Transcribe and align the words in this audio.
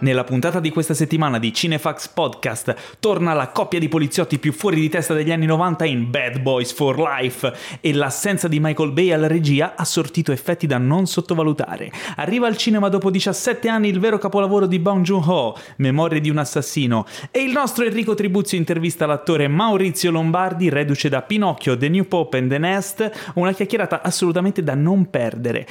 Nella 0.00 0.24
puntata 0.24 0.60
di 0.60 0.70
questa 0.70 0.94
settimana 0.94 1.38
di 1.38 1.52
Cinefax 1.52 2.08
Podcast 2.08 2.96
torna 3.00 3.34
la 3.34 3.48
coppia 3.48 3.78
di 3.78 3.88
poliziotti 3.88 4.38
più 4.38 4.50
fuori 4.50 4.80
di 4.80 4.88
testa 4.88 5.12
degli 5.12 5.30
anni 5.30 5.44
90 5.44 5.84
in 5.84 6.10
Bad 6.10 6.40
Boys 6.40 6.72
for 6.72 6.98
Life 6.98 7.52
e 7.82 7.92
l'assenza 7.92 8.48
di 8.48 8.60
Michael 8.60 8.92
Bay 8.92 9.12
alla 9.12 9.26
regia 9.26 9.74
ha 9.76 9.84
sortito 9.84 10.32
effetti 10.32 10.66
da 10.66 10.78
non 10.78 11.06
sottovalutare. 11.06 11.92
Arriva 12.16 12.46
al 12.46 12.56
cinema 12.56 12.88
dopo 12.88 13.10
17 13.10 13.68
anni 13.68 13.88
il 13.88 14.00
vero 14.00 14.16
capolavoro 14.16 14.64
di 14.64 14.78
Bong 14.78 15.04
Joon-ho, 15.04 15.54
Memorie 15.76 16.22
di 16.22 16.30
un 16.30 16.38
assassino, 16.38 17.04
e 17.30 17.42
il 17.42 17.52
nostro 17.52 17.84
Enrico 17.84 18.14
Tribuzio 18.14 18.56
intervista 18.56 19.04
l'attore 19.04 19.48
Maurizio 19.48 20.10
Lombardi, 20.10 20.70
reduce 20.70 21.10
da 21.10 21.20
Pinocchio, 21.20 21.76
The 21.76 21.90
New 21.90 22.08
Pope 22.08 22.38
and 22.38 22.48
the 22.48 22.58
Nest, 22.58 23.32
una 23.34 23.52
chiacchierata 23.52 24.00
assolutamente 24.00 24.62
da 24.62 24.74
non 24.74 25.10
perdere. 25.10 25.66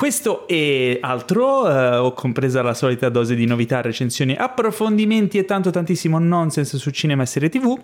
Questo 0.00 0.48
e 0.48 0.96
altro, 1.02 1.68
eh, 1.68 1.96
ho 1.96 2.14
compresa 2.14 2.62
la 2.62 2.72
solita 2.72 3.10
dose 3.10 3.34
di 3.34 3.44
novità, 3.44 3.82
recensioni, 3.82 4.34
approfondimenti 4.34 5.36
e 5.36 5.44
tanto 5.44 5.68
tantissimo 5.68 6.18
nonsense 6.18 6.78
su 6.78 6.88
cinema 6.88 7.24
e 7.24 7.26
serie 7.26 7.50
tv, 7.50 7.78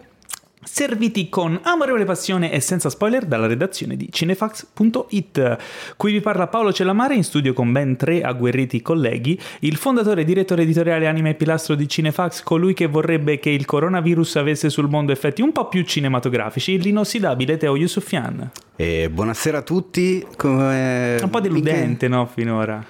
serviti 0.66 1.28
con 1.28 1.58
amorevole 1.62 2.04
passione 2.04 2.50
e 2.50 2.60
senza 2.60 2.90
spoiler 2.90 3.24
dalla 3.24 3.46
redazione 3.46 3.96
di 3.96 4.08
cinefax.it. 4.10 5.56
Qui 5.96 6.12
vi 6.12 6.20
parla 6.20 6.48
Paolo 6.48 6.72
Cellamare 6.72 7.14
in 7.14 7.24
studio 7.24 7.52
con 7.52 7.70
ben 7.72 7.96
tre 7.96 8.22
agguerriti 8.22 8.82
colleghi, 8.82 9.38
il 9.60 9.76
fondatore 9.76 10.22
e 10.22 10.24
direttore 10.24 10.62
editoriale 10.62 11.06
anime 11.06 11.30
e 11.30 11.34
pilastro 11.34 11.74
di 11.74 11.88
Cinefax, 11.88 12.42
colui 12.42 12.74
che 12.74 12.86
vorrebbe 12.86 13.38
che 13.38 13.50
il 13.50 13.64
coronavirus 13.64 14.36
avesse 14.36 14.68
sul 14.68 14.88
mondo 14.88 15.12
effetti 15.12 15.40
un 15.40 15.52
po' 15.52 15.68
più 15.68 15.82
cinematografici, 15.84 16.78
l'inossidabile 16.80 17.56
Teo 17.56 17.76
Yusufian. 17.76 18.50
E 18.74 19.08
buonasera 19.08 19.58
a 19.58 19.62
tutti. 19.62 20.26
Come... 20.36 21.18
Un 21.22 21.30
po' 21.30 21.40
deludente, 21.40 22.08
no, 22.08 22.26
finora. 22.26 22.84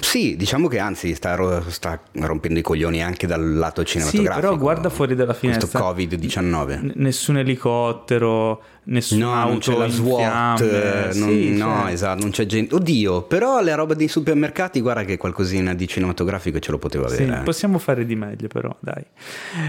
Sì, 0.00 0.36
diciamo 0.36 0.68
che 0.68 0.78
anzi 0.78 1.14
sta, 1.14 1.62
sta, 1.68 2.00
rompendo 2.12 2.58
i 2.58 2.62
coglioni 2.62 3.02
anche 3.02 3.26
dal 3.26 3.54
lato 3.54 3.84
cinematografico. 3.84 4.34
Sì, 4.34 4.40
però 4.40 4.56
guarda 4.56 4.90
fuori 4.90 5.14
dalla 5.14 5.34
finestra. 5.34 5.66
Questo 5.66 6.16
Covid-19. 6.18 6.80
N- 6.82 6.92
nessun 6.96 7.38
elicottero, 7.38 8.62
nessuna 8.84 9.24
no, 9.26 9.32
auto 9.34 9.48
non 9.50 9.58
c'è 9.60 9.76
la 9.76 9.88
SWAT, 9.88 11.14
non, 11.14 11.28
sì, 11.28 11.56
no, 11.56 11.80
cioè. 11.82 11.92
esatto, 11.92 12.20
non 12.20 12.30
c'è 12.30 12.46
gente. 12.46 12.74
Oddio, 12.74 13.22
però 13.22 13.60
le 13.60 13.74
robe 13.74 13.94
dei 13.94 14.08
supermercati, 14.08 14.80
guarda 14.80 15.04
che 15.04 15.16
qualcosina 15.16 15.74
di 15.74 15.86
cinematografico 15.86 16.58
ce 16.58 16.70
lo 16.70 16.78
poteva 16.78 17.08
Sì, 17.08 17.22
avere. 17.22 17.40
eh. 17.40 17.42
possiamo 17.42 17.78
fare 17.78 18.04
di 18.06 18.16
meglio, 18.16 18.48
però, 18.48 18.74
dai. 18.80 19.04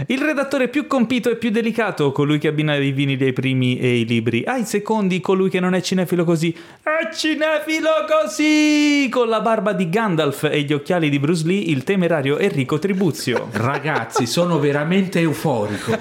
Il 0.07 0.19
redattore 0.19 0.67
più 0.69 0.87
compito 0.87 1.29
e 1.29 1.35
più 1.35 1.49
delicato, 1.49 2.11
colui 2.11 2.37
che 2.39 2.47
abbina 2.47 2.75
i 2.75 2.91
vinili 2.91 3.23
ai 3.25 3.33
primi 3.33 3.77
e 3.79 3.99
i 3.99 4.05
libri, 4.05 4.43
ai 4.45 4.65
secondi, 4.65 5.19
colui 5.19 5.49
che 5.49 5.59
non 5.59 5.73
è 5.75 5.81
cinefilo 5.81 6.23
così, 6.23 6.55
è 6.81 7.13
cinefilo 7.13 7.89
così! 8.07 9.07
Con 9.09 9.27
la 9.29 9.41
barba 9.41 9.73
di 9.73 9.89
Gandalf 9.89 10.43
e 10.45 10.61
gli 10.61 10.73
occhiali 10.73 11.09
di 11.09 11.19
Bruce 11.19 11.45
Lee, 11.45 11.61
il 11.61 11.83
temerario 11.83 12.37
Enrico 12.37 12.79
Tribuzio. 12.79 13.49
Ragazzi, 13.53 14.25
sono 14.25 14.59
veramente 14.59 15.19
euforico. 15.19 15.91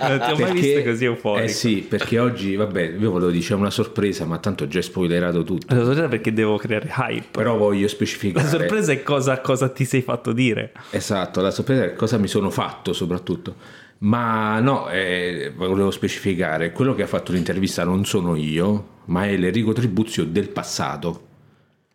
non 0.00 0.20
ti 0.24 0.30
ho 0.32 0.36
mai 0.38 0.52
visto 0.52 0.82
così 0.82 1.04
euforico. 1.04 1.44
Eh 1.44 1.48
sì, 1.48 1.76
perché 1.88 2.01
oggi, 2.18 2.56
vabbè, 2.56 2.94
io 2.98 3.10
volevo 3.10 3.30
dire 3.30 3.54
una 3.54 3.70
sorpresa, 3.70 4.24
ma 4.24 4.38
tanto 4.38 4.64
ho 4.64 4.66
già 4.68 4.82
spoilerato 4.82 5.42
tutto. 5.42 5.74
La 5.74 5.82
sorpresa 5.84 6.08
perché 6.08 6.32
devo 6.32 6.56
creare 6.56 6.92
hype. 6.96 7.26
Però 7.30 7.56
voglio 7.56 7.82
La 7.82 7.88
specificare. 7.88 8.48
sorpresa 8.48 8.92
è 8.92 9.02
cosa, 9.02 9.40
cosa 9.40 9.68
ti 9.68 9.84
sei 9.84 10.02
fatto 10.02 10.32
dire. 10.32 10.72
Esatto, 10.90 11.40
la 11.40 11.50
sorpresa 11.50 11.84
è 11.84 11.94
cosa 11.94 12.18
mi 12.18 12.28
sono 12.28 12.50
fatto 12.50 12.92
soprattutto. 12.92 13.54
Ma 13.98 14.58
no, 14.60 14.88
eh, 14.90 15.52
volevo 15.54 15.90
specificare, 15.92 16.72
quello 16.72 16.94
che 16.94 17.02
ha 17.02 17.06
fatto 17.06 17.30
l'intervista 17.32 17.84
non 17.84 18.04
sono 18.04 18.34
io, 18.34 18.86
ma 19.06 19.26
è 19.26 19.36
l'Enrico 19.36 19.72
Tribuzio 19.72 20.24
del 20.24 20.48
passato. 20.48 21.28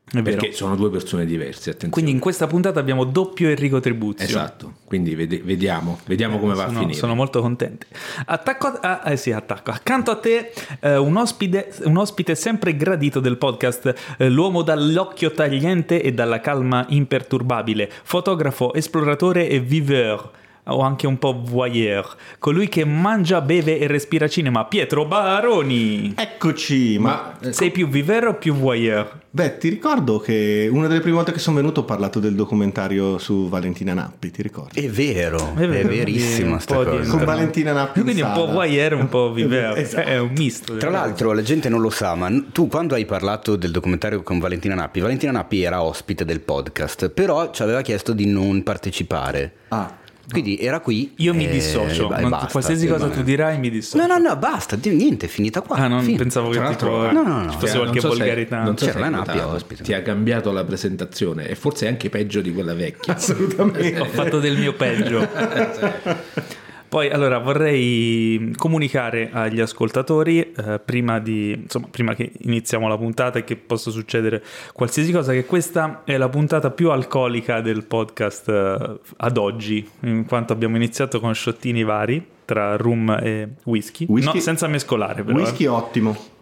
Perché 0.09 0.53
sono 0.53 0.77
due 0.77 0.89
persone 0.89 1.25
diverse, 1.25 1.71
attenzione. 1.71 1.91
Quindi 1.91 2.11
in 2.11 2.19
questa 2.19 2.47
puntata 2.47 2.79
abbiamo 2.79 3.03
doppio 3.03 3.49
Enrico 3.49 3.81
Tribuzio. 3.81 4.25
Esatto, 4.25 4.75
quindi 4.85 5.15
vede- 5.15 5.41
vediamo, 5.43 5.99
vediamo 6.05 6.39
come 6.39 6.53
va 6.53 6.63
a 6.63 6.67
sono, 6.67 6.79
finire. 6.79 6.97
sono 6.97 7.13
molto 7.13 7.41
contento. 7.41 7.87
Attacco 8.25 8.67
a, 8.67 9.01
eh 9.05 9.17
sì, 9.17 9.33
attacco. 9.33 9.71
Accanto 9.71 10.11
a 10.11 10.15
te 10.15 10.53
eh, 10.79 10.95
un, 10.95 11.17
ospite, 11.17 11.73
un 11.83 11.97
ospite 11.97 12.35
sempre 12.35 12.77
gradito 12.77 13.19
del 13.19 13.37
podcast, 13.37 14.15
eh, 14.17 14.29
l'uomo 14.29 14.61
dall'occhio 14.61 15.31
tagliente 15.31 16.01
e 16.01 16.13
dalla 16.13 16.39
calma 16.39 16.85
imperturbabile, 16.87 17.91
fotografo, 18.03 18.73
esploratore 18.73 19.49
e 19.49 19.59
viveur 19.59 20.31
o 20.67 20.81
anche 20.81 21.07
un 21.07 21.17
po' 21.17 21.41
voyeur, 21.43 22.15
colui 22.39 22.67
che 22.69 22.85
mangia, 22.85 23.41
beve 23.41 23.79
e 23.79 23.87
respira 23.87 24.27
cinema, 24.27 24.65
Pietro 24.65 25.05
Baroni. 25.05 26.13
Eccoci, 26.15 26.97
ma, 26.99 27.35
Ma 27.41 27.47
eh, 27.49 27.53
Sei 27.53 27.71
più 27.71 27.87
viveur 27.87 28.27
o 28.27 28.33
più 28.35 28.53
voyeur? 28.53 29.25
beh, 29.37 29.59
ti 29.59 29.69
ricordo 29.69 30.17
che 30.17 30.67
una 30.71 30.87
delle 30.87 30.99
prime 30.99 31.15
volte 31.15 31.31
che 31.31 31.37
sono 31.37 31.57
venuto 31.57 31.81
ho 31.81 31.83
parlato 31.83 32.19
del 32.19 32.33
documentario 32.33 33.19
su 33.19 33.47
Valentina 33.49 33.93
Nappi, 33.93 34.31
ti 34.31 34.41
ricordi? 34.41 34.83
È 34.83 34.89
vero, 34.89 35.53
È 35.55 35.59
è, 35.59 35.67
vero, 35.67 35.89
verissima 35.89 36.53
un 36.53 36.59
sta 36.59 36.75
cosa. 36.83 37.09
Con 37.11 37.23
Valentina 37.23 37.71
Nappi 37.71 37.99
in 37.99 38.05
Quindi 38.05 38.21
un 38.23 38.31
po' 38.33 38.47
voyeur, 38.47 38.93
un 38.93 39.09
po' 39.09 39.31
viveur. 39.33 39.77
Esatto. 39.77 40.07
È 40.07 40.17
un 40.19 40.31
misto. 40.35 40.77
Tra 40.77 40.89
l'altro 40.89 41.33
la 41.33 41.43
gente 41.43 41.69
non 41.69 41.81
lo 41.81 41.91
sa, 41.91 42.15
ma 42.15 42.31
tu 42.51 42.67
quando 42.67 42.95
hai 42.95 43.05
parlato 43.05 43.55
del 43.55 43.69
documentario 43.69 44.23
con 44.23 44.39
Valentina 44.39 44.73
Nappi, 44.73 45.01
Valentina 45.01 45.31
Nappi 45.31 45.61
era 45.61 45.83
ospite 45.83 46.25
del 46.25 46.39
podcast, 46.39 47.09
però 47.09 47.51
ci 47.51 47.61
aveva 47.61 47.81
chiesto 47.81 48.13
di 48.13 48.25
non 48.25 48.63
partecipare. 48.63 49.53
Ah, 49.67 49.93
Quindi 50.29 50.57
era 50.59 50.79
qui. 50.81 51.13
Io 51.17 51.33
mi 51.33 51.45
e- 51.47 51.49
dissocio, 51.51 52.13
e 52.13 52.27
basta. 52.27 52.47
qualsiasi 52.51 52.85
E 52.85 52.89
cosa 52.89 53.07
tu 53.07 53.23
dirai 53.23 53.57
mi 53.59 53.69
dissocio. 53.69 54.05
No, 54.05 54.13
no, 54.13 54.19
no, 54.29 54.35
basta, 54.35 54.77
niente, 54.83 55.25
è 55.27 55.29
finita 55.29 55.61
qua. 55.61 55.77
Ah, 55.77 55.87
non 55.87 56.03
fine. 56.03 56.17
pensavo 56.17 56.49
che 56.49 56.59
l'altro- 56.59 57.11
No, 57.11 57.23
no, 57.23 57.43
no. 57.43 57.49
ci 57.51 57.57
fosse 57.57 57.67
Cioè, 57.73 57.77
qualche 57.77 57.99
non 57.99 58.01
so 58.01 58.11
se- 58.11 58.17
volgarità. 58.17 58.63
non 58.63 58.77
so 58.77 58.85
C'era 58.85 58.97
se 58.97 58.99
la 58.99 59.09
Nappia 59.09 59.47
ospite. 59.47 59.83
Ti 59.83 59.93
ha 59.93 60.01
cambiato 60.01 60.51
la 60.51 60.63
presentazione 60.65 61.47
e 61.47 61.55
forse 61.55 61.85
è 61.85 61.89
anche 61.89 62.09
peggio 62.09 62.41
di 62.41 62.51
quella 62.51 62.73
vecchia. 62.73 63.15
assolutamente. 63.15 63.99
Ho 64.01 64.05
fatto 64.05 64.39
del 64.39 64.57
mio 64.57 64.73
peggio. 64.73 65.27
Poi 66.89 67.09
allora 67.09 67.39
vorrei 67.39 68.53
comunicare 68.55 69.29
agli 69.31 69.59
ascoltatori 69.59 70.53
eh, 70.53 70.79
prima, 70.83 71.19
di, 71.19 71.51
insomma, 71.51 71.87
prima 71.91 72.15
che 72.15 72.31
iniziamo 72.39 72.87
la 72.87 72.97
puntata 72.97 73.39
e 73.39 73.43
che 73.43 73.57
possa 73.57 73.91
succedere 73.91 74.43
qualsiasi 74.73 75.11
cosa 75.11 75.33
che 75.33 75.45
questa 75.45 76.03
è 76.05 76.15
la 76.17 76.29
puntata 76.29 76.71
più 76.71 76.91
alcolica 76.91 77.59
del 77.61 77.83
podcast 77.83 78.47
eh, 78.49 78.99
ad 79.17 79.37
oggi 79.37 79.87
in 80.01 80.25
quanto 80.25 80.53
abbiamo 80.53 80.77
iniziato 80.77 81.19
con 81.19 81.33
sciottini 81.33 81.83
vari 81.83 82.25
tra 82.45 82.77
rum 82.77 83.09
e 83.21 83.49
whisky, 83.65 84.05
Whisky- 84.07 84.35
no, 84.35 84.39
senza 84.41 84.67
mescolare 84.67 85.23
però 85.23 85.37
eh. 85.37 85.41
Whisky 85.41 85.65
ottimo. 85.65 86.35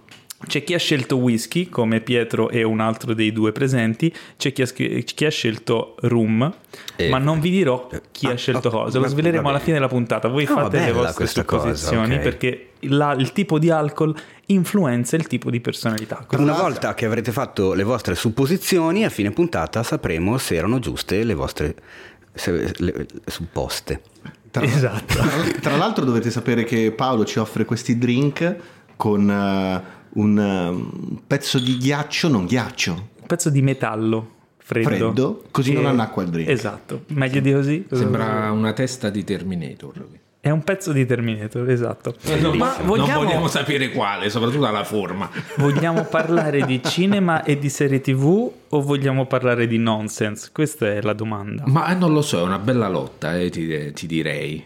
C'è 0.48 0.64
chi 0.64 0.74
ha 0.74 0.78
scelto 0.78 1.18
whisky, 1.18 1.70
come 1.70 2.02
Pietro 2.02 2.50
e 2.50 2.64
un 2.64 2.80
altro 2.80 3.14
dei 3.14 3.32
due 3.32 3.52
presenti, 3.52 4.14
c'è 4.38 4.52
chi 4.54 4.62
ha, 4.62 4.66
chi 4.66 5.26
ha 5.26 5.30
scelto 5.30 5.96
rum, 6.02 6.52
Eh, 6.96 7.10
ma 7.10 7.18
non 7.18 7.40
vi 7.40 7.50
dirò 7.50 7.90
chi 8.12 8.28
ah, 8.28 8.32
ha 8.32 8.36
scelto 8.36 8.68
ok, 8.68 8.74
cosa, 8.74 9.00
lo 9.00 9.08
sveleremo 9.08 9.50
alla 9.50 9.60
fine 9.60 9.74
della 9.74 9.88
puntata. 9.88 10.28
Voi 10.28 10.46
No, 10.46 10.54
fate 10.56 10.80
le 10.80 10.92
vostre 10.92 11.14
questa 11.16 11.44
cosa, 11.44 11.74
supposizioni 11.76 12.16
ok. 12.16 12.22
perché 12.22 12.70
la- 12.82 13.14
il 13.18 13.32
tipo 13.32 13.58
di 13.60 13.70
alcol 13.70 14.16
influenza 14.48 15.16
il 15.16 15.28
tipo 15.28 15.50
di 15.50 15.60
personalità. 15.60 16.24
Questo- 16.28 16.42
Una 16.44 16.54
volta 16.54 16.94
che 16.94 17.06
avrete 17.06 17.32
fatto 17.32 17.74
le 17.74 17.84
vostre 17.84 18.14
supposizioni, 18.16 19.04
a 19.04 19.10
fine 19.10 19.32
puntata 19.32 19.82
sapremo 19.84 20.38
se 20.38 20.56
erano 20.56 20.80
giuste 20.80 21.24
le 21.24 21.34
vostre 21.34 21.76
se- 22.34 22.72
le- 22.78 23.06
supposte. 23.26 24.02
Tra, 24.52 24.64
Esatto. 24.64 25.16
tra 25.62 25.76
l'altro 25.78 26.06
dovete 26.06 26.30
sapere 26.32 26.64
che 26.64 26.92
Paolo 26.92 27.26
ci 27.26 27.40
offre 27.40 27.66
questi 27.66 27.98
drink 27.98 28.56
con 28.96 29.30
eh, 29.30 29.95
un 30.16 30.38
um, 30.38 31.22
pezzo 31.26 31.60
di 31.60 31.78
ghiaccio, 31.78 32.28
non 32.28 32.46
ghiaccio, 32.46 32.92
Un 32.92 33.28
pezzo 33.28 33.50
di 33.50 33.62
metallo 33.62 34.32
freddo. 34.58 34.88
Freddo, 34.88 35.44
così 35.52 35.74
non 35.74 35.86
annacqua 35.86 36.24
il 36.24 36.30
drink. 36.30 36.50
Esatto, 36.50 37.04
meglio 37.08 37.40
di 37.40 37.52
così. 37.54 37.86
Sembra 37.92 38.52
una 38.52 38.74
testa 38.74 39.10
di 39.10 39.24
Terminator. 39.24 40.06
È 40.40 40.52
un 40.52 40.64
pezzo 40.64 40.92
di 40.92 41.08
Terminator, 41.08 41.68
esatto. 41.72 42.16
Non, 42.40 42.56
Ma 42.58 42.78
non 42.78 42.86
vogliamo... 42.86 43.24
vogliamo 43.24 43.48
sapere 43.48 43.90
quale, 43.90 44.30
soprattutto 44.30 44.70
la 44.70 44.84
forma. 44.84 45.28
Vogliamo 45.58 46.04
parlare 46.04 46.64
di 46.66 46.82
cinema 46.86 47.44
e 47.44 47.58
di 47.58 47.68
serie 47.70 48.00
tv 48.00 48.52
o 48.70 48.82
vogliamo 48.82 49.26
parlare 49.26 49.66
di 49.66 49.80
nonsense? 49.80 50.50
Questa 50.54 50.86
è 50.86 51.02
la 51.02 51.14
domanda. 51.14 51.64
Ma 51.66 51.88
eh, 51.88 51.96
non 51.96 52.14
lo 52.14 52.22
so, 52.22 52.40
è 52.40 52.44
una 52.44 52.60
bella 52.60 52.88
lotta, 52.88 53.36
eh, 53.36 53.50
ti, 53.50 53.92
ti 53.94 54.06
direi. 54.06 54.64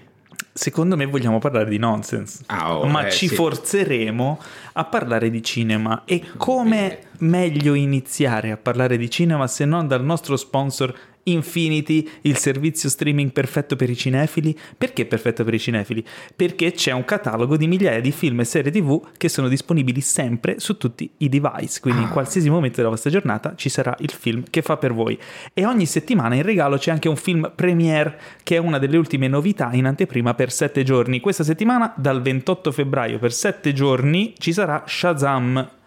Secondo 0.51 0.97
me 0.97 1.05
vogliamo 1.05 1.39
parlare 1.39 1.69
di 1.69 1.77
nonsense, 1.77 2.43
Ah, 2.47 2.77
oh, 2.77 2.85
ma 2.85 3.07
eh, 3.07 3.11
ci 3.11 3.29
sì. 3.29 3.35
forzeremo 3.35 4.37
a 4.79 4.85
parlare 4.85 5.29
di 5.29 5.43
cinema. 5.43 6.03
E 6.05 6.23
come 6.37 6.99
meglio 7.19 7.73
iniziare 7.73 8.51
a 8.51 8.57
parlare 8.57 8.97
di 8.97 9.09
cinema 9.09 9.45
se 9.47 9.65
non 9.65 9.87
dal 9.87 10.03
nostro 10.03 10.37
sponsor 10.37 10.95
Infinity, 11.31 12.07
il 12.21 12.37
servizio 12.37 12.89
streaming 12.89 13.31
perfetto 13.31 13.75
per 13.75 13.89
i 13.89 13.95
cinefili. 13.95 14.57
Perché 14.77 15.05
perfetto 15.05 15.43
per 15.43 15.53
i 15.53 15.59
cinefili? 15.59 16.03
Perché 16.35 16.71
c'è 16.71 16.91
un 16.91 17.05
catalogo 17.05 17.57
di 17.57 17.67
migliaia 17.67 18.01
di 18.01 18.11
film 18.11 18.39
e 18.39 18.45
serie 18.45 18.71
TV 18.71 19.09
che 19.17 19.29
sono 19.29 19.47
disponibili 19.47 20.01
sempre 20.01 20.59
su 20.59 20.77
tutti 20.77 21.09
i 21.17 21.29
device, 21.29 21.79
quindi 21.79 22.01
in 22.01 22.09
qualsiasi 22.09 22.49
momento 22.49 22.77
della 22.77 22.89
vostra 22.89 23.09
giornata 23.09 23.53
ci 23.55 23.69
sarà 23.69 23.95
il 23.99 24.11
film 24.11 24.43
che 24.49 24.61
fa 24.61 24.77
per 24.77 24.93
voi. 24.93 25.17
E 25.53 25.65
ogni 25.65 25.85
settimana 25.85 26.35
in 26.35 26.43
regalo 26.43 26.77
c'è 26.77 26.91
anche 26.91 27.09
un 27.09 27.15
film 27.15 27.51
premiere 27.55 28.19
che 28.43 28.55
è 28.55 28.59
una 28.59 28.79
delle 28.79 28.97
ultime 28.97 29.27
novità 29.27 29.71
in 29.73 29.85
anteprima 29.85 30.33
per 30.33 30.51
7 30.51 30.83
giorni. 30.83 31.19
Questa 31.19 31.43
settimana 31.43 31.93
dal 31.95 32.21
28 32.21 32.71
febbraio 32.71 33.19
per 33.19 33.33
7 33.33 33.73
giorni 33.73 34.33
ci 34.37 34.53
sarà 34.53 34.83
Shazam 34.85 35.77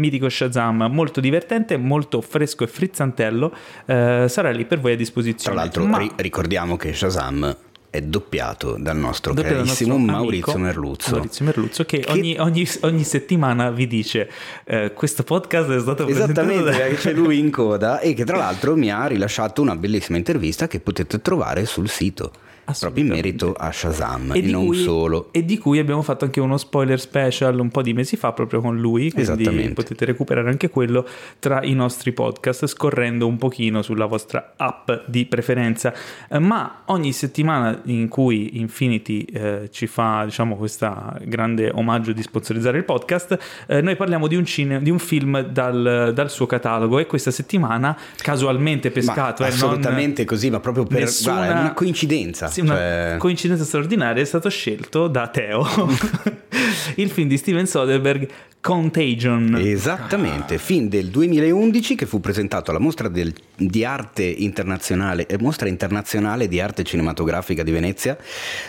mitico 0.00 0.28
Shazam, 0.28 0.88
molto 0.90 1.20
divertente, 1.20 1.76
molto 1.76 2.20
fresco 2.20 2.64
e 2.64 2.66
frizzantello, 2.66 3.52
eh, 3.86 4.24
sarà 4.28 4.50
lì 4.50 4.64
per 4.64 4.80
voi 4.80 4.92
a 4.92 4.96
disposizione. 4.96 5.54
Tra 5.54 5.64
l'altro 5.64 5.84
Ma- 5.84 5.98
ri- 5.98 6.10
ricordiamo 6.16 6.76
che 6.76 6.92
Shazam 6.92 7.56
è 7.90 8.00
doppiato 8.02 8.76
dal 8.78 8.96
nostro 8.96 9.32
Doppio 9.34 9.50
dal 9.50 9.60
carissimo 9.64 9.96
nostro 9.96 10.12
Maurizio 10.12 10.52
amico 10.52 10.58
Merluzzo. 10.64 11.10
Maurizio 11.16 11.44
Merluzzo 11.44 11.84
che, 11.84 11.98
Che- 11.98 12.12
Ogni, 12.12 12.36
ogni- 12.38 12.68
ogni 12.82 13.02
settimana 13.04 13.70
vi 13.70 13.86
dice 13.88 14.30
eh, 14.64 14.92
questo 14.94 15.24
podcast 15.24 15.70
è 15.70 15.80
stato 15.80 16.06
Esattamente, 16.06 16.70
da... 16.70 16.94
c'è 16.94 17.12
lui 17.12 17.38
in 17.40 17.50
coda 17.50 17.98
e 17.98 18.14
che 18.14 18.24
tra 18.24 18.36
l'altro 18.36 18.76
mi 18.76 18.92
ha 18.92 19.06
rilasciato 19.06 19.60
una 19.60 19.74
bellissima 19.74 20.16
intervista 20.18 20.68
che 20.68 20.78
potete 20.78 21.20
trovare 21.20 21.66
sul 21.66 21.88
sito, 21.88 22.30
proprio 22.78 23.04
in 23.04 23.10
merito 23.10 23.52
a 23.56 23.70
Shazam 23.72 24.32
E 24.34 24.38
e, 24.38 24.42
non 24.50 24.66
cui- 24.66 24.82
solo. 24.82 25.28
E 25.32 25.44
di 25.44 25.58
cui 25.58 25.78
abbiamo 25.78 26.02
fatto 26.02 26.24
anche 26.24 26.40
uno 26.40 26.56
spoiler 26.56 27.00
special 27.00 27.58
un 27.58 27.70
po' 27.70 27.82
di 27.82 27.92
mesi 27.92 28.16
fa 28.16 28.32
proprio 28.32 28.60
con 28.60 28.78
lui, 28.78 29.10
quindi 29.12 29.30
Esattamente. 29.32 29.72
potete 29.74 30.04
recuperare 30.04 30.48
anche 30.50 30.68
quello 30.70 31.06
tra 31.38 31.62
i 31.62 31.74
nostri 31.74 32.12
podcast 32.12 32.66
scorrendo 32.66 33.26
un 33.26 33.36
pochino 33.38 33.82
sulla 33.82 34.06
vostra 34.06 34.52
app 34.56 34.90
di 35.06 35.26
preferenza. 35.26 35.92
Eh, 36.28 36.38
ma 36.38 36.82
ogni 36.86 37.12
settimana 37.12 37.80
in 37.84 38.08
cui 38.08 38.58
Infinity 38.58 39.22
eh, 39.22 39.68
ci 39.70 39.86
fa 39.86 40.22
diciamo 40.24 40.56
questa 40.56 41.16
grande 41.24 41.70
omaggio 41.72 42.12
di 42.12 42.22
sponsorizzare 42.22 42.78
il 42.78 42.84
podcast, 42.84 43.38
eh, 43.66 43.80
noi 43.80 43.96
parliamo 43.96 44.26
di 44.26 44.36
un, 44.36 44.44
cine- 44.44 44.80
di 44.82 44.90
un 44.90 44.98
film 44.98 45.40
dal, 45.40 46.12
dal 46.14 46.30
suo 46.30 46.46
catalogo 46.46 46.98
e 46.98 47.06
questa 47.06 47.30
settimana 47.30 47.96
casualmente 48.16 48.90
pescato 48.90 49.42
ma 49.42 49.48
eh, 49.48 49.50
non- 49.50 49.58
assolutamente 49.58 50.24
così, 50.24 50.50
ma 50.50 50.60
proprio 50.60 50.84
per 50.84 51.00
nessuna- 51.00 51.36
guarda, 51.36 51.60
una 51.60 51.72
coincidenza. 51.74 52.46
sì, 52.48 52.59
una 52.60 52.74
cioè- 52.74 53.16
coincidenza 53.18 53.64
straordinaria 53.64 54.22
è 54.22 54.26
stato 54.26 54.48
scelto 54.48 55.08
da 55.08 55.26
Teo 55.28 55.66
il 56.96 57.10
film 57.10 57.28
di 57.28 57.36
Steven 57.36 57.66
Soderbergh 57.66 58.28
Contagion 58.60 59.56
Esattamente, 59.58 60.58
film 60.58 60.88
del 60.88 61.06
2011 61.08 61.94
che 61.94 62.04
fu 62.06 62.20
presentato 62.20 62.70
alla 62.70 62.78
mostra 62.80 63.08
del- 63.08 63.32
di 63.56 63.84
arte 63.84 64.22
internazionale, 64.24 65.26
eh, 65.26 65.38
mostra 65.38 65.68
internazionale 65.68 66.46
di 66.46 66.60
arte 66.60 66.82
cinematografica 66.84 67.62
di 67.62 67.70
Venezia. 67.70 68.18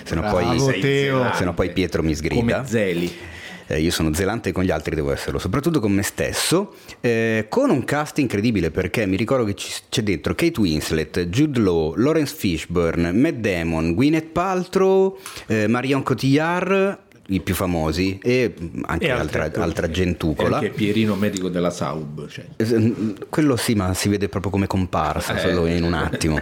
Se 0.04 0.16
no, 0.16 0.22
Bravo, 0.22 0.38
poi, 0.38 0.80
Teo. 0.80 1.34
se 1.34 1.44
no 1.44 1.54
poi 1.54 1.72
Pietro 1.72 2.04
mi 2.04 2.16
sgrida. 2.16 2.40
Come 2.60 2.68
Zeli. 2.68 3.14
Eh, 3.72 3.80
io 3.80 3.92
sono 3.92 4.14
zelante 4.14 4.52
con 4.52 4.64
gli 4.64 4.72
altri, 4.72 4.96
devo 4.96 5.14
esserlo, 5.14 5.40
soprattutto 5.40 5.80
con 5.80 5.94
me 5.94 6.02
stesso, 6.04 6.74
eh, 7.00 7.46
con 7.48 7.70
un 7.70 7.86
cast 7.86 8.18
incredibile 8.18 8.70
perché 8.70 9.06
mi 9.06 9.16
ricordo 9.16 9.46
che 9.46 9.56
ci- 9.56 9.72
c'è 9.90 10.02
dentro 10.02 10.36
Kate 10.36 10.60
Winslet, 10.60 11.28
Jude 11.28 11.60
Law, 11.60 11.94
Lawrence 11.96 12.36
Fishburne, 12.36 13.14
Matt 13.14 13.36
Damon, 13.36 13.94
Gwyneth 13.94 14.28
Paltrow, 14.32 15.18
eh, 15.48 15.68
Marion 15.68 16.04
Cotillard, 16.04 17.00
i 17.28 17.40
più 17.40 17.56
famosi, 17.56 18.20
e 18.22 18.54
anche 18.82 19.06
E 19.06 19.10
altra, 19.10 19.50
altra 19.56 19.86
E 19.88 19.92
gentucola. 19.92 20.58
anche 20.58 20.72
Pierino 20.72 21.16
medico 21.16 21.48
della 21.48 21.70
Saub. 21.70 22.28
Cioè. 22.28 22.44
Eh, 22.58 22.94
Quello 23.30 23.56
sì, 23.56 23.74
ma 23.74 23.94
si 23.94 24.10
vede 24.10 24.28
proprio 24.28 24.52
come 24.52 24.68
comparsa 24.68 25.38
solo 25.38 25.66
in 25.66 25.84
un 25.84 25.94
attimo. 25.94 26.42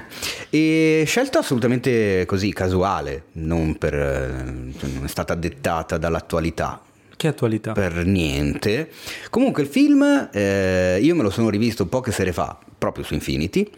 E 0.49 1.03
scelta 1.05 1.39
assolutamente 1.39 2.25
così, 2.25 2.51
casuale, 2.53 3.25
non, 3.33 3.77
per, 3.77 3.93
eh, 3.93 4.41
non 4.43 5.01
è 5.03 5.07
stata 5.07 5.35
dettata 5.35 5.99
dall'attualità. 5.99 6.81
Che 7.19 7.27
attualità 7.27 7.73
Per 7.73 8.05
niente. 8.05 8.89
Comunque 9.29 9.63
il 9.63 9.67
film 9.67 10.29
eh, 10.31 10.99
io 11.01 11.15
me 11.15 11.21
lo 11.23 11.29
sono 11.29 11.49
rivisto 11.49 11.85
poche 11.85 12.13
sere 12.13 12.31
fa, 12.31 12.57
proprio 12.77 13.03
su 13.03 13.13
Infinity, 13.13 13.69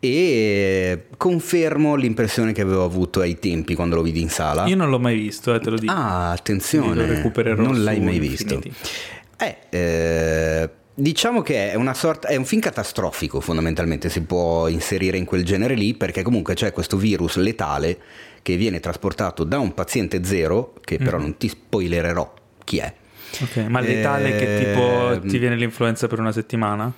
e 0.00 1.04
confermo 1.16 1.94
l'impressione 1.94 2.52
che 2.52 2.60
avevo 2.60 2.82
avuto 2.84 3.20
ai 3.20 3.38
tempi 3.38 3.76
quando 3.76 3.94
lo 3.94 4.02
vidi 4.02 4.20
in 4.20 4.30
sala. 4.30 4.66
io 4.66 4.74
non 4.74 4.90
l'ho 4.90 4.98
mai 4.98 5.16
visto 5.16 5.54
eh, 5.54 5.60
te 5.60 5.70
lo 5.70 5.78
dico 5.78 5.92
Ah, 5.92 6.32
attenzione, 6.32 6.94
lo 6.94 7.06
recupererò 7.06 7.62
non 7.62 7.84
l'hai 7.84 8.00
mai 8.00 8.16
Infinity. 8.16 8.68
visto. 8.70 8.88
Eh, 9.38 9.56
eh, 9.70 10.70
diciamo 10.92 11.42
che 11.42 11.70
è 11.70 11.74
una 11.76 11.94
sorta, 11.94 12.26
è 12.26 12.34
un 12.34 12.44
film 12.44 12.60
catastrofico 12.60 13.40
fondamentalmente, 13.40 14.08
si 14.10 14.22
può 14.22 14.66
inserire 14.66 15.16
in 15.18 15.24
quel 15.24 15.44
genere 15.44 15.74
lì, 15.74 15.94
perché 15.94 16.22
comunque 16.22 16.54
c'è 16.54 16.72
questo 16.72 16.96
virus 16.96 17.36
letale 17.36 17.96
che 18.42 18.56
viene 18.56 18.80
trasportato 18.80 19.44
da 19.44 19.60
un 19.60 19.72
paziente 19.72 20.24
zero, 20.24 20.74
che 20.84 20.98
però 20.98 21.18
Mm. 21.18 21.20
non 21.22 21.36
ti 21.36 21.48
spoilererò 21.48 22.34
chi 22.64 22.78
è. 22.78 22.92
ok 23.42 23.56
ma 23.68 23.80
letale 23.80 24.36
che 24.36 24.56
tipo 24.58 25.10
Ehm, 25.12 25.26
ti 25.28 25.38
viene 25.38 25.56
l'influenza 25.56 26.06
per 26.06 26.18
una 26.20 26.32
settimana 26.32 26.92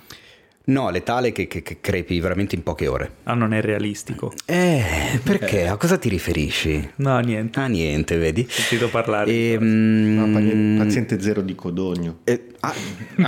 No, 0.67 0.89
letale 0.89 1.31
che, 1.31 1.47
che- 1.47 1.61
che 1.61 1.77
crepi 1.79 2.19
veramente 2.19 2.55
in 2.55 2.63
poche 2.63 2.87
ore. 2.87 3.11
ah 3.23 3.33
non 3.35 3.53
è 3.53 3.61
realistico 3.61 4.33
Eh, 4.45 5.19
perché? 5.23 5.67
A 5.67 5.77
cosa 5.77 5.97
ti 5.97 6.09
riferisci? 6.09 6.89
no 6.97 7.19
niente 7.19 7.59
Ah, 7.59 7.67
niente, 7.67 8.17
vedi? 8.17 8.41
ho 8.41 8.51
sentito 8.51 8.89
parlare 8.89 9.31
Ehm, 9.31 10.15
No, 10.15 10.77
pa- 10.79 10.83
paziente 10.83 11.21
zero 11.21 11.41
di 11.41 11.53
Codogno. 11.55 12.17
Eh, 12.23 12.47
ah, 12.61 12.73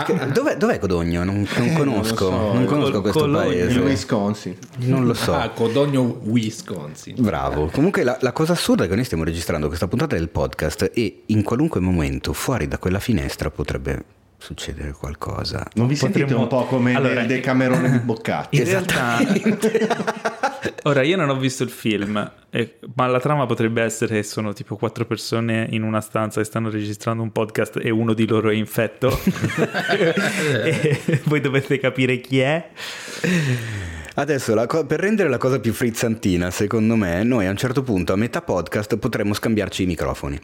che- 0.04 0.31
dov'è, 0.34 0.57
dov'è 0.57 0.80
Codogno? 0.80 1.24
Non, 1.24 1.45
non 1.57 1.74
conosco, 1.74 2.30
non 2.30 2.39
so, 2.50 2.54
non 2.54 2.66
conosco 2.66 3.01
Col- 3.01 3.01
questo. 3.01 3.25
Il 3.25 3.31
paese. 3.31 3.80
Wisconsin. 3.80 4.56
Non 4.80 5.06
lo 5.06 5.13
so. 5.13 5.34
Ah, 5.36 5.50
Codogno, 5.50 6.19
Wisconsin. 6.24 7.16
Bravo. 7.19 7.68
Comunque 7.68 8.04
la, 8.04 8.18
la 8.22 8.31
cosa 8.31 8.54
assurda 8.54 8.86
è 8.86 8.88
che 8.88 8.95
noi 8.95 9.04
stiamo 9.06 9.24
registrando 9.24 9.68
questa 9.68 9.88
puntata 9.88 10.16
del 10.16 10.30
podcast 10.30 10.92
e 10.94 11.24
in 11.28 11.44
qualunque 11.44 11.80
momento 11.80 12.34
fuori 12.34 12.68
da 12.68 12.78
quella 12.80 13.00
finestra 13.00 13.50
potrebbe 13.51 14.04
succedere 14.38 14.92
qualcosa. 14.92 15.66
Non 15.74 15.88
vi 15.88 15.95
sentite 15.95 16.22
Potremmo- 16.25 16.44
un 16.44 16.48
po' 16.50 16.66
come 16.66 16.94
Allora, 16.95 17.22
il 17.22 17.28
Decamerone 17.28 17.89
di 17.92 17.98
Boccaccio? 18.00 18.50
in 18.62 18.63
realtà 18.66 19.18
ora 20.84 21.01
io 21.01 21.18
non 21.18 21.30
ho 21.30 21.38
visto 21.38 21.63
il 21.63 21.69
film 21.69 22.31
eh, 22.50 22.78
ma 22.95 23.07
la 23.07 23.19
trama 23.19 23.45
potrebbe 23.45 23.81
essere 23.81 24.16
che 24.18 24.24
sono 24.24 24.54
tipo 24.54 24.75
quattro 24.78 25.06
persone 25.06 25.68
in 25.72 25.81
una 25.84 26.01
stanza 26.01 26.39
e 26.39 26.44
stanno 26.44 26.69
registrando 26.69 27.24
un 27.24 27.31
podcast 27.31 27.80
e 27.81 27.89
uno 27.89 28.13
di 28.13 28.28
loro 28.28 28.50
è 28.50 28.54
infetto 28.54 29.10
e 30.63 31.22
voi 31.25 31.42
dovete 31.42 31.80
capire 31.80 32.22
chi 32.22 32.39
è 32.39 32.69
Adesso, 34.16 34.56
la 34.56 34.66
co- 34.66 34.84
per 34.86 35.00
rendere 35.00 35.30
la 35.30 35.38
cosa 35.38 35.60
più 35.60 35.74
frizzantina, 35.74 36.50
secondo 36.50 36.95
me, 36.95 37.22
noi 37.24 37.45
a 37.45 37.51
un 37.51 37.57
certo 37.57 37.84
punto, 37.84 38.13
a 38.13 38.16
metà 38.16 38.42
podcast, 38.42 38.98
potremmo 38.98 39.36
scambiarci 39.36 39.84
i 39.84 39.86
microfoni. 39.86 40.39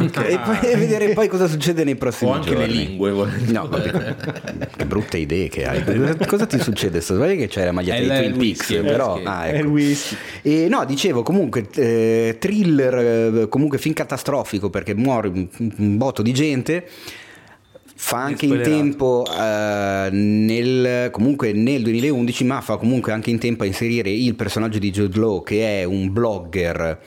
E 0.00 0.38
poi 0.38 0.58
e 0.62 0.76
vedere 0.76 1.08
poi 1.12 1.26
cosa 1.26 1.48
succede 1.48 1.82
nei 1.82 1.96
prossimi 1.96 2.30
O 2.30 2.34
anche 2.34 2.50
giorni. 2.50 2.66
le 2.68 2.72
lingue. 2.72 3.10
No, 3.48 3.68
che 3.68 4.86
brutte 4.86 5.18
idee 5.18 5.48
che 5.48 5.64
hai. 5.66 6.16
Cosa- 6.26 6.46
ti 6.46 6.60
succede? 6.60 7.00
Sbagliando 7.00 7.34
che 7.34 7.48
c'è 7.48 7.64
la 7.64 7.72
maglietta 7.72 7.98
di 8.00 8.26
il 8.26 8.32
Twin 8.32 8.36
Peaks, 8.38 8.80
però... 8.82 9.20
Ah, 9.24 9.48
ecco. 9.48 9.76
E 10.42 10.68
no, 10.68 10.84
dicevo 10.84 11.24
comunque 11.24 11.66
eh, 11.74 12.36
thriller, 12.38 12.94
eh, 13.42 13.48
comunque 13.48 13.78
film 13.78 13.92
catastrofico 13.94 14.70
perché 14.70 14.94
muore 14.94 15.28
un, 15.28 15.48
un 15.58 15.96
botto 15.96 16.22
di 16.22 16.32
gente. 16.32 16.86
Fa 18.00 18.18
anche 18.22 18.46
in 18.46 18.60
tempo 18.62 19.26
eh, 19.26 20.08
nel, 20.12 21.10
comunque 21.10 21.52
nel 21.52 21.82
2011, 21.82 22.44
ma 22.44 22.60
fa 22.60 22.76
comunque 22.76 23.10
anche 23.10 23.30
in 23.30 23.40
tempo 23.40 23.64
a 23.64 23.66
inserire 23.66 24.10
il 24.10 24.36
personaggio 24.36 24.78
di 24.78 24.92
Jude 24.92 25.18
Law, 25.18 25.42
che 25.42 25.80
è 25.80 25.84
un 25.84 26.12
blogger 26.12 27.00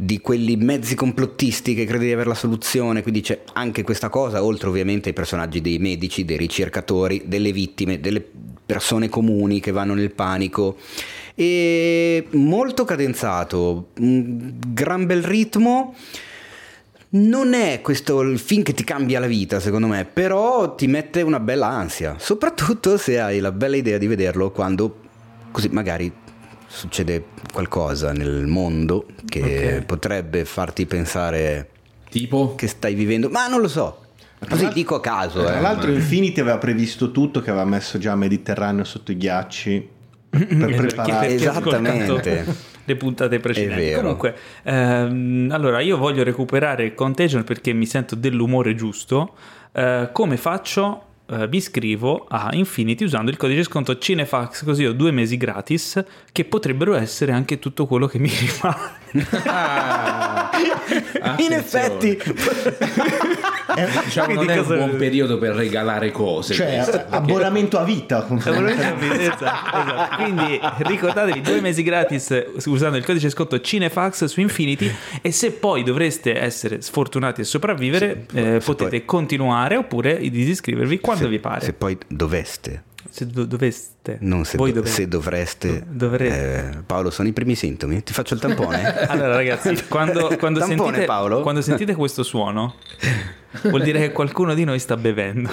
di 0.00 0.20
quelli 0.20 0.56
mezzi 0.56 0.94
complottisti 0.94 1.74
che 1.74 1.84
crede 1.84 2.06
di 2.06 2.12
avere 2.12 2.28
la 2.28 2.34
soluzione, 2.34 3.02
quindi 3.02 3.20
c'è 3.20 3.42
anche 3.54 3.82
questa 3.82 4.08
cosa, 4.08 4.44
oltre 4.44 4.68
ovviamente 4.68 5.08
ai 5.08 5.14
personaggi 5.14 5.60
dei 5.60 5.78
medici, 5.78 6.24
dei 6.24 6.36
ricercatori, 6.36 7.24
delle 7.26 7.50
vittime, 7.50 7.98
delle 7.98 8.24
persone 8.64 9.08
comuni 9.08 9.58
che 9.58 9.72
vanno 9.72 9.94
nel 9.94 10.12
panico. 10.12 10.76
E 11.34 12.26
molto 12.30 12.84
cadenzato, 12.84 13.88
un 13.98 14.54
gran 14.68 15.06
bel 15.06 15.24
ritmo. 15.24 15.94
Non 17.10 17.54
è 17.54 17.80
questo 17.80 18.20
il 18.20 18.38
film 18.38 18.62
che 18.62 18.74
ti 18.74 18.84
cambia 18.84 19.18
la 19.18 19.26
vita, 19.26 19.58
secondo 19.58 19.86
me, 19.86 20.04
però 20.04 20.74
ti 20.74 20.86
mette 20.86 21.22
una 21.22 21.40
bella 21.40 21.66
ansia, 21.66 22.16
soprattutto 22.18 22.98
se 22.98 23.18
hai 23.18 23.40
la 23.40 23.50
bella 23.50 23.76
idea 23.76 23.98
di 23.98 24.06
vederlo 24.06 24.50
quando 24.50 24.98
così 25.50 25.68
magari 25.68 26.12
succede 26.68 27.24
qualcosa 27.52 28.12
nel 28.12 28.46
mondo 28.46 29.06
che 29.26 29.78
Ok. 29.78 29.84
potrebbe 29.86 30.44
farti 30.44 30.86
pensare 30.86 31.68
Tipo? 32.10 32.54
che 32.54 32.66
stai 32.68 32.94
vivendo, 32.94 33.28
ma 33.30 33.48
non 33.48 33.60
lo 33.60 33.68
so. 33.68 34.02
Così 34.48 34.68
dico 34.72 34.94
a 34.94 35.00
caso, 35.00 35.42
Tra 35.42 35.58
eh. 35.58 35.60
l'altro 35.60 35.90
Infinity 35.90 36.40
aveva 36.40 36.58
previsto 36.58 37.10
tutto, 37.10 37.40
che 37.40 37.50
aveva 37.50 37.64
messo 37.64 37.98
già 37.98 38.14
Mediterraneo 38.14 38.84
sotto 38.84 39.10
i 39.10 39.16
ghiacci 39.16 39.88
per 40.30 40.74
preparare... 40.76 41.34
Esattamente. 41.34 42.44
le 42.84 42.96
puntate 42.96 43.40
precedenti. 43.40 43.82
È 43.82 43.86
vero. 43.86 44.00
Comunque, 44.02 44.36
ehm, 44.62 45.48
allora 45.50 45.80
io 45.80 45.96
voglio 45.96 46.22
recuperare 46.22 46.94
Contagion 46.94 47.42
perché 47.44 47.72
mi 47.72 47.84
sento 47.86 48.14
dell'umore 48.14 48.74
giusto. 48.74 49.34
Eh, 49.72 50.08
come 50.12 50.36
faccio? 50.36 51.02
Eh, 51.30 51.46
mi 51.48 51.58
iscrivo 51.58 52.24
a 52.26 52.48
Infinity 52.52 53.04
usando 53.04 53.30
il 53.30 53.36
codice 53.36 53.62
sconto 53.62 53.98
Cinefax, 53.98 54.64
così 54.64 54.86
ho 54.86 54.94
due 54.94 55.10
mesi 55.10 55.36
gratis 55.36 56.02
che 56.32 56.44
potrebbero 56.46 56.94
essere 56.94 57.32
anche 57.32 57.58
tutto 57.58 57.86
quello 57.86 58.06
che 58.06 58.18
mi 58.18 58.30
rimane. 58.32 58.97
Ah, 59.44 60.50
In 61.38 61.52
effetti, 61.52 62.18
Diciamo, 64.04 64.34
non 64.34 64.48
è 64.50 64.56
un 64.58 64.62
cosa- 64.64 64.76
buon 64.76 64.96
periodo 64.96 65.38
per 65.38 65.54
regalare 65.54 66.10
cose. 66.10 66.54
Cioè, 66.54 66.74
questo, 66.74 66.90
perché- 66.92 67.14
abbonamento 67.16 67.78
a 67.78 67.84
vita. 67.84 68.26
Esatto, 68.28 69.06
esatto. 69.18 70.16
Quindi 70.16 70.60
ricordatevi 70.78 71.40
due 71.40 71.60
mesi 71.60 71.82
gratis 71.82 72.44
usando 72.66 72.96
il 72.96 73.04
codice 73.04 73.30
sconto 73.30 73.60
Cinefax 73.60 74.24
su 74.24 74.40
Infinity 74.40 74.92
e 75.22 75.30
se 75.32 75.52
poi 75.52 75.82
dovreste 75.82 76.38
essere 76.40 76.80
sfortunati 76.80 77.42
e 77.42 77.44
sopravvivere 77.44 78.26
eh, 78.32 78.42
se 78.58 78.64
potete 78.64 78.90
poi- 78.90 79.04
continuare 79.04 79.76
oppure 79.76 80.18
disiscrivervi 80.18 80.98
quando 81.00 81.24
se, 81.24 81.28
vi 81.28 81.38
pare. 81.38 81.64
Se 81.64 81.72
poi 81.72 81.96
doveste, 82.08 82.82
Se 83.10 83.26
do- 83.26 83.44
doveste. 83.44 83.96
Non 84.20 84.44
se, 84.44 84.56
Voi 84.56 84.70
do- 84.72 84.76
doveste. 84.80 85.02
se 85.02 85.08
dovreste. 85.08 85.82
Dovrete. 85.86 86.70
Eh, 86.78 86.82
Paolo, 86.86 87.10
sono 87.10 87.28
i 87.28 87.32
primi 87.32 87.54
sintomi? 87.54 88.02
Ti 88.02 88.12
faccio 88.12 88.34
il 88.34 88.40
tampone? 88.40 89.06
Allora 89.08 89.34
ragazzi, 89.34 89.76
quando, 89.88 90.34
quando 90.38 90.58
Tampone, 90.60 90.82
sentite, 90.84 91.04
Paolo? 91.04 91.40
quando 91.42 91.60
sentite 91.62 91.94
questo 91.94 92.22
suono 92.22 92.74
vuol 93.62 93.82
dire 93.82 93.98
che 94.00 94.12
qualcuno 94.12 94.54
di 94.54 94.64
noi 94.64 94.78
sta 94.78 94.96
bevendo. 94.96 95.50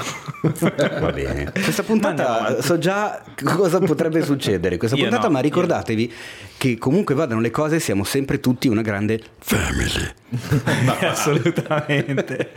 Va 0.99 1.11
bene. 1.11 1.51
Questa 1.51 1.83
puntata 1.83 2.61
so 2.61 2.77
già 2.77 3.23
cosa 3.43 3.79
potrebbe 3.79 4.23
succedere. 4.23 4.77
Questa 4.77 4.95
Io 4.97 5.03
puntata, 5.03 5.27
no, 5.27 5.31
ma 5.33 5.37
io 5.39 5.43
ricordatevi 5.45 6.13
che 6.57 6.77
comunque 6.77 7.15
vadano 7.15 7.39
le 7.41 7.51
cose, 7.51 7.79
siamo 7.79 8.03
sempre 8.03 8.39
tutti 8.39 8.67
una 8.67 8.81
grande 8.81 9.21
family. 9.39 10.11
Assolutamente. 11.01 12.51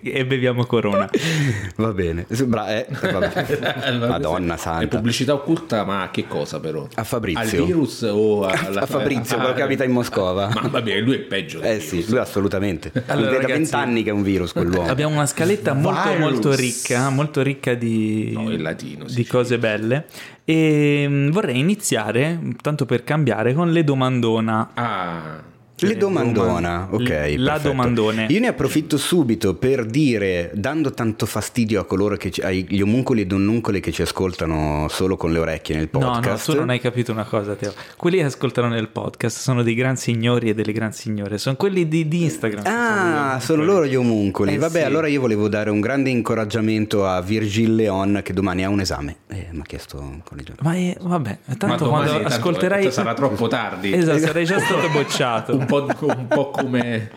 e 0.04 0.24
beviamo 0.26 0.64
Corona. 0.64 1.08
Va 1.76 1.92
bene. 1.92 2.26
Bra- 2.44 2.68
eh, 2.76 2.86
vabbè. 2.90 4.06
Madonna 4.06 4.54
È 4.54 4.58
santa. 4.58 4.86
pubblicità 4.96 5.34
occulta, 5.34 5.84
ma 5.84 6.02
a 6.02 6.10
che 6.10 6.26
cosa 6.26 6.60
però? 6.60 6.86
A 6.94 7.04
Fabrizio. 7.04 7.60
Al 7.60 7.66
virus 7.66 8.02
o 8.02 8.46
alla... 8.46 8.82
A 8.82 8.86
Fabrizio, 8.86 9.36
quello 9.36 9.54
che 9.54 9.62
abita 9.62 9.84
in 9.84 9.92
Moscova. 9.92 10.50
Ma 10.54 10.68
vabbè, 10.68 11.00
lui 11.00 11.14
è 11.16 11.18
peggio. 11.20 11.60
Eh 11.60 11.80
sì, 11.80 11.96
virus. 11.96 12.10
lui 12.10 12.18
assolutamente. 12.18 12.92
Allora, 13.06 13.30
Lui 13.30 13.38
è 13.38 13.40
da 13.40 13.46
vent'anni 13.48 14.02
che 14.02 14.10
è 14.10 14.12
un 14.12 14.22
virus 14.22 14.52
quell'uomo. 14.52 14.88
Abbiamo 14.88 15.14
una 15.14 15.26
scaletta 15.26 15.74
molto 15.74 16.08
Virus. 16.08 16.18
molto 16.30 16.54
ricca, 16.54 17.08
molto 17.10 17.42
ricca 17.42 17.74
di, 17.74 18.32
No, 18.34 18.50
in 18.50 18.62
latino, 18.62 19.08
sì, 19.08 19.16
di 19.16 19.24
sì. 19.24 19.30
cose 19.30 19.58
belle. 19.58 20.06
E 20.44 21.04
mm, 21.08 21.30
vorrei 21.30 21.58
iniziare, 21.58 22.38
tanto 22.62 22.86
per 22.86 23.04
cambiare, 23.04 23.52
con 23.54 23.70
le 23.70 23.84
domandona. 23.84 24.70
Ah, 24.74 25.42
Le 25.80 25.92
Eh, 25.92 25.96
domandona, 25.96 26.88
doman- 26.90 27.02
ok. 27.02 27.08
la 27.36 27.52
perfetto. 27.52 27.68
domandone. 27.68 28.26
Io 28.30 28.40
ne 28.40 28.48
approfitto 28.48 28.96
subito 28.96 29.54
per 29.54 29.84
dire, 29.86 30.50
dando 30.54 30.92
tanto 30.92 31.24
fastidio 31.24 31.80
a 31.80 31.84
coloro 31.84 32.16
che 32.16 32.30
ci, 32.32 32.40
agli 32.40 32.80
omuncoli 32.80 33.20
e 33.20 33.26
donnuncoli 33.26 33.78
che 33.80 33.92
ci 33.92 34.02
ascoltano 34.02 34.86
solo 34.88 35.16
con 35.16 35.32
le 35.32 35.38
orecchie 35.38 35.76
nel 35.76 35.88
No, 35.92 35.98
podcast. 36.00 36.48
no, 36.48 36.54
tu 36.54 36.60
non 36.60 36.70
hai 36.70 36.80
capito 36.80 37.12
una 37.12 37.22
cosa, 37.24 37.54
Teo. 37.54 37.72
Quelli 37.96 38.16
che 38.18 38.24
ascoltano 38.24 38.66
nel 38.68 38.88
podcast 38.88 39.38
sono 39.38 39.62
dei 39.62 39.74
gran 39.74 39.96
signori 39.96 40.48
e 40.48 40.54
delle 40.54 40.72
gran 40.72 40.92
signore. 40.92 41.38
Sono 41.38 41.54
quelli 41.54 41.86
di, 41.86 42.08
di 42.08 42.24
Instagram. 42.24 42.64
Ah, 42.66 43.38
sono 43.40 43.62
loro 43.62 43.86
gli 43.86 43.94
omuncoli. 43.94 44.54
Eh, 44.54 44.58
Vabbè, 44.58 44.80
sì. 44.80 44.84
allora 44.84 45.06
io 45.06 45.20
volevo 45.20 45.48
dare 45.48 45.70
un 45.70 45.80
grande 45.80 46.10
incoraggiamento 46.10 47.06
a 47.06 47.20
Virgil 47.20 47.76
Leon 47.76 48.20
che 48.24 48.32
domani 48.32 48.64
ha 48.64 48.68
un 48.68 48.80
esame. 48.80 49.16
Eh, 49.28 49.46
mi 49.52 49.60
ha 49.60 49.64
chiesto 49.64 49.98
un 50.00 50.22
collegio. 50.24 50.54
Ma 50.62 50.74
è- 50.74 50.96
vabbè, 51.00 51.38
ma 51.44 51.54
tanto 51.54 51.84
domani 51.84 52.06
quando 52.08 52.12
tanto- 52.22 52.34
ascolterai... 52.34 52.90
sarà 52.90 53.14
troppo 53.14 53.46
tardi. 53.46 53.92
Esatto, 53.92 54.18
sarei 54.18 54.44
già 54.44 54.58
stato 54.58 54.88
bocciato. 54.90 55.56
Un 55.70 55.94
po', 55.96 56.06
un 56.06 56.26
po' 56.28 56.50
come, 56.50 57.10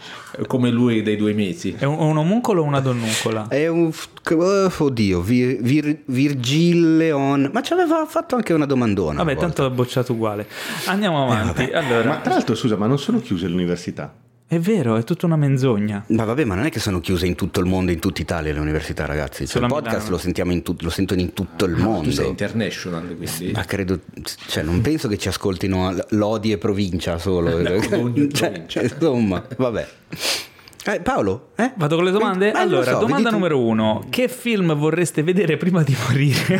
come 0.47 0.69
lui 0.69 1.01
dei 1.01 1.15
due 1.15 1.33
mesi. 1.33 1.75
È 1.77 1.85
un, 1.85 1.97
un 1.99 2.17
omuncolo 2.17 2.61
o 2.61 2.65
una 2.65 2.79
donnuncola? 2.79 3.47
È 3.47 3.67
un. 3.67 3.91
eh, 4.29 4.69
Oddio, 4.77 5.21
Vir, 5.21 5.57
Vir- 5.61 6.01
Virgil 6.05 6.97
Leon. 6.97 7.49
Ma 7.53 7.61
ci 7.61 7.73
aveva 7.73 8.05
fatto 8.07 8.35
anche 8.35 8.53
una 8.53 8.65
domandona. 8.65 9.17
Vabbè, 9.19 9.31
una 9.31 9.39
tanto 9.41 9.63
l'ho 9.63 9.71
bocciato 9.71 10.13
uguale. 10.13 10.47
Andiamo 10.85 11.27
Eh, 11.27 11.31
avanti. 11.35 11.63
Allora, 11.71 12.07
Ma 12.09 12.15
tra 12.17 12.33
l'altro, 12.33 12.55
scusa, 12.55 12.75
ma 12.77 12.87
non 12.87 12.99
sono 12.99 13.19
chiuse 13.19 13.47
le 13.47 13.53
università? 13.53 14.13
È 14.53 14.59
vero, 14.59 14.97
è 14.97 15.03
tutta 15.05 15.25
una 15.27 15.37
menzogna. 15.37 16.03
Ma 16.07 16.25
vabbè, 16.25 16.43
ma 16.43 16.55
non 16.55 16.65
è 16.65 16.69
che 16.69 16.81
sono 16.81 16.99
chiuse 16.99 17.25
in 17.25 17.35
tutto 17.35 17.61
il 17.61 17.67
mondo, 17.67 17.91
in 17.93 17.99
tutta 17.99 18.19
Italia 18.21 18.51
le 18.51 18.59
università, 18.59 19.05
ragazzi. 19.05 19.47
Cioè, 19.47 19.61
il 19.61 19.67
podcast 19.69 20.09
lo, 20.09 20.17
sentiamo 20.17 20.51
in 20.51 20.61
tut- 20.61 20.81
lo 20.81 20.89
sentono 20.89 21.21
in 21.21 21.31
tutto 21.33 21.63
il 21.63 21.71
Tu 21.73 21.77
sei 21.79 21.85
mondo. 21.87 22.21
international, 22.23 23.15
quindi. 23.15 23.51
Ma 23.53 23.63
credo, 23.63 23.99
cioè, 24.47 24.63
non 24.63 24.81
penso 24.81 25.07
che 25.07 25.17
ci 25.17 25.29
ascoltino 25.29 25.95
Lodi 26.09 26.51
e 26.51 26.57
provincia 26.57 27.17
solo. 27.17 27.55
Ogni 27.95 28.27
Cioè, 28.33 28.49
provincia. 28.51 28.81
insomma, 28.81 29.41
vabbè. 29.55 29.87
Eh, 30.83 30.99
Paolo? 31.01 31.49
Eh? 31.57 31.71
Vado 31.75 31.95
con 31.95 32.05
le 32.05 32.11
domande? 32.11 32.49
Eh, 32.49 32.53
lo 32.53 32.57
allora, 32.59 32.83
so, 32.85 32.99
domanda 32.99 33.15
vedi 33.17 33.23
tu. 33.25 33.31
numero 33.35 33.59
uno. 33.59 34.05
Che 34.09 34.27
film 34.27 34.73
vorreste 34.75 35.21
vedere 35.21 35.55
prima 35.57 35.83
di 35.83 35.95
morire? 36.07 36.59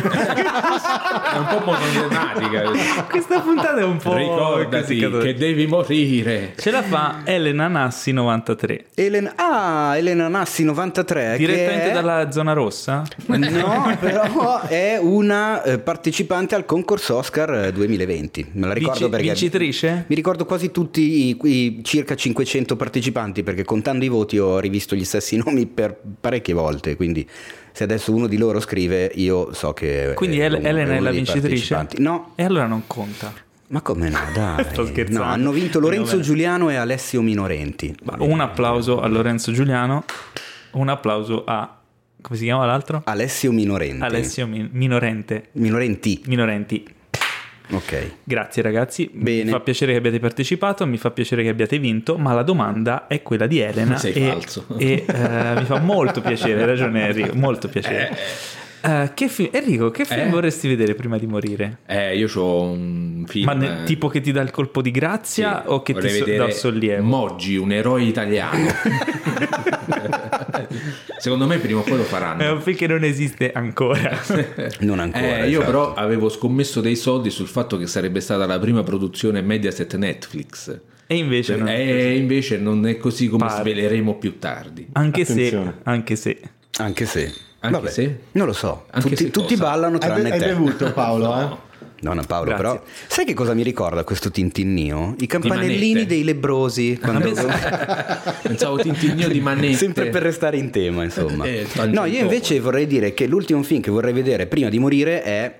È 1.32 1.36
un 1.38 1.46
po' 1.48 1.62
monotemática. 1.64 3.04
Questa 3.08 3.40
puntata 3.40 3.78
è 3.78 3.84
un 3.84 3.96
po' 3.96 4.14
Ricordati 4.14 4.98
che 4.98 5.34
devi 5.34 5.66
morire. 5.66 6.52
Ce 6.58 6.70
la 6.70 6.82
fa 6.82 7.20
Elena 7.24 7.68
Nassi 7.68 8.12
93. 8.12 8.86
Elena, 8.94 9.32
ah, 9.36 9.96
Elena 9.96 10.28
Nassi 10.28 10.62
93. 10.64 11.36
Direttamente 11.38 11.84
che 11.84 11.90
è- 11.90 11.92
dalla 11.94 12.30
zona 12.30 12.52
rossa? 12.52 13.02
No, 13.26 13.96
però 13.98 14.60
è 14.62 14.98
una 15.00 15.62
eh, 15.62 15.78
partecipante 15.78 16.54
al 16.54 16.66
concorso 16.66 17.16
Oscar 17.16 17.66
eh, 17.66 17.72
2020. 17.72 18.50
Me 18.52 18.66
la 18.66 18.74
ricordo 18.74 18.98
Vinci- 18.98 19.10
perché. 19.10 19.26
vincitrice? 19.26 20.04
Mi 20.06 20.14
ricordo 20.14 20.44
quasi 20.44 20.70
tutti 20.70 21.28
i, 21.28 21.38
i 21.44 21.80
circa 21.82 22.14
500 22.14 22.76
partecipanti 22.76 23.42
perché 23.42 23.64
contando 23.64 24.04
i 24.04 24.08
voti 24.12 24.38
ho 24.38 24.58
rivisto 24.60 24.94
gli 24.94 25.04
stessi 25.04 25.36
nomi 25.44 25.66
per 25.66 25.98
parecchie 26.20 26.54
volte. 26.54 26.94
Quindi 26.96 27.28
se 27.72 27.84
adesso 27.84 28.14
uno 28.14 28.26
di 28.26 28.36
loro 28.36 28.60
scrive, 28.60 29.10
io 29.14 29.52
so 29.52 29.72
che. 29.72 30.12
Quindi 30.14 30.38
è 30.40 30.46
uno- 30.46 30.58
Elena 30.58 30.90
è 30.92 30.96
uno 30.98 31.02
la 31.04 31.10
vincitrice? 31.10 31.88
No, 31.98 32.32
E 32.36 32.44
allora 32.44 32.66
non 32.66 32.82
conta. 32.86 33.32
ma 33.68 33.80
come 33.80 34.08
no, 34.10 34.18
dai. 34.34 34.64
Sto 34.70 34.86
scherzando. 34.86 35.24
No, 35.24 35.30
hanno 35.32 35.50
vinto 35.50 35.80
Lorenzo. 35.80 36.20
Giuliano 36.20 36.68
e 36.70 36.76
Alessio 36.76 37.22
Minorenti. 37.22 37.94
Un 38.18 38.40
applauso 38.40 39.00
a 39.00 39.06
Lorenzo 39.08 39.50
Giuliano. 39.52 40.04
Un 40.72 40.88
applauso 40.88 41.44
a... 41.44 41.78
Come 42.20 42.38
si 42.38 42.44
chiama 42.44 42.64
l'altro? 42.66 43.02
Alessio 43.04 43.50
Minorenti. 43.52 44.02
Alessio 44.02 44.46
Min- 44.46 44.68
Minorente. 44.72 45.48
Minorenti. 45.52 46.22
Minorenti. 46.26 46.84
Ok. 47.72 48.10
Grazie 48.24 48.62
ragazzi, 48.62 49.10
Bene. 49.12 49.44
mi 49.44 49.50
fa 49.50 49.60
piacere 49.60 49.92
che 49.92 49.98
abbiate 49.98 50.18
partecipato, 50.18 50.86
mi 50.86 50.98
fa 50.98 51.10
piacere 51.10 51.42
che 51.42 51.48
abbiate 51.48 51.78
vinto, 51.78 52.18
ma 52.18 52.32
la 52.34 52.42
domanda 52.42 53.06
è 53.06 53.22
quella 53.22 53.46
di 53.46 53.60
Elena 53.60 53.96
Sei 53.98 54.12
e, 54.12 54.26
falso. 54.28 54.66
e, 54.76 55.04
eh, 55.06 55.54
mi 55.56 55.64
fa 55.64 55.78
molto 55.80 56.20
piacere, 56.20 56.60
hai 56.60 56.66
ragione 56.66 57.06
Enrico, 57.06 57.34
molto 57.34 57.68
piacere. 57.68 58.10
Eh, 58.10 58.16
che 59.14 59.28
fi- 59.28 59.48
Enrico, 59.52 59.90
che 59.90 60.04
film 60.04 60.26
Eh? 60.26 60.30
vorresti 60.30 60.66
vedere 60.68 60.94
prima 60.94 61.16
di 61.18 61.26
morire? 61.26 61.78
Eh, 61.86 62.16
io 62.16 62.28
ho 62.34 62.62
un 62.62 63.24
film. 63.28 63.44
Ma 63.46 63.54
ne- 63.54 63.82
tipo 63.84 64.08
che 64.08 64.20
ti 64.20 64.32
dà 64.32 64.40
il 64.42 64.50
colpo 64.50 64.82
di 64.82 64.90
grazia 64.90 65.62
Sì, 65.62 65.68
o 65.68 65.82
che 65.82 65.94
ti 65.94 66.08
so- 66.08 66.24
dà 66.24 66.50
sollievo? 66.50 67.02
Moggi, 67.02 67.56
un 67.56 67.70
eroe 67.72 68.02
italiano. 68.02 68.66
Secondo 71.18 71.46
me 71.46 71.58
prima 71.58 71.80
o 71.80 71.82
poi 71.82 71.96
lo 71.98 72.02
faranno. 72.02 72.42
È 72.42 72.50
un 72.50 72.60
film 72.60 72.76
che 72.76 72.86
non 72.86 73.04
esiste 73.04 73.52
ancora. 73.52 74.18
Non 74.80 74.98
ancora. 74.98 75.38
Eh, 75.44 75.48
io 75.48 75.58
esatto. 75.60 75.64
però 75.64 75.94
avevo 75.94 76.28
scommesso 76.28 76.80
dei 76.80 76.96
soldi 76.96 77.30
sul 77.30 77.46
fatto 77.46 77.76
che 77.76 77.86
sarebbe 77.86 78.20
stata 78.20 78.46
la 78.46 78.58
prima 78.58 78.82
produzione 78.82 79.40
Mediaset 79.42 79.94
Netflix. 79.96 80.80
e 81.06 81.16
invece 81.16 81.56
non 81.56 81.68
è 81.68 81.78
e 81.80 81.92
così. 81.92 82.16
invece 82.16 82.58
non 82.58 82.86
è 82.86 82.96
così 82.96 83.28
come 83.28 83.46
Pare. 83.46 83.60
sveleremo 83.62 84.16
più 84.16 84.38
tardi. 84.38 84.88
Anche 84.92 85.24
se, 85.24 85.32
Attenzione. 85.32 85.74
anche 85.84 86.16
se. 86.16 86.40
Anche 86.78 87.04
se. 87.06 87.32
Anche 87.64 87.76
Vabbè, 87.78 87.90
se? 87.90 88.18
Non 88.32 88.46
lo 88.46 88.52
so. 88.52 88.84
Anche 88.90 89.10
tutti 89.10 89.30
tutti 89.30 89.56
ballano 89.56 89.94
Hai, 89.94 90.00
tranne 90.00 90.22
be- 90.24 90.30
hai 90.32 90.38
te. 90.40 90.46
bevuto 90.46 90.92
Paolo, 90.92 91.40
eh? 91.40 91.70
No, 92.02 92.14
no, 92.14 92.22
Paolo, 92.26 92.46
Grazie. 92.46 92.64
però 92.64 92.82
sai 93.06 93.24
che 93.24 93.32
cosa 93.32 93.54
mi 93.54 93.62
ricorda 93.62 94.02
questo 94.02 94.32
tintinnio? 94.32 95.14
I 95.20 95.26
campanellini 95.28 96.04
dei 96.04 96.24
lebrosi. 96.24 96.98
quando- 97.00 97.30
Pensavo 98.42 98.78
Tintinnio 98.78 99.28
di 99.28 99.40
manette. 99.40 99.76
Sempre 99.76 100.08
per 100.08 100.22
restare 100.22 100.56
in 100.56 100.70
tema, 100.70 101.04
insomma. 101.04 101.44
Eh, 101.44 101.64
no, 101.90 102.04
io 102.06 102.18
invece 102.20 102.58
vorrei 102.58 102.88
dire 102.88 103.14
che 103.14 103.26
l'ultimo 103.28 103.62
film 103.62 103.80
che 103.80 103.92
vorrei 103.92 104.12
vedere 104.12 104.46
prima 104.46 104.68
di 104.68 104.80
morire 104.80 105.22
è 105.22 105.54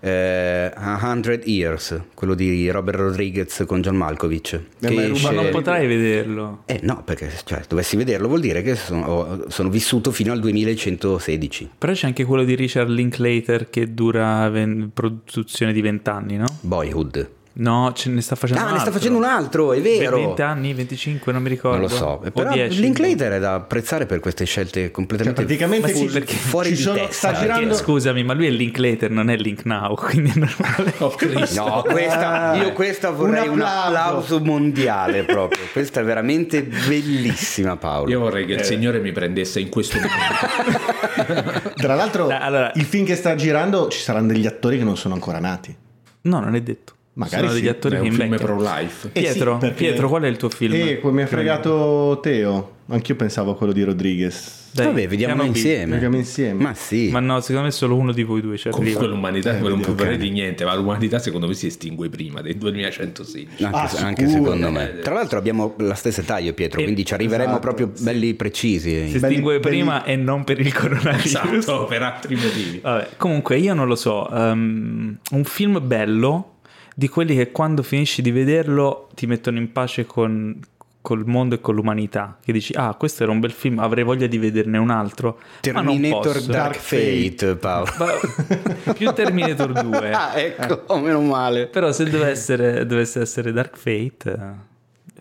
eh, 0.00 0.70
A 0.74 0.98
Hundred 1.02 1.46
Years, 1.46 2.00
quello 2.14 2.34
di 2.34 2.70
Robert 2.70 2.98
Rodriguez 2.98 3.64
con 3.66 3.80
John 3.80 3.96
Malkovich. 3.96 4.60
Eh, 4.80 4.90
ma 4.90 5.04
esce- 5.04 5.32
non 5.32 5.48
potrai 5.50 5.86
vederlo. 5.86 6.62
Eh 6.66 6.80
no, 6.82 7.02
perché 7.04 7.30
cioè, 7.44 7.62
dovessi 7.68 7.96
vederlo 7.96 8.28
vuol 8.28 8.40
dire 8.40 8.62
che 8.62 8.74
sono, 8.74 9.44
sono 9.48 9.68
vissuto 9.68 10.10
fino 10.10 10.32
al 10.32 10.40
2116. 10.40 11.70
Però 11.78 11.92
c'è 11.92 12.06
anche 12.06 12.24
quello 12.24 12.44
di 12.44 12.54
Richard 12.54 12.88
Linklater 12.88 13.70
che 13.70 13.92
dura 13.94 14.48
ven- 14.48 14.90
produzione 14.92 15.72
di 15.72 15.80
20 15.80 16.10
anni, 16.10 16.36
no? 16.36 16.46
Boyhood. 16.60 17.30
No, 17.60 17.92
ce 17.92 18.08
ne 18.10 18.20
sta 18.20 18.36
facendo 18.36 18.62
Ah, 18.62 18.66
un 18.66 18.72
ne 18.74 18.78
sta 18.78 18.86
altro. 18.86 19.00
facendo 19.00 19.18
un 19.18 19.24
altro, 19.30 19.72
è 19.72 19.80
vero. 19.80 20.16
20 20.16 20.42
anni, 20.42 20.74
25, 20.74 21.32
non 21.32 21.42
mi 21.42 21.48
ricordo. 21.48 21.78
Non 21.78 21.88
lo 21.88 21.94
so, 21.96 22.06
O 22.24 22.30
però 22.30 22.52
10. 22.52 22.80
Linklater 22.80 23.32
è 23.32 23.38
da 23.40 23.54
apprezzare 23.54 24.06
per 24.06 24.20
queste 24.20 24.44
scelte 24.44 24.92
completamente 24.92 25.40
Cioè, 25.44 25.46
praticamente 25.56 25.92
fu- 25.92 26.12
perché 26.12 26.34
fuori 26.34 26.68
ci 26.68 26.74
di 26.76 26.82
sono, 26.82 26.94
testa, 26.98 27.12
sta 27.12 27.28
perché- 27.30 27.42
girando 27.46 27.66
Perché, 27.70 27.82
scusami, 27.82 28.22
ma 28.22 28.32
lui 28.34 28.46
è 28.46 28.50
Linklater, 28.50 29.10
non 29.10 29.28
è 29.28 29.36
Link 29.36 29.64
Now, 29.64 29.94
quindi 29.98 30.30
è 30.30 30.38
normale. 30.38 30.94
Oh. 31.00 31.14
No, 31.54 31.82
questa, 31.82 32.54
io 32.54 32.72
questa 32.74 33.10
vorrei 33.10 33.48
Un 33.48 33.54
un 33.54 33.60
applauso. 33.62 33.96
applauso 33.96 34.40
mondiale 34.40 35.24
proprio. 35.24 35.64
Questa 35.72 36.00
è 36.00 36.04
veramente 36.04 36.62
bellissima, 36.62 37.76
Paolo. 37.76 38.08
Io 38.08 38.20
vorrei 38.20 38.46
che 38.46 38.52
il 38.52 38.62
Signore 38.62 39.00
mi 39.00 39.10
prendesse 39.10 39.58
in 39.58 39.68
questo 39.68 39.96
momento. 39.98 41.72
Tra 41.74 41.94
l'altro, 41.96 42.26
Dai, 42.28 42.38
allora- 42.40 42.70
il 42.76 42.84
film 42.84 43.04
che 43.04 43.16
sta 43.16 43.34
girando 43.34 43.88
ci 43.88 43.98
saranno 44.00 44.28
degli 44.28 44.46
attori 44.46 44.78
che 44.78 44.84
non 44.84 44.96
sono 44.96 45.14
ancora 45.14 45.38
nati. 45.40 45.74
No, 46.22 46.40
non 46.40 46.54
è 46.54 46.60
detto. 46.60 46.92
Magari 47.18 47.42
Sono 47.46 47.54
sì, 47.54 47.60
degli 47.60 47.68
attori 47.68 47.94
È 47.96 47.98
che 47.98 48.04
un 48.04 48.10
film 48.12 48.22
invecchiano. 48.32 48.54
pro 48.60 48.64
life. 48.76 49.08
Eh 49.12 49.20
sì, 49.20 49.32
Pietro, 49.32 49.58
perché- 49.58 49.74
Pietro, 49.74 50.08
qual 50.08 50.22
è 50.22 50.28
il 50.28 50.36
tuo 50.36 50.48
film? 50.50 50.72
E 50.74 51.00
come 51.00 51.14
mi 51.14 51.22
ha 51.22 51.26
fregato 51.26 52.20
Teo. 52.22 52.72
Anch'io 52.90 53.16
pensavo 53.16 53.50
a 53.50 53.56
quello 53.56 53.72
di 53.72 53.82
Rodriguez. 53.82 54.70
Dai, 54.72 54.86
Vabbè, 54.86 55.08
B. 55.08 55.12
insieme. 55.44 55.92
Vediamo 55.94 56.16
insieme. 56.16 56.62
Ma 56.62 56.74
sì. 56.74 57.10
Ma 57.10 57.18
no, 57.20 57.40
secondo 57.40 57.62
me 57.66 57.70
solo 57.72 57.96
uno 57.96 58.12
di 58.12 58.22
voi 58.22 58.40
due 58.40 58.56
ci 58.56 58.68
arriva. 58.68 58.82
Comunque 58.82 59.08
l'umanità 59.08 59.56
Eh, 59.56 59.60
non 59.60 59.80
può 59.80 59.92
ok. 59.92 60.00
fare 60.02 60.16
di 60.16 60.30
niente, 60.30 60.64
ma 60.64 60.74
l'umanità 60.74 61.18
secondo 61.18 61.46
me 61.48 61.54
si 61.54 61.66
estingue 61.66 62.08
prima 62.08 62.40
del 62.40 62.54
2116. 62.56 63.64
Anche, 63.64 63.76
Ah, 63.78 63.88
se- 63.88 64.02
anche 64.04 64.28
secondo 64.28 64.70
me. 64.70 64.98
Tra 65.02 65.12
l'altro 65.14 65.38
abbiamo 65.38 65.74
la 65.78 65.94
stessa 65.94 66.20
età 66.20 66.38
io 66.38 66.50
e 66.50 66.52
Pietro, 66.54 66.80
Eh, 66.80 66.84
quindi 66.84 67.04
ci 67.04 67.12
arriveremo 67.14 67.50
esatto, 67.50 67.60
proprio 67.60 67.90
sì. 67.92 68.04
belli 68.04 68.34
precisi. 68.34 68.90
Si 69.08 69.18
Belli- 69.18 69.34
estingue 69.34 69.58
belli- 69.60 69.76
prima 69.76 70.04
e 70.04 70.16
non 70.16 70.44
per 70.44 70.60
il 70.60 70.72
coronavirus. 70.72 71.24
Esatto, 71.26 71.84
per 71.86 72.02
altri 72.02 72.36
motivi. 72.36 72.78
Vabbè, 72.80 73.08
comunque 73.16 73.56
io 73.58 73.74
non 73.74 73.86
lo 73.88 73.96
so, 73.96 74.28
um, 74.30 75.18
un 75.32 75.44
film 75.44 75.78
bello 75.86 76.52
di 76.98 77.06
quelli 77.06 77.36
che 77.36 77.52
quando 77.52 77.84
finisci 77.84 78.22
di 78.22 78.32
vederlo 78.32 79.08
ti 79.14 79.26
mettono 79.28 79.56
in 79.58 79.70
pace 79.70 80.04
con 80.04 80.58
col 81.00 81.22
mondo 81.26 81.54
e 81.54 81.60
con 81.60 81.76
l'umanità, 81.76 82.38
che 82.44 82.52
dici 82.52 82.72
"Ah, 82.74 82.92
questo 82.98 83.22
era 83.22 83.30
un 83.30 83.38
bel 83.38 83.52
film, 83.52 83.78
avrei 83.78 84.02
voglia 84.02 84.26
di 84.26 84.36
vederne 84.36 84.78
un 84.78 84.90
altro". 84.90 85.38
Terminator. 85.60 86.42
Dark 86.42 86.74
Fate, 86.74 87.54
Paolo. 87.54 87.88
Ma- 87.98 88.92
più 88.94 89.12
Terminator 89.12 89.80
2. 89.80 90.10
Ah, 90.10 90.32
ecco, 90.40 90.98
meno 90.98 91.20
male. 91.20 91.68
Però 91.68 91.92
se 91.92 92.02
dovesse 92.02 92.30
essere, 92.30 92.84
dovesse 92.84 93.20
essere 93.20 93.52
Dark 93.52 93.76
Fate 93.76 94.66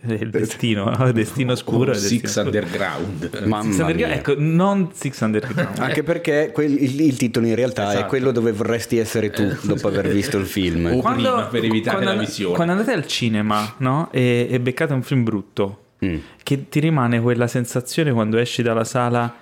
eh, 0.07 0.17
è 0.17 0.23
il 0.23 0.29
destino, 0.29 0.89
no? 0.89 1.11
destino 1.11 1.55
scuro. 1.55 1.91
O 1.91 1.93
è 1.93 1.95
il 1.95 2.01
destino 2.01 2.19
Six 2.21 2.29
scuro. 2.31 2.45
Underground. 2.45 3.41
Mamma 3.45 3.63
Six 3.71 3.79
Underground, 3.79 3.95
mia. 3.97 4.13
ecco, 4.15 4.35
non 4.37 4.89
Six 4.93 5.19
Underground. 5.21 5.79
Anche 5.79 6.03
perché 6.03 6.51
quel- 6.53 6.81
il, 6.81 7.01
il 7.01 7.17
titolo 7.17 7.45
in 7.47 7.55
realtà 7.55 7.87
è 7.89 7.93
Esatto. 7.93 8.07
quello 8.07 8.31
dove 8.31 8.51
vorresti 8.51 8.97
essere 8.97 9.29
tu 9.29 9.55
dopo 9.63 9.87
aver 9.87 10.07
visto 10.09 10.37
il 10.37 10.45
film. 10.45 10.85
O 10.85 11.01
prima, 11.01 11.43
per 11.45 11.63
evitare 11.63 12.03
la 12.03 12.11
and- 12.11 12.19
visione. 12.19 12.55
Quando 12.55 12.73
andate 12.73 12.91
al 12.91 13.05
cinema 13.07 13.75
no? 13.77 14.09
e, 14.11 14.47
e 14.49 14.59
beccate 14.59 14.93
un 14.93 15.01
film 15.03 15.23
brutto, 15.23 15.81
Mm. 16.05 16.15
che 16.43 16.69
ti 16.69 16.79
rimane 16.79 17.19
quella 17.19 17.47
sensazione 17.47 18.11
quando 18.13 18.37
esci 18.37 18.61
dalla 18.61 18.83
sala 18.83 19.33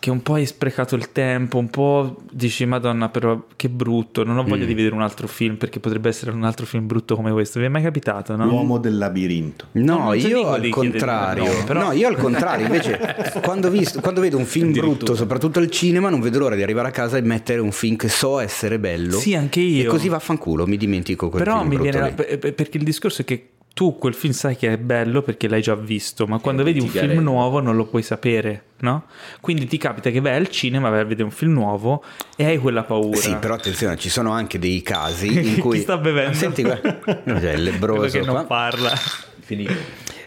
che 0.00 0.10
un 0.10 0.22
po' 0.22 0.34
hai 0.34 0.46
sprecato 0.46 0.94
il 0.96 1.12
tempo, 1.12 1.58
un 1.58 1.68
po' 1.70 2.16
dici 2.30 2.64
madonna 2.64 3.08
però 3.08 3.44
che 3.56 3.68
brutto, 3.68 4.24
non 4.24 4.36
ho 4.38 4.42
Mm. 4.42 4.46
voglia 4.48 4.64
di 4.64 4.74
vedere 4.74 4.94
un 4.94 5.02
altro 5.02 5.26
film 5.28 5.56
perché 5.56 5.78
potrebbe 5.80 6.08
essere 6.08 6.30
un 6.32 6.42
altro 6.44 6.66
film 6.66 6.86
brutto 6.86 7.14
come 7.16 7.30
questo. 7.32 7.58
Vi 7.60 7.66
è 7.66 7.68
mai 7.68 7.82
capitato, 7.82 8.34
no? 8.36 8.46
L'uomo 8.46 8.78
del 8.78 8.98
labirinto. 8.98 9.66
No, 9.72 10.10
ti 10.12 10.26
io 10.26 10.48
al 10.48 10.68
contrario. 10.70 11.44
nome, 11.44 11.64
però- 11.64 11.82
No, 11.84 11.92
io 11.92 12.08
al 12.08 12.16
contrario. 12.16 12.66
Invece, 12.66 12.98
quando, 13.42 13.70
visto- 13.70 14.00
quando 14.00 14.20
vedo 14.20 14.36
un 14.38 14.44
film 14.46 14.72
brutto, 14.72 15.14
soprattutto 15.14 15.58
al 15.58 15.70
cinema, 15.70 16.08
non 16.10 16.20
vedo 16.20 16.38
l'ora 16.38 16.54
di 16.56 16.62
arrivare 16.62 16.88
a 16.88 16.92
casa 16.92 17.16
e 17.16 17.22
mettere 17.22 17.60
un 17.60 17.72
film 17.72 17.96
che 17.96 18.08
so 18.08 18.38
essere 18.40 18.78
bello. 18.78 19.18
Sì, 19.18 19.34
anche 19.34 19.60
io. 19.60 19.82
E 19.84 19.86
così 19.86 20.08
vaffanculo, 20.08 20.66
mi 20.66 20.76
dimentico 20.76 21.28
quel 21.28 21.42
Però 21.44 21.58
film 21.58 21.68
mi 21.68 21.76
brutto 21.76 21.90
viene 21.90 22.08
lì. 22.08 22.36
per- 22.38 22.54
perché 22.54 22.76
il 22.78 22.84
discorso 22.84 23.22
è 23.22 23.24
che 23.24 23.48
tu 23.80 23.96
quel 23.96 24.12
film 24.12 24.34
sai 24.34 24.58
che 24.58 24.74
è 24.74 24.76
bello 24.76 25.22
perché 25.22 25.48
l'hai 25.48 25.62
già 25.62 25.74
visto, 25.74 26.26
ma 26.26 26.38
quando 26.38 26.62
vedi 26.62 26.80
un 26.80 26.88
film 26.88 27.20
nuovo 27.20 27.60
non 27.60 27.76
lo 27.76 27.86
puoi 27.86 28.02
sapere, 28.02 28.64
no? 28.80 29.04
Quindi 29.40 29.66
ti 29.66 29.78
capita 29.78 30.10
che 30.10 30.20
vai 30.20 30.34
al 30.34 30.48
cinema, 30.50 30.90
vai 30.90 31.00
a 31.00 31.04
vedere 31.04 31.22
un 31.22 31.30
film 31.30 31.52
nuovo 31.54 32.04
e 32.36 32.44
hai 32.44 32.58
quella 32.58 32.82
paura. 32.82 33.16
Sì, 33.16 33.34
però 33.36 33.54
attenzione, 33.54 33.96
ci 33.96 34.10
sono 34.10 34.32
anche 34.32 34.58
dei 34.58 34.82
casi 34.82 35.28
in 35.32 35.40
Chi 35.54 35.60
cui... 35.62 35.78
sta 35.80 35.96
bevendo? 35.96 36.36
Senti, 36.36 36.60
guarda, 36.62 36.98
cioè, 37.02 37.14
il 37.24 37.40
Quello 37.40 37.56
lebroso 37.62 38.18
che 38.18 38.24
non 38.26 38.34
qua. 38.34 38.44
parla. 38.44 38.92
Finito. 39.40 39.72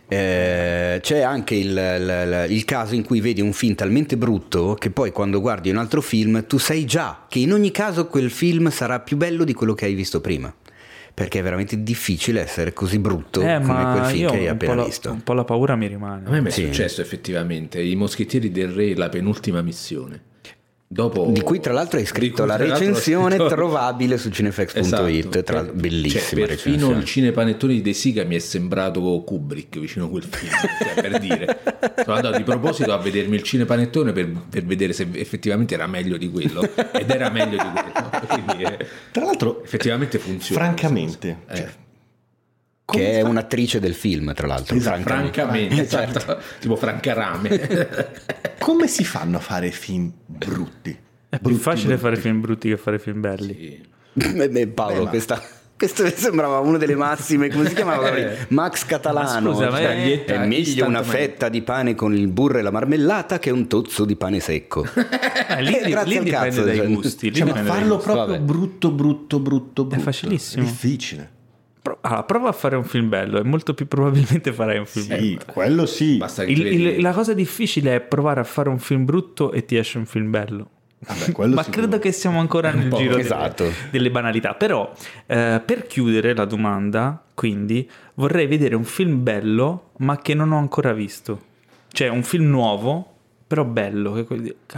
Eh, 0.07 0.97
c'è 1.03 1.19
anche 1.21 1.53
il, 1.53 1.69
il- 1.69 2.45
il 2.49 2.65
caso 2.65 2.95
in 2.95 3.03
cui 3.03 3.21
vedi 3.21 3.39
un 3.41 3.53
film 3.53 3.75
talmente 3.75 4.17
brutto 4.17 4.73
che 4.79 4.89
poi 4.89 5.11
quando 5.11 5.39
guardi 5.41 5.69
un 5.69 5.77
altro 5.77 6.01
film 6.01 6.45
tu 6.47 6.57
sai 6.57 6.85
già 6.85 7.25
che 7.29 7.37
in 7.39 7.53
ogni 7.53 7.69
caso 7.69 8.07
quel 8.07 8.31
film 8.31 8.69
sarà 8.69 8.99
più 8.99 9.15
bello 9.15 9.43
di 9.43 9.53
quello 9.53 9.75
che 9.75 9.85
hai 9.85 9.93
visto 9.93 10.21
prima. 10.21 10.51
Perché 11.15 11.39
è 11.39 11.43
veramente 11.43 11.83
difficile 11.83 12.41
essere 12.41 12.73
così 12.73 12.97
brutto 12.97 13.41
Eh, 13.41 13.59
come 13.63 13.83
quel 13.91 14.05
film 14.05 14.21
io 14.23 14.31
che 14.31 14.37
hai 14.37 14.47
appena 14.47 14.73
la, 14.75 14.83
visto. 14.85 15.11
un 15.11 15.21
po' 15.21 15.33
la 15.33 15.43
paura 15.43 15.75
mi 15.75 15.85
rimane. 15.87 16.27
A 16.27 16.41
me 16.41 16.47
è 16.47 16.51
Sì. 16.51 16.65
successo 16.65 17.01
effettivamente. 17.01 17.79
I 17.81 17.95
Moschettieri 17.95 18.49
del 18.51 18.69
Re, 18.69 18.95
la 18.95 19.09
penultima 19.09 19.61
missione. 19.61 20.31
Dopo, 20.93 21.27
Di 21.31 21.41
cui 21.41 21.59
tra 21.59 21.73
l'altro 21.73 21.97
hai 21.97 22.05
scritto 22.05 22.45
la 22.45 22.55
recensione 22.55 23.35
scritto- 23.35 23.47
trovabile 23.47 24.17
su 24.19 24.29
cinefx.it, 24.29 24.77
Esatto. 24.77 25.43
tra 25.43 25.63
bellissima 25.63 26.21
cioè, 26.21 26.39
perfino 26.45 26.47
recensione. 26.75 26.97
il 26.99 27.05
cinepanettone 27.05 27.73
di 27.73 27.81
De 27.81 27.93
Sica 27.93 28.23
mi 28.25 28.35
è 28.35 28.39
sembrato 28.39 29.01
Kubrick 29.25 29.79
vicino 29.79 30.05
a 30.05 30.09
quel 30.09 30.23
film, 30.23 30.51
cioè, 30.51 31.01
per 31.01 31.19
dire. 31.19 31.59
Sono 32.03 32.15
andato 32.15 32.37
di 32.37 32.43
proposito 32.43 32.93
a 32.93 32.97
vedermi 32.97 33.35
il 33.35 33.41
cinepanettone 33.41 34.11
per, 34.11 34.29
per 34.49 34.63
vedere 34.65 34.93
se 34.93 35.07
effettivamente 35.13 35.73
era 35.73 35.87
meglio 35.87 36.15
di 36.17 36.29
quello 36.29 36.61
ed 36.61 37.09
era 37.09 37.29
meglio 37.31 37.57
di 37.57 37.69
quello. 37.71 38.09
Quindi 38.45 38.63
eh, 38.63 38.87
Tra 39.11 39.25
l'altro, 39.25 39.63
effettivamente 39.63 40.19
funziona. 40.19 40.61
francamente, 40.63 41.37
Eh, 41.49 41.67
cioè, 42.85 43.01
Che 43.01 43.11
è 43.19 43.21
un'attrice 43.21 43.79
del 43.79 43.93
film, 43.93 44.33
tra 44.33 44.47
l'altro. 44.47 44.75
Esatto, 44.75 45.01
francamente, 45.01 45.81
Eh, 45.81 45.87
certo. 45.87 46.17
esatto, 46.19 46.41
tipo 46.59 46.75
Franca 46.75 47.13
Rame. 47.13 48.09
come 48.59 48.87
si 48.87 49.03
fanno 49.03 49.37
a 49.37 49.39
fare 49.39 49.71
film 49.71 50.11
brutti? 50.25 50.91
È 50.91 51.37
più 51.39 51.47
Brutti, 51.49 51.61
facile 51.61 51.87
brutti. 51.95 52.01
fare 52.01 52.15
film 52.17 52.41
brutti 52.41 52.69
che 52.69 52.77
fare 52.77 52.99
film 52.99 53.19
belli. 53.21 53.81
Beh, 54.13 54.49
beh, 54.49 54.67
Paolo, 54.67 54.93
Beh, 54.95 55.03
ma- 55.03 55.09
questa... 55.09 55.41
Questo 55.75 56.07
sembrava 56.15 56.59
una 56.59 56.77
delle 56.77 56.95
massime, 56.95 57.49
come 57.49 57.67
si 57.67 57.73
chiamava? 57.75 58.09
Max 58.49 58.85
Catalano. 58.85 59.49
Ma 59.49 59.55
scusa, 59.55 59.69
ma 59.71 59.77
Cioè, 59.79 60.23
è- 60.23 60.25
è 60.25 60.45
meglio 60.45 60.85
una 60.85 61.03
fetta 61.03 61.49
di 61.49 61.61
pane 61.61 61.93
con 61.95 62.15
il 62.15 62.27
burro 62.27 62.59
e 62.59 62.61
la 62.61 62.71
marmellata 62.71 63.37
che 63.39 63.49
un 63.49 63.67
tozzo 63.67 64.05
di 64.05 64.15
pane 64.15 64.39
secco. 64.39 64.85
Eh, 64.85 65.61
lì, 65.61 65.75
Eh, 65.75 65.89
grazie 65.89 65.89
lì 65.89 66.17
al 66.19 66.23
dipende 66.23 66.29
cazzo, 66.29 66.63
dai 66.63 66.77
cioè. 66.77 66.87
gusti. 66.87 67.29
lì 67.31 67.35
Cioè, 67.35 67.45
ma 67.47 67.51
dipende 67.53 67.69
dai 67.69 67.79
farlo 67.79 67.95
gusti. 67.95 68.11
proprio 68.11 68.33
vabbè. 68.35 68.45
brutto, 68.45 68.91
brutto, 68.91 69.39
brutto, 69.39 69.83
brutto. 69.85 70.01
facilissimo. 70.03 70.63
È 70.63 70.65
difficile. 70.65 71.31
Allora, 72.01 72.23
prova 72.23 72.49
a 72.49 72.51
fare 72.53 72.75
un 72.77 72.83
film 72.85 73.09
bello 73.09 73.39
e 73.39 73.43
molto 73.43 73.73
più 73.73 73.87
probabilmente 73.87 74.53
farai 74.53 74.77
un 74.77 74.85
film 74.85 75.07
bello. 75.07 75.21
Sì, 75.21 75.39
quello 75.45 75.85
sì. 75.85 76.17
Basta 76.17 76.45
che 76.45 76.51
Il- 76.51 76.65
il- 76.67 77.01
la 77.01 77.11
cosa 77.11 77.33
difficile 77.33 77.95
è 77.95 77.99
provare 78.01 78.39
a 78.39 78.43
fare 78.45 78.69
un 78.69 78.79
film 78.79 79.03
brutto 79.05 79.51
e 79.51 79.65
ti 79.65 79.75
esce 79.75 79.97
un 79.97 80.05
film 80.05 80.29
bello. 80.29 80.69
Vabbè, 80.99 81.19
Ma 81.53 81.61
sicuro. 81.63 81.63
credo 81.81 81.99
che 81.99 82.13
siamo 82.13 82.39
ancora 82.39 82.71
nel 82.71 82.87
po', 82.87 82.95
giro 83.03 83.17
esatto. 83.17 83.63
delle, 83.63 83.75
delle 83.91 84.11
banalità. 84.11 84.53
Però, 84.53 84.89
eh, 85.25 85.61
per 85.65 85.85
chiudere 85.85 86.33
la 86.33 86.45
domanda, 86.45 87.21
quindi 87.33 87.89
vorrei 88.13 88.47
vedere 88.47 88.75
un 88.75 88.85
film 88.85 89.21
bello, 89.21 89.89
ma 89.97 90.17
che 90.19 90.33
non 90.33 90.53
ho 90.53 90.57
ancora 90.57 90.93
visto. 90.93 91.41
Cioè, 91.91 92.07
un 92.07 92.23
film 92.23 92.45
nuovo, 92.49 93.11
però 93.45 93.65
bello. 93.65 94.25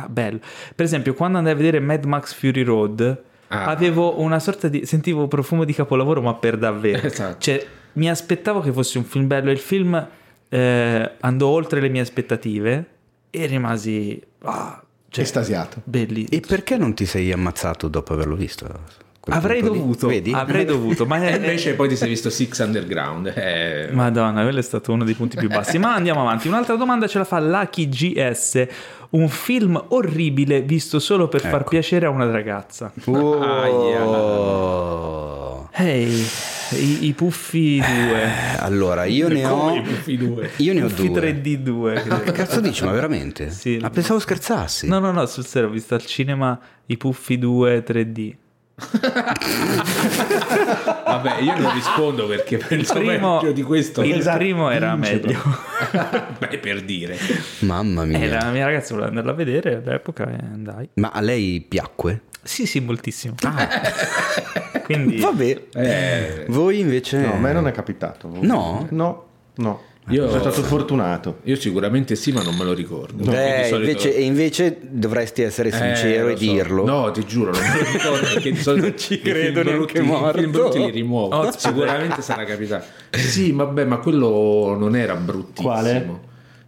bello. 0.09 0.39
Per 0.75 0.83
esempio, 0.83 1.13
quando 1.13 1.37
andai 1.37 1.53
a 1.53 1.55
vedere 1.55 1.79
Mad 1.79 2.03
Max 2.05 2.33
Fury 2.33 2.63
Road, 2.63 3.21
Ah. 3.47 3.65
avevo 3.65 4.19
una 4.19 4.39
sorta 4.39 4.67
di. 4.67 4.86
sentivo 4.86 5.27
profumo 5.27 5.63
di 5.63 5.73
capolavoro, 5.73 6.21
ma 6.21 6.34
per 6.34 6.58
davvero. 6.58 7.05
Esatto. 7.05 7.39
Cioè, 7.39 7.65
mi 7.93 8.10
aspettavo 8.10 8.60
che 8.62 8.71
fosse 8.71 8.97
un 8.97 9.03
film 9.03 9.27
bello 9.27 9.51
il 9.51 9.60
film 9.60 10.08
eh, 10.49 11.12
andò 11.19 11.47
oltre 11.47 11.79
le 11.81 11.89
mie 11.89 12.01
aspettative 12.01 12.86
e 13.29 13.45
rimasi. 13.45 14.21
ah, 14.43 14.81
cioè, 15.10 15.23
Estasiato. 15.23 15.81
Belli. 15.84 16.25
E 16.25 16.41
perché 16.41 16.77
non 16.77 16.93
ti 16.93 17.05
sei 17.05 17.31
ammazzato 17.31 17.88
dopo 17.88 18.13
averlo 18.13 18.36
visto? 18.36 19.03
Avrei 19.27 19.61
lì? 19.61 19.67
dovuto, 19.67 20.07
Vedi? 20.07 20.31
avrei 20.33 20.65
dovuto, 20.65 21.05
ma 21.05 21.17
E 21.23 21.27
è- 21.33 21.35
invece 21.38 21.73
poi 21.73 21.88
ti 21.89 21.95
sei 21.95 22.09
visto 22.09 22.29
Six 22.29 22.63
Underground. 22.63 23.33
Eh, 23.35 23.89
Madonna, 23.91 24.43
quello 24.43 24.59
è 24.59 24.63
stato 24.63 24.91
uno 24.91 25.03
dei 25.03 25.15
punti 25.15 25.35
più 25.38 25.49
bassi. 25.49 25.77
Ma 25.79 25.95
andiamo 25.95 26.21
avanti. 26.21 26.47
Un'altra 26.47 26.75
domanda 26.75 27.07
ce 27.07 27.17
la 27.17 27.23
fa 27.25 27.39
Lucky 27.39 27.89
GS. 27.89 28.67
Un 29.11 29.29
film 29.29 29.81
orribile 29.89 30.61
visto 30.61 30.99
solo 30.99 31.27
per 31.27 31.41
far 31.41 31.61
Ecco. 31.61 31.69
piacere 31.69 32.05
a 32.05 32.09
una 32.09 32.29
ragazza. 32.29 32.91
Oh. 33.05 35.69
Ehi, 35.77 36.25
i, 36.71 37.05
i 37.07 37.13
Puffi 37.13 37.79
2. 37.79 38.57
Allora, 38.59 39.03
io 39.05 39.27
ne 39.27 39.41
come 39.43 39.71
ho... 39.71 39.75
i 39.75 39.81
Puffi 39.81 40.17
due. 40.17 40.49
Io 40.57 40.73
ne 40.73 40.83
ho 40.83 40.88
Puffi 40.88 41.11
due. 41.11 41.33
3D2. 41.33 42.23
Che 42.23 42.31
cazzo 42.31 42.59
dici, 42.61 42.83
ma 42.85 42.91
veramente? 42.91 43.49
Sì. 43.51 43.77
Ma 43.81 43.89
pensavo 43.89 44.19
scherzassi. 44.19 44.88
No, 44.88 44.99
no, 44.99 45.11
no, 45.11 45.25
sul 45.25 45.45
serio, 45.45 45.67
ho 45.69 45.71
visto 45.71 45.93
al 45.95 46.05
cinema 46.05 46.57
i 46.88 46.97
Puffi 46.97 47.38
2 47.38 47.83
3D. 47.85 48.33
Vabbè, 51.05 51.39
io 51.39 51.57
non 51.57 51.73
rispondo 51.73 52.27
perché 52.27 52.55
Il 52.55 52.65
penso 52.67 52.93
primo, 52.95 53.39
peggio 53.39 53.51
di 53.53 53.61
questo. 53.63 54.03
il 54.03 54.13
Esatto, 54.15 54.38
primo 54.38 54.69
era 54.69 54.95
meglio. 54.95 55.39
Beh, 56.39 56.57
per 56.59 56.83
dire. 56.83 57.17
Mamma 57.59 58.03
mia. 58.05 58.19
Eh, 58.19 58.27
la 58.29 58.49
mia 58.51 58.65
ragazza 58.65 58.89
voleva 58.93 59.09
andarla 59.09 59.31
a 59.31 59.35
vedere 59.35 59.75
all'epoca 59.75 60.29
e 60.29 60.35
andai. 60.51 60.89
Ma 60.95 61.11
a 61.13 61.21
lei 61.21 61.65
piacque? 61.67 62.23
Sì, 62.43 62.65
sì, 62.65 62.79
moltissimo. 62.81 63.35
Quindi 64.83 65.19
Vabbè. 65.19 65.61
Eh, 65.73 66.45
Voi 66.49 66.79
invece... 66.79 67.19
No, 67.19 67.33
a 67.33 67.38
me 67.38 67.53
non 67.53 67.67
è 67.67 67.71
capitato. 67.71 68.29
No? 68.41 68.85
No, 68.91 69.25
no. 69.55 69.81
Io- 70.09 70.27
sono 70.29 70.39
stato 70.39 70.61
fortunato. 70.61 71.39
io 71.45 71.55
sicuramente 71.55 72.15
sì, 72.15 72.31
ma 72.31 72.43
non 72.43 72.55
me 72.55 72.63
lo 72.63 72.73
ricordo. 72.73 73.23
Perché 73.23 73.63
di 73.63 73.69
solito- 73.69 73.89
invece, 73.89 74.15
e 74.15 74.21
invece 74.23 74.77
dovresti 74.81 75.41
essere 75.41 75.69
Eh, 75.69 75.71
sincero 75.71 76.27
lo 76.27 76.33
e 76.33 76.37
so. 76.37 76.43
dirlo. 76.43 76.85
No, 76.85 77.11
ti 77.11 77.25
giuro, 77.25 77.51
non 77.51 77.61
me 77.61 77.81
lo 77.83 77.91
ricordo 77.91 78.19
perché 78.33 78.51
di 78.51 78.57
solito 78.61 78.87
Non 78.87 78.97
ci 78.97 79.19
credo 79.19 79.61
film 79.61 79.75
neanche 79.75 79.93
brutti- 79.93 79.99
morto. 80.01 80.37
I 80.37 80.41
film 80.41 80.51
brutti 80.51 80.77
li 80.79 80.91
rimuovo. 80.91 81.35
Oh, 81.35 81.51
Sicuramente 81.57 82.21
sarà 82.21 82.43
capitato. 82.43 82.85
Sì, 83.11 83.51
vabbè, 83.51 83.83
ma 83.85 83.97
quello 83.97 84.75
non 84.77 84.95
era 84.95 85.15
bruttissimo. 85.15 85.67
Quale? 85.69 86.19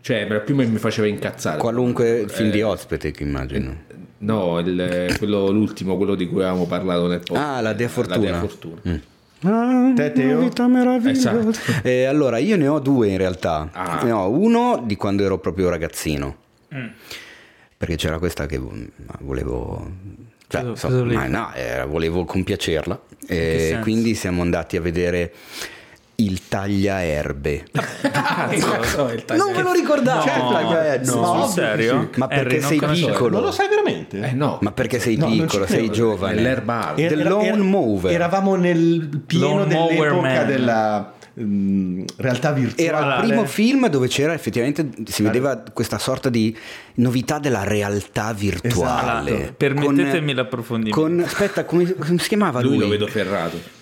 Cioè, 0.02 0.17
era 0.28 0.39
più 0.39 0.56
mi 0.56 0.65
mi 0.65 0.78
faceva 0.80 1.06
incazzare. 1.08 1.58
Qualunque 1.60 2.21
Eh, 2.21 2.28
film 2.30 2.50
di 2.50 2.62
ospite, 2.63 3.12
che 3.12 3.21
immagino. 3.23 3.76
No, 4.19 4.58
il- 4.60 5.13
quello, 5.19 5.50
l'ultimo, 5.52 5.95
quello 5.95 6.15
di 6.15 6.28
cui 6.28 6.41
avevamo 6.41 6.65
parlato 6.65 7.06
nel 7.08 7.19
podcast. 7.19 7.45
Ah, 7.58 7.62
la 7.62 7.73
Dea 7.73 7.88
Fortuna. 7.88 8.15
La 8.17 8.21
Dea 8.32 8.39
Fortuna. 8.39 8.82
Mm. 8.88 8.95
Te, 9.39 10.12
Teo? 10.13 10.38
Una 10.38 10.47
vita 10.47 10.67
meravigliosa. 10.67 11.38
Esatto. 11.38 11.82
Eh, 11.88 12.06
allora, 12.06 12.38
io 12.39 12.58
ne 12.58 12.67
ho 12.67 12.80
due 12.80 13.10
in 13.10 13.17
realtà. 13.17 13.69
Ah. 13.71 14.02
Ne 14.04 14.12
ho 14.12 14.30
uno 14.30 14.82
di 14.86 14.95
quando 14.95 15.23
ero 15.23 15.38
proprio 15.38 15.69
ragazzino. 15.69 16.36
Mm. 16.73 16.88
Perché 17.78 17.95
c'era 17.95 18.17
questa 18.17 18.45
che 18.47 18.58
vo- 18.58 18.73
volevo... 19.19 19.91
Cioè, 20.47 20.62
Cosa- 20.62 20.76
so- 20.76 20.88
cosa 20.88 21.00
volevi 21.00 21.15
ma 21.15 21.28
no, 21.28 21.54
era- 21.54 21.86
volevo 21.86 22.26
compiacerla. 22.26 23.00
E 23.28 23.58
senso? 23.60 23.82
quindi 23.82 24.15
siamo 24.15 24.41
andati 24.41 24.78
a 24.78 24.82
vedere 24.82 25.34
il 26.19 26.47
tagliaerbe. 26.47 27.65
non 29.38 29.53
ve 29.53 29.62
lo 29.62 29.71
ricordate? 29.71 30.32
No, 30.39 30.47
il 30.49 30.53
tagliaerbe? 30.56 31.06
no, 31.06 31.15
No. 31.15 31.43
sul 31.43 31.53
serio? 31.53 32.10
Ma 32.15 32.27
perché 32.27 32.58
Harry, 32.58 32.80
non 32.80 32.95
sei 32.95 33.06
piccolo? 33.08 33.30
Non 33.36 33.41
lo 33.43 33.51
sai 33.51 33.67
veramente? 33.67 34.19
Eh 34.21 34.32
no, 34.34 34.58
Ma 34.62 34.71
perché 34.71 34.99
sei 34.99 35.15
No, 35.15 35.27
piccolo, 35.27 35.67
sei 35.67 35.91
giovane? 35.91 36.47
alta. 36.49 36.93
The 36.95 37.15
Lone 37.15 37.58
Mover. 37.58 38.12
Eravamo 38.12 38.56
nel 38.56 39.21
pieno 39.25 39.60
Lone 39.60 39.73
Mower 39.73 39.95
dell'epoca 39.97 40.21
Man. 40.38 40.47
della 40.47 41.13
mm, 41.39 42.03
realtà 42.17 42.51
virtuale. 42.51 42.89
Era 42.89 43.15
il 43.19 43.27
primo 43.27 43.45
film 43.45 43.88
dove 43.88 44.08
c'era 44.08 44.34
effettivamente, 44.34 44.89
si 45.06 45.21
vedeva 45.21 45.62
questa 45.71 45.99
sorta 45.99 46.30
di 46.30 46.56
novità 46.95 47.38
della 47.38 47.63
realtà 47.63 48.34
virtuale. 48.34 49.36
Esatto. 49.38 49.53
Permettetemi 49.56 50.34
l'approfondimento. 50.34 50.99
Con, 50.99 51.19
aspetta, 51.19 51.63
come, 51.65 51.93
come 51.93 52.17
si 52.17 52.27
chiamava 52.27 52.60
lui? 52.62 52.71
Lui 52.71 52.80
lo 52.80 52.88
vedo 52.88 53.06
ferrato. 53.08 53.75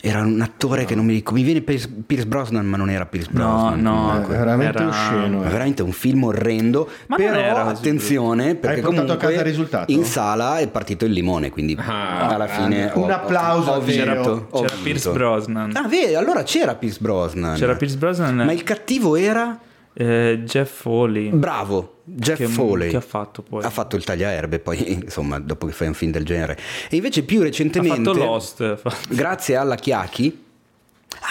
Era 0.00 0.20
un 0.22 0.40
attore 0.40 0.84
che 0.84 0.94
non 0.94 1.04
mi 1.04 1.12
ricordo. 1.12 1.38
Mi 1.38 1.44
viene 1.44 1.60
Pierce, 1.60 1.88
Pierce 2.06 2.26
Brosnan, 2.26 2.66
ma 2.66 2.76
non 2.76 2.90
era 2.90 3.06
Pierce 3.06 3.28
No, 3.32 3.38
Brosnan. 3.40 3.80
no. 3.80 4.22
È 4.22 4.26
veramente 4.26 4.78
era- 4.78 4.88
osceno. 4.88 5.44
Eh. 5.44 5.48
veramente 5.48 5.82
un 5.82 5.92
film 5.92 6.24
orrendo. 6.24 6.88
Ma 7.06 7.16
non 7.16 7.26
però 7.26 7.38
era 7.40 7.62
così 7.62 7.74
attenzione, 7.76 8.54
perché 8.54 8.80
a 8.80 8.82
comunque 8.84 9.16
casa 9.16 9.32
il 9.32 9.40
risultato? 9.40 9.92
in 9.92 10.04
sala 10.04 10.58
è 10.58 10.68
partito 10.68 11.04
il 11.04 11.12
limone. 11.12 11.50
Quindi 11.50 11.76
Ah, 11.78 12.28
alla 12.28 12.46
fine 12.46 12.90
un 12.94 13.10
ho- 13.10 13.14
applauso 13.14 13.70
ho 13.70 13.74
a 13.74 13.78
vinto, 13.80 14.04
Teo. 14.22 14.46
ho 14.50 14.60
C'era 14.62 14.74
vinto. 14.74 14.82
Pierce 14.82 15.10
Brosnan. 15.10 15.70
Ah, 15.76 15.86
vedi, 15.88 16.14
allora 16.14 16.42
c'era 16.42 16.74
Pierce 16.74 16.98
Brosnan. 17.00 17.56
C'era 17.56 17.74
Pierce 17.76 17.96
Brosnan. 17.96 18.34
Ma 18.36 18.52
il 18.52 18.62
cattivo 18.64 19.14
era 19.16 19.58
eh, 19.94 20.42
Jeff 20.44 20.70
Foley. 20.80 21.30
bravo, 21.30 22.00
Jeff 22.04 22.38
Che- 22.38 22.46
Foley. 22.46 22.90
che 22.90 22.96
ha 22.96 23.00
fatto 23.00 23.42
poi? 23.42 23.62
Ha 23.64 23.70
fatto 23.70 23.96
il 23.96 24.04
tagliaerbe, 24.04 24.58
poi 24.58 24.92
insomma, 25.04 25.38
dopo 25.38 25.66
che 25.66 25.72
fai 25.72 25.88
un 25.88 25.94
film 25.94 26.10
del 26.12 26.24
genere. 26.24 26.58
E 26.90 26.96
invece 26.96 27.22
più 27.24 27.40
Ha 27.40 27.44
recentemente 27.44 28.02
fatto 28.12 28.12
Lost. 28.24 28.60
ha 28.62 28.76
fatto- 28.76 29.14
grazie 29.14 29.56
alla 29.56 29.74
Chiacchi. 29.76 30.41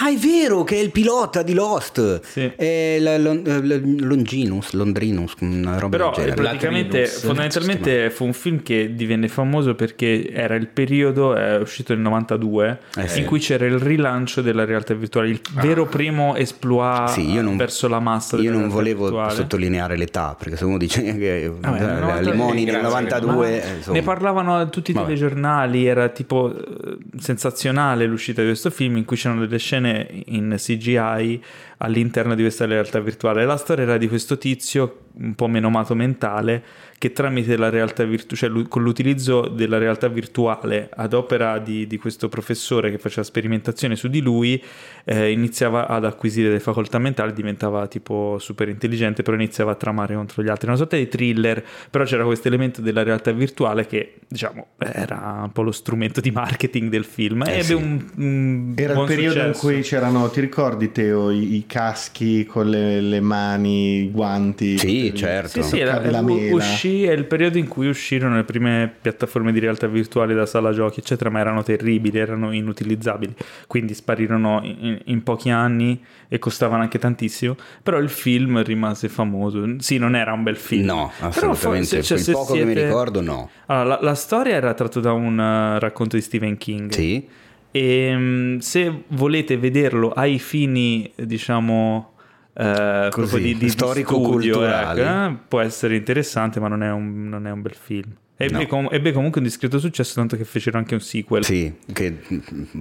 Ah, 0.03 0.09
è 0.09 0.15
vero 0.15 0.63
che 0.63 0.75
è 0.75 0.79
il 0.79 0.91
pilota 0.91 1.41
di 1.43 1.53
Lost. 1.53 2.21
Sì. 2.23 2.51
È 2.55 2.97
la- 2.99 3.15
eh, 3.15 3.81
Longinus, 3.99 4.71
Londrinus, 4.73 5.33
una 5.41 5.77
roba 5.77 5.97
Però 5.97 6.09
del 6.11 6.13
eh, 6.13 6.21
genere. 6.29 6.41
praticamente 6.41 6.99
Latrinus. 7.01 7.23
fondamentalmente 7.25 8.09
fu 8.09 8.25
un 8.25 8.33
film 8.33 8.61
che 8.63 8.95
divenne 8.95 9.27
famoso 9.27 9.75
perché 9.75 10.29
era 10.31 10.55
il 10.55 10.67
periodo, 10.67 11.35
è 11.35 11.57
uscito 11.59 11.93
nel 11.93 12.01
92, 12.01 12.79
Eh 12.95 13.07
sì. 13.07 13.19
in 13.19 13.25
cui 13.25 13.39
c'era 13.39 13.65
il 13.65 13.77
rilancio 13.79 14.41
della 14.41 14.65
realtà 14.65 14.93
virtuale, 14.93 15.29
il 15.29 15.41
vero 15.55 15.85
primo 15.85 16.35
esploit 16.35 17.09
Sì, 17.09 17.29
io 17.31 17.41
non, 17.41 17.57
verso 17.57 17.87
la 17.87 17.99
massa 17.99 18.37
io 18.37 18.51
non 18.51 18.69
volevo 18.69 19.03
virtuale. 19.03 19.33
sottolineare 19.35 19.97
l'età, 19.97 20.35
perché 20.37 20.55
se 20.57 20.65
uno 20.65 20.77
dice 20.77 21.01
che 21.17 21.51
Vabbè, 21.59 21.81
eh, 21.81 21.99
92 21.99 22.31
Limoni 22.31 22.63
nel 22.63 22.73
grazie, 22.79 22.89
92, 22.89 23.35
Ma 23.35 23.47
eh, 23.47 23.75
insomma. 23.77 23.97
ne 23.97 24.03
parlavano 24.03 24.69
tutti 24.69 24.91
i 24.91 24.93
telegiornali, 24.93 25.85
era 25.85 26.09
tipo 26.09 26.53
eh, 26.55 26.97
sensazionale 27.19 28.05
l'uscita 28.05 28.41
di 28.41 28.47
questo 28.47 28.69
film 28.69 28.97
in 28.97 29.05
cui 29.05 29.15
c'erano 29.17 29.41
delle 29.41 29.57
scene 29.57 29.70
in 29.77 30.55
CGI 30.57 31.43
all'interno 31.77 32.35
di 32.35 32.41
questa 32.41 32.65
realtà 32.65 32.99
virtuale. 32.99 33.45
La 33.45 33.57
storia 33.57 33.83
era 33.83 33.97
di 33.97 34.07
questo 34.07 34.37
tizio 34.37 35.05
un 35.13 35.35
po' 35.35 35.47
menomato 35.47 35.95
mentale 35.95 36.63
che 37.01 37.13
tramite 37.13 37.57
la 37.57 37.69
realtà 37.69 38.03
virtuale, 38.03 38.35
cioè 38.53 38.67
con 38.67 38.83
l'utilizzo 38.83 39.47
della 39.47 39.79
realtà 39.79 40.07
virtuale 40.07 40.87
ad 40.93 41.13
opera 41.13 41.57
di, 41.57 41.87
di 41.87 41.97
questo 41.97 42.29
professore 42.29 42.91
che 42.91 42.99
faceva 42.99 43.23
sperimentazione 43.23 43.95
su 43.95 44.07
di 44.07 44.21
lui, 44.21 44.61
eh, 45.05 45.31
iniziava 45.31 45.87
ad 45.87 46.05
acquisire 46.05 46.49
delle 46.49 46.59
facoltà 46.59 46.99
mentali, 46.99 47.33
diventava 47.33 47.87
tipo 47.87 48.37
super 48.37 48.69
intelligente, 48.69 49.23
però 49.23 49.35
iniziava 49.35 49.71
a 49.71 49.75
tramare 49.75 50.13
contro 50.13 50.43
gli 50.43 50.47
altri. 50.47 50.67
Una 50.67 50.77
sorta 50.77 50.95
di 50.95 51.07
thriller, 51.07 51.65
però 51.89 52.03
c'era 52.03 52.23
questo 52.23 52.49
elemento 52.49 52.81
della 52.81 53.01
realtà 53.01 53.31
virtuale 53.31 53.87
che, 53.87 54.17
diciamo, 54.27 54.67
era 54.77 55.39
un 55.43 55.51
po' 55.51 55.63
lo 55.63 55.71
strumento 55.71 56.21
di 56.21 56.29
marketing 56.29 56.91
del 56.91 57.05
film. 57.05 57.41
Eh 57.47 57.53
ebbe 57.53 57.63
sì. 57.63 57.73
un, 57.73 58.05
un 58.17 58.73
Era 58.75 58.93
il 58.93 59.07
periodo 59.07 59.39
in 59.39 59.45
successo. 59.55 59.59
cui 59.67 59.81
c'erano, 59.81 60.29
ti 60.29 60.39
ricordi 60.39 60.91
Teo, 60.91 61.31
i, 61.31 61.55
i 61.55 61.65
caschi 61.65 62.45
con 62.45 62.69
le, 62.69 63.01
le 63.01 63.21
mani, 63.21 64.03
i 64.03 64.11
guanti? 64.11 64.77
Sì, 64.77 65.11
certo. 65.15 65.63
Sì, 65.63 65.67
sì, 65.67 65.79
era, 65.79 65.99
la 66.11 66.19
u- 66.19 66.25
mela. 66.25 66.55
uscì, 66.57 66.89
è 67.03 67.11
il 67.11 67.25
periodo 67.25 67.57
in 67.57 67.67
cui 67.67 67.87
uscirono 67.87 68.35
le 68.35 68.43
prime 68.43 68.91
piattaforme 69.01 69.51
di 69.51 69.59
realtà 69.59 69.87
virtuale 69.87 70.33
da 70.33 70.45
sala 70.45 70.71
giochi, 70.71 70.99
eccetera, 70.99 71.29
ma 71.29 71.39
erano 71.39 71.63
terribili, 71.63 72.17
erano 72.17 72.51
inutilizzabili, 72.51 73.33
quindi 73.67 73.93
sparirono 73.93 74.59
in, 74.63 74.99
in 75.05 75.23
pochi 75.23 75.49
anni 75.49 76.03
e 76.27 76.39
costavano 76.39 76.81
anche 76.81 76.99
tantissimo, 76.99 77.55
però 77.83 77.97
il 77.97 78.09
film 78.09 78.61
rimase 78.63 79.09
famoso. 79.09 79.65
Sì, 79.79 79.97
non 79.97 80.15
era 80.15 80.33
un 80.33 80.43
bel 80.43 80.57
film. 80.57 80.85
No, 80.85 81.11
Però 81.17 81.27
assolutamente. 81.51 81.95
forse- 81.97 82.03
cioè, 82.03 82.17
se 82.17 82.31
poco 82.31 82.53
che 82.53 82.65
mi 82.65 82.73
siete- 82.73 82.87
ricordo, 82.87 83.21
no. 83.21 83.49
Allora, 83.67 83.85
la, 83.95 83.99
la 84.01 84.15
storia 84.15 84.55
era 84.55 84.73
tratta 84.73 84.99
da 84.99 85.13
un 85.13 85.39
eh, 85.39 85.79
racconto 85.79 86.15
di 86.15 86.21
Stephen 86.21 86.57
King. 86.57 86.91
Sì. 86.91 87.27
E 87.73 88.13
mm, 88.15 88.57
se 88.57 89.03
volete 89.07 89.57
vederlo 89.57 90.11
ai 90.11 90.39
fini, 90.39 91.09
diciamo, 91.15 92.10
eh, 92.53 93.07
proprio 93.09 93.37
di, 93.39 93.55
di- 93.57 93.69
storico-culturali. 93.69 94.99
studio, 94.99 95.21
ecco, 95.23 95.31
eh, 95.33 95.37
può 95.47 95.59
essere 95.61 95.95
interessante, 95.95 96.59
ma 96.59 96.67
non 96.67 96.83
è 96.83 96.91
un, 96.91 97.29
non 97.29 97.47
è 97.47 97.51
un 97.51 97.61
bel 97.61 97.75
film. 97.79 98.11
Ebbe, 98.37 98.57
No. 98.57 98.65
com- 98.67 98.87
ebbe 98.91 99.11
comunque 99.11 99.39
un 99.39 99.45
discreto 99.45 99.77
successo, 99.77 100.15
tanto 100.15 100.35
che 100.35 100.45
fecero 100.45 100.79
anche 100.79 100.95
un 100.95 100.99
sequel. 100.99 101.45
Sì, 101.45 101.71
che 101.93 102.17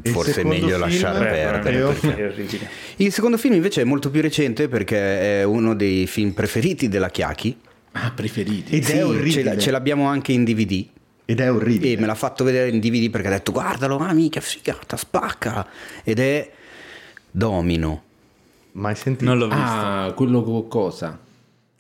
forse 0.05 0.41
è 0.41 0.45
meglio 0.45 0.69
film? 0.69 0.79
lasciare 0.81 1.19
perdere. 1.29 1.93
Perché. 1.93 2.69
Il 2.97 3.13
secondo 3.13 3.37
film 3.37 3.55
invece 3.55 3.83
è 3.83 3.85
molto 3.85 4.09
più 4.11 4.23
recente 4.23 4.69
perché 4.69 5.41
è 5.41 5.43
uno 5.45 5.75
dei 5.75 6.07
film 6.07 6.31
preferiti 6.31 6.89
della 6.89 7.11
Chiacchi. 7.11 7.55
Ah, 7.93 8.11
preferiti. 8.15 8.77
Ed 8.77 8.85
Sì, 8.85 8.93
è 8.93 9.05
orribile. 9.05 9.59
ce 9.59 9.71
l'abbiamo 9.71 10.07
anche 10.07 10.33
in 10.33 10.45
DVD. 10.45 10.87
Ed 11.27 11.41
è 11.41 11.53
orribile. 11.53 11.93
E 11.93 11.97
me 12.01 12.07
l'ha 12.07 12.15
fatto 12.15 12.43
vedere 12.43 12.71
in 12.71 12.81
DVD 12.81 13.11
perché 13.11 13.27
ha 13.27 13.33
detto 13.33 13.53
guardalo, 13.53 13.99
ah 13.99 14.15
mica 14.15 14.41
figata, 14.41 14.97
spacca. 14.97 15.67
Ed 16.03 16.21
è 16.21 16.51
Domino. 17.31 18.05
Mai 18.73 18.95
sentito? 18.95 19.25
Non 19.25 19.39
l'ho 19.39 19.47
visto. 19.49 19.63
Ah, 19.63 20.13
quello 20.15 20.43
con 20.43 20.69
cosa? 20.69 21.19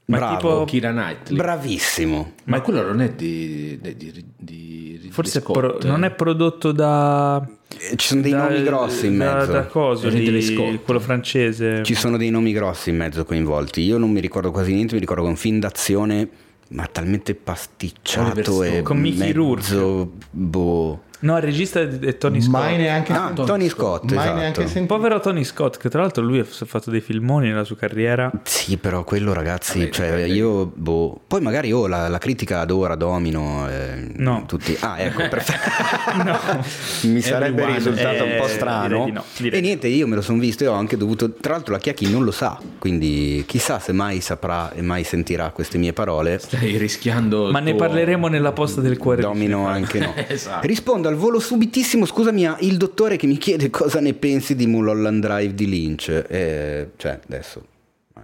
Ma 0.06 0.16
Bravo. 0.16 0.36
tipo- 0.36 0.64
Kira 0.64 0.90
Knightley. 0.90 1.36
Bravissimo. 1.38 2.32
Ma 2.44 2.60
quello 2.62 2.82
non 2.82 3.00
è 3.00 3.12
di, 3.12 3.78
di, 3.80 3.96
di, 3.96 4.24
di 4.36 5.08
Forse 5.12 5.40
pro- 5.40 5.78
non 5.82 6.02
è 6.04 6.10
prodotto 6.10 6.72
da... 6.72 7.40
Eh, 7.78 7.96
Ci 7.96 8.08
sono 8.08 8.20
dei 8.20 8.32
da- 8.32 8.48
nomi 8.48 8.62
grossi 8.64 9.06
in 9.06 9.18
da- 9.18 9.34
mezzo. 9.36 9.52
Da 9.52 9.66
coso, 9.66 10.08
Ridley 10.08 10.46
di- 10.72 10.80
quello 10.84 10.98
francese. 11.00 11.82
Ci 11.84 11.94
sono 11.94 12.16
dei 12.16 12.30
nomi 12.30 12.52
grossi 12.52 12.90
in 12.90 12.96
mezzo 12.96 13.24
coinvolti. 13.24 13.82
Io 13.82 13.98
non 13.98 14.10
mi 14.10 14.20
ricordo 14.20 14.50
quasi 14.50 14.72
niente, 14.74 14.94
mi 14.94 15.00
ricordo 15.00 15.22
che 15.22 15.28
è 15.28 15.30
un 15.30 15.36
film 15.36 15.58
d'azione, 15.60 16.28
ma 16.70 16.86
talmente 16.86 17.34
pasticciato 17.36 18.62
e. 18.64 18.82
Con 18.82 18.98
Mickey 18.98 19.32
mezzo 19.32 20.12
boh. 20.30 21.02
No, 21.20 21.36
il 21.36 21.42
regista 21.42 21.80
è 21.80 22.16
Tony 22.16 22.40
Scott. 22.40 22.50
Mai 22.52 22.76
neanche 22.76 23.12
Ah, 23.12 23.16
sentito. 23.26 23.44
Tony 23.44 23.68
Scott, 23.68 24.10
Mai 24.12 24.24
esatto. 24.24 24.38
neanche 24.38 24.66
sentito. 24.66 24.94
Povero 24.94 25.20
Tony 25.20 25.44
Scott, 25.44 25.76
che 25.76 25.88
tra 25.88 26.00
l'altro 26.00 26.22
lui 26.22 26.38
ha 26.38 26.44
fatto 26.44 26.90
dei 26.90 27.00
filmoni 27.00 27.48
nella 27.48 27.64
sua 27.64 27.76
carriera. 27.76 28.30
Sì, 28.42 28.76
però 28.78 29.04
quello 29.04 29.32
ragazzi, 29.32 29.80
Vabbè, 29.80 29.90
cioè 29.90 30.16
io 30.24 30.64
boh. 30.74 31.20
Poi 31.26 31.40
magari 31.40 31.72
oh, 31.72 31.86
la, 31.86 32.08
la 32.08 32.18
critica 32.18 32.60
adora 32.60 32.94
Domino 32.94 33.68
eh, 33.68 34.12
No. 34.16 34.44
tutti. 34.46 34.76
Ah, 34.80 34.98
ecco, 34.98 35.26
perfetto. 35.28 35.68
Mi 37.08 37.20
sarebbe 37.20 37.62
Everyone. 37.62 37.74
risultato 37.76 38.24
un 38.24 38.34
po' 38.38 38.44
Eh, 38.46 38.48
strano. 38.48 38.88
direi 38.88 39.04
di 39.04 39.12
no, 39.12 39.24
direi 39.36 39.58
e 39.58 39.62
niente, 39.62 39.86
io 39.88 40.06
me 40.06 40.14
lo 40.16 40.22
sono 40.22 40.38
visto 40.38 40.64
e 40.64 40.66
ho 40.68 40.72
anche 40.74 40.96
dovuto 40.96 41.32
tra 41.34 41.52
l'altro 41.52 41.72
la 41.72 41.78
Chiacchi 41.78 42.10
non 42.10 42.24
lo 42.24 42.30
sa, 42.30 42.58
quindi 42.78 43.44
chissà 43.46 43.78
se 43.78 43.92
mai 43.92 44.20
saprà 44.20 44.72
e 44.72 44.82
mai 44.82 45.04
sentirà 45.04 45.50
queste 45.50 45.78
mie 45.78 45.92
parole. 45.92 46.38
Stai 46.38 46.76
rischiando. 46.78 47.50
Ma 47.50 47.58
il 47.58 47.64
ne 47.64 47.70
tuo- 47.72 47.80
parleremo 47.80 48.28
nella 48.28 48.52
posta 48.52 48.80
del 48.80 48.96
cuore. 48.96 49.22
Domino 49.22 49.66
anche 49.66 49.98
no. 49.98 50.14
Esatto. 50.30 50.66
Rispondo 50.66 51.08
al 51.10 51.16
volo 51.16 51.38
subitissimo, 51.40 52.06
scusami, 52.06 52.46
a 52.46 52.56
il 52.60 52.76
dottore 52.76 53.16
che 53.16 53.26
mi 53.26 53.36
chiede 53.36 53.68
cosa 53.70 54.00
ne 54.00 54.14
pensi 54.14 54.54
di 54.54 54.66
Mulholland 54.66 55.20
Drive 55.24 55.54
di 55.54 55.68
Lynch. 55.68 56.24
Eh, 56.28 56.90
cioè, 56.96 57.18
adesso, 57.26 57.62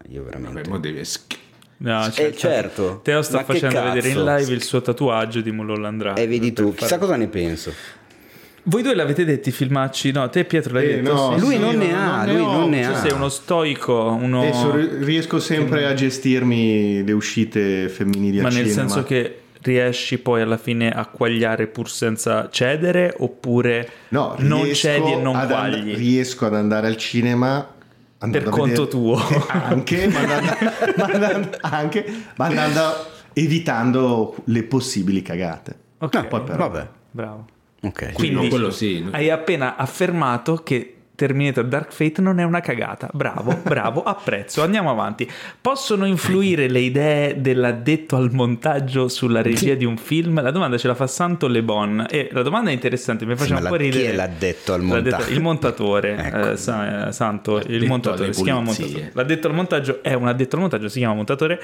io 0.08 0.22
veramente... 0.22 0.62
Vabbè, 0.68 0.80
devi 0.80 1.04
sch- 1.04 1.36
No, 1.78 2.06
Eh, 2.16 2.34
certo. 2.34 3.00
Teo 3.02 3.20
sta 3.20 3.38
Ma 3.38 3.44
che 3.44 3.52
facendo 3.58 3.82
vedere 3.82 4.08
in 4.08 4.24
live 4.24 4.52
il 4.54 4.62
suo 4.62 4.80
tatuaggio 4.80 5.42
di 5.42 5.50
Mulholland 5.52 5.98
Drive. 6.00 6.22
E 6.22 6.26
vedi 6.26 6.52
tu, 6.54 6.72
chissà 6.72 6.86
fare- 6.88 7.00
cosa 7.00 7.16
ne 7.16 7.26
penso. 7.26 7.72
Voi 8.68 8.82
due 8.82 8.94
l'avete 8.94 9.24
detto 9.24 9.50
i 9.50 9.52
filmacci? 9.52 10.10
No, 10.10 10.28
te 10.30 10.44
Pietro 10.44 10.72
l'hai 10.74 10.88
Eh, 10.90 10.96
detto? 11.02 11.12
no, 11.12 11.34
Sì. 11.34 11.40
Lui 11.44 11.54
sì, 11.54 11.58
non 11.60 11.76
ne 11.76 11.94
ha, 11.94 12.16
non 12.16 12.26
ne 12.26 12.32
lui 12.32 12.42
ho. 12.42 12.50
non 12.52 12.68
ne 12.70 12.82
Tu 12.82 12.90
ha. 12.92 12.96
sei 12.96 13.12
uno 13.12 13.28
stoico, 13.28 14.18
uno... 14.20 14.40
Adesso 14.40 14.74
ri- 14.74 14.88
riesco 15.04 15.38
sempre 15.38 15.84
a 15.84 15.92
gestirmi 15.94 17.04
le 17.04 17.12
uscite 17.12 17.88
femminili 17.90 18.40
ma 18.40 18.48
al 18.48 18.54
nel 18.54 18.66
cinema. 18.66 18.88
senso 18.88 19.04
che 19.04 19.38
riesci 19.66 20.18
poi 20.18 20.40
alla 20.40 20.56
fine 20.56 20.90
a 20.90 21.06
quagliare 21.06 21.66
pur 21.66 21.90
senza 21.90 22.48
cedere 22.50 23.14
oppure 23.18 23.88
No, 24.08 24.34
non 24.38 24.72
cedi 24.72 25.12
e 25.12 25.16
non 25.16 25.36
ad 25.36 25.50
and- 25.50 25.70
quagli? 25.74 25.94
riesco 25.96 26.46
ad 26.46 26.54
andare 26.54 26.86
al 26.86 26.96
cinema 26.96 27.66
Per 28.18 28.42
conto 28.44 28.64
vedere- 28.64 28.88
tuo. 28.88 29.20
anche, 29.48 30.08
ma 30.08 30.18
andando, 30.20 30.52
ma 30.96 31.04
andando- 31.04 31.56
anche, 31.60 32.22
ma 32.36 32.44
andando 32.46 32.80
evitando 33.32 34.34
le 34.44 34.62
possibili 34.64 35.22
cagate. 35.22 35.74
Ok, 35.98 36.14
No, 36.14 36.26
Poi 36.26 36.40
però- 36.42 36.56
vabbè. 36.68 36.88
bravo. 37.10 37.46
Ok. 37.82 38.12
Quindi 38.14 38.34
Quindi 38.36 38.48
quello 38.48 38.70
sì. 38.70 39.06
hai 39.12 39.30
appena 39.30 39.76
affermato 39.76 40.56
che 40.56 40.95
Terminator 41.16 41.64
Dark 41.64 41.92
Fate 41.92 42.20
non 42.20 42.38
è 42.38 42.44
una 42.44 42.60
cagata. 42.60 43.08
Bravo, 43.12 43.58
bravo, 43.62 44.02
apprezzo. 44.04 44.62
Andiamo 44.62 44.90
avanti. 44.90 45.28
Possono 45.60 46.04
influire 46.06 46.68
le 46.68 46.78
idee 46.80 47.40
dell'addetto 47.40 48.14
al 48.16 48.30
montaggio 48.32 49.08
sulla 49.08 49.42
regia 49.42 49.74
di 49.74 49.84
un 49.84 49.96
film? 49.96 50.40
La 50.42 50.50
domanda 50.52 50.76
ce 50.78 50.86
la 50.86 50.94
fa 50.94 51.06
Santo 51.08 51.48
Le 51.48 51.62
Bon 51.62 52.06
e 52.08 52.28
la 52.32 52.42
domanda 52.42 52.70
è 52.70 52.72
interessante, 52.72 53.24
mi 53.26 53.34
faceva 53.34 53.56
Sì, 53.58 53.62
un 53.64 53.68
po' 53.70 53.74
la- 53.76 53.80
chi 53.82 53.90
ridere. 53.90 54.12
è 54.12 54.14
l'addetto 54.14 54.72
al 54.74 54.84
L'addetto- 54.86 55.10
montaggio? 55.16 55.32
Il 55.32 55.40
montatore, 55.40 56.16
Ecco. 56.22 56.50
eh, 56.52 56.56
Sa- 56.56 57.08
eh, 57.08 57.12
Santo, 57.12 57.56
il 57.56 57.62
L'addetto 57.64 57.86
montatore, 57.86 58.24
alle 58.24 58.32
si 58.34 58.42
chiama 58.42 58.60
montatore. 58.60 59.10
L'addetto 59.14 59.46
al 59.48 59.54
montaggio 59.54 60.02
è 60.02 60.12
un 60.14 60.28
addetto 60.28 60.54
al 60.56 60.60
montaggio, 60.62 60.88
si 60.88 60.98
chiama 60.98 61.14
montatore. 61.14 61.60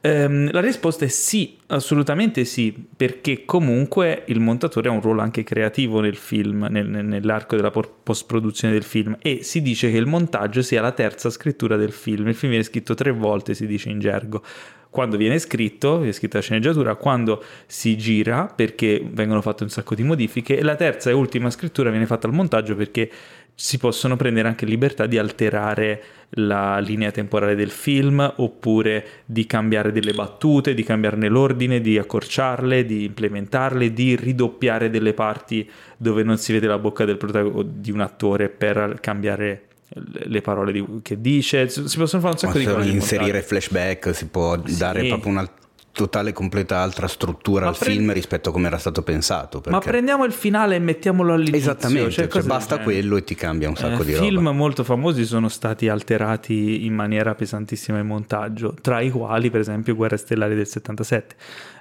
Ehm, 0.00 0.50
la 0.52 0.60
risposta 0.60 1.04
è 1.04 1.08
sì, 1.08 1.56
assolutamente 1.66 2.44
sì, 2.44 2.72
perché 2.96 3.44
comunque 3.44 4.22
il 4.26 4.40
montatore 4.40 4.88
ha 4.88 4.92
un 4.92 5.00
ruolo 5.00 5.20
anche 5.22 5.42
creativo 5.42 6.00
nel 6.00 6.16
film, 6.16 6.66
nel- 6.70 6.88
nel- 6.88 7.04
nell'arco 7.04 7.56
della 7.56 7.70
post-produzione 7.70 8.72
del 8.74 8.82
film 8.84 9.16
e 9.20 9.42
si 9.42 9.62
dice 9.62 9.90
che 9.90 9.96
il 9.96 10.06
montaggio 10.06 10.62
sia 10.62 10.80
la 10.80 10.92
terza 10.92 11.30
scrittura 11.30 11.76
del 11.76 11.92
film. 11.92 12.28
Il 12.28 12.34
film 12.34 12.52
viene 12.52 12.64
scritto 12.64 12.94
tre 12.94 13.10
volte, 13.10 13.54
si 13.54 13.66
dice 13.66 13.90
in 13.90 13.98
gergo. 13.98 14.42
Quando 14.94 15.16
viene 15.16 15.40
scritto, 15.40 15.96
viene 15.96 16.12
scritta 16.12 16.36
la 16.36 16.44
sceneggiatura, 16.44 16.94
quando 16.94 17.42
si 17.66 17.96
gira 17.96 18.46
perché 18.46 19.04
vengono 19.04 19.42
fatte 19.42 19.64
un 19.64 19.68
sacco 19.68 19.96
di 19.96 20.04
modifiche 20.04 20.56
e 20.56 20.62
la 20.62 20.76
terza 20.76 21.10
e 21.10 21.12
ultima 21.12 21.50
scrittura 21.50 21.90
viene 21.90 22.06
fatta 22.06 22.28
al 22.28 22.32
montaggio 22.32 22.76
perché 22.76 23.10
si 23.56 23.78
possono 23.78 24.14
prendere 24.14 24.46
anche 24.46 24.66
libertà 24.66 25.06
di 25.06 25.18
alterare 25.18 26.00
la 26.36 26.78
linea 26.78 27.10
temporale 27.10 27.56
del 27.56 27.70
film 27.70 28.34
oppure 28.36 29.04
di 29.24 29.46
cambiare 29.46 29.90
delle 29.90 30.12
battute, 30.12 30.74
di 30.74 30.84
cambiarne 30.84 31.26
l'ordine, 31.26 31.80
di 31.80 31.98
accorciarle, 31.98 32.86
di 32.86 33.02
implementarle, 33.02 33.92
di 33.92 34.14
ridoppiare 34.14 34.90
delle 34.90 35.12
parti 35.12 35.68
dove 35.96 36.22
non 36.22 36.38
si 36.38 36.52
vede 36.52 36.68
la 36.68 36.78
bocca 36.78 37.04
del 37.04 37.16
protagonista 37.16 37.68
di 37.68 37.90
un 37.90 37.98
attore 37.98 38.48
per 38.48 38.98
cambiare 39.00 39.64
le 39.94 40.40
parole 40.40 40.72
di- 40.72 40.84
che 41.02 41.20
dice. 41.20 41.68
Si 41.68 41.80
possono 41.96 42.20
fare 42.22 42.32
un 42.34 42.38
sacco 42.38 42.58
di 42.58 42.64
Possono 42.64 42.74
cose. 42.76 42.86
nel 42.86 42.96
inserire 42.96 43.22
montaggio. 43.32 43.46
flashback, 43.46 44.14
si 44.14 44.26
può 44.26 44.56
dare 44.56 45.00
Sì. 45.02 45.08
proprio 45.08 45.32
una 45.32 45.48
totale 45.94 46.32
completa 46.32 46.78
altra 46.80 47.06
struttura 47.06 47.64
Ma 47.66 47.70
al 47.70 47.78
pre- 47.78 47.92
film 47.92 48.12
rispetto 48.12 48.48
a 48.48 48.52
come 48.52 48.66
era 48.66 48.78
stato 48.78 49.02
pensato. 49.02 49.62
Ma 49.66 49.78
perché- 49.78 49.90
prendiamo 49.90 50.24
il 50.24 50.32
finale 50.32 50.74
e 50.74 50.78
mettiamolo 50.80 51.32
all'inizio. 51.32 51.56
Esattamente, 51.56 52.10
cioè, 52.10 52.26
cioè, 52.28 52.42
basta 52.42 52.76
genere. 52.76 52.84
quello 52.92 53.16
e 53.16 53.24
ti 53.24 53.34
cambia 53.36 53.68
un 53.68 53.76
sacco 53.76 54.02
Eh, 54.02 54.06
di 54.06 54.12
film 54.14 54.36
roba. 54.38 54.50
molto 54.52 54.82
famosi 54.84 55.24
sono 55.24 55.48
stati 55.48 55.88
alterati 55.88 56.84
in 56.84 56.94
maniera 56.94 57.34
pesantissima 57.36 57.98
in 58.00 58.06
montaggio, 58.06 58.74
tra 58.80 59.00
i 59.00 59.10
quali 59.10 59.50
per 59.50 59.60
esempio 59.60 59.94
Guerre 59.94 60.16
Stellari 60.16 60.54
del 60.56 60.66
77, 60.66 61.34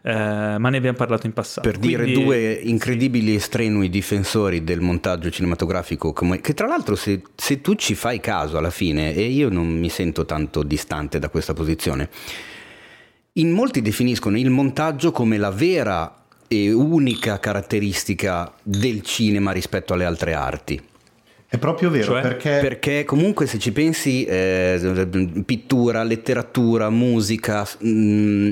Eh, 0.05 0.11
ma 0.59 0.69
ne 0.69 0.75
abbiamo 0.77 0.97
parlato 0.97 1.25
in 1.27 1.31
passato. 1.33 1.67
Per 1.67 1.77
dire 1.79 2.03
Quindi- 2.03 2.23
due 2.23 2.51
incredibili 2.61 3.35
e 3.35 3.39
strenui 3.39 3.89
difensori 3.89 4.63
del 4.63 4.81
montaggio 4.81 5.29
cinematografico, 5.29 6.11
come- 6.13 6.41
che 6.41 6.53
tra 6.53 6.67
l'altro 6.67 6.95
se, 6.95 7.21
se 7.35 7.61
tu 7.61 7.73
ci 7.75 7.95
fai 7.95 8.19
caso 8.19 8.57
alla 8.57 8.69
fine, 8.69 9.13
e 9.15 9.21
io 9.23 9.47
non 9.49 9.65
mi 9.67 9.87
sento 9.89 10.25
tanto 10.25 10.61
distante 10.63 11.19
da 11.19 11.29
questa 11.29 11.53
posizione, 11.53 12.09
in 13.33 13.51
molti 13.51 13.81
definiscono 13.81 14.37
il 14.37 14.49
montaggio 14.49 15.11
come 15.11 15.37
la 15.37 15.49
vera 15.49 16.13
e 16.47 16.71
unica 16.71 17.39
caratteristica 17.39 18.53
del 18.61 19.01
cinema 19.01 19.51
rispetto 19.51 19.93
alle 19.93 20.05
altre 20.05 20.33
arti. 20.33 20.79
È 21.47 21.57
proprio 21.57 21.89
vero 21.89 22.05
Cioè? 22.05 22.21
perché 22.21 22.59
Perché 22.61 23.03
comunque 23.05 23.45
se 23.47 23.59
ci 23.59 23.71
pensi, 23.71 24.23
eh, 24.25 25.07
pittura, 25.45 26.03
letteratura, 26.03 26.89
musica, 26.89 27.67
mh, 27.79 28.49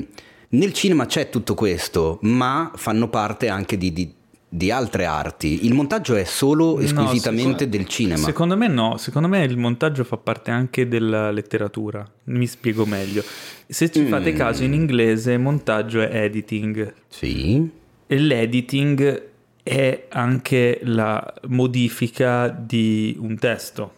nel 0.50 0.72
cinema 0.72 1.06
c'è 1.06 1.28
tutto 1.28 1.54
questo, 1.54 2.18
ma 2.22 2.70
fanno 2.74 3.08
parte 3.08 3.48
anche 3.48 3.76
di, 3.76 3.92
di- 3.92 4.14
di 4.54 4.70
altre 4.70 5.06
arti. 5.06 5.64
Il 5.64 5.72
montaggio 5.72 6.14
è 6.14 6.24
solo 6.24 6.74
No, 6.74 6.80
esclusivamente 6.80 7.60
secondo- 7.60 7.76
del 7.78 7.86
cinema. 7.86 8.18
Secondo 8.18 8.54
me 8.54 8.68
no, 8.68 8.98
secondo 8.98 9.26
me 9.26 9.42
il 9.44 9.56
montaggio 9.56 10.04
fa 10.04 10.18
parte 10.18 10.50
anche 10.50 10.86
della 10.86 11.30
letteratura. 11.30 12.06
Mi 12.24 12.46
spiego 12.46 12.84
meglio. 12.84 13.22
Se 13.66 13.90
ci 13.90 14.04
fate 14.04 14.32
Mm. 14.32 14.36
caso 14.36 14.62
in 14.64 14.74
inglese 14.74 15.38
montaggio 15.38 16.02
è 16.02 16.24
editing 16.24 16.92
Sì, 17.08 17.66
e 18.06 18.18
l'editing 18.18 19.22
è 19.62 20.06
anche 20.10 20.80
la 20.82 21.34
modifica 21.46 22.48
di 22.48 23.16
un 23.18 23.38
testo. 23.38 23.94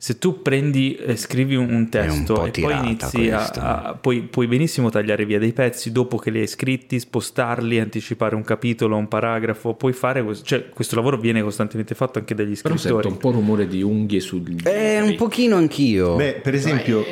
Se 0.00 0.16
tu 0.16 0.42
prendi 0.42 0.94
e 0.94 1.16
scrivi 1.16 1.56
un, 1.56 1.72
un 1.72 1.88
testo 1.88 2.34
po' 2.34 2.44
e 2.46 2.50
poi 2.52 2.72
inizi 2.72 3.30
a, 3.30 3.44
a- 3.46 3.94
puoi, 4.00 4.20
puoi 4.22 4.46
benissimo 4.46 4.90
tagliare 4.90 5.24
via 5.26 5.40
dei 5.40 5.52
pezzi 5.52 5.90
dopo 5.90 6.18
che 6.18 6.30
li 6.30 6.38
hai 6.38 6.46
scritti, 6.46 7.00
spostarli, 7.00 7.80
anticipare 7.80 8.36
un 8.36 8.44
capitolo, 8.44 8.94
un 8.96 9.08
paragrafo, 9.08 9.74
puoi 9.74 9.92
fare 9.92 10.22
questo, 10.22 10.44
cioè 10.44 10.68
questo 10.68 10.94
lavoro 10.94 11.16
viene 11.18 11.42
costantemente 11.42 11.96
fatto 11.96 12.20
anche 12.20 12.36
dagli 12.36 12.56
Però 12.60 12.76
scrittori. 12.76 13.02
sento 13.02 13.08
un 13.08 13.16
po' 13.18 13.30
rumore 13.32 13.66
di 13.66 13.82
unghie 13.82 14.20
sul... 14.20 14.44
Eh, 14.62 15.00
un 15.00 15.16
pochino 15.16 15.56
anch'io. 15.56 16.14
Beh, 16.14 16.34
per 16.44 16.54
esempio, 16.54 17.04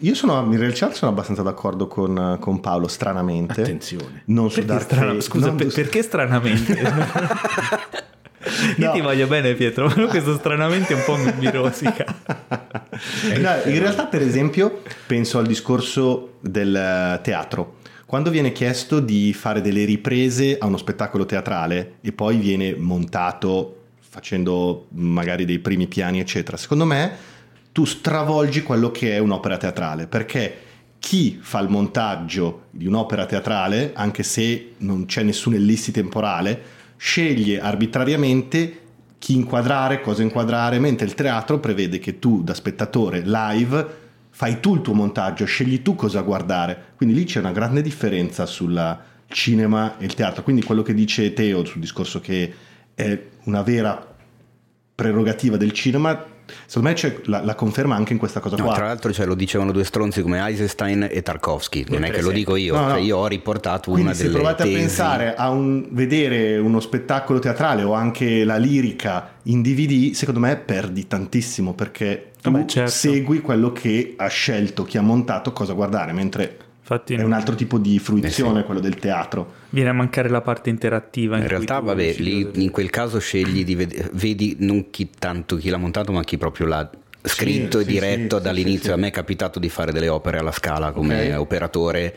io 0.00 0.14
sono 0.14 0.40
in 0.52 0.58
realtà 0.58 0.92
sono 0.92 1.10
abbastanza 1.10 1.42
d'accordo 1.42 1.88
con, 1.88 2.36
con 2.38 2.60
Paolo, 2.60 2.86
stranamente. 2.86 3.60
Attenzione. 3.60 4.22
Non 4.26 4.50
su 4.50 4.60
Perché 4.60 4.72
Dark 4.72 4.84
strana- 4.84 5.06
Fate, 5.08 5.20
scusa, 5.20 5.46
non 5.48 5.56
per- 5.56 5.72
perché 5.72 6.02
stranamente? 6.04 6.78
Io 8.78 8.86
No. 8.86 8.92
ti 8.92 9.00
voglio 9.00 9.26
bene 9.26 9.54
Pietro, 9.54 9.92
ma 9.96 10.06
questo 10.06 10.34
stranamente 10.36 10.94
un 10.94 11.02
po' 11.04 11.16
mi, 11.16 11.32
mi 11.38 11.50
rosica. 11.50 12.04
No, 13.38 13.50
in 13.70 13.78
realtà, 13.78 14.06
per 14.06 14.22
esempio, 14.22 14.82
penso 15.06 15.38
al 15.38 15.46
discorso 15.46 16.34
del 16.40 17.18
teatro. 17.22 17.76
Quando 18.06 18.30
viene 18.30 18.52
chiesto 18.52 19.00
di 19.00 19.32
fare 19.32 19.60
delle 19.62 19.84
riprese 19.84 20.58
a 20.58 20.66
uno 20.66 20.76
spettacolo 20.76 21.24
teatrale 21.24 21.94
e 22.02 22.12
poi 22.12 22.36
viene 22.36 22.74
montato 22.76 23.84
facendo 23.98 24.86
magari 24.90 25.44
dei 25.46 25.58
primi 25.58 25.86
piani, 25.86 26.20
eccetera, 26.20 26.56
secondo 26.58 26.84
me 26.84 27.10
tu 27.72 27.84
stravolgi 27.86 28.62
quello 28.62 28.90
che 28.90 29.14
è 29.14 29.18
un'opera 29.18 29.56
teatrale 29.56 30.06
perché 30.06 30.56
chi 30.98 31.38
fa 31.40 31.58
il 31.60 31.70
montaggio 31.70 32.64
di 32.70 32.86
un'opera 32.86 33.24
teatrale, 33.24 33.92
anche 33.94 34.22
se 34.22 34.74
non 34.78 35.06
c'è 35.06 35.22
nessun 35.22 35.54
ellissi 35.54 35.90
temporale, 35.90 36.62
sceglie 37.04 37.58
arbitrariamente 37.58 38.78
chi 39.18 39.34
inquadrare, 39.34 40.00
cosa 40.00 40.22
inquadrare, 40.22 40.78
mentre 40.78 41.04
il 41.04 41.14
teatro 41.14 41.58
prevede 41.58 41.98
che 41.98 42.20
tu 42.20 42.44
da 42.44 42.54
spettatore 42.54 43.22
live 43.24 43.86
fai 44.30 44.60
tu 44.60 44.76
il 44.76 44.82
tuo 44.82 44.94
montaggio, 44.94 45.44
scegli 45.44 45.82
tu 45.82 45.96
cosa 45.96 46.20
guardare. 46.20 46.92
Quindi 46.94 47.16
lì 47.16 47.24
c'è 47.24 47.40
una 47.40 47.50
grande 47.50 47.82
differenza 47.82 48.46
sul 48.46 48.98
cinema 49.26 49.98
e 49.98 50.04
il 50.04 50.14
teatro. 50.14 50.44
Quindi 50.44 50.62
quello 50.62 50.82
che 50.82 50.94
dice 50.94 51.32
Teo 51.32 51.64
sul 51.64 51.80
discorso 51.80 52.20
che 52.20 52.54
è 52.94 53.20
una 53.46 53.62
vera 53.62 54.14
prerogativa 54.94 55.56
del 55.56 55.72
cinema, 55.72 56.24
secondo 56.66 56.88
me 56.88 56.94
c'è 56.94 57.16
la, 57.24 57.42
la 57.44 57.54
conferma 57.54 57.94
anche 57.94 58.12
in 58.12 58.18
questa 58.18 58.40
cosa 58.40 58.56
No, 58.56 58.64
qua. 58.64 58.74
tra 58.74 58.86
l'altro 58.86 59.12
cioè, 59.12 59.26
lo 59.26 59.34
dicevano 59.34 59.72
due 59.72 59.84
stronzi 59.84 60.22
come 60.22 60.38
Eisenstein 60.46 61.08
e 61.10 61.22
Tarkovsky, 61.22 61.84
non 61.88 62.04
è 62.04 62.10
che 62.10 62.20
lo 62.22 62.30
dico 62.30 62.56
io, 62.56 62.74
No, 62.74 62.82
no. 62.82 62.88
cioè, 62.90 63.00
io 63.00 63.16
ho 63.18 63.26
riportato 63.26 63.90
Quindi 63.90 64.08
una 64.08 64.14
se 64.14 64.22
delle 64.24 64.34
provate 64.34 64.62
tesi. 64.64 64.74
a 64.74 64.78
pensare 64.78 65.34
a 65.34 65.50
un- 65.50 65.86
vedere 65.90 66.58
uno 66.58 66.80
spettacolo 66.80 67.38
teatrale 67.38 67.82
o 67.82 67.92
anche 67.92 68.44
la 68.44 68.56
lirica 68.56 69.34
in 69.44 69.62
DVD, 69.62 70.12
secondo 70.14 70.40
me 70.40 70.56
perdi 70.56 71.06
tantissimo 71.06 71.74
perché 71.74 72.32
tu 72.40 72.50
Vabbè, 72.50 72.64
certo. 72.66 72.90
segui 72.90 73.40
quello 73.40 73.72
che 73.72 74.14
ha 74.16 74.26
scelto 74.28 74.84
chi 74.84 74.98
ha 74.98 75.02
montato 75.02 75.52
cosa 75.52 75.72
guardare, 75.74 76.12
mentre 76.12 76.56
Infatti 76.92 77.14
è 77.14 77.22
un 77.22 77.32
altro 77.32 77.54
tipo 77.54 77.78
di 77.78 77.98
fruizione 77.98 78.58
Eh 78.58 78.60
sì. 78.60 78.64
quello 78.66 78.80
del 78.80 78.96
teatro. 78.96 79.52
viene 79.70 79.88
a 79.88 79.92
mancare 79.92 80.28
la 80.28 80.40
parte 80.42 80.68
interattiva. 80.70 81.36
In 81.36 81.40
cui 81.42 81.50
realtà, 81.50 81.80
vabbè, 81.80 82.14
lì 82.18 82.46
in 82.54 82.70
quel 82.70 82.90
caso 82.90 83.18
scegli 83.18 83.64
di 83.64 83.74
ved- 83.74 84.10
vedi 84.12 84.56
non 84.60 84.90
chi 84.90 85.08
tanto 85.18 85.56
chi 85.56 85.70
l'ha 85.70 85.78
montato, 85.78 86.12
ma 86.12 86.22
chi 86.22 86.36
proprio 86.36 86.66
l'ha 86.66 86.90
scritto 87.24 87.78
Sì, 87.78 87.84
e 87.84 87.86
sì, 87.86 87.92
diretto 87.92 88.36
sì, 88.38 88.42
dall'inizio. 88.42 88.78
sì, 88.80 88.86
sì. 88.86 88.92
A 88.92 88.96
me 88.96 89.08
è 89.08 89.10
capitato 89.10 89.58
di 89.58 89.68
fare 89.68 89.92
delle 89.92 90.08
opere 90.08 90.38
alla 90.38 90.52
scala 90.52 90.90
come 90.92 91.32
Ok. 91.34 91.40
operatore. 91.40 92.14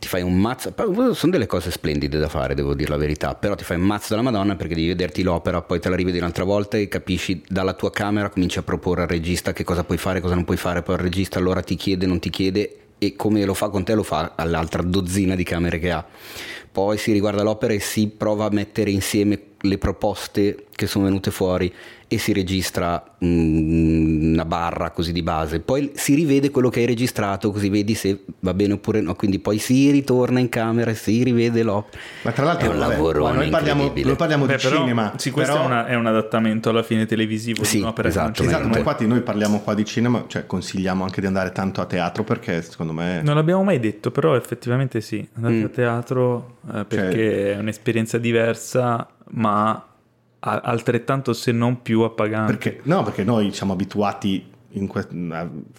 Ti 0.00 0.08
fai 0.08 0.22
un 0.22 0.34
mazzo, 0.38 0.72
sono 1.12 1.30
delle 1.30 1.44
cose 1.46 1.70
splendide 1.70 2.16
da 2.18 2.28
fare, 2.30 2.54
devo 2.54 2.74
dire 2.74 2.88
la 2.88 2.96
verità. 2.96 3.34
Però 3.34 3.54
ti 3.54 3.64
fai 3.64 3.76
un 3.76 3.82
mazzo 3.84 4.06
della 4.10 4.22
Madonna 4.22 4.56
perché 4.56 4.74
devi 4.74 4.86
vederti 4.88 5.22
l'opera, 5.22 5.60
poi 5.60 5.78
te 5.78 5.90
la 5.90 5.96
rivedi 5.96 6.16
un'altra 6.16 6.44
volta 6.44 6.78
e 6.78 6.88
capisci 6.88 7.42
dalla 7.46 7.74
tua 7.74 7.90
camera, 7.90 8.30
cominci 8.30 8.58
a 8.58 8.62
proporre 8.62 9.02
al 9.02 9.08
regista 9.08 9.52
che 9.52 9.62
cosa 9.62 9.84
puoi 9.84 9.98
fare, 9.98 10.20
cosa 10.20 10.34
non 10.34 10.44
puoi 10.44 10.56
fare. 10.56 10.80
Poi 10.82 10.94
il 10.94 11.02
regista 11.02 11.38
allora 11.38 11.60
ti 11.60 11.76
chiede, 11.76 12.06
non 12.06 12.18
ti 12.18 12.30
chiede 12.30 12.76
e 13.02 13.16
come 13.16 13.44
lo 13.46 13.54
fa 13.54 13.70
con 13.70 13.82
te 13.82 13.94
lo 13.94 14.02
fa 14.02 14.34
all'altra 14.36 14.82
dozzina 14.82 15.34
di 15.34 15.42
camere 15.42 15.78
che 15.78 15.90
ha. 15.90 16.06
Poi 16.70 16.98
si 16.98 17.12
riguarda 17.12 17.42
l'opera 17.42 17.72
e 17.72 17.80
si 17.80 18.08
prova 18.08 18.44
a 18.44 18.50
mettere 18.50 18.90
insieme 18.90 19.40
le 19.62 19.78
proposte 19.78 20.66
che 20.70 20.86
sono 20.86 21.06
venute 21.06 21.30
fuori 21.30 21.72
e 22.12 22.18
si 22.18 22.32
registra 22.32 23.00
mm, 23.24 24.32
una 24.32 24.44
barra 24.44 24.90
così 24.90 25.12
di 25.12 25.22
base, 25.22 25.60
poi 25.60 25.92
si 25.94 26.14
rivede 26.14 26.50
quello 26.50 26.68
che 26.68 26.80
hai 26.80 26.86
registrato 26.86 27.52
così 27.52 27.68
vedi 27.68 27.94
se 27.94 28.24
va 28.40 28.52
bene 28.52 28.72
oppure 28.72 29.00
no, 29.00 29.14
quindi 29.14 29.38
poi 29.38 29.58
si 29.58 29.92
ritorna 29.92 30.40
in 30.40 30.48
camera 30.48 30.90
e 30.90 30.94
si 30.96 31.22
rivede 31.22 31.62
l'opera. 31.62 32.02
Ma 32.22 32.32
tra 32.32 32.44
l'altro 32.44 32.66
è 32.66 32.72
un 32.72 32.78
vabbè, 32.80 32.92
lavoro 32.94 33.22
ma 33.24 33.32
noi 33.32 33.48
parliamo, 33.48 33.92
noi 33.94 34.16
parliamo 34.16 34.46
Beh, 34.46 34.56
di 34.56 34.62
però, 34.62 34.76
cinema. 34.78 35.12
Sì, 35.18 35.30
questo 35.30 35.52
però- 35.52 35.64
è, 35.64 35.66
una- 35.68 35.86
è 35.86 35.94
un 35.94 36.06
adattamento 36.06 36.68
alla 36.70 36.82
fine 36.82 37.06
televisivo 37.06 37.62
Sì, 37.62 37.76
di 37.76 37.82
un'opera 37.82 38.08
esatto. 38.08 38.42
Esatto, 38.42 38.66
ma 38.66 38.78
infatti 38.78 39.06
noi 39.06 39.20
parliamo 39.20 39.60
qua 39.60 39.74
di 39.74 39.84
cinema, 39.84 40.24
cioè 40.26 40.46
consigliamo 40.46 41.04
anche 41.04 41.20
di 41.20 41.28
andare 41.28 41.52
tanto 41.52 41.80
a 41.80 41.86
teatro 41.86 42.24
perché 42.24 42.60
secondo 42.62 42.92
me... 42.92 43.20
Non 43.22 43.36
l'abbiamo 43.36 43.62
mai 43.62 43.78
detto, 43.78 44.10
però 44.10 44.34
effettivamente 44.34 45.00
sì, 45.00 45.24
andate 45.36 45.54
Mm. 45.54 45.64
a 45.64 45.68
teatro 45.68 46.56
eh, 46.74 46.84
perché 46.84 46.96
Cioè- 46.96 47.54
è 47.54 47.58
un'esperienza 47.58 48.18
diversa, 48.18 49.06
ma 49.32 49.84
altrettanto 50.40 51.32
se 51.32 51.52
non 51.52 51.82
più 51.82 52.00
appagante. 52.00 52.56
Perché, 52.56 52.80
no, 52.84 53.02
perché 53.02 53.24
noi 53.24 53.52
siamo 53.52 53.72
abituati, 53.74 54.46
que- 54.88 55.06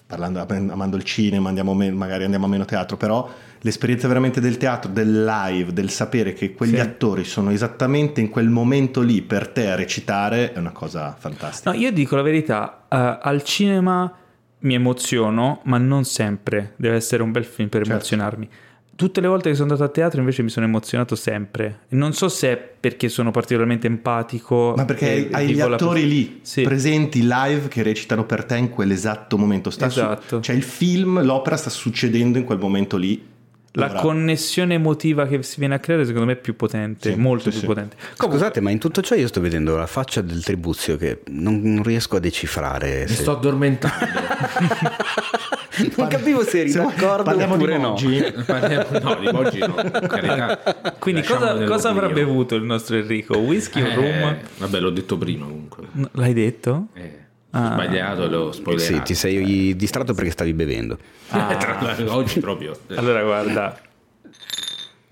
parlando, 0.06 0.46
amando 0.48 0.98
il 0.98 1.04
cinema, 1.04 1.48
andiamo 1.50 1.74
me- 1.74 1.92
magari 1.92 2.24
andiamo 2.24 2.46
a 2.46 2.50
meno 2.50 2.66
teatro, 2.66 2.98
però 2.98 3.28
l'esperienza 3.62 4.08
veramente 4.08 4.40
del 4.42 4.58
teatro, 4.58 4.92
del 4.92 5.24
live, 5.24 5.74
del 5.74 5.90
sapere 5.90 6.34
che 6.34 6.54
quegli 6.54 6.76
Sì. 6.76 6.80
attori 6.80 7.24
sono 7.24 7.52
esattamente 7.52 8.20
in 8.22 8.30
quel 8.30 8.50
momento 8.50 9.02
lì 9.02 9.22
per 9.22 9.48
te 9.48 9.70
a 9.70 9.76
recitare 9.76 10.52
è 10.54 10.58
una 10.58 10.72
cosa 10.72 11.16
fantastica. 11.18 11.72
No, 11.72 11.78
io 11.78 11.92
dico 11.92 12.16
la 12.16 12.22
verità, 12.24 12.86
eh, 12.90 13.18
al 13.22 13.44
cinema 13.44 14.12
mi 14.60 14.74
emoziono, 14.76 15.62
ma 15.64 15.78
non 15.80 16.04
sempre. 16.04 16.74
Deve 16.76 16.96
essere 16.96 17.24
un 17.24 17.32
bel 17.32 17.46
film 17.46 17.68
per 17.70 17.80
Certo. 17.82 17.94
emozionarmi. 17.94 18.50
Tutte 19.02 19.20
le 19.20 19.28
volte 19.28 19.50
che 19.50 19.56
sono 19.56 19.72
andato 19.72 19.90
a 19.90 19.92
teatro 19.92 20.20
invece 20.20 20.44
mi 20.44 20.50
sono 20.50 20.68
emozionato 20.68 21.16
sempre. 21.16 21.80
Non 21.90 22.14
so 22.14 22.30
se 22.30 22.52
è 22.52 22.58
perché 22.58 23.10
sono 23.10 23.32
particolarmente 23.32 23.88
empatico. 23.88 24.74
Ma 24.78 24.86
perché 24.86 25.28
e- 25.28 25.30
hai, 25.32 25.54
gli 25.54 25.60
attori 25.60 26.08
lì 26.08 26.40
Sì. 26.44 26.62
presenti 26.62 27.22
live 27.24 27.68
che 27.68 27.82
recitano 27.82 28.26
per 28.26 28.44
te 28.46 28.58
in 28.58 28.70
quell'esatto 28.70 29.38
momento. 29.40 29.72
Sta 29.72 29.90
su- 29.90 30.00
Esatto. 30.00 30.40
cioè 30.42 30.56
il 30.56 30.62
film, 30.62 31.24
l'opera 31.24 31.58
sta 31.58 31.72
succedendo 31.72 32.38
in 32.38 32.44
quel 32.44 32.60
momento 32.60 32.98
lì. 32.98 33.28
La 33.76 33.90
Ora- 33.90 34.02
connessione 34.02 34.74
emotiva 34.76 35.26
che 35.26 35.42
si 35.44 35.60
viene 35.60 35.76
a 35.76 35.80
creare 35.80 36.04
secondo 36.06 36.28
me 36.28 36.34
è 36.34 36.36
più 36.36 36.56
potente, 36.58 37.14
Sì, 37.14 37.18
molto 37.18 37.46
sì, 37.46 37.50
più 37.52 37.60
sì. 37.62 37.66
potente. 37.66 37.96
Scusate, 38.16 38.60
ma 38.60 38.70
in 38.70 38.80
tutto 38.80 39.02
ciò 39.02 39.16
io 39.16 39.28
sto 39.28 39.40
vedendo 39.42 39.76
la 39.78 39.88
faccia 39.88 40.22
del 40.22 40.44
Tribuzio 40.44 40.98
che 40.98 41.22
non, 41.30 41.62
non 41.64 41.82
riesco 41.82 42.18
a 42.18 42.20
decifrare. 42.20 43.06
Mi 43.08 43.16
se- 43.16 43.22
sto 43.22 43.32
addormentando. 43.32 44.06
non 45.96 46.08
capivo 46.08 46.44
se 46.44 46.60
eri 46.60 46.72
d'accordo 46.72 47.24
parliamo 47.24 47.54
oppure 47.56 47.76
di 47.76 47.82
no. 47.82 47.88
Moggi? 47.90 48.34
Parliamo- 48.46 49.00
no, 49.00 49.16
di 49.20 49.28
oggi 49.28 49.60
no. 49.60 49.74
carità. 50.08 50.96
Quindi 51.00 51.24
cosa, 51.24 51.64
cosa 51.64 51.90
avrà 51.90 52.10
bevuto 52.10 52.56
il 52.56 52.64
nostro 52.64 52.98
Enrico? 52.98 53.38
Whisky 53.38 53.82
o 53.82 53.86
Eh, 53.88 53.96
rum? 53.96 54.38
Vabbè, 54.58 54.80
l'ho 54.80 54.90
detto 54.90 55.18
prima 55.18 55.46
comunque. 55.46 55.84
No, 55.94 56.10
L'hai 56.14 56.34
detto? 56.34 56.88
Eh, 56.94 57.20
Ah. 57.54 57.72
sbagliato, 57.74 58.28
l'ho 58.30 58.52
spoilerato. 58.54 58.94
Sì, 58.96 59.02
ti 59.02 59.14
sei 59.14 59.76
distratto 59.76 60.14
perché 60.14 60.32
stavi 60.32 60.54
bevendo. 60.54 60.98
Ah. 61.30 61.56
Tra 61.60 61.78
l'altro, 61.82 62.14
oggi 62.16 62.40
proprio. 62.40 62.78
Allora 62.96 63.24
guarda, 63.24 63.78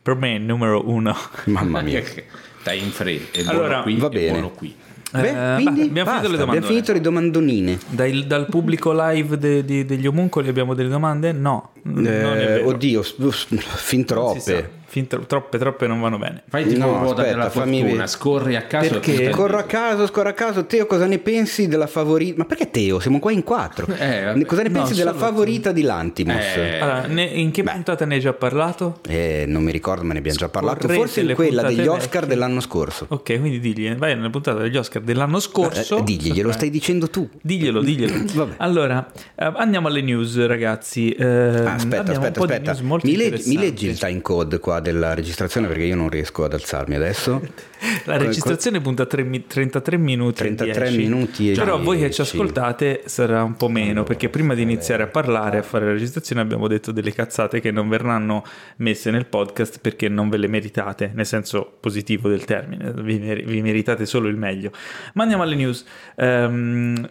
per 0.02 0.15
me 0.15 0.32
è 0.34 0.36
il 0.38 0.43
numero 0.43 0.88
uno. 0.89 1.15
Mamma 1.45 1.82
mia. 1.82 2.02
Stai 2.62 2.82
in 2.84 2.91
free. 2.91 3.28
È 3.32 3.41
Allora, 3.48 3.82
buono 3.82 3.84
qui, 3.84 3.95
va 3.98 4.08
è 4.08 4.10
bene. 4.10 4.32
buono 4.32 4.50
qui. 4.52 4.76
Beh, 5.12 5.30
Eh, 5.30 5.56
quindi 5.63 5.82
beh, 5.82 5.88
abbiamo 5.88 5.89
finito 5.89 6.04
basta, 6.06 6.22
le 6.22 6.38
domande. 6.38 6.41
abbiamo 6.58 6.65
finito 6.67 6.93
le 6.93 7.02
domandonine. 7.02 7.80
Dai- 7.88 8.28
dal 8.28 8.45
pubblico 8.48 8.91
live 8.93 9.38
de- 9.38 9.65
di- 9.65 9.86
degli 9.86 10.06
omuncoli 10.08 10.48
abbiamo 10.50 10.74
delle 10.74 10.89
domande? 10.89 11.32
No, 11.32 11.72
Eh, 12.06 12.62
oddio, 12.63 13.02
fin 13.58 14.06
troppe. 14.06 14.78
Fin 14.89 15.06
tro- 15.08 15.25
troppe, 15.28 15.58
troppe 15.60 15.86
non 15.86 16.02
vanno 16.02 16.17
bene. 16.17 16.41
Fai 16.49 16.65
tipo 16.67 16.80
No, 16.80 16.99
ruota 16.99 17.21
aspetta, 17.21 17.30
della 17.30 17.49
fammi 17.52 17.71
fortuna, 17.78 17.89
vedere. 17.91 18.08
scorri 18.08 18.56
a 18.56 18.62
caso. 18.63 18.89
Perché? 18.89 19.30
Corro 19.30 19.58
a 19.60 19.63
caso, 19.63 20.08
scorro 20.08 20.30
a 20.30 20.34
caso. 20.34 20.65
Teo, 20.65 20.86
cosa 20.88 21.06
ne 21.06 21.19
pensi 21.19 21.67
della 21.67 21.86
favorita? 21.86 22.36
Ma 22.39 22.45
perché 22.45 22.71
Teo? 22.71 22.99
Siamo 22.99 23.19
qua 23.19 23.32
in 23.32 23.43
quattro. 23.43 23.86
Eh, 23.99 24.43
cosa 24.45 24.63
ne 24.63 24.69
No, 24.69 24.80
pensi 24.80 24.95
della 24.95 25.12
solo- 25.12 25.23
favorita 25.25 25.71
di 25.71 25.82
Lantimos? 25.84 26.43
Eh, 26.56 26.80
Allora, 26.80 27.06
ne- 27.06 27.23
in 27.25 27.52
che 27.52 27.62
puntata 27.63 28.06
ne 28.06 28.15
hai 28.15 28.19
già 28.19 28.34
parlato? 28.34 28.99
Eh, 29.08 29.43
non 29.47 29.62
mi 29.63 29.71
ricordo, 29.71 30.04
ma 30.04 30.13
ne 30.13 30.19
abbiamo 30.19 30.38
già 30.38 30.49
parlato. 30.49 30.80
Scorrete 30.82 30.99
Forse 30.99 31.21
in 31.21 31.34
quella 31.36 31.62
degli 31.62 31.86
Oscar 31.86 32.21
vecchie. 32.21 32.28
dell'anno 32.28 32.60
scorso. 32.62 33.06
Ok, 33.10 33.39
quindi 33.39 33.60
digli, 33.60 33.93
vai 33.95 34.15
nella 34.15 34.30
puntata 34.32 34.60
degli 34.62 34.78
Oscar 34.78 35.02
dell'anno 35.04 35.39
scorso. 35.39 35.97
Eh, 35.99 36.04
digli, 36.04 36.32
glielo 36.32 36.52
stai 36.52 36.69
dicendo 36.71 37.10
tu. 37.10 37.30
Diglielo, 37.41 37.82
diglielo. 37.82 38.23
Vabbè. 38.34 38.54
Allora, 38.58 39.06
eh, 39.36 39.52
andiamo 39.56 39.88
alle 39.88 40.02
news, 40.02 40.43
ragazzi. 40.45 41.12
Eh, 41.12 41.25
Ah, 41.25 41.73
aspetta, 41.75 42.12
aspetta, 42.12 42.39
aspetta. 42.41 42.78
Mi, 42.82 42.88
leggi- 42.89 43.06
mi 43.06 43.12
interessanti. 43.13 43.58
leggi 43.58 43.88
il 43.88 43.97
time 43.99 44.21
code 44.21 44.60
qua 44.60 44.78
della 44.79 45.13
registrazione 45.13 45.67
perché 45.67 45.83
io 45.83 45.95
non 45.95 46.09
riesco 46.09 46.43
ad 46.43 46.53
alzarmi 46.53 46.95
adesso. 46.95 47.41
La 48.05 48.17
registrazione 48.17 48.81
punta 48.81 49.05
tre 49.05 49.23
mi- 49.23 49.45
33 49.47 49.97
minuti. 49.97 50.41
e 50.43 50.55
33 50.55 50.89
10. 50.89 50.97
minuti 50.97 51.51
e 51.51 51.55
Però 51.55 51.79
voi 51.79 51.97
che 51.99 52.11
ci 52.11 52.21
10. 52.21 52.35
ascoltate 52.35 53.01
sarà 53.05 53.43
un 53.43 53.55
po' 53.55 53.69
meno, 53.69 54.03
perché 54.03 54.27
prima 54.29 54.53
di 54.53 54.61
iniziare 54.61 55.03
a 55.03 55.07
parlare, 55.07 55.59
a 55.59 55.61
fare 55.63 55.85
la 55.85 55.91
registrazione, 55.91 56.41
abbiamo 56.41 56.67
detto 56.67 56.91
delle 56.91 57.13
cazzate 57.13 57.61
che 57.61 57.71
non 57.71 57.87
verranno 57.87 58.43
messe 58.77 59.11
nel 59.11 59.25
podcast 59.27 59.79
perché 59.79 60.09
non 60.09 60.29
ve 60.29 60.37
le 60.37 60.47
meritate, 60.47 61.11
nel 61.13 61.25
senso 61.25 61.77
positivo 61.79 62.27
del 62.27 62.43
termine, 62.45 62.91
vi, 62.97 63.17
mer- 63.19 63.43
vi 63.43 63.61
meritate 63.61 64.05
solo 64.05 64.27
il 64.27 64.35
meglio. 64.35 64.71
Ma 65.13 65.23
andiamo 65.23 65.43
alle 65.43 65.55
news. 65.55 65.85
Ehm, 66.17 67.09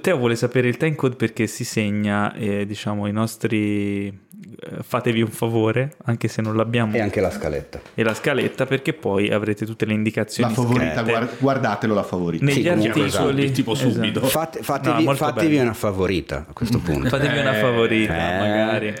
Teo 0.00 0.16
vuole 0.16 0.34
sapere 0.34 0.66
il 0.66 0.76
time 0.76 0.96
code 0.96 1.14
perché 1.14 1.46
si 1.46 1.62
segna, 1.64 2.32
eh, 2.34 2.66
diciamo, 2.66 3.06
i 3.06 3.12
nostri... 3.12 4.06
eh, 4.08 4.82
Fatevi 4.82 5.22
un 5.22 5.28
favore, 5.28 5.92
anche 6.06 6.26
se 6.26 6.42
non 6.42 6.56
l'abbiamo, 6.56 6.94
E 6.96 7.00
anche 7.00 7.20
la 7.20 7.30
scaletta. 7.30 7.80
e 7.94 8.02
la 8.02 8.12
scaletta, 8.14 8.66
perché 8.66 8.94
poi 8.94 9.30
avrete 9.30 9.64
tutte 9.64 9.84
le 9.84 9.92
La 9.92 9.98
indicazioni 9.98 10.52
favorita, 10.52 10.94
scritte 10.96 11.10
guard- 11.10 11.38
guardatelo 11.38 11.94
la 11.94 12.02
favorita. 12.02 12.44
negli 12.44 12.62
Sì, 12.62 12.68
articoli. 12.68 13.04
esatto, 13.04 13.52
tipo 13.52 13.72
Esatto. 13.74 13.90
subito. 13.92 14.20
Fate- 14.22 14.62
fatevi 14.62 15.04
No, 15.04 15.14
fatevi 15.14 15.58
una 15.58 15.72
favorita 15.74 16.46
a 16.48 16.52
questo 16.52 16.78
punto. 16.80 17.08
Fatevi 17.08 17.38
una 17.38 17.56
Eh, 17.56 17.60
favorita, 17.60 18.14
eh. 18.14 18.38
magari. 18.40 18.94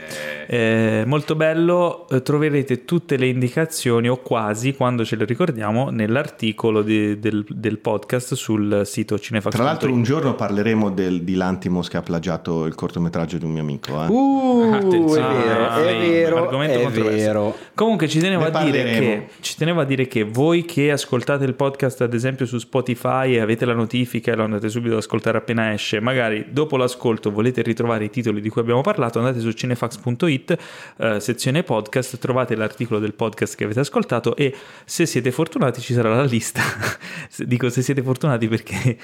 Eh, 0.46 1.02
molto 1.06 1.34
bello, 1.34 2.08
eh, 2.10 2.22
troverete 2.22 2.84
tutte 2.84 3.16
le 3.16 3.26
indicazioni 3.26 4.08
o 4.08 4.18
quasi 4.18 4.74
quando 4.74 5.04
ce 5.04 5.16
le 5.16 5.24
ricordiamo 5.24 5.90
nell'articolo 5.90 6.82
di- 6.82 7.18
del, 7.18 7.44
del 7.48 7.78
podcast 7.78 8.34
sul 8.34 8.82
sito 8.84 9.18
cinefax. 9.18 9.52
Tra 9.52 9.64
l'altro 9.64 9.92
un 9.92 10.02
giorno 10.04 10.34
parleremo 10.36 10.58
del, 10.62 11.22
di 11.22 11.34
Lantimos 11.34 11.88
che 11.88 11.96
ha 11.96 12.02
plagiato 12.02 12.64
il 12.66 12.74
cortometraggio 12.74 13.38
di 13.38 13.44
un 13.44 13.50
mio 13.52 13.62
amico. 13.62 13.92
eh. 14.02 14.06
Uh, 14.08 14.70
è 14.72 14.76
Attenzione. 14.76 15.34
vero, 15.44 15.64
Ah, 15.66 15.80
è 15.80 15.98
vero, 16.08 16.36
argomento 16.44 16.78
è 16.80 16.90
vero. 16.90 17.56
Comunque 17.74 18.08
ci 18.08 18.18
tenevo, 18.18 18.42
Ne 18.42 18.46
a 18.48 18.62
dire 18.64 18.82
parleremo. 18.82 19.00
che, 19.26 19.28
ci 19.40 19.56
tenevo 19.56 19.80
a 19.80 19.84
dire 19.84 20.06
che 20.06 20.24
voi 20.24 20.64
che 20.64 20.90
ascoltate 20.90 21.44
il 21.44 21.54
podcast 21.54 22.00
ad 22.02 22.12
esempio 22.14 22.46
su 22.46 22.58
Spotify 22.58 23.34
e 23.34 23.40
avete 23.40 23.64
la 23.64 23.74
notifica 23.74 24.32
e 24.32 24.36
lo 24.36 24.44
andate 24.44 24.68
subito 24.68 24.92
ad 24.94 24.98
ascoltare 25.00 25.38
appena 25.38 25.72
esce, 25.72 26.00
magari 26.00 26.46
dopo 26.50 26.76
l'ascolto 26.76 27.30
volete 27.30 27.62
ritrovare 27.62 28.04
i 28.04 28.10
titoli 28.10 28.40
di 28.40 28.48
cui 28.48 28.60
abbiamo 28.60 28.80
parlato, 28.82 29.18
andate 29.18 29.40
su 29.40 29.50
cinefax.it, 29.52 30.56
eh, 30.98 31.20
sezione 31.20 31.62
podcast, 31.62 32.18
trovate 32.18 32.54
l'articolo 32.54 32.98
del 33.00 33.14
podcast 33.14 33.56
che 33.56 33.64
avete 33.64 33.80
ascoltato 33.80 34.36
e 34.36 34.54
se 34.84 35.06
siete 35.06 35.30
fortunati 35.30 35.80
ci 35.80 35.94
sarà 35.94 36.14
la 36.14 36.24
lista. 36.24 36.60
Dico 37.46 37.68
se 37.70 37.82
siete 37.82 38.02
fortunati 38.02 38.48
perché 38.48 38.96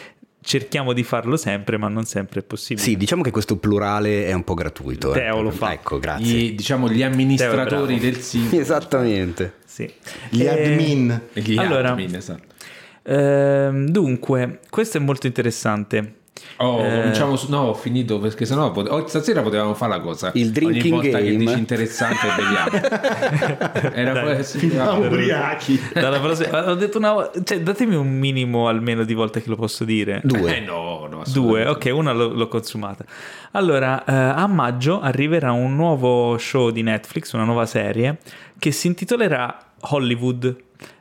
cerchiamo 0.47 0.93
di 0.93 1.03
farlo 1.03 1.37
sempre 1.37 1.77
ma 1.77 1.89
non 1.89 2.05
sempre 2.05 2.41
è 2.41 2.43
possibile. 2.45 2.87
Sì, 2.87 2.97
diciamo 2.97 3.21
che 3.23 3.33
questo 3.33 3.57
plurale 3.57 4.27
è 4.27 4.33
un 4.33 4.45
po' 4.45 4.55
gratuito. 4.55 5.11
eh. 5.13 5.15
Teo 5.19 5.43
lo 5.43 5.51
fa. 5.51 5.73
Ecco, 5.73 5.99
grazie. 5.99 6.25
Gli, 6.25 6.55
diciamo 6.55 6.89
gli 6.89 7.03
amministratori 7.03 7.99
del 7.99 8.19
sito. 8.21 8.55
Esattamente. 8.61 9.55
Sì. 9.67 9.93
Gli 10.31 10.43
Eh, 10.43 10.49
admin. 10.49 11.21
Gli 11.33 11.57
Allora- 11.59 11.91
admin, 11.91 12.15
esatto. 12.15 12.55
Ehm, 13.03 13.89
dunque, 13.89 14.61
questo 14.71 14.99
è 14.99 15.01
molto 15.01 15.27
interessante. 15.27 16.15
Oh, 16.59 16.83
Eh. 16.85 17.01
cominciamo 17.01 17.37
su... 17.37 17.51
No, 17.51 17.61
ho 17.69 17.75
finito 17.75 18.19
perché 18.19 18.45
sennò 18.45 18.71
pote- 18.73 18.91
oh, 18.91 19.07
stasera 19.07 19.43
potevamo 19.43 19.75
fare 19.75 19.93
la 19.93 20.01
cosa. 20.01 20.31
Il 20.35 20.51
drinking 20.53 20.81
Ogni 20.95 21.11
volta 21.11 21.19
che 21.19 21.25
game. 21.33 21.37
dici 21.37 21.59
interessante 21.59 22.27
beviamo. 22.37 23.93
Era 23.95 24.13
Dai. 24.13 24.23
poi- 24.35 24.45
sì, 24.45 24.67
ubriachi. 24.67 25.81
Dalla 25.93 26.19
prossima- 26.21 26.71
ho 26.71 26.75
detto 26.75 26.99
una 26.99 27.31
cioè, 27.45 27.61
datemi 27.61 27.95
un 27.95 28.09
minimo 28.19 28.69
almeno 28.69 29.05
di 29.05 29.15
volte 29.15 29.43
che 29.43 29.49
lo 29.49 29.57
posso 29.57 29.85
dire. 29.85 30.21
Due. 30.25 30.57
Eh 30.57 30.61
no, 30.61 31.07
no, 31.11 31.23
Due, 31.27 31.67
ok, 31.67 31.91
una 31.93 32.13
l'ho, 32.13 32.29
l'ho 32.33 32.49
consumata. 32.49 33.05
Allora, 33.53 34.05
eh, 34.05 34.13
a 34.13 34.47
maggio 34.47 35.01
arriverà 35.01 35.53
un 35.53 35.75
nuovo 35.75 36.37
show 36.39 36.71
di 36.71 36.83
Netflix, 36.83 37.33
una 37.33 37.45
nuova 37.45 37.67
serie, 37.67 38.19
che 38.59 38.71
si 38.73 38.87
intitolerà 38.87 39.57
Hollywood 39.81 40.57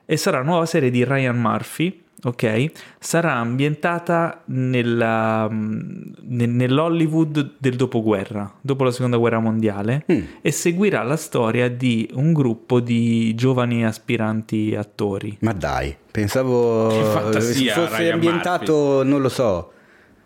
e 0.05 0.17
sarà 0.17 0.39
una 0.39 0.49
nuova 0.51 0.65
serie 0.65 0.89
di 0.91 1.03
Ryan 1.03 1.37
Murphy, 1.37 2.03
ok? 2.25 2.71
Sarà 2.99 3.33
ambientata 3.35 4.41
nella, 4.45 5.47
mm, 5.49 6.01
ne- 6.23 6.45
nell'Hollywood 6.45 7.53
del 7.57 7.75
dopoguerra, 7.75 8.51
dopo 8.61 8.83
la 8.83 8.91
seconda 8.91 9.17
guerra 9.17 9.39
mondiale, 9.39 10.03
Mm. 10.11 10.21
e 10.41 10.51
seguirà 10.51 11.03
la 11.03 11.15
storia 11.17 11.69
di 11.69 12.09
un 12.13 12.33
gruppo 12.33 12.79
di 12.79 13.33
giovani 13.35 13.85
aspiranti 13.85 14.75
attori. 14.75 15.37
Ma 15.41 15.53
dai, 15.53 15.95
pensavo 16.11 16.87
Che 16.87 17.03
fantasia, 17.03 17.73
fosse 17.73 17.97
Ryan 17.97 18.13
ambientato, 18.13 19.03
non 19.03 19.21
lo 19.21 19.29
so, 19.29 19.71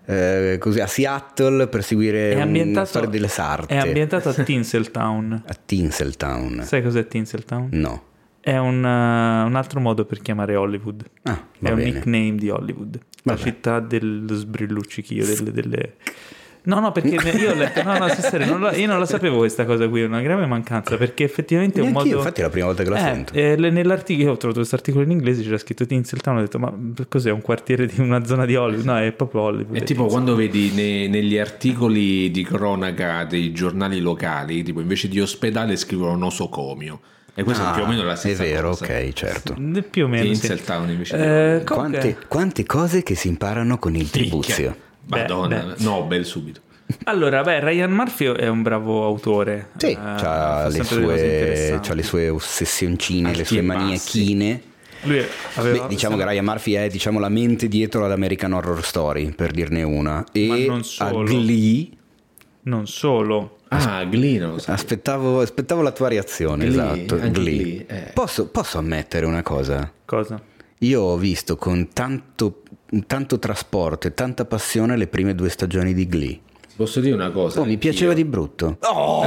eh, 0.06 0.58
così 0.60 0.80
a 0.80 0.88
Seattle 0.88 1.68
per 1.68 1.84
seguire 1.84 2.40
ambientato, 2.40 2.88
storia 2.88 3.10
delle 3.10 3.28
sarte. 3.28 3.76
è 3.76 3.78
ambientato 3.78 4.30
a 4.30 4.34
Tinseltown. 4.34 5.44
a 5.48 5.56
Tinseltown. 5.66 6.64
Sai 6.64 6.82
cos'è 6.82 7.08
Tinseltown? 7.08 7.68
No. 7.74 8.04
È 8.50 8.58
un, 8.58 8.78
uh, 8.84 9.46
un 9.48 9.56
altro 9.56 9.80
modo 9.80 10.06
per 10.06 10.22
chiamare 10.22 10.56
Hollywood. 10.56 11.04
Ah, 11.24 11.46
Va 11.60 11.70
è 11.70 11.72
un 11.72 11.78
bene. 11.78 11.92
nickname 11.92 12.36
di 12.36 12.50
Hollywood. 12.50 12.96
La 13.24 13.34
Vabbè. 13.34 13.44
città 13.44 13.80
dello 13.80 14.34
sbrilluccichio, 14.34 15.26
delle... 15.26 15.52
delle- 15.52 15.94
No, 16.64 16.80
no, 16.80 16.92
perché 16.92 17.16
io 17.38 17.52
ho 17.52 17.54
letto, 17.56 17.82
no, 17.84 17.98
no, 17.98 18.08
sul 18.10 18.24
serio, 18.24 18.48
non 18.48 18.60
la- 18.62 18.76
io 18.76 18.86
non 18.88 19.00
la 19.00 19.06
sapevo 19.06 19.38
questa 19.38 19.66
cosa 19.66 19.88
qui, 19.88 20.02
è 20.02 20.06
una 20.06 20.22
grave 20.22 20.46
mancanza, 20.46 20.98
perché 20.98 21.24
effettivamente 21.24 21.80
è 21.80 21.84
un 21.84 21.92
modo... 21.92 22.08
infatti 22.18 22.42
è 22.42 22.44
la 22.44 22.50
prima 22.50 22.66
volta 22.66 22.84
che 22.84 22.90
la 22.90 22.98
Eh, 22.98 23.00
sento. 23.00 23.34
eh, 23.34 23.56
nell'articolo, 23.56 24.26
io 24.28 24.34
ho 24.34 24.38
trovato 24.38 24.60
questo 24.60 24.76
articolo 24.76 25.04
in 25.06 25.12
inglese, 25.12 25.42
c'era 25.42 25.58
scritto 25.58 25.86
Tinseltown, 25.86 26.38
ho 26.38 26.42
detto, 26.42 26.60
ma 26.60 26.74
cos'è, 27.08 27.32
un 27.32 27.42
quartiere 27.42 27.86
di 27.86 28.02
una 28.02 28.26
zona 28.26 28.46
di 28.46 28.56
Hollywood? 28.56 28.86
No, 28.86 28.98
è 28.98 29.12
proprio 29.14 29.42
Hollywood. 29.42 29.76
È 29.78 29.84
tipo 29.84 30.06
quando 30.08 30.36
vedi 30.36 30.72
ne- 30.74 31.08
negli 31.08 31.38
articoli 31.38 32.30
di 32.30 32.44
cronaca 32.44 33.24
dei 33.24 33.52
giornali 33.54 34.00
locali, 34.02 34.62
tipo 34.64 34.82
invece 34.82 35.08
di 35.08 35.20
ospedale 35.22 35.76
scrivono 35.78 36.16
nosocomio. 36.18 37.00
E 37.40 37.44
questo 37.44 37.64
Ah, 37.64 37.72
è 37.72 37.74
più 37.76 37.84
o 37.84 37.88
meno 37.88 38.04
la 38.04 38.14
è 38.14 38.16
stessa 38.18 38.44
vero, 38.44 38.70
cosa. 38.70 38.84
ok, 38.86 39.14
certo. 39.14 39.56
Eh, 39.76 39.82
Più 39.84 40.06
o 40.06 40.08
meno, 40.08 40.24
sì. 40.34 40.40
Tinseltown 40.40 40.90
invece 40.90 41.58
Eh, 41.58 41.64
Quante, 41.64 42.18
quante 42.28 42.66
cose 42.66 43.02
che 43.02 43.16
si 43.16 43.28
imparano 43.30 43.78
con 43.78 43.96
il 43.96 44.10
tribuzio. 44.10 44.76
Madonna, 45.08 45.60
Beh, 45.78 45.84
Nobel 45.84 46.26
subito. 46.26 46.62
Allora, 47.06 47.42
beh, 47.44 47.60
Ryan 47.64 47.92
Murphy 47.92 48.26
è 48.34 48.48
un 48.48 48.62
bravo 48.62 49.06
autore. 49.06 49.70
Sì, 49.78 49.92
Eh, 49.92 49.94
c'ha, 49.96 50.18
fa 50.18 50.68
le 50.70 50.84
sue, 50.84 51.80
c'ha 51.82 51.94
le 51.94 52.04
sue 52.04 52.30
ossessioncine, 52.30 53.34
le 53.34 53.46
sue 53.46 53.60
e 53.60 53.64
bassi. 53.64 53.78
maniachine. 53.80 54.62
Lui 55.04 55.24
aveva... 55.56 55.84
Beh, 55.84 55.88
diciamo 55.88 56.18
che 56.18 56.26
Ryan 56.26 56.44
Murphy 56.44 56.74
è 56.74 56.90
diciamo, 56.90 57.20
la 57.20 57.30
mente 57.30 57.68
dietro 57.68 58.04
ad 58.06 58.12
American 58.12 58.52
Horror 58.54 58.84
Story, 58.84 59.32
per 59.34 59.52
dirne 59.52 59.84
una. 59.84 60.26
E 60.34 60.48
Ma 60.48 60.58
non 60.66 60.80
a 60.80 60.84
solo. 60.84 61.24
Glee, 61.24 61.88
Non 62.64 62.86
solo. 62.88 63.59
Ah, 63.70 64.04
Glee 64.06 64.40
non 64.40 64.52
lo 64.52 64.58
so. 64.60 64.72
aspettavo, 64.72 65.42
aspettavo 65.42 65.82
la 65.82 65.92
tua 65.92 66.08
reazione, 66.10 66.66
Glee, 66.68 67.04
esatto. 67.06 67.16
Glee. 67.18 67.30
Glee, 67.32 67.86
eh. 67.88 68.12
Posso, 68.14 68.48
posso 68.48 68.78
ammettere 68.80 69.26
una 69.26 69.44
cosa? 69.44 69.92
Cosa? 70.06 70.42
Io 70.80 71.02
ho 71.02 71.18
visto 71.18 71.56
con 71.56 71.90
tanto, 71.94 72.62
tanto 73.06 73.38
trasporto 73.38 74.08
e 74.08 74.14
tanta 74.14 74.46
passione 74.46 74.98
le 74.98 75.08
prime 75.08 75.36
due 75.36 75.50
stagioni 75.50 75.94
di 75.94 76.08
Glee. 76.08 76.40
Posso 76.76 77.02
dire 77.02 77.14
una 77.14 77.30
cosa? 77.32 77.60
Oh, 77.60 77.66
mi 77.66 77.78
piaceva 77.78 78.14
di 78.14 78.24
brutto. 78.24 78.78
Oh, 78.88 79.22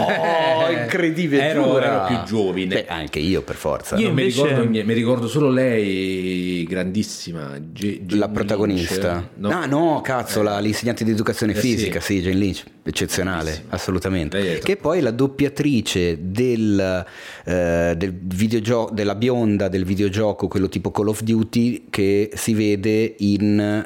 incredibile. 0.72 1.42
Ero, 1.42 1.80
ero 1.80 2.04
più 2.06 2.22
giovane. 2.24 2.66
Beh, 2.66 2.86
anche 2.86 3.18
io 3.18 3.42
per 3.42 3.56
forza. 3.56 3.96
Io 3.96 4.06
Non 4.06 4.14
mi, 4.14 4.22
invece- 4.22 4.46
ricordo, 4.48 4.68
mi 4.70 4.92
ricordo 4.94 5.28
solo 5.28 5.50
lei, 5.50 6.64
grandissima. 6.68 7.58
Ge- 7.72 8.00
Jane 8.04 8.18
La 8.20 8.28
protagonista? 8.28 9.12
Lynch. 9.14 9.28
No. 9.36 9.48
Ah 9.50 9.66
no, 9.66 10.00
cazzo, 10.02 10.42
la- 10.42 10.58
l'insegnante 10.58 11.04
di 11.04 11.10
educazione 11.10 11.52
Eh, 11.52 11.56
fisica, 11.56 12.00
sì. 12.00 12.16
sì. 12.16 12.22
Jane 12.22 12.36
Lynch, 12.36 12.64
eccezionale, 12.82 13.64
assolutamente. 13.70 14.58
Che 14.58 14.76
poi 14.76 15.00
la 15.00 15.10
doppiatrice 15.10 16.18
del, 16.20 17.04
eh, 17.44 17.94
del 17.96 18.12
videogio- 18.22 18.90
della 18.92 19.14
bionda 19.14 19.68
del 19.68 19.84
videogioco, 19.84 20.48
quello 20.48 20.68
tipo 20.68 20.90
Call 20.90 21.08
of 21.08 21.22
Duty, 21.22 21.86
che 21.90 22.30
si 22.34 22.54
vede 22.54 23.14
in... 23.18 23.84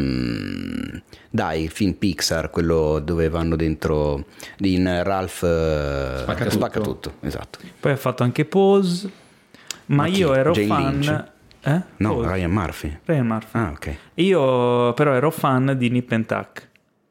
ehm, 0.00 1.02
dai, 1.30 1.62
il 1.62 1.70
film 1.70 1.92
Pixar, 1.92 2.50
quello 2.50 2.98
dove 2.98 3.28
vanno 3.28 3.54
dentro 3.54 4.24
in 4.58 5.02
Ralph 5.04 5.44
eh, 5.44 6.18
Spacca 6.22 6.50
spacca 6.50 6.80
tutto. 6.80 7.10
tutto, 7.10 7.26
esatto. 7.26 7.58
Poi 7.78 7.92
ha 7.92 7.96
fatto 7.96 8.24
anche 8.24 8.44
Pose. 8.44 9.10
Ma, 9.86 10.02
Ma 10.02 10.06
io 10.08 10.34
ero 10.34 10.50
Jane 10.52 10.66
fan... 10.66 10.90
Lynch? 10.98 11.24
Eh? 11.62 11.80
No, 11.98 12.14
Pose. 12.14 12.28
Ryan 12.28 12.50
Murphy. 12.50 12.98
Ryan 13.04 13.26
Murphy. 13.26 13.58
Ah, 13.58 13.70
ok. 13.70 13.96
Io 14.14 14.92
però 14.94 15.12
ero 15.14 15.30
fan 15.30 15.74
di 15.78 15.88
Nip 15.88 16.10
and 16.10 16.26
Tuck. 16.26 16.68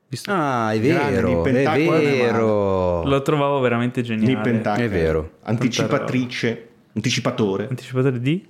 Visto? 0.10 0.32
Ah, 0.34 0.74
è 0.74 0.80
vero, 0.80 1.28
Nip 1.28 1.46
and 1.46 1.56
è 1.56 1.86
vero. 1.86 3.04
Lo 3.06 3.22
trovavo 3.22 3.60
veramente 3.60 4.02
geniale. 4.02 4.34
Nip 4.34 4.46
and 4.46 4.62
Tuck, 4.64 4.80
È 4.80 4.90
vero. 4.90 5.32
Anticipatrice, 5.44 6.68
anticipatore 6.94 7.68
Anticipatore 7.70 8.20
di? 8.20 8.46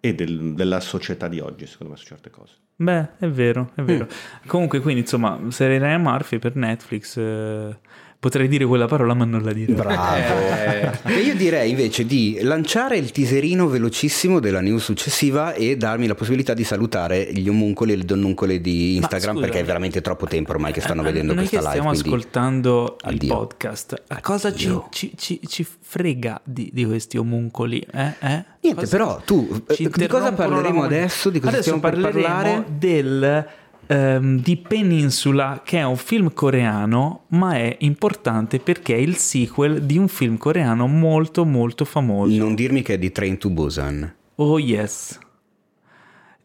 E 0.00 0.14
del- 0.14 0.54
della 0.54 0.80
società 0.80 1.28
di 1.28 1.40
oggi, 1.40 1.66
secondo 1.66 1.92
me, 1.92 1.98
su 1.98 2.06
certe 2.06 2.30
cose. 2.30 2.54
Beh, 2.76 3.16
è 3.18 3.26
vero, 3.28 3.72
è 3.74 3.82
vero. 3.82 4.04
Mm. 4.04 4.46
Comunque, 4.46 4.80
quindi, 4.80 5.00
insomma, 5.00 5.38
serie 5.48 5.78
Ryan 5.78 6.02
Murphy 6.02 6.38
per 6.38 6.56
Netflix. 6.56 7.16
eh, 7.16 7.78
potrei 8.18 8.48
dire 8.48 8.64
quella 8.64 8.86
parola, 8.86 9.14
ma 9.14 9.24
non 9.24 9.42
la 9.42 9.52
dirò. 9.52 9.74
Bravo. 9.74 11.04
E 11.04 11.20
io 11.20 11.34
direi 11.34 11.70
invece 11.70 12.04
di 12.06 12.38
lanciare 12.42 12.96
il 12.96 13.10
teaserino 13.10 13.66
velocissimo 13.68 14.40
della 14.40 14.60
news 14.60 14.82
successiva 14.84 15.52
e 15.54 15.76
darmi 15.76 16.06
la 16.06 16.14
possibilità 16.14 16.54
di 16.54 16.64
salutare 16.64 17.32
gli 17.32 17.48
omuncoli 17.48 17.92
e 17.92 17.96
le 17.96 18.04
donnuncole 18.04 18.60
di 18.60 18.96
Instagram 18.96 19.34
scusa. 19.36 19.46
perché 19.46 19.60
è 19.60 19.64
veramente 19.64 20.00
troppo 20.00 20.26
tempo 20.26 20.52
ormai 20.52 20.72
che 20.72 20.80
stanno 20.80 21.02
Eh, 21.02 21.04
vedendo 21.04 21.34
Noi 21.34 21.46
questa 21.48 21.70
che 21.70 21.76
live. 21.78 21.94
stiamo 21.94 22.16
ascoltando 22.16 22.96
il 23.04 23.14
addio. 23.14 23.34
podcast, 23.36 24.02
a 24.08 24.20
cosa 24.20 24.52
ci, 24.54 24.72
ci- 24.90 25.12
ci- 25.16 25.40
ci 25.46 25.66
frega 25.80 26.40
di, 26.44 26.70
di 26.72 26.84
questi 26.84 27.16
omuncoli? 27.18 27.78
Eh? 27.92 28.06
Eh? 28.20 28.44
Niente, 28.60 28.80
Cosa- 28.82 28.96
però 28.96 29.20
tu 29.24 29.62
eh, 29.68 29.90
di 29.94 30.06
cosa 30.06 30.32
parleremo 30.32 30.82
adesso? 30.82 31.30
Di 31.30 31.38
cosa 31.38 31.58
Adesso 31.58 31.62
stiamo 31.76 31.80
per 31.80 32.00
parleremo 32.00 32.26
parlare? 32.34 32.64
del, 32.78 33.46
ehm, 33.86 34.40
di 34.40 34.56
Peninsula, 34.56 35.62
che 35.64 35.78
è 35.78 35.84
un 35.84 35.96
film 35.96 36.32
coreano, 36.32 37.24
ma 37.28 37.54
è 37.54 37.76
importante 37.80 38.58
perché 38.58 38.94
è 38.94 38.98
il 38.98 39.16
sequel 39.16 39.82
di 39.82 39.98
un 39.98 40.08
film 40.08 40.36
coreano 40.36 40.86
molto 40.86 41.44
molto 41.44 41.84
famoso. 41.84 42.36
Non 42.36 42.54
dirmi 42.54 42.82
che 42.82 42.94
è 42.94 42.98
di 42.98 43.12
Train 43.12 43.38
to 43.38 43.50
Busan. 43.50 44.14
Oh 44.36 44.58
yes. 44.58 45.18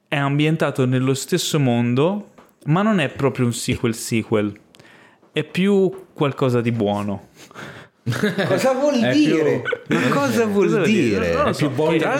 È 0.07 0.15
ambientato 0.15 0.85
nello 0.85 1.13
stesso 1.13 1.59
mondo, 1.59 2.31
ma 2.65 2.81
non 2.81 2.99
è 2.99 3.09
proprio 3.09 3.45
un 3.45 3.53
sequel 3.53 3.95
sequel. 3.95 4.57
È 5.31 5.43
più 5.43 6.07
qualcosa 6.13 6.61
di 6.61 6.71
buono. 6.71 7.29
Cosa 8.47 8.73
vuol 8.73 8.95
È 8.99 9.11
dire? 9.13 9.61
più- 9.85 9.95
Ma 9.95 10.07
cosa 10.09 10.45
vuol 10.47 10.81
dire? 10.81 11.33
È 11.45 11.53
so. 11.53 11.71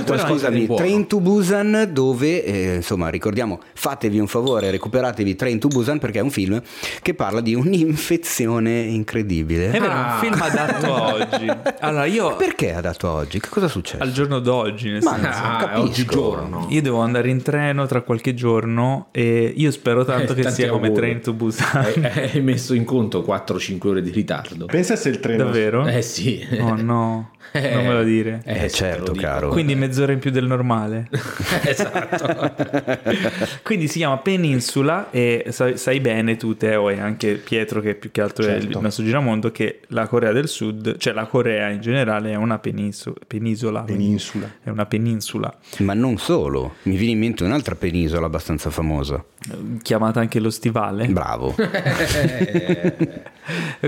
Tra 0.05 0.17
Scusami. 0.19 0.67
Train 0.75 1.07
to 1.07 1.19
Busan 1.19 1.89
dove, 1.91 2.43
eh, 2.43 2.75
insomma, 2.75 3.09
ricordiamo, 3.09 3.59
fatevi 3.73 4.19
un 4.19 4.27
favore, 4.27 4.69
recuperatevi 4.69 5.35
Train 5.35 5.57
to 5.57 5.69
Busan 5.69 5.97
perché 5.97 6.19
è 6.19 6.21
un 6.21 6.29
film 6.29 6.61
che 7.01 7.15
parla 7.15 7.41
di 7.41 7.55
un'infezione 7.55 8.79
incredibile. 8.81 9.71
È 9.71 9.79
vero, 9.79 9.85
è 9.91 9.95
Ah. 9.95 10.13
un 10.13 10.19
film 10.19 10.41
adatto 10.41 10.93
a 10.95 11.13
oggi. 11.15 11.49
Allora, 11.81 12.05
io 12.05 12.35
Perché 12.35 12.69
è 12.69 12.73
adatto 12.73 13.07
a 13.07 13.11
oggi? 13.13 13.39
Che 13.39 13.49
cosa 13.49 13.65
è 13.65 13.69
successo? 13.69 14.03
al 14.03 14.11
giorno 14.11 14.39
d'oggi, 14.39 14.89
nel 14.89 15.01
Ma 15.01 15.15
senso, 15.19 15.39
no, 15.41 15.47
Ah, 15.47 15.57
capisco. 15.57 15.81
oggigiorno. 15.83 16.67
io 16.69 16.81
devo 16.81 16.99
andare 16.99 17.29
in 17.29 17.41
treno 17.41 17.85
tra 17.87 18.01
qualche 18.01 18.33
giorno 18.35 19.07
e 19.11 19.51
io 19.55 19.71
spero 19.71 20.05
tanto 20.05 20.33
Eh, 20.33 20.35
che 20.35 20.49
sia 20.51 20.69
come 20.69 20.87
auguri. 20.87 21.01
Train 21.07 21.21
to 21.21 21.33
Busan. 21.33 21.67
Hai, 21.73 22.29
hai 22.33 22.41
messo 22.41 22.75
in 22.75 22.83
conto 22.83 23.23
4-5 23.23 23.89
ore 23.89 24.01
di 24.03 24.11
ritardo. 24.11 24.65
Pensa 24.65 24.95
se 24.95 25.09
il 25.09 25.19
treno... 25.19 25.45
Davvero? 25.45 25.69
Eh 25.87 26.01
sì. 26.01 26.45
Oh 26.59 26.75
no, 26.75 27.31
Eh, 27.53 27.73
non 27.75 27.85
me 27.85 27.93
lo 27.93 28.03
dire. 28.03 28.41
Eh, 28.45 28.59
te 28.61 28.69
certo, 28.69 29.13
caro. 29.13 29.49
Quindi 29.49 29.75
mezz'ora 29.75 30.11
in 30.11 30.19
più 30.19 30.31
del 30.31 30.45
normale. 30.45 31.07
esatto. 31.63 32.53
Quindi 33.63 33.87
si 33.87 33.97
chiama 33.99 34.17
Peninsula 34.17 35.09
e 35.11 35.45
sai, 35.49 35.77
sai 35.77 35.99
bene 35.99 36.37
tu 36.37 36.55
Teo 36.55 36.89
e 36.89 36.99
anche 36.99 37.33
Pietro 37.35 37.81
che 37.81 37.95
più 37.95 38.11
che 38.11 38.21
altro 38.21 38.45
è 38.45 38.55
il 38.55 38.61
Certo. 38.63 38.81
nostro 38.81 39.03
giramondo 39.03 39.51
che 39.51 39.81
la 39.87 40.07
Corea 40.07 40.31
del 40.31 40.47
Sud, 40.47 40.97
cioè 40.97 41.13
la 41.13 41.25
Corea 41.25 41.69
in 41.69 41.81
generale 41.81 42.31
è 42.31 42.35
una 42.35 42.59
peniso- 42.59 43.15
penisola. 43.27 43.81
quindi 43.81 44.03
Peninsula. 44.03 44.49
È 44.63 44.69
una 44.69 44.85
peninsula 44.85 45.57
Ma 45.79 45.93
non 45.93 46.17
solo, 46.17 46.75
mi 46.83 46.95
viene 46.95 47.13
in 47.13 47.19
mente 47.19 47.43
un'altra 47.43 47.75
penisola 47.75 48.25
abbastanza 48.25 48.69
famosa. 48.69 49.23
eh, 49.51 49.77
chiamata 49.81 50.19
anche 50.19 50.39
lo 50.39 50.49
stivale. 50.49 51.07
Bravo. 51.07 51.55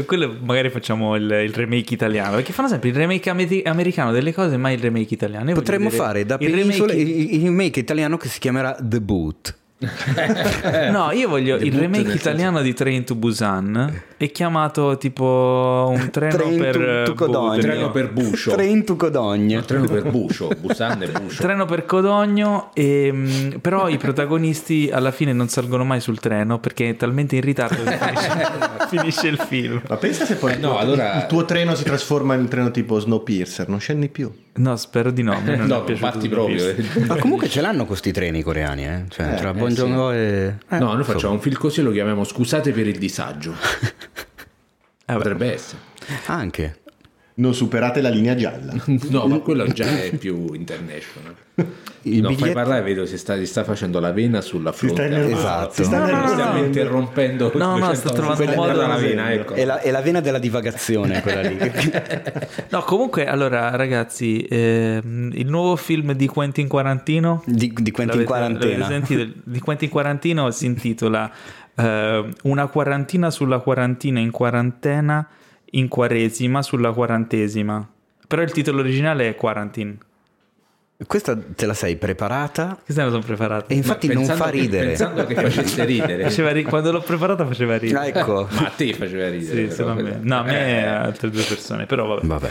Quello 0.05 0.35
magari 0.41 0.69
facciamo 0.69 1.15
il, 1.15 1.23
il 1.29 1.53
remake 1.53 1.93
italiano 1.93 2.35
perché 2.35 2.51
fanno 2.53 2.67
sempre 2.67 2.89
il 2.89 2.95
remake 2.95 3.29
ame- 3.29 3.42
americano 3.65 4.11
delle 4.11 4.33
cose 4.33 4.57
mai 4.57 4.73
il 4.75 4.79
remake 4.81 5.13
italiano. 5.13 5.51
Potremmo 5.53 5.89
vedere 5.89 6.03
fare 6.03 6.25
da 6.25 6.37
il 6.39 6.53
remake- 6.53 6.93
il 6.93 7.41
remake 7.41 7.79
italiano 7.79 8.17
che 8.17 8.27
si 8.27 8.39
chiamerà 8.39 8.77
The 8.81 9.01
Boot. 9.01 9.57
No, 10.91 11.11
io 11.11 11.27
voglio 11.27 11.55
il 11.57 11.73
remake 11.73 12.13
italiano 12.13 12.61
di 12.61 12.73
Train 12.73 13.03
to 13.03 13.15
Busan 13.15 14.01
è 14.17 14.31
chiamato 14.31 14.97
tipo 14.97 15.89
un 15.93 16.07
treno 16.11 16.35
Train 16.37 16.57
per 16.57 16.75
to- 16.75 16.81
eh, 16.81 17.03
to 17.03 17.13
Codogno. 17.13 17.55
boh, 17.55 17.59
Treno 17.61 17.91
per 17.91 18.11
Buscio. 18.11 18.51
Train 18.53 18.85
to 18.85 18.95
Codogno. 18.95 19.57
Il 19.59 19.65
treno 19.65 19.85
per 19.85 20.09
Buscio, 20.09 20.49
Busan 20.57 21.01
e 21.03 21.07
Buscio. 21.09 21.41
Treno 21.41 21.65
per 21.65 21.85
Codogno, 21.85 22.69
e, 22.73 23.11
mh, 23.11 23.59
però 23.59 23.89
i 23.89 23.97
protagonisti 23.97 24.89
alla 24.91 25.11
fine 25.11 25.33
non 25.33 25.49
salgono 25.49 25.83
mai 25.83 25.99
sul 25.99 26.19
treno 26.19 26.59
perché 26.59 26.89
è 26.89 26.95
talmente 26.95 27.35
in 27.35 27.41
ritardo 27.41 27.83
che 27.83 27.97
finisce, 27.97 28.31
finisce 28.87 29.27
il 29.27 29.37
film. 29.37 29.81
Ma 29.89 29.97
pensa 29.97 30.25
se 30.25 30.35
poi 30.35 30.53
Eh, 30.53 30.57
no, 30.57 30.73
il- 30.73 30.77
allora- 30.79 31.15
il 31.17 31.25
tuo 31.27 31.43
treno 31.45 31.75
si 31.75 31.83
trasforma 31.83 32.35
in 32.35 32.41
un 32.41 32.47
treno 32.47 32.71
tipo 32.71 32.99
Snowpiercer, 32.99 33.67
non 33.67 33.79
scendi 33.79 34.07
più. 34.07 34.31
No, 34.55 34.75
spero 34.75 35.09
di 35.11 35.23
no. 35.23 35.39
non 35.43 35.65
No, 35.65 35.83
parti 35.99 36.29
proprio. 36.29 36.75
Ma 37.07 37.15
comunque 37.17 37.49
ce 37.49 37.61
l'hanno 37.61 37.85
questi 37.85 38.11
treni 38.11 38.43
coreani, 38.43 38.85
eh? 38.85 39.03
Cioè, 39.09 39.35
tra 39.35 39.49
eh, 39.49 39.53
Bon 39.53 39.73
Joon-ho 39.73 40.13
e... 40.13 40.55
eh, 40.69 40.77
No, 40.77 40.93
noi 40.93 41.03
facciamo 41.03 41.33
un 41.33 41.39
film 41.39 41.55
così 41.55 41.79
e 41.79 41.83
lo 41.83 41.91
chiamiamo 41.91 42.23
Scusate 42.23 42.71
per 42.71 42.87
il 42.87 42.97
disagio. 42.97 43.53
Eh. 45.05 45.15
Potrebbe 45.15 45.51
essere. 45.51 45.79
Anche. 46.27 46.82
Non 47.35 47.53
superate 47.53 48.01
la 48.01 48.09
linea 48.09 48.35
gialla. 48.35 48.73
No, 49.09 49.27
ma 49.27 49.39
quello 49.39 49.65
già 49.67 50.03
è 50.03 50.15
più 50.15 50.53
international. 50.53 51.35
Il 52.05 52.21
fai 52.23 52.35
biglietto- 52.35 52.53
parlare, 52.53 52.81
vedo 52.81 53.05
si 53.05 53.17
sta, 53.17 53.37
si 53.37 53.45
sta 53.45 53.63
facendo 53.63 53.99
la 53.99 54.11
vena 54.11 54.41
sulla 54.41 54.71
Si 54.73 54.89
sta 54.89 55.03
fronte. 55.03 55.31
Esatto. 55.31 55.73
Si 55.73 55.83
sta 55.83 55.99
No, 55.99 56.11
no, 56.11 56.21
no. 56.21 56.27
Stiamo 56.27 56.63
interrompendo. 56.63 57.51
No, 57.55 57.77
no, 57.77 57.77
200 57.77 57.95
sto 57.95 58.11
trovando 58.11 58.43
un 58.43 58.55
modo- 58.55 58.87
la 58.87 58.97
vena, 58.97 59.31
ecco. 59.31 59.53
È 59.53 59.65
la, 59.65 59.79
è 59.79 59.89
la 59.89 60.01
vena 60.01 60.19
della 60.19 60.39
divagazione 60.39 61.21
quella 61.21 61.41
lì. 61.41 61.57
No, 62.69 62.81
comunque, 62.81 63.25
allora, 63.27 63.75
ragazzi, 63.75 64.45
ehm, 64.49 65.31
il 65.33 65.47
nuovo 65.47 65.75
film 65.75 66.13
di 66.13 66.27
Quentin 66.27 66.67
Quarantino 66.67 67.43
di, 67.45 67.71
di 67.75 67.91
Quentin 67.91 68.25
sentito? 68.87 69.31
Di 69.43 69.59
Quentin 69.59 69.89
Quarantino 69.89 70.49
si 70.51 70.65
intitola 70.65 71.31
eh, 71.75 72.29
Una 72.43 72.67
quarantina 72.67 73.29
sulla 73.29 73.59
quarantina 73.59 74.19
in 74.19 74.31
quarantena 74.31 75.27
in 75.75 75.87
quaresima 75.87 76.61
sulla 76.61 76.91
quarantesima. 76.91 77.87
Però 78.27 78.41
il 78.41 78.51
titolo 78.51 78.79
originale 78.79 79.29
è 79.29 79.35
Quarantine. 79.35 79.97
Questa 81.05 81.35
te 81.37 81.65
la 81.65 81.73
sei 81.73 81.97
preparata 81.97 82.79
Questa 82.81 83.01
me 83.03 83.07
la 83.09 83.13
sono 83.15 83.25
preparata. 83.25 83.65
e 83.67 83.75
infatti 83.75 84.07
Ma 84.07 84.13
non 84.13 84.23
fa 84.25 84.45
che- 84.45 84.51
ridere. 84.51 84.85
Pensando 84.87 85.25
che 85.25 85.35
facesse 85.35 85.83
ridere. 85.83 86.23
Faceva 86.23 86.51
ri- 86.51 86.63
Quando 86.63 86.91
l'ho 86.91 87.01
preparata 87.01 87.45
faceva 87.45 87.73
Ah, 87.73 87.77
ridere. 87.77 88.07
ecco. 88.07 88.47
Ma 88.53 88.67
a 88.67 88.69
te 88.69 88.93
faceva 88.93 89.27
ridere. 89.29 89.69
Sì, 89.71 89.81
a 89.81 89.93
me. 89.93 90.19
No, 90.21 90.39
a 90.39 90.43
me 90.43 90.65
Eh, 90.65 90.71
e 90.79 90.85
altre 90.85 91.29
due 91.29 91.43
persone, 91.43 91.85
però 91.85 92.05
vabbè. 92.07 92.25
Vabbè. 92.25 92.49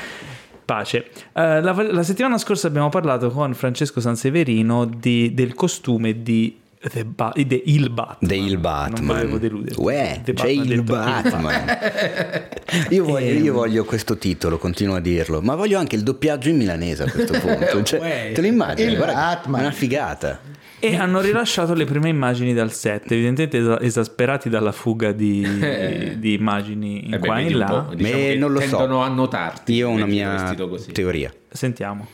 Pace. 0.64 1.06
Eh, 1.32 1.60
la, 1.62 1.72
la 1.90 2.02
settimana 2.02 2.36
scorsa 2.36 2.66
abbiamo 2.66 2.88
parlato 2.90 3.30
con 3.30 3.54
Francesco 3.54 4.00
Sanseverino 4.00 4.84
di- 4.84 5.32
del 5.32 5.54
costume 5.54 6.22
di 6.22 6.58
The 6.91 7.05
Ba- 7.05 7.33
di 7.35 7.62
il 7.66 7.91
Batman. 7.91 8.28
The 8.28 8.35
il 8.37 8.59
Non 8.59 8.61
volevo 8.61 8.99
Batman. 9.12 9.39
deludere. 9.39 9.74
Uè, 9.78 10.20
The 10.24 10.33
c'è 10.33 10.49
il 10.49 10.83
Batman. 10.83 11.64
Io 12.91 13.05
voglio, 13.05 13.33
io 13.39 13.53
voglio 13.53 13.85
questo 13.85 14.16
titolo, 14.16 14.57
continuo 14.59 14.95
a 14.97 15.01
dirlo, 15.01 15.41
ma 15.43 15.55
voglio 15.55 15.78
anche 15.78 15.95
il 15.97 16.03
doppiaggio 16.03 16.49
in 16.49 16.57
milanese 16.57 17.03
a 17.05 17.11
questo 17.11 17.39
punto. 17.41 17.83
Cioè, 17.83 18.01
Uè. 18.01 18.30
te 18.35 18.41
lo 18.41 18.47
immagini? 18.47 18.91
Il 18.93 18.97
Guarda, 18.97 19.14
Batman. 19.14 19.61
una 19.61 19.70
figata. 19.70 20.41
E 20.85 20.97
hanno 20.97 21.20
rilasciato 21.20 21.74
le 21.74 21.85
prime 21.85 22.09
immagini 22.09 22.53
dal 22.55 22.72
set, 22.72 23.12
evidentemente 23.12 23.59
esa- 23.59 23.80
esasperati 23.80 24.49
dalla 24.49 24.72
fuga 24.72 25.12
di, 25.12 25.47
di 26.18 26.33
immagini 26.33 27.07
in 27.07 27.14
eh 27.14 27.18
beh, 27.18 27.26
qua 27.26 27.39
e 27.39 27.43
in 27.43 27.59
là. 27.59 27.87
diciamo 27.95 28.35
non 28.39 28.53
lo 28.53 28.61
so. 28.61 28.66
tendono 28.78 29.03
a 29.03 29.09
notarti. 29.09 29.74
Io 29.74 29.89
ho 29.89 29.93
una 29.93 30.07
mia 30.07 30.57
teoria. 30.93 31.33
Sentiamo. 31.49 32.09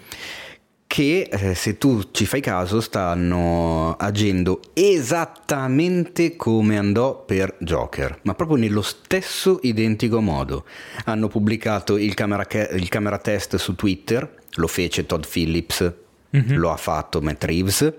Che 0.98 1.28
eh, 1.30 1.54
se 1.54 1.78
tu 1.78 2.08
ci 2.10 2.26
fai 2.26 2.40
caso 2.40 2.80
stanno 2.80 3.94
agendo 3.96 4.60
esattamente 4.72 6.34
come 6.34 6.76
andò 6.76 7.22
per 7.24 7.54
Joker, 7.60 8.18
ma 8.22 8.34
proprio 8.34 8.56
nello 8.56 8.82
stesso 8.82 9.60
identico 9.62 10.20
modo. 10.20 10.64
Hanno 11.04 11.28
pubblicato 11.28 11.96
il 11.96 12.14
camera, 12.14 12.46
ca- 12.46 12.70
il 12.70 12.88
camera 12.88 13.18
test 13.18 13.54
su 13.58 13.76
Twitter, 13.76 14.28
lo 14.54 14.66
fece 14.66 15.06
Todd 15.06 15.22
Phillips, 15.22 15.92
lo 16.30 16.72
ha 16.72 16.76
fatto 16.76 17.20
Matt 17.20 17.44
Reeves. 17.44 17.92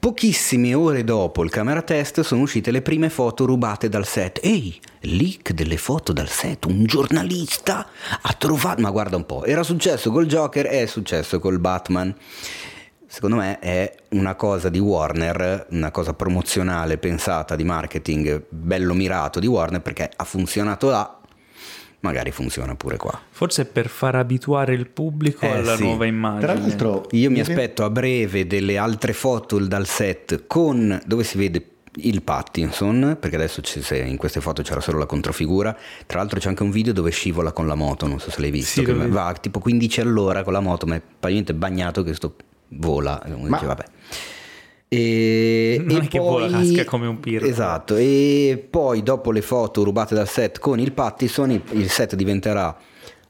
Pochissime 0.00 0.72
ore 0.72 1.04
dopo 1.04 1.44
il 1.44 1.50
camera 1.50 1.82
test 1.82 2.22
sono 2.22 2.40
uscite 2.40 2.70
le 2.70 2.80
prime 2.80 3.10
foto 3.10 3.44
rubate 3.44 3.90
dal 3.90 4.06
set. 4.06 4.40
Ehi, 4.42 4.80
leak 5.00 5.52
delle 5.52 5.76
foto 5.76 6.14
dal 6.14 6.30
set, 6.30 6.64
un 6.64 6.86
giornalista 6.86 7.86
ha 8.22 8.32
trovato... 8.32 8.80
Ma 8.80 8.88
guarda 8.90 9.16
un 9.16 9.26
po', 9.26 9.44
era 9.44 9.62
successo 9.62 10.10
col 10.10 10.24
Joker, 10.24 10.68
è 10.68 10.86
successo 10.86 11.38
col 11.38 11.58
Batman. 11.58 12.16
Secondo 13.06 13.36
me 13.36 13.58
è 13.58 13.94
una 14.12 14.36
cosa 14.36 14.70
di 14.70 14.78
Warner, 14.78 15.66
una 15.72 15.90
cosa 15.90 16.14
promozionale, 16.14 16.96
pensata, 16.96 17.54
di 17.54 17.64
marketing, 17.64 18.46
bello 18.48 18.94
mirato 18.94 19.38
di 19.38 19.48
Warner 19.48 19.82
perché 19.82 20.10
ha 20.16 20.24
funzionato 20.24 20.88
là, 20.88 21.19
magari 22.00 22.30
funziona 22.30 22.74
pure 22.74 22.96
qua. 22.96 23.18
Forse 23.30 23.64
per 23.66 23.88
far 23.88 24.14
abituare 24.16 24.74
il 24.74 24.88
pubblico 24.88 25.44
Eh, 25.44 25.50
alla 25.56 25.76
sì. 25.76 25.82
nuova 25.82 26.06
immagine. 26.06 26.40
Tra 26.40 26.54
l'altro, 26.54 27.06
Io 27.12 27.30
mi 27.30 27.40
aspetto 27.40 27.84
a 27.84 27.90
breve 27.90 28.46
delle 28.46 28.76
altre 28.78 29.12
foto 29.12 29.58
dal 29.58 29.86
set 29.86 30.44
con 30.46 31.00
dove 31.06 31.24
si 31.24 31.36
vede 31.38 31.64
il 31.96 32.22
Pattinson, 32.22 33.16
perché 33.18 33.34
adesso 33.36 33.60
in 33.94 34.16
queste 34.16 34.40
foto 34.40 34.62
c'era 34.62 34.80
solo 34.80 34.98
la 34.98 35.06
controfigura. 35.06 35.76
Tra 36.06 36.18
l'altro 36.18 36.38
c'è 36.38 36.48
anche 36.48 36.62
un 36.62 36.70
video 36.70 36.92
dove 36.92 37.10
scivola 37.10 37.50
con 37.52 37.66
la 37.66 37.74
moto, 37.74 38.06
non 38.06 38.20
so 38.20 38.30
se 38.30 38.40
l'hai 38.40 38.50
visto, 38.52 38.80
Sì, 38.80 38.86
che 38.86 38.92
va 38.94 39.34
tipo 39.40 39.58
15 39.58 40.00
all'ora 40.00 40.42
con 40.44 40.52
la 40.52 40.60
moto, 40.60 40.86
ma 40.86 40.94
è 40.94 41.00
praticamente 41.00 41.52
bagnato 41.54 42.02
che 42.04 42.14
sto 42.14 42.36
vola. 42.68 43.20
E 43.24 43.30
Ma- 43.30 43.56
dice, 43.56 43.66
vabbè. 43.66 43.84
E, 44.92 45.80
Non 45.86 46.00
e 46.00 46.04
è 46.04 46.08
che 46.08 46.18
poi- 46.18 46.26
vola, 46.28 46.48
casca 46.50 46.84
come 46.84 47.06
un 47.06 47.20
pirla. 47.20 47.46
Esatto, 47.46 47.94
e 47.94 48.66
poi 48.68 49.04
dopo 49.04 49.30
le 49.30 49.40
foto 49.40 49.84
rubate 49.84 50.16
dal 50.16 50.26
set 50.28 50.58
con 50.58 50.80
il 50.80 50.90
Pattison, 50.90 51.48
il, 51.52 51.62
il 51.70 51.88
set 51.88 52.16
diventerà 52.16 52.76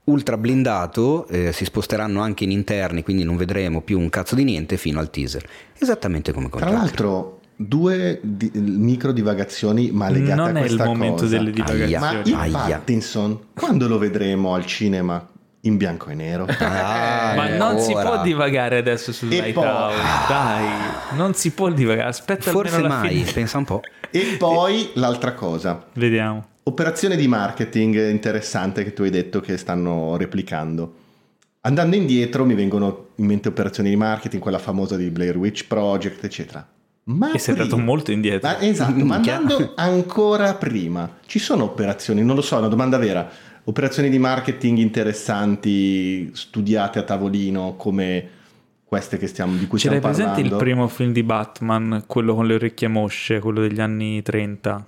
ultra 0.04 0.38
blindato, 0.38 1.26
eh, 1.28 1.52
si 1.52 1.66
sposteranno 1.66 2.22
anche 2.22 2.44
in 2.44 2.50
interni, 2.50 3.02
quindi 3.02 3.24
non 3.24 3.36
vedremo 3.36 3.82
più 3.82 3.98
un 3.98 4.08
cazzo 4.08 4.34
di 4.34 4.44
niente 4.44 4.78
fino 4.78 4.98
al 5.00 5.10
teaser. 5.10 5.46
Esattamente 5.78 6.32
come 6.32 6.48
con 6.48 6.60
Tra 6.60 6.70
Joker. 6.70 6.82
l'altro, 6.82 7.40
due 7.54 8.18
di- 8.22 8.50
micro 8.54 9.12
divagazioni, 9.12 9.90
ma 9.90 10.08
legate 10.08 10.34
Non 10.36 10.46
a 10.56 10.60
è 10.60 10.62
il 10.62 10.66
questa 10.66 10.84
momento 10.86 11.22
cosa. 11.24 11.36
delle 11.36 11.50
divagazioni. 11.50 11.98
Ma 11.98 12.46
il 12.46 12.54
Aia. 12.54 12.76
Pattinson, 12.78 13.38
quando 13.54 13.86
lo 13.86 13.98
vedremo 13.98 14.54
al 14.54 14.64
cinema 14.64 15.28
in 15.62 15.76
bianco 15.76 16.10
e 16.10 16.14
nero? 16.14 16.46
Ah, 16.60 17.34
Ma 17.36 17.48
non 17.56 17.78
si 17.78 17.92
ora. 17.92 18.04
può 18.08 18.22
divagare 18.22 18.78
adesso 18.78 19.12
sul 19.12 19.32
E 19.32 19.40
Light 19.40 19.52
poi- 19.54 19.64
dai, 20.28 20.64
non 21.12 21.34
si 21.34 21.50
può 21.52 21.70
divagare, 21.70 22.08
aspetta 22.08 22.50
Forse 22.50 22.76
almeno 22.76 22.94
la 22.94 23.00
mai, 23.00 23.16
fine. 23.18 23.32
pensa 23.32 23.58
un 23.58 23.64
po'. 23.64 23.80
e 24.10 24.36
poi 24.38 24.90
l'altra 24.94 25.34
cosa, 25.34 25.84
Vediamo. 25.94 26.44
operazione 26.64 27.16
di 27.16 27.28
marketing 27.28 28.08
interessante 28.10 28.82
che 28.84 28.92
tu 28.92 29.02
hai 29.02 29.10
detto 29.10 29.40
che 29.40 29.56
stanno 29.56 30.16
replicando. 30.16 30.94
Andando 31.62 31.94
indietro 31.94 32.44
mi 32.46 32.54
vengono 32.54 33.08
in 33.16 33.26
mente 33.26 33.48
operazioni 33.48 33.90
di 33.90 33.96
marketing, 33.96 34.40
quella 34.40 34.58
famosa 34.58 34.96
di 34.96 35.10
Blair 35.10 35.36
Witch 35.36 35.66
Project, 35.66 36.24
eccetera. 36.24 36.66
Ma 37.04 37.32
E 37.32 37.38
sei 37.38 37.54
andato 37.54 37.76
molto 37.76 38.12
indietro. 38.12 38.48
Ma 38.48 38.60
esatto, 38.60 39.04
ma 39.04 39.16
andando 39.16 39.72
ancora 39.76 40.54
prima, 40.54 41.18
ci 41.26 41.38
sono 41.38 41.64
operazioni, 41.64 42.22
non 42.24 42.34
lo 42.36 42.40
so, 42.40 42.56
è 42.56 42.58
una 42.60 42.68
domanda 42.68 42.96
vera, 42.98 43.28
operazioni 43.70 44.10
di 44.10 44.18
marketing 44.18 44.78
interessanti, 44.78 46.30
studiate 46.34 46.98
a 46.98 47.02
tavolino 47.02 47.74
come 47.76 48.28
queste 48.84 49.16
che 49.18 49.28
stiamo, 49.28 49.56
di 49.56 49.66
cui 49.66 49.78
Ce 49.78 49.88
l'hai 49.88 49.98
stiamo 49.98 50.14
presente 50.14 50.42
parlando? 50.42 50.56
il 50.56 50.62
primo 50.62 50.88
film 50.88 51.12
di 51.12 51.22
Batman, 51.22 52.04
quello 52.06 52.34
con 52.34 52.46
le 52.46 52.54
orecchie 52.54 52.88
mosce, 52.88 53.38
quello 53.38 53.60
degli 53.60 53.80
anni 53.80 54.20
30? 54.20 54.86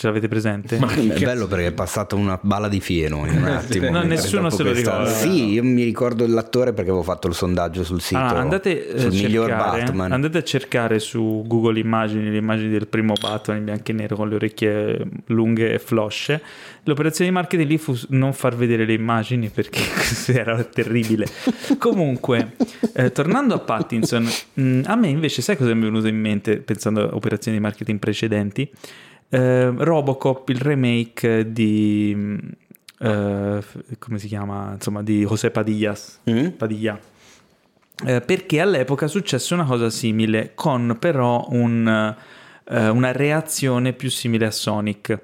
Ce 0.00 0.06
l'avete 0.06 0.28
presente? 0.28 0.78
Ma- 0.78 0.90
È 0.94 1.18
bello 1.18 1.46
perché 1.46 1.66
è 1.66 1.72
passata 1.72 2.14
una 2.14 2.38
balla 2.40 2.68
di 2.68 2.80
fieno 2.80 3.26
in 3.26 3.36
un 3.36 3.44
attimo. 3.44 3.90
No, 3.90 4.02
nessuno 4.02 4.48
se 4.48 4.62
lo 4.62 4.72
ricorda. 4.72 5.04
Sì, 5.04 5.50
io 5.52 5.62
mi 5.62 5.84
ricordo 5.84 6.26
l'attore 6.26 6.72
perché 6.72 6.88
avevo 6.88 7.04
fatto 7.04 7.28
il 7.28 7.34
sondaggio 7.34 7.84
sul 7.84 8.00
sito 8.00 8.18
Ah, 8.18 8.30
andate, 8.38 8.88
eh, 8.94 8.98
sul 8.98 9.10
miglior 9.12 9.48
cercare, 9.48 9.82
Batman. 9.82 10.12
andate 10.12 10.38
a 10.38 10.42
cercare 10.42 11.00
su 11.00 11.44
Google 11.46 11.78
Immagini 11.80 12.30
le 12.30 12.38
immagini 12.38 12.70
del 12.70 12.86
primo 12.86 13.12
Batman 13.20 13.58
in 13.58 13.64
bianco 13.64 13.90
e 13.90 13.92
nero 13.92 14.16
con 14.16 14.30
le 14.30 14.36
orecchie 14.36 15.06
lunghe 15.26 15.74
e 15.74 15.78
flosce. 15.78 16.40
L'operazione 16.84 17.28
di 17.28 17.36
marketing 17.36 17.68
lì 17.68 17.76
fu 17.76 17.94
non 18.08 18.32
far 18.32 18.56
vedere 18.56 18.86
le 18.86 18.94
immagini 18.94 19.50
perché 19.50 19.82
era 20.32 20.64
terribile. 20.64 21.26
Comunque, 21.76 22.52
eh, 22.94 23.12
tornando 23.12 23.52
a 23.52 23.58
Pattinson, 23.58 24.26
mh, 24.54 24.80
a 24.86 24.96
me 24.96 25.08
invece 25.08 25.42
sai 25.42 25.58
cosa 25.58 25.74
mi 25.74 25.82
è 25.82 25.84
venuto 25.84 26.08
in 26.08 26.18
mente 26.18 26.56
pensando 26.56 27.02
a 27.02 27.14
operazioni 27.14 27.58
di 27.58 27.62
marketing 27.62 27.98
precedenti? 27.98 28.70
Eh, 29.30 29.72
Robocop, 29.76 30.48
il 30.48 30.58
remake 30.60 31.52
di... 31.52 32.36
eh, 32.98 33.60
come 33.98 34.18
si 34.18 34.26
chiama? 34.26 34.72
Insomma, 34.74 35.02
di 35.02 35.24
José 35.24 35.50
Padillas. 35.50 36.20
Mm? 36.28 36.48
Padilla. 36.48 36.98
Eh, 38.04 38.20
perché 38.20 38.60
all'epoca 38.60 39.06
successe 39.06 39.54
una 39.54 39.64
cosa 39.64 39.88
simile, 39.88 40.52
con 40.54 40.96
però 40.98 41.46
un, 41.50 42.14
eh, 42.64 42.88
una 42.88 43.12
reazione 43.12 43.92
più 43.92 44.10
simile 44.10 44.46
a 44.46 44.50
Sonic. 44.50 45.18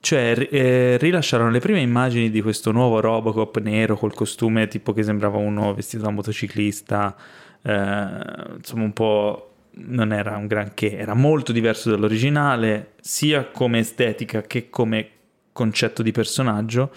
Cioè, 0.00 0.48
eh, 0.50 0.96
rilasciarono 0.98 1.50
le 1.50 1.60
prime 1.60 1.80
immagini 1.80 2.30
di 2.30 2.42
questo 2.42 2.72
nuovo 2.72 2.98
Robocop 2.98 3.60
nero 3.60 3.96
col 3.96 4.14
costume 4.14 4.66
tipo 4.66 4.92
che 4.92 5.04
sembrava 5.04 5.36
uno 5.38 5.72
vestito 5.74 6.02
da 6.02 6.10
motociclista, 6.10 7.14
eh, 7.62 8.08
insomma 8.56 8.82
un 8.82 8.92
po' 8.92 9.51
non 9.74 10.12
era 10.12 10.36
un 10.36 10.46
granché, 10.46 10.96
era 10.96 11.14
molto 11.14 11.52
diverso 11.52 11.90
dall'originale, 11.90 12.92
sia 13.00 13.46
come 13.46 13.78
estetica 13.78 14.42
che 14.42 14.68
come 14.70 15.08
concetto 15.52 16.02
di 16.02 16.12
personaggio 16.12 16.90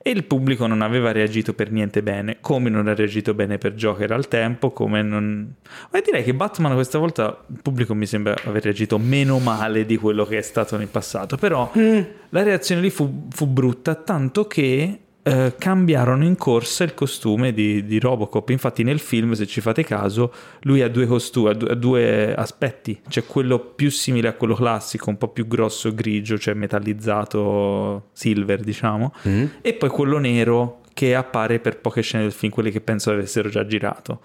e 0.00 0.10
il 0.10 0.24
pubblico 0.24 0.66
non 0.66 0.80
aveva 0.80 1.12
reagito 1.12 1.52
per 1.52 1.70
niente 1.70 2.02
bene, 2.02 2.38
come 2.40 2.70
non 2.70 2.86
ha 2.86 2.94
reagito 2.94 3.34
bene 3.34 3.58
per 3.58 3.74
Joker 3.74 4.12
al 4.12 4.28
tempo, 4.28 4.70
come 4.70 5.02
non... 5.02 5.54
Ma 5.90 6.00
direi 6.00 6.22
che 6.22 6.34
Batman 6.34 6.74
questa 6.74 6.98
volta 6.98 7.44
il 7.48 7.60
pubblico 7.60 7.94
mi 7.94 8.06
sembra 8.06 8.34
aver 8.44 8.62
reagito 8.62 8.98
meno 8.98 9.38
male 9.38 9.84
di 9.84 9.96
quello 9.96 10.24
che 10.24 10.38
è 10.38 10.42
stato 10.42 10.76
nel 10.76 10.88
passato, 10.88 11.36
però 11.36 11.70
la 11.74 12.42
reazione 12.42 12.80
lì 12.80 12.90
fu, 12.90 13.26
fu 13.30 13.46
brutta, 13.46 13.96
tanto 13.96 14.46
che 14.46 15.00
eh, 15.28 15.54
cambiarono 15.58 16.24
in 16.24 16.36
corsa 16.36 16.84
il 16.84 16.94
costume 16.94 17.52
di, 17.52 17.84
di 17.84 17.98
Robocop. 17.98 18.48
Infatti 18.48 18.82
nel 18.82 18.98
film, 18.98 19.32
se 19.32 19.46
ci 19.46 19.60
fate 19.60 19.84
caso, 19.84 20.32
lui 20.62 20.80
ha 20.80 20.88
due 20.88 21.06
costumi, 21.06 21.50
ha 21.50 21.52
due, 21.52 21.70
ha 21.70 21.74
due 21.74 22.34
aspetti. 22.34 23.00
C'è 23.06 23.26
quello 23.26 23.58
più 23.58 23.90
simile 23.90 24.28
a 24.28 24.32
quello 24.32 24.54
classico, 24.54 25.10
un 25.10 25.18
po' 25.18 25.28
più 25.28 25.46
grosso 25.46 25.92
grigio, 25.92 26.38
cioè 26.38 26.54
metallizzato 26.54 28.08
silver, 28.12 28.60
diciamo, 28.60 29.12
Mm? 29.26 29.44
e 29.60 29.74
poi 29.74 29.88
quello 29.88 30.18
nero 30.18 30.80
che 30.94 31.14
appare 31.14 31.58
per 31.58 31.78
poche 31.78 32.00
scene 32.00 32.22
del 32.22 32.32
film, 32.32 32.50
quelle 32.52 32.70
che 32.70 32.80
penso 32.80 33.10
avessero 33.10 33.48
già 33.48 33.66
girato. 33.66 34.20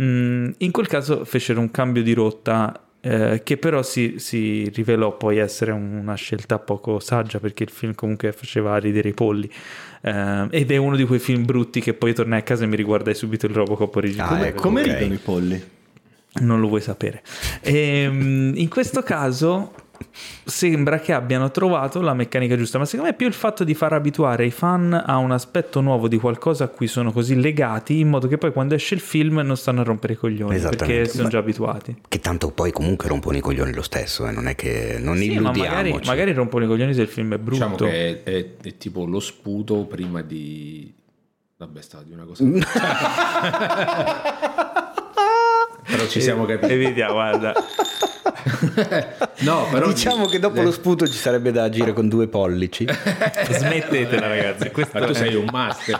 Mm, 0.00 0.50
in 0.58 0.70
quel 0.70 0.86
caso 0.86 1.24
fecero 1.24 1.60
un 1.60 1.70
cambio 1.70 2.02
di 2.02 2.14
rotta 2.14 2.88
eh, 3.02 3.40
che 3.42 3.56
però 3.56 3.82
si, 3.82 4.16
si, 4.18 4.68
rivelò 4.74 5.16
poi 5.16 5.38
essere 5.38 5.72
una 5.72 6.14
scelta 6.14 6.58
poco 6.58 7.00
saggia 7.00 7.40
perché 7.40 7.62
il 7.62 7.70
film 7.70 7.94
comunque 7.94 8.30
faceva 8.32 8.76
ridere 8.76 9.08
i 9.08 9.14
polli 9.14 9.50
eh, 10.00 10.46
ed 10.50 10.70
è 10.70 10.76
uno 10.76 10.96
di 10.96 11.04
quei 11.04 11.18
film 11.18 11.44
brutti 11.44 11.80
che 11.80 11.94
poi 11.94 12.14
tornai 12.14 12.40
a 12.40 12.42
casa 12.42 12.64
e 12.64 12.66
mi 12.66 12.76
riguardai 12.76 13.14
subito 13.14 13.46
il 13.46 13.54
Robocop 13.54 13.94
originale. 13.96 14.30
Ah, 14.30 14.36
come, 14.36 14.48
ecco, 14.48 14.62
come 14.62 14.80
ok. 14.82 14.86
ridono 14.86 15.14
i 15.14 15.18
polli? 15.18 15.64
Non 16.40 16.60
lo 16.60 16.68
vuoi 16.68 16.80
sapere. 16.80 17.22
Ehm, 17.62 18.52
in 18.54 18.68
questo 18.68 19.02
caso 19.02 19.72
sembra 20.44 20.98
che 21.00 21.12
abbiano 21.12 21.50
trovato 21.50 22.00
la 22.00 22.14
meccanica 22.14 22.56
giusta, 22.56 22.78
ma 22.78 22.84
secondo 22.84 23.06
me 23.06 23.14
è 23.14 23.16
più 23.16 23.26
il 23.26 23.32
fatto 23.32 23.64
di 23.64 23.74
far 23.74 23.92
abituare 23.92 24.46
i 24.46 24.50
fan 24.50 24.92
a 25.06 25.16
un 25.18 25.30
aspetto 25.30 25.80
nuovo 25.80 26.08
di 26.08 26.18
qualcosa 26.18 26.64
a 26.64 26.68
cui 26.68 26.86
sono 26.86 27.12
così 27.12 27.38
legati, 27.40 27.98
in 28.00 28.08
modo 28.08 28.26
che 28.28 28.38
poi 28.38 28.52
quando 28.52 28.74
esce 28.74 28.94
il 28.94 29.00
film 29.00 29.38
non 29.40 29.56
stanno 29.56 29.80
a 29.80 29.84
rompere 29.84 30.14
i 30.14 30.16
coglioni, 30.16 30.58
perché 30.58 31.06
sono 31.06 31.24
Ma- 31.24 31.28
già 31.28 31.38
abituati. 31.38 31.96
Che 32.08 32.18
tanto 32.20 32.50
poi 32.50 32.72
comunque 32.72 33.08
rompono 33.08 33.36
i 33.36 33.40
coglioni 33.40 33.72
lo 33.72 33.82
stesso, 33.82 34.26
eh, 34.26 34.32
non 34.32 34.46
è 34.48 34.54
che 34.54 34.98
non 35.00 35.16
Sì, 35.16 35.28
ma 35.28 35.34
illudiamoci. 35.50 35.60
magari, 35.60 36.00
magari 36.06 36.32
rompono 36.32 36.64
i 36.64 36.68
coglioni 36.68 36.94
se 36.94 37.02
il 37.02 37.08
film 37.08 37.34
è 37.34 37.38
brutto. 37.38 37.54
Diciamo 37.66 37.76
che 37.76 38.22
è, 38.22 38.30
è- 38.30 38.46
è 38.62 38.76
tipo 38.76 39.04
lo 39.04 39.20
sputo 39.20 39.84
prima 39.84 40.22
di... 40.22 40.92
Vabbè, 41.58 41.82
stava 41.82 42.04
di 42.04 42.12
una 42.12 42.24
cosa. 42.24 42.44
Però 45.90 46.06
ci 46.06 46.20
siamo 46.20 46.44
capiti. 46.44 46.72
Evitiamo, 46.72 47.12
guarda. 47.14 47.52
No, 49.40 49.66
però 49.70 49.88
Diciamo 49.88 50.26
che 50.26 50.38
dopo 50.38 50.60
lo 50.62 50.70
sputo 50.70 51.06
ci 51.06 51.14
sarebbe 51.16 51.50
da 51.50 51.64
agire 51.64 51.92
con 51.92 52.08
due 52.08 52.26
pollici. 52.28 52.86
Smettetela 53.50 54.28
ragazzi, 54.28 54.70
questo 54.70 54.98
Ma 54.98 55.06
tu 55.06 55.12
è- 55.12 55.14
sei 55.14 55.34
un 55.34 55.46
master. 55.50 55.98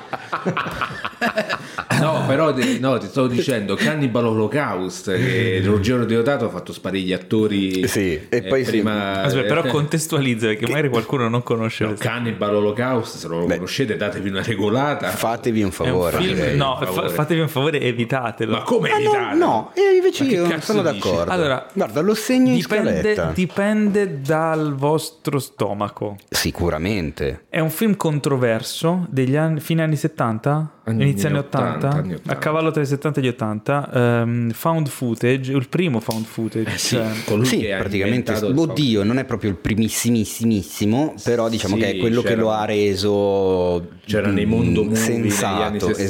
no, 2.00 2.24
però 2.26 2.52
ti- 2.52 2.78
no, 2.78 2.98
ti 2.98 3.06
stavo 3.06 3.26
dicendo 3.26 3.74
Cannibal 3.74 4.26
Holocaust 4.26 5.14
che 5.14 5.60
Ruggero 5.64 6.04
Deodato 6.04 6.46
ha 6.46 6.48
fatto 6.48 6.72
sparire 6.72 7.04
gli 7.06 7.12
attori 7.12 7.86
Sì, 7.88 8.26
e 8.28 8.42
poi 8.42 8.64
sì. 8.64 8.70
prima 8.70 9.22
Aspetta, 9.22 9.46
però 9.48 9.64
eh, 9.64 9.68
contestualizza 9.68 10.46
perché 10.46 10.66
magari 10.66 10.88
qualcuno 10.88 11.28
non 11.28 11.42
conosce 11.42 11.84
no, 11.84 11.94
Cannibal 11.98 12.54
Holocaust 12.54 13.16
se 13.16 13.28
non 13.28 13.40
lo 13.40 13.46
Beh. 13.46 13.54
conoscete 13.56 13.96
datevi 13.96 14.28
una 14.28 14.42
regolata 14.42 15.08
Fatevi 15.10 15.58
un 15.62 15.64
È 15.64 15.64
un 15.64 15.72
favore. 15.72 16.16
film- 16.18 16.56
no, 16.56 16.76
per 16.78 16.88
favore. 16.88 17.08
fa- 17.08 17.14
fatevi 17.14 17.40
un 17.40 17.48
favore, 17.48 17.80
evitatelo. 17.80 18.52
ma 18.52 18.62
come 18.62 18.88
Ah, 18.90 18.92
no, 18.92 18.98
evitare? 18.98 19.36
no, 19.36 19.72
e 19.92 19.96
invece 19.96 20.24
io 20.24 20.46
non 20.46 20.60
sono 20.60 20.82
dici? 20.82 20.98
d'accordo. 21.00 21.30
Allora, 21.30 21.66
Guarda, 21.72 22.00
lo 22.00 22.14
segno 22.14 22.50
in 22.50 22.56
dipende, 22.56 22.90
scaletta. 23.00 23.30
dipende 23.34 24.20
dal 24.20 24.74
vostro 24.74 25.38
stomaco. 25.38 26.16
Sicuramente. 26.28 27.44
È 27.48 27.60
un 27.60 27.70
film 27.70 27.96
controverso 27.96 29.06
degli 29.08 29.36
anni, 29.36 29.60
fine 29.60 29.82
anni 29.82 29.96
70? 29.96 30.70
Anni 30.84 31.02
Inizio 31.02 31.28
anni 31.28 31.38
80, 31.38 31.68
80? 31.76 31.88
anni 31.98 32.14
80. 32.14 32.32
A 32.32 32.36
cavallo 32.36 32.70
tra 32.70 32.82
i 32.82 32.86
70 32.86 33.20
e 33.20 33.22
gli 33.22 33.28
80. 33.28 33.90
ehm, 33.92 34.50
found 34.50 34.88
footage, 34.88 35.52
il 35.52 35.68
primo 35.68 36.00
found 36.00 36.24
footage. 36.24 36.70
Eh 36.74 36.78
sì, 36.78 36.96
cioè, 36.96 37.44
Sì, 37.44 37.66
praticamente. 37.78 38.32
Oddio, 38.32 39.04
non 39.04 39.18
è 39.18 39.24
proprio 39.24 39.50
il 39.50 39.56
primissimissimo, 39.56 41.14
però 41.22 41.48
diciamo 41.48 41.74
Sì, 41.76 41.80
che 41.80 41.90
è 41.92 41.96
quello 41.98 42.22
che 42.22 42.34
lo 42.34 42.50
ha 42.50 42.64
reso. 42.64 43.88
c'era 44.04 44.30
nei 44.30 44.46
mondo 44.46 44.82
movie 44.82 44.96
sensato, 44.96 45.54
negli 45.54 45.62
anni 45.62 45.80
60 45.94 46.02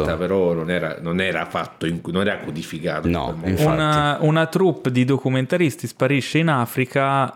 esatto. 0.00 0.16
però 0.16 0.52
non 0.54 0.70
era, 0.70 0.96
non 1.00 1.20
era 1.20 1.44
fatto 1.44 1.84
in- 1.86 2.00
non 2.06 2.22
era 2.26 2.38
codificato 2.38 3.08
No. 3.08 3.38
Una, 3.58 4.16
una 4.20 4.46
troupe 4.46 4.90
di 4.90 5.04
documentaristi 5.04 5.86
sparisce 5.86 6.38
in 6.38 6.48
Africa 6.48 7.32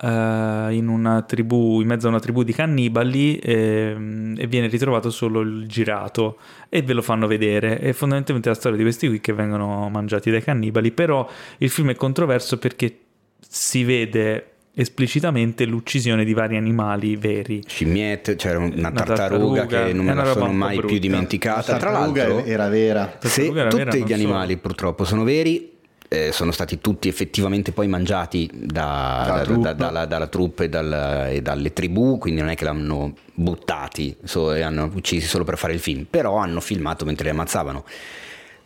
eh, 0.69 0.75
in 0.75 0.89
una 0.89 1.21
tribù, 1.23 1.81
in 1.83 1.87
mezzo 1.89 2.07
a 2.07 2.11
una 2.11 2.21
tribù 2.21 2.43
di 2.45 2.53
cannibali 2.55 3.37
ehm, 3.37 4.37
e 4.39 4.47
viene 4.47 4.69
ritrovato 4.69 5.11
solo 5.11 5.41
il 5.41 5.67
girato 5.67 6.37
e 6.69 6.83
ve 6.83 6.93
lo 6.93 7.03
fanno 7.03 7.27
vedere. 7.27 7.79
È 7.79 7.93
fondamentalmente 7.93 8.49
la 8.49 8.55
storia 8.55 8.77
di 8.77 8.83
questi 8.83 9.09
qui 9.09 9.21
che 9.21 9.33
vengono 9.33 9.89
mangiati 9.89 10.31
dai 10.31 10.43
cannibali, 10.43 10.91
però 10.91 11.29
il 11.59 11.71
film 11.71 11.91
è 11.91 11.95
controverso 11.95 12.59
perché 12.59 12.99
si 13.49 13.85
vede 13.85 14.51
esplicitamente 14.79 15.65
l'uccisione 15.65 16.25
di 16.25 16.35
vari 16.35 16.57
animali 16.57 17.17
veri. 17.17 17.63
Scimmiette, 17.67 18.37
c'era 18.37 18.59
una, 18.59 18.75
Una 18.75 18.91
tartaruga, 18.91 19.65
tartaruga, 19.65 19.87
che 19.87 19.93
non 19.95 20.05
me 20.05 20.15
la 20.15 20.33
sono 20.33 20.53
mai 20.53 20.79
più 20.79 20.81
brutta. 20.81 20.95
La 20.95 21.01
dimenticata. 21.01 21.63
Tra 21.63 21.79
tartaruga 21.79 22.29
l'altro, 22.29 22.45
era 22.45 22.69
vera. 22.69 23.19
Se 23.21 23.29
tartaruga 23.29 23.61
era 23.61 23.71
vera, 23.71 23.91
tutti 23.91 23.99
non 23.99 24.09
gli 24.09 24.13
animali 24.13 24.57
purtroppo 24.59 25.05
sono 25.05 25.25
veri, 25.25 25.76
eh, 26.09 26.31
sono 26.33 26.51
stati 26.53 26.81
tutti 26.81 27.09
effettivamente 27.09 27.73
poi 27.73 27.89
mangiati 27.89 28.49
da- 28.53 29.25
Dalla 29.27 29.45
da- 29.45 29.57
da- 29.57 29.73
dalla, 29.73 30.05
dalla 30.07 30.27
troupe 30.29 30.65
e, 30.65 30.69
dal- 30.69 31.29
e 31.31 31.43
dalle 31.43 31.73
tribù, 31.73 32.19
quindi 32.19 32.41
non 32.41 32.51
è 32.51 32.55
che 32.57 32.65
l'hanno 32.65 33.15
buttati 33.35 34.17
so- 34.25 34.53
e 34.55 34.63
hanno 34.63 34.91
uccisi 34.95 35.27
solo 35.27 35.45
per 35.45 35.59
fare 35.59 35.73
il 35.73 35.81
film, 35.81 36.07
però 36.09 36.37
hanno 36.37 36.61
filmato 36.61 37.05
mentre 37.05 37.25
li 37.25 37.31
ammazzavano. 37.31 37.85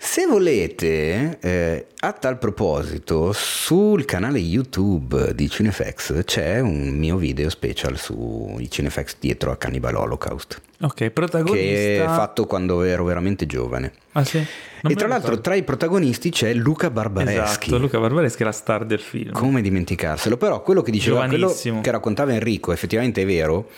Se 0.02 0.24
volete, 0.26 1.38
eh, 1.40 1.86
a 1.98 2.12
tal 2.12 2.38
proposito, 2.38 3.32
sul 3.34 4.06
canale 4.06 4.38
YouTube 4.38 5.34
di 5.34 5.46
Cinefx 5.50 6.24
c'è 6.24 6.58
un 6.60 6.88
mio 6.96 7.16
video 7.18 7.50
special 7.50 7.98
sui 7.98 8.70
Cinefx 8.70 9.16
dietro 9.20 9.50
a 9.50 9.56
Cannibal 9.56 9.96
Holocaust, 9.96 10.58
Ok, 10.82 11.10
protagonista... 11.10 11.58
che 11.66 12.02
è 12.02 12.06
fatto 12.06 12.46
quando 12.46 12.82
ero 12.82 13.04
veramente 13.04 13.44
giovane. 13.46 13.92
Ah, 14.12 14.24
sì? 14.24 14.38
Non 14.82 14.92
e 14.92 14.94
tra 14.94 15.06
l'altro 15.08 15.28
ricordo. 15.30 15.42
tra 15.42 15.54
i 15.54 15.62
protagonisti 15.62 16.30
c'è 16.30 16.54
Luca 16.54 16.90
Barbareschi. 16.90 17.66
Esatto, 17.66 17.78
Luca 17.78 17.98
Barbareschi 17.98 18.42
è 18.42 18.44
la 18.46 18.52
star 18.52 18.86
del 18.86 18.98
film. 18.98 19.32
Come 19.32 19.60
dimenticarselo? 19.60 20.38
Però 20.38 20.62
quello 20.62 20.80
che 20.80 20.90
diceva, 20.90 21.26
quello 21.26 21.54
che 21.82 21.90
raccontava 21.90 22.32
Enrico, 22.32 22.72
effettivamente 22.72 23.22
è 23.22 23.26
vero. 23.26 23.68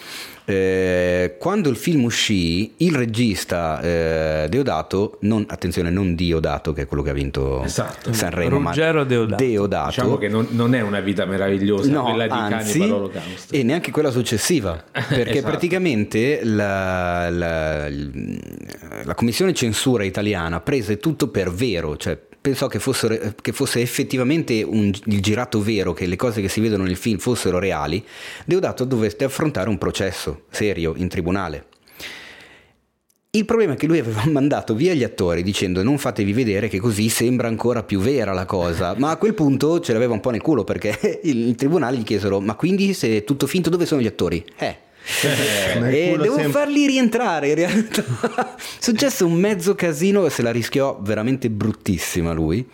Eh, 0.45 1.37
quando 1.39 1.69
il 1.69 1.77
film 1.77 2.03
uscì, 2.05 2.75
il 2.79 2.95
regista 2.95 3.81
eh, 3.81 4.47
Deodato, 4.49 5.19
non, 5.21 5.45
attenzione, 5.49 5.91
non 5.91 6.17
Diodato, 6.17 6.73
che 6.73 6.83
è 6.83 6.87
quello 6.87 7.03
che 7.03 7.11
ha 7.11 7.13
vinto 7.13 7.63
Esatto. 7.63 8.13
Sanremo, 8.13 8.59
Ruggero 8.59 8.99
ma 8.99 9.05
Deodato. 9.05 9.45
Deodato. 9.45 9.89
diciamo 9.89 10.19
che 10.19 10.29
non, 10.29 10.49
non 10.51 10.75
è 10.75 10.81
una 10.81 10.99
vita 11.01 11.27
meravigliosa 11.27 11.91
No, 11.93 12.05
quella 12.05 12.27
di 12.27 12.33
anzi, 12.33 12.81
Holocaust 12.81 13.55
e 13.55 13.63
neanche 13.63 13.93
quella 13.93 14.11
successiva, 14.11 14.83
perché 14.91 15.31
Esatto. 15.31 15.47
praticamente 15.49 16.41
la, 16.43 16.91
la- 17.30 17.88
la 17.88 19.14
commissione 19.14 19.53
censura 19.53 20.05
italiana 20.05 20.61
prese 20.61 20.99
tutto 20.99 21.28
per 21.28 21.51
vero, 21.53 21.97
cioè 21.97 22.18
pensò 22.43 22.66
che, 22.66 22.78
fossero- 22.78 23.34
che 23.40 23.53
fosse 23.53 23.80
effettivamente 23.80 24.62
un- 24.62 24.93
il 25.07 25.20
girato 25.20 25.62
vero, 25.62 25.93
che 25.93 26.07
le 26.07 26.16
cose 26.16 26.40
che 26.40 26.49
si 26.49 26.61
vedono 26.61 26.84
nel 26.84 26.97
film 26.97 27.18
fossero 27.18 27.59
reali, 27.59 28.05
Deodato 28.45 28.84
dovette 28.84 29.24
affrontare 29.24 29.68
un 29.68 29.78
processo 29.78 30.43
serio 30.51 30.95
in 30.97 31.09
tribunale. 31.09 31.66
Il 33.34 33.47
problema 33.47 33.72
è 33.72 33.76
che 33.76 33.86
lui 33.86 33.99
aveva 33.99 34.24
mandato 34.28 34.74
via 34.74 34.93
gli 34.93 35.05
attori 35.05 35.43
dicendo 35.43 35.82
non 35.82 35.97
fatevi 35.97 36.34
vedere 36.34 36.68
che 36.68 36.78
così 36.78 37.09
sembra 37.09 37.49
ancora 37.49 37.82
più 37.82 37.99
vera 37.99 38.32
la 38.34 38.45
cosa, 38.45 38.95
ma 38.99 39.09
a 39.11 39.16
quel 39.16 39.32
punto 39.32 39.80
ce 39.80 39.95
l'aveva 39.95 40.12
un 40.12 40.20
po' 40.20 40.28
nel 40.30 40.43
culo 40.43 40.64
perché 40.64 41.20
il, 41.24 41.55
tribunale 41.55 41.97
gli 41.97 42.03
chiesero 42.03 42.40
ma 42.40 42.55
quindi 42.57 42.93
se 42.93 43.16
è 43.16 43.24
tutto 43.24 43.47
finto 43.47 43.70
dove 43.70 43.86
sono 43.86 44.03
gli 44.03 44.07
attori? 44.07 44.45
Eh. 44.59 44.76
Nel 45.81 45.95
E 45.95 46.17
devo 46.17 46.35
sempre. 46.35 46.53
farli 46.53 46.87
rientrare 46.87 47.49
in 47.49 47.55
realtà. 47.57 48.03
È 48.03 48.55
successo 48.79 49.27
un 49.27 49.35
mezzo 49.35 49.75
casino 49.75 50.25
e 50.27 50.31
se 50.31 50.43
la 50.43 50.51
rischiò 50.53 50.99
veramente 51.03 51.51
bruttissima 51.51 52.33
lui. 52.33 52.69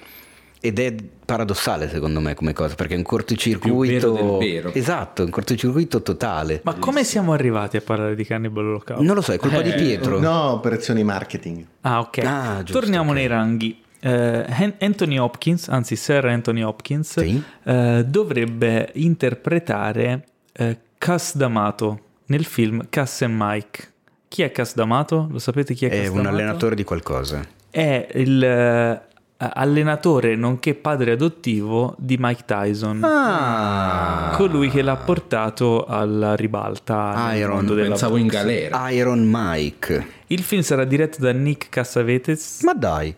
Ed 0.60 0.80
è 0.80 0.92
paradossale 1.24 1.88
secondo 1.88 2.18
me 2.20 2.34
come 2.34 2.52
cosa, 2.52 2.74
perché 2.74 2.94
è 2.94 2.96
un 2.96 3.04
cortocircuito. 3.04 4.12
Vero 4.12 4.38
vero. 4.38 4.74
Esatto, 4.74 5.22
un 5.22 5.30
cortocircuito 5.30 6.02
totale. 6.02 6.60
Ma 6.64 6.74
come 6.74 7.04
siamo 7.04 7.32
arrivati 7.32 7.76
a 7.76 7.80
parlare 7.80 8.16
di 8.16 8.24
Cannibal 8.24 8.66
Holocaust? 8.66 9.00
Non 9.02 9.14
lo 9.14 9.20
so, 9.20 9.32
è 9.32 9.36
colpa 9.36 9.62
di 9.62 9.70
Pietro. 9.72 10.18
No, 10.18 10.50
operazioni 10.50 11.04
marketing. 11.04 11.64
Ah, 11.82 12.00
ok. 12.00 12.18
Ah, 12.24 12.56
giusto, 12.64 12.80
Torniamo 12.80 13.10
ok. 13.10 13.16
nei 13.16 13.26
ranghi. 13.28 13.80
Eh, 14.00 14.10
An- 14.48 14.74
Anthony 14.80 15.16
Hopkins, 15.18 15.68
anzi 15.68 15.94
Sir 15.94 16.24
Anthony 16.24 16.62
Hopkins, 16.62 17.18
Sì. 17.20 17.40
eh, 17.64 18.04
dovrebbe 18.06 18.90
interpretare 18.94 20.24
eh, 20.52 20.78
Cass 20.98 21.36
D'Amato 21.36 22.00
nel 22.28 22.44
film 22.44 22.86
Cass 22.88 23.22
and 23.22 23.34
Mike. 23.36 23.92
Chi 24.28 24.42
è 24.42 24.50
Cass 24.50 24.74
D'Amato? 24.74 25.28
Lo 25.30 25.38
sapete 25.38 25.74
chi 25.74 25.86
è 25.86 25.88
Cass 25.88 25.98
È 25.98 26.06
un 26.08 26.26
allenatore 26.26 26.74
di 26.74 26.84
qualcosa. 26.84 27.44
È 27.70 28.08
il 28.14 28.42
eh, 28.42 29.02
allenatore 29.36 30.34
nonché 30.36 30.74
padre 30.74 31.12
adottivo 31.12 31.94
di 31.98 32.16
Mike 32.18 32.42
Tyson. 32.44 33.02
Ah, 33.04 34.32
Colui 34.36 34.68
che 34.68 34.82
l'ha 34.82 34.96
portato 34.96 35.84
alla 35.84 36.34
ribalta 36.34 37.28
nel 37.28 37.38
Iron, 37.38 37.54
mondo 37.56 37.74
della 37.74 37.88
pensavo 37.88 38.16
in 38.16 38.26
box. 38.26 38.34
galera 38.34 38.90
Iron 38.90 39.24
Mike. 39.26 40.06
Il 40.26 40.42
film 40.42 40.62
sarà 40.62 40.84
diretto 40.84 41.18
da 41.20 41.32
Nick 41.32 41.68
Cassavetes 41.70 42.62
Ma 42.62 42.74
dai. 42.74 43.14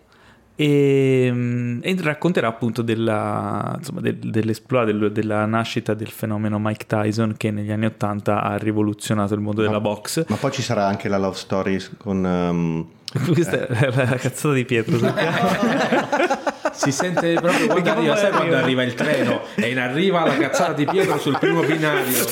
E, 0.62 1.30
mm, 1.32 1.78
e 1.82 1.96
racconterà 2.02 2.48
appunto 2.48 2.82
della, 2.82 3.76
insomma, 3.78 4.02
del- 4.02 4.18
del- 4.18 5.10
della 5.10 5.46
nascita 5.46 5.94
del 5.94 6.08
fenomeno 6.10 6.58
Mike 6.58 6.84
Tyson 6.86 7.34
che 7.38 7.50
negli 7.50 7.70
anni 7.72 7.86
80 7.86 8.42
ha 8.42 8.58
rivoluzionato 8.58 9.32
il 9.32 9.40
mondo 9.40 9.62
della 9.62 9.80
box. 9.80 10.26
Ma 10.28 10.36
poi 10.36 10.50
ci 10.52 10.60
sarà 10.60 10.86
anche 10.86 11.08
la 11.08 11.16
love 11.16 11.36
story 11.36 11.78
con... 11.96 12.22
um, 12.22 12.86
Questa 13.32 13.66
è 13.66 13.90
la 13.94 14.16
cazzata 14.16 14.52
di 14.52 14.64
Pietro. 14.66 14.98
si 16.74 16.92
sente 16.92 17.32
proprio 17.40 17.66
quando 17.66 17.82
Perché 17.82 17.90
arriva, 17.98 18.16
sai 18.16 18.30
quando 18.30 18.56
arriva- 18.56 18.60
arriva 18.60 18.82
il 18.82 18.94
treno 18.94 19.40
e 19.54 19.70
in 19.70 19.78
arriva 19.78 20.26
la 20.26 20.36
cazzata 20.36 20.74
di 20.74 20.84
Pietro 20.84 21.18
sul 21.18 21.38
primo 21.38 21.62
binario 21.62 22.24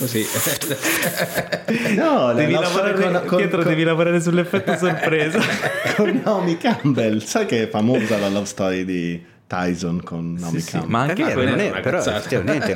Così. 0.00 0.24
No, 1.94 2.32
Devi 2.32 2.52
lavorare, 2.54 2.94
con, 2.94 3.22
con- 3.26 3.36
Pietro, 3.38 3.58
con- 3.60 3.68
devi 3.68 3.82
lavorare 3.82 4.20
sull'effetto 4.20 4.76
sorpresa. 4.76 5.38
con 5.94 6.20
Naomi 6.24 6.56
Campbell. 6.56 7.18
Sai 7.20 7.44
che 7.46 7.64
è 7.64 7.68
famosa 7.68 8.16
la 8.18 8.28
love 8.30 8.46
story 8.46 8.84
di 8.86 9.22
Tyson 9.46 10.02
con 10.02 10.36
Naomi 10.38 10.60
sì, 10.60 10.70
Campbell? 10.70 10.90
ma 10.90 11.04
È 11.04 11.08
anche 11.10 11.22
vero, 11.22 11.34
quella 11.34 11.50
non 11.50 11.60
è 11.60 11.64
era- 11.66 11.80
però 11.80 12.02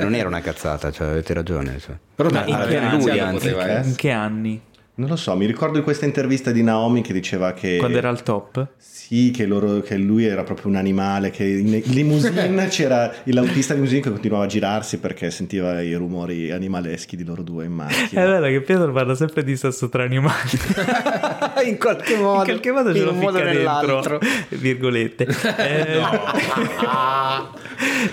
non 0.03 0.13
era 0.15 0.27
una 0.27 0.41
cazzata, 0.41 0.91
cioè, 0.91 1.07
avete 1.07 1.33
ragione. 1.33 1.79
Cioè. 1.79 1.95
Però 2.15 2.29
Ma 2.29 2.45
in 2.45 2.65
che 2.67 2.79
lui, 2.79 3.19
anzi, 3.19 3.49
poteva. 3.49 3.79
In 3.79 3.95
che 3.95 4.11
anni? 4.11 4.61
Non 4.97 5.09
lo 5.09 5.17
so, 5.17 5.35
mi 5.35 5.45
ricordo 5.45 5.77
di 5.77 5.83
questa 5.83 6.05
intervista 6.05 6.51
di 6.51 6.63
Naomi 6.63 7.01
che 7.01 7.11
diceva 7.11 7.51
che... 7.51 7.75
Quando 7.79 7.97
era 7.97 8.07
al 8.07 8.23
top? 8.23 8.65
Sì, 8.77 9.29
che, 9.29 9.45
loro- 9.45 9.81
che 9.81 9.97
lui 9.97 10.23
era 10.25 10.43
proprio 10.43 10.69
un 10.69 10.77
animale, 10.77 11.31
che 11.31 11.43
in 11.43 11.81
limousine 11.87 12.67
c'era 12.69 13.13
l'autista 13.25 13.73
limousine 13.73 13.99
che 13.99 14.09
continuava 14.09 14.45
a 14.45 14.47
girarsi 14.47 14.97
perché 14.99 15.31
sentiva 15.31 15.81
i 15.81 15.93
rumori 15.95 16.49
animaleschi 16.49 17.17
di 17.17 17.25
loro 17.25 17.41
due 17.43 17.65
in 17.65 17.71
È 17.73 17.75
macchina. 17.75 18.25
vero 18.25 18.45
che 18.47 18.61
Pietro 18.61 18.91
parla 18.93 19.15
sempre 19.15 19.43
di 19.43 19.57
sesso 19.57 19.89
tra 19.89 20.03
animali. 20.03 20.33
in 21.67 21.77
qualche 21.77 22.15
modo, 22.15 22.39
In 22.39 22.45
qualche 22.45 22.71
modo 22.71 22.91
ce 22.93 22.97
in 22.99 23.03
lo 23.03 23.11
un 23.11 23.17
modo 23.19 23.37
o 23.37 23.41
ficca 23.41 23.51
dentro, 23.51 23.73
nell'altro. 23.73 24.19
virgolette. 24.49 25.27
Eh, 25.57 26.01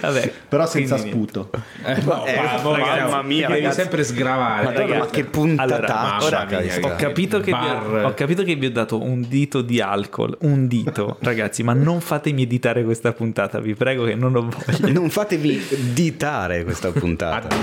Vabbè, 0.01 0.33
Però 0.49 0.67
senza 0.67 0.95
quindi- 0.97 1.11
sputo. 1.13 1.51
Eh, 1.85 2.01
no, 2.03 2.25
Eh, 2.27 2.35
ragazzi, 2.35 2.65
mamma 2.65 3.23
mia, 3.23 3.49
devi 3.49 3.73
sempre 3.73 4.03
sgravare. 4.03 4.65
Madonna, 4.65 4.81
Ragazzi, 4.87 4.99
ma 4.99 5.07
che 5.11 5.25
puntataccia 5.25 6.17
Allora. 6.17 6.47
Ho 6.81 6.95
capito, 6.97 7.41
che 7.41 7.53
vi 7.53 7.67
ho, 7.67 8.07
ho 8.07 8.15
capito 8.15 8.43
che 8.43 8.55
vi 8.55 8.67
ho 8.67 8.71
dato 8.71 9.01
un 9.01 9.25
dito 9.29 9.63
di 9.63 9.81
alcol, 9.81 10.37
un 10.41 10.67
dito, 10.67 11.17
ragazzi, 11.23 11.63
ma 11.63 11.73
non 11.73 12.01
fatemi 12.01 12.43
editare 12.43 12.85
questa 12.85 13.13
puntata, 13.13 13.61
vi 13.61 13.75
prego 13.75 14.05
che 14.05 14.15
non 14.15 14.35
ho 14.37 14.43
voglia. 14.49 14.93
Non 14.93 15.11
fatevi 15.11 15.61
ditare 15.93 16.65
questa 16.65 16.91
puntata. 16.91 17.55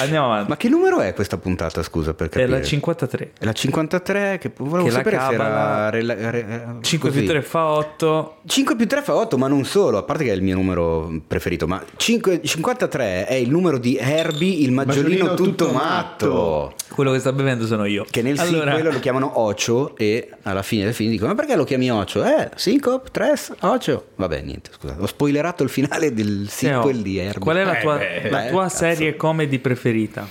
Andiamo 0.00 0.26
avanti. 0.26 0.50
Ma 0.50 0.56
che 0.56 0.68
numero 0.68 1.00
è 1.00 1.14
questa 1.14 1.36
puntata, 1.38 1.82
scusa, 1.82 2.14
per 2.14 2.26
È 2.26 2.30
capire? 2.30 2.48
la 2.50 2.62
53. 2.62 3.30
È 3.38 3.44
la 3.44 3.52
53 3.52 4.38
che 4.40 4.52
volevo 4.56 4.84
Che 4.88 4.90
la 4.90 4.96
sapere 4.96 5.18
se 5.20 5.32
era... 5.34 5.90
rela- 5.90 6.30
re- 6.30 6.76
5 6.80 7.08
così. 7.08 7.20
più 7.22 7.28
3 7.28 7.42
fa 7.42 7.64
8. 7.66 8.36
5 8.46 8.76
più 8.76 8.86
3 8.86 9.02
fa 9.02 9.14
8, 9.14 9.38
ma 9.38 9.48
non 9.48 9.64
solo, 9.64 9.98
a 9.98 10.02
parte 10.02 10.24
che 10.24 10.30
è 10.32 10.34
il 10.34 10.42
mio 10.42 10.54
numero 10.54 11.10
preferito, 11.26 11.66
ma 11.66 11.82
5 11.96 12.40
53 12.42 13.26
è 13.26 13.34
il 13.34 13.50
numero 13.50 13.78
di 13.78 13.96
Herbie, 13.96 14.62
il 14.64 14.72
maggiolino, 14.72 15.24
Maggiolino 15.24 15.34
tutto, 15.34 15.64
tutto 15.66 15.72
matto. 15.72 16.26
matto. 16.26 16.74
Quello 16.94 17.12
che 17.12 17.18
sta 17.18 17.32
bevendo 17.32 17.66
sono 17.66 17.84
io. 17.86 18.04
Che 18.10 18.22
nel 18.22 18.38
allora, 18.38 18.49
sequel 18.58 18.90
lo 18.90 19.00
chiamano 19.00 19.38
Ocio 19.40 19.96
e 19.96 20.28
alla 20.42 20.62
fine 20.62 20.84
del 20.84 20.94
film 20.94 21.10
dicono 21.10 21.30
ma 21.30 21.34
perché 21.36 21.56
lo 21.56 21.64
chiami 21.64 21.90
Ocio? 21.90 22.24
Eh, 22.24 22.50
Syncop, 22.54 23.10
Tres, 23.10 23.52
Ocio. 23.60 24.06
Vabbè, 24.16 24.40
niente, 24.42 24.70
scusa, 24.78 24.96
ho 24.98 25.06
spoilerato 25.06 25.62
il 25.62 25.68
finale 25.70 26.12
del 26.12 26.48
Teo, 26.54 26.80
sequel 26.82 27.02
di 27.02 27.18
Herbie. 27.18 27.40
Qual 27.40 27.56
è 27.56 27.64
la 27.64 27.78
Eh, 27.78 27.80
tua, 27.82 27.96
beh, 27.96 28.30
la 28.30 28.46
tua 28.48 28.62
cazzo. 28.64 28.76
serie 28.76 29.16
comedy 29.16 29.58
preferita? 29.58 30.26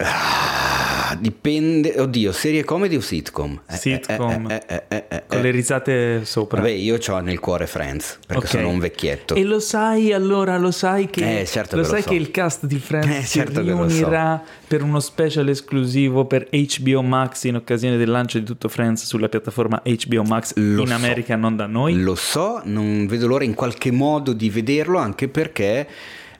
Ah, 0.00 1.16
dipende, 1.18 1.94
oddio, 1.98 2.30
serie 2.30 2.62
comedy 2.62 2.94
o 2.94 3.00
sitcom? 3.00 3.62
Eh, 3.68 3.76
Sitcom. 3.76 4.48
eh, 4.48 4.62
eh, 4.68 4.74
eh, 4.76 4.84
eh, 4.88 5.04
eh, 5.08 5.22
Con 5.26 5.38
eh. 5.38 5.42
le 5.42 5.50
risate 5.50 6.24
sopra. 6.24 6.60
Vabbè, 6.60 6.70
io 6.72 6.98
ho 7.04 7.18
nel 7.18 7.40
cuore 7.40 7.66
Friends, 7.66 8.18
perché 8.24 8.44
Ok. 8.44 8.50
sono 8.50 8.68
un 8.68 8.78
vecchietto. 8.78 9.34
E 9.34 9.42
lo 9.42 9.58
sai 9.58 10.12
allora, 10.12 10.56
lo 10.56 10.70
sai 10.70 11.10
che, 11.10 11.40
Eh, 11.40 11.46
certo 11.46 11.74
lo 11.76 11.82
che 11.82 11.88
lo 11.88 11.94
sai 11.94 12.02
so. 12.02 12.08
che 12.10 12.14
il 12.14 12.30
cast 12.30 12.66
di 12.66 12.78
Friends 12.78 13.08
Eh, 13.08 13.22
si 13.22 13.38
certo 13.38 13.60
che 13.64 13.70
lo 13.70 13.88
so. 13.88 13.96
riunirà 13.96 14.40
per 14.68 14.82
uno 14.82 15.00
special 15.00 15.48
esclusivo 15.48 16.26
per 16.26 16.46
HBO 16.50 17.02
Max 17.02 17.44
in 17.44 17.56
occasione 17.56 17.96
del 17.96 18.08
lancio 18.10 18.38
di 18.38 18.44
tutto 18.44 18.68
Friends 18.68 19.04
sulla 19.04 19.28
piattaforma 19.28 19.82
HBO 19.84 20.22
Max 20.22 20.52
Lo 20.54 20.82
in 20.82 20.88
so. 20.88 20.94
America, 20.94 21.34
non 21.34 21.56
da 21.56 21.66
noi. 21.66 22.00
Lo 22.00 22.14
so, 22.14 22.60
non 22.64 23.06
vedo 23.08 23.26
l'ora 23.26 23.42
in 23.42 23.54
qualche 23.54 23.90
modo 23.90 24.32
di 24.32 24.48
vederlo, 24.48 24.98
anche 24.98 25.26
perché 25.28 25.88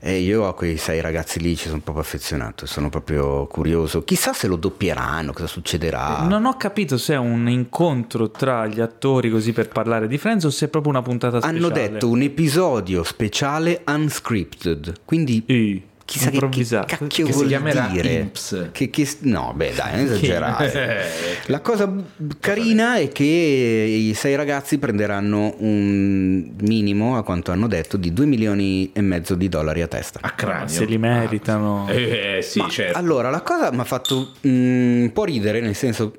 eh, 0.01 0.19
io 0.19 0.47
a 0.47 0.55
quei 0.55 0.77
sei 0.77 1.01
ragazzi 1.01 1.41
lì 1.41 1.57
ci 1.57 1.69
sono 1.69 1.81
proprio 1.81 2.05
affezionato, 2.05 2.67
sono 2.67 2.89
proprio 2.89 3.47
curioso. 3.47 4.03
Chissà 4.05 4.33
se 4.33 4.47
lo 4.47 4.57
doppieranno, 4.57 5.33
cosa 5.33 5.49
succederà. 5.49 6.23
Non 6.29 6.45
ho 6.45 6.57
capito 6.57 6.97
se 6.99 7.15
è 7.15 7.19
un 7.19 7.49
incontro 7.49 8.31
tra 8.31 8.67
gli 8.67 8.81
attori 8.81 9.31
così 9.31 9.53
per 9.53 9.69
parlare 9.69 10.07
di 10.07 10.19
Friends 10.19 10.45
o 10.45 10.51
se 10.51 10.67
è 10.67 10.69
proprio 10.69 10.93
una 10.93 11.03
puntata 11.03 11.41
speciale. 11.41 11.59
Hanno 11.59 11.69
detto 11.71 12.09
un 12.09 12.23
episodio 12.23 13.03
speciale 13.03 13.83
unscripted, 13.87 14.93
quindi 15.05 15.45
Sì, 15.47 15.83
chissà 16.09 16.31
che, 16.31 16.39
che 16.49 16.97
cacchio 16.97 17.27
Che 17.27 17.33
si 17.35 17.47
chiamerà 17.47 17.89
dire. 17.93 18.13
Imps. 18.15 18.69
Che, 18.73 18.89
che- 18.89 19.09
no, 19.21 19.53
beh, 19.55 19.75
dai, 19.75 19.97
non 19.97 20.05
esagerare. 20.07 20.73
Eh, 20.89 21.07
La 21.47 21.61
cosa 21.61 21.93
carina 22.41 22.97
è 22.97 23.09
che 23.09 23.25
i 23.25 24.15
sei 24.15 24.35
ragazzi 24.35 24.79
prenderanno 24.79 25.55
un 25.59 26.51
minimo, 26.61 27.17
a 27.19 27.23
quanto 27.23 27.53
hanno 27.53 27.67
detto, 27.67 27.99
di 27.99 28.13
2 28.13 28.25
milioni 28.25 28.91
e 28.93 29.03
mezzo 29.03 29.35
di 29.35 29.51
dollari 29.51 29.83
a 29.83 29.87
testa. 29.87 30.21
a 30.23 30.31
cranio. 30.31 30.69
se 30.69 30.87
li 30.87 30.97
meritano. 30.97 31.87
Eh, 31.89 32.37
eh, 32.39 32.43
sì, 32.43 32.61
Ma 32.61 32.69
certo. 32.69 32.97
Allora, 32.97 33.29
la 33.29 33.43
cosa 33.43 33.71
mi 33.71 33.81
ha 33.81 33.85
fatto 33.85 34.33
mm, 34.47 35.03
un 35.03 35.13
po' 35.13 35.25
ridere, 35.25 35.61
nel 35.61 35.75
senso, 35.75 36.15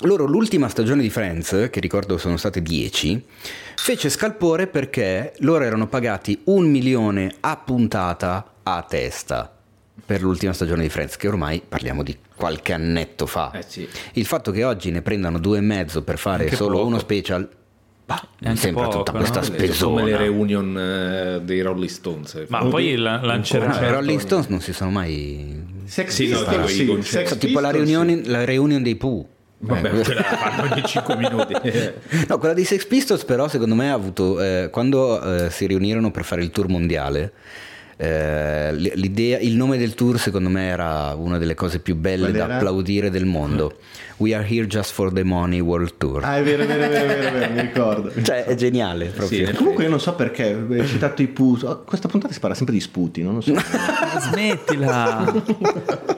loro 0.00 0.24
l'ultima 0.26 0.68
stagione 0.68 1.00
di 1.00 1.10
Friends, 1.10 1.68
che 1.70 1.78
ricordo 1.78 2.18
sono 2.18 2.36
state 2.36 2.60
10, 2.60 3.24
fece 3.76 4.08
scalpore 4.08 4.66
perché 4.66 5.32
loro 5.38 5.62
erano 5.62 5.86
pagati 5.86 6.40
un 6.44 6.68
milione 6.68 7.32
a 7.40 7.56
puntata 7.56 8.51
a 8.64 8.84
testa 8.88 9.52
per 10.04 10.22
l'ultima 10.22 10.52
stagione 10.52 10.82
di 10.82 10.88
Friends, 10.88 11.16
che 11.16 11.28
ormai 11.28 11.62
parliamo 11.66 12.02
di 12.02 12.16
qualche 12.34 12.72
annetto 12.72 13.26
fa. 13.26 13.50
Eh, 13.52 13.64
sì. 13.66 13.88
Il 14.14 14.24
fatto 14.26 14.50
che 14.50 14.64
oggi 14.64 14.90
ne 14.90 15.02
prendano 15.02 15.38
due 15.38 15.58
e 15.58 15.60
mezzo 15.60 16.02
per 16.02 16.18
fare 16.18 16.44
Anche 16.44 16.56
solo 16.56 16.76
poco. 16.76 16.86
uno 16.88 16.98
special, 16.98 17.48
bah, 18.06 18.26
anche 18.42 18.58
sembra 18.58 18.84
poco, 18.84 18.96
tutta 18.98 19.12
no? 19.12 19.18
questa 19.18 19.42
sono 19.42 19.56
come 19.56 19.66
le 19.66 19.72
spesona. 19.72 20.16
reunion 20.16 20.78
eh, 20.78 21.40
dei 21.42 21.60
Rolling 21.60 21.88
Stones. 21.90 22.44
Ma 22.48 22.64
poi 22.64 22.96
la- 22.96 23.20
lanceranno. 23.22 23.86
i 23.86 23.90
Rolling 23.90 24.20
Stones 24.20 24.46
non 24.46 24.60
si 24.60 24.72
sono 24.72 24.90
mai... 24.90 25.70
Sex 25.84 26.08
Sì, 26.08 26.28
no, 26.28 26.38
i 26.40 26.68
sì, 26.68 26.86
tipo 27.38 27.60
la 27.60 27.70
Pistols, 27.70 27.88
reunion, 27.90 28.22
la 28.26 28.44
reunion 28.44 28.82
dei 28.82 28.96
Pooh. 28.96 29.26
Vabbè, 29.58 29.88
Eh, 29.94 30.02
quella 30.02 30.20
la 30.20 30.36
fanno 30.36 30.72
ogni 30.72 30.82
5 30.84 31.16
minuti. 31.16 31.54
No, 32.28 32.38
quella 32.38 32.54
dei 32.54 32.64
Sex 32.64 32.86
Pistols 32.86 33.24
però 33.24 33.46
secondo 33.46 33.74
me 33.74 33.90
ha 33.90 33.94
avuto, 33.94 34.40
eh, 34.40 34.68
quando 34.72 35.20
eh, 35.44 35.50
si 35.50 35.66
riunirono 35.66 36.10
per 36.10 36.24
fare 36.24 36.42
il 36.42 36.50
tour 36.50 36.68
mondiale, 36.68 37.32
eh, 38.04 38.72
l'idea, 38.74 39.38
il 39.38 39.54
nome 39.54 39.78
del 39.78 39.94
tour 39.94 40.18
secondo 40.18 40.48
me 40.48 40.66
era 40.66 41.14
una 41.14 41.38
delle 41.38 41.54
cose 41.54 41.78
più 41.78 41.94
belle 41.94 42.30
Qual 42.30 42.32
da 42.32 42.44
era? 42.46 42.54
applaudire 42.56 43.10
del 43.10 43.26
mondo. 43.26 43.76
We 44.22 44.34
are 44.34 44.46
here 44.48 44.68
just 44.68 44.92
for 44.92 45.12
the 45.12 45.24
money 45.24 45.58
world 45.58 45.94
tour. 45.98 46.24
Ah, 46.24 46.36
è 46.36 46.44
vero, 46.44 46.62
è 46.62 46.66
vero, 46.66 46.84
è 46.84 46.88
vero, 46.88 47.02
è 47.02 47.06
vero, 47.08 47.26
è 47.26 47.32
vero, 47.32 47.52
mi 47.54 47.60
ricordo. 47.60 48.22
Cioè 48.22 48.44
è 48.44 48.54
geniale 48.54 49.06
proprio. 49.06 49.46
Sì, 49.48 49.52
Comunque 49.52 49.82
io 49.82 49.90
non 49.90 49.98
so 49.98 50.14
perché, 50.14 50.64
hai 50.70 50.86
citato 50.86 51.22
i 51.22 51.26
Pus, 51.26 51.62
oh, 51.62 51.82
questa 51.82 52.06
puntata 52.06 52.32
si 52.32 52.38
parla 52.38 52.54
sempre 52.54 52.72
di 52.72 52.80
sputi, 52.80 53.20
non 53.24 53.34
lo 53.34 53.40
so. 53.40 53.52
Smettila. 54.30 55.42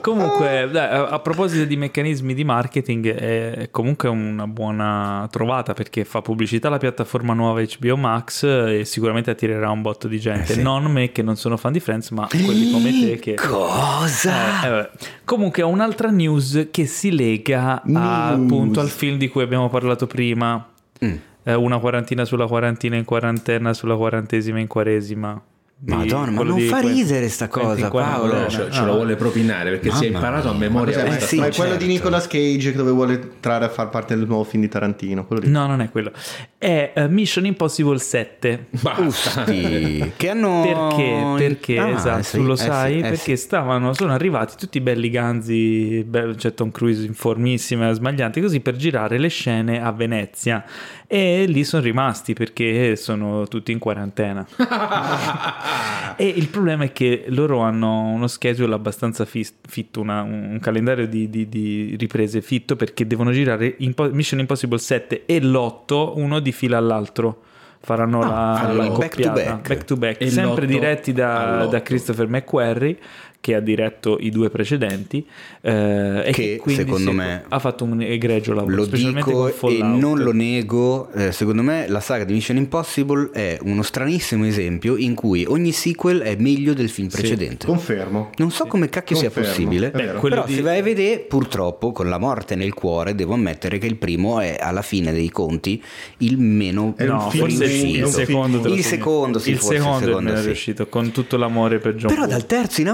comunque, 0.01 0.69
dai, 0.71 1.07
a, 1.09 1.19
proposito 1.19 1.65
di 1.65 1.75
meccanismi 1.77 2.35
di 2.35 2.43
marketing, 2.43 3.07
è 3.15 3.69
comunque 3.71 4.07
una 4.07 4.45
buona 4.45 5.27
trovata 5.31 5.73
perché 5.73 6.05
fa 6.05 6.21
pubblicità 6.21 6.67
alla 6.67 6.77
piattaforma 6.77 7.33
nuova 7.33 7.63
HBO 7.63 7.97
Max 7.97 8.43
e 8.43 8.85
sicuramente 8.85 9.31
attirerà 9.31 9.71
un 9.71 9.81
botto 9.81 10.07
di 10.07 10.19
gente. 10.19 10.51
Eh 10.51 10.55
sì. 10.57 10.61
Non 10.61 10.83
me 10.83 11.11
che 11.11 11.23
non 11.23 11.37
sono 11.37 11.57
fan 11.57 11.71
di 11.71 11.79
Friends, 11.79 12.11
ma 12.11 12.27
quelli 12.29 12.69
come 12.69 12.91
te 12.91 13.17
che. 13.17 13.33
Cosa? 13.33 14.63
Eh, 14.63 14.79
eh. 14.79 14.89
Comunque 15.23 15.63
ho 15.63 15.69
un'altra 15.69 16.11
news 16.11 16.67
che 16.69 16.85
si 16.85 17.11
lega 17.15 17.81
a- 17.95 18.35
News. 18.35 18.51
appunto 18.51 18.79
al 18.79 18.89
film 18.89 19.17
di 19.17 19.27
cui 19.27 19.43
abbiamo 19.43 19.69
parlato 19.69 20.07
prima. 20.07 20.67
Mm. 21.03 21.15
Eh, 21.43 21.53
una 21.53 21.77
quarantina 21.79 22.25
sulla 22.25 22.47
quarantina 22.47 22.95
in 22.95 23.05
quarantena 23.05 23.73
sulla 23.73 23.95
quarantesima 23.95 24.59
in 24.59 24.67
quaresima. 24.67 25.39
Di- 25.77 25.91
Madonna, 25.93 26.31
ma 26.31 26.43
non 26.43 26.55
di 26.57 26.67
fa 26.67 26.79
ridere 26.79 27.27
sta 27.27 27.49
cosa. 27.49 27.89
Paolo. 27.89 28.47
ce, 28.47 28.71
ce 28.71 28.79
No. 28.79 28.85
lo 28.85 28.93
vuole 28.93 29.15
propinare 29.17 29.71
perché 29.71 29.91
si 29.91 30.05
è 30.05 30.09
Mamma 30.09 30.25
imparato 30.25 30.47
a 30.47 30.51
mia. 30.51 30.59
memoria 30.69 30.93
Cos'è? 30.95 31.05
questa 31.07 31.25
sì, 31.27 31.35
ma 31.37 31.47
è 31.47 31.51
storia. 31.51 31.69
quello 31.71 31.83
di 31.85 31.91
certo. 31.91 32.05
Nicolas 32.07 32.27
Cage 32.27 32.71
che 32.71 32.77
dove 32.77 32.91
vuole 32.91 33.13
entrare 33.21 33.65
a 33.65 33.69
far 33.69 33.89
parte 33.89 34.15
del 34.15 34.25
nuovo 34.25 34.45
film 34.45 34.63
di 34.63 34.69
Tarantino. 34.69 35.27
Lì. 35.29 35.49
No, 35.49 35.67
non 35.67 35.81
è 35.81 35.89
quello. 35.91 36.11
È 36.57 36.91
eh, 36.95 37.07
Mission 37.09 37.45
Impossible 37.45 37.99
7. 37.99 38.67
Basta. 38.81 39.41
Usti, 39.41 40.11
che 40.15 40.29
hanno 40.29 40.61
Perché? 40.63 41.33
Perché, 41.37 41.77
Ah, 41.77 41.89
esatto, 41.89 42.23
sì, 42.23 42.37
tu 42.37 42.43
lo 42.43 42.53
eh 42.53 42.57
sai? 42.57 42.91
sì, 42.93 42.97
eh 42.99 43.01
perché 43.01 43.35
sì. 43.35 43.43
stavano, 43.43 43.93
sono 43.93 44.13
arrivati 44.13 44.55
tutti 44.57 44.79
belli 44.79 45.09
ganzi, 45.09 46.03
be- 46.07 46.35
c'è 46.37 46.53
Tom 46.53 46.71
Cruise 46.71 47.05
in 47.05 47.13
formissima, 47.13 47.91
smaglianti 47.91 48.39
così, 48.41 48.61
per 48.61 48.75
girare 48.77 49.17
le 49.19 49.27
scene 49.27 49.83
a 49.83 49.91
Venezia. 49.91 50.63
E 51.07 51.45
lì 51.47 51.63
sono 51.63 51.83
rimasti 51.83 52.33
perché 52.33 52.95
sono 52.95 53.47
tutti 53.47 53.71
in 53.71 53.79
quarantena. 53.79 54.45
e 56.17 56.27
il 56.27 56.47
problema 56.47 56.85
è 56.85 56.91
che 56.91 57.25
loro 57.27 57.59
hanno 57.59 58.01
uno 58.09 58.27
schedule 58.27 58.73
abbastanza 58.73 59.25
fitto, 59.25 60.01
una- 60.01 60.21
un 60.21 60.57
calendario 60.61 61.07
di, 61.07 61.29
di- 61.29 61.47
di 61.47 61.95
riprese 61.97 62.41
fitto 62.41 62.75
perché 62.75 63.05
devono 63.05 63.31
girare 63.31 63.75
Impo- 63.79 64.09
Mission 64.11 64.39
Impossible 64.39 64.77
7 64.79 65.25
e 65.25 65.39
l'8 65.41 66.13
uno 66.15 66.39
di 66.39 66.51
fila 66.51 66.77
all'altro. 66.77 67.41
Faranno 67.85 68.19
la, 68.21 68.57
fanno 68.59 68.73
la 68.81 68.89
back 68.89 69.21
to 69.21 69.31
back. 69.31 69.67
back 69.67 69.83
to 69.83 69.95
back, 69.95 70.21
E 70.21 70.31
sempre 70.31 70.65
diretti 70.65 71.13
da, 71.13 71.67
da 71.67 71.83
Christopher 71.83 72.27
McQuarrie 72.27 72.97
che 73.45 73.53
ha 73.53 73.59
diretto 73.59 74.17
i 74.19 74.31
due 74.31 74.49
precedenti 74.49 75.23
eh, 75.61 76.23
e 76.25 76.31
Che, 76.31 76.41
che, 76.41 76.57
quindi 76.57 76.81
secondo 76.81 77.11
si- 77.11 77.15
me, 77.15 77.43
ha 77.47 77.59
fatto 77.59 77.83
un 77.83 78.01
egregio 78.01 78.53
lavoro, 78.55 78.75
Lo 78.75 78.85
dico 78.87 79.47
e 79.69 79.77
non 79.83 80.17
lo 80.17 80.31
nego, 80.33 81.11
eh, 81.11 81.31
secondo 81.31 81.61
me 81.61 81.85
la 81.87 81.99
saga 81.99 82.23
di 82.23 82.33
Mission 82.33 82.57
Impossible 82.57 83.29
è 83.31 83.59
uno 83.61 83.83
stranissimo 83.83 84.47
esempio 84.47 84.95
in 84.97 85.13
cui 85.13 85.45
ogni 85.47 85.71
sequel 85.71 86.21
è 86.21 86.35
meglio 86.39 86.73
del 86.73 86.89
film 86.89 87.07
precedente. 87.07 87.67
Confermo. 87.67 88.31
Non 88.37 88.49
so 88.49 88.65
come 88.65 88.89
cacchio 88.89 89.15
sia 89.15 89.29
Confermo, 89.29 89.49
possibile, 89.55 89.87
è 89.91 89.91
vero. 89.91 90.19
quello 90.19 90.35
però 90.37 90.47
di- 90.47 90.55
se 90.55 90.61
vai 90.61 90.79
a 90.79 90.81
vedere, 90.81 91.19
purtroppo, 91.19 91.91
con 91.91 92.09
la 92.09 92.17
morte 92.17 92.55
nel 92.55 92.73
cuore, 92.73 93.13
devo 93.13 93.35
ammettere 93.35 93.77
che 93.77 93.85
il 93.85 93.97
primo 93.97 94.39
è 94.39 94.57
alla 94.59 94.81
fine 94.81 95.11
dei 95.13 95.29
conti 95.29 95.79
il 96.19 96.39
meno 96.39 96.95
È 96.97 97.05
No, 97.05 97.29
film- 97.29 97.43
forse 97.47 97.63
il, 97.65 97.69
riuscito. 97.69 98.07
il 98.07 98.11
secondo 98.13 98.67
Il 98.73 98.83
secondo, 98.83 99.37
sì, 99.37 99.49
il 99.51 99.57
forse 99.57 99.73
il 99.75 99.79
secondo, 99.81 99.97
è 99.99 100.07
secondo, 100.07 100.29
meno 100.29 100.39
sì. 100.39 100.45
riuscito 100.47 100.87
con 100.87 101.11
tutto 101.11 101.37
l'amore 101.37 101.77
per 101.77 101.93
John 101.93 102.07
Però 102.09 102.21
Woo. 102.21 102.29
dal 102.29 102.45
terzo 102.47 102.81
in 102.81 102.87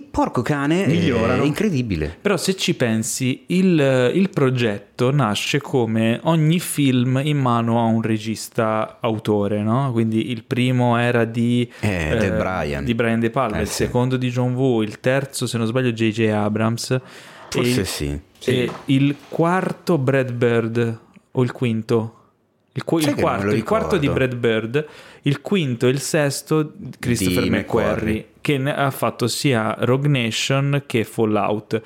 porco 0.00 0.42
cane, 0.42 0.84
è, 0.84 0.88
Migliorano. 0.88 1.42
è 1.42 1.46
incredibile. 1.46 2.16
Però 2.20 2.36
se 2.36 2.54
ci 2.56 2.74
pensi, 2.74 3.44
il, 3.48 4.10
il 4.14 4.30
progetto 4.30 5.10
nasce 5.10 5.60
come 5.60 6.20
ogni 6.24 6.58
film 6.60 7.20
in 7.24 7.38
mano 7.38 7.80
a 7.80 7.84
un 7.84 8.02
regista 8.02 8.98
autore, 9.00 9.62
no? 9.62 9.90
Quindi 9.92 10.30
il 10.30 10.44
primo 10.44 10.96
era 10.96 11.24
di, 11.24 11.68
Eh, 11.80 12.16
De 12.18 12.30
Brian. 12.32 12.84
di 12.84 12.94
Brian 12.94 13.20
De 13.20 13.30
Palma, 13.30 13.58
Eh, 13.58 13.62
il 13.62 13.68
sì. 13.68 13.84
secondo 13.84 14.16
di 14.16 14.30
John 14.30 14.54
Woo, 14.54 14.82
il 14.82 15.00
terzo, 15.00 15.46
se 15.46 15.58
non 15.58 15.66
sbaglio, 15.66 15.90
J.J. 15.92 16.28
Abrams. 16.28 17.00
Forse 17.48 17.80
e, 17.80 17.84
sì. 17.84 18.20
e 18.50 18.70
il 18.86 19.14
quarto 19.28 19.98
Brad 19.98 20.32
Bird, 20.32 20.98
o 21.32 21.42
il 21.42 21.52
quinto? 21.52 22.16
Il, 22.74 22.82
Sai 22.86 23.10
il 23.10 23.14
quarto, 23.14 23.50
il 23.50 23.64
quarto 23.64 23.96
di. 23.98 24.08
Brad 24.08 24.34
Bird, 24.34 24.86
il 25.22 25.40
quinto 25.42 25.86
e 25.86 25.90
il 25.90 26.00
sesto 26.00 26.72
Christopher 26.98 27.42
Di 27.42 27.50
McQuarrie, 27.50 27.92
McQuarrie. 27.92 28.26
che 28.40 28.72
ha 28.72 28.90
fatto 28.90 29.26
sia 29.28 29.76
Rogue 29.80 30.08
Nation 30.08 30.82
che 30.86 31.04
Fallout. 31.04 31.82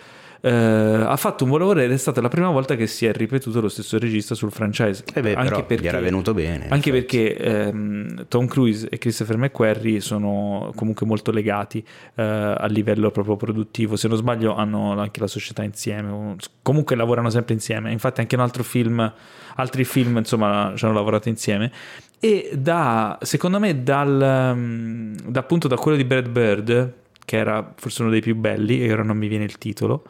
Eh, 0.47 1.05
ha 1.05 1.17
fatto 1.17 1.43
un 1.43 1.51
buon 1.51 1.63
lavoro 1.63 1.81
ed 1.81 1.91
è 1.91 1.97
stata 1.97 2.21
la 2.21 2.29
prima 2.29 2.49
volta 2.51 2.77
che 2.77 2.87
si 2.87 3.05
è 3.05 3.13
ripetuto 3.13 3.61
lo 3.61 3.69
stesso 3.69 3.99
regista 3.99 4.37
sul 4.37 4.53
franchise. 4.53 5.03
Eh 5.13 5.21
beh, 5.21 5.35
però 5.35 5.67
gli 5.67 5.87
era 5.89 5.99
venuto 5.99 6.35
bene, 6.35 6.69
Anche 6.69 6.93
perché 6.93 7.37
ehm, 7.37 8.27
Tom 8.29 8.47
Cruise 8.47 8.89
e 8.89 8.97
Christopher 8.99 9.39
McQuarrie 9.39 9.99
sono 9.99 10.71
comunque 10.77 11.05
molto 11.05 11.33
legati 11.33 11.85
eh, 12.15 12.23
a 12.23 12.67
livello 12.67 13.11
proprio 13.11 13.35
produttivo. 13.35 13.97
Se 13.97 14.07
non 14.07 14.19
sbaglio, 14.19 14.55
hanno 14.55 14.97
anche 15.01 15.19
la 15.19 15.27
società 15.27 15.65
insieme. 15.65 16.37
Comunque 16.63 16.95
lavorano 16.95 17.29
sempre 17.29 17.55
insieme. 17.55 17.91
Infatti, 17.91 18.21
anche 18.21 18.37
un 18.37 18.43
altro 18.43 18.63
film, 18.63 19.13
altri 19.57 19.83
film, 19.85 20.19
insomma, 20.19 20.73
ci 20.77 20.85
hanno 20.85 20.95
lavorato 20.95 21.29
insieme. 21.29 21.73
E 22.21 22.51
da, 22.57 23.19
secondo 23.21 23.59
me, 23.59 23.83
dal, 23.83 24.53
mm, 24.55 25.15
da 25.27 25.41
appunto 25.41 25.67
da 25.67 25.75
quello 25.75 25.97
di 25.97 26.05
Brad 26.05 26.29
Bird, 26.29 26.93
che 27.27 27.37
era 27.37 27.73
forse 27.77 28.03
uno 28.03 28.11
dei 28.13 28.21
più 28.21 28.37
belli, 28.37 28.83
e 28.83 28.93
ora 28.93 29.03
non 29.03 29.19
mi 29.19 29.27
viene 29.27 29.45
il 29.45 29.59
titolo, 29.59 30.05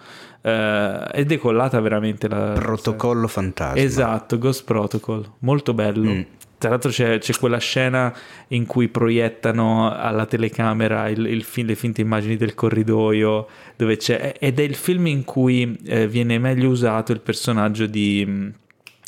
eh, 0.47 1.07
è 1.11 1.25
decollata 1.25 1.81
veramente 1.81 2.29
la 2.29 2.53
Protocollo 2.53 3.27
fantasma. 3.27 3.81
Esatto, 3.81 4.39
Ghost 4.39 4.63
Protocol, 4.65 5.29
molto 5.41 5.75
bello. 5.75 6.11
Mm. 6.11 6.21
Tra 6.59 6.71
l'altro 6.71 6.91
c'è, 6.91 7.19
c'è 7.19 7.35
quella 7.35 7.59
scena 7.59 8.15
in 8.49 8.65
cui 8.65 8.89
proiettano 8.89 9.93
alla 9.93 10.25
telecamera 10.25 11.09
il, 11.09 11.27
il 11.27 11.43
fi- 11.43 11.65
le 11.65 11.75
finte 11.75 12.01
immagini 12.01 12.37
del 12.37 12.55
corridoio, 12.55 13.49
dove 13.75 13.97
c'è, 13.97 14.37
ed 14.39 14.61
è 14.61 14.63
il 14.63 14.77
film 14.77 15.09
in 15.09 15.25
cui 15.25 15.77
eh, 15.85 16.07
viene 16.07 16.39
meglio 16.39 16.71
usato 16.71 17.11
il 17.11 17.21
personaggio 17.21 17.87
di... 17.87 18.25
mm, 18.27 18.49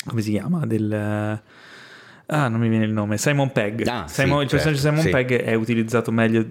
come 0.05 0.21
si 0.21 0.31
chiama? 0.31 0.65
Del... 0.65 1.41
Ah, 2.31 2.47
non 2.47 2.59
mi 2.59 2.69
viene 2.69 2.85
il 2.85 2.91
nome. 2.91 3.17
Simon 3.17 3.51
Pegg. 3.51 3.87
Ah, 3.87 4.07
Simon- 4.07 4.39
sì, 4.39 4.43
il 4.43 4.49
personaggio 4.51 4.57
certo, 4.57 4.69
di 4.71 4.77
Simon 4.77 4.99
sì. 4.99 5.09
Pegg 5.09 5.41
è 5.41 5.53
utilizzato 5.55 6.11
meglio 6.11 6.45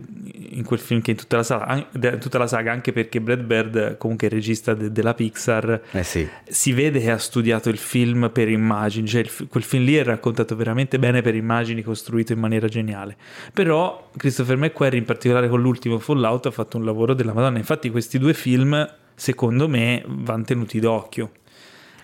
in 0.51 0.64
quel 0.64 0.81
film 0.81 1.01
che 1.01 1.12
in 1.12 1.16
tutta 1.16 1.37
la, 1.37 1.43
saga, 1.45 1.87
tutta 2.18 2.39
la 2.39 2.49
saga, 2.49 2.72
anche 2.72 2.93
perché 2.93 3.20
Brad 3.20 3.43
Bird, 3.43 3.97
comunque 3.97 4.26
il 4.26 4.33
regista 4.33 4.74
de- 4.74 4.91
della 4.91 5.14
Pixar, 5.14 5.83
Eh 5.93 6.03
sì. 6.03 6.26
si 6.49 6.72
vede 6.72 6.99
che 6.99 7.12
ha 7.12 7.18
studiato 7.18 7.68
il 7.68 7.76
film 7.79 8.29
per 8.33 8.49
immagini, 8.49 9.07
cioè 9.07 9.20
il 9.20 9.31
quel 9.49 9.62
film 9.62 9.85
lì 9.85 9.95
è 9.95 10.03
raccontato 10.03 10.57
veramente 10.57 10.99
bene 10.99 11.22
per 11.22 11.37
immagini, 11.37 11.83
costruito 11.83 12.33
in 12.33 12.41
maniera 12.41 12.66
geniale. 12.66 13.16
Però 13.53 14.11
Christopher 14.16 14.57
McQuarrie, 14.57 14.99
in 14.99 15.05
particolare 15.05 15.49
con 15.49 15.61
l'ultimo 15.61 16.01
Fallout, 16.01 16.47
ha 16.47 16.51
fatto 16.51 16.76
un 16.76 16.85
lavoro 16.85 17.14
della 17.14 17.33
Madonna. 17.33 17.59
Infatti 17.59 17.89
questi 17.91 18.18
due 18.18 18.35
film, 18.35 18.85
secondo 19.14 19.68
me, 19.68 20.03
vanno 20.09 20.43
tenuti 20.43 20.81
d'occhio. 20.81 21.31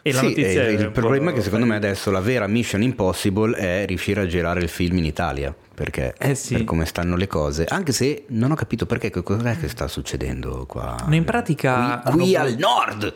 E 0.06 0.12
la 0.12 0.18
Sì, 0.18 0.24
notizia 0.26 0.64
eh, 0.64 0.66
è 0.66 0.70
il 0.82 0.90
problema 0.90 1.30
è 1.30 1.32
che 1.32 1.40
secondo 1.40 1.64
me 1.64 1.76
adesso 1.76 2.10
la 2.10 2.20
vera 2.20 2.46
Mission 2.46 2.82
Impossible 2.82 3.56
è 3.56 3.86
riuscire 3.86 4.20
a 4.20 4.26
girare 4.26 4.60
il 4.60 4.68
film 4.68 4.98
in 4.98 5.06
Italia, 5.06 5.54
perché 5.74 6.12
Eh 6.18 6.34
sì. 6.34 6.56
per 6.56 6.64
come 6.64 6.84
stanno 6.84 7.16
le 7.16 7.26
cose, 7.26 7.64
anche 7.64 7.92
se 7.92 8.24
non 8.28 8.50
ho 8.50 8.54
capito 8.54 8.84
perché 8.84 9.10
cos'è 9.10 9.58
che 9.58 9.66
sta 9.68 9.88
succedendo 9.88 10.66
qua. 10.66 10.96
Ma 11.06 11.14
in 11.14 11.24
pratica 11.24 12.02
qui, 12.04 12.18
qui 12.18 12.36
al 12.36 12.54
nord. 12.58 13.14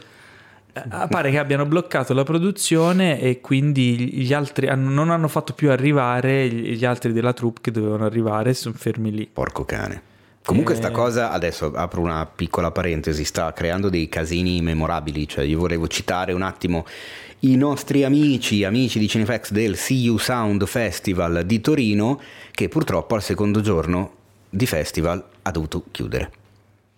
Eh, 0.72 0.82
pare 1.10 1.30
che 1.30 1.38
abbiano 1.38 1.66
bloccato 1.66 2.14
la 2.14 2.24
produzione 2.24 3.20
e 3.20 3.42
quindi 3.42 4.10
gli 4.22 4.32
altri 4.32 4.66
non 4.74 5.10
hanno 5.10 5.28
fatto 5.28 5.52
più 5.52 5.70
arrivare 5.70 6.48
gli 6.48 6.86
altri 6.86 7.12
della 7.12 7.34
troupe 7.34 7.60
che 7.60 7.70
dovevano 7.70 8.06
arrivare, 8.06 8.54
sono 8.54 8.74
fermi 8.78 9.10
lì. 9.10 9.28
Porco 9.30 9.66
cane. 9.66 10.07
Comunque 10.48 10.72
Eh. 10.72 10.76
sta 10.78 10.90
cosa, 10.90 11.30
adesso 11.30 11.70
apro 11.74 12.00
una 12.00 12.24
piccola 12.24 12.70
parentesi, 12.70 13.22
sta 13.24 13.52
creando 13.52 13.90
dei 13.90 14.08
casini 14.08 14.62
memorabili, 14.62 15.28
cioè 15.28 15.44
io 15.44 15.58
volevo 15.58 15.86
citare 15.88 16.32
un 16.32 16.40
attimo 16.40 16.86
i 17.40 17.54
nostri 17.54 18.02
amici, 18.02 18.64
amici 18.64 18.98
di 18.98 19.06
Cinefax 19.08 19.50
del 19.50 19.76
See 19.76 19.98
You 19.98 20.16
Sound 20.16 20.64
Festival 20.64 21.42
di 21.44 21.60
Torino, 21.60 22.18
che 22.50 22.70
purtroppo 22.70 23.14
al 23.14 23.22
secondo 23.22 23.60
giorno 23.60 24.12
di 24.48 24.64
festival 24.64 25.22
ha 25.42 25.50
dovuto 25.50 25.84
chiudere. 25.90 26.30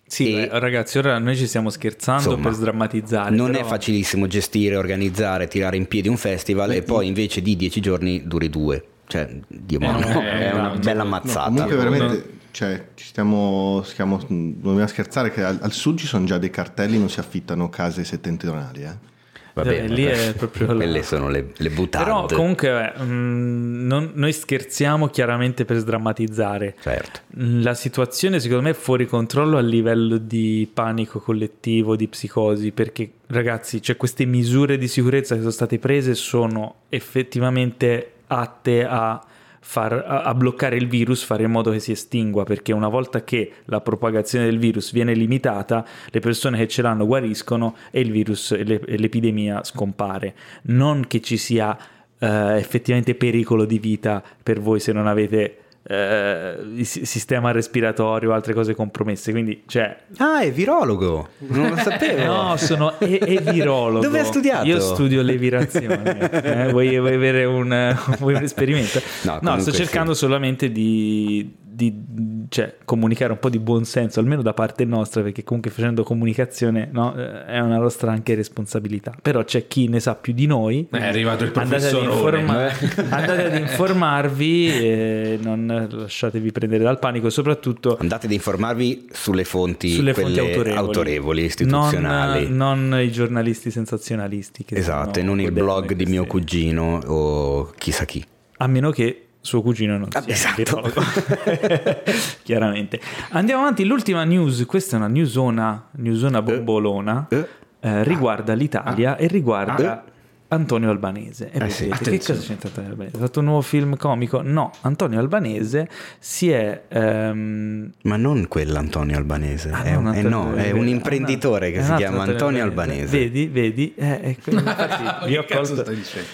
Sì, 0.06 0.32
E- 0.32 0.46
beh, 0.46 0.58
ragazzi, 0.60 0.98
ora 0.98 1.18
noi 1.18 1.36
ci 1.36 1.48
stiamo 1.48 1.70
scherzando 1.70 2.22
Insomma, 2.22 2.42
per 2.44 2.52
sdrammatizzare. 2.52 3.34
Non 3.34 3.50
però- 3.50 3.64
è 3.64 3.68
facilissimo 3.68 4.28
gestire, 4.28 4.76
organizzare, 4.76 5.48
tirare 5.48 5.76
in 5.76 5.88
piedi 5.88 6.06
un 6.06 6.16
festival 6.16 6.70
e 6.70 6.82
poi 6.82 7.08
invece 7.08 7.42
di 7.42 7.56
dieci 7.56 7.80
giorni 7.80 8.22
duri 8.28 8.48
due. 8.48 8.84
Cioè, 9.08 9.28
Dio 9.48 9.80
mio, 9.80 9.90
no, 9.90 9.98
è 10.22 10.50
no, 10.52 10.58
una 10.58 10.68
no, 10.68 10.78
bella 10.78 11.02
No, 11.02 11.08
mazzata. 11.08 11.48
comunque 11.50 11.74
No. 11.74 11.82
veramente 11.82 12.38
cioè, 12.50 12.88
ci 12.94 13.06
stiamo, 13.06 13.82
stiamo 13.84 14.20
non 14.28 14.60
dobbiamo 14.60 14.86
scherzare 14.86 15.30
che 15.30 15.42
al, 15.42 15.58
al 15.60 15.72
sud 15.72 15.98
ci 15.98 16.06
sono 16.06 16.24
già 16.24 16.38
dei 16.38 16.50
cartelli 16.50 16.98
non 16.98 17.08
si 17.08 17.20
affittano 17.20 17.68
case 17.68 18.04
settentrionali 18.04 18.82
eh. 18.82 19.08
Va 19.52 19.62
Eh, 19.62 19.64
bene, 19.64 19.88
lì 19.88 20.04
è 20.04 20.32
proprio 20.36 20.66
Quelle 20.66 21.02
sono 21.02 21.28
le, 21.28 21.52
le 21.56 21.70
buttate. 21.70 22.04
Però 22.04 22.24
comunque 22.26 22.94
eh, 22.94 23.02
mh, 23.02 23.84
non- 23.84 24.12
noi 24.14 24.32
scherziamo 24.32 25.08
chiaramente 25.08 25.64
per 25.64 25.78
sdrammatizzare. 25.78 26.76
Certo. 26.80 27.20
La 27.34 27.74
situazione 27.74 28.38
secondo 28.38 28.62
me 28.62 28.70
è 28.70 28.74
fuori 28.74 29.06
controllo 29.06 29.56
a 29.56 29.60
livello 29.60 30.18
di 30.18 30.70
panico 30.72 31.18
collettivo, 31.18 31.96
di 31.96 32.06
psicosi, 32.06 32.70
perché 32.70 33.10
ragazzi, 33.26 33.82
cioè, 33.82 33.96
queste 33.96 34.24
misure 34.24 34.78
di 34.78 34.86
sicurezza 34.86 35.34
che 35.34 35.40
sono 35.40 35.52
state 35.52 35.80
prese 35.80 36.14
sono 36.14 36.82
effettivamente 36.88 38.12
atte 38.28 38.84
a, 38.84 39.20
far, 39.60 39.92
a, 39.92 40.34
bloccare 40.34 40.76
il 40.76 40.88
virus, 40.88 41.22
fare 41.22 41.44
in 41.44 41.50
modo 41.50 41.70
che 41.70 41.78
si 41.78 41.92
estingua, 41.92 42.44
perché 42.44 42.72
una 42.72 42.88
volta 42.88 43.22
che 43.22 43.52
la 43.66 43.80
propagazione 43.80 44.46
del 44.46 44.58
virus 44.58 44.92
viene 44.92 45.14
limitata, 45.14 45.86
le 46.10 46.20
persone 46.20 46.58
che 46.58 46.68
ce 46.68 46.82
l'hanno 46.82 47.06
guariscono 47.06 47.76
e 47.90 48.00
il 48.00 48.10
virus 48.10 48.56
le- 48.56 48.80
l'epidemia 48.84 49.62
scompare. 49.62 50.34
Non 50.62 51.06
che 51.06 51.20
ci 51.20 51.36
sia 51.36 51.76
eh, 52.18 52.56
effettivamente 52.56 53.14
pericolo 53.14 53.64
di 53.64 53.78
vita 53.78 54.22
per 54.42 54.60
voi 54.60 54.80
se 54.80 54.92
non 54.92 55.06
avete 55.06 55.56
eh, 55.90 56.56
il 56.76 56.86
si- 56.86 57.04
sistema 57.04 57.50
respiratorio 57.50 58.30
o 58.30 58.32
altre 58.32 58.54
cose 58.54 58.74
compromesse. 58.76 59.32
Quindi, 59.32 59.64
cioè, 59.66 59.96
Ah, 60.18 60.40
è 60.40 60.52
virologo. 60.52 61.30
Non 61.38 61.70
lo 61.70 61.76
sapevo. 61.76 62.32
No, 62.32 62.56
sono 62.56 62.98
e- 63.00 63.18
evirologo. 63.20 63.98
Dove 64.04 64.20
hai 64.20 64.24
studiato? 64.24 64.66
Io 64.66 64.78
studio 64.78 65.20
levirazione. 65.22 66.30
Eh, 66.66 66.70
vuoi, 66.70 66.96
vuoi 66.98 67.14
avere 67.14 67.44
un, 67.44 67.96
vuoi 68.20 68.34
un 68.34 68.42
esperimento? 68.42 69.00
No, 69.22 69.38
No, 69.42 69.58
sto 69.58 69.72
cercando 69.72 70.14
solamente 70.14 70.70
di, 70.70 71.52
di- 71.88 72.46
cioè, 72.48 72.76
comunicare 72.84 73.32
un 73.32 73.38
po' 73.38 73.48
di 73.48 73.58
buonsenso, 73.58 74.20
almeno 74.20 74.42
da 74.42 74.52
parte 74.52 74.84
nostra, 74.84 75.22
perché 75.22 75.44
comunque 75.44 75.70
facendo 75.70 76.02
comunicazione 76.02 76.88
no, 76.92 77.14
eh, 77.16 77.46
è 77.46 77.58
una 77.60 77.78
nostra 77.78 78.10
anche 78.10 78.34
responsabilità. 78.34 79.14
Però 79.22 79.42
c'è 79.44 79.66
chi 79.66 79.88
ne 79.88 80.00
sa 80.00 80.14
più 80.14 80.32
di 80.32 80.46
noi. 80.46 80.86
È 80.90 81.02
arrivato 81.02 81.44
il 81.44 81.52
Andate 81.54 81.86
ad, 81.86 81.92
professorone. 81.92 82.40
informa- 82.40 82.68
andate 83.16 83.44
ad 83.44 83.56
informarvi 83.58 84.68
e 84.68 85.38
non 85.40 85.88
lasciatevi 85.90 86.52
prendere 86.52 86.82
dal 86.84 86.98
panico 86.98 87.28
e 87.28 87.30
soprattutto 87.30 87.96
Andate 88.00 88.26
ad 88.26 88.32
informarvi 88.32 89.08
sulle 89.12 89.44
fonti, 89.44 89.90
sulle 89.90 90.12
fonti 90.14 90.38
autorevoli, 90.38 90.76
autorevoli, 90.76 91.44
istituzionali. 91.44 92.48
Non, 92.50 92.88
non 92.88 93.00
i 93.00 93.10
giornalisti 93.10 93.70
sensazionalisti. 93.70 94.64
Che 94.64 94.74
esatto, 94.74 95.18
e 95.18 95.22
non 95.22 95.40
il 95.40 95.52
blog 95.52 95.94
di 95.94 96.06
mio 96.06 96.26
cugino 96.26 97.00
o 97.06 97.72
chissà 97.78 98.04
chi. 98.04 98.24
A 98.58 98.66
meno 98.66 98.90
che 98.90 99.26
suo 99.40 99.62
cugino 99.62 99.96
non 99.96 100.08
Ah, 100.12 100.22
esatto. 100.26 100.82
Chiaramente. 102.42 103.00
Andiamo 103.30 103.62
avanti, 103.62 103.84
l'ultima 103.84 104.24
news, 104.24 104.64
questa 104.66 104.96
è 104.96 104.98
una 104.98 105.08
newsona, 105.08 105.88
newsona 105.92 106.42
bombolona, 106.42 107.26
Eh. 107.30 107.46
eh, 107.80 108.04
riguarda 108.04 108.52
l'Italia 108.54 109.16
e 109.16 109.26
riguarda 109.26 110.04
Antonio 110.48 110.90
Albanese. 110.90 111.50
E 111.52 111.56
Eh 111.56 111.58
voi 111.60 111.70
sì, 111.70 111.88
che 111.88 112.18
cosa 112.18 112.34
c'entra 112.40 112.68
Antonio 112.68 112.90
Albanese? 112.90 113.16
Ha 113.16 113.20
fatto 113.20 113.38
un 113.38 113.44
nuovo 113.46 113.60
film 113.62 113.96
comico? 113.96 114.42
No, 114.42 114.72
Antonio 114.82 115.18
Albanese 115.20 115.88
si 116.18 116.50
è... 116.50 116.82
ehm, 116.88 117.92
Ma 118.02 118.16
non 118.16 118.48
quell'Antonio 118.48 119.16
Albanese, 119.16 119.70
ah, 119.70 119.82
è, 119.84 119.94
un, 119.94 120.06
eh 120.06 120.18
Antonio 120.18 120.28
no, 120.28 120.42
è 120.44 120.48
Albanese, 120.48 120.72
un 120.72 120.86
ah, 120.86 120.88
imprenditore 120.90 121.66
no, 121.68 121.72
che 121.74 121.78
è 121.80 121.84
si 121.84 121.90
un 121.92 121.96
chiama 121.96 122.18
altro 122.18 122.32
Antonio 122.32 122.62
Albanese. 122.64 123.18
Vedi, 123.18 123.46
vedi? 123.46 123.94
Eh, 123.96 124.20
eh, 124.22 124.36
quindi 124.42 124.62
infatti 124.68 125.26
vi 125.28 125.36
ho 125.36 125.44
colto-? 125.48 125.84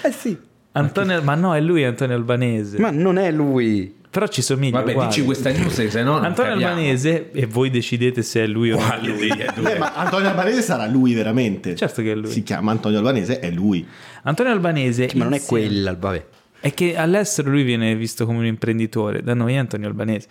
Eh 0.02 0.10
sì, 0.12 0.38
Antonio, 0.78 1.22
ma 1.22 1.34
no, 1.34 1.54
è 1.54 1.60
lui 1.60 1.84
Antonio 1.84 2.14
Albanese. 2.14 2.78
ma 2.78 2.90
non 2.90 3.18
è 3.18 3.30
lui. 3.30 3.94
Però 4.10 4.26
ci 4.28 4.40
somiglia. 4.40 4.78
Vabbè, 4.78 4.92
uguale. 4.92 5.08
dici 5.08 5.24
questa 5.24 5.50
news, 5.50 5.86
se 5.88 6.02
no 6.02 6.14
Antonio 6.18 6.52
capiamo. 6.52 6.72
Albanese 6.74 7.30
e 7.32 7.44
voi 7.44 7.68
decidete 7.68 8.22
se 8.22 8.44
è 8.44 8.46
lui 8.46 8.72
o 8.72 8.78
è 8.78 8.82
Quale 8.82 9.08
lui. 9.08 9.28
due? 9.54 9.74
Eh, 9.74 9.78
ma 9.78 9.92
Antonio 9.94 10.28
Albanese 10.28 10.62
sarà 10.62 10.86
lui 10.86 11.12
veramente. 11.12 11.74
Certo 11.74 12.00
che 12.00 12.12
è 12.12 12.14
lui. 12.14 12.30
Si 12.30 12.42
chiama 12.42 12.70
Antonio 12.70 12.96
Albanese, 12.98 13.40
è 13.40 13.50
lui. 13.50 13.86
Antonio 14.22 14.52
Albanese 14.52 15.10
Ma 15.14 15.24
non 15.24 15.34
è 15.34 15.42
quella, 15.42 15.94
vabbè. 15.94 16.24
È 16.58 16.72
che 16.72 16.96
all'estero 16.96 17.50
lui 17.50 17.62
viene 17.62 17.94
visto 17.94 18.24
come 18.24 18.38
un 18.38 18.46
imprenditore, 18.46 19.22
da 19.22 19.34
noi 19.34 19.52
è 19.52 19.56
Antonio 19.56 19.86
Albanese. 19.86 20.28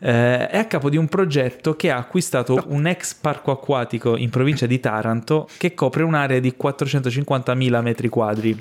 Eh, 0.00 0.48
è 0.48 0.58
a 0.58 0.64
capo 0.64 0.90
di 0.90 0.96
un 0.96 1.06
progetto 1.08 1.76
che 1.76 1.90
ha 1.92 1.96
acquistato 1.96 2.64
un 2.66 2.86
ex 2.88 3.14
parco 3.14 3.52
acquatico 3.52 4.16
in 4.16 4.28
provincia 4.30 4.66
di 4.66 4.80
Taranto 4.80 5.48
che 5.56 5.74
copre 5.74 6.02
un'area 6.02 6.40
di 6.40 6.52
450.000 6.60 7.82
metri 7.82 8.08
quadri 8.08 8.60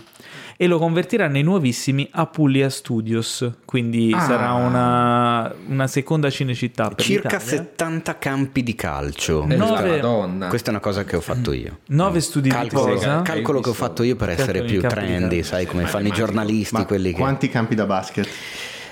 e 0.60 0.66
lo 0.66 0.80
convertirà 0.80 1.28
nei 1.28 1.43
nuovissimi 1.43 2.08
Apulia 2.12 2.70
Studios, 2.70 3.47
quindi 3.64 4.12
Ah. 4.14 4.20
sarà 4.22 4.53
una, 4.53 5.53
una 5.68 5.86
seconda 5.88 6.30
cinecittà 6.32 6.89
per 6.89 7.05
Circa 7.05 7.38
l'Italia. 7.38 7.58
70 7.64 8.18
campi 8.18 8.64
di 8.64 8.74
calcio. 8.76 9.45
Eh, 9.47 9.55
Nove- 9.55 9.89
Madonna. 9.97 10.47
Questa 10.47 10.68
è 10.68 10.72
una 10.72 10.80
cosa 10.80 11.03
che 11.03 11.16
ho 11.16 11.22
fatto 11.22 11.51
io. 11.53 11.80
Nove 11.89 12.20
studi 12.22 12.49
Calcolo, 12.49 12.88
di 12.88 12.93
posa. 12.95 13.22
calcolo 13.22 13.60
che 13.62 13.70
ho 13.70 13.74
fatto 13.74 14.01
io 14.03 14.16
per 14.16 14.30
essere 14.30 14.64
più 14.64 14.82
trendy, 14.82 15.43
sai 15.43 15.66
come 15.68 15.86
fanno 15.86 16.08
i 16.08 16.12
giornalisti, 16.12 16.74
Ma 16.76 16.86
quelli 16.86 17.12
che... 17.12 17.18
quanti 17.20 17.49
campi 17.49 17.76
da 17.76 17.86
basket? 17.86 18.28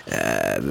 Eh, 0.06 0.62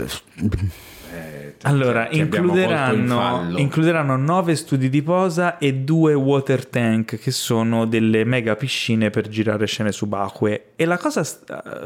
Allora, 1.66 2.06
ti 2.06 2.20
abbiamo 2.20 2.48
colto 2.48 2.62
in 2.62 2.68
includeranno, 2.68 3.16
fallo. 3.16 3.58
includeranno 3.58 4.16
nove 4.16 4.54
studi 4.54 4.88
di 4.88 5.02
posa 5.02 5.58
e 5.58 5.74
due 5.74 6.14
water 6.14 6.66
tank, 6.66 7.18
che 7.18 7.30
sono 7.30 7.86
delle 7.86 8.24
mega 8.24 8.56
piscine 8.56 9.10
per 9.10 9.28
girare 9.28 9.66
scene 9.66 9.92
subacquee. 9.92 10.72
E 10.76 10.84
la 10.84 10.98
cosa 10.98 11.22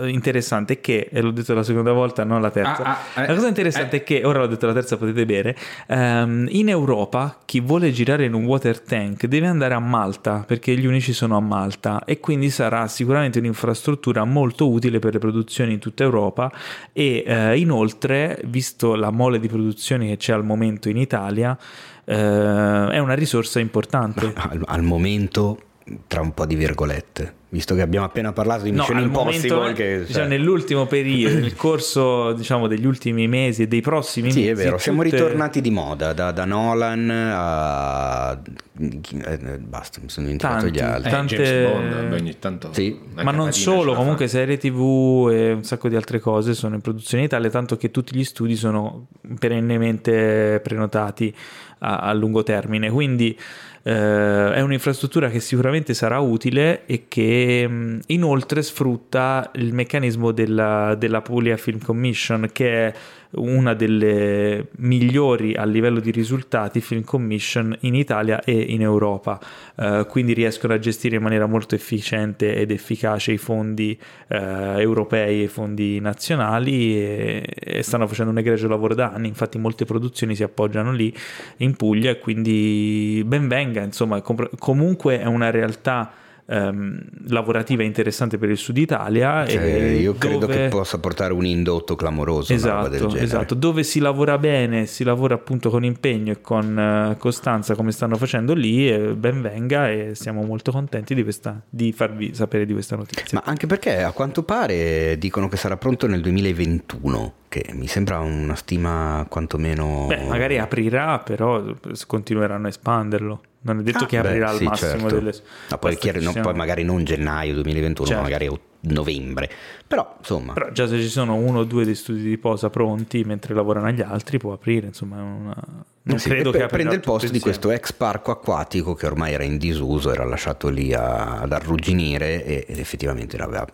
eh, 0.01 0.09
interessante 0.09 0.75
è 0.75 0.81
che, 0.81 1.09
e 1.11 1.21
l'ho 1.21 1.31
detto 1.31 1.55
la 1.55 1.63
seconda 1.63 1.93
volta, 1.93 2.25
non 2.25 2.41
la 2.41 2.51
terza, 2.51 2.83
Ah, 2.83 2.99
ah, 3.15 3.23
eh, 3.23 3.27
la 3.29 3.35
cosa 3.35 3.49
interessante 3.49 3.97
eh. 3.97 4.01
è 4.01 4.03
che, 4.03 4.23
ora 4.25 4.41
l'ho 4.41 4.47
detto 4.47 4.67
la 4.67 4.73
terza, 4.73 4.97
potete 4.97 5.25
bere, 5.25 5.57
ehm, 5.87 6.49
in 6.51 6.69
Europa 6.69 7.39
chi 7.45 7.61
vuole 7.61 7.91
girare 7.93 8.25
in 8.25 8.35
un 8.35 8.45
water 8.45 8.81
tank 8.81 9.27
deve 9.27 9.47
andare 9.47 9.75
a 9.75 9.79
Malta, 9.79 10.45
perché 10.47 10.77
gli 10.77 10.87
unici 10.87 11.13
sono 11.13 11.37
a 11.37 11.41
Malta, 11.41 12.05
e 12.05 12.21
quindi 12.21 12.51
sarà 12.51 12.87
sicuramente 12.89 13.39
un'infrastruttura 13.39 14.25
molto 14.25 14.71
utile 14.71 14.99
per 14.99 15.13
le 15.13 15.19
produzioni 15.19 15.73
in 15.75 15.79
tutta 15.79 16.03
Europa 16.03 16.53
e 16.93 17.25
eh, 17.27 17.59
inoltre, 17.59 18.41
visto 18.45 18.95
la 18.95 19.11
mole 19.11 19.39
di 19.39 19.49
produzioni 19.69 20.09
che 20.09 20.17
c'è 20.17 20.33
al 20.33 20.45
momento 20.45 20.89
in 20.89 20.97
Italia, 20.97 21.57
eh, 22.05 22.15
è 22.15 22.99
una 22.99 23.15
risorsa 23.15 23.61
importante. 23.61 24.33
al, 24.37 24.63
al 24.65 24.83
momento, 24.83 25.59
tra 26.07 26.21
un 26.21 26.33
po' 26.33 26.47
di 26.47 26.55
virgolette, 26.55 27.35
visto 27.51 27.75
che 27.75 27.81
abbiamo 27.81 28.05
appena 28.05 28.33
parlato 28.33 28.65
di 28.65 28.71
No, 28.73 28.79
Mission 28.81 28.97
al 28.99 29.03
Impossible, 29.05 29.55
momento, 29.55 29.75
che, 29.77 29.99
diciamo, 30.01 30.13
cioè, 30.19 30.27
nell'ultimo 30.27 30.87
periodo, 30.87 31.39
nel 31.39 31.55
corso 31.57 32.33
diciamo, 32.35 32.67
degli 32.67 32.85
ultimi 32.85 33.27
mesi 33.27 33.63
e 33.63 33.69
dei 33.69 33.81
prossimi 33.81 34.31
Sì, 34.31 34.41
mesi, 34.41 34.51
è 34.51 34.55
vero, 34.55 34.77
siamo 34.79 35.03
tutte- 35.03 35.17
ritornati 35.17 35.61
di 35.61 35.71
moda, 35.71 36.13
da, 36.13 36.31
da 36.31 36.45
Nolan 36.45 37.11
a... 37.11 38.39
eh, 38.79 39.39
basta, 39.61 39.99
mi 40.03 40.09
sono 40.09 40.27
dimenticato 40.27 40.65
Tanti, 40.65 40.79
gli 40.79 40.81
altri. 40.83 41.09
Eh, 41.09 41.11
tante- 41.11 41.37
James 41.37 41.73
Bond, 41.73 42.13
ogni 42.13 42.39
tanto 42.39 42.69
Sì. 42.73 42.99
Ma 43.15 43.31
non 43.31 43.53
solo, 43.53 43.95
comunque 43.95 44.27
fa. 44.27 44.33
serie 44.33 44.59
tv 44.59 45.29
e 45.33 45.53
un 45.53 45.65
sacco 45.65 45.89
di 45.89 45.97
altre 45.97 46.21
cose 46.21 46.53
sono 46.55 46.75
in 46.75 46.81
produzione 46.83 47.23
in 47.23 47.29
Italia, 47.29 47.49
tanto 47.51 47.77
che 47.77 47.91
tutti 47.91 48.15
gli 48.17 48.25
studi 48.25 48.57
sono 48.57 49.07
perennemente 49.39 50.61
prenotati 50.63 51.35
a, 51.81 51.99
a 51.99 52.13
lungo 52.13 52.43
termine. 52.43 52.91
Quindi 52.91 53.37
eh, 53.83 54.53
è 54.55 54.61
un'infrastruttura 54.61 55.29
che 55.31 55.41
sicuramente 55.41 55.95
sarà 55.95 56.19
utile 56.19 56.87
e 56.87 57.05
che 57.09 57.67
mh, 57.67 58.01
inoltre 58.07 58.63
sfrutta 58.63 59.51
il 59.55 59.73
meccanismo 59.73 60.33
della, 60.33 60.95
della 60.97 61.23
Puglia 61.23 61.57
Film 61.57 61.81
Commission, 61.81 62.49
che 62.53 62.87
è 62.87 62.95
una 63.33 63.75
delle 63.75 64.69
migliori 64.79 65.55
a 65.55 65.65
livello 65.65 66.01
di 66.01 66.11
risultati 66.11 66.81
film 66.81 67.05
commission 67.05 67.77
in 67.81 67.95
Italia 67.95 68.43
e 68.43 68.53
in 68.53 68.81
Europa. 68.81 69.39
Eh, 69.77 70.07
quindi 70.09 70.33
riescono 70.33 70.73
a 70.73 70.79
gestire 70.79 71.17
in 71.17 71.23
maniera 71.23 71.47
molto 71.47 71.75
efficiente 71.75 72.55
ed 72.57 72.71
efficace 72.71 73.33
i 73.33 73.39
fondi 73.39 73.99
eh, 74.29 74.37
europei 74.79 75.41
e 75.41 75.45
i 75.45 75.49
fondi 75.49 76.01
nazionali 76.01 76.97
e, 76.97 77.45
e 77.55 77.83
stanno 77.83 78.07
facendo 78.07 78.31
un 78.31 78.39
egregio 78.39 78.69
lavoro 78.69 78.95
da 78.95 79.13
anni. 79.13 79.29
Infatti, 79.29 79.59
molte 79.59 79.85
produzioni 79.85 80.35
si 80.35 80.43
appoggiano 80.43 80.93
lì 80.93 81.15
in 81.59 81.77
Puglia 81.77 82.17
quindi 82.17 83.23
ben 83.27 83.49
venga. 83.49 83.83
Insomma, 83.83 84.21
compr- 84.23 84.57
comunque 84.59 85.21
è 85.21 85.27
una 85.27 85.51
realtà. 85.51 86.13
Ehm, 86.49 87.01
lavorativa 87.29 87.83
interessante 87.83 88.39
per 88.39 88.49
il 88.49 88.57
Sud 88.57 88.79
Italia 88.79 89.47
Cioè, 89.47 89.63
io 89.63 90.15
credo 90.15 90.39
dove- 90.41 90.55
che 90.55 90.69
possa 90.69 90.99
portare 90.99 91.33
un 91.33 91.45
indotto 91.45 91.95
clamoroso 91.95 92.53
Esatto, 92.53 92.91
genere. 92.91 93.21
esatto, 93.21 93.55
dove 93.55 93.83
si 93.83 93.99
lavora 94.01 94.39
bene, 94.39 94.87
si 94.87 95.05
lavora 95.05 95.35
appunto 95.35 95.69
con 95.71 95.85
impegno 95.85 96.33
e 96.33 96.41
con 96.41 96.79
eh, 96.79 97.17
costanza 97.19 97.75
come 97.75 97.93
stanno 97.93 98.17
facendo 98.17 98.55
lì, 98.55 98.91
e 98.91 99.15
ben 99.15 99.43
venga 99.43 99.91
e 99.91 100.15
siamo 100.15 100.43
molto 100.43 100.73
contenti 100.73 101.15
di, 101.15 101.23
questa, 101.23 101.61
di 101.69 101.93
farvi 101.93 102.35
sapere 102.35 102.65
di 102.65 102.73
questa 102.73 102.97
notizia. 102.97 103.25
Ma 103.33 103.43
anche 103.45 103.67
perché 103.67 104.03
a 104.03 104.13
quanto 104.13 104.43
pare 104.43 105.17
dicono 105.19 105.49
che 105.49 105.57
sarà 105.57 105.77
pronto 105.77 106.07
nel 106.07 106.21
2021, 106.21 107.33
che 107.49 107.67
mi 107.73 107.87
sembra 107.87 108.19
una 108.21 108.55
stima 108.55 109.27
quantomeno... 109.29 110.07
Beh, 110.09 110.25
magari 110.25 110.59
aprirà, 110.59 111.19
però 111.19 111.63
continueranno 112.07 112.67
a 112.67 112.69
espanderlo. 112.69 113.41
Non 113.61 113.81
è 113.81 113.83
detto 113.83 114.05
Ah, 114.05 114.07
che 114.07 114.19
aprirà 114.19 114.47
beh, 114.47 114.51
al 114.53 114.57
sì, 114.59 114.65
massimo 114.65 114.91
certo. 115.01 115.15
delle 115.17 115.35
Ma 115.71 115.79
poi, 115.79 115.97
chiaro, 115.97 116.19
che 116.21 116.25
no, 116.25 116.33
ci 116.33 116.41
poi 116.41 116.55
magari 116.55 116.85
non 116.85 117.05
gennaio 117.05 117.55
2021, 117.55 118.07
Certo. 118.07 118.23
ma 118.23 118.29
magari 118.29 118.61
novembre. 118.81 119.51
Però, 119.87 120.15
insomma, 120.19 120.53
Però 120.53 120.71
già 120.71 120.87
se 120.87 121.01
ci 121.01 121.09
sono 121.09 121.35
uno 121.35 121.59
o 121.61 121.65
due 121.65 121.85
dei 121.85 121.97
studi 121.97 122.23
di 122.23 122.39
posa 122.39 122.71
pronti 122.71 123.25
mentre 123.25 123.55
lavorano 123.55 123.87
agli 123.89 124.01
altri 124.01 124.39
può 124.39 124.53
aprire, 124.53 124.87
insomma, 124.87 125.17
una... 125.21 125.57
non 126.03 126.19
sì, 126.21 126.29
credo 126.29 126.51
che 126.53 126.59
pre- 126.59 126.67
aprirà 126.67 126.69
prende 126.69 126.95
il 126.95 127.01
posto 127.01 127.29
di 127.29 127.35
insieme. 127.37 127.59
questo 127.59 127.71
ex 127.73 127.93
parco 127.93 128.31
acquatico 128.31 128.95
che 128.95 129.07
ormai 129.07 129.33
era 129.33 129.43
in 129.43 129.59
disuso, 129.59 130.13
era 130.13 130.25
lasciato 130.25 130.69
lì 130.69 130.95
a- 130.95 131.41
ad 131.41 131.53
arrugginire 131.53 132.45
e- 132.45 132.65
ed 132.69 132.79
effettivamente 132.79 133.37
aveva 133.39 133.67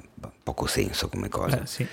poco 0.43 0.66
senso 0.66 1.09
come 1.09 1.28
cosa. 1.28 1.62
Eh, 1.62 1.66
sì. 1.66 1.87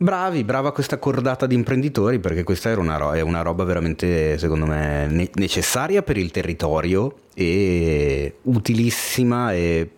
Bravi, 0.00 0.44
brava 0.44 0.70
questa 0.70 0.96
cordata 0.98 1.46
di 1.46 1.56
imprenditori 1.56 2.20
perché 2.20 2.44
questa 2.44 2.68
era 2.68 2.80
una, 2.80 2.96
ro- 2.96 3.14
è 3.14 3.20
una 3.20 3.42
roba 3.42 3.64
veramente, 3.64 4.38
secondo 4.38 4.64
me, 4.64 5.08
ne- 5.08 5.30
necessaria 5.34 6.02
per 6.02 6.16
il 6.16 6.30
territorio 6.30 7.22
e 7.34 8.36
utilissima 8.42 9.52
e 9.52 9.90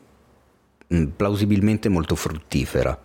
plausibilmente 1.14 1.90
molto 1.90 2.14
fruttifera. 2.14 2.98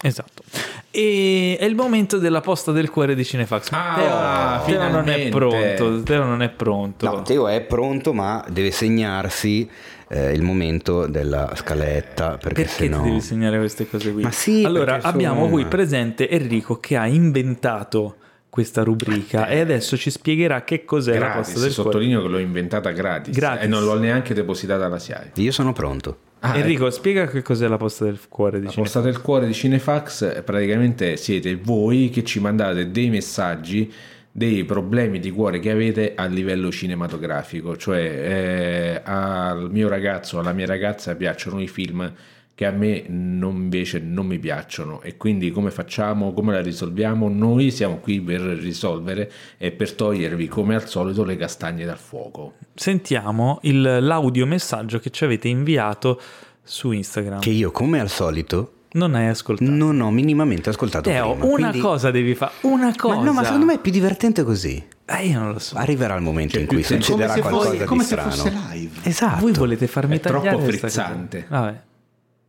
Esatto. 0.00 0.42
E 0.90 1.58
è 1.60 1.64
il 1.66 1.74
momento 1.74 2.16
della 2.16 2.40
posta 2.40 2.72
del 2.72 2.88
cuore 2.88 3.14
di 3.14 3.22
Cinefax. 3.22 3.68
Ah, 3.72 4.62
Teo, 4.64 4.78
Teo 4.78 4.88
non 4.88 5.08
è 5.10 5.28
pronto. 5.28 6.02
Teo 6.02 6.24
non 6.24 6.40
è 6.42 6.48
pronto. 6.48 7.06
No, 7.10 7.22
Teo 7.22 7.46
è 7.46 7.60
pronto 7.60 8.14
ma 8.14 8.42
deve 8.48 8.70
segnarsi 8.70 9.68
eh, 10.08 10.32
il 10.32 10.42
momento 10.42 11.06
della 11.06 11.52
scaletta 11.56 12.38
perché, 12.38 12.62
Perché 12.62 12.68
se 12.68 12.88
no... 12.88 13.02
ti 13.02 13.08
devi 13.08 13.20
segnare 13.20 13.58
queste 13.58 13.88
cose 13.88 14.12
qui? 14.12 14.22
Ma 14.22 14.30
sì, 14.30 14.62
allora, 14.64 15.00
abbiamo 15.02 15.40
insomma- 15.44 15.52
qui 15.62 15.64
presente 15.66 16.28
Enrico 16.30 16.78
che 16.78 16.96
ha 16.96 17.06
inventato 17.06 18.16
questa 18.48 18.82
rubrica 18.82 19.48
e 19.48 19.60
adesso 19.60 19.96
ci 19.98 20.10
spiegherà 20.10 20.64
che 20.64 20.84
cos'è 20.84 21.12
la 21.18 21.18
gratis, 21.18 21.36
posta 21.52 21.60
del 21.60 21.74
cuore. 21.74 21.90
sottolineo 21.90 22.22
che 22.22 22.28
l'ho 22.28 22.38
inventata 22.38 22.90
gratis, 22.90 23.34
Gratis. 23.34 23.64
e 23.64 23.66
non 23.66 23.84
l'ho 23.84 23.98
neanche 23.98 24.32
depositata 24.32 24.86
alla 24.86 24.98
SIAE. 24.98 25.32
Io 25.34 25.52
sono 25.52 25.72
pronto. 25.74 26.18
Ah, 26.40 26.56
Enrico, 26.56 26.88
spiega 26.90 27.26
che 27.26 27.42
cos'è 27.42 27.66
la 27.66 27.76
posta 27.76 28.04
del 28.04 28.18
cuore 28.28 28.58
di 28.60 28.66
La 28.66 28.70
Cinefax. 28.70 28.92
posta 28.94 29.10
del 29.10 29.20
cuore 29.20 29.46
di 29.46 29.52
Cinefax 29.52 30.22
eh, 30.36 30.42
praticamente 30.42 31.16
siete 31.18 31.56
voi 31.56 32.08
che 32.08 32.24
ci 32.24 32.40
mandate 32.40 32.90
dei 32.90 33.10
messaggi 33.10 33.92
dei 34.36 34.64
problemi 34.64 35.18
di 35.18 35.30
cuore 35.30 35.60
che 35.60 35.70
avete 35.70 36.12
a 36.14 36.26
livello 36.26 36.70
cinematografico, 36.70 37.74
cioè 37.78 38.00
eh, 38.00 39.00
al 39.02 39.70
mio 39.70 39.88
ragazzo, 39.88 40.38
alla 40.38 40.52
mia 40.52 40.66
ragazza 40.66 41.14
piacciono 41.16 41.58
i 41.62 41.66
film 41.68 42.12
che 42.54 42.66
a 42.66 42.70
me 42.70 43.04
non- 43.08 43.56
invece 43.56 43.98
non 43.98 44.26
mi 44.26 44.38
piacciono 44.38 45.00
e 45.00 45.16
quindi 45.16 45.50
come 45.50 45.70
facciamo, 45.70 46.34
come 46.34 46.52
la 46.52 46.60
risolviamo? 46.60 47.30
Noi 47.30 47.70
siamo 47.70 47.96
qui 47.96 48.20
per 48.20 48.40
risolvere 48.42 49.32
e 49.56 49.72
per 49.72 49.92
togliervi 49.94 50.48
come 50.48 50.74
al 50.74 50.86
solito 50.86 51.24
le 51.24 51.36
castagne 51.36 51.86
dal 51.86 51.98
fuoco. 51.98 52.54
Sentiamo 52.74 53.58
il- 53.62 53.98
l'audio 54.02 54.44
messaggio 54.44 54.98
che 54.98 55.08
ci 55.08 55.24
avete 55.24 55.48
inviato 55.48 56.20
su 56.62 56.92
Instagram. 56.92 57.40
Che 57.40 57.50
io, 57.50 57.70
come 57.70 58.00
al 58.00 58.10
solito, 58.10 58.72
Non 58.96 59.14
hai 59.14 59.28
ascoltato. 59.28 59.70
non 59.70 60.00
ho 60.00 60.10
minimamente 60.10 60.70
ascoltato 60.70 61.10
Teo, 61.10 61.32
prima. 61.32 61.44
una 61.44 61.54
quindi- 61.68 61.80
cosa 61.80 62.10
devi 62.10 62.34
fare. 62.34 62.52
Una 62.62 62.94
cosa. 62.96 63.16
Ma 63.16 63.22
no, 63.24 63.32
ma 63.32 63.44
secondo 63.44 63.66
me 63.66 63.74
è 63.74 63.78
più 63.78 63.92
divertente 63.92 64.42
così. 64.42 64.82
Eh, 65.04 65.26
io 65.26 65.38
non 65.38 65.52
lo 65.52 65.58
so. 65.58 65.76
Arriverà 65.76 66.14
il 66.14 66.22
momento 66.22 66.52
Cioè, 66.54 66.62
in 66.62 66.66
cui 66.66 66.82
succederà 66.82 67.26
come 67.28 67.34
se 67.34 67.40
qualcosa 67.42 67.66
fosse, 67.68 67.78
di 67.80 67.84
come 67.84 68.02
se 68.02 68.08
strano. 68.08 68.30
fosse 68.30 68.50
live. 68.72 69.00
Esatto. 69.02 69.40
Voi 69.40 69.52
volete 69.52 69.86
farmi 69.86 70.16
È 70.16 70.20
troppo 70.20 70.38
tagliare 70.44 70.56
questa 70.64 70.78
frizzante. 70.88 71.46
Vabbè. 71.48 71.80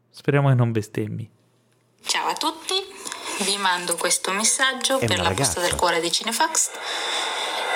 Speriamo 0.10 0.48
che 0.50 0.56
non 0.56 0.72
bestemmi. 0.72 1.30
Ciao 2.06 2.28
a 2.30 2.34
tutti, 2.34 2.74
vi 3.44 3.58
mando 3.58 3.96
questo 3.96 4.32
messaggio 4.32 5.00
È 5.00 5.06
per 5.06 5.18
la 5.18 5.24
ragazza. 5.24 5.44
posta 5.56 5.62
del 5.62 5.76
cuore 5.76 6.00
di 6.00 6.10
Cinefax. 6.12 6.70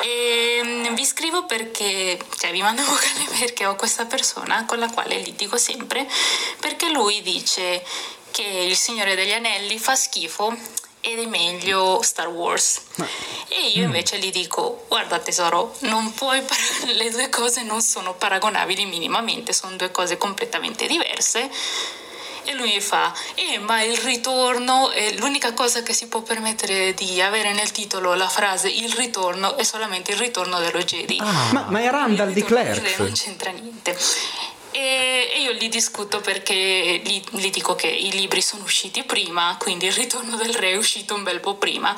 E 0.03 0.61
mm, 0.89 0.95
vi 0.95 1.05
scrivo 1.05 1.45
perché, 1.45 2.17
cioè 2.39 2.51
vi 2.51 2.61
mando 2.61 2.81
un 2.81 2.87
vocale 2.89 3.37
perché 3.39 3.65
ho 3.67 3.75
questa 3.75 4.05
persona 4.05 4.65
con 4.65 4.79
la 4.79 4.89
quale 4.89 5.19
litigo 5.19 5.57
sempre 5.57 6.07
perché 6.59 6.89
lui 6.91 7.21
dice 7.21 7.83
che 8.31 8.41
il 8.43 8.75
Signore 8.75 9.15
degli 9.15 9.33
Anelli 9.33 9.77
fa 9.77 9.95
schifo 9.95 10.55
ed 11.01 11.19
è 11.19 11.25
meglio 11.25 11.99
Star 12.03 12.27
Wars. 12.27 12.81
E 13.47 13.69
io 13.73 13.83
invece 13.83 14.19
gli 14.19 14.31
dico, 14.31 14.85
guarda 14.87 15.19
tesoro, 15.19 15.75
non 15.79 16.13
puoi 16.13 16.41
par- 16.45 16.57
le 16.93 17.09
due 17.09 17.29
cose 17.29 17.63
non 17.63 17.81
sono 17.81 18.13
paragonabili 18.13 18.85
minimamente, 18.85 19.51
sono 19.51 19.75
due 19.75 19.91
cose 19.91 20.17
completamente 20.17 20.87
diverse. 20.87 21.49
E 22.43 22.53
lui 22.53 22.73
mi 22.73 22.81
fa, 22.81 23.13
eh, 23.35 23.59
ma 23.59 23.83
il 23.83 23.95
ritorno, 23.97 24.89
è 24.89 25.13
l'unica 25.13 25.53
cosa 25.53 25.83
che 25.83 25.93
si 25.93 26.07
può 26.07 26.21
permettere 26.21 26.93
di 26.95 27.21
avere 27.21 27.53
nel 27.53 27.71
titolo 27.71 28.15
la 28.15 28.27
frase 28.27 28.67
il 28.67 28.91
ritorno 28.93 29.57
è 29.57 29.63
solamente 29.63 30.11
il 30.11 30.17
ritorno 30.17 30.59
dello 30.59 30.79
Jedi. 30.79 31.17
Ma, 31.19 31.65
ma 31.69 31.79
è 31.81 31.89
Randall 31.89 32.31
di 32.31 32.43
Clerks. 32.43 32.97
Non 32.97 33.11
c'entra 33.11 33.51
niente. 33.51 33.95
E, 34.71 35.41
io 35.41 35.51
gli 35.53 35.69
discuto 35.69 36.21
perché 36.21 37.01
gli, 37.03 37.21
gli 37.31 37.49
dico 37.49 37.75
che 37.75 37.87
i 37.87 38.11
libri 38.11 38.41
sono 38.41 38.63
usciti 38.63 39.03
prima, 39.03 39.55
quindi 39.59 39.85
il 39.85 39.93
ritorno 39.93 40.35
del 40.35 40.53
re 40.53 40.71
è 40.71 40.75
uscito 40.77 41.13
un 41.15 41.23
bel 41.23 41.39
po' 41.39 41.55
prima. 41.55 41.93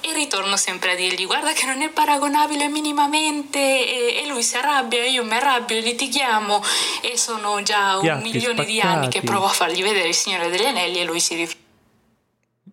E 0.00 0.12
ritorno 0.12 0.56
sempre 0.56 0.92
a 0.92 0.94
dirgli: 0.94 1.26
Guarda, 1.26 1.52
che 1.52 1.66
non 1.66 1.82
è 1.82 1.90
paragonabile 1.90 2.68
minimamente. 2.68 3.58
E, 3.58 4.22
e 4.22 4.26
lui 4.28 4.42
si 4.42 4.56
arrabbia, 4.56 5.04
io 5.04 5.24
mi 5.24 5.34
arrabbio, 5.34 5.78
litighiamo. 5.80 6.62
E 7.02 7.16
sono 7.16 7.62
già 7.62 7.96
un 7.96 8.02
Piatti 8.02 8.22
milione 8.30 8.64
di 8.64 8.80
anni 8.80 9.08
che 9.08 9.18
spaccati. 9.18 9.26
provo 9.26 9.46
a 9.46 9.50
fargli 9.50 9.82
vedere 9.82 10.08
il 10.08 10.14
Signore 10.14 10.48
degli 10.48 10.64
Anelli 10.64 11.00
e 11.00 11.04
lui 11.04 11.20
si 11.20 11.34
rifiuta. 11.34 11.64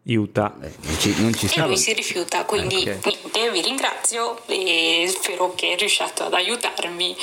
Aiuta. 0.05 0.53
Eh, 0.61 0.71
non 0.81 0.99
ci, 0.99 1.15
non 1.21 1.33
ci 1.33 1.45
E 1.53 1.61
lui 1.61 1.77
si 1.77 1.93
rifiuta, 1.93 2.43
quindi 2.43 2.75
Ok. 2.75 3.05
niente, 3.05 3.51
vi 3.51 3.61
ringrazio 3.61 4.41
e 4.47 5.09
spero 5.09 5.53
che 5.55 5.75
riusciate 5.75 6.23
ad 6.23 6.33
aiutarmi. 6.33 7.15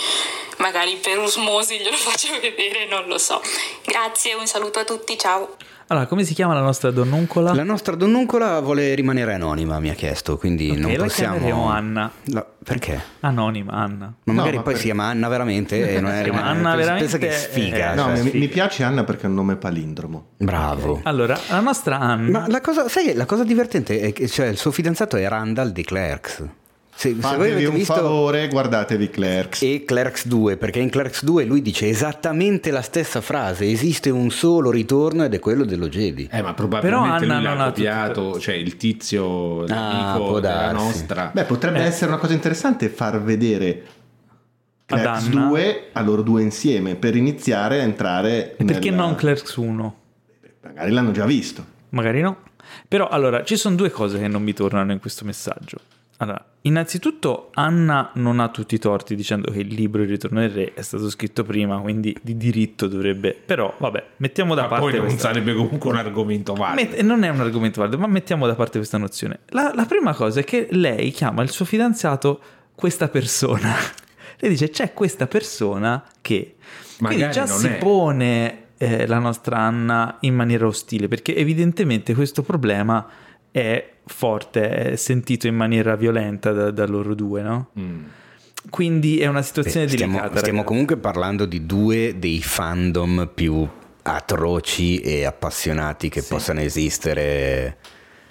Magari 0.58 0.96
per 0.96 1.18
osmosi 1.18 1.78
glielo 1.78 1.96
faccio 1.96 2.38
vedere, 2.40 2.86
non 2.86 3.06
lo 3.06 3.18
so. 3.18 3.42
Grazie, 3.84 4.32
un 4.34 4.46
saluto 4.46 4.78
a 4.78 4.84
tutti, 4.84 5.18
ciao. 5.18 5.56
Allora, 5.90 6.06
come 6.06 6.22
si 6.22 6.34
chiama 6.34 6.54
la 6.54 6.60
nostra 6.60 6.92
donnuncola? 6.92 7.52
La 7.52 7.64
nostra 7.64 7.96
donnuncola 7.96 8.60
vuole 8.60 8.94
rimanere 8.94 9.34
anonima, 9.34 9.80
mi 9.80 9.90
ha 9.90 9.94
chiesto, 9.94 10.36
quindi 10.38 10.70
Ok, 10.70 10.76
non 10.76 10.92
la 10.92 11.02
possiamo... 11.02 11.34
chiameremo 11.34 11.68
Anna. 11.68 12.10
No, 12.26 12.46
perché? 12.62 13.02
Anonima, 13.20 13.72
Anna. 13.72 14.04
Ma 14.06 14.32
No, 14.32 14.32
magari 14.34 14.56
ma 14.58 14.62
poi 14.62 14.72
per- 14.74 14.80
si 14.80 14.86
chiama 14.86 15.06
Anna 15.06 15.26
veramente 15.26 15.90
e 15.96 16.00
non 16.00 16.12
è 16.14 16.18
Si 16.18 16.22
chiama 16.22 16.38
rimane- 16.42 16.58
Anna 16.60 16.76
veramente, 16.76 17.18
pensa 17.18 17.18
che 17.18 17.32
sfiga. 17.32 17.92
eh, 17.92 17.94
No, 17.96 18.04
cioè. 18.14 18.22
mi, 18.22 18.30
mi 18.38 18.46
piace 18.46 18.84
Anna 18.84 19.02
perché 19.02 19.24
è 19.24 19.26
un 19.26 19.34
nome 19.34 19.56
palindromo. 19.56 20.26
Bravo. 20.36 21.00
Allora, 21.02 21.36
la 21.48 21.58
nostra 21.60 21.98
Anna... 21.98 22.38
Ma 22.38 22.46
la 22.48 22.60
cosa, 22.60 22.88
sai 22.88 23.06
che 23.06 23.14
la 23.14 23.26
cosa 23.26 23.42
divertente 23.42 23.98
è 23.98 24.12
che 24.12 24.28
cioè, 24.28 24.46
il 24.46 24.58
suo 24.58 24.70
fidanzato 24.70 25.16
è 25.16 25.26
Randall 25.28 25.70
di 25.72 25.82
Clerks. 25.82 26.44
Se, 27.00 27.08
se 27.08 27.14
voi 27.14 27.22
Fatevi 27.22 27.50
avete 27.52 27.66
un 27.66 27.74
visto 27.76 27.94
favore, 27.94 28.48
guardatevi 28.48 29.08
Clerks. 29.08 29.62
e 29.62 29.84
Clerks 29.86 30.26
2, 30.26 30.58
perché 30.58 30.80
in 30.80 30.90
Clerks 30.90 31.24
2 31.24 31.44
lui 31.46 31.62
dice 31.62 31.88
esattamente 31.88 32.70
la 32.70 32.82
stessa 32.82 33.22
frase, 33.22 33.70
esiste 33.70 34.10
un 34.10 34.30
solo 34.30 34.70
ritorno 34.70 35.24
ed 35.24 35.32
è 35.32 35.38
quello 35.38 35.64
dello 35.64 35.88
Jedi. 35.88 36.28
Eh, 36.30 36.42
ma 36.42 36.52
probabilmente 36.52 36.88
Però 37.06 37.14
Anna 37.14 37.18
lui 37.36 37.42
l'ha 37.42 37.50
non 37.54 37.60
ha 37.62 37.64
copiato, 37.68 38.38
cioè 38.38 38.54
il 38.56 38.76
tizio, 38.76 39.62
Ah, 39.62 39.66
l'amico 40.12 40.40
della 40.40 40.54
darsi. 40.54 40.74
nostra. 40.84 41.30
Beh, 41.32 41.44
potrebbe 41.44 41.78
Eh. 41.78 41.84
essere 41.86 42.10
una 42.10 42.20
cosa 42.20 42.34
interessante 42.34 42.90
far 42.90 43.22
vedere 43.22 43.82
Clerks 44.84 45.26
Anna. 45.28 45.46
2 45.46 45.88
a 45.92 46.02
loro 46.02 46.20
due 46.20 46.42
insieme 46.42 46.96
per 46.96 47.16
iniziare 47.16 47.80
a 47.80 47.82
entrare 47.84 48.56
E 48.58 48.64
perché 48.66 48.90
nella- 48.90 49.02
non 49.04 49.14
Clerks 49.14 49.56
1? 49.56 49.96
Magari 50.64 50.90
l'hanno 50.90 51.12
già 51.12 51.24
visto. 51.24 51.64
Magari 51.90 52.20
no. 52.20 52.36
Però 52.86 53.08
allora, 53.08 53.42
ci 53.42 53.56
sono 53.56 53.74
due 53.74 53.90
cose 53.90 54.18
che 54.18 54.28
non 54.28 54.42
mi 54.42 54.52
tornano 54.52 54.92
in 54.92 55.00
questo 55.00 55.24
messaggio. 55.24 55.78
Allora, 56.22 56.44
innanzitutto 56.62 57.48
Anna 57.54 58.10
non 58.14 58.40
ha 58.40 58.48
tutti 58.48 58.74
i 58.74 58.78
torti 58.78 59.14
dicendo 59.14 59.50
che 59.50 59.60
il 59.60 59.72
libro 59.72 60.02
Il 60.02 60.08
ritorno 60.08 60.40
del 60.40 60.50
re 60.50 60.74
è 60.74 60.82
stato 60.82 61.08
scritto 61.08 61.44
prima, 61.44 61.78
quindi 61.78 62.14
di 62.20 62.36
diritto 62.36 62.88
dovrebbe... 62.88 63.32
Però, 63.32 63.74
vabbè, 63.78 64.04
mettiamo 64.18 64.54
da 64.54 64.62
Ma 64.62 64.68
parte 64.68 64.84
poi 64.84 64.92
non 64.98 65.06
questa... 65.06 65.28
sarebbe 65.28 65.54
comunque 65.54 65.90
un 65.90 65.96
argomento 65.96 66.52
valido. 66.52 66.90
Met- 66.90 67.00
non 67.02 67.22
è 67.22 67.30
un 67.30 67.40
argomento 67.40 67.80
valido, 67.80 67.96
ma 67.98 68.06
mettiamo 68.06 68.46
da 68.46 68.54
parte 68.54 68.76
questa 68.76 68.98
nozione. 68.98 69.40
La, 69.48 69.72
la 69.74 69.86
prima 69.86 70.14
cosa 70.14 70.40
è 70.40 70.44
che 70.44 70.68
lei 70.72 71.10
chiama 71.10 71.42
il 71.42 71.50
suo 71.50 71.64
fidanzato 71.64 72.40
questa 72.74 73.08
persona. 73.08 73.74
lei 74.40 74.50
dice 74.50 74.68
c'è 74.68 74.92
questa 74.92 75.26
persona 75.26 76.04
che... 76.20 76.56
Quindi 76.98 77.16
Magari 77.16 77.32
già 77.32 77.46
non 77.46 77.58
si 77.58 77.66
è. 77.66 77.78
pone 77.78 78.64
eh, 78.76 79.06
la 79.06 79.18
nostra 79.18 79.56
Anna 79.56 80.18
in 80.20 80.34
maniera 80.34 80.66
ostile, 80.66 81.08
perché 81.08 81.34
evidentemente 81.34 82.14
questo 82.14 82.42
problema 82.42 83.06
è 83.50 83.92
forte, 84.06 84.92
è 84.92 84.96
sentito 84.96 85.46
in 85.46 85.54
maniera 85.54 85.96
violenta 85.96 86.52
da, 86.52 86.70
da 86.70 86.86
loro 86.86 87.14
due, 87.14 87.42
no? 87.42 87.70
Mm. 87.78 88.04
Quindi 88.68 89.18
è 89.20 89.26
una 89.26 89.42
situazione 89.42 89.86
Beh, 89.86 89.92
stiamo, 89.92 90.12
delicata. 90.14 90.38
stiamo 90.38 90.58
ragazzi. 90.58 90.72
comunque 90.72 90.96
parlando 90.98 91.46
di 91.46 91.64
due 91.64 92.16
dei 92.18 92.42
fandom 92.42 93.30
più 93.34 93.66
atroci 94.02 94.98
e 95.00 95.24
appassionati 95.24 96.08
che 96.08 96.22
possano 96.22 96.60
esistere 96.60 97.78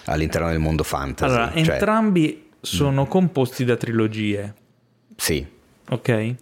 all'interno 0.04 0.48
del 0.48 0.58
mondo 0.58 0.82
fantasy. 0.84 1.30
Allora, 1.32 1.50
Cioè, 1.52 1.72
entrambi 1.72 2.48
sono 2.60 3.06
composti 3.06 3.64
da 3.64 3.76
trilogie, 3.76 4.54
Sì, 5.16 5.44
ok? 5.90 6.34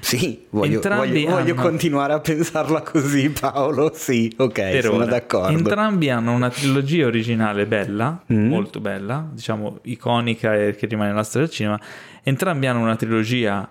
sì, 0.00 0.46
voglio, 0.50 0.80
voglio- 0.80 1.28
voglio 1.30 1.52
hanno- 1.52 1.62
continuare 1.62 2.12
a 2.14 2.20
pensarla 2.20 2.82
così 2.82 3.30
Paolo, 3.30 3.92
sì, 3.94 4.32
ok, 4.36 4.52
per 4.52 4.82
sono 4.82 4.96
ora. 4.96 5.04
d'accordo. 5.06 5.56
Entrambi 5.56 6.10
hanno 6.10 6.32
una 6.32 6.50
trilogia 6.50 7.06
originale 7.06 7.66
bella, 7.66 8.22
Mm. 8.32 8.48
molto 8.48 8.80
bella, 8.80 9.28
diciamo 9.32 9.78
iconica 9.82 10.54
e 10.56 10.74
che 10.74 10.86
rimane 10.86 11.10
nella 11.10 11.22
storia 11.22 11.46
del 11.46 11.56
cinema. 11.56 11.80
Entrambi 12.22 12.66
hanno 12.66 12.80
una 12.80 12.96
trilogia 12.96 13.68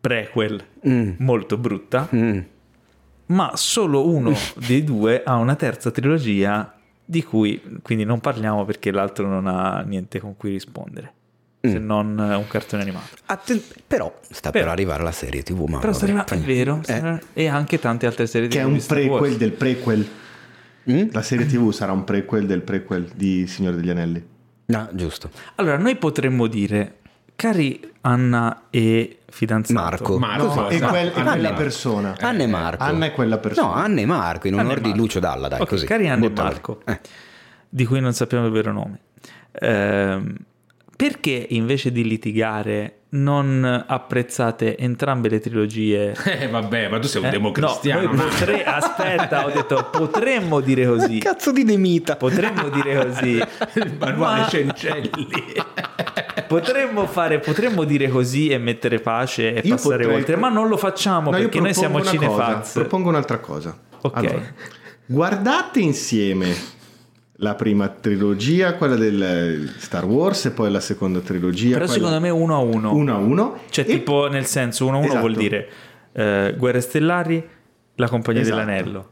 prequel 0.00 0.62
Mm. 0.88 1.10
molto 1.18 1.56
brutta, 1.58 2.08
Mm. 2.14 2.38
ma 3.26 3.50
solo 3.54 4.06
uno 4.08 4.32
dei 4.66 4.84
due 4.84 5.22
ha 5.24 5.34
una 5.36 5.56
terza 5.56 5.90
trilogia 5.90 6.72
di 7.04 7.22
cui 7.22 7.60
quindi 7.82 8.04
non 8.04 8.20
parliamo 8.20 8.64
perché 8.64 8.90
l'altro 8.90 9.26
non 9.28 9.46
ha 9.46 9.80
niente 9.80 10.20
con 10.20 10.36
cui 10.36 10.50
rispondere, 10.50 11.12
se 11.68 11.78
Mm. 11.78 11.84
non 11.86 12.18
eh, 12.18 12.34
un 12.34 12.46
cartone 12.48 12.82
animato. 12.82 13.16
Atten- 13.26 13.62
però 13.86 14.12
sta 14.30 14.50
Però- 14.50 14.64
per 14.64 14.72
arrivare 14.72 15.02
la 15.02 15.12
serie 15.12 15.42
TV, 15.42 15.66
ma 15.68 15.78
Però 15.78 15.92
vabbè, 15.92 16.04
arrivando- 16.04 16.32
è 16.34 16.38
vero, 16.38 16.80
Eh. 16.86 17.20
e 17.32 17.46
anche 17.48 17.78
tante 17.78 18.06
altre 18.06 18.26
serie 18.26 18.48
Che 18.48 18.58
è 18.58 18.62
TV 18.62 18.66
un 18.68 18.72
Wars. 18.74 18.86
prequel 18.86 19.36
del 19.36 19.52
prequel. 19.52 20.08
Mm? 20.90 21.08
La 21.12 21.22
serie 21.22 21.46
TV 21.46 21.72
sarà 21.72 21.92
un 21.92 22.04
prequel 22.04 22.46
del 22.46 22.62
prequel 22.62 23.10
di 23.14 23.46
Signore 23.46 23.76
degli 23.76 23.90
Anelli. 23.90 24.24
No, 24.66 24.88
giusto. 24.92 25.30
Allora, 25.56 25.76
noi 25.78 25.96
potremmo 25.96 26.46
dire, 26.46 26.98
cari 27.36 27.92
Anna 28.02 28.64
e 28.70 29.18
fidanzato, 29.28 29.80
Marco. 29.80 30.18
Marco, 30.18 30.44
No, 30.44 30.48
Cosa? 30.54 30.68
è, 30.68 30.78
quel- 30.78 31.08
è 31.08 31.12
quella 31.12 31.34
e 31.34 31.40
Marco. 31.40 31.56
persona. 31.56 32.14
Anna 32.20 32.42
e 32.42 32.46
Marco. 32.46 32.82
Anna 32.84 33.06
è 33.06 33.12
quella 33.12 33.38
persona. 33.38 33.66
No, 33.66 33.72
Anna 33.74 34.00
e 34.00 34.06
Marco, 34.06 34.46
in 34.46 34.54
e 34.54 34.60
onore 34.60 34.80
di. 34.80 34.94
Lucio 34.94 35.18
Dalla, 35.18 35.48
dai, 35.48 35.60
Ok, 35.60 35.68
così. 35.68 35.86
cari 35.86 36.08
Anna 36.08 36.24
e 36.24 36.28
buttala 36.28 36.48
lì. 36.50 36.54
Marco, 36.54 36.80
Eh. 36.84 37.00
di 37.68 37.84
cui 37.84 38.00
non 38.00 38.12
sappiamo 38.12 38.46
il 38.46 38.52
vero 38.52 38.70
nome. 38.72 39.00
Ehm, 39.58 40.36
perché 40.96 41.46
invece 41.50 41.92
di 41.92 42.02
litigare 42.04 42.92
non 43.10 43.84
apprezzate 43.86 44.76
entrambe 44.78 45.28
le 45.28 45.40
trilogie? 45.40 46.14
Eh, 46.24 46.48
vabbè, 46.48 46.88
ma 46.88 46.98
tu 46.98 47.06
sei 47.06 47.20
un 47.20 47.26
Eh, 47.28 47.30
democristiano. 47.30 48.12
no, 48.12 48.24
potre- 48.24 48.64
aspetta, 48.64 49.44
ho 49.46 49.50
detto 49.50 49.88
potremmo 49.92 50.60
dire 50.60 50.86
così. 50.86 51.18
Cazzo 51.18 51.52
di 51.52 51.64
nemita. 51.64 52.16
Potremmo 52.16 52.68
dire 52.68 53.06
così. 53.06 53.30
Il 53.74 53.96
manuale 53.98 54.40
Ma- 54.40 54.48
Cencelli. 54.48 55.28
Potremmo, 56.46 57.06
fare, 57.08 57.40
potremmo 57.40 57.82
dire 57.84 58.08
così 58.08 58.48
e 58.50 58.58
mettere 58.58 59.00
pace 59.00 59.52
e 59.54 59.60
Io 59.64 59.74
passare 59.74 59.96
potrei- 59.98 60.14
oltre, 60.16 60.36
ma 60.36 60.48
non 60.48 60.68
lo 60.68 60.76
facciamo 60.76 61.30
No, 61.30 61.36
perché 61.38 61.58
noi 61.60 61.74
siamo 61.74 61.98
cosa, 61.98 62.62
Propongo 62.72 63.08
un'altra 63.08 63.38
cosa. 63.38 63.76
Ok. 64.02 64.16
Allora, 64.16 64.42
guardate 65.06 65.80
insieme 65.80 66.54
la 67.40 67.54
prima 67.54 67.88
trilogia, 67.88 68.74
quella 68.74 68.96
del 68.96 69.74
Star 69.78 70.04
Wars, 70.06 70.46
e 70.46 70.50
poi 70.52 70.70
la 70.70 70.80
seconda 70.80 71.20
trilogia. 71.20 71.74
Però 71.74 71.86
secondo 71.86 72.18
me 72.20 72.30
uno 72.30 72.54
a 72.54 72.58
uno. 72.58 72.94
uno 72.94 73.14
a 73.14 73.18
uno. 73.18 73.58
Cioè, 73.70 73.84
E- 73.86 73.88
tipo, 73.88 74.28
nel 74.28 74.46
senso, 74.46 74.86
uno 74.86 74.94
a 74.96 74.98
uno 74.98 75.06
Esatto. 75.08 75.20
vuol 75.20 75.34
dire 75.36 75.68
eh, 76.12 76.54
Guerre 76.56 76.80
Stellari, 76.80 77.46
La 77.96 78.08
Compagnia 78.08 78.40
Esatto. 78.42 78.56
dell'Anello. 78.58 79.08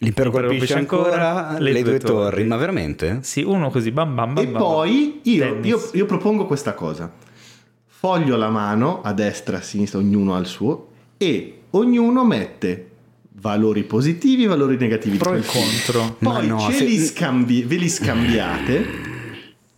L'impero 0.00 0.30
colpisce 0.30 0.74
ancora 0.74 1.56
le, 1.58 1.82
due, 1.82 1.98
torri. 1.98 2.44
Ma 2.44 2.56
veramente? 2.56 3.18
Sì, 3.22 3.42
uno 3.42 3.68
così, 3.70 3.90
bam 3.90 4.14
bam 4.14 4.34
bam. 4.34 4.44
E 4.44 4.48
bam, 4.48 4.60
poi 4.62 5.20
io, 5.24 5.42
Tennis. 5.44 5.66
io- 5.66 5.90
io 5.92 6.06
propongo 6.06 6.46
questa 6.46 6.74
cosa. 6.74 7.10
Foglio 7.86 8.36
la 8.36 8.48
mano 8.48 9.00
a 9.02 9.12
destra, 9.12 9.56
a 9.56 9.60
sinistra, 9.60 9.98
ognuno 9.98 10.36
ha 10.36 10.38
il 10.38 10.46
suo, 10.46 10.88
e 11.16 11.62
ognuno 11.70 12.24
mette 12.24 12.87
valori 13.40 13.84
positivi 13.84 14.44
e 14.44 14.46
valori 14.46 14.76
negativi. 14.76 15.16
Pro 15.18 15.34
e 15.34 15.42
contro. 15.44 16.16
Poi 16.18 16.46
no, 16.46 16.58
ce 16.60 16.72
se- 16.72 16.84
li 16.84 16.98
scambi- 16.98 17.62
ve 17.64 17.76
li 17.76 17.88
scambiate. 17.88 18.86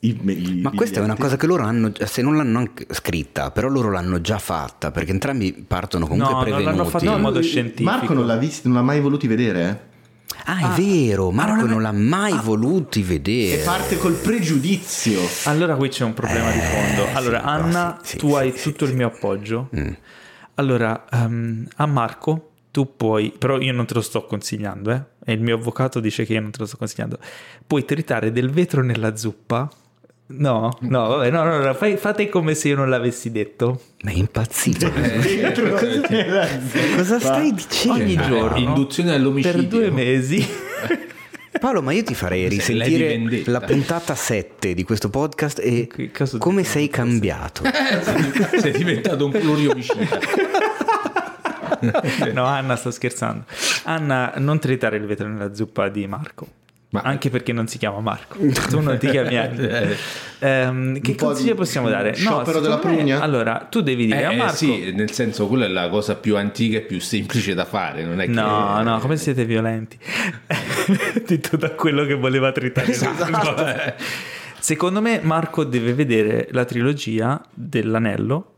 i- 0.03 0.19
i 0.25 0.61
Ma 0.63 0.71
questa 0.71 1.01
è 1.01 1.03
una 1.03 1.15
cosa 1.17 1.37
che 1.37 1.47
loro 1.47 1.63
hanno, 1.65 1.93
se 2.07 2.23
non 2.23 2.35
l'hanno 2.37 2.71
scritta, 2.91 3.51
però 3.51 3.69
loro 3.69 3.91
l'hanno 3.91 4.21
già 4.23 4.39
fatta, 4.39 4.91
perché 4.91 5.11
entrambi 5.11 5.53
partono 5.53 6.07
comunque 6.07 6.31
No, 6.33 6.37
non 6.39 6.45
prevenuti. 6.49 6.75
l'hanno 6.77 6.89
fatto 6.89 7.05
in 7.05 7.21
modo 7.21 7.39
lui- 7.41 7.47
scientifico. 7.49 7.91
Marco 7.91 8.15
non 8.15 8.27
l'ha 8.27 8.37
visto, 8.37 8.69
non 8.69 8.79
l'ha 8.79 8.83
mai 8.83 9.01
voluti 9.01 9.27
vedere. 9.27 9.69
eh. 9.69 9.89
Ah, 10.47 10.73
è 10.75 10.81
vero, 10.81 11.31
Marco 11.31 11.57
non 11.67 11.69
non, 11.69 11.83
l'ha- 11.83 11.93
mai 11.93 12.33
Ah. 12.33 12.41
voluti 12.41 13.01
E 13.01 13.05
vedere. 13.05 13.63
parte 13.63 13.99
col 13.99 14.15
pregiudizio. 14.15 15.21
Allora 15.45 15.75
qui 15.77 15.89
c'è 15.91 16.05
un 16.05 16.15
problema 16.15 16.51
di 16.51 16.61
fondo. 16.61 17.05
Eh, 17.07 17.13
Allora, 17.15 17.41
sì, 17.41 17.45
Anna, 17.47 17.99
sì, 18.03 18.17
tu 18.17 18.29
sì, 18.31 18.35
hai 18.37 18.53
sì, 18.57 18.63
tutto 18.71 18.85
sì. 18.87 18.93
il 18.93 18.97
mio 18.97 19.07
appoggio. 19.09 19.69
Mm. 19.77 19.89
Allora, 20.55 21.05
ehm, 21.13 21.67
a 21.77 21.87
Marco, 21.87 22.50
tu 22.71 22.97
puoi, 22.97 23.33
però 23.37 23.59
io 23.59 23.73
non 23.73 23.87
te 23.87 23.95
lo 23.95 24.01
sto 24.01 24.25
consigliando, 24.25 24.91
eh? 24.93 25.03
E 25.25 25.33
il 25.33 25.41
mio 25.41 25.57
avvocato 25.57 25.99
dice 26.01 26.25
che 26.25 26.35
io 26.35 26.41
non 26.41 26.51
te 26.51 26.59
lo 26.61 26.67
sto 26.67 26.77
consigliando. 26.77 27.19
Puoi 27.67 27.85
tritare 27.85 28.31
del 28.33 28.51
vetro 28.51 28.83
nella 28.83 29.17
zuppa. 29.17 29.69
No, 30.33 30.77
no, 30.83 31.09
vabbè, 31.09 31.31
no, 31.31 31.43
no, 31.43 31.59
no, 31.59 31.75
fai- 31.75 31.97
fate 31.97 32.29
come 32.29 32.55
se 32.55 32.69
io 32.69 32.77
non 32.77 32.89
l'avessi 32.89 33.33
detto. 33.33 33.81
Ma 34.03 34.11
è 34.13 34.15
impazzito. 34.15 34.89
Nella- 36.09 36.47
Cosa 36.97 37.19
stai 37.19 37.53
dicendo? 37.53 38.01
Ogni 38.03 38.15
Eh, 38.15 38.23
giorno. 38.23 38.57
induzione 38.59 39.13
all'omicidio. 39.15 39.59
Per 39.61 39.69
due 39.69 39.91
mesi. 39.91 40.47
Paolo, 41.61 41.83
ma 41.83 41.93
io 41.93 42.05
ti 42.05 42.15
farei 42.15 42.49
risentire 42.49 43.43
la 43.47 43.61
puntata 43.61 44.15
7 44.15 44.73
di 44.73 44.85
questo 44.85 45.11
podcast 45.11 45.59
e 45.59 45.89
Che 45.93 46.11
caso 46.13 46.37
di 46.37 46.43
come 46.43 46.63
sei 46.65 46.89
cambiato. 46.89 47.63
Sei 48.61 48.71
diventato 48.73 49.25
un 49.27 49.33
pluriomicida. 49.33 49.99
No, 52.33 52.45
Anna 52.45 52.77
sta 52.77 52.91
scherzando. 52.91 53.45
Anna, 53.85 54.33
non 54.37 54.59
tritare 54.59 54.97
il 54.97 55.05
vetro 55.07 55.27
nella 55.29 55.55
zuppa 55.55 55.89
di 55.89 56.07
Marco. 56.07 56.47
Ma- 56.93 57.03
Anche 57.03 57.31
perché 57.31 57.53
non 57.53 57.69
si 57.69 57.79
chiama 57.79 58.01
Marco, 58.01 58.37
tu 58.69 58.81
non 58.81 58.99
ti 58.99 59.09
chiami 59.11 59.37
Anna. 59.39 59.87
Ehm, 60.41 61.01
che 61.01 61.15
consiglio 61.15 61.55
possiamo 61.55 61.89
dare? 61.89 62.15
sciopero 62.15 62.59
della 62.59 62.75
secondo 62.79 62.89
me- 62.97 63.03
prugna? 63.05 63.21
Allora, 63.21 63.67
tu 63.71 63.81
devi 63.81 64.07
dire 64.07 64.25
a 64.27 64.33
Eh, 64.33 64.37
Marco. 64.37 64.55
sì, 64.57 64.91
nel 64.93 65.13
senso, 65.13 65.47
quella 65.47 65.67
è 65.67 65.69
la 65.69 65.89
cosa 65.89 66.17
più 66.17 66.37
antica 66.37 66.79
e 66.79 66.81
più 66.81 66.99
semplice 66.99 67.55
da 67.55 67.65
fare. 67.65 68.03
Non 68.05 68.21
è 68.21 68.25
che... 68.25 68.33
No, 68.33 68.83
no, 68.83 68.99
come 68.99 69.17
siete 69.17 69.45
violenti. 69.45 69.97
Detto 71.25 71.57
da 71.57 71.71
quello 71.71 72.05
che 72.07 72.15
voleva 72.15 72.51
tritare. 72.51 72.91
Esatto. 72.91 73.95
Secondo 74.59 75.01
me 75.01 75.21
Marco 75.23 75.63
deve 75.65 75.95
vedere 75.95 76.49
la 76.51 76.65
trilogia 76.65 77.41
dell'anello. 77.55 78.55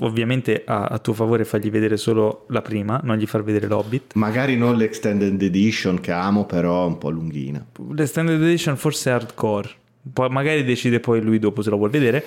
Ovviamente 0.00 0.62
a, 0.66 0.84
a 0.84 0.98
tuo 0.98 1.14
favore 1.14 1.44
fargli 1.44 1.70
vedere 1.70 1.96
solo 1.96 2.44
la 2.48 2.60
prima, 2.60 3.00
non 3.02 3.16
gli 3.16 3.26
far 3.26 3.42
vedere 3.42 3.66
l'Hobbit. 3.66 4.14
Magari 4.14 4.56
non 4.56 4.76
l'extended 4.76 5.40
edition 5.40 6.00
che 6.00 6.12
amo, 6.12 6.44
però 6.44 6.84
è 6.84 6.86
un 6.86 6.98
po' 6.98 7.10
lunghina. 7.10 7.64
L'extended 7.92 8.42
edition 8.42 8.76
forse 8.76 9.10
è 9.10 9.14
hardcore. 9.14 9.70
Poi 10.12 10.28
magari 10.28 10.64
decide 10.64 11.00
poi 11.00 11.22
lui 11.22 11.38
dopo 11.38 11.62
se 11.62 11.70
lo 11.70 11.76
vuol 11.76 11.90
vedere. 11.90 12.24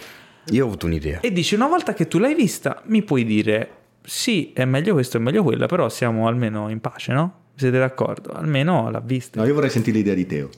Io 0.50 0.64
ho 0.64 0.68
avuto 0.68 0.88
un'idea. 0.88 1.20
E 1.20 1.32
dici 1.32 1.54
una 1.54 1.68
volta 1.68 1.94
che 1.94 2.08
tu 2.08 2.18
l'hai 2.18 2.34
vista, 2.34 2.82
mi 2.86 3.04
puoi 3.04 3.24
dire 3.24 3.70
sì, 4.04 4.52
è 4.54 4.66
meglio 4.66 4.94
questo, 4.94 5.18
è 5.18 5.20
meglio 5.20 5.44
quella, 5.44 5.68
però 5.68 5.88
siamo 5.90 6.28
almeno 6.28 6.70
in 6.70 6.80
pace, 6.80 7.14
no? 7.14 7.40
Siete 7.56 7.78
d'accordo? 7.78 8.32
Almeno 8.32 8.90
l'ha 8.90 9.00
vista. 9.00 9.40
No, 9.40 9.46
io 9.46 9.54
vorrei 9.54 9.70
sentire 9.70 9.98
l'idea 9.98 10.16
di 10.16 10.26
Teo. 10.26 10.50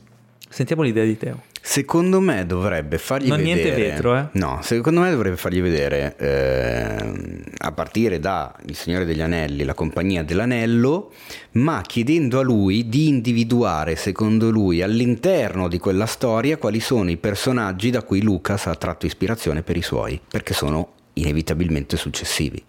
Sentiamo 0.53 0.83
l'idea 0.83 1.03
di 1.03 1.17
Teo. 1.17 1.41
Secondo 1.59 2.19
me 2.19 2.45
dovrebbe 2.45 2.99
fargli 2.99 3.27
Non 3.27 3.37
vedere. 3.37 3.55
niente 3.61 3.81
vetro, 3.81 4.15
eh? 4.15 4.27
No, 4.33 4.59
secondo 4.61 4.99
me 4.99 5.09
dovrebbe 5.09 5.35
fargli 5.35 5.59
vedere 5.63 6.15
ehm, 6.15 7.43
a 7.57 7.71
partire 7.71 8.19
da 8.19 8.55
Il 8.67 8.75
Signore 8.75 9.03
degli 9.03 9.21
Anelli, 9.21 9.63
la 9.63 9.73
compagnia 9.73 10.21
dell'anello, 10.21 11.11
ma 11.53 11.81
chiedendo 11.81 12.37
a 12.37 12.43
lui 12.43 12.87
di 12.87 13.07
individuare, 13.07 13.95
secondo 13.95 14.51
lui, 14.51 14.83
all'interno 14.83 15.67
di 15.67 15.79
quella 15.79 16.05
storia 16.05 16.57
quali 16.57 16.79
sono 16.79 17.09
i 17.09 17.17
personaggi 17.17 17.89
da 17.89 18.03
cui 18.03 18.21
Lucas 18.21 18.67
ha 18.67 18.75
tratto 18.75 19.07
ispirazione 19.07 19.63
per 19.63 19.75
i 19.75 19.81
suoi, 19.81 20.21
perché 20.29 20.53
sono 20.53 20.89
inevitabilmente 21.13 21.97
successivi. 21.97 22.63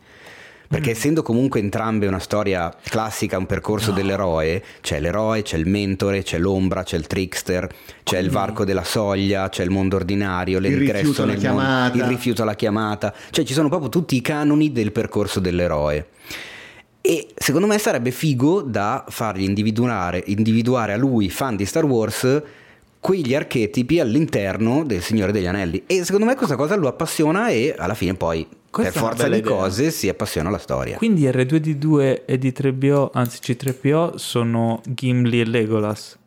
Perché 0.75 0.91
essendo 0.91 1.23
comunque 1.23 1.61
entrambe 1.61 2.09
una 2.09 2.19
storia 2.19 2.75
classica, 2.83 3.39
un 3.39 3.47
percorso 3.47 3.93
dell'eroe, 3.93 4.61
c'è 4.81 4.99
l'eroe, 4.99 5.43
c'è 5.43 5.57
il 5.57 5.69
mentore, 5.69 6.25
c'è 6.25 6.37
l'ombra, 6.37 6.83
c'è 6.83 6.97
il 6.97 7.07
trickster, 7.07 7.73
c'è 8.03 8.19
il 8.19 8.29
varco 8.29 8.65
della 8.65 8.83
soglia, 8.83 9.49
c'è 9.49 9.63
il 9.63 9.71
mondo 9.71 9.95
ordinario, 9.95 10.59
l'ingresso 10.59 11.25
nel 11.25 11.37
mondo, 11.37 11.41
chiamata. 11.41 11.97
il 11.97 12.03
rifiuto 12.03 12.43
alla 12.43 12.57
chiamata, 12.57 13.15
cioè 13.31 13.45
ci 13.45 13.53
sono 13.53 13.69
proprio 13.69 13.89
tutti 13.89 14.17
i 14.17 14.21
canoni 14.21 14.73
del 14.73 14.91
percorso 14.91 15.39
dell'eroe. 15.39 16.09
E 17.01 17.29
secondo 17.37 17.69
me 17.69 17.79
sarebbe 17.79 18.11
figo 18.11 18.63
da 18.63 19.05
fargli 19.09 19.45
individuare, 19.45 20.25
individuare 20.27 20.93
a 20.93 20.97
lui, 20.97 21.31
fan 21.31 21.55
di 21.55 21.67
Star 21.67 21.85
Wars, 21.85 22.43
quegli 22.99 23.33
archetipi 23.33 24.01
all'interno 24.01 24.83
del 24.85 25.03
Signore 25.03 25.31
degli 25.31 25.47
Anelli. 25.47 25.85
E 25.87 26.03
secondo 26.03 26.27
me 26.27 26.35
questa 26.35 26.57
cosa 26.57 26.75
lo 26.75 26.89
appassiona 26.89 27.49
e 27.49 27.75
alla 27.79 27.95
fine 27.95 28.15
poi, 28.15 28.45
Questa 28.75 28.93
per 29.01 29.09
forza 29.11 29.29
di 29.29 29.37
idea. 29.39 29.51
cose, 29.53 29.91
si 29.93 30.09
appassiona 30.09 30.49
alla 30.49 30.59
storia. 30.59 30.97
Quindi 30.97 31.23
R2D2 31.27 32.23
e 32.27 32.39
D3PO, 32.39 33.11
anzi 33.13 33.39
C3PO, 33.41 34.17
sono 34.17 34.81
Gimli 34.85 35.41
e 35.41 35.45
Legolas. 35.45 36.19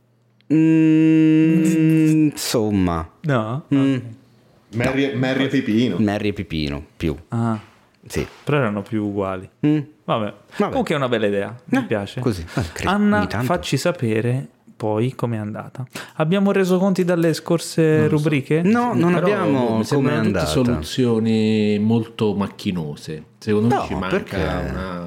Mm, 0.53 2.27
insomma, 2.31 3.09
No? 3.21 3.63
mm, 3.73 3.95
Merry, 4.75 5.13
Merry 5.15 5.43
e 5.45 5.47
Pipino. 5.47 5.97
Merry 5.99 6.29
e 6.29 6.33
Pipino, 6.33 6.85
più. 6.95 7.15
Ah, 7.29 7.59
Sì. 8.07 8.25
però 8.43 8.57
erano 8.57 8.81
più 8.81 9.03
uguali. 9.05 9.49
Mm. 9.65 9.79
Vabbè. 10.05 10.33
Vabbè. 10.57 10.69
Comunque 10.69 10.93
è 10.93 10.97
una 10.97 11.09
bella 11.09 11.27
idea, 11.27 11.53
mi 11.65 11.79
Eh, 11.79 11.83
piace. 11.83 12.21
così, 12.21 12.45
credo, 12.73 12.89
Anna, 12.89 13.27
facci 13.27 13.75
sapere 13.75 14.47
poi 14.77 15.15
com'è 15.15 15.37
andata. 15.37 15.85
Abbiamo 16.17 16.51
reso 16.51 16.77
conti 16.77 17.03
dalle 17.03 17.33
scorse 17.33 18.07
rubriche? 18.07 18.61
No, 18.61 18.93
non 18.93 19.13
Però 19.15 19.25
abbiamo 19.25 19.81
come 19.89 20.13
andata. 20.13 20.45
soluzioni 20.45 21.79
molto 21.79 22.33
macchinose. 22.35 23.23
Secondo 23.39 23.73
No, 23.73 23.81
me 23.81 23.87
ci 23.87 23.93
manca 23.95 24.09
perché? 24.09 24.35
una, 24.35 24.99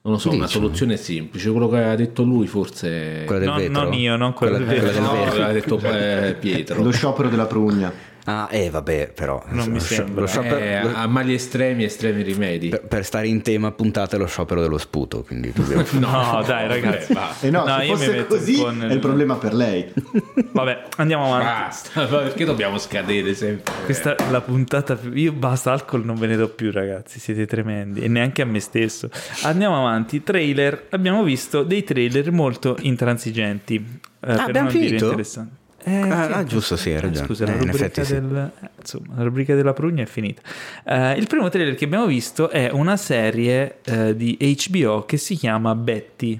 non 0.00 0.12
lo 0.12 0.18
so, 0.18 0.30
una 0.30 0.44
Dici? 0.46 0.52
soluzione 0.58 0.96
semplice. 0.96 1.50
Quello 1.50 1.68
che 1.68 1.76
aveva 1.76 1.94
detto 1.96 2.22
lui 2.22 2.46
forse... 2.46 3.24
Quella 3.26 3.40
del 3.40 3.48
No, 3.48 3.54
vetro? 3.56 3.82
non 3.82 3.92
io, 3.92 4.16
non 4.16 4.32
quella 4.32 4.58
del 4.58 4.66
quella 4.66 4.82
vetro. 4.82 5.00
del 5.00 5.02
No, 5.02 5.12
vetro. 5.12 5.30
aveva 5.32 5.52
detto 5.52 5.78
eh, 5.84 6.34
Pietro. 6.40 6.82
Lo 6.82 6.90
sciopero 6.90 7.28
della 7.28 7.46
prugna. 7.46 7.92
Ah, 8.30 8.46
eh, 8.50 8.68
vabbè, 8.68 9.12
però. 9.14 9.42
Non 9.48 9.68
mi 9.70 9.80
sembra. 9.80 10.20
lo 10.22 10.26
sciopero- 10.26 10.56
Eh, 10.58 10.82
lo- 10.82 10.92
a 10.94 11.06
mali 11.06 11.32
estremi, 11.32 11.84
estremi 11.84 12.22
rimedi. 12.22 12.68
per, 12.68 12.82
per 12.82 13.04
stare 13.04 13.26
in 13.26 13.40
tema 13.40 13.70
puntate 13.72 14.18
lo 14.18 14.26
sciopero 14.26 14.60
dello 14.60 14.76
sputo, 14.76 15.22
quindi 15.22 15.50
dobbiamo... 15.56 15.82
No, 15.92 16.42
dai 16.46 16.68
ragazzi. 16.68 17.16
E 17.40 17.50
no, 17.50 17.64
No, 17.64 17.78
se 17.78 17.84
io 17.84 17.96
mi 17.96 18.06
metto 18.08 18.36
così 18.36 18.62
nel- 18.72 18.90
è 18.90 18.92
il 18.92 18.98
problema 18.98 19.36
per 19.36 19.54
lei. 19.54 19.90
Vabbè, 20.52 20.82
andiamo 20.96 21.24
avanti. 21.34 21.44
Basta, 21.46 22.04
perché 22.06 22.44
dobbiamo 22.44 22.76
scadere 22.78 23.34
sempre? 23.34 23.72
Questa 23.84 24.14
è 24.16 24.30
la 24.30 24.40
puntata 24.42 24.94
più... 24.96 25.12
Io 25.14 25.32
basta, 25.32 25.72
alcol 25.72 26.04
non 26.04 26.16
ve 26.16 26.26
ne 26.26 26.36
do 26.36 26.48
più 26.48 26.70
ragazzi, 26.70 27.18
siete 27.18 27.46
tremendi. 27.46 28.00
E 28.02 28.08
neanche 28.08 28.42
a 28.42 28.44
me 28.44 28.60
stesso. 28.60 29.08
Andiamo 29.44 29.78
avanti. 29.78 30.22
Trailer. 30.22 30.86
Abbiamo 30.90 31.22
visto 31.22 31.62
dei 31.62 31.82
trailer 31.82 32.30
molto 32.30 32.76
intransigenti. 32.80 33.76
eh, 33.76 34.00
per 34.20 34.38
abbiamo 34.40 34.68
non 34.68 34.72
dire 34.76 34.86
finito? 34.86 35.04
interessanti. 35.06 35.56
Eh, 35.88 36.10
Ah, 36.10 36.26
ah, 36.36 36.44
giusto, 36.44 36.76
sì, 36.76 36.90
hai 36.90 37.00
ragione. 37.00 37.26
Scusa, 37.26 37.44
Eh, 37.44 37.48
la, 37.48 37.56
rubrica 37.56 38.04
sì. 38.04 38.12
del, 38.12 38.52
eh, 38.60 38.68
insomma, 38.78 39.14
la 39.16 39.22
rubrica 39.22 39.54
della 39.54 39.72
prugna 39.72 40.02
è 40.02 40.06
finita. 40.06 40.42
Eh, 40.84 41.12
il 41.14 41.26
primo 41.26 41.48
trailer 41.48 41.74
che 41.74 41.84
abbiamo 41.84 42.06
visto 42.06 42.50
è 42.50 42.70
una 42.70 42.96
serie 42.96 43.78
eh, 43.84 44.14
di 44.16 44.36
HBO 44.68 45.04
che 45.04 45.16
si 45.16 45.34
chiama 45.36 45.74
Betty. 45.74 46.38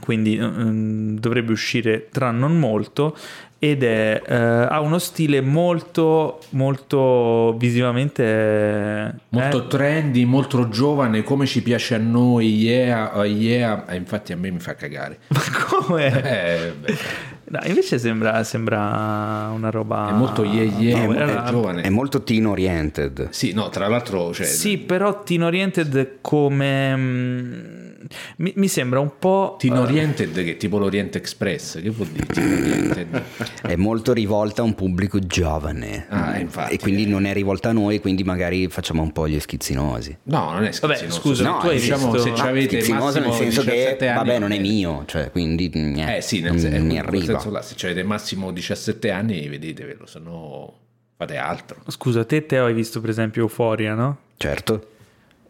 Quindi 0.00 0.38
mm, 0.40 1.18
dovrebbe 1.18 1.52
uscire 1.52 2.08
tra 2.10 2.30
non 2.30 2.58
molto 2.58 3.14
ed 3.62 3.82
è, 3.82 4.22
eh, 4.26 4.34
ha 4.34 4.80
uno 4.80 4.98
stile 4.98 5.42
molto 5.42 6.40
molto 6.50 7.54
visivamente 7.58 8.24
eh, 8.24 9.12
Molto 9.28 9.66
trendy, 9.66 10.24
molto 10.24 10.70
giovane, 10.70 11.22
come 11.22 11.44
ci 11.44 11.62
piace 11.62 11.96
a 11.96 11.98
noi, 11.98 12.54
yeah, 12.54 13.18
oh, 13.18 13.24
yeah. 13.24 13.84
Eh, 13.86 13.96
infatti 13.96 14.32
a 14.32 14.36
me 14.38 14.50
mi 14.50 14.60
fa 14.60 14.74
cagare. 14.74 15.18
ma 15.28 15.40
come? 15.66 16.06
Eh, 16.22 16.72
beh, 16.72 16.96
No, 17.50 17.58
invece 17.64 17.98
sembra, 17.98 18.44
sembra 18.44 19.50
una 19.52 19.70
roba 19.70 20.08
È 20.08 20.12
molto 20.12 20.44
yeah, 20.44 20.62
yeah, 20.62 21.04
No, 21.04 21.12
è 21.14 21.20
era- 21.20 21.44
giovane. 21.50 21.82
È 21.82 21.88
molto 21.88 22.22
teen 22.22 22.46
oriented. 22.46 23.30
Sì, 23.30 23.52
no, 23.52 23.68
tra 23.70 23.88
l'altro... 23.88 24.32
Cioè, 24.32 24.46
Sì, 24.46 24.78
però 24.78 25.24
teen 25.24 25.42
oriented 25.42 26.18
come 26.20 26.96
mm, 26.96 27.89
mi, 28.36 28.52
mi 28.56 28.68
sembra 28.68 28.98
un 29.00 29.12
po' 29.18 29.56
Teen 29.58 29.74
eh, 29.74 29.78
Oriented, 29.78 30.32
che 30.32 30.52
è 30.52 30.56
tipo 30.56 30.78
l'Orient 30.78 31.14
Express, 31.16 31.80
che 31.82 31.90
vuol 31.90 32.08
dire 32.08 32.26
Teen 32.26 32.52
Oriented? 32.52 33.22
È 33.62 33.76
molto 33.76 34.12
rivolta 34.12 34.62
a 34.62 34.64
un 34.64 34.74
pubblico 34.74 35.18
giovane. 35.18 36.06
Ah, 36.08 36.38
infatti. 36.38 36.74
E 36.74 36.78
quindi 36.78 37.06
non 37.06 37.24
è 37.26 37.32
rivolta 37.32 37.68
a 37.68 37.72
noi, 37.72 38.00
quindi 38.00 38.24
magari 38.24 38.68
facciamo 38.68 39.02
un 39.02 39.12
po' 39.12 39.28
gli 39.28 39.38
schizzinosi. 39.38 40.16
No, 40.24 40.52
non 40.52 40.64
è 40.64 40.70
Vabbè, 40.70 40.94
schizzinoso. 40.96 41.20
scusa, 41.20 41.44
no, 41.44 41.58
tu 41.58 41.66
hai 41.66 41.78
diciamo 41.78 42.10
visto- 42.12 42.28
se 42.28 42.34
ci 42.34 42.42
avete 42.42 42.80
Schizzinoso 42.80 43.18
nel 43.18 43.28
massimo 43.28 43.32
senso 43.44 43.62
che, 43.62 43.70
17 43.72 44.08
anni, 44.08 44.16
vabbè, 44.26 44.38
non 44.38 44.52
è 44.52 44.56
eh, 44.56 44.60
mio, 44.60 45.04
cioè, 45.06 45.30
quindi 45.30 45.70
niente, 45.74 46.16
Eh 46.16 46.20
sì, 46.22 46.40
nel, 46.40 46.52
non 46.52 46.60
sen- 46.60 46.72
mi 46.72 46.94
in 46.94 47.02
quel 47.02 47.06
arriva. 47.06 47.24
senso 47.34 47.50
là, 47.50 47.62
se 47.62 47.74
ci 47.76 47.84
avete 47.86 48.02
massimo 48.02 48.50
17 48.52 49.10
anni, 49.10 49.46
vedetevelo, 49.48 50.06
se 50.06 50.18
no 50.18 50.74
fate 51.16 51.36
altro. 51.36 51.82
Scusa, 51.88 52.24
te, 52.24 52.46
te 52.46 52.56
hai 52.58 52.72
visto 52.72 53.00
per 53.00 53.10
esempio 53.10 53.42
Euphoria, 53.42 53.94
no? 53.94 54.16
Certo. 54.38 54.89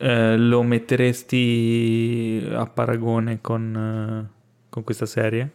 Eh, 0.02 0.36
lo 0.38 0.62
metteresti 0.62 2.48
a 2.54 2.64
paragone 2.64 3.40
con, 3.42 3.76
eh, 3.76 4.38
con 4.70 4.82
questa 4.82 5.04
serie? 5.04 5.50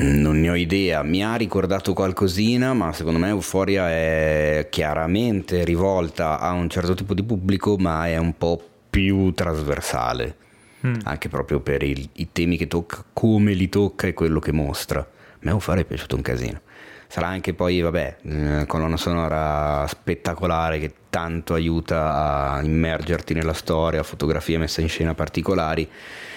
Non 0.00 0.38
ne 0.40 0.50
ho 0.50 0.54
idea, 0.54 1.02
mi 1.02 1.24
ha 1.24 1.36
ricordato 1.36 1.94
qualcosina, 1.94 2.74
ma 2.74 2.92
secondo 2.92 3.18
me 3.18 3.28
Euphoria 3.28 3.88
è 3.88 4.66
chiaramente 4.70 5.64
rivolta 5.64 6.38
a 6.38 6.52
un 6.52 6.68
certo 6.68 6.92
tipo 6.94 7.14
di 7.14 7.22
pubblico, 7.22 7.76
ma 7.78 8.06
è 8.06 8.18
un 8.18 8.36
po' 8.36 8.62
più 8.90 9.32
trasversale. 9.32 10.36
Mm. 10.86 10.94
anche 11.02 11.28
proprio 11.28 11.58
per 11.58 11.82
il- 11.82 12.08
i 12.12 12.28
temi 12.30 12.56
che 12.56 12.68
tocca, 12.68 13.02
come 13.12 13.52
li 13.52 13.68
tocca 13.68 14.06
e 14.06 14.12
quello 14.12 14.38
che 14.38 14.52
mostra. 14.52 15.00
A 15.00 15.06
me 15.40 15.50
UFAR 15.50 15.78
è 15.78 15.84
piaciuto 15.84 16.14
un 16.14 16.22
casino. 16.22 16.60
Sarà 17.10 17.28
anche 17.28 17.54
poi, 17.54 17.80
vabbè, 17.80 18.16
eh, 18.22 18.64
colonna 18.66 18.98
sonora 18.98 19.86
spettacolare 19.88 20.78
che 20.78 20.92
tanto 21.08 21.54
aiuta 21.54 22.56
a 22.56 22.62
immergerti 22.62 23.32
nella 23.32 23.54
storia, 23.54 24.02
fotografie 24.02 24.58
messe 24.58 24.82
in 24.82 24.88
scena 24.90 25.14
particolari. 25.14 25.88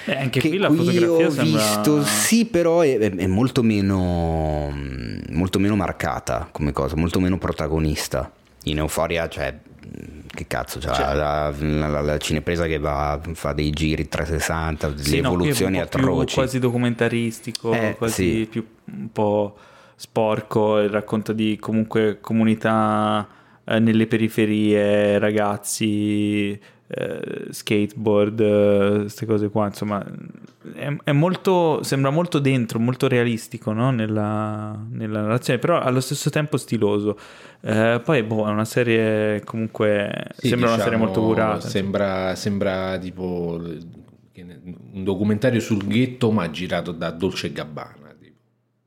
Eh, 0.05 0.15
anche 0.15 0.39
che 0.39 0.47
qui 0.47 0.57
la 0.57 0.69
fotografia 0.69 1.11
ho 1.11 1.29
sembra... 1.29 1.43
visto, 1.61 2.03
sì, 2.05 2.45
però 2.45 2.79
è, 2.81 2.97
è- 2.97 3.27
molto 3.27 3.63
meno, 3.63 4.73
molto 5.31 5.59
meno 5.59 5.75
marcata 5.75 6.47
come 6.51 6.71
cosa, 6.71 6.95
molto 6.95 7.19
meno 7.19 7.37
protagonista. 7.37 8.31
In 8.63 8.77
Euforia, 8.77 9.27
cioè, 9.27 9.53
che 10.33 10.47
cazzo, 10.47 10.79
c'ha 10.79 11.13
la, 11.13 11.53
la- 11.59 11.87
la- 11.89 12.01
la 12.01 12.17
cinepresa 12.17 12.65
che 12.65 12.79
va, 12.79 13.19
fa 13.33 13.51
dei 13.51 13.71
giri 13.71 14.07
360, 14.07 14.93
Sì, 14.97 15.15
le 15.15 15.21
no, 15.21 15.27
evoluzioni 15.33 15.81
atroci. 15.81 16.33
quasi 16.35 16.59
documentaristico, 16.59 17.73
Eh, 17.73 17.95
quasi 17.97 18.13
sì. 18.39 18.47
più 18.49 18.65
un 18.85 19.11
po' 19.11 19.55
sporco 20.01 20.79
e 20.79 20.87
racconta 20.87 21.31
di 21.31 21.57
comunque 21.59 22.17
comunità 22.19 23.27
eh, 23.63 23.77
nelle 23.77 24.07
periferie, 24.07 25.19
ragazzi, 25.19 26.59
eh, 26.87 27.47
skateboard, 27.51 29.01
queste 29.01 29.27
cose 29.27 29.49
qua, 29.49 29.67
insomma, 29.67 30.03
è, 30.73 30.91
è 31.03 31.11
molto, 31.11 31.83
sembra 31.83 32.09
molto 32.09 32.39
dentro, 32.39 32.79
molto 32.79 33.07
realistico 33.07 33.73
no? 33.73 33.91
nella, 33.91 34.75
nella 34.89 35.21
narrazione, 35.21 35.59
però 35.59 35.79
allo 35.79 36.01
stesso 36.01 36.31
tempo 36.31 36.57
stiloso. 36.57 37.15
Eh, 37.61 38.01
poi 38.03 38.23
boh, 38.23 38.47
è 38.47 38.49
una 38.49 38.65
serie 38.65 39.43
comunque, 39.43 40.29
Sì, 40.35 40.47
sembra 40.47 40.69
una 40.69 40.77
serie 40.77 40.97
diciamo, 40.97 41.05
molto 41.05 41.21
curata. 41.21 41.67
Sembra, 41.67 42.33
sembra 42.33 42.97
tipo 42.97 43.61
un 44.93 45.03
documentario 45.03 45.59
sul 45.59 45.85
ghetto, 45.85 46.31
ma 46.31 46.49
girato 46.49 46.91
da 46.91 47.11
Dolce 47.11 47.51
Gabbana. 47.51 48.00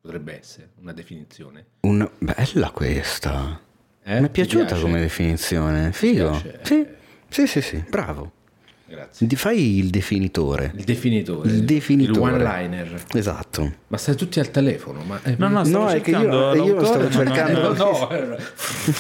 Potrebbe 0.05 0.39
essere 0.39 0.69
una 0.83 0.93
definizione. 0.93 1.65
Un- 1.81 2.07
bella 2.19 2.69
questa. 2.73 3.59
Eh? 4.03 4.21
Mi 4.21 4.27
è 4.27 4.31
piaciuta 4.31 4.79
come 4.79 5.01
definizione. 5.01 5.93
Figo. 5.93 6.43
Sì, 6.61 6.87
sì, 7.31 7.47
sì, 7.47 7.63
sì, 7.63 7.83
bravo. 7.89 8.33
Grazie. 8.87 9.27
Ti 9.27 9.35
fai 9.37 9.79
il 9.79 9.89
definitore. 9.89 10.73
Il 10.77 10.85
definitore. 10.85 11.49
Il 11.49 11.65
definitore. 11.65 12.19
Il 12.19 12.37
one-liner. 12.45 13.03
Esatto. 13.15 13.73
Ma 13.89 13.97
stai 13.97 14.15
tutti 14.15 14.41
al 14.41 14.51
telefono. 14.51 15.03
Ma, 15.05 15.19
eh, 15.23 15.37
No, 15.39 15.49
no, 15.49 15.63
No, 15.65 15.89
è 15.89 16.03
che 16.03 16.11
io- 16.11 16.55
io 16.55 16.85
stavo 16.85 17.09
cercando- 17.11 17.75
no, 17.75 18.11
eh, 18.11 18.37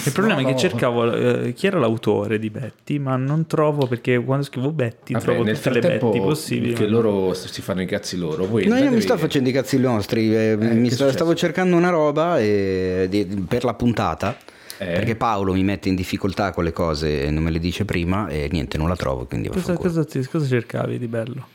Il 0.06 0.12
problema 0.12 0.40
no, 0.40 0.40
è 0.40 0.44
che 0.46 0.52
no. 0.52 0.58
cercavo 0.58 1.12
eh, 1.14 1.52
chi 1.52 1.66
era 1.66 1.78
l'autore 1.78 2.38
di 2.38 2.48
Betty, 2.48 2.98
ma 2.98 3.16
non 3.16 3.46
trovo 3.46 3.86
perché 3.86 4.18
quando 4.24 4.44
scrivo 4.46 4.70
Betty 4.72 5.12
Vabbè, 5.12 5.24
trovo 5.24 5.42
nel 5.42 5.56
tutte 5.56 5.70
le 5.70 5.80
Betty 5.80 6.18
possibili. 6.18 6.72
che 6.72 6.86
loro 6.86 7.34
si 7.34 7.60
fanno 7.60 7.82
i 7.82 7.86
cazzi 7.86 8.16
loro. 8.16 8.46
Voi 8.46 8.66
No, 8.66 8.76
io 8.76 8.84
non 8.84 8.94
mi 8.94 9.00
sto 9.02 9.18
facendo 9.18 9.50
i 9.50 9.52
cazzi 9.52 9.78
nostri, 9.78 10.34
eh, 10.34 10.56
mi 10.58 10.88
che 10.88 10.94
è 10.94 10.96
sto- 10.96 11.10
stavo 11.12 11.34
cercando 11.34 11.76
una 11.76 11.90
roba 11.90 12.38
e- 12.40 13.06
di- 13.10 13.26
per 13.46 13.64
la 13.64 13.74
puntata. 13.74 14.34
Eh? 14.78 14.84
Perché 14.86 15.14
Paolo 15.16 15.52
mi 15.52 15.62
mette 15.62 15.88
in 15.88 15.94
difficoltà 15.94 16.52
con 16.52 16.64
le 16.64 16.72
cose 16.72 17.30
non 17.30 17.42
me 17.44 17.50
le 17.50 17.58
dice 17.60 17.84
prima 17.84 18.28
e 18.28 18.48
niente, 18.50 18.76
non 18.78 18.88
la 18.88 18.96
trovo, 18.96 19.24
quindi 19.26 19.48
Cosa, 19.48 19.74
cosa, 19.74 20.04
ti- 20.04 20.24
cosa 20.26 20.46
cercavi 20.46 20.98
di 20.98 21.06
bello? 21.06 21.46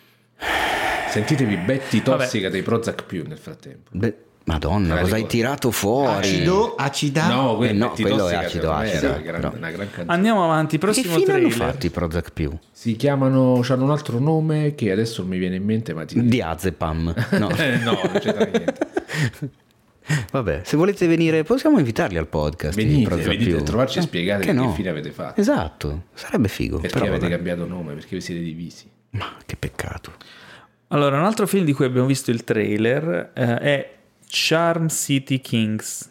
Sentitevi 1.10 1.56
Betty 1.58 2.02
Vabbè. 2.04 2.24
tossica 2.24 2.50
dei 2.50 2.62
Prozac 2.62 3.04
più 3.04 3.26
nel 3.28 3.38
frattempo. 3.40 3.90
Beh, 3.94 4.16
Madonna, 4.46 5.00
cosa 5.00 5.16
hai 5.16 5.26
tirato 5.28 5.70
fuori? 5.72 6.18
Acido, 6.28 6.76
acida. 6.76 7.28
No, 7.28 7.58
que- 7.58 7.70
Eh, 7.70 7.74
no, 7.74 7.92
quello 7.92 8.30
è 8.30 8.36
acido, 8.36 8.72
acido, 8.72 9.08
una 9.08 9.18
gran- 9.20 9.52
una 9.58 9.72
gran. 9.72 9.88
Andiamo 10.06 10.44
avanti, 10.44 10.78
Che 10.78 10.86
prossimo 10.86 11.16
fine 11.16 11.34
hanno 11.34 11.48
trailer. 11.50 11.72
fatto 11.74 11.86
i 11.86 11.90
Prozac 11.90 12.32
più? 12.32 12.52
Si 12.72 12.96
chiamano, 12.96 13.62
hanno 13.68 13.84
un 13.84 13.92
altro 13.92 14.20
nome 14.20 14.76
che 14.76 14.92
adesso 14.92 15.22
non 15.22 15.32
mi 15.32 15.38
viene 15.40 15.56
in 15.58 15.64
mente, 15.64 15.94
ma 15.94 16.06
ti 16.06 16.24
Diazepam. 16.24 17.14
No. 17.38 17.50
Eh, 17.58 17.78
no, 17.78 18.00
non 18.04 18.20
c'entra 18.20 18.46
niente. 18.46 18.78
Vabbè, 20.32 20.62
se 20.64 20.76
volete 20.78 21.06
venire, 21.08 21.44
possiamo 21.44 21.78
invitarli 21.78 22.18
al 22.18 22.28
podcast. 22.28 22.76
Venite, 22.76 23.16
venite 23.16 23.56
a 23.58 23.62
trovarci 23.62 23.98
e 23.98 24.02
Eh, 24.02 24.04
spiegate 24.06 24.42
che 24.46 24.48
che 24.48 24.54
no. 24.54 24.74
fine 24.74 24.90
avete 24.90 25.12
fatto. 25.12 25.40
Esatto, 25.40 26.06
sarebbe 26.14 26.48
figo. 26.48 26.80
Perché 26.80 26.94
però 26.94 27.06
avete 27.10 27.22
vabbè. 27.22 27.36
cambiato 27.36 27.66
nome? 27.68 27.94
Perché 27.94 28.16
vi 28.16 28.22
siete 28.22 28.42
divisi. 28.42 28.90
Ma 29.12 29.36
che 29.46 29.56
peccato. 29.56 30.14
Allora, 30.90 31.18
un 31.20 31.26
altro 31.26 31.46
film 31.48 31.66
di 31.66 31.74
cui 31.74 31.86
abbiamo 31.86 32.08
visto 32.08 32.32
il 32.32 32.44
trailer 32.44 33.32
eh, 33.34 33.58
è 33.60 33.96
Charm 34.28 34.88
City 34.90 35.40
Kings. 35.42 36.10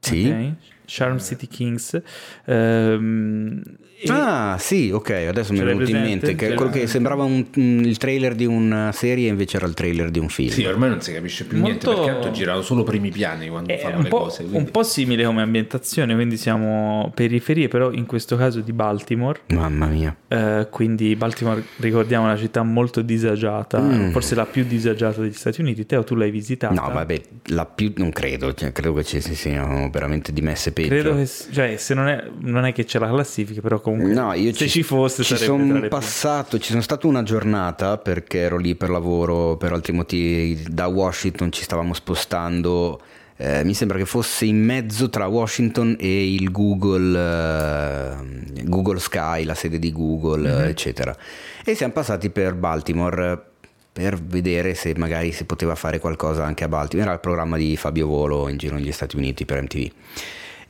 Sì? 0.00 0.28
Ok? 0.28 0.52
Charm 0.86 1.18
City 1.18 1.46
Kings. 1.48 2.00
E- 2.44 3.62
Ah, 4.06 4.56
sì, 4.60 4.90
ok, 4.92 5.10
adesso 5.28 5.52
mi 5.52 5.58
è 5.58 5.64
venuto 5.64 5.90
in 5.90 6.00
mente 6.00 6.34
che 6.36 6.54
quello 6.54 6.70
che 6.70 6.86
sembrava 6.86 7.24
un- 7.24 7.44
un- 7.56 7.82
il 7.84 7.96
trailer 7.96 8.34
di 8.34 8.46
una 8.46 8.92
serie 8.92 9.28
invece 9.28 9.56
era 9.56 9.66
il 9.66 9.74
trailer 9.74 10.10
di 10.10 10.18
un 10.20 10.28
film. 10.28 10.50
Sì, 10.50 10.64
ormai 10.64 10.88
non 10.90 11.00
si 11.00 11.12
capisce 11.12 11.44
più 11.44 11.60
niente 11.60 11.86
Molto- 11.86 12.02
perché 12.02 12.18
tanto 12.20 12.30
girano 12.32 12.62
solo 12.62 12.84
primi 12.84 13.10
piani 13.10 13.48
quando 13.48 13.72
È 13.72 13.78
fanno 13.78 13.96
un 13.96 14.02
le 14.04 14.08
po', 14.08 14.18
cose. 14.20 14.42
un 14.44 14.50
quindi- 14.50 14.70
po' 14.70 14.82
simile 14.84 15.24
come 15.24 15.42
ambientazione, 15.42 16.14
quindi 16.14 16.36
siamo 16.36 17.10
periferie, 17.14 17.66
però 17.68 17.90
in 17.90 18.06
questo 18.06 18.36
caso 18.36 18.60
di 18.60 18.72
Baltimore. 18.72 19.40
Mamma 19.48 19.86
mia. 19.86 20.14
Eh, 20.28 20.68
quindi 20.70 21.16
Baltimore, 21.16 21.64
ricordiamo, 21.78 22.26
è 22.26 22.28
una 22.30 22.38
città 22.38 22.62
molto 22.62 23.02
disagiata, 23.02 23.80
Mm. 23.80 24.10
forse 24.10 24.34
la 24.36 24.46
più 24.46 24.64
disagiata 24.64 25.20
degli 25.22 25.32
Stati 25.32 25.60
Uniti. 25.60 25.86
Teo, 25.86 26.04
tu 26.04 26.14
l'hai 26.14 26.30
visitata? 26.30 26.72
No, 26.72 26.90
vabbè, 26.92 27.20
la 27.46 27.64
più 27.66 27.92
non 27.96 28.10
credo, 28.10 28.54
cioè, 28.54 28.70
credo 28.72 28.92
che 28.94 29.02
ci 29.04 29.20
si 29.20 29.34
siano 29.34 29.90
veramente 29.90 30.32
dimesse 30.32 30.72
peggio. 30.72 30.88
Credo 30.88 31.16
che, 31.16 31.26
cioè, 31.50 31.76
se 31.76 31.94
non 31.94 32.06
è, 32.08 32.24
non 32.40 32.64
è 32.64 32.72
che 32.72 32.84
c'è 32.84 32.98
la 32.98 33.08
classifica, 33.08 33.60
però 33.60 33.80
comunque 33.90 34.12
No, 34.14 34.32
io 34.32 34.52
se 34.54 34.68
ci, 34.68 34.82
fosse 34.82 35.22
ci 35.22 35.36
sarebbe 35.36 35.64
sono 35.66 35.80
più. 35.80 35.88
passato, 35.88 36.58
ci 36.58 36.70
sono 36.70 36.82
stato 36.82 37.06
una 37.08 37.22
giornata 37.22 37.98
perché 37.98 38.38
ero 38.38 38.56
lì 38.56 38.74
per 38.74 38.90
lavoro, 38.90 39.56
per 39.56 39.72
altri 39.72 39.92
motivi 39.92 40.62
da 40.68 40.86
Washington 40.86 41.52
ci 41.52 41.62
stavamo 41.62 41.94
spostando. 41.94 43.00
eh, 43.40 43.62
mi 43.62 43.72
sembra 43.72 43.96
che 43.98 44.04
fosse 44.04 44.46
in 44.46 44.60
mezzo 44.64 45.08
tra 45.10 45.28
Washington 45.28 45.96
e 46.00 46.34
il 46.34 46.50
Google, 46.50 47.16
eh, 47.16 48.64
Google 48.64 48.98
Sky, 48.98 49.44
la 49.44 49.54
sede 49.54 49.78
di 49.78 49.92
Google, 49.92 50.48
Mhm. 50.52 50.60
eh, 50.64 50.68
eccetera. 50.70 51.16
E 51.64 51.74
siamo 51.76 51.92
passati 51.92 52.30
per 52.30 52.54
Baltimore 52.54 53.40
per 53.92 54.20
vedere 54.20 54.74
se 54.74 54.92
magari 54.96 55.30
si 55.32 55.44
poteva 55.44 55.74
fare 55.76 55.98
qualcosa 56.00 56.44
anche 56.44 56.64
a 56.64 56.68
Baltimore. 56.68 57.06
Era 57.06 57.14
il 57.14 57.20
programma 57.20 57.56
di 57.56 57.76
Fabio 57.76 58.06
Volo 58.08 58.48
in 58.48 58.56
giro 58.56 58.74
negli 58.76 58.90
Stati 58.92 59.16
Uniti 59.16 59.44
per 59.44 59.62
MTV. 59.62 59.90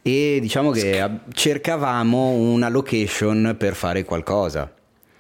E 0.09 0.39
diciamo 0.40 0.70
che 0.70 1.01
ab- 1.01 1.32
cercavamo 1.35 2.30
una 2.30 2.68
location 2.68 3.55
per 3.59 3.74
fare 3.74 4.05
qualcosa. 4.05 4.72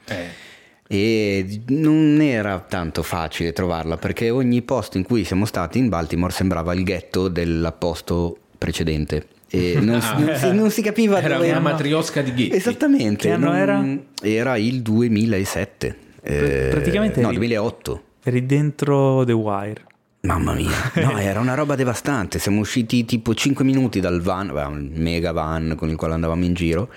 Eh, 0.06 0.46
E 0.90 1.60
non 1.68 2.18
era 2.22 2.60
tanto 2.66 3.02
facile 3.02 3.52
trovarla 3.52 3.98
perché 3.98 4.30
ogni 4.30 4.62
posto 4.62 4.96
in 4.96 5.04
cui 5.04 5.24
siamo 5.24 5.44
stati 5.44 5.78
in 5.78 5.90
Baltimore 5.90 6.32
sembrava 6.32 6.72
il 6.72 6.82
ghetto 6.82 7.28
del 7.28 7.74
posto 7.78 8.38
precedente. 8.56 9.26
E 9.50 9.74
non, 9.80 10.00
si- 10.00 10.14
non 10.24 10.34
si, 10.36 10.52
non 10.54 10.70
si 10.70 10.80
capiva 10.80 11.20
era 11.20 11.36
dove 11.36 11.50
una 11.50 11.60
matriosca 11.60 12.22
di 12.22 12.32
ghetti. 12.32 12.56
Esattamente. 12.56 13.28
Che 13.28 13.34
anno 13.34 13.46
non- 13.48 13.56
era? 13.56 13.84
Era 14.22 14.56
il 14.56 14.80
2007. 14.80 15.96
eh, 16.22 16.68
praticamente 16.70 17.20
no, 17.20 17.28
eri- 17.28 17.36
2008. 17.36 18.02
Eri 18.22 18.46
dentro 18.46 19.24
The 19.26 19.32
Wire. 19.32 19.82
Mamma 20.20 20.52
mia, 20.52 20.90
no, 20.96 21.16
era 21.20 21.40
una 21.40 21.54
roba 21.54 21.74
devastante. 21.76 22.38
Siamo 22.38 22.60
usciti 22.60 23.04
tipo 23.04 23.34
5 23.34 23.64
minuti 23.64 24.00
dal 24.00 24.20
van, 24.20 24.50
un 24.50 24.90
mega 24.94 25.32
van 25.32 25.74
con 25.76 25.88
il 25.88 25.96
quale 25.96 26.14
andavamo 26.14 26.44
in 26.44 26.54
giro. 26.54 26.88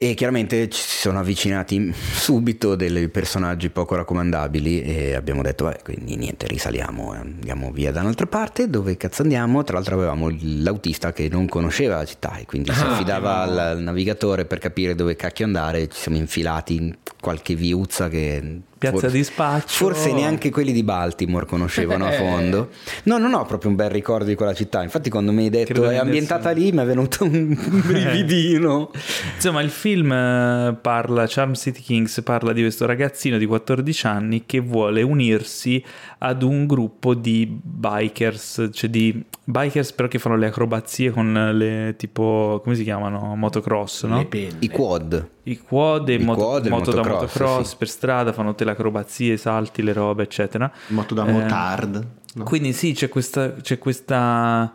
E 0.00 0.14
chiaramente 0.14 0.68
ci 0.68 0.80
si 0.80 0.98
sono 0.98 1.18
avvicinati 1.18 1.92
subito 1.92 2.76
dei 2.76 3.08
personaggi 3.08 3.68
poco 3.68 3.96
raccomandabili 3.96 4.80
e 4.82 5.14
abbiamo 5.14 5.42
detto, 5.42 5.64
beh, 5.64 5.80
quindi 5.82 6.14
niente, 6.14 6.46
risaliamo, 6.46 7.14
eh, 7.14 7.18
andiamo 7.18 7.72
via 7.72 7.90
da 7.90 8.02
un'altra 8.02 8.26
parte, 8.26 8.70
dove 8.70 8.96
cazzo 8.96 9.22
andiamo? 9.22 9.64
Tra 9.64 9.74
l'altro 9.74 9.96
avevamo 9.96 10.28
l'autista 10.40 11.12
che 11.12 11.28
non 11.28 11.48
conosceva 11.48 11.96
la 11.96 12.04
città 12.04 12.36
e 12.36 12.44
quindi 12.46 12.72
si 12.72 12.80
Ah, 12.80 12.92
affidava 12.92 13.44
no. 13.46 13.58
al 13.60 13.80
navigatore 13.82 14.44
per 14.44 14.58
capire 14.60 14.94
dove 14.94 15.16
cacchio 15.16 15.46
andare, 15.46 15.88
ci 15.88 15.98
siamo 16.00 16.16
infilati 16.16 16.76
in 16.76 16.94
qualche 17.20 17.56
viuzza 17.56 18.08
che... 18.08 18.60
Piazza 18.78 18.98
forse- 19.00 19.16
di 19.16 19.24
spaccio. 19.24 19.66
Forse 19.66 20.12
neanche 20.12 20.50
quelli 20.50 20.72
di 20.72 20.82
Baltimore 20.82 21.46
conoscevano 21.46 22.06
a 22.06 22.12
Eh. 22.14 22.16
fondo. 22.16 22.68
No, 23.04 23.18
non 23.18 23.34
ho 23.34 23.44
proprio 23.44 23.70
un 23.70 23.76
bel 23.76 23.90
ricordo 23.90 24.24
di 24.26 24.34
quella 24.34 24.54
città. 24.54 24.82
Infatti, 24.82 25.10
quando 25.10 25.32
mi 25.32 25.44
hai 25.44 25.50
detto 25.50 25.72
Credo 25.72 25.90
è 25.90 25.96
ambientata 25.96 26.50
nessuno- 26.52 26.64
lì, 26.64 26.72
mi 26.72 26.82
è 26.82 26.84
venuto 26.86 27.24
un 27.24 27.56
brividino. 27.86 28.90
Insomma, 29.34 29.60
il 29.62 29.70
film 29.70 30.12
eh, 30.12 30.76
parla, 30.80 31.24
Charm 31.26 31.54
City 31.54 31.80
Kings 31.82 32.20
parla 32.22 32.52
di 32.52 32.60
questo 32.62 32.86
ragazzino 32.86 33.36
di 33.38 33.46
14 33.46 34.06
anni 34.06 34.44
che 34.46 34.60
vuole 34.60 35.02
unirsi 35.02 35.82
ad 36.18 36.42
un 36.42 36.66
gruppo 36.66 37.14
di 37.14 37.46
bikers, 37.46 38.70
cioè 38.72 38.90
di 38.90 39.24
bikers 39.44 39.92
però 39.92 40.08
che 40.08 40.18
fanno 40.18 40.36
le 40.36 40.46
acrobazie 40.46 41.10
con 41.10 41.50
le 41.54 41.94
tipo, 41.96 42.60
come 42.62 42.74
si 42.74 42.82
chiamano? 42.82 43.36
Motocross, 43.36 44.04
no? 44.06 44.18
Le 44.18 44.26
penne. 44.26 44.56
I 44.58 44.68
quad. 44.68 45.28
I 45.44 45.58
quad 45.58 46.08
e 46.08 46.14
I 46.14 46.18
moto, 46.24 46.44
quad 46.44 46.66
moto 46.66 46.90
da 46.90 46.96
motocross, 46.98 47.20
motocross 47.38 47.68
sì. 47.70 47.76
per 47.76 47.88
strada, 47.88 48.32
fanno 48.32 48.50
tutte 48.50 48.64
le 48.64 48.72
acrobazie, 48.72 49.34
i 49.34 49.38
salti, 49.38 49.82
le 49.82 49.92
robe, 49.92 50.24
eccetera. 50.24 50.70
Moto 50.88 51.14
da 51.14 51.26
Eh, 51.26 51.32
motard. 51.32 52.06
no? 52.34 52.44
Quindi 52.44 52.72
sì, 52.72 52.92
c'è 52.92 53.08
questa... 53.08 53.52
C'è 53.54 53.78
questa 53.78 54.72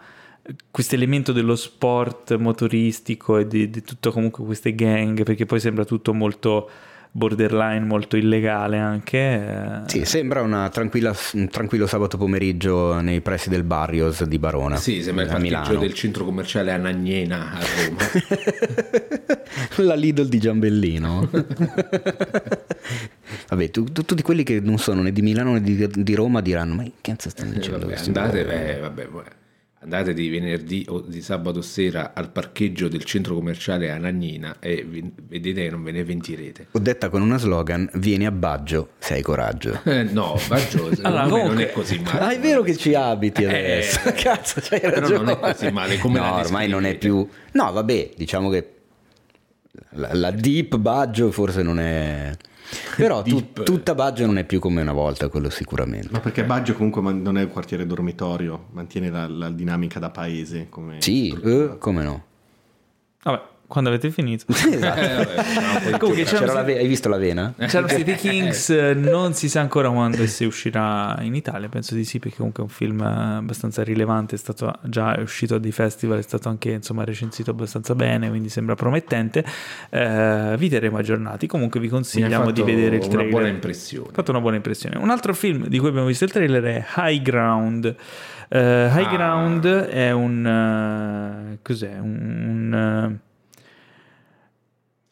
questo 0.72 0.95
elemento 0.95 1.32
dello 1.32 1.56
sport 1.56 2.36
motoristico 2.36 3.38
e 3.38 3.48
di, 3.48 3.70
di 3.70 3.82
tutto 3.82 4.11
comunque 4.11 4.44
queste 4.44 4.76
gang 4.76 5.24
perché 5.24 5.45
poi 5.45 5.61
sembra 5.61 5.86
tutto 5.86 6.14
molto 6.14 6.70
borderline 7.15 7.85
molto 7.85 8.18
illegale 8.18 8.80
anche. 8.80 9.18
eh. 9.19 9.81
Sì, 9.85 10.03
sembra 10.03 10.41
una 10.41 10.68
tranquilla- 10.69 11.15
un 11.34 11.48
tranquillo 11.48 11.85
sabato 11.85 12.18
pomeriggio 12.18 12.99
nei 13.02 13.22
pressi 13.22 13.49
del 13.49 13.64
Barrios 13.64 14.23
di 14.23 14.40
Barona. 14.40 14.77
Sì, 14.77 15.03
sembra 15.03 15.23
il 15.26 15.30
parcheggio 15.30 15.57
Milano. 15.60 15.80
del 15.80 15.94
centro 15.94 16.26
commerciale 16.26 16.72
Anagnena 16.72 17.52
a 17.53 17.60
Roma. 17.85 18.02
La 19.88 19.94
Lidl 19.95 20.27
di 20.27 20.40
Giambellino. 20.40 21.30
Vabbè, 23.49 23.69
tu- 23.69 23.84
tu- 23.91 24.03
tutti 24.03 24.22
quelli 24.23 24.44
che 24.44 24.60
non 24.60 24.77
sono 24.80 25.02
né 25.03 25.11
di 25.11 25.22
Milano 25.22 25.53
né 25.53 25.61
di, 25.61 25.88
di 25.91 26.15
Roma 26.15 26.41
diranno: 26.41 26.73
Ma 26.76 26.84
che 26.84 26.91
cazzo 27.02 27.30
stanno 27.30 27.52
Eh, 27.52 27.56
dicendo? 27.56 27.80
vabbè, 27.80 27.91
questi 27.91 28.07
andate, 28.10 28.44
qua?" 28.45 28.53
beh, 28.53 28.80
vabbè, 28.80 29.07
vabbè. 29.07 29.30
Andate 29.84 30.14
di 30.14 30.30
venerdì 30.30 30.85
o 30.89 31.01
di 31.01 31.22
sabato 31.22 31.61
sera 31.61 32.14
al 32.15 32.30
parcheggio 32.31 32.88
del 32.88 33.03
centro 33.03 33.35
commerciale 33.35 33.91
Anagnina 33.91 34.55
e 34.60 34.84
vi- 34.88 35.11
vedete 35.27 35.64
che 35.64 35.69
non 35.69 35.84
ve 35.84 35.91
ne 35.91 36.03
ventirete. 36.03 36.68
Ho 36.72 36.80
detta 36.80 37.10
con 37.10 37.22
una 37.22 37.38
slogan: 37.38 37.89
Vieni 37.95 38.26
a 38.26 38.31
Baggio 38.31 38.91
se 38.99 39.15
hai 39.15 39.22
coraggio. 39.22 39.80
Eh, 39.84 40.03
no, 40.11 40.39
Baggio 40.47 40.89
Allora, 41.01 41.23
me 41.26 41.30
non 41.30 41.39
comunque- 41.39 41.69
è 41.69 41.72
così 41.72 41.99
male. 41.99 42.19
Ah, 42.19 42.31
è 42.31 42.39
vero 42.39 42.61
che 42.61 42.76
ci 42.77 42.93
abiti 42.95 43.43
Eh, 43.43 43.47
adesso. 43.47 43.99
Cazzo, 44.15 44.61
c'hai 44.61 44.80
però 44.80 44.99
ragione. 45.01 45.18
non 45.19 45.30
è 45.30 45.39
così 45.39 45.72
male, 45.72 45.97
come 45.97 46.19
no, 46.19 46.35
ormai 46.35 46.68
non 46.68 46.85
è 46.85 46.95
più. 46.97 47.27
No, 47.51 47.72
vabbè, 47.72 48.11
diciamo 48.15 48.49
che 48.49 48.69
la, 49.91 50.14
la 50.14 50.31
deep 50.31 50.77
Baggio 50.77 51.31
forse 51.31 51.61
non 51.61 51.80
è. 51.80 52.31
Però 52.98 53.22
tu- 53.22 53.54
tutta 53.54 53.95
Baggio 53.95 54.26
non 54.26 54.38
è 54.38 54.44
più 54.44 54.60
come 54.60 54.82
una 54.82 54.94
volta, 54.94 55.28
quello 55.30 55.50
sicuramente. 55.50 56.10
Ma 56.12 56.20
perché 56.20 56.44
Baggio 56.44 56.74
comunque 56.74 57.02
non 57.14 57.38
è 57.38 57.44
un 57.44 57.50
quartiere 57.50 57.86
dormitorio, 57.86 58.66
mantiene 58.72 59.10
la, 59.10 59.28
la 59.28 59.50
dinamica 59.50 60.00
da 60.00 60.10
paese. 60.10 60.68
Come 60.70 60.98
Sì, 61.02 61.30
eh, 61.30 61.78
come 61.80 62.04
no? 62.04 62.24
Vabbè, 63.24 63.41
quando 63.74 63.90
avete 63.90 64.12
finito. 64.12 64.45
Eh, 64.54 64.78
vabbè, 64.78 65.02
un 65.02 65.82
po' 65.84 65.90
di 65.90 65.98
Comunque 65.98 66.24
gioco. 66.26 66.38
C'era 66.41 66.54
la 66.54 66.62
ve- 66.62 66.78
hai 66.78 66.88
visto 66.88 67.10
la 67.10 67.18
vena? 67.18 67.54
Charm 67.58 67.88
City 67.88 68.14
Kings 68.16 68.70
eh, 68.70 68.94
non 68.94 69.34
si 69.34 69.50
sa 69.50 69.62
ancora 69.62 69.90
quando 69.90 70.22
e 70.22 70.28
se 70.28 70.45
uscirà 70.45 71.18
in 71.22 71.34
Italia, 71.34 71.68
penso 71.70 71.95
di 71.95 72.06
sì 72.06 72.20
perché 72.20 72.38
comunque 72.38 72.62
è 72.62 72.66
un 72.68 72.72
film 72.72 73.02
eh, 73.02 73.38
abbastanza 73.38 73.82
rilevante, 73.84 74.36
è 74.36 74.38
stato 74.38 74.72
già 74.84 75.16
è 75.16 75.22
uscito 75.22 75.56
a 75.56 75.60
dei 75.60 75.72
festival, 75.72 76.20
è 76.20 76.22
stato 76.22 76.50
anche 76.50 76.70
insomma 76.72 77.04
recensito 77.04 77.50
abbastanza 77.52 77.95
bene, 77.95 78.30
quindi 78.30 78.50
sembra 78.50 78.76
promettente. 78.76 79.44
Eh, 79.90 80.56
vi 80.58 80.70
terremo 80.70 80.98
aggiornati, 80.98 81.48
comunque 81.48 81.80
vi 81.80 81.88
consigliamo 81.88 82.52
di 82.52 82.62
vedere 82.62 82.95
il 82.98 83.02
una 83.02 83.10
trailer. 83.12 83.32
buona 83.32 83.48
impressione. 83.48 84.10
Ha 84.10 84.14
fatto 84.14 84.32
una 84.32 84.41
buona 84.41 84.56
impressione. 84.58 84.98
Un 84.98 85.10
altro 85.10 85.34
film 85.34 85.68
di 85.68 85.80
cui 85.80 85.88
abbiamo 85.90 86.08
visto 86.08 86.24
il 86.26 86.32
trailer 86.32 86.64
è 86.64 86.86
High 86.98 87.22
Ground. 87.22 87.95
Eh, 88.50 88.60
High 88.94 89.06
Ah. 89.08 89.12
Ground 89.16 89.66
è 89.66 90.12
un... 90.12 90.45
eh, 91.54 91.58
cos'è? 91.64 91.98
Un... 92.00 92.70
un, 92.74 93.18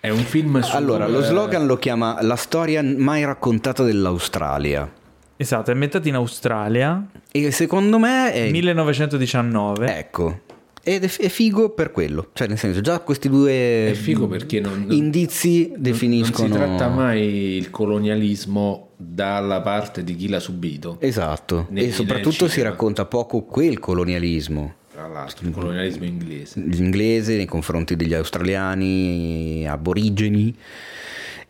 È 0.02 0.10
un 0.10 0.18
film 0.24 0.60
su 0.62 0.76
Allora, 0.76 1.08
lo 1.08 1.20
eh, 1.20 1.26
slogan 1.26 1.68
lo 1.68 1.78
chiama 1.78 2.18
La 2.24 2.36
storia 2.36 2.82
mai 2.84 3.24
raccontata 3.24 3.84
dell'Australia. 3.84 4.92
esatto, 5.38 5.70
è 5.70 5.74
ambientato 5.74 6.08
in 6.08 6.16
Australia, 6.16 7.06
E 7.32 7.52
secondo 7.52 8.00
me 8.00 8.34
è. 8.34 8.50
1919. 8.50 9.98
Ecco. 9.98 10.40
Ed 10.84 11.04
è, 11.04 11.08
figo 11.08 11.70
per 11.70 11.92
quello. 11.92 12.30
Cioè, 12.34 12.48
nel 12.48 12.58
senso, 12.58 12.82
già 12.82 12.98
questi 13.02 13.30
due 13.30 13.92
È 13.92 13.94
figo 13.94 14.26
perché 14.28 14.60
non, 14.60 14.88
indizi 14.90 15.72
definiscono. 15.78 16.48
Non 16.48 16.58
si 16.58 16.64
tratta 16.64 16.88
mai 16.90 17.22
il 17.22 17.70
colonialismo 17.70 18.90
dalla 18.98 19.62
parte 19.62 20.04
di 20.04 20.16
chi 20.16 20.28
l'ha 20.28 20.40
subito. 20.40 20.98
Esatto. 21.00 21.68
Nel- 21.70 21.84
e 21.86 21.92
soprattutto 21.92 22.48
si 22.48 22.64
racconta 22.64 23.06
poco 23.06 23.44
quel 23.44 23.78
colonialismo. 23.78 24.74
Tra 24.92 25.08
l'altro, 25.08 25.48
il 25.48 25.54
colonialismo 25.54 26.04
inglese. 26.06 26.60
L'inglese 26.60 27.36
nei 27.38 27.46
confronti 27.46 27.96
degli 27.96 28.14
australiani, 28.14 29.66
aborigeni. 29.68 30.56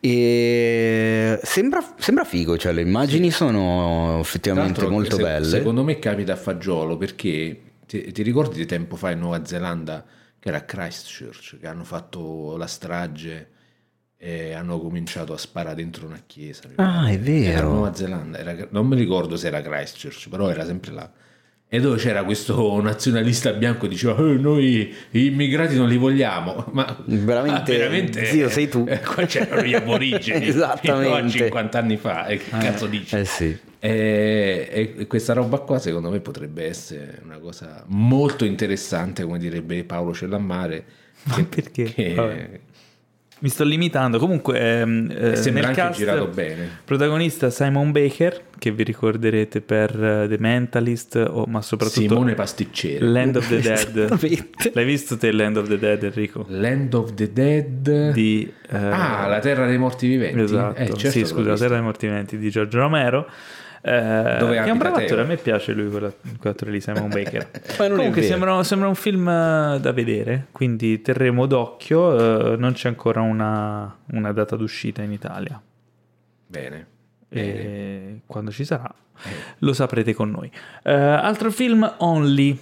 E 0.04 1.40
sembra, 1.44 1.94
sembra 1.98 2.24
figo, 2.24 2.58
cioè 2.58 2.72
le 2.74 2.82
immagini 2.82 3.30
sono 3.30 4.10
Tra 4.14 4.20
effettivamente 4.22 4.88
molto 4.88 5.16
se- 5.18 5.22
belle. 5.22 5.46
Secondo 5.46 5.84
me 5.84 6.00
capita 6.00 6.34
a 6.34 6.38
fagiolo 6.38 6.98
perché 6.98 7.62
ti, 7.86 8.12
ti 8.12 8.24
ricordi 8.24 8.58
di 8.58 8.66
tempo 8.66 8.96
fa 8.96 9.12
in 9.12 9.20
Nuova 9.20 9.46
Zelanda 9.46 10.04
che 10.40 10.48
era 10.48 10.58
a 10.58 10.62
Christchurch 10.64 11.60
che 11.60 11.68
hanno 11.68 11.84
fatto 11.84 12.58
la 12.58 12.66
strage 12.66 13.50
e 14.18 14.54
hanno 14.54 14.80
cominciato 14.80 15.34
a 15.34 15.38
sparare 15.38 15.76
dentro 15.76 16.08
una 16.08 16.22
chiesa. 16.26 16.64
Ah, 16.78 17.08
è 17.10 17.20
vero. 17.20 17.52
Era 17.58 17.68
Nuova 17.68 17.94
Zelanda, 17.94 18.38
era- 18.40 18.68
non 18.72 18.88
mi 18.88 18.96
ricordo 18.96 19.36
se 19.38 19.48
era 19.48 19.62
Christchurch, 19.62 20.30
però 20.30 20.50
era 20.50 20.66
sempre 20.66 20.92
là. 20.94 21.12
E 21.74 21.80
dove 21.80 21.98
c'era 21.98 22.26
questo 22.26 22.82
nazionalista 22.82 23.54
bianco 23.54 23.84
che 23.84 23.88
diceva 23.88 24.18
"Eh, 24.18 24.34
noi 24.34 24.94
gli 25.10 25.20
immigrati 25.28 25.78
non 25.78 25.88
li 25.88 25.96
vogliamo, 25.96 26.66
ma 26.74 27.02
Veramente, 27.06 27.74
ah, 27.76 27.78
veramente 27.78 28.26
zio, 28.26 28.50
sei 28.50 28.68
tu. 28.68 28.86
eh, 28.90 29.00
qua 29.00 29.26
c'erano 29.26 29.62
gli 29.64 29.74
aborigeni 29.74 30.48
Esattamente. 30.48 31.06
fino 31.08 31.16
a 31.16 31.30
50 31.30 31.80
anni 31.80 31.96
fa, 31.96 32.26
e 32.26 32.38
che 32.40 32.50
cazzo 32.50 32.88
dici? 32.88 33.16
Eh 33.16 33.24
sì. 33.24 33.58
E, 33.80 34.94
e 34.98 35.08
questa 35.08 35.32
roba 35.32 35.60
qua 35.60 35.80
secondo 35.80 36.10
me 36.10 36.20
potrebbe 36.20 36.66
essere 36.68 37.20
una 37.24 37.38
cosa 37.38 37.84
molto 37.88 38.44
interessante, 38.44 39.24
come 39.24 39.40
direbbe 39.40 39.86
Paolo 39.86 40.14
Cellammare. 40.14 40.84
Ma 41.24 41.42
perché? 41.48 41.84
che-. 41.86 42.60
Mi 43.42 43.50
sto 43.50 43.64
limitando. 43.64 44.20
Comunque, 44.20 44.60
ehm, 44.60 45.10
eh, 45.10 45.52
nel 45.52 45.72
cast, 45.72 45.98
girato 45.98 46.28
bene. 46.28 46.70
protagonista 46.86 47.50
Simon 47.50 47.92
Baker, 47.92 48.40
che 48.60 48.72
vi 48.72 48.84
ricorderete 48.84 49.62
per 49.62 49.90
eh, 50.04 50.28
The 50.30 50.38
Mentalist, 50.38 51.16
o- 51.28 51.46
ma 51.48 51.62
soprattutto 51.64 52.08
Simone 52.08 52.36
Pasticcere. 52.36 53.04
Land 53.04 53.38
of 53.38 53.48
the 53.48 53.60
Dead. 53.62 54.72
L'hai 54.74 54.86
visto 54.86 55.18
te 55.18 55.32
Land 55.32 55.58
of 55.58 55.68
the 55.68 55.80
Dead, 55.80 56.04
Enrico? 56.04 56.46
Land 56.50 56.94
of 56.94 57.14
the 57.16 57.34
Dead. 57.34 58.12
Di, 58.12 58.52
eh, 58.70 58.78
ah, 58.78 59.26
la 59.28 59.40
terra 59.40 59.66
dei 59.66 59.80
morti 59.80 60.08
viventi. 60.08 60.40
Esatto, 60.42 60.80
Eh, 60.80 60.86
certo 60.94 61.10
sì, 61.10 61.26
scusa, 61.26 61.50
La. 61.50 61.58
Terra 61.58 61.74
dei 61.74 61.84
Morti 61.84 62.06
Viventi 62.08 62.38
di 62.38 62.50
Giorgio 62.52 62.78
Romero. 62.80 63.28
Eh, 63.82 64.38
che 64.40 64.64
è 64.64 64.70
un 64.70 64.78
bravo 64.78 64.98
attore, 64.98 65.22
a 65.22 65.26
me 65.26 65.38
piace 65.38 65.74
lui, 65.74 65.90
quella- 65.90 66.14
quell'attore 66.40 66.72
lì, 66.72 66.82
Simon 66.82 67.10
Baker. 67.14 67.50
Ma 67.80 67.88
non 67.88 67.94
è 67.94 67.98
Comunque 67.98 68.22
sembra, 68.24 68.64
sembra 68.64 68.88
un 68.88 68.96
film 68.96 69.28
eh, 69.28 69.80
da 69.82 69.92
vedere, 69.92 70.48
quindi 70.52 71.02
terremo 71.02 71.46
d'occhio, 71.46 72.54
eh, 72.54 72.58
non 72.58 72.74
c'è 72.74 72.88
ancora 72.90 73.22
una, 73.22 73.96
una 74.12 74.32
data 74.32 74.56
d'uscita 74.56 75.02
in 75.02 75.12
Italia. 75.12 75.62
Bene. 76.48 76.88
E 77.30 78.20
quando 78.26 78.52
ci 78.52 78.66
sarà 78.66 78.94
lo 79.60 79.74
saprete 79.74 80.14
con 80.14 80.32
noi. 80.32 80.52
Eh, 80.84 80.92
altro 80.92 81.52
film, 81.52 81.90
Only. 82.00 82.58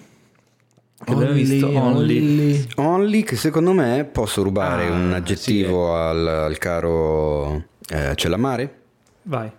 Che 1.03 1.11
abbiamo 1.13 1.31
visto 1.31 1.69
Only. 1.69 2.67
Only 2.75 3.23
che 3.23 3.35
secondo 3.37 3.71
me 3.71 4.03
posso 4.11 4.43
rubare 4.43 4.87
Ah, 4.87 4.91
un 4.91 5.13
aggettivo 5.13 5.95
al, 5.95 6.27
al 6.27 6.57
caro 6.57 7.63
eh, 7.89 8.13
Cellamare. 8.15 8.75
Vai. 9.23 9.49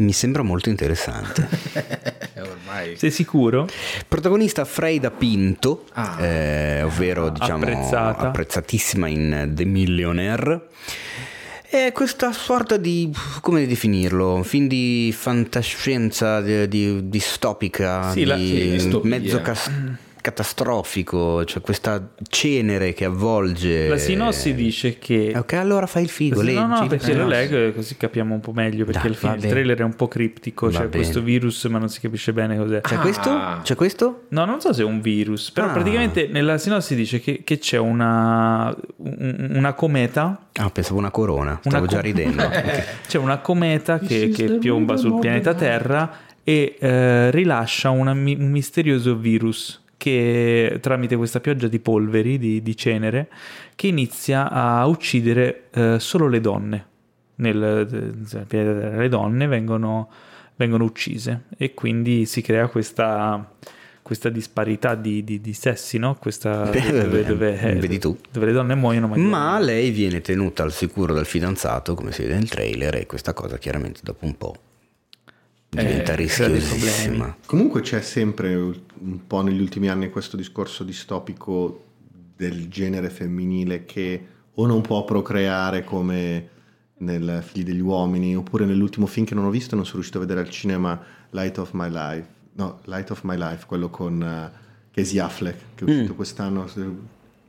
Mi 0.00 0.12
sembra 0.14 0.42
molto 0.42 0.70
interessante. 0.70 1.46
Ormai. 2.40 2.96
Sei 2.96 3.10
sicuro? 3.10 3.68
Protagonista 4.08 4.64
Freida 4.64 5.10
Pinto, 5.10 5.84
Ah. 5.92 6.16
eh, 6.24 6.82
ovvero 6.82 7.28
diciamo 7.28 7.64
Apprezzata. 7.64 8.28
apprezzatissima 8.28 9.08
in 9.08 9.50
The 9.54 9.64
Millionaire. 9.66 10.68
È 11.68 11.92
questa 11.92 12.32
sorta 12.32 12.78
di, 12.78 13.12
come 13.42 13.66
definirlo, 13.66 14.34
un 14.34 14.42
film 14.44 14.68
di 14.68 15.14
fantascienza, 15.16 16.40
di, 16.40 16.66
di- 16.66 17.08
distopica, 17.10 18.10
Sì, 18.10 18.24
la- 18.24 18.36
di 18.36 18.46
sì, 18.46 18.70
distopia. 18.70 19.10
mezzo 19.10 19.40
cas- 19.42 19.70
catastrofico, 20.20 21.44
cioè 21.44 21.62
questa 21.62 22.10
cenere 22.28 22.92
che 22.92 23.04
avvolge... 23.04 23.88
La 23.88 23.96
sinossi 23.98 24.54
dice 24.54 24.98
che... 24.98 25.32
Ok, 25.36 25.52
allora 25.54 25.86
fai 25.86 26.02
il 26.04 26.08
figo, 26.08 26.42
Sì, 26.42 26.54
no, 26.54 26.66
no, 26.66 26.74
leggi. 26.76 26.88
perché 26.88 27.10
Eh, 27.12 27.14
lo 27.14 27.26
leggo 27.26 27.72
così 27.72 27.96
capiamo 27.96 28.34
un 28.34 28.40
po' 28.40 28.52
meglio. 28.52 28.84
Perché 28.84 29.08
Dai, 29.10 29.36
il, 29.38 29.44
il 29.44 29.50
trailer 29.50 29.78
è 29.78 29.82
un 29.82 29.94
po' 29.96 30.08
criptico. 30.08 30.66
Va 30.66 30.72
C'è 30.72 30.78
bene. 30.78 30.90
questo 30.90 31.20
virus, 31.22 31.64
ma 31.64 31.78
non 31.78 31.88
si 31.88 32.00
capisce 32.00 32.32
bene 32.32 32.56
cos'è. 32.56 32.80
C'è 32.80 32.94
Ah. 32.94 32.98
questo? 32.98 33.40
C'è 33.62 33.74
questo? 33.74 34.22
No, 34.28 34.44
non 34.44 34.60
so 34.60 34.72
se 34.72 34.82
è 34.82 34.84
un 34.84 35.00
virus, 35.00 35.50
però 35.50 35.68
Ah. 35.68 35.72
praticamente 35.72 36.28
nella 36.30 36.58
sinossi 36.58 36.94
dice 36.94 37.20
che, 37.20 37.42
che 37.44 37.58
c'è 37.58 37.78
una, 37.78 38.74
un- 38.96 39.52
una 39.54 39.72
cometa. 39.74 40.46
Ah, 40.54 40.70
pensavo 40.70 40.98
una 40.98 41.10
corona, 41.10 41.58
stavo 41.62 41.84
una 41.84 41.86
già 41.86 42.00
ridendo. 42.00 42.48
C'è 43.06 43.18
una 43.18 43.38
cometa 43.38 43.98
che, 43.98 44.28
che 44.28 44.58
piomba 44.58 44.96
sul 44.96 45.18
pianeta 45.18 45.54
Terra 45.54 46.10
e 46.44 46.76
eh, 46.78 47.30
rilascia 47.30 47.90
una 47.90 48.12
un 48.12 48.50
misterioso 48.50 49.16
virus 49.16 49.80
che 50.00 50.78
tramite 50.80 51.14
questa 51.16 51.40
pioggia 51.40 51.68
di 51.68 51.78
polveri, 51.78 52.38
di, 52.38 52.62
di 52.62 52.74
cenere, 52.74 53.28
che 53.74 53.88
inizia 53.88 54.50
a 54.50 54.86
uccidere 54.86 55.64
eh, 55.72 55.96
solo 55.98 56.26
le 56.26 56.40
donne. 56.40 56.86
Nel, 57.34 58.16
Terra 58.46 58.96
le 58.96 59.08
donne 59.10 59.46
vengono, 59.46 60.08
vengono 60.56 60.84
uccise 60.84 61.42
e 61.58 61.74
quindi 61.74 62.24
si 62.24 62.40
crea 62.40 62.68
questa, 62.68 63.52
questa 64.00 64.30
disparità 64.30 64.94
di, 64.94 65.22
di- 65.22 65.42
di 65.42 65.52
sessi, 65.52 65.98
no? 65.98 66.14
Questa, 66.14 66.64
Beh, 66.72 67.02
dove, 67.02 67.22
dove- 67.24 67.60
eh, 67.60 67.74
vedi 67.74 67.98
tu. 67.98 68.16
dove 68.30 68.46
le 68.46 68.52
donne 68.52 68.74
muoiono 68.74 69.06
ma, 69.06 69.16
Ma 69.18 69.58
lei 69.58 69.90
viene 69.90 70.22
tenuta 70.22 70.62
al 70.62 70.72
sicuro 70.72 71.12
dal 71.12 71.26
fidanzato, 71.26 71.92
come 71.94 72.10
si 72.12 72.22
vede 72.22 72.34
nel 72.36 72.48
trailer, 72.48 72.94
e 72.96 73.04
questa 73.06 73.34
cosa 73.34 73.58
chiaramente 73.58 74.00
dopo 74.02 74.24
un 74.24 74.36
po' 74.38 74.54
diventa 75.70 76.12
Eh, 76.12 76.16
rischiosissima. 76.16 77.36
Comunque 77.46 77.80
c'è 77.80 78.00
sempre 78.02 78.54
un 78.54 79.26
po' 79.26 79.40
negli 79.42 79.60
ultimi 79.60 79.88
anni 79.88 80.10
questo 80.10 80.36
discorso 80.36 80.82
distopico 80.84 81.84
del 82.36 82.68
genere 82.68 83.08
femminile 83.10 83.84
che 83.84 84.26
o 84.54 84.66
non 84.66 84.80
può 84.82 85.04
procreare 85.04 85.84
come 85.84 86.48
nel 86.98 87.42
Figli 87.46 87.64
degli 87.64 87.80
Uomini, 87.80 88.36
oppure 88.36 88.66
nell'ultimo 88.66 89.06
film 89.06 89.24
che 89.24 89.34
non 89.34 89.44
ho 89.46 89.50
visto 89.50 89.72
e 89.72 89.76
non 89.76 89.84
sono 89.84 89.96
riuscito 89.96 90.18
a 90.18 90.20
vedere 90.22 90.40
al 90.40 90.50
cinema, 90.50 91.00
Light 91.30 91.56
of 91.58 91.70
My 91.72 91.88
Life. 91.88 92.26
No, 92.54 92.80
Light 92.84 93.10
of 93.10 93.22
My 93.22 93.36
Life, 93.38 93.64
quello 93.66 93.88
con 93.88 94.20
uh, 94.20 94.58
Casey 94.90 95.18
Affleck, 95.18 95.58
che 95.76 95.84
è 95.84 95.88
uscito 95.88 96.12
Mm. 96.12 96.16
quest'anno, 96.16 96.68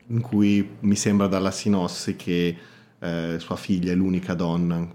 in 0.08 0.22
cui 0.22 0.70
mi 0.82 0.96
sembra 0.96 1.28
dalla 1.28 1.52
sinossi 1.52 2.16
che 2.16 2.56
eh, 3.00 3.36
sua 3.40 3.56
figlia 3.58 3.92
è 3.92 3.96
l'unica 3.96 4.36
donna, 4.36 4.78
mm, 4.78 4.90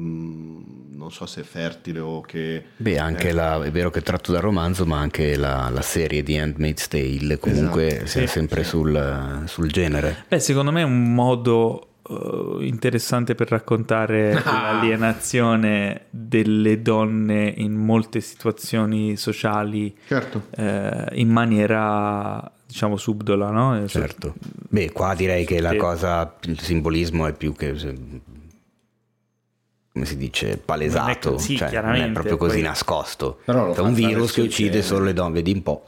non 0.00 1.08
so 1.10 1.26
se 1.26 1.40
è 1.40 1.44
fertile 1.44 1.98
o 2.00 2.20
che... 2.20 2.62
Beh, 2.76 2.98
anche 2.98 3.28
eh, 3.28 3.32
la, 3.32 3.62
è 3.62 3.70
vero 3.70 3.90
che 3.90 3.98
è 4.00 4.02
tratto 4.02 4.32
dal 4.32 4.40
romanzo, 4.42 4.84
ma 4.86 4.98
anche 4.98 5.36
la, 5.36 5.68
la 5.72 5.82
serie 5.82 6.22
di 6.22 6.36
Handmaid's 6.38 6.88
Tale 6.88 7.38
comunque 7.38 7.86
Esatto, 7.88 8.06
siamo 8.06 8.26
sì, 8.26 8.32
sempre 8.32 8.64
Sul, 8.64 9.42
sul 9.46 9.70
genere. 9.70 10.24
Beh, 10.28 10.38
secondo 10.40 10.70
me 10.72 10.80
è 10.82 10.84
un 10.84 11.14
modo 11.14 11.86
eh, 12.08 12.66
interessante 12.66 13.34
per 13.34 13.48
raccontare 13.48 14.32
Ah. 14.44 14.72
l'alienazione 14.74 16.06
delle 16.10 16.80
donne 16.82 17.52
in 17.56 17.74
molte 17.74 18.20
situazioni 18.20 19.16
sociali 19.16 19.96
Certo. 20.06 20.44
eh, 20.56 21.06
in 21.12 21.28
maniera, 21.28 22.50
diciamo, 22.66 22.96
subdola, 22.96 23.50
no? 23.50 23.82
Eh, 23.82 23.88
Certo. 23.88 24.34
Beh, 24.68 24.92
qua 24.92 25.14
direi 25.14 25.44
che 25.44 25.60
la 25.60 25.70
Sì. 25.70 25.76
cosa, 25.76 26.34
il 26.42 26.60
simbolismo 26.60 27.26
è 27.26 27.32
più 27.32 27.52
che 27.54 27.74
come 29.98 30.06
si 30.06 30.16
dice, 30.16 30.56
palesato, 30.56 31.32
così, 31.32 31.56
cioè, 31.56 31.80
non 31.82 31.94
è 31.96 32.08
proprio 32.10 32.36
così 32.36 32.56
poi- 32.58 32.62
nascosto. 32.62 33.38
Però 33.44 33.66
lo 33.66 33.74
È 33.74 33.80
un 33.80 33.94
virus 33.94 34.32
che 34.32 34.42
uccide 34.42 34.68
genere. 34.70 34.86
solo 34.86 35.04
le 35.04 35.12
donne, 35.12 35.34
vedi 35.34 35.52
un 35.52 35.62
po'. 35.62 35.84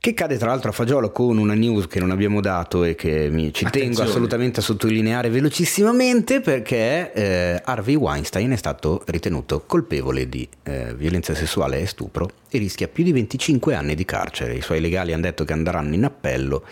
Che 0.00 0.14
cade 0.14 0.38
tra 0.38 0.46
l'altro 0.48 0.70
a 0.70 0.72
fagiolo 0.72 1.10
con 1.10 1.36
una 1.38 1.54
news 1.54 1.88
che 1.88 1.98
non 1.98 2.12
abbiamo 2.12 2.40
dato 2.40 2.84
e 2.84 2.94
che 2.94 3.28
mi, 3.30 3.52
ci 3.52 3.64
tengo 3.64 3.78
Attenzione. 3.78 4.08
assolutamente 4.08 4.60
a 4.60 4.62
sottolineare 4.62 5.28
velocissimamente 5.28 6.40
perché 6.40 7.12
eh, 7.12 7.60
Harvey 7.64 7.96
Weinstein 7.96 8.52
è 8.52 8.56
stato 8.56 9.02
ritenuto 9.06 9.64
colpevole 9.66 10.28
di 10.28 10.48
eh, 10.62 10.94
violenza 10.94 11.34
sessuale 11.34 11.80
e 11.80 11.86
stupro 11.86 12.30
e 12.48 12.58
rischia 12.58 12.86
più 12.86 13.02
di 13.02 13.10
25 13.10 13.74
anni 13.74 13.96
di 13.96 14.04
carcere. 14.04 14.54
I 14.54 14.62
suoi 14.62 14.80
legali 14.80 15.12
hanno 15.12 15.22
detto 15.22 15.44
che 15.44 15.52
andranno 15.52 15.92
in 15.94 16.04
appello, 16.04 16.62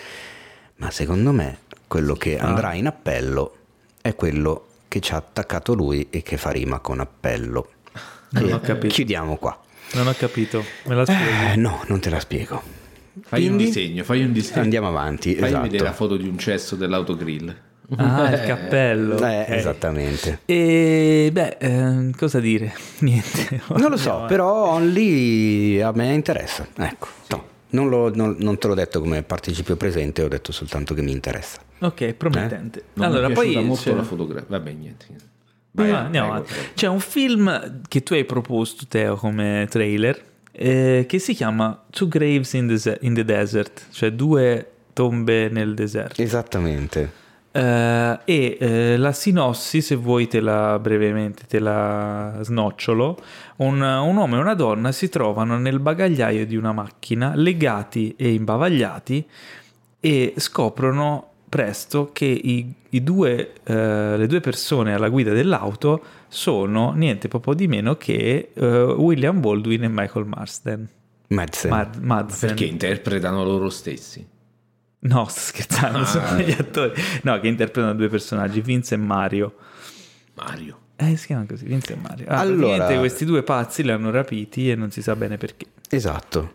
ma 0.77 0.91
secondo 0.93 1.33
me 1.33 1.59
quello 1.89 2.15
che 2.15 2.39
andrà 2.39 2.75
in 2.75 2.87
appello 2.87 3.57
è 4.01 4.15
quello 4.15 4.66
che 4.97 5.01
ci 5.01 5.13
ha 5.13 5.17
attaccato 5.17 5.75
lui 5.75 6.07
e 6.11 6.23
che 6.23 6.37
fa 6.37 6.51
rima 6.51 6.79
con 6.81 7.01
appello. 7.01 7.69
Non 8.31 8.49
E 8.49 8.53
ho 8.53 8.61
capito. 8.61 8.95
Chiudiamo 8.95 9.37
qua. 9.37 9.59
Non 9.93 10.07
ho 10.09 10.15
capito, 10.19 10.65
me 10.85 10.95
la 10.95 11.05
spieghi? 11.05 11.53
Eh, 11.53 11.57
no, 11.57 11.83
non 11.87 12.01
te 12.01 12.11
la 12.11 12.19
spiego. 12.19 12.61
Fai 13.23 13.43
un 13.47 13.55
Quindi 13.55 13.65
disegno, 13.67 14.05
fai 14.05 14.23
un 14.25 14.33
disegno. 14.33 14.63
Andiamo 14.63 14.89
avanti. 14.89 15.35
Fai 15.37 15.49
esatto. 15.49 15.63
vedere 15.63 15.85
la 15.85 15.93
foto 15.93 16.17
di 16.17 16.27
un 16.29 16.39
cesso 16.39 16.77
dell'autogrill. 16.77 17.55
Ah, 17.97 18.33
il 18.33 18.41
cappello. 18.47 19.17
Eh, 19.19 19.43
ok. 19.43 19.49
esattamente. 19.51 20.41
E 20.45 21.29
beh, 21.33 21.57
eh, 21.61 22.11
cosa 22.17 22.41
dire? 22.41 22.75
Niente. 23.01 23.61
Non 23.69 23.91
lo 23.91 23.97
so, 23.97 24.25
però 24.27 24.73
Only 24.73 25.81
a 25.81 25.93
me 25.93 26.13
interessa. 26.13 26.67
Ecco, 26.77 27.07
no, 27.29 27.45
non, 27.71 27.89
lo- 27.89 28.15
non- 28.15 28.37
non 28.39 28.59
te 28.59 28.67
l'ho 28.69 28.75
detto 28.75 29.01
come 29.01 29.23
participio 29.23 29.77
presente, 29.77 30.23
ho 30.23 30.29
detto 30.29 30.53
soltanto 30.53 30.95
che 30.95 31.03
mi 31.03 31.13
interessa. 31.13 31.61
Ok, 31.81 32.13
promettente. 32.15 32.85
Non 32.95 33.07
allora, 33.07 33.27
mi 33.27 33.33
è 33.33 33.35
poi 33.37 33.55
molto 33.65 33.83
c'è- 33.83 33.95
la 33.95 34.03
fotografia. 34.03 34.47
Vabbè, 34.49 34.73
niente. 34.73 35.07
Vai, 35.73 35.91
Vai, 35.91 36.01
andiamo 36.05 36.29
avanti. 36.33 36.53
C'è 36.75 36.87
un 36.87 37.01
film 37.01 37.81
che 37.87 38.03
tu 38.03 38.15
hai 38.15 38.25
proposto, 38.25 38.85
Teo, 38.89 39.17
come 39.17 39.67
trailer, 39.69 40.23
eh, 40.53 41.05
che 41.07 41.19
si 41.19 41.35
chiama 41.35 41.85
Two 41.91 42.09
Graves 42.09 42.55
in 42.55 42.67
the, 42.75 42.99
in 43.03 43.13
the 43.13 43.25
Desert, 43.25 43.87
cioè 43.91 44.11
due 44.13 44.71
tombe 44.95 45.49
nel 45.51 45.75
deserto. 45.75 46.23
Esattamente. 46.23 47.25
Eh, 47.57 48.19
e 48.25 48.57
eh, 48.61 48.97
la 48.99 49.13
sinossi, 49.13 49.81
se 49.81 49.95
vuoi 49.95 50.29
te 50.29 50.41
la 50.41 50.79
brevemente 50.79 51.45
te 51.47 51.59
la 51.59 52.39
snocciolo, 52.43 53.19
un, 53.57 53.81
un 53.81 54.17
uomo 54.17 54.37
e 54.37 54.39
una 54.39 54.55
donna 54.55 54.93
si 54.93 55.09
trovano 55.09 55.59
nel 55.59 55.81
bagagliaio 55.81 56.45
di 56.45 56.57
una 56.57 56.73
macchina 56.73 57.33
legati 57.35 58.15
e 58.17 58.33
imbavagliati 58.33 59.27
e 60.01 60.35
scoprono 60.37 61.31
presto 61.49 62.11
che 62.13 62.27
i, 62.27 62.75
i 62.91 63.03
due, 63.03 63.53
eh, 63.65 64.17
le 64.19 64.27
due 64.27 64.41
persone 64.41 64.93
alla 64.93 65.09
guida 65.09 65.33
dell'auto 65.33 66.03
sono 66.29 66.93
niente 66.93 67.29
proprio 67.29 67.55
di 67.55 67.69
meno 67.69 67.97
che 67.97 68.51
William 68.55 69.41
Baldwin 69.41 69.85
e 69.85 69.89
Michael 69.89 70.27
Marsden. 70.27 70.89
Madsen. 71.29 71.71
Mad- 71.71 72.01
Madsen. 72.03 72.49
Perché 72.49 72.65
interpretano 72.67 73.45
loro 73.45 73.71
stessi. 73.71 74.35
No, 75.01 75.27
sto 75.29 75.41
scherzando, 75.41 75.99
Ah. 75.99 76.05
sono 76.05 76.39
gli 76.39 76.51
attori. 76.51 76.93
No, 77.23 77.39
che 77.41 77.47
interpretano 77.49 77.95
due 77.95 78.09
personaggi, 78.09 78.61
Vince 78.61 78.95
e 78.95 78.99
Mario. 78.99 79.55
Mario. 80.35 80.79
Eh, 80.97 81.17
si 81.17 81.27
chiamano 81.27 81.47
così, 81.49 81.65
Vince 81.67 81.93
e 81.93 81.97
Mario. 81.97 82.27
Ah, 82.29 82.39
Allora- 82.39 82.87
questi 82.99 83.25
due 83.25 83.43
pazzi 83.43 83.83
li 83.83 83.91
hanno 83.91 84.11
rapiti 84.11 84.71
e 84.71 84.75
non 84.75 84.91
si 84.91 85.03
sa 85.03 85.15
bene 85.15 85.37
perché. 85.37 85.67
Esatto. 85.91 86.55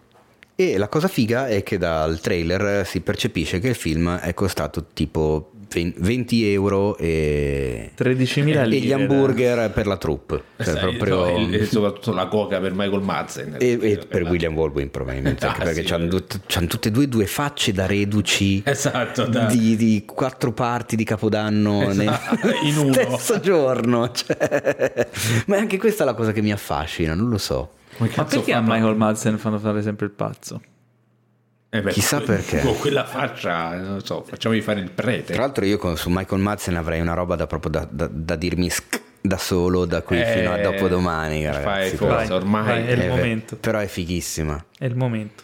E 0.56 0.78
la 0.78 0.88
cosa 0.90 1.08
figa 1.08 1.48
è 1.48 1.64
che 1.64 1.78
dal 1.78 2.20
trailer 2.20 2.86
si 2.86 3.02
percepisce 3.02 3.60
che 3.60 3.70
il 3.70 3.76
film 3.76 4.16
è 4.18 4.34
costato 4.34 4.86
tipo 4.94 5.52
20 5.74 6.52
euro 6.52 6.98
e, 6.98 7.92
13.000 7.98 8.38
e 8.38 8.68
lire. 8.68 8.86
gli 8.86 8.92
hamburger 8.92 9.72
per 9.72 9.88
la 9.88 9.98
troupe. 9.98 10.44
Cioè, 10.58 10.74
Sai, 10.76 10.80
proprio... 10.96 11.16
no, 11.16 11.52
e, 11.52 11.62
e 11.62 11.66
soprattutto 11.66 12.12
la 12.14 12.28
coca 12.28 12.60
per 12.60 12.74
Michael 12.74 13.02
Madsen. 13.02 13.56
E, 13.60 13.78
e 13.82 13.98
per 14.08 14.24
William 14.24 14.54
Baldwin 14.54 14.90
probabilmente 14.92 15.46
anche 15.48 15.62
Ah, 15.62 15.64
perché 15.66 15.86
sì. 15.86 15.94
hanno 15.94 16.68
tutte 16.68 16.90
e 16.90 16.92
due 16.92 17.08
due 17.08 17.26
facce 17.26 17.72
da 17.72 17.86
reduci 17.86 18.62
Esatto, 18.66 19.26
da- 19.26 19.46
di, 19.46 19.76
di 19.76 20.04
quattro 20.06 20.52
parti 20.52 20.96
di 20.96 21.04
Capodanno 21.04 21.90
Esatto, 21.90 22.36
nel 22.48 22.56
in 22.66 22.78
uno. 22.84 22.94
stesso 22.94 23.40
giorno 23.40 24.12
cioè. 24.12 25.08
ma 25.46 25.56
è 25.56 25.60
anche 25.60 25.78
questa 25.78 26.04
la 26.04 26.14
cosa 26.14 26.32
che 26.32 26.42
mi 26.42 26.52
affascina 26.52 27.14
non 27.14 27.30
lo 27.30 27.38
so 27.38 27.72
Ma 27.98 28.08
cazzo 28.08 28.38
perché 28.38 28.52
fa- 28.54 28.58
a 28.58 28.62
Michael 28.62 28.96
Madsen 28.96 29.38
fanno 29.38 29.60
fare 29.60 29.82
sempre 29.82 30.06
il 30.08 30.12
pazzo? 30.12 30.62
Eh 31.74 31.82
beh, 31.82 31.92
Chissà 31.92 32.20
perché. 32.20 32.60
Con 32.66 32.78
quella 32.78 33.06
faccia, 33.06 33.76
non 33.76 33.94
lo 33.96 34.06
so, 34.06 34.24
facciamogli 34.28 34.62
fare 34.62 34.82
il 34.82 34.92
prete. 34.92 35.32
tra 35.34 35.44
l'altro 35.44 35.64
io 35.66 35.78
con- 35.78 35.96
su 35.96 36.10
Michael 36.10 36.42
Madsen 36.42 36.76
avrei 36.76 37.00
una 37.00 37.14
roba 37.14 37.36
da 37.36 37.48
proprio 37.48 37.72
da, 37.72 37.88
da- 37.90 38.10
da 38.12 38.36
dirmi 38.36 38.70
sc- 38.70 39.00
da 39.22 39.38
solo 39.38 39.86
da 39.86 40.02
qui 40.02 40.20
Eh, 40.20 40.26
fino 40.26 40.52
a 40.52 40.58
dopodomani 40.58 41.46
fai 41.46 41.54
ragazzi 41.64 41.96
forza, 41.96 42.24
però, 42.24 42.36
ormai 42.36 42.64
vai, 42.66 42.86
è 42.88 42.92
il 42.92 43.02
Eh, 43.02 43.08
momento. 43.08 43.56
però 43.56 43.80
è 43.80 43.88
fighissima 43.88 44.66
È 44.78 44.86
il 44.86 44.96
momento. 44.98 45.44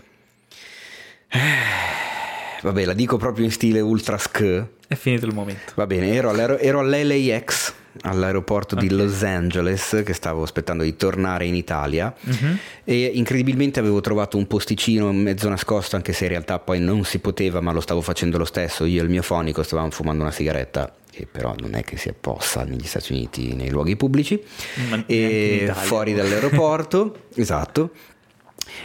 vabbè 2.61 2.85
la 2.85 2.93
dico 2.93 3.17
proprio 3.17 3.45
in 3.45 3.51
stile 3.51 3.79
ultra 3.79 4.17
sk 4.17 4.65
È 4.87 4.95
finito 4.95 5.25
il 5.25 5.33
momento. 5.33 5.73
Va 5.75 5.85
bene, 5.85 6.13
ero 6.13 6.29
all'LAX, 6.79 7.73
all'aeroporto 8.01 8.75
di 8.75 8.89
Los 8.89 9.23
Angeles, 9.23 10.01
che 10.05 10.13
stavo 10.13 10.43
aspettando 10.43 10.83
di 10.83 10.95
tornare 10.95 11.45
in 11.45 11.55
Italia 11.55 12.13
Mhm. 12.19 12.57
e 12.83 13.11
incredibilmente 13.13 13.79
avevo 13.79 14.01
trovato 14.01 14.37
un 14.37 14.47
posticino 14.47 15.11
mezzo 15.11 15.47
nascosto, 15.49 15.95
anche 15.95 16.13
se 16.13 16.23
in 16.25 16.29
realtà 16.31 16.59
poi 16.59 16.79
non 16.79 17.03
si 17.03 17.19
poteva, 17.19 17.61
ma 17.61 17.71
lo 17.71 17.81
stavo 17.81 18.01
facendo 18.01 18.37
lo 18.37 18.45
stesso. 18.45 18.85
Io 18.85 19.01
e 19.01 19.03
il 19.03 19.09
mio 19.09 19.21
fonico 19.21 19.63
stavamo 19.63 19.91
fumando 19.91 20.23
una 20.23 20.31
sigaretta, 20.31 20.93
che 21.11 21.27
però 21.31 21.55
non 21.57 21.73
è 21.75 21.83
che 21.83 21.97
si 21.97 22.13
possa 22.19 22.63
negli 22.63 22.85
Stati 22.85 23.11
Uniti 23.13 23.53
nei 23.55 23.69
luoghi 23.69 23.95
pubblici, 23.95 24.41
Ma 24.89 25.03
e 25.05 25.71
fuori 25.73 26.13
dall'aeroporto, 26.13 27.25
esatto. 27.35 27.91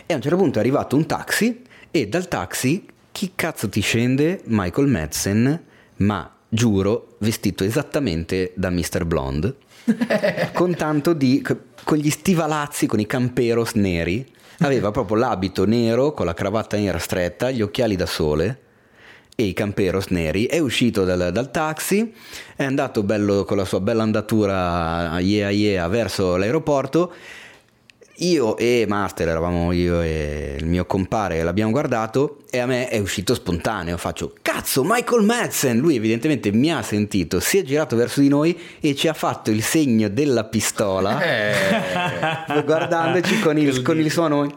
E 0.06 0.12
a 0.12 0.16
un 0.16 0.22
certo 0.22 0.36
punto 0.38 0.58
è 0.58 0.60
arrivato 0.60 0.96
un 0.96 1.06
taxi 1.06 1.62
e 1.90 2.06
dal 2.08 2.28
taxi 2.28 2.86
chi 3.10 3.32
cazzo 3.34 3.68
ti 3.68 3.80
scende? 3.82 4.40
Michael 4.44 4.86
Madsen, 4.88 5.62
ma 5.96 6.34
giuro 6.54 7.14
vestito 7.18 7.64
esattamente 7.64 8.52
da 8.54 8.68
Mr. 8.68 9.06
Blonde, 9.06 9.54
con 10.52 10.74
tanto 10.74 11.14
di 11.14 11.42
con 11.84 11.96
gli 11.96 12.10
stivalazzi, 12.10 12.86
con 12.86 13.00
i 13.00 13.06
camperos 13.06 13.72
neri. 13.72 14.30
Aveva 14.58 14.90
proprio 14.90 15.16
l'abito 15.16 15.64
nero 15.64 16.12
con 16.12 16.26
la 16.26 16.34
cravatta 16.34 16.76
nera 16.76 16.98
stretta, 16.98 17.50
gli 17.50 17.62
occhiali 17.62 17.96
da 17.96 18.06
sole 18.06 18.60
e 19.34 19.44
i 19.44 19.54
camperos 19.54 20.06
neri. 20.08 20.44
È 20.44 20.58
uscito 20.58 21.04
dal, 21.04 21.32
dal 21.32 21.50
taxi, 21.50 22.12
è 22.54 22.64
andato 22.64 23.02
bello 23.02 23.44
con 23.44 23.56
la 23.56 23.64
sua 23.64 23.80
bella 23.80 24.02
andatura 24.02 25.18
yeah 25.20 25.50
yeah 25.50 25.88
verso 25.88 26.36
l'aeroporto. 26.36 27.12
Io 28.22 28.56
e 28.56 28.84
Master, 28.86 29.26
eravamo 29.26 29.72
io 29.72 30.00
e 30.00 30.54
il 30.56 30.66
mio 30.66 30.84
compare, 30.84 31.42
l'abbiamo 31.42 31.72
guardato 31.72 32.38
e 32.50 32.60
a 32.60 32.66
me 32.66 32.88
è 32.88 32.98
uscito 32.98 33.34
spontaneo. 33.34 33.96
Faccio 33.96 34.32
cazzo, 34.40 34.84
Michael 34.84 35.24
Madsen! 35.24 35.78
Lui 35.78 35.96
evidentemente 35.96 36.52
mi 36.52 36.72
ha 36.72 36.82
sentito, 36.82 37.40
si 37.40 37.58
è 37.58 37.62
girato 37.64 37.96
verso 37.96 38.20
di 38.20 38.28
noi 38.28 38.56
e 38.80 38.94
ci 38.94 39.08
ha 39.08 39.12
fatto 39.12 39.50
il 39.50 39.62
segno 39.62 40.08
della 40.08 40.44
pistola 40.44 41.20
Eh, 41.20 42.62
guardandoci 42.62 43.40
con 43.40 43.58
il, 43.58 43.82
con 43.82 43.98
il 43.98 44.08
suono 44.08 44.54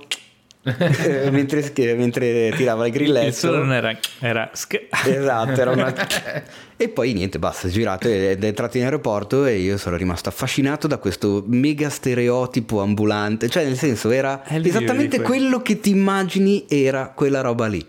mentre, 1.32 1.72
mentre 1.96 2.52
tirava 2.56 2.88
il 2.88 2.92
grilletto. 2.92 3.28
Il 3.28 3.34
solo 3.34 3.58
non 3.58 3.74
era... 3.74 3.98
era 4.20 4.50
Esatto, 4.52 5.62
era 5.62 5.72
una... 5.72 5.94
E 6.78 6.90
poi 6.90 7.14
niente, 7.14 7.40
basta, 7.40 7.70
è 7.70 7.72
girato 7.72 8.10
ed 8.10 8.44
è 8.44 8.48
entrato 8.48 8.76
in 8.76 8.84
aeroporto 8.84 9.46
e 9.46 9.60
io 9.60 9.78
sono 9.78 9.96
rimasto 9.96 10.28
affascinato 10.28 10.88
da 10.88 10.98
questo 10.98 11.42
mega 11.48 11.90
stereotipo 11.90 12.82
ambulante, 12.82 13.48
cioè 13.48 13.64
nel 13.64 13.78
senso 13.78 14.12
era 14.12 14.44
esattamente 14.46 15.22
quello 15.22 15.62
che 15.62 15.80
ti 15.80 15.92
immagini 15.92 16.66
era 16.68 17.14
quella 17.16 17.40
roba 17.40 17.68
lì. 17.68 17.86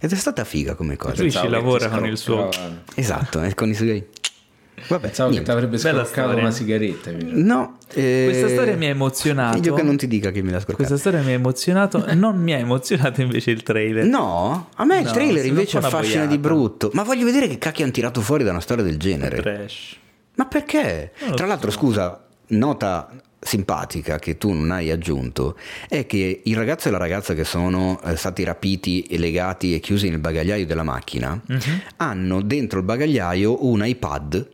Ed 0.00 0.10
è 0.10 0.16
stata 0.16 0.42
figa 0.44 0.74
come 0.74 0.96
cosa. 0.96 1.22
Lui 1.22 1.30
ci 1.30 1.48
lavora 1.48 1.88
con 1.88 2.06
il 2.06 2.18
suo-. 2.18 2.48
Esatto, 2.96 3.40
eh, 3.40 3.54
con 3.54 3.68
i 3.70 3.74
suoi... 3.74 4.04
Vabbè, 4.88 5.06
Pensavo 5.06 5.28
che 5.30 5.36
niente. 5.36 5.42
ti 5.44 5.50
avrebbe 5.56 5.78
storia. 5.78 6.34
una 6.40 6.50
sigaretta. 6.50 7.10
No, 7.20 7.78
eh, 7.94 8.24
Questa 8.28 8.48
storia 8.48 8.76
mi 8.76 8.86
ha 8.86 8.90
emozionato. 8.90 9.56
Meglio 9.58 9.74
che 9.74 9.82
non 9.82 9.96
ti 9.96 10.06
dica 10.08 10.30
che 10.30 10.42
mi 10.42 10.50
l'ha 10.50 10.58
scorcato. 10.58 10.76
Questa 10.76 10.96
storia 10.96 11.20
mi 11.22 11.30
ha 11.30 11.34
emozionato, 11.34 12.04
non 12.14 12.36
mi 12.40 12.52
ha 12.52 12.58
emozionato 12.58 13.20
invece 13.22 13.50
il 13.52 13.62
trailer. 13.62 14.04
No, 14.04 14.68
a 14.74 14.84
me 14.84 14.98
il 14.98 15.04
No, 15.04 15.10
trailer 15.12 15.42
sembra 15.42 15.48
invece 15.60 15.78
affascina 15.78 16.26
di 16.26 16.38
brutto. 16.38 16.90
Ma 16.92 17.02
voglio 17.02 17.24
vedere 17.24 17.48
che 17.48 17.58
cacchio 17.58 17.84
hanno 17.84 17.92
tirato 17.92 18.20
fuori 18.20 18.44
da 18.44 18.50
una 18.50 18.60
storia 18.60 18.84
del 18.84 18.98
genere. 18.98 19.40
Trash. 19.40 19.96
Ma 20.36 20.46
perché? 20.46 21.12
Tra 21.34 21.46
l'altro, 21.46 21.70
so. 21.70 21.78
scusa, 21.78 22.26
nota 22.48 23.10
simpatica 23.40 24.18
che 24.18 24.38
tu 24.38 24.52
non 24.52 24.70
hai 24.70 24.90
aggiunto 24.90 25.56
è 25.88 26.06
che 26.06 26.40
il 26.44 26.56
ragazzo 26.56 26.88
e 26.88 26.90
la 26.90 26.96
ragazza 26.96 27.34
che 27.34 27.44
sono 27.44 28.00
eh, 28.02 28.16
stati 28.16 28.42
rapiti 28.42 29.02
e 29.02 29.18
legati 29.18 29.74
e 29.74 29.80
chiusi 29.80 30.08
nel 30.08 30.18
bagagliaio 30.18 30.64
della 30.64 30.82
macchina 30.82 31.38
Mhm. 31.46 31.80
hanno 31.98 32.40
dentro 32.40 32.78
il 32.78 32.86
bagagliaio 32.86 33.66
un 33.66 33.84
iPad 33.84 34.48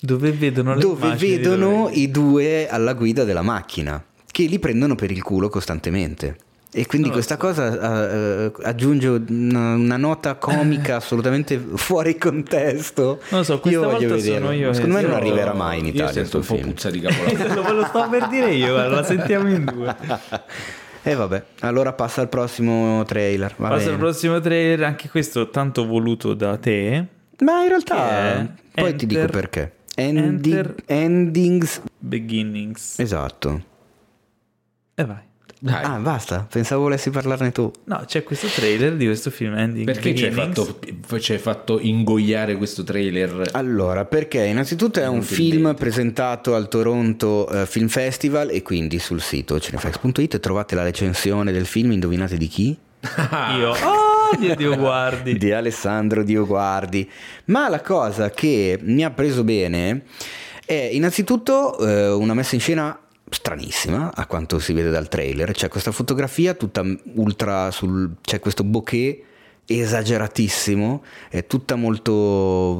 Dove 0.00 0.30
vedono 0.32 0.74
le 0.74 0.80
dove 0.80 1.14
vedono 1.16 1.88
i 1.92 2.10
due 2.10 2.68
alla 2.68 2.92
guida 2.92 3.24
della 3.24 3.42
macchina 3.42 4.02
che 4.30 4.44
li 4.44 4.58
prendono 4.58 4.94
per 4.94 5.10
il 5.10 5.22
culo 5.22 5.48
costantemente. 5.48 6.36
E 6.72 6.84
quindi 6.84 7.08
lo 7.08 7.14
questa 7.14 7.38
cosa 7.38 7.72
eh, 7.72 8.44
eh, 8.44 8.52
aggiunge 8.64 9.08
una, 9.08 9.74
una 9.76 9.96
nota 9.96 10.34
comica 10.34 10.96
assolutamente 11.00 11.58
fuori 11.58 12.18
contesto. 12.18 13.20
Non 13.30 13.40
lo 13.40 13.44
so, 13.44 13.60
questa 13.60 13.80
io 13.80 13.90
voglio 13.90 14.18
sono 14.18 14.52
io 14.52 14.74
Secondo 14.74 14.96
me 14.96 15.02
non 15.02 15.12
arriverà 15.14 15.54
mai 15.54 15.78
in 15.78 15.86
Italia 15.86 16.12
questo 16.12 16.38
un 16.38 16.44
po' 16.44 16.54
film. 16.56 16.68
puzza 16.72 16.90
di 16.90 17.00
capolavoro. 17.00 17.54
Lo, 17.72 17.72
lo 17.80 17.84
stavo 17.86 18.10
per 18.10 18.28
dire 18.28 18.52
io, 18.52 18.76
la 18.76 19.02
sentiamo 19.02 19.48
in 19.48 19.64
due. 19.64 19.96
E 21.06 21.14
vabbè, 21.14 21.40
allora 21.60 21.92
passa 21.92 22.20
al 22.20 22.28
prossimo 22.28 23.04
trailer. 23.04 23.54
va 23.58 23.68
Passa 23.68 23.78
bene. 23.84 23.92
al 23.92 23.98
prossimo 23.98 24.40
trailer, 24.40 24.82
anche 24.82 25.08
questo 25.08 25.50
tanto 25.50 25.86
voluto 25.86 26.34
da 26.34 26.56
te. 26.56 27.06
Ma 27.38 27.62
in 27.62 27.68
realtà, 27.68 28.40
è 28.40 28.46
poi 28.74 28.96
ti 28.96 29.06
dico 29.06 29.20
Enter- 29.20 29.40
perché. 29.40 29.72
Endi- 29.98 30.50
Enter- 30.52 30.74
endings. 30.86 31.80
Beginnings. 31.98 32.98
Esatto. 32.98 33.62
E 34.94 35.04
vai. 35.04 35.24
Dai, 35.58 35.82
Ah, 35.84 35.98
basta. 35.98 36.46
Pensavo 36.50 36.82
volessi 36.82 37.08
parlarne 37.08 37.50
tu. 37.50 37.70
No, 37.84 38.02
c'è 38.06 38.22
questo 38.22 38.46
trailer 38.46 38.94
di 38.94 39.06
questo 39.06 39.30
film 39.30 39.54
Ending 39.56 39.86
perché 39.86 40.14
ci 40.14 40.26
hai, 40.26 40.30
Beginnings. 40.30 40.76
fatto, 41.06 41.18
ci 41.18 41.32
hai 41.32 41.38
fatto 41.38 41.80
ingoiare 41.80 42.56
questo 42.56 42.84
trailer? 42.84 43.48
Allora, 43.52 44.04
perché 44.04 44.44
innanzitutto 44.44 45.00
è 45.00 45.06
un 45.08 45.22
film 45.22 45.74
presentato 45.74 46.54
al 46.54 46.68
Toronto 46.68 47.48
eh, 47.48 47.64
Film 47.66 47.88
Festival 47.88 48.50
e 48.50 48.60
quindi 48.60 48.98
sul 48.98 49.22
sito 49.22 49.58
cinefax.it 49.58 50.38
trovate 50.40 50.74
la 50.74 50.82
recensione 50.82 51.52
del 51.52 51.64
film, 51.64 51.92
indovinate 51.92 52.36
di 52.36 52.48
chi? 52.48 52.76
Io. 53.58 53.72
Oh, 53.82 54.05
Dio, 54.38 54.54
Dio 54.54 54.76
guardi. 54.76 55.36
Di 55.36 55.52
Alessandro 55.52 56.22
Dio 56.22 56.46
Guardi. 56.46 57.08
Ma 57.46 57.68
la 57.68 57.80
cosa 57.80 58.30
che 58.30 58.78
mi 58.82 59.04
ha 59.04 59.10
preso 59.10 59.44
bene 59.44 60.04
è 60.64 60.90
innanzitutto 60.92 61.78
eh, 61.78 62.10
una 62.10 62.34
messa 62.34 62.54
in 62.54 62.60
scena 62.60 62.98
stranissima 63.28 64.12
a 64.14 64.26
quanto 64.26 64.58
si 64.58 64.72
vede 64.72 64.90
dal 64.90 65.08
trailer. 65.08 65.52
C'è 65.52 65.68
questa 65.68 65.92
fotografia 65.92 66.54
tutta 66.54 66.84
ultra 67.14 67.70
sul... 67.70 68.16
c'è 68.20 68.38
questo 68.40 68.64
bokeh 68.64 69.24
esageratissimo, 69.66 71.02
è 71.28 71.46
tutta 71.46 71.74
molto... 71.74 72.78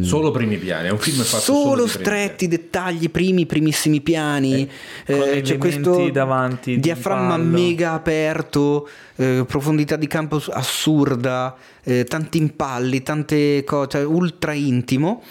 Solo 0.00 0.30
primi 0.32 0.56
piani, 0.56 0.88
è 0.88 0.90
un 0.90 0.98
film 0.98 1.22
fatto 1.22 1.42
solo, 1.42 1.60
solo 1.60 1.84
di 1.84 1.90
primi 1.90 2.04
stretti 2.04 2.48
dettagli, 2.48 3.10
primi, 3.10 3.46
primissimi 3.46 4.00
piani. 4.00 4.68
Eh, 5.06 5.38
eh, 5.38 5.40
c'è 5.42 5.56
questo 5.56 6.10
davanti 6.10 6.74
di 6.74 6.80
diaframma 6.80 7.36
mega 7.36 7.92
aperto, 7.92 8.88
eh, 9.16 9.44
profondità 9.46 9.96
di 9.96 10.06
campo 10.08 10.42
assurda, 10.50 11.56
eh, 11.84 12.04
tanti 12.04 12.38
impalli, 12.38 13.02
tante 13.02 13.62
cose, 13.64 13.98
ultra 13.98 14.52
intimo. 14.52 15.22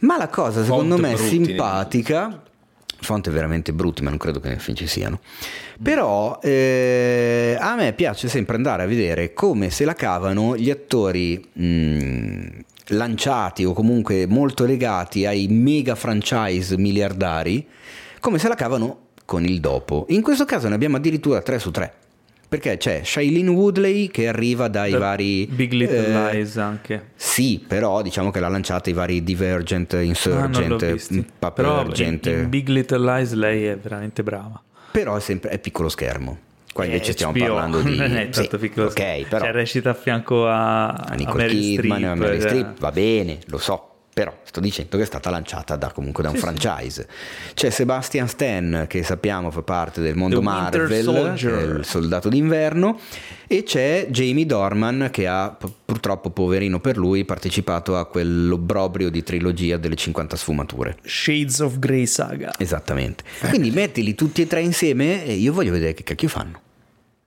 Ma 0.00 0.18
la 0.18 0.28
cosa 0.28 0.62
secondo 0.62 0.96
Font 0.96 1.06
me 1.06 1.14
brutti, 1.14 1.28
simpatica, 1.28 2.42
fonte 3.04 3.30
veramente 3.30 3.72
brutti, 3.72 4.02
ma 4.02 4.10
non 4.10 4.18
credo 4.18 4.40
che 4.40 4.48
nel 4.48 4.60
film 4.60 4.76
ci 4.76 4.86
siano. 4.86 5.20
Però 5.82 6.38
eh, 6.42 7.56
a 7.58 7.74
me 7.76 7.92
piace 7.92 8.28
sempre 8.28 8.56
andare 8.56 8.82
a 8.82 8.86
vedere 8.86 9.32
come 9.32 9.70
se 9.70 9.84
la 9.84 9.94
cavano 9.94 10.56
gli 10.56 10.70
attori 10.70 11.44
mh, 11.52 12.46
lanciati 12.88 13.64
o 13.64 13.72
comunque 13.72 14.26
molto 14.26 14.64
legati 14.64 15.26
ai 15.26 15.46
mega 15.48 15.94
franchise 15.94 16.76
miliardari, 16.76 17.66
come 18.20 18.38
se 18.38 18.48
la 18.48 18.54
cavano 18.54 18.98
con 19.24 19.44
il 19.44 19.60
dopo. 19.60 20.06
In 20.08 20.22
questo 20.22 20.44
caso 20.44 20.68
ne 20.68 20.74
abbiamo 20.74 20.96
addirittura 20.96 21.40
3 21.40 21.58
su 21.58 21.70
3. 21.70 21.92
Perché 22.48 22.76
c'è 22.76 23.02
Shailene 23.04 23.50
Woodley 23.50 24.08
che 24.08 24.28
arriva 24.28 24.68
dai 24.68 24.92
Da 24.92 24.98
vari 24.98 25.46
Big 25.46 25.72
Little 25.72 26.30
eh, 26.30 26.32
Lies 26.34 26.56
anche. 26.56 27.10
Sì, 27.16 27.64
però 27.66 28.00
diciamo 28.02 28.30
che 28.30 28.40
l'ha 28.40 28.48
lanciata 28.48 28.90
i 28.90 28.92
vari 28.92 29.22
Divergent, 29.24 29.94
Ah, 29.94 30.02
Insurgent, 30.02 30.92
visti. 30.92 31.14
Però 31.14 31.22
in, 31.22 31.26
Papergent. 31.38 32.26
in 32.26 32.48
Big 32.48 32.68
Little 32.68 32.98
Lies 33.16 33.32
lei 33.32 33.64
è 33.64 33.76
veramente 33.76 34.22
brava. 34.22 34.62
Però 34.92 35.16
è 35.16 35.20
sempre 35.20 35.50
è 35.50 35.58
piccolo 35.58 35.88
schermo. 35.88 36.38
Qua 36.72 36.84
invece 36.84 37.10
Eh, 37.10 37.14
stiamo 37.14 37.32
HBO, 37.32 37.44
parlando 37.44 37.80
di 37.82 37.94
non 37.96 38.16
è 38.16 38.24
sì, 38.24 38.40
tanto 38.40 38.58
piccolo 38.58 38.86
ok, 38.88 39.26
però 39.28 39.44
Cioè 39.44 39.52
recita 39.52 39.90
a 39.90 39.94
fianco 39.94 40.46
a, 40.48 40.88
a 40.88 41.06
a 41.10 41.14
Nicole 41.14 41.44
Meryl 41.44 41.60
Kidman, 41.80 41.98
Streep, 41.98 42.10
a 42.10 42.14
Meryl 42.14 42.34
eh. 42.36 42.40
Streep, 42.40 42.80
va 42.80 42.90
bene, 42.92 43.38
lo 43.46 43.58
so. 43.58 43.93
Però 44.14 44.32
sto 44.44 44.60
dicendo 44.60 44.96
che 44.96 45.02
è 45.02 45.06
stata 45.06 45.28
lanciata 45.28 45.74
da, 45.74 45.90
comunque 45.90 46.22
da 46.22 46.30
un 46.30 46.36
franchise. 46.36 47.08
C'è 47.52 47.68
Sebastian 47.68 48.28
Stan, 48.28 48.84
che 48.88 49.02
sappiamo 49.02 49.50
fa 49.50 49.62
parte 49.62 50.00
del 50.00 50.14
mondo 50.14 50.38
The 50.38 50.44
Marvel, 50.44 51.78
il 51.78 51.84
soldato 51.84 52.28
d'inverno, 52.28 53.00
e 53.48 53.64
c'è 53.64 54.06
Jamie 54.10 54.46
Dorman, 54.46 55.08
che 55.10 55.26
ha 55.26 55.56
purtroppo, 55.84 56.30
poverino 56.30 56.78
per 56.78 56.96
lui, 56.96 57.24
partecipato 57.24 57.96
a 57.96 58.06
quell'obbrobrio 58.06 59.10
di 59.10 59.24
trilogia 59.24 59.78
delle 59.78 59.96
50 59.96 60.36
sfumature. 60.36 60.96
Shades 61.02 61.58
of 61.58 61.80
Grey 61.80 62.06
Saga. 62.06 62.52
Esattamente. 62.56 63.24
Quindi 63.48 63.72
mettili 63.72 64.14
tutti 64.14 64.42
e 64.42 64.46
tre 64.46 64.60
insieme 64.60 65.26
e 65.26 65.32
io 65.32 65.52
voglio 65.52 65.72
vedere 65.72 65.92
che 65.92 66.04
cacchio 66.04 66.28
fanno. 66.28 66.60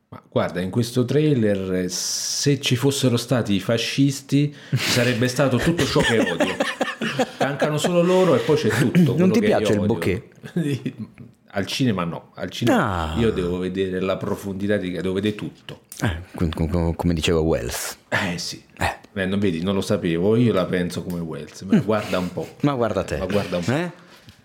Ma 0.10 0.24
guarda, 0.30 0.62
in 0.62 0.70
questo 0.70 1.04
trailer, 1.04 1.74
eh, 1.74 1.90
se 1.90 2.62
ci 2.62 2.78
fossero 2.78 3.18
stati 3.18 3.54
i 3.54 3.60
fascisti, 3.60 4.56
ci 4.70 4.78
sarebbe 4.78 5.28
stato 5.28 5.58
tutto 5.58 5.86
ciò 5.86 6.00
che 6.00 6.20
odio. 6.20 6.56
Mancano 7.48 7.78
solo 7.78 8.02
loro 8.02 8.36
e 8.36 8.40
poi 8.40 8.56
c'è 8.58 8.70
tutto. 8.70 9.16
Non 9.18 9.32
ti 9.32 9.40
piace 9.40 9.74
il 9.74 9.86
bokeh? 9.86 10.30
Al 11.50 11.66
cinema 11.66 12.04
no, 12.04 12.32
al 12.36 12.52
cinema 12.52 13.14
Ah. 13.16 13.20
io 13.20 13.32
devo 13.32 13.58
vedere 13.58 14.00
la 14.02 14.18
profondità 14.18 14.78
di 14.78 14.92
devo 14.92 15.14
vedere 15.14 15.34
tutto. 15.34 15.84
Eh, 16.04 16.18
com- 16.36 16.52
com- 16.52 16.94
come 16.94 17.14
diceva 17.16 17.40
Wells. 17.40 17.98
Eh 18.10 18.38
sì. 18.38 18.62
Eh, 18.78 19.26
non 19.26 19.40
vedi, 19.40 19.64
non 19.64 19.74
lo 19.74 19.82
sapevo, 19.82 20.36
io 20.36 20.54
la 20.54 20.66
penso 20.66 21.02
come 21.04 21.20
Wells, 21.20 21.62
ma 21.62 21.80
guarda 21.80 22.20
un 22.20 22.32
po'. 22.32 22.48
Ma 22.62 22.74
guarda 22.76 23.04
te. 23.04 23.18
Ma 23.18 23.26
guarda 23.26 23.58
un 23.58 23.64
po'. 23.64 23.72
Eh? 23.72 23.92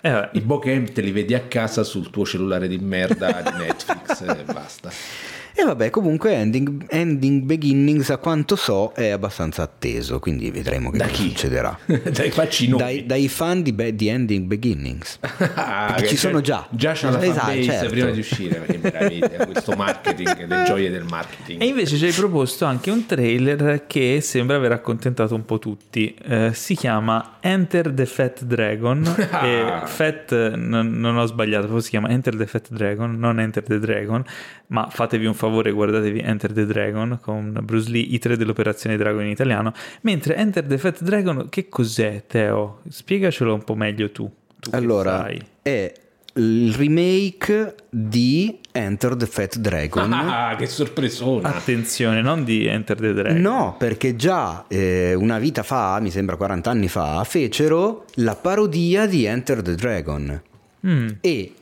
Eh. 0.01 0.29
I 0.33 0.41
bokeh 0.41 0.93
te 0.93 1.01
li 1.03 1.11
vedi 1.11 1.35
a 1.35 1.41
casa 1.41 1.83
sul 1.85 2.09
tuo 2.09 2.24
cellulare 2.24 2.66
di 2.69 2.79
merda 2.79 3.43
di 3.43 3.59
Netflix 3.59 4.20
e 4.23 4.45
basta. 4.45 4.91
E 5.55 5.65
vabbè, 5.65 5.91
comunque 5.91 6.33
Ending, 6.35 6.87
Ending 6.89 7.43
Beginnings, 7.43 8.09
a 8.11 8.16
quanto 8.16 8.57
so, 8.57 8.93
è 8.95 9.09
abbastanza 9.11 9.62
atteso, 9.62 10.19
quindi 10.19 10.51
vedremo 10.51 10.91
che 10.91 10.99
Da 10.99 11.05
cosa 11.07 11.16
chi? 11.16 11.29
succederà. 11.29 11.79
Dai, 11.87 12.31
facci. 12.31 12.69
Dai, 12.69 13.05
dai 13.07 13.29
fan 13.29 13.62
di, 13.62 13.73
Be- 13.73 13.95
di 13.95 14.09
Ending 14.09 14.47
Beginnings. 14.47 15.19
Ah, 15.55 15.87
Perché 15.89 16.03
che 16.03 16.09
ci 16.09 16.16
sono 16.16 16.41
già. 16.41 16.66
Già 16.70 16.93
c'è 16.93 17.11
la 17.11 17.23
Esatto, 17.23 17.39
fanbase 17.47 17.62
certo. 17.65 17.89
prima 17.91 18.11
di 18.11 18.19
uscire, 18.20 18.62
che 18.66 18.79
meraviglia, 18.81 19.47
questo 19.47 19.73
marketing, 19.77 20.47
le 20.47 20.62
gioie 20.66 20.91
del 20.91 21.05
marketing. 21.09 21.61
E 21.61 21.66
invece 21.66 21.97
ci 21.97 22.07
hai 22.07 22.12
proposto 22.12 22.65
anche 22.65 22.91
un 22.91 23.05
trailer 23.07 23.85
che 23.87 24.20
sembra 24.23 24.57
aver 24.57 24.73
accontentato 24.73 25.35
un 25.35 25.45
po' 25.45 25.59
tutti. 25.59 26.15
Eh, 26.24 26.51
si 26.55 26.74
chiama 26.74 27.37
Enter 27.41 27.91
the 27.93 28.07
Fat 28.07 28.45
Dragon. 28.45 29.05
e 29.43 29.81
Fat, 29.85 30.55
non, 30.55 30.99
non 30.99 31.16
ho 31.16 31.27
sbagliato, 31.27 31.79
si 31.81 31.91
chiama 31.91 32.09
Enter 32.09 32.35
the 32.37 32.47
Fat 32.47 32.69
Dragon, 32.70 33.19
non 33.19 33.39
Enter 33.39 33.62
the 33.62 33.79
Dragon. 33.79 34.24
Ma 34.69 34.89
fatevi 34.91 35.27
un 35.27 35.35
favore, 35.48 35.73
guardatevi 35.73 36.20
Enter 36.20 36.52
the 36.52 36.66
Dragon 36.66 37.19
con 37.20 37.59
Bruce 37.64 37.90
Lee, 37.90 38.02
i 38.02 38.19
tre 38.19 38.36
dell'Operazione 38.36 38.97
Dragon 38.97 39.23
in 39.23 39.31
italiano. 39.31 39.73
Mentre 40.02 40.36
Enter 40.36 40.64
the 40.64 40.78
Fat 40.78 41.02
Dragon, 41.02 41.48
che 41.48 41.69
cos'è, 41.69 42.24
Teo? 42.28 42.81
Spiegacelo 42.89 43.52
un 43.55 43.64
po' 43.64 43.74
meglio 43.74 44.12
tu. 44.12 44.31
tu 44.60 44.70
che 44.70 44.77
Allora, 44.77 45.19
sai. 45.19 45.40
è 45.62 45.93
il 46.35 46.73
remake 46.74 47.74
di 47.90 48.59
Enter 48.70 49.16
the 49.16 49.27
Fat 49.27 49.56
Dragon. 49.59 50.12
Ah, 50.32 50.55
che 50.56 50.66
sorpresona! 50.66 51.55
Attenzione, 51.55 52.23
non 52.23 52.44
di 52.44 52.66
Enter 52.66 52.97
the 52.98 53.12
Dragon. 53.12 53.40
No, 53.40 53.74
perché 53.77 54.14
già 54.14 54.64
eh, 54.69 55.14
una 55.14 55.39
vita 55.39 55.62
fa, 55.62 55.98
mi 56.01 56.10
sembra 56.10 56.36
40 56.36 56.70
anni 56.70 56.89
fa, 56.89 57.23
fecero 57.24 58.05
la 58.14 58.36
parodia 58.36 59.06
di 59.06 59.24
Enter 59.24 59.60
the 59.60 59.74
Dragon. 59.74 60.43
Mm. 60.86 61.09
E 61.20 61.52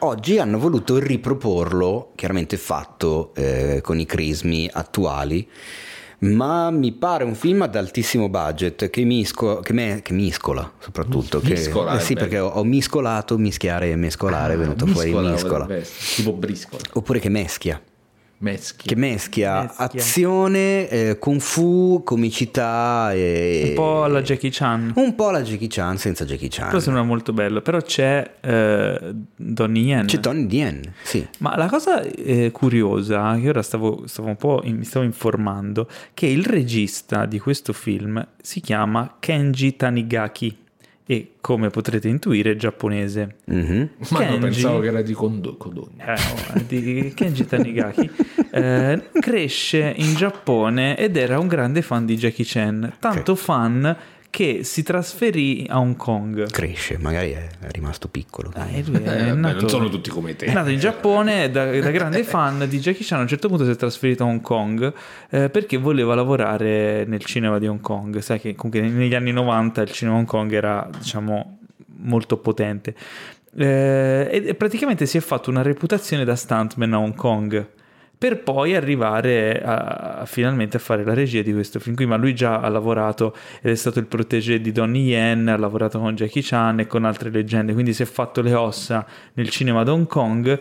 oggi 0.00 0.38
hanno 0.38 0.58
voluto 0.58 0.98
riproporlo, 0.98 2.12
chiaramente 2.14 2.56
fatto 2.56 3.32
eh, 3.34 3.80
con 3.82 3.98
i 3.98 4.06
crismi 4.06 4.68
attuali. 4.72 5.48
Ma 6.22 6.70
mi 6.70 6.92
pare 6.92 7.24
un 7.24 7.34
film 7.34 7.62
ad 7.62 7.74
altissimo 7.76 8.28
budget 8.28 8.90
che, 8.90 9.04
misco- 9.04 9.60
che, 9.60 9.72
me- 9.72 10.00
che 10.02 10.12
miscola 10.12 10.70
soprattutto. 10.78 11.40
Che, 11.40 11.48
Miscola, 11.50 11.96
eh 11.96 12.00
sì, 12.00 12.12
bello. 12.12 12.26
perché 12.26 12.40
ho, 12.42 12.48
ho 12.48 12.62
miscolato, 12.64 13.38
mischiare 13.38 13.90
e 13.90 13.96
mescolare, 13.96 14.52
è 14.52 14.56
venuto 14.58 14.84
fuori 14.84 15.08
Miscola 15.12 15.30
miscola. 15.30 15.58
potrebbe 15.60 15.80
essere, 15.80 16.14
tipo 16.16 16.32
briscola. 16.34 16.82
Oppure 16.92 17.20
che 17.20 17.28
meschia. 17.30 17.80
Meschi. 18.42 18.88
che 18.88 18.96
meschia, 18.96 19.62
Meschia. 19.62 19.84
azione, 19.84 20.88
eh, 20.88 21.18
kung 21.18 21.40
fu, 21.40 22.00
comicità 22.02 23.12
e... 23.12 23.64
Un 23.68 23.74
po' 23.74 24.04
alla 24.04 24.22
Jackie 24.22 24.48
Chan. 24.50 24.92
Un 24.94 25.14
po' 25.14 25.28
alla 25.28 25.42
Jackie 25.42 25.68
Chan 25.68 25.98
senza 25.98 26.24
Jackie 26.24 26.48
Chan. 26.48 26.68
Però 26.68 26.80
sembra 26.80 27.02
molto 27.02 27.34
bello. 27.34 27.60
Però 27.60 27.78
c'è 27.82 28.36
eh, 28.40 29.14
Donnie 29.36 29.82
Yen. 29.82 30.06
C'è 30.06 30.20
Tony 30.20 30.46
Dien, 30.46 30.80
sì. 31.02 31.26
Ma 31.38 31.54
la 31.56 31.68
cosa 31.68 32.00
eh, 32.00 32.50
curiosa, 32.50 33.38
che 33.38 33.48
ora 33.48 33.62
stavo, 33.62 34.06
stavo 34.06 34.28
un 34.28 34.36
po' 34.36 34.62
in- 34.64 34.78
mi 34.78 34.84
stavo 34.84 35.04
informando, 35.04 35.86
che 36.14 36.26
il 36.26 36.44
regista 36.44 37.26
di 37.26 37.38
questo 37.38 37.74
film 37.74 38.26
si 38.40 38.60
chiama 38.60 39.16
Kenji 39.20 39.76
Tanigaki 39.76 40.56
e 41.10 41.32
come 41.40 41.70
potrete 41.70 42.06
intuire 42.06 42.54
giapponese. 42.54 43.38
Mhm. 43.46 43.88
Ma 44.10 44.18
no, 44.20 44.26
Kenji- 44.26 44.38
pensavo 44.38 44.78
che 44.78 44.86
era 44.86 45.02
di 45.02 45.12
Kondo- 45.12 45.56
Kodogno. 45.56 45.96
Eh, 46.06 46.12
oh, 46.12 46.62
di 46.68 47.12
Kenji 47.16 47.46
Tanigaki 47.46 48.08
eh, 48.52 49.02
cresce 49.18 49.92
in 49.96 50.14
Giappone 50.14 50.96
ed 50.96 51.16
era 51.16 51.40
un 51.40 51.48
grande 51.48 51.82
fan 51.82 52.06
di 52.06 52.16
Jackie 52.16 52.44
Chan, 52.46 52.94
tanto 53.00 53.34
fan 53.34 53.96
che 54.30 54.62
si 54.62 54.82
trasferì 54.84 55.66
a 55.68 55.78
Hong 55.80 55.96
Kong. 55.96 56.48
Cresce, 56.50 56.96
magari 56.98 57.32
è 57.32 57.48
rimasto 57.72 58.08
piccolo. 58.08 58.50
Dai, 58.54 58.84
lui 58.86 59.02
è 59.02 59.28
Eh, 59.28 59.32
nato- 59.32 59.60
non 59.60 59.68
sono 59.68 59.88
tutti 59.88 60.08
come 60.08 60.36
te. 60.36 60.46
È 60.46 60.52
nato 60.52 60.70
in 60.70 60.78
Giappone 60.78 61.50
da, 61.50 61.64
da 61.78 61.90
grande 61.90 62.22
fan 62.24 62.64
di 62.68 62.78
Jackie 62.78 63.04
Chan. 63.04 63.18
A 63.18 63.22
un 63.22 63.28
certo 63.28 63.48
punto 63.48 63.64
si 63.64 63.70
è 63.70 63.76
trasferito 63.76 64.22
a 64.22 64.26
Hong 64.26 64.40
Kong 64.40 64.92
eh, 65.30 65.50
perché 65.50 65.76
voleva 65.78 66.14
lavorare 66.14 67.04
nel 67.06 67.24
cinema 67.24 67.58
di 67.58 67.66
Hong 67.66 67.80
Kong. 67.80 68.18
Sai 68.18 68.38
che 68.40 68.54
comunque 68.54 68.80
negli 68.88 69.14
anni 69.14 69.32
90 69.32 69.82
il 69.82 69.90
cinema 69.90 70.16
Hong 70.16 70.26
Kong 70.26 70.52
era, 70.52 70.88
diciamo, 70.96 71.58
molto 72.02 72.36
potente. 72.38 72.94
Eh, 73.56 74.42
e 74.46 74.54
praticamente 74.54 75.06
si 75.06 75.16
è 75.16 75.20
fatto 75.20 75.50
una 75.50 75.62
reputazione 75.62 76.24
da 76.24 76.36
stuntman 76.36 76.92
a 76.92 76.98
Hong 76.98 77.14
Kong. 77.16 77.66
Per 78.20 78.42
poi 78.42 78.76
arrivare 78.76 79.62
a, 79.62 80.18
a- 80.20 80.26
finalmente 80.26 80.76
a 80.76 80.80
fare 80.80 81.04
la 81.04 81.14
regia 81.14 81.40
di 81.40 81.54
questo 81.54 81.80
film 81.80 81.96
qui, 81.96 82.04
ma 82.04 82.16
lui 82.16 82.34
già 82.34 82.60
ha 82.60 82.68
lavorato 82.68 83.34
ed 83.62 83.70
è 83.70 83.74
stato 83.74 83.98
il 83.98 84.04
protégé 84.04 84.60
di 84.60 84.72
Donnie 84.72 85.16
Yen, 85.16 85.48
ha 85.48 85.56
lavorato 85.56 85.98
con 85.98 86.14
Jackie 86.14 86.42
Chan 86.44 86.80
e 86.80 86.86
con 86.86 87.06
altre 87.06 87.30
leggende, 87.30 87.72
quindi 87.72 87.94
si 87.94 88.02
è 88.02 88.04
fatto 88.04 88.42
le 88.42 88.52
ossa 88.52 89.06
nel 89.32 89.48
cinema 89.48 89.84
di 89.84 89.88
Hong 89.88 90.06
Kong, 90.06 90.60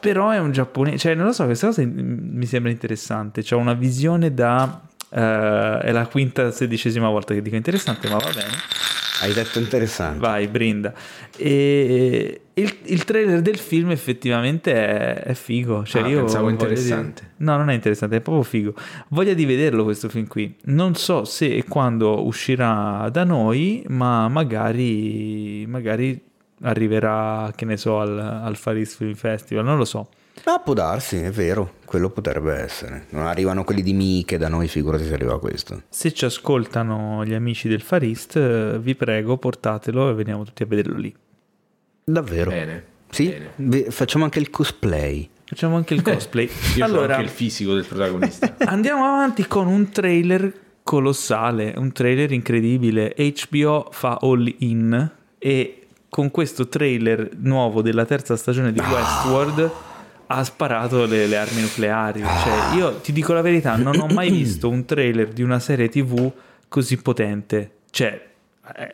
però 0.00 0.30
è 0.30 0.40
un 0.40 0.50
giapponese, 0.50 0.98
cioè 0.98 1.14
non 1.14 1.26
lo 1.26 1.32
so, 1.32 1.44
questa 1.44 1.68
cosa 1.68 1.84
mi 1.86 2.46
sembra 2.46 2.72
interessante, 2.72 3.42
c'ha 3.44 3.54
una 3.54 3.74
visione 3.74 4.34
da... 4.34 4.82
eh, 5.10 5.78
è 5.78 5.92
la 5.92 6.06
quinta, 6.08 6.50
sedicesima 6.50 7.08
volta 7.08 7.32
che 7.32 7.42
dico 7.42 7.54
interessante, 7.54 8.08
ma 8.08 8.16
va 8.16 8.30
bene. 8.34 9.07
Hai 9.20 9.32
detto 9.32 9.58
interessante. 9.58 10.18
Vai, 10.18 10.46
brinda. 10.48 10.92
E 11.36 12.40
il, 12.54 12.76
il 12.84 13.04
trailer 13.04 13.40
del 13.40 13.58
film 13.58 13.90
effettivamente 13.90 14.72
è, 14.74 15.14
è 15.22 15.34
figo. 15.34 15.84
Cioè, 15.84 16.02
Ah, 16.02 16.08
io 16.08 16.18
pensavo 16.20 16.48
interessante. 16.48 17.22
di- 17.36 17.44
No, 17.44 17.56
non 17.56 17.70
è 17.70 17.74
interessante, 17.74 18.16
è 18.16 18.20
proprio 18.20 18.42
figo. 18.44 18.74
Voglia 19.08 19.34
di 19.34 19.44
vederlo 19.44 19.84
questo 19.84 20.08
film 20.08 20.26
qui. 20.26 20.54
Non 20.64 20.94
so 20.94 21.24
se 21.24 21.46
e 21.54 21.64
quando 21.64 22.24
uscirà 22.26 23.08
da 23.10 23.24
noi, 23.24 23.84
ma 23.88 24.28
magari, 24.28 25.64
magari 25.66 26.20
arriverà, 26.62 27.52
che 27.54 27.64
ne 27.64 27.76
so, 27.76 28.00
al, 28.00 28.18
al 28.18 28.56
Faris 28.56 28.96
Film 28.96 29.14
Festival. 29.14 29.64
Non 29.64 29.76
lo 29.78 29.84
so. 29.84 30.08
Ah, 30.44 30.60
può 30.60 30.72
darsi, 30.74 31.16
è 31.16 31.30
vero, 31.30 31.74
quello 31.84 32.10
potrebbe 32.10 32.54
essere. 32.54 33.06
Non 33.10 33.26
arrivano 33.26 33.64
quelli 33.64 33.82
di 33.82 33.92
Miche 33.92 34.38
da 34.38 34.48
noi, 34.48 34.68
figurati 34.68 35.04
se 35.04 35.14
arriva 35.14 35.38
questo. 35.38 35.82
Se 35.88 36.12
ci 36.12 36.24
ascoltano 36.24 37.24
gli 37.24 37.34
amici 37.34 37.68
del 37.68 37.80
Farist, 37.80 38.36
eh, 38.36 38.78
vi 38.78 38.94
prego, 38.94 39.36
portatelo 39.36 40.10
e 40.10 40.14
veniamo 40.14 40.44
tutti 40.44 40.62
a 40.62 40.66
vederlo 40.66 40.96
lì. 40.96 41.14
Davvero? 42.04 42.50
Bene. 42.50 42.84
Sì? 43.10 43.34
Bene. 43.56 43.90
Facciamo 43.90 44.24
anche 44.24 44.38
il 44.38 44.50
cosplay. 44.50 45.28
Facciamo 45.44 45.76
anche 45.76 45.94
il 45.94 46.02
cosplay. 46.02 46.48
Io 46.76 46.84
allora, 46.84 47.00
allora, 47.00 47.14
anche 47.16 47.26
il 47.26 47.32
fisico 47.32 47.74
del 47.74 47.84
protagonista. 47.84 48.56
Andiamo 48.66 49.04
avanti 49.04 49.46
con 49.46 49.66
un 49.66 49.90
trailer 49.90 50.52
colossale, 50.82 51.74
un 51.76 51.92
trailer 51.92 52.32
incredibile. 52.32 53.14
HBO 53.16 53.88
fa 53.90 54.18
all 54.20 54.54
in 54.58 55.10
e 55.38 55.86
con 56.08 56.30
questo 56.30 56.68
trailer 56.68 57.30
nuovo 57.36 57.82
della 57.82 58.06
terza 58.06 58.36
stagione 58.36 58.72
di 58.72 58.80
Westworld 58.80 59.70
ha 60.28 60.44
sparato 60.44 61.06
le, 61.06 61.26
le 61.26 61.36
armi 61.36 61.60
nucleari. 61.60 62.20
Cioè, 62.20 62.76
io 62.76 62.96
ti 62.96 63.12
dico 63.12 63.32
la 63.32 63.42
verità, 63.42 63.76
non 63.76 63.98
ho 63.98 64.06
mai 64.06 64.30
visto 64.32 64.68
un 64.68 64.84
trailer 64.84 65.28
di 65.28 65.42
una 65.42 65.58
serie 65.58 65.88
TV 65.88 66.30
così 66.68 66.96
potente. 66.98 67.72
Cioè, 67.90 68.26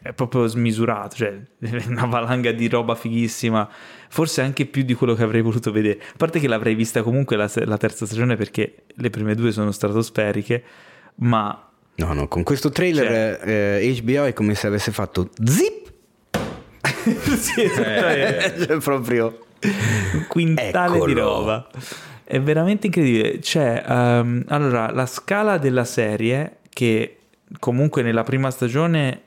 è 0.02 0.12
proprio 0.12 0.46
smisurato, 0.46 1.16
cioè 1.16 1.36
una 1.88 2.06
valanga 2.06 2.52
di 2.52 2.68
roba 2.68 2.94
fighissima, 2.94 3.68
forse 4.08 4.40
anche 4.40 4.66
più 4.66 4.82
di 4.82 4.94
quello 4.94 5.14
che 5.14 5.22
avrei 5.22 5.42
voluto 5.42 5.72
vedere. 5.72 5.98
A 6.00 6.16
parte 6.16 6.38
che 6.38 6.48
l'avrei 6.48 6.74
vista 6.74 7.02
comunque 7.02 7.36
la, 7.36 7.50
la 7.52 7.76
terza 7.76 8.06
stagione 8.06 8.36
perché 8.36 8.84
le 8.86 9.10
prime 9.10 9.34
due 9.34 9.50
sono 9.52 9.72
stratosferiche, 9.72 10.62
ma 11.16 11.68
No, 11.96 12.12
no, 12.12 12.26
con 12.26 12.42
questo 12.42 12.70
trailer 12.70 13.40
eh, 13.48 14.00
HBO 14.02 14.24
è 14.24 14.32
come 14.32 14.56
se 14.56 14.66
avesse 14.66 14.90
fatto 14.90 15.30
zip. 15.44 15.92
sì, 17.38 17.62
esattamente. 17.62 18.66
Cioè, 18.66 18.78
proprio. 18.78 19.43
Un 19.64 20.24
quintale 20.28 20.98
di 21.04 21.12
Eccolo. 21.12 21.20
roba. 21.20 21.66
È 22.22 22.40
veramente 22.40 22.86
incredibile. 22.86 23.38
C'è 23.38 23.84
ehm, 23.86 24.44
allora 24.48 24.90
la 24.90 25.06
scala 25.06 25.58
della 25.58 25.84
serie 25.84 26.58
che 26.70 27.18
comunque 27.58 28.02
nella 28.02 28.24
prima 28.24 28.50
stagione, 28.50 29.20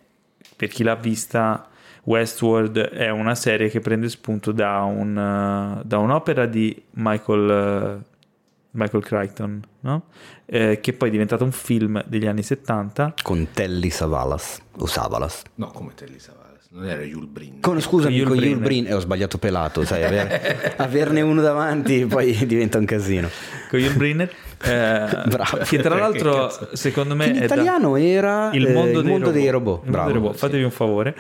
per 0.56 0.70
chi 0.70 0.84
l'ha 0.84 0.96
vista, 0.96 1.68
Westworld 2.04 2.78
è 2.78 3.10
una 3.10 3.36
serie 3.36 3.70
che 3.70 3.82
prende 3.82 4.10
spunto 4.10 4.52
da, 4.52 4.82
un, 4.84 5.18
eh, 5.18 5.82
da 5.86 5.98
un'opera 5.98 6.46
di 6.46 6.82
Michael, 6.92 7.50
eh, 7.50 8.16
Michael 8.72 9.04
Crichton, 9.04 9.62
no? 9.82 10.04
Eh, 10.46 10.80
che 10.80 10.94
poi 10.94 11.10
è 11.10 11.12
diventato 11.12 11.44
un 11.44 11.52
film 11.52 12.02
degli 12.08 12.26
anni 12.26 12.44
70. 12.44 13.14
Con 13.22 13.50
Telly 13.52 13.90
Savalas. 13.90 14.62
O 14.78 14.86
Savalas. 14.86 15.44
No, 15.56 15.68
come 15.68 15.94
te 15.96 16.06
li 16.06 16.18
Savalas? 16.20 16.47
Non 16.70 16.86
era 16.86 17.02
Yul 17.04 17.28
Bryn. 17.28 17.60
Con, 17.62 17.80
scusami, 17.80 18.18
Con 18.20 18.28
con 18.30 18.38
Brynner. 18.38 18.60
Bryn. 18.60 18.88
Eh, 18.88 18.94
ho 18.94 19.00
sbagliato 19.00 19.38
pelato, 19.38 19.86
sai, 19.86 20.04
aver- 20.04 20.74
averne 20.78 21.22
uno 21.22 21.42
davanti 21.42 22.06
poi 22.06 22.46
diventa 22.46 22.78
un 22.78 22.86
casino. 22.86 23.30
Con 23.70 23.80
Yul 23.80 23.94
Brynner, 23.94 24.30
eh, 24.64 25.08
Bravo. 25.28 25.58
che 25.64 25.78
tra 25.80 25.96
Che 25.96 26.00
l'altro 26.02 26.32
cazzo. 26.34 26.70
secondo 26.74 27.16
me 27.16 27.32
Che 27.32 27.38
in 27.38 27.44
italiano 27.44 27.96
era 27.96 28.50
il 28.54 28.68
eh, 28.68 28.74
mondo, 28.74 29.02
dei, 29.02 29.12
robot. 29.14 29.32
dei 29.32 29.50
robot. 29.50 29.76
Il 29.78 29.84
mondo 29.84 29.92
Bravo. 29.92 30.06
dei 30.12 30.14
robot. 30.22 30.36
Fatevi 30.36 30.64
un 30.64 30.72
favore. 30.72 31.16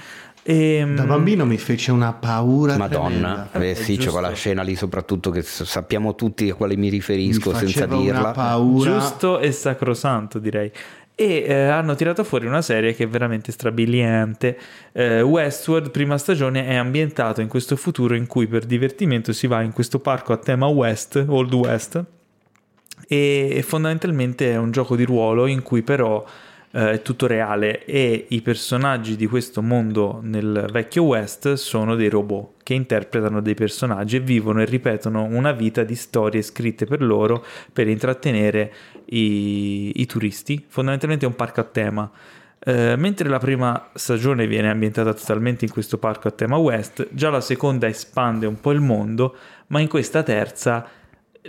Ehm, 0.49 0.95
Da 0.95 1.03
bambino 1.03 1.45
mi 1.45 1.57
fece 1.57 1.91
una 1.91 2.13
paura 2.13 2.77
Madonna, 2.77 3.49
eh, 3.51 3.75
sì, 3.75 3.97
c'è 3.97 4.09
quella 4.09 4.31
scena 4.31 4.61
lì 4.61 4.75
soprattutto 4.75 5.29
che 5.29 5.41
sappiamo 5.41 6.15
tutti 6.15 6.49
a 6.49 6.53
quale 6.53 6.75
mi 6.75 6.83
Mi 6.83 6.89
riferisco 6.89 7.53
senza 7.53 7.79
faceva 7.81 7.95
una 7.95 8.03
dirla. 8.03 8.31
paura. 8.31 8.91
giusto 8.97 9.39
e 9.39 9.51
sacrosanto 9.51 10.39
direi 10.39 10.71
e 11.19 11.45
eh, 11.47 11.63
hanno 11.63 11.95
tirato 11.95 12.23
fuori 12.23 12.45
una 12.45 12.61
serie 12.61 12.93
che 12.93 13.05
è 13.05 13.07
veramente 13.07 13.51
strabiliante. 13.51 14.55
Eh, 14.91 15.21
Westworld 15.21 15.89
prima 15.89 16.15
stagione 16.19 16.67
è 16.67 16.75
ambientato 16.75 17.41
in 17.41 17.47
questo 17.47 17.75
futuro 17.75 18.13
in 18.13 18.27
cui 18.27 18.45
per 18.45 18.65
divertimento 18.65 19.33
si 19.33 19.47
va 19.47 19.63
in 19.63 19.73
questo 19.73 19.97
parco 19.97 20.31
a 20.31 20.37
tema 20.37 20.67
West 20.67 21.25
Old 21.27 21.51
West 21.55 22.05
e 23.07 23.63
fondamentalmente 23.65 24.51
è 24.51 24.57
un 24.57 24.69
gioco 24.69 24.95
di 24.95 25.05
ruolo 25.05 25.47
in 25.47 25.63
cui 25.63 25.81
però 25.81 26.23
eh, 26.69 26.91
è 26.91 27.01
tutto 27.01 27.25
reale 27.25 27.83
e 27.85 28.25
i 28.29 28.41
personaggi 28.43 29.15
di 29.15 29.25
questo 29.25 29.63
mondo 29.63 30.19
nel 30.21 30.67
vecchio 30.71 31.01
West 31.01 31.53
sono 31.53 31.95
dei 31.95 32.09
robot 32.09 32.61
che 32.61 32.75
interpretano 32.75 33.41
dei 33.41 33.55
personaggi 33.55 34.17
e 34.17 34.19
vivono 34.19 34.61
e 34.61 34.65
ripetono 34.65 35.23
una 35.23 35.51
vita 35.51 35.83
di 35.83 35.95
storie 35.95 36.43
scritte 36.43 36.85
per 36.85 37.01
loro 37.01 37.43
per 37.73 37.87
intrattenere 37.87 38.71
i, 39.07 40.01
i 40.01 40.05
turisti. 40.05 40.65
Fondamentalmente 40.67 41.25
è 41.25 41.27
un 41.27 41.35
parco 41.35 41.59
a 41.59 41.63
tema. 41.63 42.09
Eh, 42.59 42.95
mentre 42.97 43.29
la 43.29 43.37
prima 43.37 43.89
stagione 43.93 44.47
viene 44.47 44.69
ambientata 44.69 45.13
totalmente 45.13 45.65
in 45.65 45.71
questo 45.71 45.97
parco 45.97 46.27
a 46.27 46.31
tema 46.31 46.57
West, 46.57 47.07
già 47.11 47.29
la 47.29 47.41
seconda 47.41 47.87
espande 47.87 48.45
un 48.45 48.59
po' 48.59 48.71
il 48.71 48.81
mondo, 48.81 49.35
ma 49.67 49.79
in 49.79 49.87
questa 49.87 50.23
terza 50.23 50.85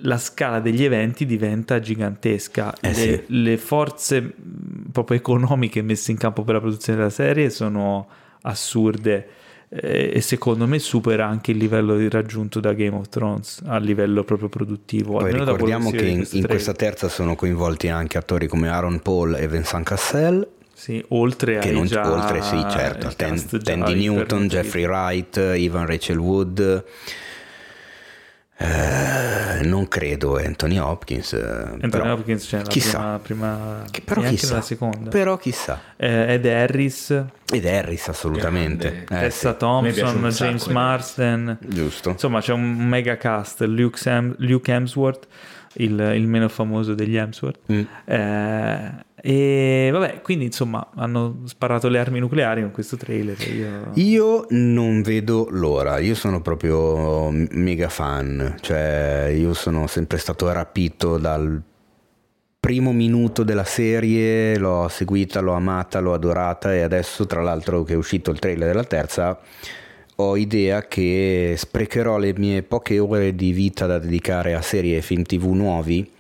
la 0.03 0.19
scala 0.19 0.61
degli 0.61 0.85
eventi 0.85 1.27
diventa 1.27 1.81
gigantesca. 1.81 2.75
Eh 2.81 2.89
le, 2.89 2.95
sì. 2.95 3.25
le 3.27 3.57
forze 3.57 4.21
mh, 4.21 4.91
proprio 4.93 5.17
economiche 5.17 5.83
messe 5.83 6.11
in 6.11 6.19
campo 6.19 6.43
per 6.43 6.55
la 6.55 6.61
produzione 6.61 6.99
della 6.99 7.11
serie 7.11 7.51
sono 7.51 8.07
assurde 8.43 9.29
e 9.71 10.21
secondo 10.23 10.67
me 10.67 10.79
supera 10.79 11.27
anche 11.27 11.51
il 11.51 11.59
livello 11.59 11.97
raggiunto 12.09 12.59
da 12.59 12.73
Game 12.73 12.97
of 12.97 13.09
Thrones 13.11 13.63
a 13.67 13.77
livello 13.79 14.25
proprio 14.25 14.49
produttivo. 14.49 15.19
Poi 15.19 15.33
ricordiamo 15.33 15.91
che 15.91 16.07
in, 16.07 16.27
in 16.33 16.47
questa 16.47 16.73
terza 16.73 17.09
sono 17.09 17.35
coinvolti 17.37 17.89
anche 17.89 18.17
attori 18.17 18.47
come 18.47 18.69
Aaron 18.69 19.01
Paul 19.01 19.35
e 19.35 19.47
Vincent 19.47 19.85
Cassel, 19.85 20.49
Sì, 20.73 21.05
oltre 21.09 21.59
che 21.59 21.69
ai 21.69 21.75
non, 21.75 21.87
già 21.87 22.11
oltre 22.11 22.41
sì 22.41 22.57
certo, 22.71 23.11
Tandy 23.15 23.95
Newton. 23.95 24.49
Jeffrey 24.49 24.87
Wright, 24.87 25.37
Ivan 25.37 25.87
Rachel 25.87 26.19
Wood, 26.19 26.85
eh, 28.61 29.61
non 29.65 29.87
credo 29.89 30.37
Anthony 30.37 30.79
Hopkins, 30.79 31.33
eh, 31.33 31.39
Anthony 31.41 31.89
però, 31.91 32.13
Hopkins 32.13 32.47
c'è 32.47 32.57
nella 32.59 32.69
chissà. 32.69 32.99
prima, 32.99 33.19
prima 33.23 33.85
Che 33.91 34.03
però 34.03 34.21
anche 34.23 34.35
chissà, 34.35 34.49
nella 34.55 34.61
seconda. 34.63 35.11
però 35.11 35.37
chissà. 35.37 35.81
Eh, 35.97 36.33
Ed 36.35 36.47
Harris, 36.47 37.25
Ed 37.53 37.65
Harris 37.67 38.09
assolutamente, 38.09 39.05
Grande. 39.07 39.27
eh, 39.27 39.31
sì, 39.31 39.55
Thompson, 39.57 39.95
sacco 39.95 40.19
James 40.29 40.41
Harris. 40.41 40.67
Marsden. 40.67 41.59
giusto. 41.69 42.11
Insomma, 42.11 42.41
c'è 42.41 42.53
un 42.53 42.77
mega 42.89 43.17
cast, 43.17 43.61
Luke, 43.63 43.97
Sam- 43.99 44.35
Luke 44.39 44.73
Hemsworth. 44.73 45.27
il, 45.75 46.13
il 46.17 46.27
meno 46.27 46.49
famoso 46.49 46.95
degli 46.95 47.17
Hemsworth. 47.17 47.61
Mm. 47.73 47.83
Eh, 48.07 49.07
e 49.21 49.89
vabbè, 49.93 50.21
quindi 50.23 50.47
insomma 50.47 50.91
hanno 50.95 51.41
sparato 51.45 51.89
le 51.89 51.99
armi 51.99 52.21
nucleari 52.21 52.63
con 52.63 52.71
questo 52.71 52.97
trailer. 52.97 53.37
Io... 53.49 53.91
Io 53.95 54.47
non 54.51 55.03
vedo 55.03 55.49
l'ora, 55.51 55.99
io 55.99 56.15
sono 56.15 56.41
proprio 56.41 57.31
mega 57.31 57.89
fan, 57.89 58.57
cioè 58.61 59.33
io 59.35 59.55
sono 59.55 59.87
sempre 59.87 60.19
stato 60.19 60.51
rapito 60.53 61.19
dal 61.19 61.63
primo 62.61 62.93
minuto 62.93 63.45
della 63.45 63.65
serie, 63.65 64.59
l'ho 64.59 64.89
seguita, 64.89 65.41
l'ho 65.41 65.53
amata, 65.53 66.01
l'ho 66.01 66.13
adorata 66.13 66.75
e 66.75 66.83
adesso 66.83 67.27
tra 67.27 67.43
l'altro 67.43 67.83
che 67.83 67.95
è 67.95 67.97
uscito 67.97 68.31
il 68.31 68.39
trailer 68.39 68.69
della 68.69 68.85
terza 68.85 69.39
ho 70.21 70.37
idea 70.37 70.87
che 70.87 71.55
sprecherò 71.57 72.19
le 72.19 72.35
mie 72.37 72.65
poche 72.65 72.99
ore 72.99 73.37
di 73.37 73.53
vita 73.53 73.87
da 73.87 74.01
dedicare 74.01 74.55
a 74.55 74.63
serie 74.63 74.97
e 74.97 75.03
film 75.03 75.23
tv 75.23 75.53
nuovi 75.53 76.11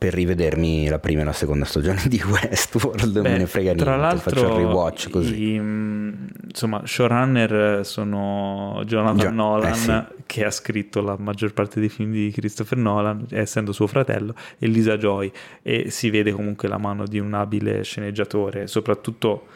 per 0.00 0.14
rivedermi 0.14 0.88
la 0.88 0.98
prima 0.98 1.20
e 1.20 1.24
la 1.24 1.34
seconda 1.34 1.66
stagione 1.66 2.04
di 2.06 2.18
Westworld, 2.24 3.20
Beh, 3.20 3.28
me 3.28 3.36
ne 3.36 3.46
frega 3.46 3.74
tra 3.74 3.96
niente, 3.96 4.00
l'altro, 4.00 4.30
faccio 4.30 4.46
il 4.46 4.64
rewatch 4.64 5.10
così. 5.10 5.52
i, 5.52 5.60
mm, 5.60 6.12
insomma, 6.48 6.80
showrunner 6.86 7.84
sono 7.84 8.80
Jonathan 8.86 9.18
Gio- 9.18 9.30
Nolan, 9.30 9.72
eh 9.72 9.74
sì. 9.74 10.02
che 10.24 10.46
ha 10.46 10.50
scritto 10.50 11.02
la 11.02 11.18
maggior 11.18 11.52
parte 11.52 11.80
dei 11.80 11.90
film 11.90 12.12
di 12.12 12.32
Christopher 12.34 12.78
Nolan, 12.78 13.26
essendo 13.28 13.72
suo 13.72 13.86
fratello, 13.86 14.34
e 14.58 14.68
Lisa 14.68 14.96
Joy. 14.96 15.30
E 15.60 15.90
si 15.90 16.08
vede 16.08 16.32
comunque 16.32 16.66
la 16.66 16.78
mano 16.78 17.04
di 17.06 17.18
un 17.18 17.34
abile 17.34 17.82
sceneggiatore, 17.82 18.68
soprattutto 18.68 19.48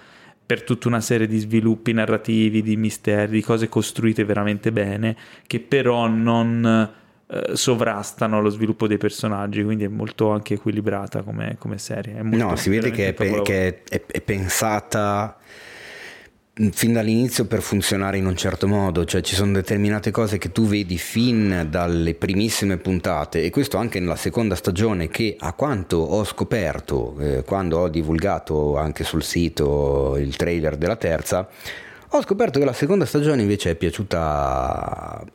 per 0.44 0.62
tutta 0.62 0.88
una 0.88 1.00
serie 1.00 1.26
di 1.26 1.38
sviluppi 1.38 1.94
narrativi, 1.94 2.60
di 2.60 2.76
misteri, 2.76 3.32
di 3.32 3.40
cose 3.40 3.70
costruite 3.70 4.26
veramente 4.26 4.72
bene, 4.72 5.16
che 5.46 5.58
però 5.60 6.06
non 6.06 7.02
eh, 7.26 7.56
sovrastano 7.56 8.40
lo 8.42 8.50
sviluppo 8.50 8.86
dei 8.86 8.98
personaggi, 8.98 9.62
quindi 9.64 9.84
è 9.84 9.88
molto 9.88 10.30
anche 10.30 10.54
equilibrata 10.54 11.22
come, 11.22 11.56
come 11.58 11.78
serie. 11.78 12.20
No, 12.22 12.54
si 12.56 12.68
vede 12.70 12.90
che 12.90 13.08
è, 13.08 13.12
pe- 13.14 13.40
che 13.42 13.82
è- 13.88 14.02
è- 14.06 14.20
pensata 14.20 15.36
mh, 16.56 16.68
fin 16.68 16.92
dall'inizio 16.92 17.46
per 17.46 17.62
funzionare 17.62 18.18
in 18.18 18.26
un 18.26 18.36
certo 18.36 18.68
modo, 18.68 19.04
cioè 19.06 19.22
ci 19.22 19.34
sono 19.34 19.52
determinate 19.52 20.10
cose 20.10 20.36
che 20.38 20.52
tu 20.52 20.66
vedi 20.66 20.98
fin 20.98 21.66
dalle 21.70 22.14
primissime 22.14 22.76
puntate 22.76 23.42
e 23.42 23.50
questo 23.50 23.78
anche 23.78 24.00
nella 24.00 24.16
seconda 24.16 24.54
stagione 24.54 25.08
che 25.08 25.34
a 25.38 25.52
quanto 25.54 25.96
ho 25.96 26.24
scoperto 26.24 27.16
eh, 27.18 27.42
quando 27.44 27.78
ho 27.78 27.88
divulgato 27.88 28.76
anche 28.76 29.02
sul 29.02 29.22
sito 29.22 30.16
il 30.18 30.36
trailer 30.36 30.76
della 30.76 30.96
terza, 30.96 31.48
ho 32.18 32.22
scoperto 32.22 32.58
che 32.58 32.64
la 32.64 32.72
seconda 32.72 33.04
stagione 33.06 33.42
invece 33.42 33.70
è 33.70 33.74
piaciuta 33.74 34.20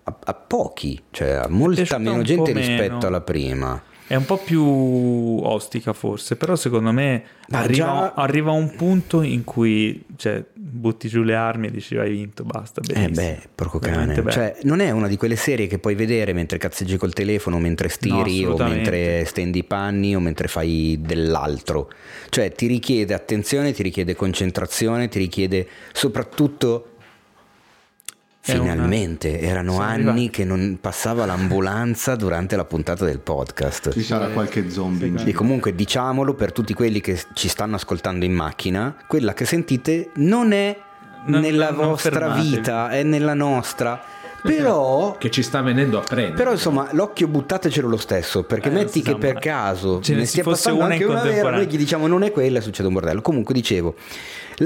a, 0.04 0.16
a 0.24 0.34
pochi, 0.34 1.02
cioè 1.12 1.32
a 1.32 1.48
molta 1.50 1.98
meno 1.98 2.22
gente 2.22 2.52
po' 2.52 2.58
rispetto 2.58 2.94
meno. 2.94 3.08
alla 3.08 3.22
prima. 3.22 3.84
È 4.10 4.16
un 4.16 4.26
po' 4.26 4.38
più 4.38 4.64
ostica 4.64 5.94
forse, 5.94 6.36
però 6.36 6.56
secondo 6.56 6.92
me 6.92 7.24
arriva, 7.52 7.86
già- 7.86 8.14
arriva 8.16 8.50
un 8.50 8.76
punto 8.76 9.22
in 9.22 9.44
cui 9.44 10.04
cioè, 10.16 10.44
butti 10.52 11.08
giù 11.08 11.22
le 11.22 11.36
armi 11.36 11.68
e 11.68 11.72
dici 11.72 11.96
hai 11.96 12.10
vinto, 12.10 12.44
basta, 12.44 12.82
Eh 12.92 13.10
beh, 13.10 13.50
porco 13.54 13.78
cane. 13.78 14.16
Cioè, 14.32 14.58
non 14.64 14.80
è 14.80 14.90
una 14.90 15.08
di 15.08 15.16
quelle 15.16 15.36
serie 15.36 15.68
che 15.68 15.78
puoi 15.78 15.94
vedere 15.94 16.34
mentre 16.34 16.58
cazzeggi 16.58 16.98
col 16.98 17.14
telefono, 17.14 17.60
mentre 17.60 17.88
stiri 17.88 18.16
o 18.16 18.54
assolutamente. 18.54 18.76
mentre 18.78 19.26
stendi 19.26 19.60
i 19.60 19.64
panni 19.64 20.16
o 20.16 20.20
mentre 20.20 20.48
fai 20.48 20.98
dell'altro. 21.00 21.92
Cioè, 22.30 22.52
ti 22.52 22.66
richiede 22.66 23.14
attenzione, 23.14 23.74
ti 23.74 23.84
richiede 23.84 24.16
concentrazione, 24.16 25.08
ti 25.08 25.20
richiede 25.20 25.68
soprattutto 25.94 26.89
È 28.52 28.58
una- 28.58 28.72
Finalmente, 28.72 29.40
erano 29.40 29.72
Siamo 29.74 29.86
anni 29.88 29.96
arrivati. 30.02 30.30
che 30.30 30.46
non 30.46 30.78
passava 30.82 31.26
l'ambulanza 31.26 32.16
durante 32.16 32.56
la 32.56 32.66
puntata 32.66 33.06
del 33.06 33.20
podcast. 33.20 33.92
Ci 33.94 34.02
sarà 34.04 34.28
qualche 34.28 34.70
zombie 34.70 35.08
in 35.08 35.24
E 35.26 35.34
comunque 35.34 35.74
diciamolo 35.76 36.34
per 36.34 36.52
tutti 36.52 36.74
quelli 36.74 37.02
che 37.02 37.20
ci 37.34 37.48
stanno 37.48 37.76
ascoltando 37.76 38.26
in 38.26 38.34
macchina, 38.34 38.96
quella 39.08 39.34
che 39.34 39.46
sentite 39.46 40.12
non 40.16 40.52
è 40.52 40.78
Non- 41.26 41.42
nella 41.42 41.72
non 41.72 41.88
vostra 41.88 42.12
fermatevi. 42.12 42.50
vita, 42.50 42.90
è 42.90 43.04
nella 43.04 43.34
nostra. 43.34 44.02
Però, 44.42 45.18
Che 45.18 45.30
ci 45.32 45.44
sta 45.44 45.62
venendo 45.62 45.98
a 45.98 46.02
prendere. 46.02 46.38
però 46.38 46.52
insomma, 46.54 46.88
l'occhio 46.94 47.28
buttatecelo 47.28 47.90
lo 47.90 47.98
stesso, 47.98 48.44
perché 48.44 48.70
Eh, 48.70 48.72
metti 48.72 49.02
che 49.02 49.18
per 49.18 49.34
caso 49.38 50.00
ce 50.00 50.14
ne 50.14 50.20
ne 50.20 50.26
stia 50.26 50.44
passando 50.46 50.80
una 50.86 50.94
anche 50.94 51.04
in 51.04 51.10
una 51.10 51.24
vera, 51.24 51.50
noi 51.52 51.68
gli 51.68 51.76
diciamo 51.76 52.08
non 52.08 52.24
è 52.24 52.32
quella, 52.32 52.62
succede 52.62 52.88
un 52.88 52.94
bordello. 52.94 53.22
Comunque 53.22 53.54
dicevo, 53.54 53.96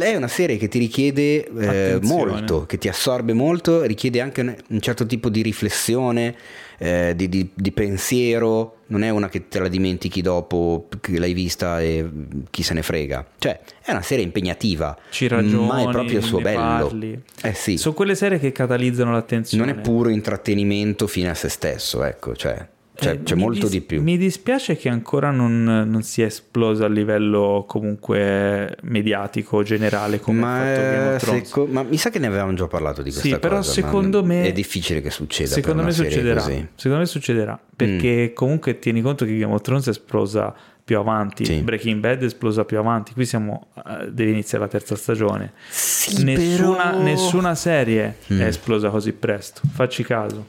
è 0.02 0.16
una 0.16 0.28
serie 0.28 0.58
che 0.58 0.68
ti 0.68 0.80
richiede 0.80 1.46
eh, 1.46 2.00
molto, 2.02 2.66
che 2.66 2.78
ti 2.78 2.88
assorbe 2.88 3.34
molto, 3.34 3.84
richiede 3.84 4.22
anche 4.22 4.42
un, 4.42 4.56
un 4.70 4.80
certo 4.82 5.06
tipo 5.06 5.30
di 5.30 5.42
riflessione, 5.42 6.36
eh, 6.80 7.14
di, 7.16 7.30
di- 7.30 7.50
di 7.54 7.72
pensiero, 7.72 8.78
non 8.88 9.04
è 9.04 9.10
una 9.10 9.30
che 9.30 9.48
te 9.48 9.60
la 9.60 9.68
dimentichi 9.68 10.22
dopo 10.22 10.88
che 11.00 11.18
l'hai 11.20 11.34
vista 11.34 11.82
e 11.82 12.08
chi 12.50 12.64
se 12.64 12.74
ne 12.74 12.82
frega. 12.82 13.26
Cioè, 13.38 13.60
è 13.84 13.92
una 13.92 14.02
serie 14.02 14.24
impegnativa, 14.24 14.98
Ci 15.10 15.28
ragioni, 15.28 15.66
ma 15.68 15.82
è 15.82 15.90
proprio 15.90 16.18
il 16.18 16.24
suo 16.24 16.40
bello. 16.42 16.92
Eh 17.42 17.54
sì, 17.54 17.78
Sono 17.78 17.94
quelle 17.94 18.16
serie 18.16 18.40
che 18.40 18.52
catalizzano 18.52 19.12
l'attenzione. 19.12 19.66
non 19.66 19.78
è 19.78 19.82
puro 19.82 20.10
intrattenimento 20.10 21.08
fine 21.08 21.30
a 21.30 21.34
se 21.36 21.50
stesso, 21.50 22.04
ecco, 22.04 22.36
cioè, 22.36 22.68
c'è, 22.96 23.12
Eh, 23.14 23.24
c'è 23.24 23.36
molto 23.36 23.62
dis- 23.62 23.70
di 23.72 23.82
più. 23.82 24.02
Mi 24.02 24.18
dispiace 24.18 24.76
che 24.78 24.88
ancora 24.90 25.32
non, 25.32 25.64
non 25.64 26.04
sia 26.04 26.26
esplosa 26.28 26.86
a 26.86 26.88
livello 26.90 27.66
comunque 27.68 28.78
mediatico 28.84 29.64
generale 29.64 30.20
come 30.20 30.40
Ma, 30.40 31.16
eh, 31.16 31.20
seco- 31.20 31.66
ma 31.66 31.84
mi 31.84 31.98
sa 31.98 32.10
che 32.10 32.20
ne 32.20 32.28
avevamo 32.28 32.54
già 32.54 32.68
parlato 32.68 33.02
di 33.02 33.10
questa 33.10 33.28
Sì, 33.28 33.40
però 33.40 33.58
cosa, 33.58 33.68
ma 33.82 33.88
secondo 33.88 34.24
me 34.24 34.44
è 34.44 34.52
difficile 34.52 35.02
che 35.02 35.10
succeda. 35.10 35.50
Secondo 35.50 35.84
me 35.84 35.92
succederà. 35.92 36.40
così. 36.42 36.54
Mm. 36.60 36.66
Secondo 36.76 36.98
me 37.00 37.06
succederà 37.06 37.60
perché 37.76 38.32
comunque 38.34 38.78
tieni 38.80 39.02
conto 39.02 39.26
che 39.26 39.38
Game 39.38 39.54
of 39.54 39.62
Thrones 39.62 39.88
è 39.88 39.90
esplosa 39.90 40.54
più 40.86 40.98
avanti, 40.98 41.46
Sì. 41.46 41.62
Breaking 41.62 42.00
Bad 42.02 42.22
è 42.22 42.26
esplosa 42.26 42.66
più 42.66 42.78
avanti. 42.78 43.14
Qui 43.14 43.26
siamo 43.26 43.68
eh, 43.78 44.12
deve 44.12 44.32
iniziare 44.32 44.66
la 44.66 44.70
terza 44.70 44.96
stagione. 44.96 45.54
Sì, 45.70 46.24
nessuna, 46.24 46.90
però- 46.92 47.02
nessuna 47.02 47.56
serie 47.56 48.18
Mm. 48.32 48.40
è 48.42 48.46
esplosa 48.46 48.90
così 48.90 49.14
presto. 49.14 49.62
Facci 49.72 50.04
caso. 50.04 50.46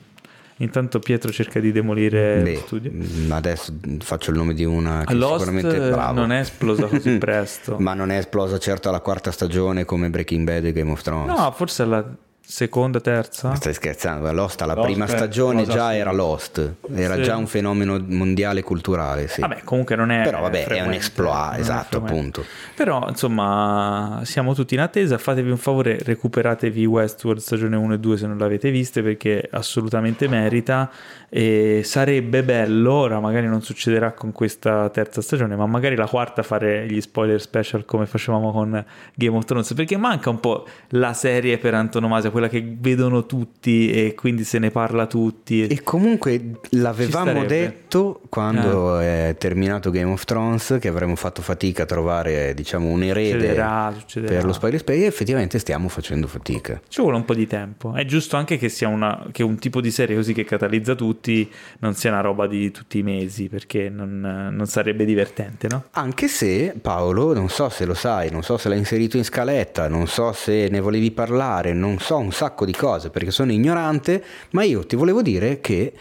Intanto 0.59 1.01
Pietro 1.01 1.33
cerca 1.33 1.59
di 1.59 1.73
demolire 1.73 2.41
Beh, 2.43 2.53
lo 2.55 2.61
studio. 2.61 2.91
mm, 2.93 3.33
adesso 3.33 3.75
faccio 3.99 4.31
il 4.31 4.37
nome 4.37 4.55
di 4.55 4.65
una 4.65 5.03
che 5.05 5.15
Lost 5.15 5.45
sicuramente 5.45 5.77
è 5.89 5.91
bravo. 5.91 6.21
non 6.21 6.31
è 6.33 6.39
esplosa 6.41 6.87
così 6.87 7.17
presto. 7.19 7.77
Ma 7.81 7.95
non 7.95 8.11
è 8.11 8.19
esplosa 8.19 8.59
certo 8.59 8.89
alla 8.89 9.01
quarta 9.01 9.33
stagione 9.33 9.85
come 9.85 10.11
Breaking 10.11 10.45
Bad 10.47 10.65
e 10.67 10.73
Game 10.73 10.93
of 10.93 11.03
Thrones. 11.03 11.37
No, 11.37 11.51
forse 11.51 11.83
alla 11.83 12.05
seconda, 12.47 13.01
terza. 13.01 13.49
Ma 13.49 13.55
Stai 13.55 13.75
scherzando? 13.75 14.31
Lost 14.33 14.61
alla 14.63 14.75
Lost 14.75 14.87
prima 14.87 15.07
è 15.07 15.09
stagione 15.09 15.65
cosa 15.65 15.73
già 15.73 15.91
sì. 15.91 15.97
era 15.97 16.13
Lost, 16.13 16.75
era 16.95 17.15
Sì. 17.17 17.23
già 17.23 17.37
un 17.37 17.47
fenomeno 17.47 18.03
mondiale 18.07 18.63
culturale, 18.63 19.29
sì. 19.29 19.41
Vabbè, 19.41 19.63
comunque 19.65 19.97
non 19.97 20.11
è. 20.11 20.23
Però 20.23 20.41
vabbè, 20.41 20.67
è 20.67 20.81
un 20.83 20.93
exploit, 20.93 21.59
esatto, 21.59 21.99
appunto. 21.99 22.45
Però, 22.75 23.07
insomma, 23.09 24.21
siamo 24.25 24.55
tutti 24.55 24.75
in 24.75 24.81
attesa. 24.81 25.19
Fatevi 25.19 25.51
un 25.51 25.57
favore, 25.57 25.99
recuperatevi 26.03 26.85
Westworld 26.85 27.41
stagione 27.41 27.77
1 27.77 27.95
e 27.95 27.99
2 27.99 28.17
se 28.19 28.27
non 28.27 28.39
l'avete 28.39 28.71
viste 28.71 29.03
perché 29.03 29.49
assolutamente 29.51 30.29
merita. 30.29 30.91
E 31.29 31.81
sarebbe 31.83 32.45
bello, 32.45 32.93
ora 32.93 33.19
magari 33.19 33.49
non 33.49 33.61
succederà 33.61 34.13
con 34.13 34.31
questa 34.31 34.89
terza 34.91 35.21
stagione, 35.21 35.57
ma 35.57 35.67
magari 35.67 35.97
la 35.97 36.07
quarta 36.07 36.45
fare 36.45 36.87
gli 36.87 37.01
spoiler 37.01 37.41
special 37.41 37.85
come 37.85 38.07
facevamo 38.07 38.53
con 38.53 38.85
Game 39.15 39.37
of 39.37 39.45
Thrones, 39.45 39.75
perché 39.75 39.97
manca 39.97 40.31
un 40.31 40.39
po' 40.39 40.65
la 40.91 41.13
serie 41.13 41.59
per 41.59 41.75
antonomasia, 41.75 42.31
quella 42.35 42.49
che 42.49 42.77
vedono 42.79 43.27
tutti 43.27 43.91
e 43.91 44.15
quindi 44.15 44.43
se 44.45 44.59
ne 44.59 44.71
parla 44.71 45.07
tutti. 45.07 45.67
E 45.67 45.83
comunque 45.83 46.59
l'avevamo 46.71 47.45
detto 47.45 48.21
quando 48.29 48.99
è 48.99 49.37
terminato 49.39 49.91
Game 49.91 50.11
of 50.11 50.25
Thrones 50.25 50.79
che 50.81 50.89
avremmo 50.89 51.15
fatto 51.15 51.41
fatica 51.41 51.85
a 51.85 51.87
trovare 51.87 52.53
diciamo 52.55 52.89
un 52.89 53.05
erede 53.05 53.33
Succederà, 53.39 53.95
succederà. 53.97 54.35
per 54.35 54.45
lo 54.45 54.53
Spider 54.53 54.81
Space 54.81 55.03
e 55.03 55.07
effettivamente 55.07 55.59
stiamo 55.59 55.89
facendo 55.89 56.27
fatica. 56.27 56.81
Ci 56.89 57.01
vuole 57.01 57.17
un 57.17 57.25
po' 57.25 57.35
di 57.35 57.47
tempo. 57.47 57.95
È 57.95 58.05
giusto 58.05 58.37
anche 58.37 58.57
che 58.59 58.69
sia 58.69 58.89
una, 58.89 59.29
che 59.31 59.43
un 59.43 59.59
tipo 59.59 59.81
di 59.81 59.91
serie 59.91 60.17
così 60.17 60.33
che 60.33 60.45
catalizza 60.45 60.95
tutti 60.95 61.49
non 61.79 61.95
sia 61.95 62.11
una 62.11 62.21
roba 62.21 62.47
di 62.47 62.71
tutti 62.71 62.99
i 62.99 63.03
mesi, 63.03 63.49
perché 63.49 63.89
non, 63.89 64.51
non 64.53 64.67
sarebbe 64.67 65.05
divertente, 65.05 65.69
no? 65.69 65.85
Anche 65.93 66.29
se 66.29 66.75
Paolo, 66.81 67.33
non 67.33 67.49
so 67.49 67.69
se 67.69 67.85
lo 67.85 67.95
sai, 67.95 68.31
non 68.31 68.43
so 68.43 68.57
se 68.57 68.69
l'hai 68.69 68.79
inserito 68.79 69.17
in 69.17 69.25
scaletta, 69.25 69.89
non 69.89 70.07
so 70.07 70.33
se 70.33 70.69
ne 70.71 70.81
volevi 70.81 71.11
parlare, 71.11 71.73
non 71.73 71.99
so 71.99 72.19
un 72.25 72.33
sacco 72.33 72.65
di 72.65 72.73
cose 72.73 73.11
perché 73.11 73.31
sono 73.31 73.53
ignorante, 73.53 74.23
ma 74.51 74.63
io 74.65 74.85
ti 74.87 74.97
volevo 74.97 75.23
dire 75.23 75.61
che 75.61 75.93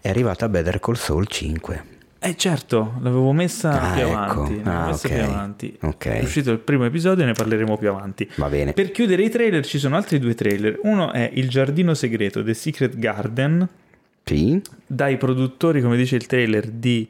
è 0.00 0.08
arrivata 0.08 0.48
Better 0.48 0.80
Call 0.80 0.94
Saul 0.94 1.26
5. 1.26 1.84
Eh 2.18 2.36
certo, 2.36 2.94
l'avevo 3.00 3.32
messa 3.32 3.80
Ah, 3.80 3.92
più 3.94 4.02
ecco. 4.04 4.14
avanti. 4.14 4.56
l'avevo 4.62 4.70
Ah, 4.82 4.86
messa 4.86 5.06
ok. 5.08 5.12
più 5.14 5.22
avanti. 5.22 5.78
Ok. 5.82 6.06
È 6.06 6.22
uscito 6.22 6.50
il 6.52 6.58
primo 6.58 6.84
episodio 6.86 7.22
e 7.22 7.26
ne 7.26 7.32
parleremo 7.34 7.76
più 7.76 7.90
avanti. 7.90 8.28
Va 8.36 8.48
bene. 8.48 8.72
Per 8.72 8.90
chiudere 8.92 9.22
i 9.24 9.28
trailer 9.28 9.64
ci 9.66 9.78
sono 9.78 9.94
altri 9.96 10.18
due 10.18 10.34
trailer. 10.34 10.78
Uno 10.84 11.12
è 11.12 11.30
Il 11.34 11.48
giardino 11.50 11.92
segreto, 11.92 12.42
The 12.42 12.54
Secret 12.54 12.96
Garden, 12.96 13.68
Sì? 14.24 14.58
dai 14.86 15.18
produttori, 15.18 15.82
come 15.82 15.98
dice 15.98 16.16
il 16.16 16.24
trailer, 16.26 16.66
di 16.68 17.06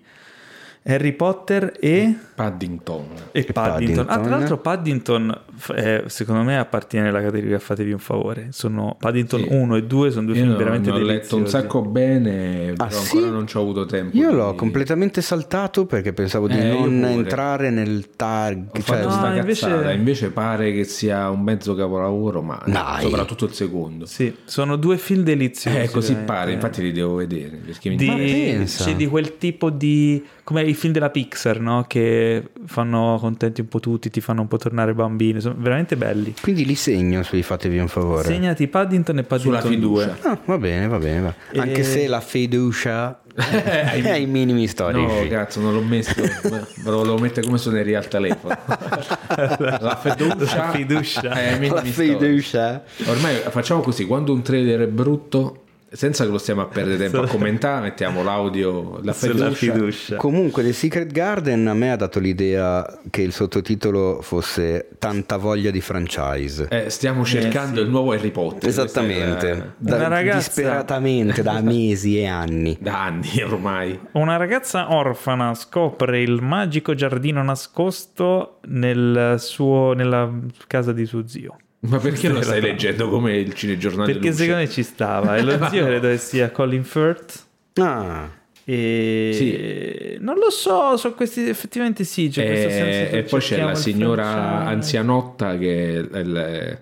Harry 0.87 1.13
Potter 1.13 1.73
e, 1.81 2.15
Paddington. 2.35 3.07
e 3.33 3.45
Paddington. 3.45 4.01
Ah, 4.01 4.05
tra 4.05 4.15
Paddington. 4.17 4.31
l'altro 4.31 4.59
Paddington 4.59 5.41
eh, 5.77 6.05
secondo 6.09 6.43
me 6.43 6.59
appartiene 6.59 7.09
alla 7.09 7.23
categoria 7.23 7.59
fatevi 7.59 7.93
un 7.93 7.99
favore. 7.99 8.49
Sono 8.51 8.95
Paddington 9.01 9.41
Sì. 9.45 9.49
1 9.51 9.77
e 9.77 9.85
2 9.85 10.11
sono 10.11 10.27
due 10.27 10.35
Io 10.35 10.41
film 10.43 10.53
no- 10.53 10.59
veramente 10.59 10.91
ne 10.91 10.97
ho 10.97 10.99
letto 11.01 11.37
un 11.37 11.43
deliziosi. 11.45 11.65
sacco 11.67 11.81
bene, 11.83 12.73
Ah, 12.77 12.87
però 12.87 13.01
sì? 13.01 13.17
ancora 13.17 13.33
non 13.33 13.47
ci 13.47 13.57
ho 13.57 13.61
avuto 13.63 13.87
tempo. 13.87 14.15
Io 14.15 14.31
l'ho 14.31 14.51
di- 14.51 14.57
completamente 14.59 15.23
saltato 15.23 15.87
perché 15.87 16.13
pensavo 16.13 16.49
di 16.49 16.59
Eh, 16.59 16.65
non 16.71 17.03
entrare 17.05 17.71
nel 17.71 18.11
tag. 18.15 18.67
Ho 18.69 18.71
Cioè, 18.75 18.83
fatto 18.83 19.09
No, 19.09 19.11
sta 19.15 19.35
invece- 19.37 19.67
cazzata, 19.69 19.93
invece 19.93 20.31
pare 20.33 20.73
che 20.73 20.85
sia 20.85 21.31
un 21.31 21.41
mezzo 21.41 21.75
capolavoro, 21.75 22.43
ma 22.43 22.61
Dai. 22.67 23.01
soprattutto 23.05 23.47
il 23.47 23.53
secondo. 23.55 24.05
Sì, 24.05 24.35
sono 24.45 24.77
due 24.77 24.99
film 24.99 25.23
deliziosi. 25.23 25.79
Eh, 25.79 25.89
così 25.89 26.09
veramente. 26.13 26.33
pare, 26.33 26.53
infatti 26.53 26.83
li 26.83 26.93
devo 26.93 27.15
vedere. 27.15 27.57
Perché 27.65 27.89
mi 27.89 27.97
Di, 27.97 28.07
Ma 28.07 28.17
pensa. 28.17 28.85
c'è 28.85 28.95
di 28.95 29.07
quel 29.07 29.39
tipo 29.39 29.71
di 29.71 30.23
come 30.45 30.63
i 30.63 30.75
film 30.75 30.93
della 30.93 31.11
Pixar, 31.11 31.59
no? 31.59 31.85
Che 31.89 32.51
fanno 32.67 33.17
contenti 33.19 33.63
un 33.63 33.69
po' 33.69 33.81
tutti, 33.81 34.11
ti 34.11 34.21
fanno 34.21 34.43
un 34.43 34.49
po' 34.49 34.59
tornare 34.59 34.95
bambini, 34.95 35.41
sono 35.41 35.55
veramente 35.59 35.97
belli. 35.97 36.35
Quindi 36.41 36.65
li 36.67 36.75
segno 36.75 37.23
sui 37.23 37.43
fatevi 37.43 37.79
un 37.79 37.89
favore. 37.89 38.25
Segnati 38.29 38.69
Paddington 38.69 39.19
e 39.19 39.25
Sulla 39.39 39.59
Paddington 39.59 39.71
fiducia. 39.71 40.17
2. 40.23 40.31
Ah, 40.31 40.39
va 40.45 40.59
bene, 40.59 40.87
va 40.87 40.99
bene. 40.99 41.21
va. 41.21 41.35
E- 41.51 41.59
Anche 41.59 41.83
se 41.83 42.07
la 42.07 42.21
fiducia 42.21 43.23
è 43.35 44.11
ai 44.11 44.27
minimi 44.27 44.67
storici. 44.69 45.23
No, 45.23 45.29
cazzo, 45.29 45.61
non 45.61 45.73
l'ho 45.75 45.83
messo. 45.83 46.15
me 46.21 46.67
lo 46.85 46.97
volevo 46.99 47.19
mettere 47.19 47.45
come 47.47 47.59
suoneria 47.59 47.99
al 47.99 48.09
telefono. 48.09 48.55
La 49.37 49.99
fiducia. 50.01 50.57
La 50.57 50.71
fiducia. 50.71 51.31
è 51.31 51.53
ai 51.55 51.69
la 51.69 51.83
fiducia. 51.83 52.83
Ormai 53.07 53.37
facciamo 53.49 53.81
così: 53.81 54.07
quando 54.07 54.33
un 54.33 54.43
trailer 54.43 54.83
è 54.83 54.87
brutto, 54.87 55.64
senza 55.95 56.25
che 56.25 56.31
lo 56.31 56.39
stiamo 56.39 56.61
a 56.63 56.67
perdere 56.67 56.97
tempo 57.09 57.23
a 57.23 57.27
commentare, 57.29 57.81
mettiamo 57.83 58.23
l'audio, 58.23 59.01
la 59.03 59.13
Sulla 59.13 59.51
fiducia. 59.51 59.73
fiducia. 59.73 60.17
Comunque, 60.17 60.63
The 60.63 60.73
Secret 60.73 61.13
Garden 61.13 61.67
a 61.69 61.75
me 61.75 61.93
ha 61.93 61.97
dato 61.97 62.19
l'idea 62.19 63.01
che 63.11 63.23
il 63.23 63.33
sottotitolo 63.33 64.21
fosse 64.23 64.89
Tanta 64.99 65.37
voglia 65.37 65.71
di 65.71 65.81
franchise. 65.81 66.67
Eh, 66.71 66.91
stiamo 66.91 67.25
cercando 67.25 67.81
il 67.81 67.89
nuovo 67.89 68.13
Harry 68.13 68.31
Potter. 68.31 68.69
Esattamente, 68.69 69.51
è 69.53 69.63
Da- 69.79 69.97
Una 69.97 70.09
ragazza- 70.09 70.39
disperatamente 70.39 71.43
da 71.43 71.61
mesi 71.63 72.19
e 72.19 72.27
anni. 72.27 72.77
Da 72.81 73.05
anni 73.05 73.43
ormai. 73.43 73.99
Una 74.13 74.37
ragazza 74.37 74.93
orfana 74.95 75.55
scopre 75.55 76.21
il 76.23 76.41
magico 76.43 76.95
giardino 76.95 77.43
nascosto 77.43 78.59
nel 78.67 79.37
suo- 79.39 79.93
nella 79.95 80.31
casa 80.67 80.93
di 80.93 81.07
suo 81.07 81.27
zio. 81.27 81.57
Ma 81.87 81.99
perché 81.99 82.29
lo 82.29 82.41
stai 82.43 82.61
leggendo 82.61 83.09
come 83.11 83.37
il 83.37 83.53
cinegiornale 83.53 84.13
Perché 84.13 84.33
secondo 84.33 84.61
me 84.61 84.69
ci 84.71 84.83
stava. 84.83 85.37
E 85.37 85.43
lo 85.43 85.53
zio 85.69 85.85
credo 85.85 86.09
che 86.09 86.19
sia 86.19 86.51
Colin 86.51 86.85
Firth. 86.85 87.45
Ah, 87.75 88.31
E 88.65 89.31
Sì. 89.35 90.25
non 90.25 90.37
lo 90.39 90.49
so, 90.51 90.97
so 90.97 91.13
questi 91.13 91.47
effettivamente 91.49 92.05
sì. 92.05 92.29
C'è 92.29 92.47
questo 92.47 92.69
senso 92.71 92.85
E, 93.07 93.09
che 93.11 93.19
e 93.19 93.23
poi 93.25 93.41
c'è 93.41 93.63
la 93.63 93.71
il 93.73 93.77
signora 93.77 94.31
franchise. 94.31 94.71
anzianotta 94.73 95.59
che 95.59 96.09
è 96.11 96.19
il, 96.19 96.79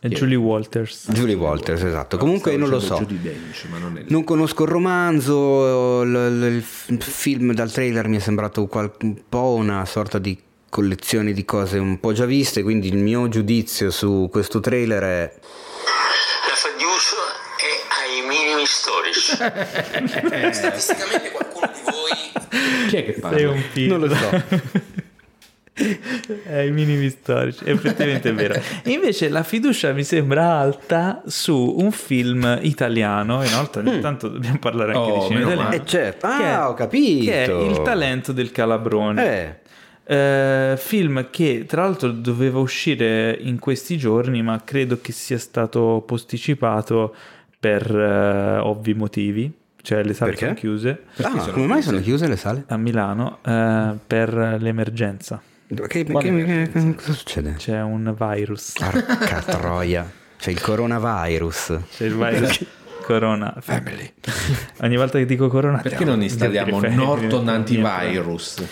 E 0.00 0.08
Julie 0.08 0.36
Walters. 0.36 1.10
Julie 1.12 1.34
Walters, 1.34 1.82
esatto. 1.82 2.16
Comunque 2.16 2.52
stavo 2.52 2.66
non 2.66 2.68
lo 2.70 2.80
so. 2.80 3.06
Ma 3.70 3.78
non. 3.78 4.04
Non 4.08 4.24
conosco 4.24 4.62
il 4.62 4.68
romanzo, 4.70 6.02
il 6.02 6.62
f- 6.62 6.96
film 6.98 7.52
dal 7.52 7.70
trailer 7.70 8.08
mi 8.08 8.16
è 8.16 8.20
sembrato 8.20 8.66
un 9.00 9.16
po' 9.28 9.54
una 9.54 9.84
sorta 9.84 10.18
di 10.18 10.38
collezione 10.76 11.32
di 11.32 11.42
cose 11.46 11.78
un 11.78 11.98
po' 12.00 12.12
già 12.12 12.26
viste, 12.26 12.62
quindi 12.62 12.88
il 12.88 12.98
mio 12.98 13.28
giudizio 13.30 13.90
su 13.90 14.28
questo 14.30 14.60
trailer 14.60 15.02
è 15.02 15.32
La 15.38 16.54
fiducia 16.54 17.16
è 17.56 17.72
ai 18.04 18.26
minimi 18.28 18.66
storici. 18.66 19.32
Statisticamente 20.52 21.30
qualcuno 21.30 21.70
di 21.72 21.80
voi 21.82 22.88
Chi 22.88 22.96
è 22.96 23.04
che 23.06 23.12
Sei 23.12 23.20
parla? 23.22 23.50
un 23.52 23.62
film. 23.72 23.88
non 23.96 24.00
lo 24.06 24.14
so. 24.14 24.42
È 26.44 26.58
i 26.60 26.70
minimi 26.70 27.10
storici, 27.10 27.62
effettivamente 27.64 28.30
è 28.30 28.34
vero. 28.34 28.58
Invece 28.84 29.28
la 29.28 29.42
fiducia 29.42 29.92
mi 29.92 30.04
sembra 30.04 30.56
alta 30.58 31.20
su 31.26 31.74
un 31.78 31.90
film 31.92 32.60
italiano. 32.62 33.42
E 33.42 33.48
inoltre 33.48 33.82
ogni 33.82 34.00
tanto 34.00 34.28
dobbiamo 34.28 34.58
parlare 34.58 34.94
anche 34.94 35.10
Oh, 35.10 35.20
di 35.20 35.26
cinema 35.34 35.52
italiano. 35.52 35.74
Eh 35.74 35.82
certo, 35.84 36.28
Che 36.28 36.34
è- 36.42 36.46
ah, 36.46 36.68
ho 36.70 36.74
capito. 36.74 37.30
Che 37.30 37.44
è 37.44 37.52
Il 37.52 37.82
talento 37.82 38.32
del 38.32 38.52
calabrone. 38.52 39.26
Eh, 39.42 39.56
Eh, 40.08 40.74
film 40.78 41.28
che 41.30 41.64
tra 41.66 41.82
l'altro 41.82 42.10
doveva 42.12 42.60
uscire 42.60 43.36
in 43.40 43.58
questi 43.58 43.96
giorni, 43.98 44.40
ma 44.42 44.62
credo 44.64 45.00
che 45.00 45.10
sia 45.12 45.38
stato 45.38 46.02
posticipato 46.06 47.14
per 47.58 47.90
eh, 47.94 48.58
ovvi 48.58 48.94
motivi. 48.94 49.52
Cioè, 49.82 50.02
le 50.02 50.14
sale 50.14 50.30
Perché? 50.32 50.46
sono 50.46 50.58
chiuse 50.58 51.02
ah, 51.18 51.40
sono 51.40 51.52
come 51.52 51.66
mai 51.66 51.80
sono 51.80 52.00
chiuse 52.00 52.26
le 52.26 52.34
sale? 52.34 52.64
a 52.66 52.76
Milano 52.76 53.38
eh, 53.44 53.92
per 54.04 54.56
l'emergenza. 54.60 55.40
Che, 55.68 55.86
che- 55.86 56.04
che- 56.04 56.94
cosa 56.96 57.12
succede? 57.12 57.54
C'è 57.56 57.80
un 57.82 58.14
virus. 58.18 58.72
Porca 58.78 59.42
troia. 59.42 60.08
C'è 60.38 60.50
il 60.50 60.60
coronavirus. 60.60 61.78
C'è 61.90 62.04
il 62.06 62.16
virus. 62.16 62.64
Corona 63.02 63.54
Family. 63.60 64.12
Ogni 64.80 64.96
volta 64.96 65.18
che 65.18 65.26
dico 65.26 65.46
Corona, 65.48 65.78
Perché 65.78 66.04
non 66.04 66.20
installiamo. 66.22 66.80
Norton. 66.80 67.48
Antivirus? 67.48 68.64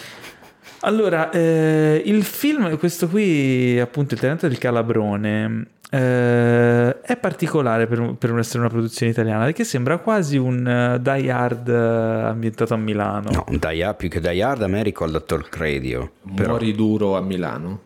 Allora, 0.85 1.31
eh, 1.31 2.02
il 2.05 2.23
film, 2.24 2.77
questo 2.78 3.09
qui, 3.09 3.81
appunto, 3.81 4.15
Il 4.15 4.20
talento 4.20 4.47
del 4.47 4.59
calabrone, 4.59 5.66
eh, 5.90 7.01
è 7.01 7.16
particolare 7.16 7.86
per, 7.86 8.16
per 8.19 8.36
essere 8.36 8.59
una 8.59 8.69
produzione 8.69 9.11
italiana, 9.12 9.44
perché 9.44 9.65
sembra 9.65 9.97
quasi 9.98 10.36
un 10.36 10.66
eh, 10.66 11.01
Die 11.01 11.31
Hard 11.31 11.69
eh, 11.69 12.28
ambientato 12.28 12.74
a 12.74 12.77
Milano. 12.77 13.31
No, 13.31 13.44
un 13.48 13.59
Die 13.59 13.82
Hard- 13.82 13.97
più 13.97 14.09
che 14.11 14.20
Die 14.20 14.43
Hard 14.43 14.62
a 14.62 14.66
me 14.66 14.82
ricorda 14.82 15.20
Talk 15.20 15.56
Radio. 15.56 16.11
Però 16.35 16.51
Muori 16.51 16.74
duro 16.74 17.16
a 17.16 17.20
Milano? 17.23 17.81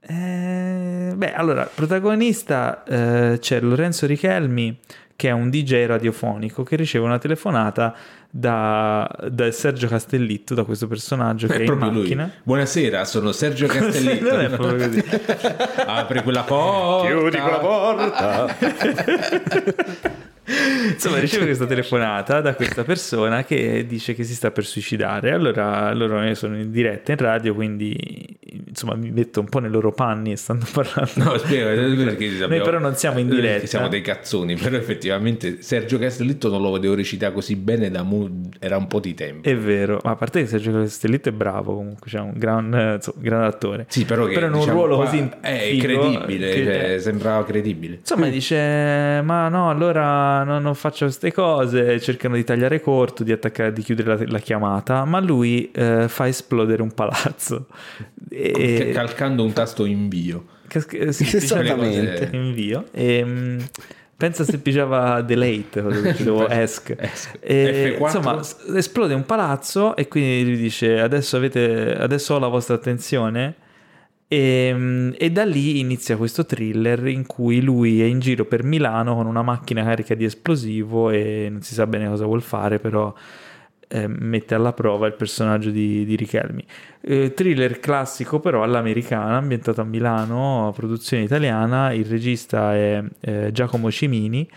Eh, 0.00 1.12
beh, 1.14 1.34
allora, 1.34 1.70
protagonista 1.72 2.82
eh, 2.82 3.38
c'è 3.38 3.60
Lorenzo 3.60 4.06
Richelmi, 4.06 4.76
che 5.20 5.28
è 5.28 5.32
un 5.32 5.50
DJ 5.50 5.84
radiofonico, 5.84 6.62
che 6.62 6.76
riceve 6.76 7.04
una 7.04 7.18
telefonata 7.18 7.94
da, 8.30 9.06
da 9.28 9.50
Sergio 9.50 9.86
Castellitto, 9.86 10.54
da 10.54 10.64
questo 10.64 10.86
personaggio 10.86 11.46
che 11.46 11.56
è, 11.56 11.56
È 11.58 11.60
in 11.60 11.66
proprio 11.66 11.90
lui. 11.90 12.00
macchina. 12.00 12.30
Buonasera, 12.42 13.04
sono 13.04 13.30
Sergio 13.30 13.66
Castellitto. 13.68 14.30
Non 14.30 14.40
è 14.40 14.48
proprio 14.48 14.88
così. 14.88 15.04
Apri 15.84 16.22
quella 16.22 16.42
porta. 16.42 17.06
Chiudi 17.06 17.36
quella 17.38 17.58
porta. 17.58 18.56
Insomma, 20.92 21.18
riceve 21.18 21.44
questa 21.44 21.66
telefonata 21.66 22.40
da 22.40 22.54
questa 22.54 22.82
persona 22.84 23.44
che 23.44 23.84
dice 23.86 24.14
che 24.14 24.24
si 24.24 24.34
sta 24.34 24.50
per 24.50 24.64
suicidare. 24.64 25.32
Allora 25.32 25.92
loro 25.94 26.22
io 26.22 26.34
sono 26.34 26.56
in 26.56 26.70
diretta 26.70 27.12
in 27.12 27.18
radio, 27.18 27.54
quindi 27.54 28.38
insomma 28.66 28.94
mi 28.94 29.10
metto 29.10 29.40
un 29.40 29.48
po' 29.48 29.58
nei 29.60 29.70
loro 29.70 29.92
panni 29.92 30.32
e 30.32 30.36
stanno 30.36 30.66
parlando. 30.72 31.10
No, 31.14 31.38
spiega 31.38 31.66
perché 31.68 32.46
Noi 32.46 32.60
però 32.60 32.78
non 32.78 32.94
siamo 32.96 33.18
in 33.18 33.28
diretta. 33.28 33.66
Siamo 33.66 33.88
dei 33.88 34.00
cazzoni, 34.00 34.56
però 34.56 34.76
effettivamente 34.76 35.62
Sergio 35.62 35.98
Castellitto 35.98 36.48
non 36.48 36.60
lo 36.62 36.72
vedevo 36.72 36.94
recitare 36.94 37.32
così 37.32 37.56
bene 37.56 37.90
da 37.90 38.02
mu- 38.02 38.48
era 38.58 38.76
un 38.76 38.86
po' 38.86 39.00
di 39.00 39.14
tempo. 39.14 39.48
È 39.48 39.56
vero, 39.56 40.00
ma 40.02 40.10
a 40.10 40.16
parte 40.16 40.40
che 40.40 40.46
Sergio 40.46 40.72
Castellitto 40.72 41.28
è 41.28 41.32
bravo 41.32 41.74
comunque, 41.76 42.10
cioè 42.10 42.20
un 42.22 42.32
gran, 42.36 42.94
insomma, 42.96 43.16
gran 43.22 43.42
attore. 43.44 43.86
Sì, 43.88 44.04
però 44.04 44.26
che 44.26 44.34
in 44.34 44.44
un 44.44 44.52
diciamo, 44.58 44.72
ruolo 44.72 44.96
così 44.96 45.28
è 45.40 45.68
figo 45.70 45.82
credibile, 46.10 46.50
che- 46.52 46.64
cioè, 46.64 46.98
sembrava 46.98 47.44
credibile. 47.44 47.96
Insomma, 47.96 48.28
dice: 48.28 49.20
Ma 49.24 49.48
no, 49.48 49.70
allora 49.70 50.39
no- 50.44 50.58
non 50.58 50.74
faccio 50.74 51.04
queste 51.04 51.32
cose. 51.32 52.00
Cercano 52.00 52.34
di 52.34 52.44
tagliare 52.44 52.80
corto, 52.80 53.22
di 53.24 53.32
attaccare, 53.32 53.72
di 53.72 53.82
chiudere 53.82 54.16
la, 54.16 54.24
la 54.26 54.38
chiamata. 54.38 55.04
Ma 55.04 55.20
lui 55.20 55.70
eh, 55.72 56.06
fa 56.08 56.26
esplodere 56.28 56.82
un 56.82 56.92
palazzo. 56.92 57.66
E, 58.28 58.90
Calcando 58.92 59.42
un 59.44 59.52
tasto 59.52 59.84
invio. 59.84 60.44
Cas- 60.68 60.86
eh, 60.92 61.12
sì, 61.12 61.24
Esattamente. 61.36 62.26
diciamo, 62.26 62.44
invio 62.44 62.84
e 62.92 63.24
mm, 63.24 63.58
pensa 64.16 64.44
se 64.44 64.58
pigiava 64.58 65.20
delete 65.22 65.82
dicevo 66.02 66.46
esc. 66.48 66.94
E, 67.40 67.96
F4. 67.98 68.02
insomma 68.02 68.40
esplode 68.76 69.14
un 69.14 69.26
palazzo 69.26 69.96
e 69.96 70.06
quindi 70.06 70.44
lui 70.44 70.56
dice 70.56 71.00
adesso 71.00 71.36
avete 71.36 71.96
adesso 71.96 72.34
ho 72.34 72.38
la 72.38 72.46
vostra 72.46 72.76
attenzione 72.76 73.54
e, 74.32 74.70
mm, 74.72 75.10
e 75.18 75.32
da 75.32 75.44
lì 75.44 75.80
inizia 75.80 76.16
questo 76.16 76.46
thriller 76.46 77.08
in 77.08 77.26
cui 77.26 77.60
lui 77.60 78.00
è 78.00 78.04
in 78.04 78.20
giro 78.20 78.44
per 78.44 78.62
Milano 78.62 79.16
con 79.16 79.26
una 79.26 79.42
macchina 79.42 79.82
carica 79.82 80.14
di 80.14 80.24
esplosivo 80.24 81.10
e 81.10 81.48
non 81.50 81.62
si 81.62 81.74
sa 81.74 81.84
bene 81.88 82.06
cosa 82.06 82.26
vuol 82.26 82.40
fare 82.40 82.78
però 82.78 83.12
eh, 83.88 84.06
mette 84.06 84.54
alla 84.54 84.72
prova 84.72 85.08
il 85.08 85.14
personaggio 85.14 85.70
di, 85.70 86.04
di 86.04 86.14
Richelmi. 86.14 86.64
Eh, 87.00 87.34
thriller 87.34 87.80
classico 87.80 88.38
però 88.38 88.62
all'americana, 88.62 89.36
ambientato 89.36 89.80
a 89.80 89.84
Milano, 89.84 90.72
produzione 90.76 91.24
italiana, 91.24 91.92
il 91.92 92.04
regista 92.04 92.72
è 92.72 93.02
eh, 93.18 93.50
Giacomo 93.50 93.90
Cimini 93.90 94.48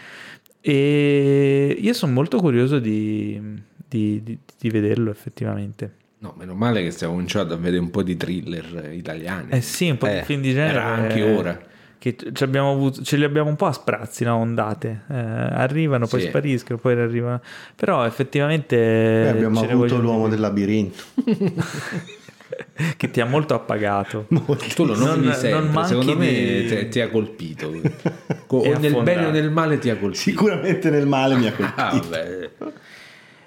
e 0.61 1.75
io 1.79 1.93
sono 1.93 2.13
molto 2.13 2.37
curioso 2.37 2.77
di- 2.77 3.41
di- 3.87 4.21
di 4.21 4.69
vederlo 4.69 5.09
effettivamente. 5.09 6.02
No, 6.23 6.33
meno 6.37 6.53
male 6.53 6.81
che 6.81 6.91
stiamo 6.91 7.13
cominciando 7.15 7.53
a 7.53 7.57
vedere 7.57 7.79
un 7.79 7.91
po' 7.91 8.01
di 8.01 8.15
thriller 8.15 8.91
italiani. 8.93 9.47
Eh 9.51 9.59
sì, 9.59 9.89
un 9.89 9.97
po' 9.97 10.07
Eh, 10.07 10.19
di 10.19 10.23
film 10.23 10.39
di 10.41 10.53
genere. 10.53 10.71
era 10.71 10.85
anche 10.85 11.17
eh, 11.19 11.35
ora. 11.35 11.59
che 11.97 12.15
ci 12.31 12.43
abbiamo 12.45 12.71
avuto, 12.71 13.03
ce 13.03 13.17
li 13.17 13.25
abbiamo 13.25 13.49
un 13.49 13.57
po' 13.57 13.65
a 13.65 13.73
sprazzi, 13.73 14.23
no? 14.23 14.37
ondate. 14.37 15.01
Eh, 15.09 15.15
arrivano, 15.17 16.07
poi 16.07 16.21
Sì. 16.21 16.27
spariscono, 16.27 16.79
poi 16.79 16.97
arrivano. 16.97 17.41
Però 17.75 18.05
effettivamente... 18.05 18.77
Noi 18.77 19.29
abbiamo 19.31 19.59
ce 19.65 19.71
avuto 19.71 19.99
l'uomo 19.99 20.29
del 20.29 20.39
labirinto. 20.39 21.03
che 22.95 23.09
ti 23.11 23.19
ha 23.19 23.25
molto 23.25 23.53
appagato. 23.53 24.27
Tu 24.75 24.85
lo 24.85 24.95
Non- 24.95 25.07
nomini 25.19 25.33
sempre, 25.33 25.69
non 25.73 25.85
secondo 25.85 26.17
me 26.17 26.27
di- 26.31 26.65
ti, 26.67 26.87
ti 26.87 26.99
ha 27.01 27.09
colpito. 27.09 27.69
Co- 28.47 28.63
E 28.63 28.73
o 28.75 28.79
nel 28.79 29.01
bene 29.03 29.25
o 29.25 29.29
nel 29.29 29.51
male 29.51 29.77
ti 29.77 29.89
ha 29.89 29.97
colpito. 29.97 30.21
Sicuramente 30.21 30.89
nel 30.89 31.05
male 31.05 31.35
mi 31.35 31.47
ha 31.47 31.51
colpito. 31.53 32.15
Ah. 32.15 32.71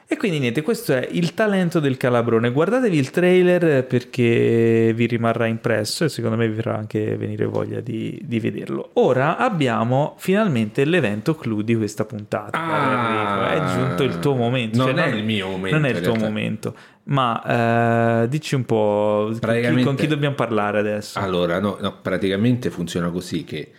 E 0.09 0.17
quindi 0.17 0.39
niente, 0.39 0.63
questo 0.63 0.93
è 0.93 1.09
il 1.11 1.35
talento 1.35 1.81
del 1.81 1.97
calabrone. 1.97 2.53
Guardatevi 2.53 2.97
il 2.97 3.11
trailer 3.11 3.85
perché 3.87 4.93
vi 4.95 5.07
rimarrà 5.07 5.47
impresso 5.47 6.05
e 6.05 6.09
secondo 6.09 6.37
me 6.37 6.49
vi 6.49 6.55
farà 6.63 6.77
anche 6.77 7.17
venire 7.17 7.45
voglia 7.45 7.81
di, 7.81 8.17
di 8.23 8.39
vederlo. 8.39 8.91
Ora 8.95 9.37
abbiamo 9.37 10.15
finalmente 10.19 10.85
l'evento 10.85 11.35
clou 11.35 11.61
di 11.63 11.75
questa 11.75 12.05
puntata. 12.05 12.57
Ah. 12.57 13.51
È 13.53 13.75
giunto 13.75 14.05
il 14.05 14.21
tuo 14.21 14.37
momento. 14.37 14.85
Non 14.85 14.99
è 15.01 15.09
il 15.09 15.25
mio 15.25 15.49
momento, 15.49 15.77
Non 15.77 15.87
è 15.87 15.91
il 15.91 16.01
tuo 16.01 16.15
momento. 16.15 16.77
Ma 17.05 18.23
eh, 18.23 18.29
dici 18.29 18.55
un 18.55 18.65
po' 18.65 19.23
con 19.25 19.33
chi- 19.35 19.41
Praticamente- 19.41 19.85
con 19.85 19.95
chi 19.97 20.07
dobbiamo 20.07 20.37
parlare 20.37 20.79
adesso. 20.79 21.19
Allora, 21.19 21.59
no, 21.59 21.79
no, 21.81 21.99
praticamente 22.01 22.71
funziona 22.71 23.11
così 23.11 23.43
che 23.43 23.71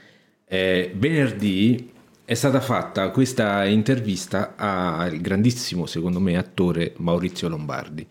eh, 0.46 0.92
venerdì 0.94 1.92
è 2.30 2.34
stata 2.34 2.60
fatta 2.60 3.10
questa 3.12 3.64
intervista 3.64 4.56
al 4.58 5.22
grandissimo, 5.22 5.86
secondo 5.86 6.20
me, 6.20 6.36
attore 6.36 6.92
Maurizio 6.98 7.48
Lombardi, 7.48 8.06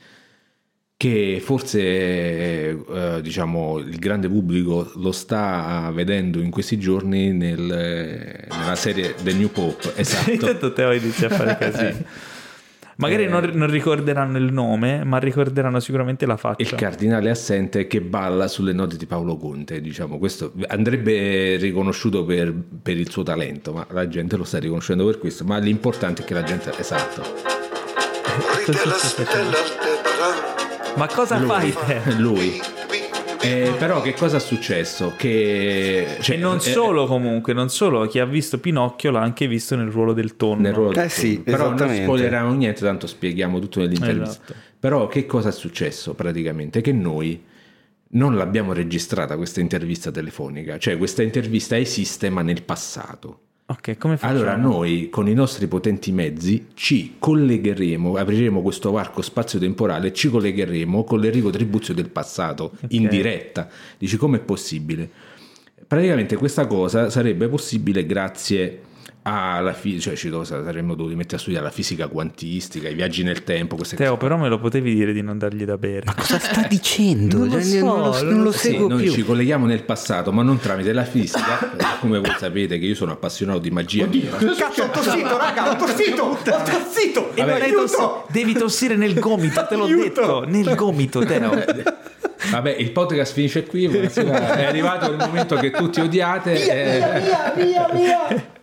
che 0.96 1.38
forse 1.44 1.78
eh, 1.82 3.18
diciamo 3.20 3.76
il 3.76 3.98
grande 3.98 4.26
pubblico 4.28 4.90
lo 4.94 5.12
sta 5.12 5.90
vedendo 5.92 6.40
in 6.40 6.48
questi 6.48 6.78
giorni 6.78 7.30
nel- 7.32 8.46
nella 8.48 8.74
serie 8.74 9.14
The 9.22 9.34
New 9.34 9.50
Pope. 9.50 9.92
Esatto. 10.00 10.30
Intanto 10.30 10.72
Teo 10.72 10.92
inizia 10.92 11.26
a 11.26 11.34
fare 11.34 11.58
casino. 11.58 12.04
Magari 12.98 13.24
Eh. 13.24 13.28
non, 13.28 13.50
non 13.52 13.70
ricorderanno 13.70 14.38
il 14.38 14.50
nome, 14.52 15.04
ma 15.04 15.18
ricorderanno 15.18 15.80
sicuramente 15.80 16.24
la 16.24 16.36
faccia. 16.38 16.62
il 16.62 16.74
cardinale 16.74 17.28
assente 17.30 17.86
che 17.86 18.00
balla 18.00 18.48
sulle 18.48 18.72
note 18.72 18.96
di 18.96 19.04
Paolo 19.06 19.36
Conte, 19.36 19.80
diciamo, 19.82 20.16
questo 20.18 20.52
andrebbe 20.68 21.56
riconosciuto 21.56 22.24
per, 22.24 22.54
per 22.82 22.96
il 22.96 23.10
suo 23.10 23.22
talento, 23.22 23.72
ma 23.74 23.86
la 23.90 24.08
gente 24.08 24.36
lo 24.36 24.44
sta 24.44 24.58
riconoscendo 24.58 25.04
per 25.04 25.18
questo, 25.18 25.44
ma 25.44 25.58
l'importante 25.58 26.22
è 26.22 26.24
che 26.24 26.32
la 26.34 26.42
gente, 26.42 26.72
esatto, 26.78 27.22
Ma 30.96 31.06
cosa 31.08 31.38
fai 31.40 31.74
te? 31.86 32.00
lui. 32.16 32.58
Eh, 33.40 33.74
però 33.78 34.00
che 34.02 34.14
cosa 34.14 34.36
è 34.36 34.40
successo? 34.40 35.14
Che 35.16 36.16
cioè, 36.20 36.36
e 36.36 36.38
non 36.38 36.56
eh, 36.56 36.60
solo 36.60 37.06
comunque, 37.06 37.52
non 37.52 37.68
solo, 37.68 38.06
chi 38.06 38.18
ha 38.18 38.24
visto 38.24 38.58
Pinocchio 38.58 39.10
l'ha 39.10 39.20
anche 39.20 39.46
visto 39.46 39.76
nel 39.76 39.88
ruolo 39.88 40.12
del 40.12 40.36
tonno. 40.36 40.62
nel 40.62 40.74
ruolo 40.74 40.90
Eh 40.90 40.94
del 40.94 41.10
sì, 41.10 41.40
però 41.40 41.74
non 41.74 41.88
spoileriamo 41.94 42.52
niente, 42.54 42.80
tanto 42.80 43.06
spieghiamo 43.06 43.58
tutto 43.58 43.80
nell'intervista. 43.80 44.42
Esatto. 44.42 44.54
Però 44.78 45.06
che 45.08 45.26
cosa 45.26 45.48
è 45.48 45.52
successo 45.52 46.14
praticamente? 46.14 46.80
Che 46.80 46.92
noi 46.92 47.42
non 48.08 48.36
l'abbiamo 48.36 48.72
registrata 48.72 49.36
questa 49.36 49.60
intervista 49.60 50.10
telefonica, 50.10 50.78
cioè 50.78 50.96
questa 50.96 51.22
intervista 51.22 51.76
esiste 51.76 52.30
ma 52.30 52.42
nel 52.42 52.62
passato. 52.62 53.40
Ok, 53.68 53.98
come 53.98 54.16
facciamo? 54.16 54.38
Allora 54.38 54.56
noi 54.56 55.08
con 55.10 55.28
i 55.28 55.34
nostri 55.34 55.66
potenti 55.66 56.12
mezzi 56.12 56.68
ci 56.74 57.16
collegheremo, 57.18 58.14
apriremo 58.14 58.62
questo 58.62 58.92
varco 58.92 59.22
spazio-temporale, 59.22 60.12
ci 60.12 60.28
collegheremo 60.28 61.02
con 61.02 61.18
l'Enrico 61.18 61.50
Tribuzio 61.50 61.92
del 61.92 62.08
passato 62.08 62.72
in 62.90 63.08
diretta. 63.08 63.68
Dici 63.98 64.16
com'è 64.16 64.38
possibile? 64.38 65.10
Praticamente 65.84 66.36
questa 66.36 66.68
cosa 66.68 67.10
sarebbe 67.10 67.48
possibile 67.48 68.06
grazie 68.06 68.82
alla 69.28 69.72
fisica, 69.72 70.14
cioè 70.14 70.16
ci 70.16 70.30
saremmo 70.44 70.94
dovuti 70.94 71.16
mettere 71.16 71.36
a 71.36 71.38
studiare 71.40 71.64
la 71.64 71.72
fisica 71.72 72.06
quantistica, 72.06 72.88
i 72.88 72.94
viaggi 72.94 73.24
nel 73.24 73.42
tempo, 73.42 73.74
queste 73.74 73.96
Teo, 73.96 74.16
però 74.16 74.36
me 74.36 74.48
lo 74.48 74.58
potevi 74.58 74.94
dire 74.94 75.12
di 75.12 75.20
non 75.20 75.36
dargli 75.36 75.64
da 75.64 75.76
bere. 75.76 76.04
Cosa 76.16 76.38
sta 76.38 76.62
dicendo? 76.68 77.38
Non 77.38 77.48
lo 77.48 77.60
Cioè, 77.62 77.80
non 77.80 78.00
lo, 78.00 78.12
so, 78.12 78.24
non 78.24 78.42
lo 78.42 78.52
Sì, 78.52 78.58
seguo 78.70 78.88
noi 78.88 79.02
più. 79.02 79.12
ci 79.12 79.24
colleghiamo 79.24 79.66
nel 79.66 79.82
passato, 79.82 80.30
ma 80.30 80.42
non 80.42 80.58
tramite 80.60 80.92
la 80.92 81.04
fisica, 81.04 81.72
come 82.00 82.20
voi 82.20 82.34
sapete 82.38 82.78
che 82.78 82.86
io 82.86 82.94
sono 82.94 83.12
appassionato 83.12 83.58
di 83.58 83.70
magia. 83.70 84.08
Cazzo, 84.08 84.82
ho 84.84 84.90
tossito, 84.90 85.36
raga, 85.36 85.70
ho 85.72 85.76
tossito, 85.76 86.22
ho 86.22 86.38
tossito. 86.42 87.34
E 87.34 87.40
non 87.44 87.50
hai 87.60 87.72
toss- 87.72 88.30
devi 88.30 88.52
tossire 88.52 88.94
nel 88.96 89.18
gomito, 89.18 89.66
te 89.66 89.74
l'ho 89.76 89.86
detto, 89.86 90.44
nel 90.46 90.74
gomito, 90.76 91.18
Teo. 91.24 91.50
Vabbè, 92.50 92.76
il 92.78 92.92
podcast 92.92 93.32
finisce 93.32 93.64
qui, 93.64 93.86
è 93.90 94.64
arrivato 94.64 95.10
il 95.10 95.16
momento 95.16 95.56
che 95.56 95.72
tutti 95.72 96.00
odiate. 96.00 96.52
eh, 96.64 98.54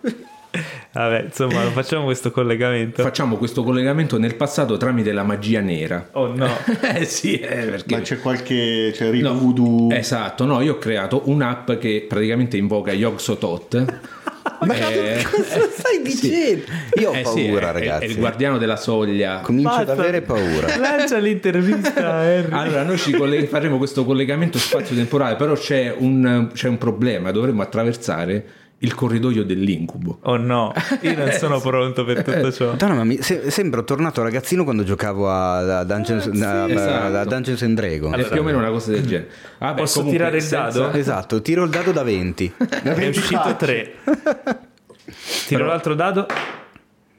Vabbè, 0.94 1.24
insomma, 1.24 1.62
facciamo 1.74 2.04
questo 2.06 2.32
collegamento. 2.32 3.02
facciamo 3.02 3.38
questo 3.38 3.64
collegamento 3.64 4.18
nel 4.20 4.36
passato 4.36 4.78
tramite 4.78 5.12
la 5.12 5.24
magia 5.24 5.60
nera. 5.60 6.10
Oh 6.12 6.34
no. 6.36 6.48
eh 6.96 7.06
sì, 7.06 7.40
eh, 7.40 7.66
perché... 7.66 7.96
Ma 7.96 8.02
c'è 8.02 8.20
qualche 8.20 8.92
c'è 8.94 9.10
Rito 9.10 9.32
No, 9.34 9.40
Voodoo. 9.40 9.92
Esatto, 9.92 10.46
no, 10.46 10.62
io 10.62 10.74
ho 10.74 10.78
creato 10.78 11.24
un'app 11.26 11.72
che 11.74 12.06
praticamente 12.08 12.58
invoca 12.58 12.92
Yog 12.94 13.18
Sotot. 13.18 13.86
Ma 14.66 14.76
Eh, 14.76 15.24
cosa 15.30 15.68
stai 15.70 16.02
dicendo? 16.04 16.66
Io 17.00 17.10
ho 17.12 17.16
eh 17.16 17.26
sì, 17.26 17.46
paura, 17.48 17.68
è- 17.68 17.70
è- 17.70 17.74
ragazzi. 17.74 18.06
È 18.06 18.08
il 18.10 18.18
guardiano 18.18 18.58
della 18.58 18.76
soglia. 18.76 19.40
Comincio 19.40 19.70
ad 19.72 19.86
Basta. 19.88 20.02
avere 20.02 20.22
paura. 20.22 20.78
Lancia 20.78 21.18
l'intervista 21.18 22.18
Harry. 22.20 22.48
Allora, 22.52 22.84
noi 22.84 22.98
ci 22.98 23.12
colle- 23.12 23.46
faremo 23.48 23.78
questo 23.78 24.06
collegamento 24.06 24.58
spazio-temporale, 24.58 25.36
però 25.38 25.54
c'è 25.54 25.94
un, 25.98 26.50
c'è 26.54 26.68
un 26.68 26.78
problema, 26.78 27.32
dovremmo 27.32 27.62
attraversare 27.62 28.46
il 28.84 28.94
corridoio 28.96 29.44
dell'incubo. 29.44 30.20
Oh 30.24 30.36
no, 30.38 30.74
io 31.02 31.16
non 31.18 31.32
sono 31.40 31.60
pronto 31.62 32.04
per 32.04 32.22
tutto 32.24 32.52
ciò. 32.52 32.68
Madonna, 32.72 32.94
ma 32.96 33.04
mi 33.06 33.22
se- 33.22 33.50
sembro 33.50 33.84
tornato 33.84 34.22
ragazzino 34.22 34.64
quando 34.64 34.84
giocavo 34.84 35.30
a, 35.30 35.80
a 35.80 35.84
Dungeons, 35.84 36.28
a- 36.42 36.64
a- 36.64 36.70
esatto. 36.70 37.18
a 37.18 37.24
Dungeons 37.26 37.62
and 37.62 37.76
Dragons. 37.76 38.16
È 38.18 38.30
più 38.30 38.42
o 38.42 38.44
meno 38.44 38.58
una 38.58 38.70
cosa 38.70 38.92
del 38.92 39.06
genere. 39.06 39.30
Vabbè, 39.60 39.80
Posso 39.82 40.00
comunque, 40.00 40.18
tirare 40.20 40.38
il 40.38 40.44
senza- 40.44 40.80
dado? 40.80 40.92
Esatto, 41.04 41.42
tiro 41.42 41.64
il 41.64 41.70
dado 41.70 41.92
da 41.92 42.04
20. 42.04 42.54
È 42.84 43.08
uscito 43.08 43.56
3. 43.58 43.94
Tiro 45.48 45.66
l'altro 45.66 45.96
dado. 45.96 46.26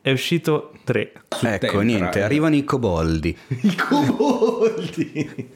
È 0.02 0.10
uscito 0.10 0.72
3. 0.84 1.00
ecco, 1.00 1.38
tempra, 1.40 1.80
niente, 1.80 2.18
eh. 2.18 2.22
arrivano 2.22 2.54
i 2.56 2.64
coboldi. 2.64 3.34
I 3.62 3.74
coboldi. 3.74 5.52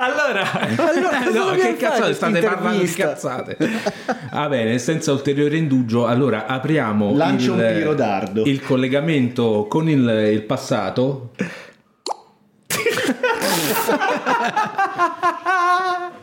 Allora, 0.00 0.42
No, 1.32 1.50
che 1.56 1.76
cazzate 1.76 2.14
state 2.14 2.40
parlando 2.40 2.84
di 2.84 2.92
cazzate? 2.92 3.56
Va 4.32 4.48
bene, 4.48 4.78
senza 4.78 5.10
ulteriore 5.12 5.56
indugio, 5.56 6.06
allora 6.06 6.46
apriamo 6.46 7.16
Lancia 7.16 7.52
il, 7.52 7.58
un 7.58 7.72
tiro 7.74 7.94
dardo. 7.94 8.44
il 8.44 8.62
collegamento 8.62 9.66
con 9.68 9.88
il, 9.88 10.08
il 10.32 10.42
passato. 10.42 11.32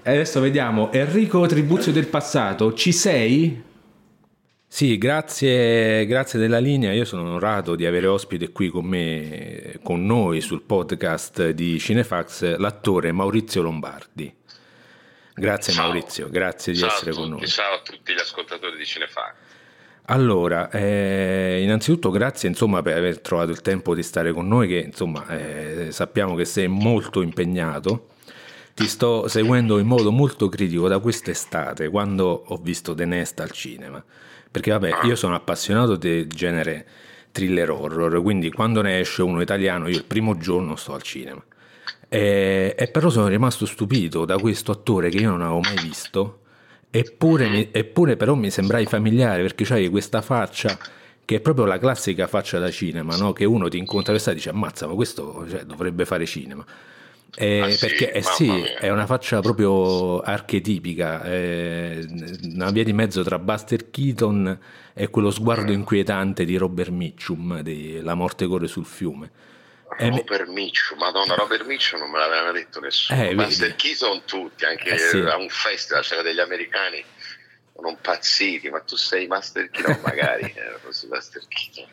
E 0.03 0.10
adesso 0.11 0.39
vediamo 0.39 0.91
Enrico 0.93 1.45
Tribuzio 1.45 1.91
del 1.91 2.07
passato, 2.07 2.73
ci 2.73 2.93
sei? 2.93 3.61
Sì, 4.76 4.97
grazie, 4.97 6.06
grazie 6.06 6.38
della 6.38 6.60
linea. 6.60 6.91
Io 6.91 7.06
sono 7.06 7.22
onorato 7.22 7.76
di 7.76 7.85
avere 7.85 8.07
ospite 8.07 8.52
qui 8.52 8.68
con 8.68 8.84
me, 8.84 9.80
con 9.81 10.06
noi 10.06 10.41
sul 10.41 10.64
podcast 10.64 11.52
di 11.52 11.80
Cinefax, 11.80 12.57
l'attore 12.57 13.14
Maurizio 13.14 13.61
Lombardi. 13.61 14.35
Grazie 15.34 15.72
Ciao. 15.72 15.85
Maurizio, 15.85 16.27
grazie 16.30 16.73
di 16.73 16.80
Ciao 16.80 16.89
essere 16.89 17.14
con 17.14 17.30
noi. 17.30 17.47
ciao 17.47 17.76
a 17.76 17.81
tutti 17.85 18.11
gli 18.11 18.19
ascoltatori 18.19 18.76
di 18.76 18.85
Cinefax. 18.85 19.34
Allora, 20.07 20.69
eh, 20.69 21.61
innanzitutto 21.64 22.10
grazie 22.10 22.49
insomma, 22.49 22.81
per 22.81 22.97
aver 22.97 23.22
trovato 23.22 23.52
il 23.52 23.61
tempo 23.61 23.95
di 23.95 24.03
stare 24.03 24.34
con 24.34 24.45
noi, 24.45 24.68
che 24.68 24.80
insomma 24.80 25.26
eh, 25.30 25.93
sappiamo 25.93 26.35
che 26.35 26.43
sei 26.43 26.68
molto 26.68 27.22
impegnato. 27.22 28.10
Ti 28.73 28.88
sto 28.88 29.30
seguendo 29.30 29.80
in 29.80 29.88
modo 29.88 30.11
molto 30.11 30.49
critico 30.49 30.89
da 30.89 30.99
quest'estate, 30.99 31.88
quando 31.88 32.43
ho 32.47 32.57
visto 32.57 32.93
The 32.93 33.06
Nest 33.06 33.39
al 33.39 33.52
cinema. 33.52 34.03
Perché 34.56 34.72
vabbè, 34.72 34.99
io 35.03 35.18
sono 35.18 35.36
appassionato 35.36 35.98
del 35.98 36.27
genere 36.27 36.86
thriller 37.34 37.69
horror, 37.72 38.22
quindi 38.22 38.49
quando 38.52 38.82
ne 38.82 39.02
esce 39.02 39.22
uno 39.22 39.41
italiano 39.41 39.90
io 39.90 39.98
il 39.98 40.06
primo 40.06 40.38
giorno 40.38 40.77
sto 40.77 40.94
al 40.94 41.02
cinema. 41.02 41.44
E, 42.07 42.73
e 42.77 42.88
però 42.88 43.10
sono 43.10 43.27
rimasto 43.27 43.65
stupito 43.65 44.23
da 44.23 44.38
questo 44.38 44.72
attore 44.72 45.10
che 45.10 45.18
io 45.18 45.30
non 45.30 45.41
avevo 45.41 45.60
mai 45.60 45.76
visto, 45.84 46.44
eppure, 46.90 47.73
eppure 47.73 48.15
però 48.15 48.34
mi 48.36 48.49
sembrai 48.49 48.86
familiare 48.86 49.41
perché 49.41 49.65
c'hai 49.65 49.90
questa 49.90 50.22
faccia 50.22 50.77
che 51.26 51.36
è 51.36 51.41
proprio 51.41 51.65
la 51.65 51.77
classica 51.77 52.26
faccia 52.26 52.57
da 52.57 52.72
cinema, 52.72 53.18
no? 53.18 53.34
che 53.34 53.44
uno 53.44 53.68
ti 53.68 53.77
incontra 53.77 54.15
e 54.15 54.34
dice 54.34 54.52
ammazza 54.52 54.88
ma 54.88 54.94
questo 54.94 55.45
cioè, 55.49 55.65
dovrebbe 55.65 56.06
fare 56.06 56.26
cinema. 56.26 56.65
Eh, 57.38 57.60
Ah, 57.62 57.70
sì? 57.70 57.86
perché 57.86 58.12
eh, 58.14 58.22
sì, 58.22 58.49
è 58.62 58.90
una 58.90 59.06
faccia 59.06 59.41
proprio 59.41 60.20
archetipica, 60.22 61.24
eh, 61.26 62.06
una 62.53 62.72
via 62.72 62.84
di 62.84 62.94
mezzo 62.94 63.24
tra 63.24 63.40
Buster 63.40 63.90
Keaton 63.90 64.57
e 64.94 65.10
quello 65.10 65.32
sguardo 65.32 65.72
inquietante 65.74 66.45
di 66.45 66.56
Robert 66.56 66.91
Mitchum 66.91 67.60
di 67.62 67.99
La 68.02 68.14
morte 68.14 68.48
corre 68.48 68.68
sul 68.68 68.86
fiume. 68.86 69.32
Eh, 69.98 70.10
Robert 70.10 70.48
Mitchum, 70.48 70.98
madonna, 70.98 71.36
Robert 71.36 71.66
Mitchum 71.66 71.99
non 71.99 72.10
me 72.12 72.20
l'aveva 72.20 72.52
detto 72.52 72.80
nessuno. 72.80 73.22
Eh, 73.22 73.36
Buster. 73.36 73.76
Keaton 73.76 74.22
tutti, 74.26 74.66
anche 74.66 74.90
Eh, 74.94 74.98
sì. 74.98 75.18
a 75.20 75.36
un 75.38 75.49
festival 75.49 76.03
c'era 76.03 76.22
degli 76.22 76.40
americani 76.40 77.03
sono 77.76 77.90
impazziti, 77.90 78.70
ma 78.70 78.80
tu 78.80 78.95
sei 78.95 79.28
Master 79.28 79.70
Key, 79.70 79.84
no 79.86 79.99
magari 80.02 80.44
eh, 80.56 81.07
Master 81.10 81.41
Key. 81.49 81.86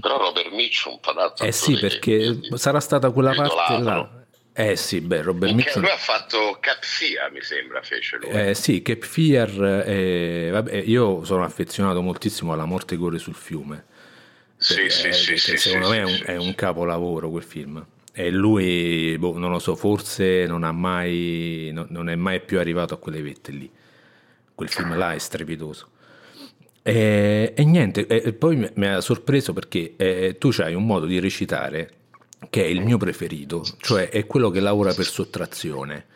però 0.00 0.18
Robert 0.18 0.50
Mitchum 0.52 0.98
po' 1.00 1.12
d'altro 1.12 1.44
Eh 1.44 1.50
sì, 1.50 1.76
perché 1.76 2.38
sarà 2.54 2.78
stata 2.78 3.10
quella 3.10 3.34
parte 3.34 3.78
là. 3.82 4.15
Eh 4.58 4.74
sì, 4.74 5.02
beh, 5.02 5.20
Robert 5.20 5.52
Mitchum... 5.52 5.82
lui 5.82 5.90
ha 5.90 5.98
fatto 5.98 6.56
Cap 6.60 6.78
Fear, 6.82 7.30
mi 7.30 7.42
sembra, 7.42 7.82
fece 7.82 8.16
lui. 8.16 8.30
Eh, 8.30 8.54
sì, 8.54 8.80
Cape 8.80 9.04
Fear, 9.04 9.84
eh, 9.86 10.48
vabbè, 10.50 10.76
io 10.76 11.24
sono 11.24 11.44
affezionato 11.44 12.00
moltissimo 12.00 12.54
alla 12.54 12.64
Morte 12.64 12.96
corre 12.96 13.18
sul 13.18 13.34
fiume. 13.34 13.84
sì, 14.56 14.76
perché, 14.76 14.90
sì, 14.90 15.08
eh, 15.08 15.12
sì, 15.12 15.36
sì, 15.36 15.56
secondo 15.58 15.88
sì, 15.88 15.92
me 15.92 15.98
è, 15.98 16.04
un, 16.04 16.22
è 16.24 16.36
un 16.36 16.54
capolavoro 16.54 17.28
quel 17.28 17.42
film. 17.42 17.86
E 18.14 18.30
lui, 18.30 19.14
boh, 19.18 19.36
non 19.36 19.50
lo 19.50 19.58
so, 19.58 19.76
forse 19.76 20.46
non 20.46 20.64
ha 20.64 20.72
mai, 20.72 21.68
no- 21.74 21.86
non 21.90 22.08
è 22.08 22.14
mai 22.14 22.40
più 22.40 22.58
arrivato 22.58 22.94
a 22.94 22.96
quelle 22.96 23.20
vette 23.20 23.52
lì. 23.52 23.70
Quel 24.54 24.70
film 24.70 24.96
là 24.96 25.12
è 25.12 25.18
strepitoso. 25.18 25.90
E, 26.82 27.52
e 27.54 27.64
niente, 27.66 28.06
e, 28.06 28.22
e 28.24 28.32
poi 28.32 28.56
mi, 28.56 28.70
mi 28.76 28.86
ha 28.86 29.02
sorpreso 29.02 29.52
perché 29.52 29.92
eh, 29.98 30.36
tu 30.38 30.50
hai 30.60 30.72
un 30.72 30.86
modo 30.86 31.04
di 31.04 31.20
recitare 31.20 31.90
che 32.50 32.62
è 32.62 32.66
il 32.66 32.82
mio 32.82 32.96
preferito, 32.98 33.64
cioè 33.78 34.08
è 34.08 34.26
quello 34.26 34.50
che 34.50 34.60
lavora 34.60 34.92
per 34.92 35.04
sottrazione, 35.06 36.06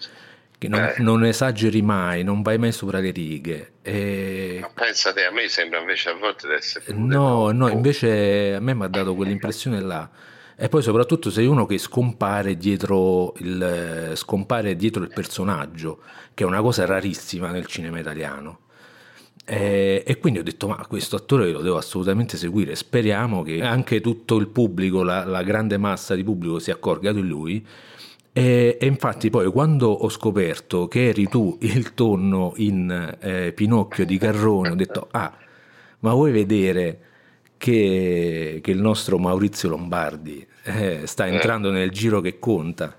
che 0.59 0.69
non, 0.69 0.81
Eh. 0.81 0.95
non 0.99 1.25
esageri 1.25 1.83
mai, 1.83 2.23
non 2.23 2.43
vai 2.43 2.59
mai 2.59 2.73
sopra 2.73 2.99
le 3.01 3.11
righe. 3.11 3.73
E- 3.83 4.59
Ma 4.61 4.71
pensate, 4.75 5.25
a 5.25 5.31
me 5.33 5.49
sembra 5.49 5.81
invece 5.81 6.11
a 6.11 6.15
volte 6.15 6.47
di 6.49 6.55
essere... 6.55 6.93
No, 6.93 7.51
no, 7.51 7.69
invece 7.69 8.55
a 8.55 8.61
me 8.61 8.75
mi 8.75 8.85
ha 8.85 8.89
dato 8.89 9.15
quell'impressione 9.15 9.81
là. 9.81 10.09
E 10.57 10.69
poi 10.69 10.83
soprattutto 10.83 11.31
sei 11.31 11.47
uno 11.47 11.65
che 11.65 11.79
scompare 11.79 12.57
dietro 12.59 13.33
il, 13.39 14.13
scompare 14.15 14.77
dietro 14.77 15.03
il 15.03 15.11
personaggio, 15.11 16.03
che 16.35 16.45
è 16.45 16.47
una 16.47 16.61
cosa 16.61 16.85
rarissima 16.85 17.51
nel 17.51 17.65
cinema 17.65 17.99
italiano. 17.99 18.61
E, 19.51 20.05
e 20.07 20.19
quindi 20.19 20.39
ho 20.39 20.45
detto, 20.45 20.69
ma 20.69 20.77
questo 20.87 21.17
attore 21.17 21.51
lo 21.51 21.61
devo 21.61 21.77
assolutamente 21.77 22.37
seguire. 22.37 22.77
Speriamo 22.77 23.43
che 23.43 23.63
anche 23.63 24.01
tutto 24.01 24.37
il 24.37 24.47
pubblico, 24.47 25.03
la, 25.03 25.25
la 25.25 25.43
grande 25.43 25.77
massa 25.77 26.15
di 26.15 26.23
pubblico 26.23 26.61
si 26.61 26.71
accorga 26.71 27.11
di 27.11 27.21
lui. 27.21 27.67
E, 28.33 28.79
e 28.81 28.87
infatti 28.87 29.29
poi 29.29 29.51
quando 29.51 29.91
ho 29.91 30.09
scoperto 30.09 30.87
che 30.87 31.09
eri 31.09 31.27
tu 31.27 31.59
il 31.63 31.95
tonno 31.95 32.53
in 32.59 33.17
eh, 33.21 33.53
Pinocchio 33.53 34.07
di 34.07 34.19
Carrone, 34.19 34.69
ho 34.71 34.77
detto, 34.77 35.09
ah, 35.11 35.37
ma 35.99 36.13
vuoi 36.13 36.31
vedere 36.31 37.01
che, 37.57 38.61
che 38.63 38.71
il 38.71 38.81
nostro 38.81 39.19
Maurizio 39.19 39.69
Lombardi 39.69 40.47
eh, 40.63 41.01
sta 41.07 41.27
entrando 41.27 41.73
nel 41.73 41.91
giro 41.91 42.21
che 42.21 42.39
conta? 42.39 42.97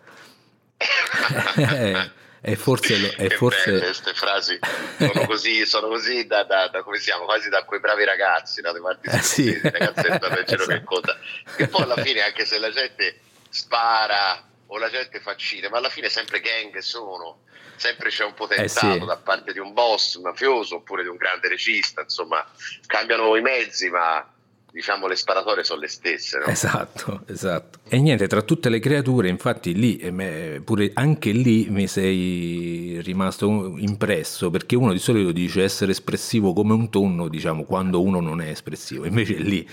E 2.43 2.55
forse, 2.55 2.97
lo- 2.97 3.13
e 3.17 3.29
forse 3.29 3.69
belle 3.71 3.83
queste 3.85 4.13
frasi 4.15 4.57
sono 4.97 5.25
così, 5.27 5.65
sono 5.65 5.87
così 5.89 6.25
da, 6.25 6.43
da- 6.43 6.67
da- 6.69 6.81
come 6.81 6.97
siamo, 6.97 7.25
quasi 7.25 7.49
da 7.49 7.63
quei 7.65 7.79
bravi 7.79 8.03
ragazzi, 8.03 8.61
no? 8.61 8.71
dei 8.71 8.81
Marti 8.81 9.07
Eh, 9.09 9.21
sì. 9.21 9.53
Stanno 9.59 10.39
in 10.39 10.45
giro 10.47 10.65
che 10.65 10.73
Esatto. 10.73 10.83
conta. 10.85 11.19
Che 11.55 11.67
poi 11.67 11.83
alla 11.83 11.97
fine, 12.01 12.21
anche 12.23 12.45
se 12.45 12.57
la 12.57 12.71
gente 12.71 13.19
spara 13.49 14.43
o 14.67 14.77
la 14.79 14.89
gente 14.89 15.19
fa 15.19 15.35
cinema, 15.35 15.77
alla 15.77 15.89
fine 15.89 16.09
sempre 16.09 16.39
gang 16.39 16.75
sono, 16.79 17.41
sempre 17.75 18.09
c'è 18.09 18.23
un 18.23 18.33
potentato 18.33 18.87
Eh, 18.87 18.99
sì. 18.99 19.05
da 19.05 19.17
parte 19.17 19.53
di 19.53 19.59
un 19.59 19.73
boss 19.73 20.15
mafioso 20.17 20.77
oppure 20.77 21.03
di 21.03 21.09
un 21.09 21.17
grande 21.17 21.47
regista, 21.47 22.01
insomma, 22.01 22.43
cambiano 22.87 23.35
i 23.35 23.41
mezzi, 23.41 23.89
ma 23.89 24.27
diciamo 24.71 25.05
le 25.07 25.15
sparatorie 25.15 25.63
sono 25.63 25.81
le 25.81 25.87
stesse. 25.87 26.39
No? 26.39 26.45
Esatto, 26.45 27.23
esatto. 27.27 27.79
E 27.87 27.99
niente, 27.99 28.27
tra 28.27 28.41
tutte 28.41 28.69
le 28.69 28.79
creature, 28.79 29.27
infatti 29.27 29.73
lì, 29.73 29.97
eh, 29.97 30.11
me- 30.11 30.61
pure 30.63 30.91
anche 30.93 31.31
lì 31.31 31.67
mi 31.69 31.87
sei 31.87 32.99
rimasto 33.03 33.75
impresso, 33.77 34.49
perché 34.49 34.75
uno 34.75 34.93
di 34.93 34.99
solito 34.99 35.31
dice 35.31 35.63
essere 35.63 35.91
espressivo 35.91 36.53
come 36.53 36.73
un 36.73 36.89
tonno, 36.89 37.27
diciamo, 37.27 37.63
quando 37.63 38.01
uno 38.01 38.19
non 38.21 38.41
è 38.41 38.49
espressivo. 38.49 39.05
Invece 39.05 39.35
lì 39.35 39.67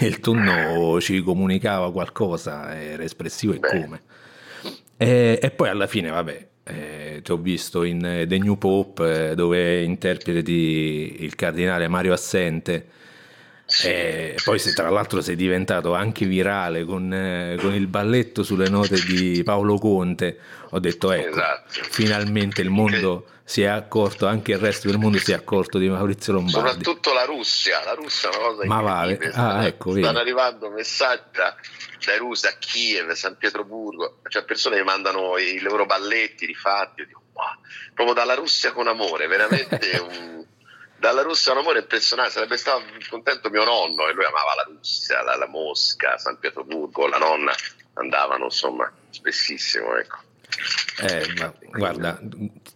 il 0.00 0.20
tonno 0.20 1.00
ci 1.00 1.22
comunicava 1.22 1.90
qualcosa, 1.90 2.78
era 2.78 3.02
espressivo 3.02 3.54
e 3.54 3.58
Beh. 3.58 3.68
come. 3.68 4.02
E, 4.98 5.38
e 5.42 5.50
poi 5.50 5.68
alla 5.68 5.86
fine, 5.86 6.10
vabbè, 6.10 6.46
eh, 6.64 7.20
ti 7.24 7.32
ho 7.32 7.36
visto 7.38 7.82
in 7.82 8.04
eh, 8.04 8.26
The 8.26 8.38
New 8.38 8.56
Pope, 8.56 9.30
eh, 9.30 9.34
dove 9.34 9.82
interpreti 9.82 11.16
il 11.20 11.34
cardinale 11.34 11.88
Mario 11.88 12.12
Assente. 12.12 12.86
E 13.84 14.34
sì, 14.36 14.44
poi 14.44 14.58
se, 14.58 14.72
tra 14.74 14.90
l'altro 14.90 15.20
sei 15.20 15.34
diventato 15.36 15.94
anche 15.94 16.26
virale 16.26 16.84
con, 16.84 17.12
eh, 17.12 17.56
con 17.60 17.74
il 17.74 17.86
balletto 17.86 18.42
sulle 18.42 18.68
note 18.68 19.00
di 19.04 19.42
Paolo 19.44 19.78
Conte, 19.78 20.38
ho 20.70 20.78
detto 20.78 21.10
ecco, 21.10 21.28
Esatto. 21.30 21.80
finalmente 21.90 22.60
il 22.60 22.68
mondo 22.70 23.26
si 23.44 23.62
è 23.62 23.66
accorto, 23.66 24.26
anche 24.26 24.52
il 24.52 24.58
resto 24.58 24.88
del 24.88 24.98
mondo 24.98 25.18
si 25.18 25.32
è 25.32 25.34
accorto 25.34 25.78
di 25.78 25.88
Maurizio 25.88 26.32
Lombardi. 26.34 26.68
Soprattutto 26.68 27.12
la 27.12 27.24
Russia, 27.24 27.82
la 27.84 27.94
Russia 27.94 28.30
è 28.30 28.36
una 28.36 28.46
cosa 28.46 28.64
Ma 28.66 28.80
va, 28.80 29.00
incredibile. 29.00 29.28
ah, 29.28 29.32
stanno, 29.32 29.66
ecco, 29.66 29.88
vedi. 29.90 30.02
stanno 30.02 30.18
arrivando 30.18 30.70
messaggi 30.70 31.22
da- 31.32 31.56
dai 32.04 32.18
russi 32.18 32.46
a 32.46 32.52
Kiev, 32.58 33.10
San 33.12 33.36
Pietroburgo, 33.36 34.18
cioè 34.28 34.44
persone 34.44 34.76
che 34.76 34.82
mandano 34.84 35.36
i 35.38 35.58
loro 35.60 35.86
balletti 35.86 36.46
rifatti, 36.46 37.00
io 37.00 37.06
dico, 37.06 37.22
wow, 37.32 37.44
proprio 37.94 38.14
dalla 38.14 38.34
Russia 38.34 38.72
con 38.72 38.86
amore, 38.88 39.26
veramente 39.26 39.78
un- 40.00 40.44
dalla 41.02 41.22
Russia 41.22 41.50
con 41.50 41.62
amore 41.62 41.80
impressionante, 41.80 42.34
sarebbe 42.34 42.56
stato 42.56 42.84
contento 43.10 43.50
mio 43.50 43.64
nonno 43.64 44.06
e 44.06 44.12
lui 44.12 44.24
amava 44.24 44.54
la 44.54 44.68
Russia, 44.72 45.20
la, 45.24 45.36
la 45.36 45.48
Mosca, 45.48 46.16
San 46.16 46.38
Pietroburgo, 46.38 47.08
la 47.08 47.18
nonna 47.18 47.52
andavano 47.94 48.44
insomma 48.44 48.88
spessissimo, 49.10 49.96
ecco. 49.96 50.18
Eh, 51.00 51.32
ma 51.38 51.52
guarda, 51.72 52.20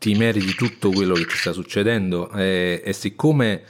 ti 0.01 0.15
meriti 0.15 0.57
tutto 0.57 0.91
quello 0.91 1.15
che 1.15 1.27
ti 1.27 1.37
sta 1.37 1.53
succedendo 1.53 2.29
eh, 2.33 2.83
e 2.85 2.93
siccome 2.93 3.63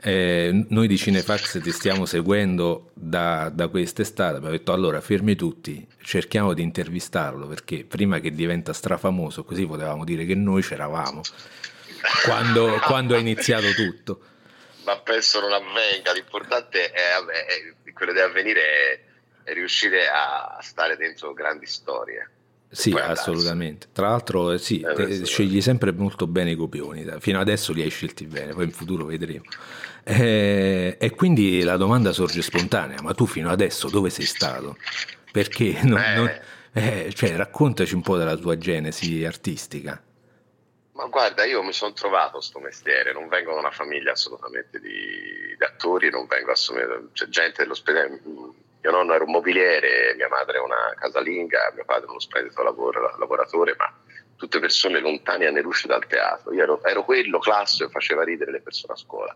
eh, 0.00 0.66
noi 0.70 0.88
di 0.88 0.96
Cinefax 0.96 1.62
ti 1.62 1.70
stiamo 1.70 2.04
seguendo 2.04 2.90
da, 2.94 3.50
da 3.50 3.68
quest'estate, 3.68 4.38
abbiamo 4.38 4.56
detto 4.56 4.72
allora 4.72 5.00
fermi 5.00 5.36
tutti, 5.36 5.86
cerchiamo 6.02 6.54
di 6.54 6.62
intervistarlo 6.62 7.46
perché 7.46 7.84
prima 7.84 8.18
che 8.18 8.32
diventa 8.32 8.72
strafamoso, 8.72 9.44
così 9.44 9.64
potevamo 9.64 10.02
dire 10.02 10.24
che 10.24 10.34
noi 10.34 10.60
c'eravamo 10.60 11.20
quando, 12.24 12.78
quando 12.84 13.14
è 13.14 13.18
iniziato 13.18 13.72
tutto. 13.74 14.20
ma 14.84 14.98
penso 14.98 15.40
non 15.40 15.52
avvenga. 15.52 16.12
L'importante 16.12 16.90
è, 16.90 17.00
è- 17.16 17.92
quello 17.92 18.12
deve 18.12 18.26
avvenire 18.26 18.60
è, 18.62 19.00
è 19.50 19.52
riuscire 19.54 20.08
a 20.08 20.58
stare 20.60 20.96
dentro 20.96 21.32
grandi 21.32 21.66
storie. 21.66 22.28
Sì, 22.74 22.90
assolutamente. 22.92 23.88
Tra 23.92 24.08
l'altro, 24.08 24.50
eh, 24.52 24.58
sì, 24.58 24.80
Eh, 24.80 24.94
te- 24.94 25.04
questo- 25.04 25.26
scegli 25.26 25.60
sempre 25.60 25.92
molto 25.92 26.26
bene 26.26 26.52
i 26.52 26.56
copioni. 26.56 27.06
Fino 27.20 27.38
adesso 27.38 27.72
li 27.74 27.82
hai 27.82 27.90
scelti 27.90 28.24
bene, 28.24 28.54
poi 28.54 28.64
in 28.64 28.72
futuro 28.72 29.04
vedremo. 29.04 29.44
Eh, 30.04 30.96
e 30.98 31.10
quindi 31.10 31.62
la 31.62 31.76
domanda 31.76 32.12
sorge 32.12 32.40
spontanea: 32.42 33.00
ma 33.02 33.12
tu 33.14 33.26
fino 33.26 33.50
adesso 33.50 33.88
dove 33.88 34.08
sei 34.10 34.24
stato? 34.24 34.76
Perché 35.30 35.78
non- 35.82 35.98
Eh. 35.98 36.14
non- 36.16 36.40
eh, 36.72 37.12
cioè, 37.14 37.36
raccontaci 37.36 37.94
un 37.94 38.00
po' 38.02 38.16
della 38.16 38.36
tua 38.36 38.56
genesi 38.56 39.22
artistica. 39.24 40.02
Ma 40.94 41.06
guarda, 41.06 41.44
io 41.44 41.62
mi 41.62 41.72
sono 41.72 41.94
trovato 41.94 42.40
sto 42.40 42.58
mestiere, 42.60 43.12
non 43.12 43.28
vengo 43.28 43.54
da 43.54 43.60
una 43.60 43.70
famiglia 43.70 44.12
assolutamente 44.12 44.78
di, 44.78 45.56
di 45.56 45.64
attori, 45.64 46.10
non 46.10 46.26
vengo 46.26 46.50
assolutamente, 46.50 47.12
c'è 47.12 47.28
gente 47.28 47.62
dell'ospedale, 47.62 48.20
mio 48.24 48.90
nonno 48.90 49.14
era 49.14 49.24
un 49.24 49.30
mobiliere, 49.30 50.14
mia 50.16 50.28
madre 50.28 50.58
è 50.58 50.60
una 50.60 50.92
casalinga, 50.96 51.72
mio 51.74 51.84
padre 51.86 52.10
uno 52.10 52.18
splendido 52.18 52.62
lavoro- 52.62 53.16
lavoratore, 53.16 53.74
ma 53.78 53.90
tutte 54.36 54.58
persone 54.58 55.00
lontane 55.00 55.46
anni 55.46 55.62
luce 55.62 55.86
dal 55.86 56.06
teatro. 56.06 56.52
Io 56.52 56.62
ero, 56.62 56.84
ero 56.84 57.04
quello 57.04 57.38
classico 57.38 57.86
che 57.86 57.92
faceva 57.92 58.22
ridere 58.24 58.50
le 58.50 58.60
persone 58.60 58.92
a 58.92 58.96
scuola, 58.96 59.34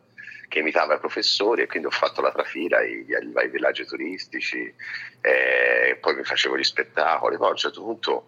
che 0.48 0.58
imitava 0.58 0.96
i 0.96 0.98
professori 0.98 1.62
e 1.62 1.66
quindi 1.66 1.86
ho 1.86 1.90
fatto 1.90 2.20
la 2.20 2.32
trafila 2.32 2.78
ai, 2.78 3.06
ai- 3.14 3.48
villaggi 3.48 3.86
turistici, 3.86 4.74
e 5.22 5.96
poi 6.00 6.16
mi 6.16 6.24
facevo 6.24 6.58
gli 6.58 6.64
spettacoli, 6.64 7.36
poi 7.38 7.46
a 7.46 7.50
un 7.50 7.56
certo 7.56 7.82
punto 7.82 8.26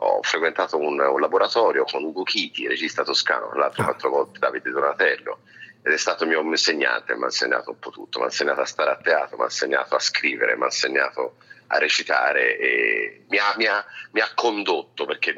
ho 0.00 0.22
frequentato 0.22 0.78
un, 0.78 1.00
un 1.00 1.20
laboratorio 1.20 1.84
con 1.84 2.04
Ugo 2.04 2.22
Chiti, 2.22 2.68
regista 2.68 3.02
toscano, 3.02 3.48
tra 3.48 3.58
l'altro 3.58 3.82
Ah. 3.82 3.86
quattro 3.86 4.10
volte 4.10 4.38
Davide 4.38 4.70
Donatello, 4.70 5.40
ed 5.82 5.92
è 5.92 5.96
stato 5.96 6.26
mio 6.26 6.40
insegnante, 6.42 7.14
mi 7.16 7.22
ha 7.22 7.26
insegnato 7.26 7.70
un 7.70 7.78
po' 7.78 7.90
tutto, 7.90 8.18
mi 8.18 8.24
ha 8.24 8.28
insegnato 8.28 8.60
a 8.60 8.64
stare 8.66 8.90
a 8.90 8.96
teatro, 8.96 9.36
mi 9.36 9.42
ha 9.42 9.46
insegnato 9.46 9.94
a 9.94 9.98
scrivere, 10.00 10.56
mi 10.56 10.62
ha 10.62 10.66
insegnato 10.66 11.36
a 11.68 11.78
recitare 11.78 12.58
e 12.58 13.24
mi 13.28 13.38
ha, 13.38 13.54
mi 13.56 13.66
ha- 13.66 13.84
mi 14.12 14.20
ha 14.20 14.30
condotto 14.34 15.04
perché 15.04 15.34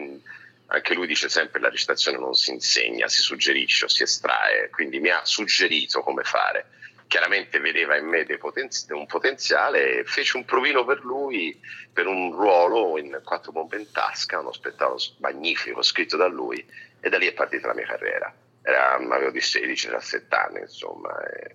anche 0.66 0.94
lui 0.94 1.06
dice 1.06 1.28
sempre 1.28 1.58
che 1.58 1.64
la 1.64 1.70
recitazione 1.70 2.18
non 2.18 2.34
si 2.34 2.52
insegna, 2.52 3.08
si 3.08 3.20
suggerisce 3.20 3.86
o 3.86 3.88
si 3.88 4.02
estrae, 4.04 4.70
quindi 4.70 5.00
mi 5.00 5.08
ha 5.08 5.24
suggerito 5.24 6.02
come 6.02 6.22
fare. 6.22 6.66
Chiaramente 7.10 7.58
vedeva 7.58 7.96
in 7.96 8.06
me 8.06 8.24
dei 8.24 8.38
potenzi- 8.38 8.92
un 8.92 9.04
potenziale 9.06 9.98
e 9.98 10.04
fece 10.04 10.36
un 10.36 10.44
provino 10.44 10.84
per 10.84 11.00
lui 11.02 11.60
per 11.92 12.06
un 12.06 12.30
ruolo 12.30 12.98
in 12.98 13.20
Quattro 13.24 13.50
bombe 13.50 13.78
in 13.78 13.90
tasca, 13.90 14.38
uno 14.38 14.52
spettacolo 14.52 15.00
magnifico 15.18 15.82
scritto 15.82 16.16
da 16.16 16.28
lui 16.28 16.64
e 17.00 17.08
da 17.08 17.18
lì 17.18 17.26
è 17.26 17.32
partita 17.32 17.66
la 17.66 17.74
mia 17.74 17.86
carriera. 17.86 18.32
Era, 18.62 18.94
avevo 18.94 19.32
di 19.32 19.40
16-17 19.40 20.22
anni, 20.28 20.60
insomma, 20.60 21.20
e, 21.24 21.50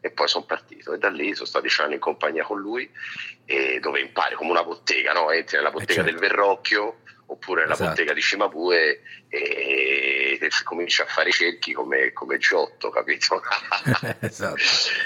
e 0.00 0.10
poi 0.10 0.26
sono 0.26 0.46
partito 0.46 0.94
e 0.94 0.98
da 0.98 1.10
lì 1.10 1.34
sono 1.34 1.48
stato 1.48 1.66
10 1.66 1.82
anni 1.82 1.94
in 1.94 2.00
compagnia 2.00 2.44
con 2.44 2.58
lui 2.58 2.90
e 3.44 3.80
dove 3.80 4.00
impari 4.00 4.36
come 4.36 4.52
una 4.52 4.64
bottega, 4.64 5.12
no? 5.12 5.30
entri 5.30 5.58
nella 5.58 5.70
bottega 5.70 6.02
certo. 6.02 6.10
del 6.10 6.18
Verrocchio 6.18 7.00
oppure 7.26 7.62
nella 7.62 7.74
Esatto. 7.74 7.90
bottega 7.90 8.12
di 8.12 8.20
Cimabue 8.20 9.00
e 9.28 10.14
che 10.38 10.64
comincia 10.64 11.04
a 11.04 11.06
fare 11.06 11.30
i 11.30 11.32
cerchi 11.32 11.72
come, 11.72 12.12
come 12.12 12.38
Giotto, 12.38 12.90
capito? 12.90 13.42
esatto. 14.20 14.60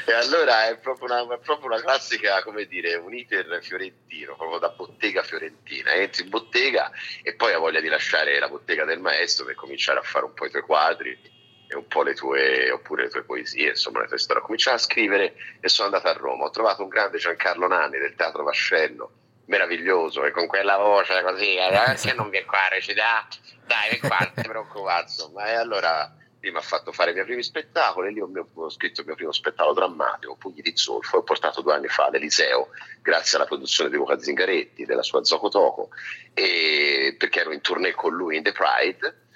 E 0.06 0.12
allora 0.12 0.68
è 0.68 0.78
proprio, 0.78 1.06
una, 1.06 1.34
è 1.34 1.38
proprio 1.38 1.66
una 1.66 1.80
classica, 1.80 2.42
come 2.42 2.66
dire, 2.66 2.94
un 2.96 3.14
iter 3.14 3.58
fiorentino, 3.62 4.36
proprio 4.36 4.58
da 4.58 4.70
bottega 4.70 5.22
fiorentina. 5.22 5.92
Entri 5.92 6.24
in 6.24 6.30
bottega 6.30 6.90
e 7.22 7.34
poi 7.34 7.52
hai 7.52 7.60
voglia 7.60 7.80
di 7.80 7.88
lasciare 7.88 8.38
la 8.38 8.48
bottega 8.48 8.84
del 8.84 9.00
maestro 9.00 9.44
per 9.44 9.54
cominciare 9.54 9.98
a 9.98 10.02
fare 10.02 10.24
un 10.24 10.34
po' 10.34 10.46
i 10.46 10.50
tuoi 10.50 10.62
quadri 10.62 11.36
e 11.70 11.76
un 11.76 11.86
po' 11.86 12.02
le 12.02 12.14
tue, 12.14 12.70
oppure 12.70 13.04
le 13.04 13.10
tue 13.10 13.24
poesie, 13.24 13.70
insomma 13.70 14.00
le 14.00 14.08
tue 14.08 14.18
storie. 14.18 14.42
Ho 14.42 14.44
cominciato 14.44 14.76
a 14.76 14.80
scrivere 14.80 15.34
e 15.60 15.68
sono 15.68 15.88
andato 15.88 16.08
a 16.08 16.12
Roma. 16.12 16.44
Ho 16.44 16.50
trovato 16.50 16.82
un 16.82 16.88
grande 16.88 17.18
Giancarlo 17.18 17.66
Nanni 17.66 17.98
del 17.98 18.14
Teatro 18.14 18.42
Vascello, 18.42 19.12
meraviglioso, 19.48 20.24
e 20.24 20.30
con 20.30 20.46
quella 20.46 20.76
voce 20.76 21.20
così, 21.22 21.56
eh, 21.56 21.94
che 22.00 22.12
non 22.14 22.30
viene 22.30 22.46
qua 22.46 22.64
a 22.64 22.68
recitare, 22.68 23.26
dai, 23.66 23.90
vieni 23.90 24.06
qua, 24.06 24.18
non 24.18 24.32
ti 24.34 24.48
preoccupare, 24.48 25.02
insomma. 25.02 25.48
E 25.48 25.54
allora 25.54 26.14
lì 26.40 26.50
mi 26.50 26.56
ha 26.56 26.62
fatto 26.62 26.92
fare 26.92 27.10
i 27.10 27.14
miei 27.14 27.24
primi 27.24 27.42
spettacoli, 27.42 28.12
lì 28.12 28.20
ho, 28.20 28.30
ho 28.54 28.70
scritto 28.70 29.00
il 29.00 29.06
mio 29.06 29.16
primo 29.16 29.32
spettacolo 29.32 29.74
drammatico, 29.74 30.36
Pugni 30.36 30.60
di 30.60 30.72
Zolfo, 30.76 31.18
ho 31.18 31.22
portato 31.22 31.62
due 31.62 31.74
anni 31.74 31.88
fa 31.88 32.04
all'Eliseo, 32.06 32.68
grazie 33.02 33.36
alla 33.36 33.46
produzione 33.46 33.90
di 33.90 33.96
Luca 33.96 34.18
Zingaretti, 34.18 34.84
della 34.84 35.02
sua 35.02 35.24
Zocotoco, 35.24 35.90
e 36.34 37.16
perché 37.18 37.40
ero 37.40 37.52
in 37.52 37.60
tournée 37.60 37.92
con 37.92 38.14
lui 38.14 38.36
in 38.36 38.42
The 38.42 38.52
Pride, 38.52 39.27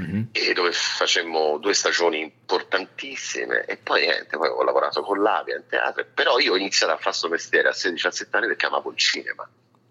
mm-hmm. 0.00 0.22
e 0.32 0.52
dove 0.52 0.72
facemmo 0.72 1.58
due 1.58 1.74
stagioni 1.74 2.20
importantissime 2.20 3.64
e 3.64 3.76
poi 3.76 4.02
niente, 4.02 4.36
poi 4.36 4.48
ho 4.48 4.62
lavorato 4.62 5.02
con 5.02 5.20
l'Avia 5.20 5.56
in 5.56 5.64
teatro, 5.68 6.04
però 6.12 6.38
io 6.38 6.52
ho 6.52 6.56
iniziato 6.56 6.92
a 6.92 6.96
fare 6.96 7.10
questo 7.10 7.28
mestiere 7.28 7.68
a 7.68 7.72
16-17 7.72 8.26
anni 8.30 8.46
perché 8.46 8.66
amavo 8.66 8.90
il 8.90 8.96
cinema. 8.96 9.48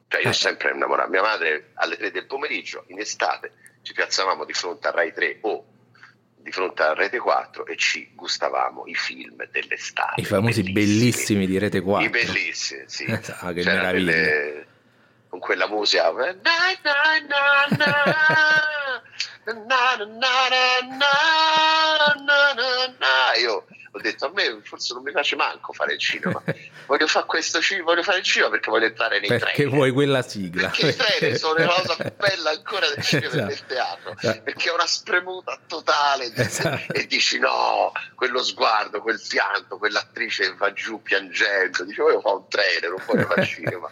Cioè 0.07 0.21
io 0.21 0.27
ho 0.27 0.31
eh. 0.31 0.33
sempre 0.33 0.71
innamorato 0.71 1.09
mia 1.09 1.21
madre 1.21 1.71
alle 1.75 1.97
3 1.97 2.11
del 2.11 2.25
pomeriggio, 2.25 2.83
in 2.87 2.99
estate, 2.99 3.51
ci 3.83 3.93
piazzavamo 3.93 4.43
di 4.43 4.53
fronte 4.53 4.87
a 4.87 4.91
Rai 4.91 5.13
3 5.13 5.39
o 5.41 5.65
di 6.41 6.51
fronte 6.51 6.83
a 6.83 6.93
Rete 6.93 7.19
4 7.19 7.65
e 7.65 7.75
ci 7.75 8.11
gustavamo 8.15 8.85
i 8.87 8.95
film 8.95 9.45
dell'estate. 9.51 10.21
I 10.21 10.25
famosi 10.25 10.63
bellissimi, 10.63 10.73
bellissimi 10.73 11.47
di 11.47 11.57
Rete 11.59 11.81
4. 11.81 12.05
I 12.05 12.09
bellissimi, 12.09 12.83
sì. 12.87 13.05
ah, 13.11 13.53
che 13.53 13.61
C'era 13.61 13.75
meraviglia. 13.75 14.11
Delle, 14.11 14.67
con 15.29 15.39
quella 15.39 15.67
musica. 15.67 16.11
Na, 16.11 16.33
na, 16.33 17.67
na, 17.77 17.85
Io 23.39 23.65
ho 23.91 23.99
detto 23.99 24.25
a 24.25 24.31
me 24.33 24.59
forse 24.63 24.93
non 24.93 25.03
mi 25.03 25.11
piace 25.11 25.35
manco 25.35 25.73
fare 25.73 25.93
il 25.93 25.99
cinema 25.99 26.41
voglio 26.85 27.07
fare 27.07 27.25
questo 27.25 27.59
voglio 27.83 28.03
fare 28.03 28.19
il 28.19 28.23
cinema 28.23 28.51
perché 28.51 28.69
voglio 28.69 28.85
entrare 28.85 29.19
nei 29.19 29.27
perché 29.27 29.53
treni 29.53 29.71
vuoi 29.71 29.91
quella 29.91 30.21
sigla 30.21 30.69
perché 30.69 30.87
i 30.89 30.95
treni 30.95 31.37
sono 31.37 31.57
la 31.57 31.67
cosa 31.67 31.95
più 31.95 32.13
bella 32.15 32.51
ancora 32.51 32.87
del 32.89 33.03
cinema 33.03 33.27
esatto. 33.27 33.43
e 33.43 33.47
del 33.47 33.65
teatro 33.65 34.15
esatto. 34.17 34.41
perché 34.43 34.69
è 34.69 34.73
una 34.73 34.85
spremuta 34.85 35.59
totale 35.65 36.31
esatto. 36.35 36.93
e 36.93 37.07
dici 37.07 37.39
no 37.39 37.91
quello 38.15 38.43
sguardo 38.43 39.01
quel 39.01 39.21
pianto 39.27 39.77
quell'attrice 39.77 40.53
va 40.55 40.71
giù 40.71 41.01
piangendo 41.01 41.83
dice 41.83 42.01
voglio 42.01 42.21
fare 42.21 42.35
un 42.35 42.47
trailer 42.47 42.89
non 42.89 43.03
voglio 43.05 43.25
fare 43.25 43.45
cinema 43.45 43.89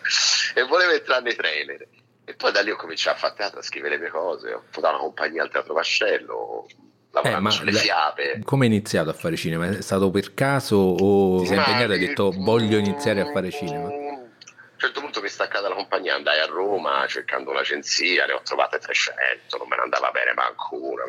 e 0.54 0.64
volevo 0.64 0.92
entrare 0.92 1.22
nei 1.22 1.36
trailer 1.36 1.88
e 2.30 2.34
poi 2.34 2.52
da 2.52 2.60
lì 2.60 2.70
ho 2.72 2.76
cominciato 2.76 3.16
a 3.16 3.20
fare 3.20 3.36
teatro, 3.36 3.60
a 3.60 3.64
scrivere 3.64 3.95
le 3.95 4.02
mie 4.02 4.10
cose, 4.10 4.52
ho 4.52 4.64
fondato 4.70 4.95
una 4.95 5.04
compagnia 5.06 5.44
al 5.44 5.49
Teatro 5.49 5.74
Vascello, 5.74 6.68
lavorando 7.12 7.48
eh, 7.48 7.52
sulle 7.54 7.72
la, 7.72 7.80
fiabe. 7.80 8.41
Come 8.44 8.66
hai 8.66 8.72
iniziato 8.74 9.10
a 9.10 9.14
fare 9.14 9.38
cinema? 9.38 9.70
È 9.70 9.82
stato 9.82 10.12
per 10.12 10.34
caso 10.34 10.76
o 10.76 11.45
sei 11.45 11.56
impegnato 11.56 11.91
e 11.91 11.95
hai 11.95 11.99
detto 11.99 12.34
voglio 12.36 12.78
iniziare 12.80 13.22
a 13.22 13.32
fare 13.32 13.49
cinema? 13.49 13.88
A 13.88 13.94
un 13.94 14.30
certo 14.76 14.99
punto 14.99 15.22
mi 15.22 15.28
è 15.28 15.30
staccata 15.30 15.70
la 15.70 15.76
compagnia, 15.76 16.16
andai 16.16 16.41
a 16.41 16.48
Roma 16.48 17.06
cercando 17.08 17.52
un'agenzia, 17.52 18.26
ne 18.26 18.34
ho 18.34 18.41
trovate 18.44 18.78
300, 18.78 19.58
non 19.58 19.70
me 19.70 19.78
ne 19.78 19.84
andava 19.84 20.12
bene 20.12 20.34
manco 20.34 20.76
una. 20.76 21.04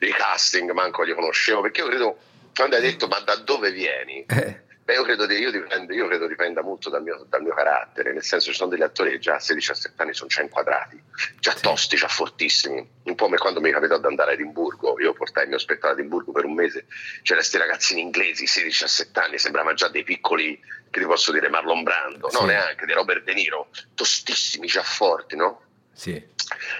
I 0.00 0.12
casting 0.12 0.70
manco 0.72 1.02
li 1.02 1.14
conoscevo 1.14 1.62
perché 1.62 1.80
io 1.80 1.86
credo, 1.86 2.18
quando 2.54 2.76
hai 2.76 2.82
detto 2.82 3.08
ma 3.08 3.20
da 3.20 3.36
dove 3.36 3.72
vieni? 3.72 4.26
Eh 4.28 4.66
Beh, 4.88 4.94
io 4.94 5.02
credo, 5.02 5.30
io, 5.30 5.50
dipende, 5.50 5.94
io 5.94 6.06
credo 6.06 6.26
dipenda 6.26 6.62
molto 6.62 6.88
dal 6.88 7.02
mio, 7.02 7.26
dal 7.28 7.42
mio, 7.42 7.52
carattere, 7.52 8.14
nel 8.14 8.22
senso 8.22 8.52
ci 8.52 8.56
sono 8.56 8.70
degli 8.70 8.80
attori 8.80 9.10
che 9.10 9.18
già 9.18 9.34
a 9.34 9.36
16-17 9.36 9.90
anni 9.96 10.14
sono 10.14 10.30
già 10.30 10.40
inquadrati, 10.40 10.98
già 11.38 11.52
tosti, 11.52 11.96
già 11.96 12.08
fortissimi, 12.08 12.88
un 13.02 13.14
po' 13.14 13.24
come 13.24 13.36
quando 13.36 13.60
mi 13.60 13.70
capitò 13.70 13.98
di 13.98 14.06
andare 14.06 14.30
a 14.30 14.32
Edimburgo, 14.32 14.98
io 14.98 15.12
portai 15.12 15.42
il 15.42 15.50
mio 15.50 15.58
spettacolo 15.58 15.92
a 15.92 15.94
Edimburgo 15.94 16.32
per 16.32 16.46
un 16.46 16.54
mese, 16.54 16.86
c'erano 17.20 17.40
questi 17.40 17.58
ragazzini 17.58 18.00
inglesi, 18.00 18.46
16-17 18.46 19.20
anni, 19.20 19.38
sembravano 19.38 19.74
già 19.74 19.88
dei 19.88 20.04
piccoli, 20.04 20.58
che 20.88 21.00
ti 21.00 21.04
posso 21.06 21.32
dire, 21.32 21.50
Marlon 21.50 21.82
Brando, 21.82 22.30
sì. 22.30 22.38
no 22.38 22.46
neanche, 22.46 22.86
di 22.86 22.94
Robert 22.94 23.24
De 23.24 23.34
Niro, 23.34 23.68
tostissimi, 23.94 24.68
già 24.68 24.82
forti, 24.82 25.36
no? 25.36 25.64
Sì. 25.92 26.12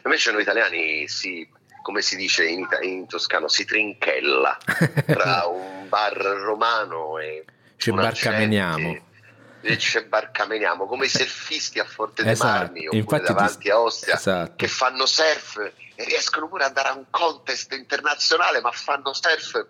Invece 0.05 0.33
noi 0.33 0.41
italiani 0.41 1.07
si 1.09 1.47
come 1.83 2.01
si 2.03 2.17
dice 2.17 2.45
in, 2.45 2.67
in, 2.83 3.07
toscano, 3.07 3.49
si 3.49 3.65
trinchella 3.65 4.59
tra 5.07 5.47
un 5.49 5.89
bar 5.89 6.17
romano 6.17 7.19
e 7.19 7.45
ci 7.79 7.93
barcameniamo. 7.93 9.07
Ci 9.77 10.05
barcameniamo 10.05 10.87
come 10.87 11.07
i 11.07 11.09
surfisti 11.09 11.79
a 11.79 11.85
Forte 11.85 12.23
dei 12.23 12.33
esatto. 12.33 12.59
Marmi 12.59 12.89
oppure 12.89 13.21
davanti 13.21 13.59
ti... 13.59 13.71
a 13.71 13.81
Ostia 13.81 14.15
esatto. 14.15 14.55
che 14.57 14.69
fanno 14.69 15.07
surf 15.07 15.57
e 15.95 16.05
riescono 16.05 16.49
pure 16.49 16.65
ad 16.65 16.69
andare 16.69 16.89
a 16.89 16.97
un 16.97 17.07
contest 17.11 17.73
internazionale 17.73 18.61
ma 18.61 18.71
fanno 18.71 19.13
surf 19.13 19.67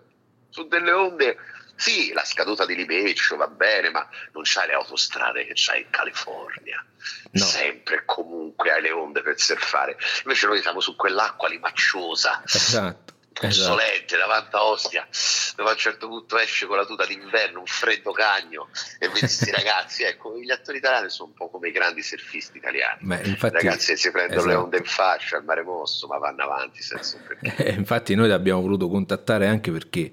su 0.49 0.67
delle 0.67 0.91
onde 0.91 1.37
sì, 1.75 2.11
la 2.11 2.25
scaduta 2.25 2.65
di 2.65 2.75
Libeccio 2.75 3.37
va 3.37 3.47
bene, 3.47 3.89
ma 3.89 4.05
non 4.33 4.43
c'hai 4.43 4.67
le 4.67 4.73
autostrade 4.73 5.45
che 5.45 5.53
c'hai 5.55 5.83
in 5.83 5.89
California. 5.89 6.85
No. 7.31 7.41
Sempre 7.41 7.95
e 7.95 8.01
comunque 8.03 8.69
hai 8.69 8.81
le 8.81 8.91
onde 8.91 9.21
per 9.21 9.39
surfare. 9.39 9.97
Invece 10.23 10.47
noi 10.47 10.59
siamo 10.59 10.81
su 10.81 10.97
quell'acqua 10.97 11.47
limacciosa. 11.47 12.41
Esatto 12.45 13.18
puzzolente 13.39 14.15
esatto. 14.15 14.27
davanti 14.27 14.55
a 14.55 14.63
Ostia 14.63 15.07
dove 15.55 15.69
a 15.69 15.73
un 15.73 15.79
certo 15.79 16.07
punto 16.07 16.37
esce 16.37 16.65
con 16.65 16.77
la 16.77 16.85
tuta 16.85 17.05
d'inverno 17.05 17.59
un 17.59 17.65
freddo 17.65 18.11
cagno 18.11 18.69
e 18.99 19.07
vedi 19.07 19.19
questi 19.19 19.51
ragazzi 19.55 20.03
ecco 20.03 20.37
gli 20.37 20.51
attori 20.51 20.77
italiani 20.77 21.09
sono 21.09 21.29
un 21.29 21.35
po' 21.35 21.49
come 21.49 21.69
i 21.69 21.71
grandi 21.71 22.01
surfisti 22.01 22.57
italiani 22.57 22.99
Beh, 23.01 23.21
infatti, 23.23 23.55
ragazzi 23.55 23.97
si 23.97 24.11
prendono 24.11 24.39
esatto. 24.41 24.53
le 24.53 24.61
onde 24.61 24.77
in 24.77 24.85
faccia 24.85 25.37
al 25.37 25.43
mare 25.43 25.63
mosso 25.63 26.07
ma 26.07 26.17
vanno 26.17 26.43
avanti 26.43 26.81
senza 26.81 27.17
un 27.17 27.23
perché 27.23 27.63
eh, 27.63 27.71
infatti 27.73 28.15
noi 28.15 28.27
ti 28.27 28.33
abbiamo 28.33 28.61
voluto 28.61 28.89
contattare 28.89 29.47
anche 29.47 29.71
perché 29.71 30.11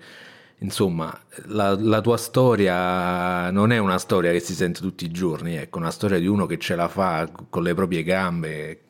insomma, 0.59 1.17
la, 1.47 1.77
la, 1.79 2.01
tua 2.01 2.17
storia 2.17 3.51
non 3.51 3.73
è 3.73 3.79
una 3.79 3.99
storia 3.99 4.33
che 4.33 4.41
si 4.41 4.55
sente 4.55 4.81
tutti 4.81 5.05
i 5.05 5.11
giorni, 5.11 5.57
ecco, 5.57 5.79
una 5.79 5.91
storia 5.91 6.19
di 6.19 6.27
uno 6.27 6.47
che 6.47 6.59
ce 6.59 6.77
la 6.77 6.89
fa 6.89 7.29
con 7.51 7.63
le 7.63 7.75
proprie 7.75 8.03
gambe, 8.03 8.86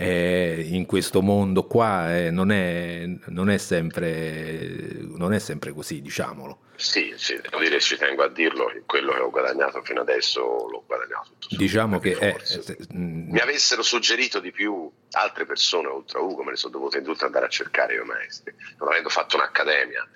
eh, 0.00 0.66
in 0.70 0.86
questo 0.86 1.20
mondo 1.20 1.66
qua 1.66 2.16
eh, 2.16 2.30
non, 2.30 2.50
è, 2.50 3.04
non, 3.26 3.50
è 3.50 3.58
sempre, 3.58 4.96
non, 5.02 5.34
è, 5.34 5.38
sempre, 5.38 5.72
così, 5.72 6.00
diciamolo. 6.00 6.60
Sì, 6.76 7.12
sì, 7.16 7.38
devo 7.38 7.58
dire, 7.58 7.78
ci 7.80 7.98
tengo 7.98 8.22
a 8.22 8.28
dirlo, 8.28 8.72
quello 8.86 9.12
che 9.12 9.20
ho 9.20 9.28
guadagnato 9.28 9.82
fino 9.82 10.00
adesso 10.00 10.40
l'ho 10.40 10.82
guadagnato 10.86 11.32
tutto. 11.38 11.56
Diciamo 11.56 11.98
che 11.98 12.16
è, 12.16 12.34
eh, 12.34 12.86
mi 12.94 13.38
avessero 13.38 13.82
suggerito 13.82 14.40
di 14.40 14.50
più 14.52 14.90
altre 15.10 15.44
persone 15.44 15.88
oltre 15.88 16.18
a 16.18 16.22
Ugo, 16.22 16.44
me 16.44 16.52
ne 16.52 16.56
sono 16.56 16.72
dovuto 16.72 16.96
in 16.96 17.04
tutto 17.04 17.26
andare 17.26 17.44
a 17.44 17.50
cercare 17.50 17.94
io 17.94 18.04
maestri, 18.06 18.54
non 18.78 18.88
avendo 18.88 19.10
fatto 19.10 19.36
un'accademia, 19.36 20.08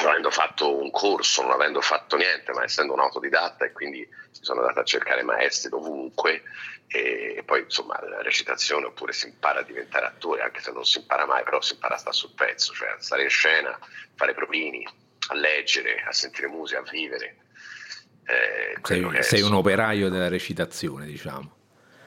non 0.00 0.10
avendo 0.10 0.30
fatto 0.30 0.76
un 0.76 0.90
corso, 0.90 1.42
non 1.42 1.52
avendo 1.52 1.80
fatto 1.80 2.16
niente, 2.16 2.52
ma 2.52 2.64
essendo 2.64 2.92
un 2.92 3.00
autodidatta 3.00 3.64
e 3.64 3.72
quindi 3.72 3.98
mi 3.98 4.44
sono 4.44 4.60
andato 4.60 4.80
a 4.80 4.84
cercare 4.84 5.22
maestri 5.22 5.68
dovunque 5.68 6.42
e 6.86 7.42
poi 7.46 7.62
insomma 7.62 7.98
la 8.06 8.20
recitazione 8.20 8.86
oppure 8.86 9.12
si 9.12 9.26
impara 9.26 9.60
a 9.60 9.62
diventare 9.62 10.04
attore 10.04 10.42
anche 10.42 10.60
se 10.60 10.72
non 10.72 10.84
si 10.84 10.98
impara 10.98 11.24
mai 11.24 11.42
però 11.42 11.58
si 11.62 11.72
impara 11.72 11.94
a 11.94 11.98
stare 11.98 12.14
sul 12.14 12.32
pezzo 12.34 12.74
cioè 12.74 12.90
a 12.90 12.96
stare 12.98 13.22
in 13.22 13.30
scena 13.30 13.78
fare 14.14 14.34
provini 14.34 14.86
a 15.28 15.34
leggere 15.34 16.02
a 16.06 16.12
sentire 16.12 16.48
musica 16.48 16.80
a 16.80 16.90
vivere. 16.90 17.36
Eh, 18.24 18.78
sei, 18.82 19.22
sei 19.22 19.40
un 19.42 19.54
operaio 19.54 20.08
della 20.08 20.28
recitazione 20.28 21.06
diciamo. 21.06 21.56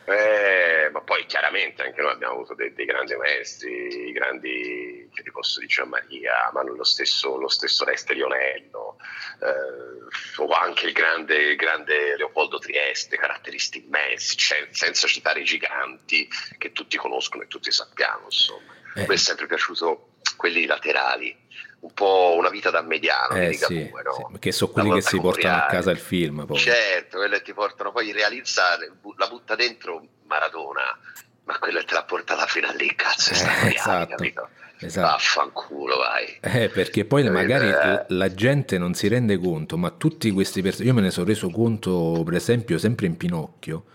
Eh, 0.05 0.64
ma 0.95 1.01
poi 1.01 1.25
chiaramente 1.25 1.81
anche 1.81 2.01
noi 2.01 2.13
abbiamo 2.13 2.35
avuto 2.35 2.53
dei, 2.53 2.71
dei 2.71 2.85
grandi 2.85 3.17
maestri, 3.17 4.13
grandi, 4.13 5.09
che 5.13 5.23
ti 5.23 5.29
posso 5.29 5.59
dire, 5.59 5.83
Maria, 5.83 6.49
ma 6.53 6.63
lo 6.63 6.85
stesso, 6.85 7.35
lo 7.35 7.49
stesso 7.49 7.83
Reste 7.83 8.13
Lionello, 8.13 8.95
eh, 9.41 10.41
o 10.41 10.47
anche 10.53 10.85
il 10.85 10.93
grande, 10.93 11.35
il 11.35 11.57
grande, 11.57 12.15
Leopoldo 12.15 12.59
Trieste, 12.59 13.17
caratteristi 13.17 13.83
immensi, 13.83 14.37
cioè, 14.37 14.69
senza 14.71 15.05
citare 15.05 15.41
i 15.41 15.43
giganti 15.43 16.29
che 16.57 16.71
tutti 16.71 16.95
conoscono 16.95 17.43
e 17.43 17.47
tutti 17.47 17.71
sappiamo. 17.71 18.23
Insomma. 18.29 18.73
Eh. 18.95 19.05
Mi 19.05 19.15
è 19.15 19.17
sempre 19.17 19.47
piaciuto 19.47 20.11
quelli 20.37 20.65
laterali, 20.65 21.35
un 21.81 21.93
po' 21.93 22.35
una 22.37 22.49
vita 22.49 22.69
da 22.69 22.81
mediano 22.81 23.35
eh, 23.35 23.51
sì, 23.51 23.85
pure, 23.89 24.03
no? 24.03 24.29
sì, 24.31 24.39
che 24.39 24.53
sono 24.53 24.71
quelli 24.71 24.93
che 24.93 25.01
si 25.01 25.19
portano 25.19 25.57
a 25.57 25.65
casa 25.65 25.91
il 25.91 25.99
film 25.99 26.45
poi. 26.45 26.57
certo, 26.57 27.17
quelli 27.17 27.41
ti 27.41 27.53
portano 27.53 27.91
poi 27.91 28.11
a 28.11 28.13
realizzare 28.13 28.89
la 29.17 29.27
butta 29.27 29.55
dentro 29.55 30.07
Maradona 30.27 30.97
ma 31.45 31.59
quella 31.59 31.83
te 31.83 31.93
l'ha 31.93 32.03
portata 32.03 32.45
fino 32.47 32.67
a 32.67 32.73
lì 32.73 32.93
cazzo 32.95 33.31
è 33.33 33.67
eh, 33.67 33.75
esatto, 33.75 34.15
capito? 34.15 34.49
Esatto. 34.79 35.07
Vaffanculo, 35.11 35.97
vai. 35.97 36.37
Eh, 36.41 36.69
perché 36.69 37.05
poi 37.05 37.29
magari 37.29 37.69
eh. 37.69 38.05
la 38.09 38.33
gente 38.33 38.77
non 38.77 38.93
si 38.93 39.07
rende 39.07 39.37
conto, 39.37 39.77
ma 39.77 39.89
tutti 39.91 40.31
questi 40.31 40.61
personaggi, 40.61 40.89
io 40.89 40.95
me 40.95 41.01
ne 41.01 41.11
sono 41.11 41.25
reso 41.27 41.49
conto, 41.49 42.21
per 42.25 42.33
esempio, 42.33 42.77
sempre 42.77 43.05
in 43.05 43.15
Pinocchio, 43.15 43.85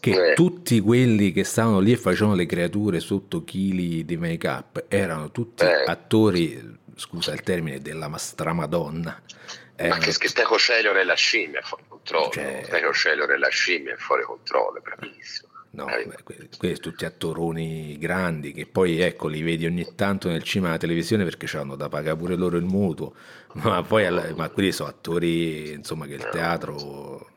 che 0.00 0.30
Eh. 0.30 0.34
tutti 0.34 0.80
quelli 0.80 1.32
che 1.32 1.44
stavano 1.44 1.80
lì 1.80 1.92
e 1.92 1.96
facevano 1.96 2.36
le 2.36 2.46
creature 2.46 3.00
sotto 3.00 3.44
chili 3.44 4.04
di 4.04 4.16
make 4.16 4.46
up 4.46 4.84
erano 4.88 5.30
tutti 5.30 5.64
Eh. 5.64 5.84
attori, 5.84 6.78
scusa 6.94 7.32
il 7.32 7.42
termine, 7.42 7.80
della 7.80 8.10
stramadonna. 8.16 9.20
Ma 9.20 9.84
Erano 9.84 10.00
che 10.00 10.12
Steco 10.12 10.58
Celio 10.58 10.92
nella 10.92 11.14
scimmia 11.14 11.60
è 11.60 11.62
fuori 11.62 11.84
controllo. 11.86 12.30
Cioè- 12.30 12.62
Steco 12.64 12.92
Celio 12.92 13.26
nella 13.26 13.48
scimmia 13.48 13.92
è 13.92 13.96
fuori 13.96 14.22
controllo, 14.22 14.80
bravissimo. 14.80 15.47
No, 15.70 15.86
Eh, 15.88 16.06
beh, 16.06 16.48
questi 16.56 16.80
tutti 16.80 17.04
attoroni 17.04 17.98
grandi 17.98 18.52
che 18.52 18.66
poi 18.66 19.00
ecco 19.00 19.28
li 19.28 19.42
vedi 19.42 19.66
ogni 19.66 19.86
tanto 19.94 20.28
nel 20.28 20.42
cinema 20.42 20.68
e 20.68 20.70
alla 20.70 20.78
televisione 20.80 21.24
perché 21.24 21.54
hanno 21.58 21.76
da 21.76 21.88
pagare 21.90 22.16
pure 22.16 22.36
loro 22.36 22.56
il 22.56 22.64
mutuo, 22.64 23.14
ma 23.54 23.82
poi 23.82 24.06
alla- 24.06 24.32
ma 24.34 24.48
quelli 24.48 24.72
sono 24.72 24.88
attori 24.88 25.70
insomma 25.72 26.06
che 26.06 26.14
il 26.14 26.28
teatro 26.30 27.30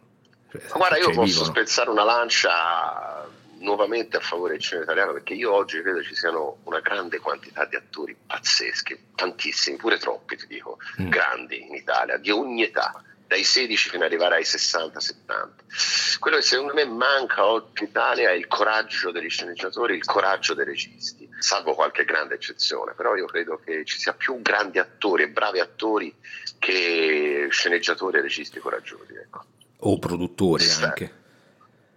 cioè, 0.49 0.61
Ma 0.71 0.77
guarda, 0.77 0.97
io 0.97 1.03
cioè, 1.05 1.13
posso 1.15 1.25
vivono. 1.31 1.45
spezzare 1.51 1.89
una 1.89 2.03
lancia 2.03 3.29
nuovamente 3.59 4.17
a 4.17 4.21
favore 4.21 4.53
del 4.53 4.61
cinema 4.61 4.85
italiano 4.85 5.13
perché 5.13 5.33
io 5.33 5.53
oggi 5.53 5.81
credo 5.81 6.01
ci 6.01 6.15
siano 6.15 6.57
una 6.63 6.79
grande 6.79 7.19
quantità 7.19 7.65
di 7.65 7.75
attori 7.75 8.15
pazzeschi, 8.25 8.97
tantissimi, 9.15 9.77
pure 9.77 9.97
troppi 9.97 10.35
ti 10.37 10.47
dico, 10.47 10.77
Mm. 11.01 11.09
grandi 11.09 11.61
in 11.61 11.75
Italia, 11.75 12.17
di 12.17 12.31
ogni 12.31 12.63
età, 12.63 13.01
dai 13.31 13.45
16 13.45 13.89
fino 13.91 14.03
ad 14.03 14.09
arrivare 14.11 14.35
ai 14.35 14.43
60-70. 14.43 16.19
Quello 16.19 16.35
che 16.35 16.41
secondo 16.43 16.73
me 16.73 16.83
manca 16.83 17.45
oggi 17.45 17.83
in 17.83 17.87
Italia 17.89 18.29
è 18.29 18.33
il 18.33 18.45
coraggio 18.47 19.09
degli 19.11 19.29
sceneggiatori, 19.29 19.95
il 19.95 20.03
coraggio 20.03 20.53
dei 20.53 20.65
registi, 20.65 21.29
salvo 21.39 21.73
qualche 21.73 22.03
grande 22.03 22.35
eccezione, 22.35 22.93
però 22.93 23.15
io 23.15 23.25
credo 23.27 23.57
che 23.63 23.85
ci 23.85 23.97
sia 23.99 24.11
più 24.11 24.41
grandi 24.41 24.79
attori 24.79 25.23
e 25.23 25.29
bravi 25.29 25.59
attori 25.61 26.13
che 26.59 27.47
sceneggiatori 27.49 28.17
e 28.17 28.21
registi 28.21 28.59
coraggiosi. 28.59 29.13
Ecco 29.13 29.45
o 29.83 29.97
produttori 29.97 30.63
Sì. 30.63 30.83
anche. 30.83 31.19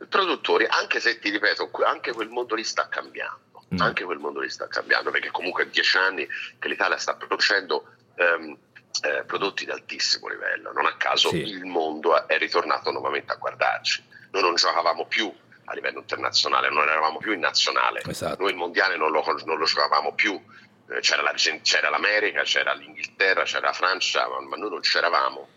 produttori, 0.09 0.67
anche 0.69 1.01
se 1.01 1.19
ti 1.19 1.31
ripeto, 1.31 1.69
anche 1.85 2.13
quel 2.13 2.29
mondo 2.29 2.55
lì 2.55 2.63
sta 2.63 2.89
cambiando, 2.89 3.65
Mm. 3.75 3.81
anche 3.81 4.05
quel 4.05 4.19
mondo 4.19 4.39
lì 4.41 4.49
sta 4.51 4.69
cambiando, 4.69 5.11
perché 5.11 5.31
comunque 5.33 5.65
è 5.65 5.67
dieci 5.67 5.97
anni 5.97 6.27
che 6.61 6.69
l'Italia 6.69 6.97
sta 6.99 7.15
producendo 7.17 7.89
ehm, 8.17 8.57
eh, 9.03 9.25
prodotti 9.25 9.65
di 9.65 9.71
altissimo 9.71 10.29
livello, 10.29 10.73
non 10.73 10.87
a 10.87 10.97
caso 10.97 11.29
Sì. 11.31 11.37
il 11.39 11.65
mondo 11.65 12.27
è 12.29 12.39
ritornato 12.39 12.91
nuovamente 12.91 13.33
a 13.33 13.37
guardarci, 13.37 14.05
noi 14.31 14.43
non 14.43 14.55
giocavamo 14.55 15.07
più 15.07 15.33
a 15.67 15.75
livello 15.75 15.99
internazionale, 16.01 16.69
non 16.71 16.83
eravamo 16.89 17.19
più 17.19 17.33
in 17.33 17.41
nazionale, 17.41 18.03
Esatto. 18.07 18.43
noi 18.43 18.51
il 18.53 18.57
mondiale 18.57 18.97
non 18.97 19.11
lo, 19.11 19.25
non 19.45 19.59
lo 19.59 19.65
giocavamo 19.65 20.13
più, 20.15 20.41
Eh, 20.87 21.01
c'era, 21.01 21.23
l'Argen- 21.23 21.63
c'era 21.63 21.89
l'America, 21.89 22.43
c'era 22.43 22.75
l'Inghilterra, 22.75 23.45
c'era 23.45 23.69
la 23.69 23.73
Francia, 23.73 24.29
ma, 24.29 24.41
ma 24.43 24.57
noi 24.57 24.69
non 24.69 24.81
c'eravamo. 24.81 25.49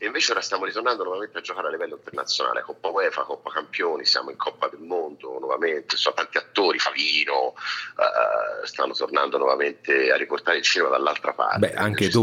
E 0.00 0.06
invece 0.06 0.30
ora 0.30 0.40
stiamo 0.40 0.64
ritornando 0.64 1.02
nuovamente 1.02 1.38
a 1.38 1.40
giocare 1.40 1.66
a 1.66 1.70
livello 1.70 1.96
internazionale, 1.96 2.62
Coppa 2.62 2.88
UEFA, 2.88 3.22
Coppa 3.22 3.50
Campioni, 3.50 4.04
siamo 4.04 4.30
in 4.30 4.36
Coppa 4.36 4.68
del 4.68 4.80
Mondo 4.80 5.38
nuovamente, 5.40 5.96
sono 5.96 6.14
tanti 6.14 6.38
attori, 6.38 6.78
Favino, 6.78 7.54
eh, 7.98 8.66
stanno 8.66 8.92
tornando 8.92 9.38
nuovamente 9.38 10.12
a 10.12 10.16
riportare 10.16 10.58
il 10.58 10.62
cinema 10.62 10.90
dall'altra 10.90 11.32
parte. 11.32 11.58
Beh, 11.58 11.74
anche 11.74 12.08
tu, 12.10 12.22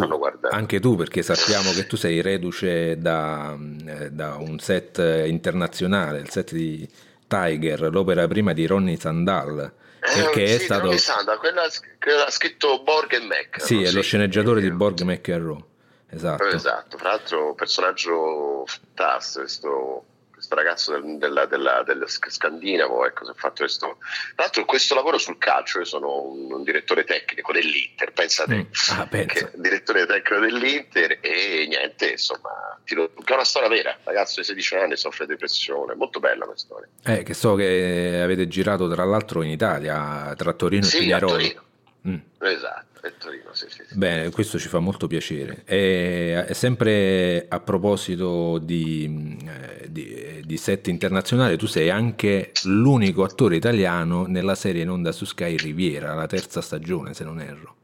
anche 0.50 0.80
tu, 0.80 0.96
perché 0.96 1.22
sappiamo 1.22 1.72
che 1.74 1.86
tu 1.86 1.98
sei 1.98 2.22
reduce 2.22 2.98
da, 2.98 3.58
eh, 3.86 4.10
da 4.10 4.36
un 4.36 4.58
set 4.60 4.98
internazionale, 5.26 6.20
il 6.20 6.30
set 6.30 6.54
di 6.54 6.90
Tiger, 7.28 7.90
l'opera 7.92 8.26
prima 8.28 8.54
di 8.54 8.66
Ronnie 8.66 8.98
Sandal, 8.98 9.74
Eh, 10.00 10.30
che 10.30 10.44
è 10.44 10.58
sì, 10.60 10.66
stato... 10.66 10.84
Ronnie 10.84 10.98
Sanda, 10.98 11.38
quella 11.38 11.68
che 12.00 12.12
ha 12.12 12.30
scritto 12.30 12.84
Borg 12.84 13.12
e 13.14 13.20
Mac. 13.20 13.62
Sì, 13.62 13.84
è 13.84 13.92
lo 13.92 14.02
sceneggiatore 14.02 14.62
di 14.62 14.72
Borg 14.72 15.02
McEnroe. 15.02 15.74
Esatto. 16.10 16.46
Esatto, 16.48 16.98
tra 16.98 17.10
l'altro 17.10 17.48
un 17.50 17.56
personaggio 17.56 18.64
fantastico, 18.66 19.42
questo, 19.42 20.06
questo 20.32 20.56
ragazzo 20.56 20.92
del, 20.92 21.18
della, 21.18 21.46
della- 21.46 21.84
del 21.84 22.04
sc- 22.08 22.30
scandinavo, 22.30 23.06
ecco, 23.06 23.26
si 23.26 23.32
è 23.32 23.34
fatto 23.34 23.64
questo... 23.64 23.98
Tra 24.36 24.44
l'altro 24.44 24.66
questo 24.66 24.96
lavoro 24.96 25.18
sul 25.18 25.38
calcio, 25.38 25.80
io 25.80 25.86
sono 25.86 26.22
un, 26.22 26.52
un 26.52 26.64
direttore 26.64 27.04
tecnico 27.04 27.52
dell'Inter, 27.52 28.14
pensate, 28.14 28.56
Mm. 28.56 28.62
Ah, 28.98 29.08
pensa. 29.08 29.34
che- 29.50 29.52
direttore 29.56 30.06
tecnico 30.06 30.40
dell'Inter 30.42 31.18
e 31.22 31.66
niente, 31.68 32.12
insomma, 32.12 32.78
lo- 32.90 33.12
è 33.26 33.34
una 33.34 33.44
storia 33.44 33.68
vera, 33.70 33.98
ragazzo 34.04 34.40
di 34.40 34.46
16 34.46 34.76
anni 34.76 34.96
soffre 34.98 35.26
di 35.26 35.32
depressione, 35.34 35.96
molto 35.96 36.20
bella 36.20 36.46
questa 36.46 36.66
storia. 36.68 36.88
Eh, 37.04 37.24
che 37.24 37.34
so 37.34 37.56
che 37.56 38.20
avete 38.24 38.48
girato 38.48 38.88
tra 38.90 39.04
l'altro 39.04 39.42
in 39.42 39.50
Italia, 39.50 40.34
tra 40.38 40.54
Torino 40.54 40.86
e 40.86 40.90
Sì, 40.90 40.98
a 41.12 41.18
Pinerolo. 41.20 41.64
Mm. 42.08 42.18
esatto, 42.40 43.00
a 43.08 43.12
Torino, 43.18 43.54
sì, 43.54 43.66
sì. 43.70 43.82
sì. 43.88 43.98
Bene, 43.98 44.30
questo 44.30 44.60
ci 44.60 44.68
fa 44.68 44.78
molto 44.80 45.08
piacere. 45.08 45.64
E, 45.66 46.46
e 46.48 46.54
sempre 46.54 47.46
a 47.50 47.60
proposito 47.60 48.60
di, 48.60 49.38
eh, 49.44 49.92
di- 49.92 50.42
di 50.46 50.58
set 50.58 50.88
internazionali, 50.88 51.58
tu 51.58 51.66
sei 51.66 51.90
anche 51.90 52.52
l'unico 52.66 53.24
attore 53.24 53.56
italiano 53.56 54.26
nella 54.28 54.54
serie 54.56 54.84
in 54.84 54.90
onda 54.90 55.12
su 55.12 55.26
Sky 55.26 55.56
Riviera, 55.58 56.14
la 56.14 56.28
terza 56.28 56.62
stagione, 56.62 57.14
se 57.16 57.24
non 57.24 57.40
erro. 57.42 57.76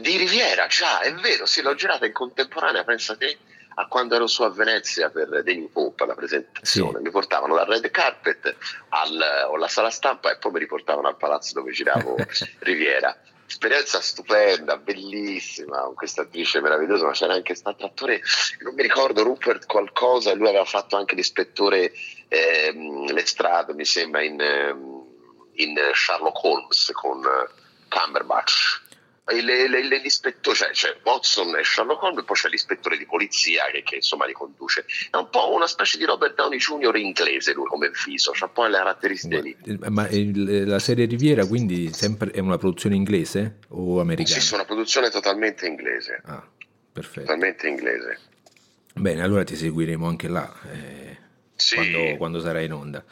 Di 0.00 0.16
Riviera, 0.16 0.66
già, 0.68 1.00
è 1.00 1.12
vero, 1.14 1.44
sì, 1.46 1.62
l'ho 1.62 1.74
girata 1.74 2.06
in 2.06 2.12
contemporanea, 2.12 2.84
pensa 2.84 3.16
te, 3.16 3.36
a 3.80 3.86
quando 3.86 4.14
ero 4.14 4.26
su 4.26 4.42
a 4.42 4.50
Venezia 4.50 5.08
per 5.08 5.42
Degni 5.42 5.68
Pope 5.68 6.04
alla 6.04 6.14
presentazione. 6.14 6.98
Sì. 6.98 7.02
Mi 7.02 7.10
portavano 7.10 7.54
dal 7.54 7.66
red 7.66 7.90
carpet 7.90 8.54
al- 8.90 9.48
alla 9.52 9.68
sala 9.68 9.90
stampa 9.90 10.30
e 10.30 10.36
poi 10.36 10.52
mi 10.52 10.58
riportavano 10.58 11.08
al 11.08 11.16
palazzo 11.16 11.54
dove 11.54 11.72
giravo 11.72 12.16
Riviera. 12.60 13.16
Esperienza 13.46 14.00
stupenda, 14.00 14.76
bellissima, 14.76 15.80
con 15.80 15.94
questa 15.94 16.22
attrice 16.22 16.60
meravigliosa, 16.60 17.06
ma 17.06 17.10
c'era 17.10 17.32
anche 17.32 17.56
stato 17.56 17.84
attore, 17.84 18.22
non 18.60 18.74
mi 18.74 18.82
ricordo, 18.82 19.24
Rupert 19.24 19.66
qualcosa, 19.66 20.32
lui 20.34 20.46
aveva 20.46 20.64
fatto 20.64 20.96
anche 20.96 21.16
l'ispettore 21.16 21.90
ehm, 22.28 23.10
Lestrade, 23.12 23.74
mi 23.74 23.84
sembra, 23.84 24.22
in, 24.22 24.40
ehm, 24.40 25.04
in 25.54 25.76
Sherlock 25.92 26.44
Holmes 26.44 26.90
con 26.92 27.24
eh, 27.24 27.48
Cumberbatch. 27.88 28.82
Le- 29.30 29.68
le- 29.68 29.86
le- 29.86 29.98
l'ispettore, 30.00 30.56
cioè, 30.56 30.70
c'è 30.70 30.96
Watson 31.04 31.56
e 31.56 31.62
Sherlock 31.64 32.02
Holmes, 32.02 32.24
poi 32.24 32.36
c'è 32.36 32.48
l'ispettore 32.48 32.96
di 32.96 33.06
polizia 33.06 33.64
che, 33.72 33.82
che, 33.82 33.96
insomma 33.96 34.26
li 34.26 34.32
conduce. 34.32 34.84
È 35.10 35.16
un 35.16 35.28
po' 35.30 35.52
una 35.52 35.66
specie 35.66 35.98
di 35.98 36.04
Robert 36.04 36.34
Downey 36.34 36.58
Jr. 36.58 36.96
inglese 36.96 37.52
lui 37.52 37.66
come 37.66 37.90
viso, 38.06 38.32
c'ha 38.34 38.48
poi 38.48 38.70
le 38.70 38.76
caratteristiche 38.78 39.40
lì. 39.40 39.56
Ma 39.88 40.08
il- 40.08 40.66
la 40.66 40.78
serie 40.78 41.06
Riviera 41.06 41.46
quindi 41.46 41.92
sempre 41.92 42.30
è 42.32 42.40
una 42.40 42.58
produzione 42.58 42.96
inglese 42.96 43.58
o 43.68 44.00
americana? 44.00 44.40
Sì, 44.40 44.46
sì, 44.46 44.54
una 44.54 44.64
produzione 44.64 45.10
totalmente 45.10 45.66
inglese, 45.66 46.20
Ah, 46.24 46.44
perfetto. 46.92 47.20
totalmente 47.26 47.68
inglese. 47.68 48.18
Bene, 48.94 49.22
allora 49.22 49.44
ti 49.44 49.54
seguiremo 49.54 50.06
anche 50.08 50.28
là 50.28 50.52
eh, 50.72 51.16
Sì. 51.54 51.76
quando, 51.76 52.16
quando 52.16 52.40
sarai 52.40 52.64
in 52.64 52.72
onda. 52.72 53.04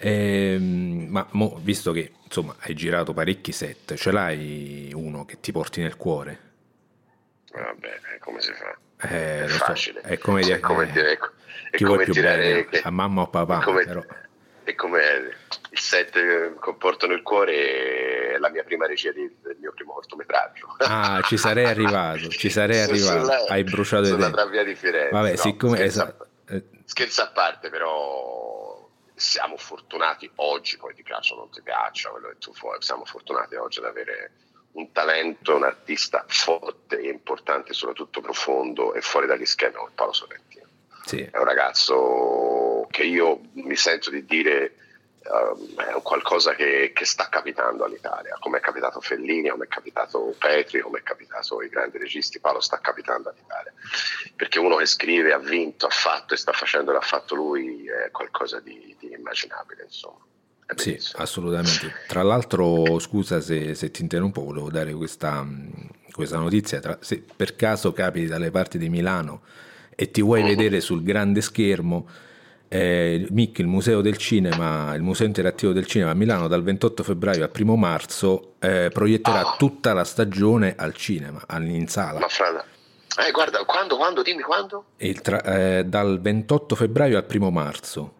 Ehm, 0.00 1.06
ma 1.10 1.26
mo, 1.32 1.58
visto 1.62 1.92
che 1.92 2.12
insomma 2.24 2.54
hai 2.60 2.74
girato 2.74 3.12
parecchi 3.12 3.52
set, 3.52 3.94
ce 3.94 4.10
l'hai 4.12 4.90
uno 4.94 5.24
che 5.24 5.40
ti 5.40 5.50
porti 5.52 5.80
nel 5.80 5.96
cuore? 5.96 6.46
Vabbè, 7.52 8.00
eh, 8.14 8.18
come 8.20 8.40
si 8.40 8.52
fa? 8.52 8.76
Eh, 9.08 9.38
è 9.38 9.42
lo 9.42 9.48
so, 9.48 9.56
facile. 9.64 10.00
è 10.00 10.18
come 10.18 10.42
dire, 10.42 10.60
come 10.60 10.84
eh, 10.88 10.92
dire- 10.92 11.12
è 11.70 11.76
chi 11.76 11.84
vuoi 11.84 11.96
come 11.98 12.04
più 12.04 12.12
tirare 12.12 12.38
bene, 12.38 12.64
che- 12.66 12.80
a 12.82 12.90
mamma 12.90 13.22
o 13.22 13.28
papà? 13.28 13.60
è 13.60 13.64
come, 13.64 13.84
però. 13.84 14.04
è 14.64 14.74
come 14.74 15.00
il 15.70 15.78
set 15.78 16.10
che 16.12 16.74
porto 16.78 17.06
nel 17.06 17.22
cuore 17.22 18.34
è 18.34 18.38
la 18.38 18.50
mia 18.50 18.62
prima 18.64 18.86
regia 18.86 19.10
di- 19.12 19.34
del 19.42 19.56
mio 19.58 19.72
primo 19.72 19.92
cortometraggio. 19.94 20.76
Ah, 20.78 21.20
ci 21.24 21.36
sarei 21.36 21.66
arrivato, 21.70 22.28
ci 22.28 22.50
sarei 22.50 22.80
arrivato. 22.80 23.20
sulla- 23.20 23.44
Hai 23.48 23.64
bruciato 23.64 24.04
i 24.04 24.06
sulla 24.08 24.18
tempi. 24.18 24.36
travvia 24.36 24.64
di 24.64 24.74
Firenze. 24.76 25.10
Vabbè, 25.10 25.30
no, 25.30 25.36
siccome 25.36 25.76
scherzo 25.76 26.00
esatto, 26.02 26.26
eh, 26.48 26.62
Scherzi 26.84 27.20
a 27.20 27.28
parte, 27.28 27.68
però 27.70 28.57
siamo 29.18 29.56
fortunati 29.56 30.30
oggi, 30.36 30.76
poi 30.76 30.94
ti 30.94 31.02
piaccia 31.02 31.34
o 31.34 31.38
non 31.38 31.50
ti 31.50 31.62
piaccia, 31.62 32.10
quello 32.10 32.28
che 32.28 32.38
tu 32.38 32.52
vuoi, 32.52 32.76
siamo 32.80 33.04
fortunati 33.04 33.54
oggi 33.56 33.78
ad 33.78 33.86
avere 33.86 34.32
un 34.72 34.92
talento, 34.92 35.56
un 35.56 35.64
artista 35.64 36.24
forte 36.28 37.00
e 37.00 37.08
importante, 37.08 37.72
soprattutto 37.72 38.20
profondo 38.20 38.94
e 38.94 39.00
fuori 39.00 39.26
dagli 39.26 39.46
schemi 39.46 39.74
come 39.74 39.90
Paolo 39.94 40.12
Sorrentino. 40.12 40.66
sì, 41.04 41.22
È 41.22 41.36
un 41.36 41.44
ragazzo 41.44 42.86
che 42.90 43.02
io 43.02 43.40
mi 43.54 43.76
sento 43.76 44.10
di 44.10 44.24
dire 44.24 44.74
ehm, 45.28 45.80
è 45.80 45.94
un 45.94 46.02
qualcosa 46.02 46.54
che, 46.54 46.92
che 46.94 47.04
sta 47.04 47.28
capitando 47.28 47.84
all'Italia, 47.84 48.36
come 48.40 48.58
è 48.58 48.60
capitato 48.60 49.00
Fellini, 49.00 49.50
come 49.50 49.64
è 49.64 49.68
capitato 49.68 50.34
Petri, 50.38 50.80
come 50.80 50.98
è 50.98 51.02
capitato 51.02 51.58
ai 51.58 51.68
grandi 51.68 51.98
registi, 51.98 52.40
Paolo 52.40 52.60
sta 52.60 52.80
capitando 52.80 53.28
all'Italia. 53.28 53.72
Perché 54.34 54.58
uno 54.58 54.76
che 54.76 54.86
scrive, 54.86 55.32
ha 55.32 55.38
vinto, 55.38 55.86
ha 55.86 55.90
fatto 55.90 56.34
e 56.34 56.36
sta 56.36 56.52
facendo 56.52 56.92
l'ha 56.92 57.00
fatto 57.00 57.34
lui 57.34 57.86
è 57.86 58.10
qualcosa 58.10 58.60
di, 58.60 58.96
di 58.98 59.12
immaginabile, 59.12 59.84
insomma. 59.84 60.26
Sì, 60.76 60.98
assolutamente. 61.14 61.92
Tra 62.06 62.22
l'altro, 62.22 62.98
scusa 62.98 63.40
se, 63.40 63.74
se 63.74 63.90
ti 63.90 64.02
interrompo, 64.02 64.42
volevo 64.42 64.70
dare 64.70 64.92
questa, 64.92 65.46
questa 66.12 66.36
notizia. 66.36 66.78
Tra- 66.80 66.98
se 67.00 67.24
per 67.34 67.56
caso 67.56 67.92
capiti 67.92 68.26
dalle 68.26 68.50
parti 68.50 68.76
di 68.76 68.90
Milano 68.90 69.42
e 70.00 70.10
ti 70.10 70.20
vuoi 70.20 70.42
vedere 70.42 70.80
sul 70.80 71.02
grande 71.02 71.40
schermo, 71.40 72.06
eh, 72.68 73.26
MIC, 73.30 73.58
il 73.60 73.66
Museo 73.66 74.00
del 74.00 74.16
Cinema, 74.16 74.94
il 74.94 75.02
Museo 75.02 75.26
Interattivo 75.26 75.72
del 75.72 75.86
Cinema 75.86 76.10
a 76.10 76.14
Milano 76.14 76.48
dal 76.48 76.62
28 76.62 77.02
febbraio 77.02 77.42
al 77.44 77.50
1 77.58 77.76
marzo 77.76 78.54
eh, 78.60 78.90
proietterà 78.92 79.40
Ah. 79.52 79.54
tutta 79.58 79.92
la 79.94 80.04
stagione 80.04 80.74
al 80.76 80.94
cinema, 80.94 81.42
in 81.58 81.88
sala. 81.88 82.18
Ma 82.20 82.28
fra... 82.28 82.64
Eh, 83.26 83.30
guarda, 83.32 83.64
quando, 83.64 83.96
quando, 83.96 84.22
dimmi 84.22 84.42
quando? 84.42 84.84
Tra- 85.22 85.42
eh, 85.42 85.84
dal 85.84 86.20
28 86.20 86.74
febbraio 86.76 87.16
al 87.16 87.26
1 87.28 87.50
marzo. 87.50 88.12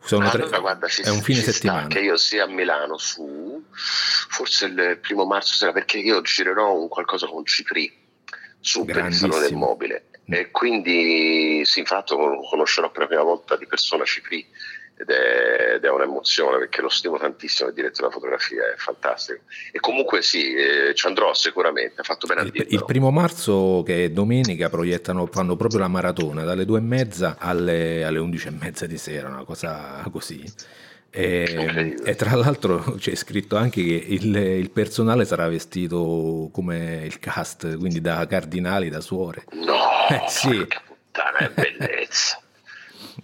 Sono 0.00 0.28
tre- 0.28 0.42
Allora, 0.42 0.58
guarda, 0.60 0.86
ci- 0.86 1.00
è 1.02 1.08
un 1.08 1.22
fine 1.22 1.40
settimana. 1.40 1.86
che 1.88 2.00
io 2.00 2.16
sia 2.18 2.44
a 2.44 2.46
Milano 2.46 2.98
su 2.98 3.64
forse 3.72 4.66
il 4.66 4.98
primo 5.00 5.24
marzo 5.24 5.54
sera 5.54 5.72
perché 5.72 5.96
io 5.98 6.20
girerò 6.20 6.74
un 6.74 6.88
qualcosa 6.88 7.26
con 7.26 7.44
Cipri 7.46 7.90
su 8.60 8.84
per 8.84 9.06
il 9.06 9.14
salone 9.14 9.40
del 9.40 9.54
mobile 9.54 10.04
e 10.26 10.50
quindi 10.50 11.62
sì 11.64 11.80
infatti 11.80 12.14
conoscerò 12.14 12.90
per 12.90 13.02
la 13.02 13.06
prima 13.08 13.22
volta 13.22 13.56
di 13.56 13.66
persona 13.66 14.04
Cipri 14.04 14.46
ed 14.96 15.10
è, 15.10 15.74
ed 15.74 15.84
è 15.84 15.90
un'emozione 15.90 16.58
perché 16.58 16.80
lo 16.80 16.88
stimo 16.88 17.18
tantissimo 17.18 17.68
il 17.68 17.74
direttore 17.74 18.08
della 18.08 18.12
fotografia 18.12 18.62
è 18.72 18.76
fantastico 18.76 19.40
e 19.72 19.80
comunque 19.80 20.22
sì 20.22 20.54
eh, 20.54 20.94
ci 20.94 21.06
andrò 21.06 21.34
sicuramente 21.34 22.00
ha 22.00 22.04
fatto 22.04 22.26
bene 22.26 22.42
a 22.42 22.44
Il, 22.44 22.52
dirlo 22.52 22.68
il 22.70 22.84
primo 22.84 23.10
marzo, 23.10 23.82
che 23.84 24.04
è 24.04 24.10
domenica, 24.10 24.68
proiettano, 24.70 25.26
fanno 25.26 25.56
proprio 25.56 25.80
la 25.80 25.88
maratona 25.88 26.44
dalle 26.44 26.64
due 26.64 26.78
e 26.78 26.82
mezza 26.82 27.36
alle, 27.38 28.04
alle 28.04 28.18
undici 28.18 28.46
e 28.46 28.52
mezza 28.52 28.86
di 28.86 28.98
sera, 28.98 29.28
una 29.28 29.44
cosa 29.44 30.06
così. 30.10 30.42
E, 31.10 31.94
e 32.04 32.14
tra 32.16 32.34
l'altro 32.34 32.94
c'è 32.98 33.14
scritto 33.14 33.56
anche 33.56 33.82
che 33.82 34.04
il, 34.08 34.34
il 34.34 34.70
personale 34.70 35.24
sarà 35.24 35.48
vestito 35.48 36.48
come 36.52 37.02
il 37.04 37.18
cast, 37.18 37.78
quindi 37.78 38.00
da 38.00 38.26
cardinali, 38.26 38.88
da 38.88 39.00
suore. 39.00 39.44
no 39.52 39.93
Eh, 40.08 40.24
sì. 40.28 40.66
puttana 40.86 41.38
è 41.38 41.48
bellezza 41.50 42.40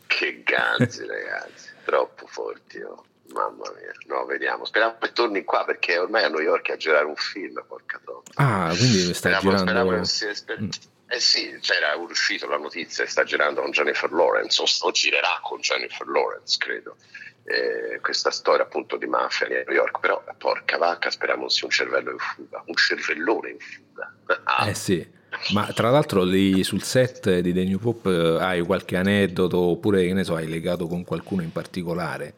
che 0.07 0.43
ganzi 0.43 1.07
ragazzi 1.07 1.69
troppo 1.85 2.27
forti 2.27 2.81
oh. 2.81 3.05
mamma 3.33 3.71
mia 3.77 3.93
no 4.07 4.25
vediamo 4.27 4.65
speriamo 4.65 4.97
che 5.01 5.13
torni 5.13 5.45
qua 5.45 5.65
perché 5.65 5.99
ormai 5.99 6.25
a 6.25 6.29
New 6.29 6.41
York 6.41 6.69
è 6.69 6.73
a 6.73 6.77
girare 6.77 7.05
un 7.07 7.17
film 7.17 7.63
porca 7.67 8.01
troppo 8.05 8.31
Ah, 8.35 8.69
quindi 8.77 9.03
sta 9.15 9.15
Speriamo, 9.15 9.43
girando. 9.43 9.63
speriamo 9.71 9.99
che 9.99 10.05
sia- 10.05 10.35
sper- 10.35 10.61
Mm. 10.61 10.69
Eh 11.13 11.19
sì, 11.19 11.59
c'era 11.61 11.97
uscito 11.97 12.47
la 12.47 12.57
notizia, 12.57 13.05
sta 13.05 13.25
girando 13.25 13.63
con 13.63 13.73
Jennifer 13.73 14.13
Lawrence, 14.13 14.63
o, 14.63 14.65
o 14.87 14.91
girerà 14.93 15.41
con 15.43 15.59
Jennifer 15.59 16.07
Lawrence, 16.07 16.57
credo. 16.57 16.95
Eh, 17.43 17.99
questa 18.01 18.31
storia 18.31 18.63
appunto 18.63 18.97
di 18.97 19.07
mafia 19.07 19.47
a 19.47 19.49
New 19.51 19.73
York, 19.75 19.99
però 19.99 20.23
porca 20.39 20.77
vacca, 20.79 21.11
speriamo 21.11 21.49
sia 21.49 21.65
un 21.65 21.73
cervello 21.73 22.13
in 22.13 22.19
fuga, 22.19 22.63
un 22.65 22.75
cervellone 22.75 23.51
in 23.51 23.59
fuga. 23.59 24.15
Ah, 24.45 24.69
Eh 24.69 24.75
sì, 24.77 25.05
ma 25.53 25.67
tra 25.73 25.91
l'altro 25.91 26.23
lì 26.25 26.63
sul 26.65 26.83
set 26.83 27.39
di 27.39 27.53
The 27.53 27.65
New 27.65 27.79
Pop 27.79 28.07
eh, 28.07 28.39
hai 28.41 28.61
qualche 28.63 28.97
aneddoto 28.97 29.59
oppure 29.59 30.05
che 30.07 30.13
ne 30.13 30.25
so, 30.25 30.35
hai 30.35 30.49
legato 30.49 30.87
con 30.87 31.05
qualcuno 31.05 31.43
in 31.43 31.53
particolare 31.53 32.35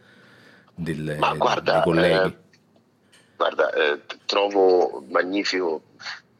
del, 0.75 1.17
Ma 1.19 1.35
guarda, 1.35 1.73
dei 1.73 1.83
colleghi? 1.83 2.29
eh, 2.29 2.41
Guarda, 3.37 3.73
eh, 3.73 4.01
trovo 4.25 5.05
magnifico 5.09 5.83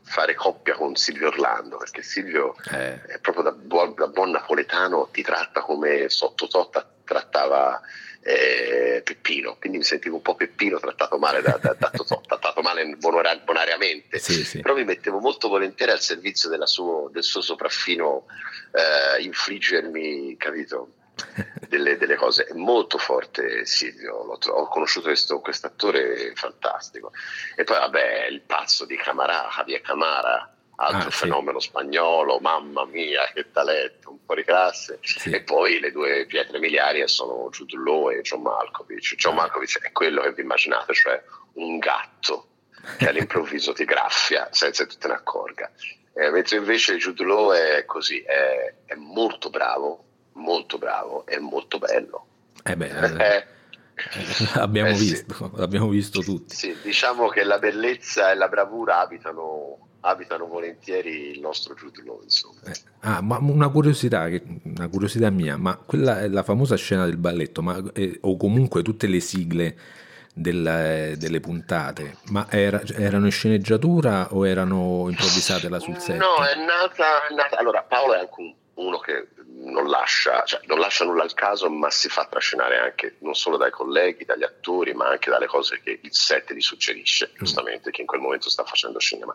fare 0.03 0.35
coppia 0.35 0.75
con 0.75 0.95
Silvio 0.95 1.29
Orlando, 1.29 1.79
perché 1.79 2.03
Silvio 2.03 2.55
Eh. 2.71 3.03
è 3.03 3.19
proprio 3.21 3.45
da 3.45 3.53
buon, 3.53 3.95
da 3.97 4.07
buon 4.07 4.31
napoletano, 4.31 5.09
ti 5.11 5.23
tratta 5.23 5.63
come 5.63 6.09
sotto 6.09 6.47
Totta 6.47 6.87
trattava 7.05 7.81
eh, 8.23 9.03
Peppino, 9.05 9.57
quindi 9.59 9.79
mi 9.79 9.85
sentivo 9.85 10.17
un 10.17 10.23
po' 10.23 10.35
Peppino 10.35 10.79
trattato 10.79 11.19
male 11.19 11.43
da, 11.43 11.59
da, 11.61 11.75
da 11.79 11.91
Totò, 11.91 12.21
trattato 12.27 12.61
male 12.63 12.97
bonariamente, 12.97 14.19
Sì, 14.19 14.45
sì. 14.45 14.61
però 14.61 14.75
mi 14.75 14.85
mettevo 14.85 15.19
molto 15.19 15.49
volentieri 15.49 15.93
al 15.93 16.01
servizio 16.01 16.49
della 16.49 16.67
suo- 16.67 17.09
del 17.13 17.25
suo 17.25 17.41
sopraffino 17.41 18.27
eh, 18.73 19.23
infliggermi, 19.23 20.37
capito? 20.37 20.95
Delle, 21.69 21.99
delle 21.99 22.17
cose 22.17 22.49
molto 22.55 22.97
forte 22.97 23.67
Silvio 23.67 24.37
tro- 24.41 24.55
ho 24.55 24.67
conosciuto 24.69 25.09
questo 25.41 25.67
attore 25.67 26.33
fantastico 26.35 27.13
e 27.55 27.65
poi 27.65 27.79
vabbè 27.79 28.27
il 28.31 28.41
pazzo 28.41 28.87
di 28.87 28.97
Camara 28.97 29.47
Javier 29.55 29.83
Camara 29.83 30.51
altro 30.77 31.09
Ah, 31.09 31.11
sì. 31.11 31.19
fenomeno 31.19 31.61
spagnolo 31.61 32.39
mamma 32.41 32.85
mia 32.87 33.29
che 33.35 33.51
talento 33.53 34.11
un 34.11 34.25
po' 34.25 34.35
di 34.35 34.43
classe 34.45 34.99
Sì. 35.03 35.31
e 35.31 35.43
poi 35.43 35.79
le 35.81 35.93
due 35.93 36.25
pietre 36.27 36.59
miliari 36.59 37.07
sono 37.09 37.51
Law 37.85 38.11
e 38.11 38.23
John 38.23 38.43
Malkovich 38.43 39.15
John 39.17 39.35
Ah. 39.35 39.43
Malkovich 39.43 39.79
è 39.81 39.93
quello 39.93 40.23
che 40.23 40.33
vi 40.33 40.43
immaginate 40.43 40.95
cioè 40.95 41.23
un 41.55 41.79
gatto 41.79 42.47
che 42.97 43.09
all'improvviso 43.09 43.73
ti 43.73 43.85
graffia 43.85 44.49
senza 44.51 44.85
che 44.85 44.91
tu 44.93 44.99
te 44.99 45.09
ne 45.09 45.15
accorga 45.15 45.71
Eh, 46.15 46.31
mentre 46.31 46.57
invece 46.57 46.99
Law 47.19 47.53
è 47.53 47.85
così 47.85 48.21
è, 48.23 48.75
è 48.87 48.95
molto 48.95 49.51
bravo 49.51 50.05
molto 50.33 50.79
bravo 50.79 51.27
e 51.27 51.39
molto 51.39 51.79
bello 51.79 52.27
Eh 52.65 52.77
beh, 52.77 52.87
eh, 53.21 53.37
Eh, 53.37 53.47
abbiamo 54.55 54.89
eh 54.91 54.95
sì. 54.97 55.11
visto, 55.11 55.51
l'abbiamo 55.55 55.89
visto 55.89 56.21
tutti. 56.23 56.55
sì, 56.57 56.77
diciamo 56.83 57.29
che 57.29 57.45
la 57.45 57.59
bellezza 57.59 58.31
e 58.31 58.35
la 58.35 58.49
bravura 58.49 59.01
abitano, 59.01 59.89
abitano 60.05 60.47
volentieri 60.47 61.31
il 61.31 61.41
nostro 61.41 61.75
Jude 61.75 62.03
Law 62.05 62.21
insomma 62.23 62.61
Eh, 62.67 62.91
Ah, 63.05 63.21
ma 63.21 63.39
una 63.41 63.69
curiosità, 63.69 64.29
una 64.63 64.89
curiosità 64.89 65.29
mia, 65.31 65.57
ma 65.57 65.77
quella 65.77 66.21
è 66.21 66.29
la 66.29 66.45
famosa 66.45 66.77
scena 66.77 67.05
del 67.05 67.17
balletto, 67.17 67.61
ma, 67.63 67.83
eh, 67.95 68.19
o 68.23 68.37
comunque 68.37 68.83
tutte 68.83 69.09
le 69.09 69.19
sigle 69.19 69.77
della- 70.33 71.15
delle 71.17 71.41
puntate, 71.41 72.17
ma 72.31 72.47
era- 72.49 72.81
erano 72.97 73.25
in 73.27 73.33
sceneggiatura 73.33 74.29
o 74.35 74.47
erano 74.47 75.07
improvvisate 75.09 75.69
là 75.69 75.79
sul 75.81 75.99
set? 75.99 76.17
No, 76.17 76.45
è 76.45 76.55
nata, 76.65 77.27
è 77.29 77.35
nata- 77.35 77.57
Allora, 77.59 77.83
Paolo 77.83 78.15
è 78.15 78.19
anche 78.21 78.35
un- 78.41 78.55
uno 78.75 78.99
che 78.99 79.27
non 79.65 79.89
lascia, 79.89 80.43
cioè, 80.45 80.61
non 80.67 80.79
lascia 80.79 81.05
nulla 81.05 81.23
al 81.23 81.35
caso, 81.35 81.71
ma 81.71 81.91
si 81.91 82.09
fa 82.09 82.27
trascinare 82.27 82.79
anche 82.79 83.17
non 83.21 83.35
solo 83.35 83.57
dai 83.57 83.71
colleghi, 83.71 84.25
dagli 84.25 84.43
attori, 84.43 84.93
ma 84.95 85.09
anche 85.09 85.31
dalle 85.31 85.47
cose 85.47 85.81
che 85.83 86.01
il 86.03 86.15
set 86.15 86.53
gli 86.53 86.61
suggerisce, 86.61 87.31
giustamente, 87.37 87.91
che 87.91 88.01
in 88.01 88.07
quel 88.07 88.21
momento 88.21 88.51
sta 88.51 88.65
facendo 88.65 88.99
cinema. 88.99 89.35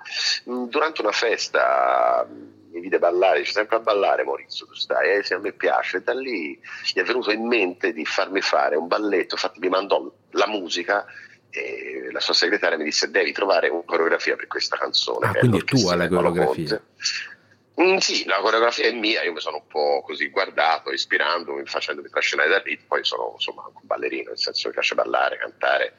Mm, 0.49 0.65
Durante 0.65 1.01
una 1.01 1.11
festa 1.11 2.27
mm, 2.29 2.71
mi 2.71 2.79
vide 2.81 2.99
ballare, 2.99 3.39
dice 3.39 3.53
sempre 3.53 3.77
a 3.77 3.79
ballare 3.79 4.23
Maurizio, 4.23 4.65
tu 4.65 4.73
stai, 4.73 5.17
eh, 5.17 5.23
sì, 5.23 5.33
a 5.33 5.39
me 5.39 5.53
piace, 5.53 5.97
e 5.97 6.01
da 6.01 6.13
lì 6.13 6.59
gli 6.93 6.99
è 6.99 7.03
venuto 7.03 7.31
in 7.31 7.45
mente 7.47 7.93
di 7.93 8.05
farmi 8.05 8.41
fare 8.41 8.75
un 8.75 8.87
balletto, 8.87 9.35
infatti 9.35 9.59
mi 9.59 9.69
mandò 9.69 10.11
la 10.31 10.47
musica 10.47 11.05
e 11.49 12.09
la 12.11 12.19
sua 12.19 12.33
segretaria 12.33 12.77
mi 12.77 12.83
disse 12.83 13.09
devi 13.09 13.31
trovare 13.31 13.69
una 13.69 13.83
coreografia 13.85 14.35
per 14.35 14.47
questa 14.47 14.77
canzone. 14.77 15.27
Ah, 15.27 15.33
quindi 15.33 15.59
è 15.59 15.63
tua 15.63 15.95
la 15.95 16.07
coreografia. 16.07 16.77
Conte. 16.77 17.35
Mm, 17.79 17.97
sì, 17.97 18.25
la 18.25 18.39
coreografia 18.39 18.85
è 18.85 18.91
mia, 18.91 19.21
io 19.21 19.33
mi 19.33 19.39
sono 19.39 19.57
un 19.57 19.67
po' 19.67 20.01
così 20.03 20.29
guardato, 20.29 20.91
ispirandomi, 20.91 21.63
facendomi 21.65 22.09
trascinare 22.09 22.49
dal 22.49 22.61
ritmo, 22.61 22.85
poi 22.87 23.03
sono 23.03 23.33
insomma 23.35 23.67
un 23.67 23.81
ballerino, 23.83 24.29
nel 24.29 24.39
senso 24.39 24.69
che 24.69 24.73
piace 24.73 24.95
ballare, 24.95 25.37
cantare, 25.37 25.93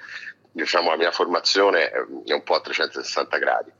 diciamo 0.50 0.90
la 0.90 0.96
mia 0.96 1.12
formazione 1.12 1.90
è 1.90 2.32
un 2.32 2.42
po' 2.42 2.54
a 2.54 2.60
360 2.60 3.38
gradi. 3.38 3.70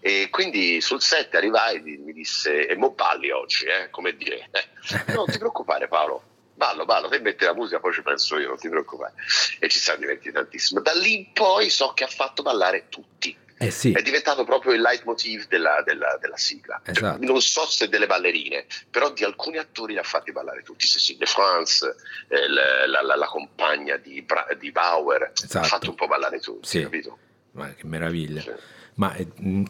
E 0.00 0.28
quindi 0.30 0.80
sul 0.80 1.02
set 1.02 1.34
arrivai 1.34 1.78
e 1.78 1.98
mi 1.98 2.12
disse, 2.12 2.68
e 2.68 2.76
mo 2.76 2.92
balli 2.92 3.30
oggi, 3.30 3.64
eh? 3.64 3.90
come 3.90 4.14
dire, 4.14 4.48
non 5.12 5.26
ti 5.26 5.38
preoccupare 5.38 5.88
Paolo, 5.88 6.22
ballo, 6.54 6.84
ballo, 6.84 7.08
te 7.08 7.18
metti 7.18 7.44
la 7.44 7.54
musica, 7.54 7.80
poi 7.80 7.92
ci 7.92 8.02
penso 8.02 8.38
io, 8.38 8.46
non 8.46 8.58
ti 8.58 8.68
preoccupare. 8.68 9.14
E 9.58 9.68
ci 9.68 9.80
siamo 9.80 9.98
divertiti 9.98 10.30
tantissimo. 10.30 10.80
Da 10.80 10.92
lì 10.92 11.16
in 11.16 11.32
poi 11.32 11.70
so 11.70 11.92
che 11.92 12.04
ha 12.04 12.08
fatto 12.08 12.42
ballare 12.42 12.86
tutti 12.88 13.36
Eh 13.60 13.70
sì, 13.72 13.90
è 13.92 14.02
diventato 14.02 14.44
proprio 14.44 14.72
il 14.72 14.80
leitmotiv 14.80 15.46
della, 15.48 15.82
della- 15.84 16.16
della 16.20 16.36
sigla. 16.36 16.80
Cioè, 16.84 16.94
Esatto. 16.96 17.24
non 17.26 17.40
so 17.40 17.66
se 17.66 17.88
delle 17.88 18.06
ballerine, 18.06 18.66
però 18.88 19.10
di 19.12 19.24
alcuni 19.24 19.56
attori 19.58 19.94
li 19.94 19.98
ha 19.98 20.04
fatti 20.04 20.30
ballare 20.30 20.62
tutti. 20.62 20.86
Cécile 20.86 21.18
de 21.18 21.26
France, 21.26 21.96
eh, 22.28 22.48
la, 22.48 22.86
la- 23.02 23.16
la- 23.16 23.26
compagna 23.26 23.96
di, 23.96 24.24
di 24.58 24.70
Bauer, 24.70 25.32
Esatto. 25.34 25.58
ha 25.58 25.68
fatto 25.68 25.90
un 25.90 25.96
po' 25.96 26.06
ballare 26.06 26.38
tutti, 26.40 26.68
Sì. 26.68 26.82
capito? 26.82 27.18
ma 27.52 27.74
che 27.74 27.84
meraviglia. 27.86 28.40
Sì. 28.42 28.52
Ma 28.94 29.12
eh, 29.14 29.26
in, 29.40 29.66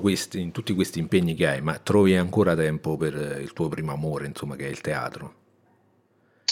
questi, 0.00 0.40
in 0.40 0.52
tutti 0.52 0.72
questi 0.74 0.98
impegni 0.98 1.34
che 1.34 1.46
hai, 1.46 1.60
ma 1.60 1.78
trovi 1.78 2.16
ancora 2.16 2.54
tempo 2.54 2.96
per 2.96 3.14
eh, 3.14 3.40
il 3.42 3.52
tuo 3.52 3.68
primo 3.68 3.92
amore, 3.92 4.24
insomma, 4.26 4.56
che 4.56 4.66
è 4.66 4.70
il 4.70 4.80
teatro? 4.80 5.34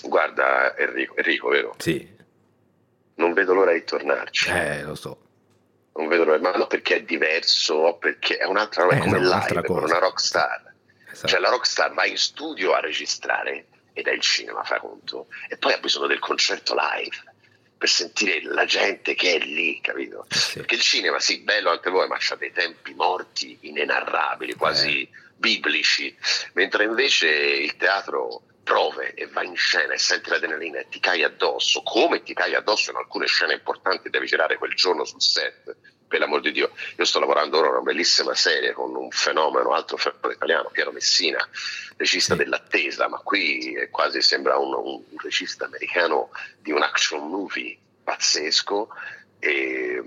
Guarda 0.03 0.77
Enrico, 0.77 1.17
Enrico, 1.17 1.49
vero? 1.49 1.75
Sì, 1.79 2.07
Non 3.17 3.33
vedo 3.33 3.55
l'ora 3.55 3.73
di 3.73 3.85
tornarci. 3.85 4.51
eh, 4.51 4.83
lo 4.83 4.95
so. 4.95 5.19
Non 5.97 6.09
vedo 6.09 6.25
l'ora, 6.25 6.39
ma 6.41 6.51
non 6.53 6.67
perché 6.67 6.97
è 6.97 7.03
diverso, 7.03 7.75
o 7.75 7.97
perché 7.99 8.37
è 8.37 8.45
un'altra 8.45 8.83
roba, 8.83 8.95
Eh, 8.95 8.99
è 8.99 9.01
come 9.01 9.19
no, 9.21 9.29
live, 9.29 9.63
come 9.63 9.85
una 9.85 9.99
rockstar. 9.99 10.73
Esatto. 11.11 11.29
Cioè 11.29 11.39
la 11.39 11.49
rockstar 11.51 11.93
va 11.95 12.05
in 12.05 12.19
studio 12.19 12.73
a 12.73 12.81
registrare 12.81 13.67
ed 13.93 14.09
è 14.09 14.11
il 14.11 14.21
cinema, 14.21 14.65
fa 14.65 14.81
conto, 14.81 15.29
e 15.49 15.57
poi 15.57 15.73
ha 15.73 15.79
bisogno 15.79 16.09
del 16.09 16.19
concerto 16.19 16.75
live 16.75 17.33
per 17.79 17.89
sentire 17.89 18.43
la 18.43 18.65
gente 18.65 19.15
che 19.15 19.35
è 19.35 19.39
lì, 19.39 19.81
capito? 19.81 20.27
Eh 20.29 20.35
sì. 20.35 20.55
Perché 20.59 20.75
il 20.75 20.81
cinema, 20.81 21.21
sì, 21.21 21.41
bello 21.43 21.71
anche 21.71 21.91
voi, 21.91 22.09
ma 22.09 22.17
c'ha 22.19 22.35
dei 22.35 22.51
tempi 22.51 22.93
morti 22.95 23.57
inenarrabili, 23.61 24.55
quasi 24.55 25.03
Eh. 25.03 25.09
biblici, 25.37 26.17
mentre 26.55 26.85
invece 26.85 27.29
il 27.29 27.77
teatro 27.77 28.43
prove 28.65 29.15
e 29.15 29.27
va 29.29 29.45
in 29.45 29.55
scena 29.55 29.93
e 29.93 29.99
senti 29.99 30.31
l'adrenalina 30.31 30.81
e 30.81 30.89
ti 30.89 30.99
cai 30.99 31.23
addosso, 31.23 31.83
come 31.83 32.23
ti 32.23 32.35
cai 32.35 32.55
addosso 32.55 32.91
in 32.91 32.97
alcune 32.97 33.27
scene 33.27 33.53
importanti 33.53 34.11
devi 34.11 34.27
girare 34.27 34.59
quel 34.59 34.75
giorno 34.75 35.05
sul 35.05 35.23
set, 35.23 35.77
per 36.15 36.23
l'amor 36.23 36.41
di 36.41 36.53
Dio. 36.53 36.71
Io 36.97 37.05
sto 37.05 37.19
lavorando 37.19 37.59
ora 37.59 37.69
a 37.69 37.71
una 37.73 37.81
bellissima 37.81 38.35
serie 38.35 38.73
con 38.73 38.95
un 38.95 39.11
fenomeno, 39.11 39.73
altro 39.73 39.97
fenomeno 39.97 40.33
italiano, 40.33 40.71
Piero 40.71 40.93
Messina, 40.93 41.47
regista 41.97 42.35
dell'attesa, 42.35 43.09
ma 43.09 43.19
qui 43.19 43.75
è 43.75 43.91
quasi 43.91 44.23
sembra 44.23 44.57
un, 44.57 44.73
un 44.75 45.03
regista 45.23 45.65
americano 45.65 46.31
di 46.59 46.71
un 46.71 46.83
action 46.83 47.29
movie 47.29 47.77
pazzesco 48.05 48.89
e 49.41 50.01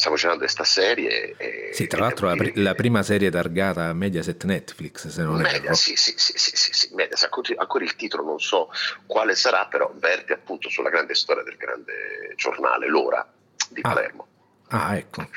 stiamo 0.00 0.16
girando 0.16 0.40
questa 0.40 0.64
serie. 0.64 1.34
E, 1.36 1.70
sì, 1.74 1.86
tra 1.86 2.00
l'altro 2.00 2.26
la, 2.28 2.34
pr- 2.34 2.56
la, 2.56 2.74
prima 2.74 3.02
serie 3.02 3.30
targata 3.30 3.92
Mediaset 3.92 4.42
Netflix, 4.44 5.08
se 5.08 5.22
non 5.22 5.36
Media, 5.36 5.58
erro. 5.58 5.74
Sì, 5.74 5.94
sì, 5.94 6.14
sì, 6.16 6.32
sì, 6.36 6.56
sì, 6.56 6.72
sì 6.72 6.94
Mediaset, 6.94 7.30
ancora, 7.58 7.84
il 7.84 7.94
titolo 7.96 8.24
non 8.24 8.40
so 8.40 8.70
quale 9.04 9.34
sarà, 9.34 9.66
però 9.66 9.92
verte 9.94 10.32
appunto 10.32 10.70
sulla 10.70 10.88
grande 10.88 11.14
storia 11.14 11.42
del 11.42 11.56
grande 11.56 12.32
giornale, 12.36 12.88
L'Ora 12.88 13.30
di 13.68 13.80
Ah. 13.82 13.88
Palermo. 13.92 14.26
Ah, 14.68 14.96
ecco. 14.96 15.28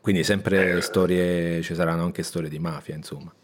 Quindi 0.00 0.22
sempre 0.22 0.76
Eh. 0.76 0.80
storie, 0.80 1.60
ci 1.62 1.74
saranno 1.74 2.04
anche 2.04 2.22
storie 2.22 2.48
di 2.48 2.60
mafia, 2.60 2.94
insomma. 2.94 3.34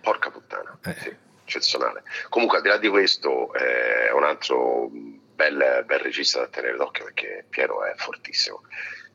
Porca 0.00 0.30
puttana, 0.30 0.78
Eh. 0.84 0.96
sì, 0.98 1.14
eccezionale. 1.44 2.02
Comunque, 2.30 2.56
al 2.58 2.62
di 2.62 2.68
là 2.70 2.78
di 2.78 2.88
questo, 2.88 3.52
eh, 3.54 4.08
è 4.08 4.12
un 4.12 4.24
altro 4.24 4.88
bel, 4.90 5.82
bel 5.84 5.98
regista 5.98 6.38
da 6.38 6.46
tenere 6.46 6.76
d'occhio 6.78 7.04
perché 7.04 7.44
Piero 7.50 7.84
è 7.84 7.92
fortissimo. 7.96 8.62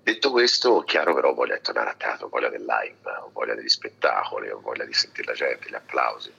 Detto 0.08 0.32
questo, 0.32 0.84
chiaro 0.84 1.14
però 1.14 1.34
voglia 1.34 1.56
di 1.56 1.62
tornare 1.62 1.90
a 1.90 1.94
teatro, 1.94 2.28
ho 2.28 2.30
voglia 2.30 2.48
del 2.48 2.62
live, 2.64 3.12
ho 3.26 3.30
voglia 3.34 3.56
degli 3.56 3.68
spettacoli, 3.68 4.50
ho 4.50 4.62
voglia 4.62 4.86
di 4.86 4.94
sentire 4.94 5.28
la 5.28 5.34
gente, 5.34 5.68
gli 5.70 5.76
applausi. 5.76 6.32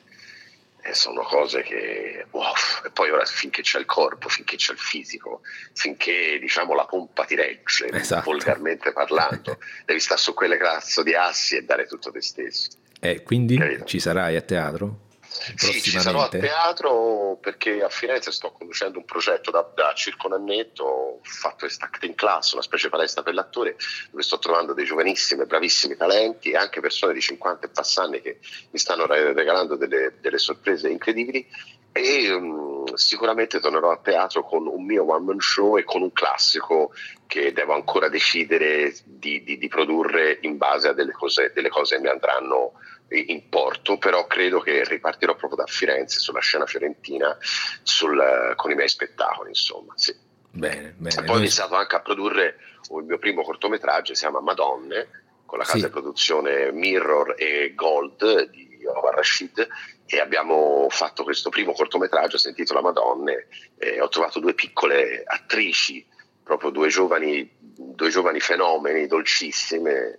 E 0.81 0.95
sono 0.95 1.21
cose 1.21 1.61
che, 1.61 2.25
wow, 2.31 2.55
e 2.87 2.91
poi 2.91 3.11
ora 3.11 3.27
finché 3.27 3.61
c'è 3.61 3.79
il 3.79 3.85
corpo, 3.85 4.31
finché 4.31 4.57
c'è 4.57 4.73
il 4.73 4.79
fisico, 4.79 5.43
finché 5.75 6.39
diciamo 6.41 6.73
la 6.73 6.87
pompa 6.87 7.27
ti 7.27 7.35
regge, 7.35 7.91
Esatto. 7.93 8.31
volgarmente 8.31 8.91
parlando, 8.93 9.59
devi 9.85 10.01
stare 10.01 10.19
su 10.19 10.33
quelle 10.33 10.57
cazzo 10.57 11.03
di 11.03 11.13
assi 11.15 11.57
e 11.57 11.63
dare 11.63 11.85
tutto 11.85 12.11
te 12.11 12.23
stesso. 12.23 12.71
E 12.99 13.23
quindi 13.23 13.59
Capito. 13.59 13.85
ci 13.85 14.01
sarai 14.01 14.37
a 14.37 14.41
teatro? 14.41 15.08
Sì, 15.55 15.81
ci 15.81 15.99
sarò 15.99 16.23
a 16.25 16.29
teatro 16.29 17.39
perché 17.41 17.83
a 17.83 17.89
Firenze 17.89 18.33
sto 18.33 18.51
conducendo 18.53 18.99
un 18.99 19.05
progetto 19.05 19.51
da, 19.51 19.67
da 19.75 19.93
circa 19.95 20.27
un 20.27 20.35
annetto, 20.35 20.85
ho 20.85 21.21
fatto 21.23 21.59
questa 21.61 21.87
acting 21.87 22.15
class, 22.15 22.53
una 22.53 22.63
specie 22.63 22.87
di 22.87 22.93
palestra 22.93 23.23
per 23.23 23.35
l'attore, 23.35 23.77
dove 24.11 24.23
sto 24.23 24.39
trovando 24.39 24.75
dei 24.75 24.85
giovanissimi 24.85 25.43
e 25.43 25.47
bravissimi 25.47 25.97
talenti 25.97 26.51
e 26.51 26.57
anche 26.57 26.81
persone 26.81 27.13
di 27.13 27.21
50 27.21 27.67
e 27.67 27.71
passanni 27.71 28.21
che 28.21 28.39
mi 28.71 28.79
stanno 28.79 29.07
re- 29.07 29.33
regalando 29.33 29.77
delle, 29.77 30.15
delle 30.21 30.39
sorprese 30.39 30.89
incredibili. 30.89 31.47
E 31.91 32.29
mm, 32.39 32.95
sicuramente 32.95 33.61
tornerò 33.61 33.91
a 33.91 33.99
teatro 33.99 34.45
con 34.45 34.67
un 34.67 34.85
mio 34.85 35.11
one 35.11 35.25
man 35.25 35.41
show 35.41 35.79
e 35.79 35.85
con 35.85 36.03
un 36.03 36.13
classico 36.13 36.93
che 37.27 37.53
devo 37.53 37.75
ancora 37.75 38.09
decidere 38.09 38.95
di, 39.05 39.43
di- 39.43 39.59
di 39.59 39.69
produrre 39.69 40.39
in 40.43 40.57
base 40.57 40.89
a 40.89 40.93
delle 40.93 41.13
cose, 41.13 41.53
delle 41.55 41.69
cose 41.69 41.97
che 41.97 42.03
mi 42.03 42.09
andranno 42.09 42.73
in 43.11 43.49
porto, 43.49 43.97
però 43.99 44.27
credo 44.27 44.61
che 44.61 44.85
ripartirò 44.85 45.35
proprio 45.35 45.65
da 45.65 45.67
Firenze 45.67 46.19
sulla 46.19 46.41
scena 46.41 46.67
fiorentina 46.67 47.37
sul- 47.83 48.53
con 48.57 48.71
i 48.71 48.75
miei 48.75 48.89
spettacoli, 48.89 49.49
insomma. 49.51 49.93
Sì. 49.97 50.15
Bene, 50.51 50.89
E 50.89 50.93
bene. 50.97 51.25
poi 51.25 51.37
ho 51.37 51.39
iniziato 51.39 51.75
anche 51.75 51.97
a 51.97 52.01
produrre 52.01 52.57
il 52.97 53.05
mio 53.05 53.19
primo 53.19 53.43
cortometraggio, 53.43 54.15
si 54.15 54.21
chiama 54.21 54.41
Madonne, 54.41 55.09
con 55.47 55.59
la 55.59 55.65
casa 55.65 55.79
Sì. 55.79 55.85
di 55.85 55.91
produzione 55.91 56.73
Mirror 56.73 57.35
e 57.39 57.73
Gold 57.75 58.51
di 58.51 58.85
Omar 58.87 59.15
Rashid 59.15 59.67
e 60.07 60.21
abbiamo 60.21 60.87
fatto 60.91 61.23
questo 61.25 61.49
primo 61.51 61.73
cortometraggio, 61.73 62.39
si 62.39 62.49
intitola 62.49 62.81
Madonne, 62.83 63.47
e 63.79 64.01
ho 64.01 64.09
trovato 64.09 64.41
due 64.41 64.55
piccole 64.55 65.23
attrici, 65.25 66.07
proprio 66.43 66.71
due 66.71 66.89
giovani, 66.89 67.51
due 67.61 68.09
giovani 68.11 68.41
fenomeni 68.41 69.07
dolcissime 69.07 70.19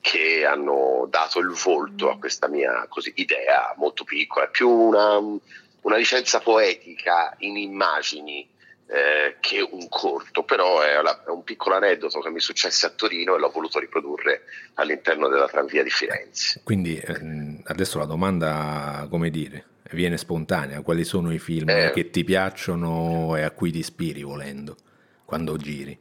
che 0.00 0.44
hanno 0.44 1.06
dato 1.10 1.38
il 1.40 1.50
volto 1.50 2.10
a 2.10 2.18
questa 2.18 2.48
mia 2.48 2.86
così, 2.88 3.12
idea 3.16 3.74
molto 3.76 4.04
piccola, 4.04 4.46
è 4.46 4.50
più 4.50 4.68
una, 4.68 5.18
una 5.18 5.96
licenza 5.96 6.40
poetica 6.40 7.34
in 7.38 7.56
immagini 7.56 8.48
eh, 8.86 9.36
che 9.40 9.60
un 9.60 9.88
corto, 9.88 10.42
però 10.42 10.80
è, 10.80 11.00
la- 11.00 11.22
è 11.24 11.28
un 11.30 11.44
piccolo 11.44 11.76
aneddoto 11.76 12.18
che 12.20 12.30
mi 12.30 12.40
successe 12.40 12.86
a 12.86 12.90
Torino 12.90 13.36
e 13.36 13.38
l'ho 13.38 13.50
voluto 13.50 13.78
riprodurre 13.78 14.42
all'interno 14.74 15.28
della 15.28 15.46
tranvia 15.48 15.82
di 15.84 15.90
Firenze. 15.90 16.60
Quindi 16.64 16.96
ehm, 16.98 17.60
adesso 17.66 17.98
la 17.98 18.06
domanda, 18.06 19.06
come 19.08 19.30
dire, 19.30 19.66
viene 19.92 20.16
spontanea. 20.16 20.80
Quali 20.82 21.04
sono 21.04 21.32
i 21.32 21.38
film 21.38 21.68
Eh. 21.68 21.92
che 21.94 22.10
ti 22.10 22.24
piacciono 22.24 23.36
e 23.36 23.42
a 23.42 23.50
cui 23.52 23.70
ti 23.70 23.78
ispiri 23.78 24.22
volendo 24.22 24.76
quando 25.24 25.56
giri? 25.56 25.96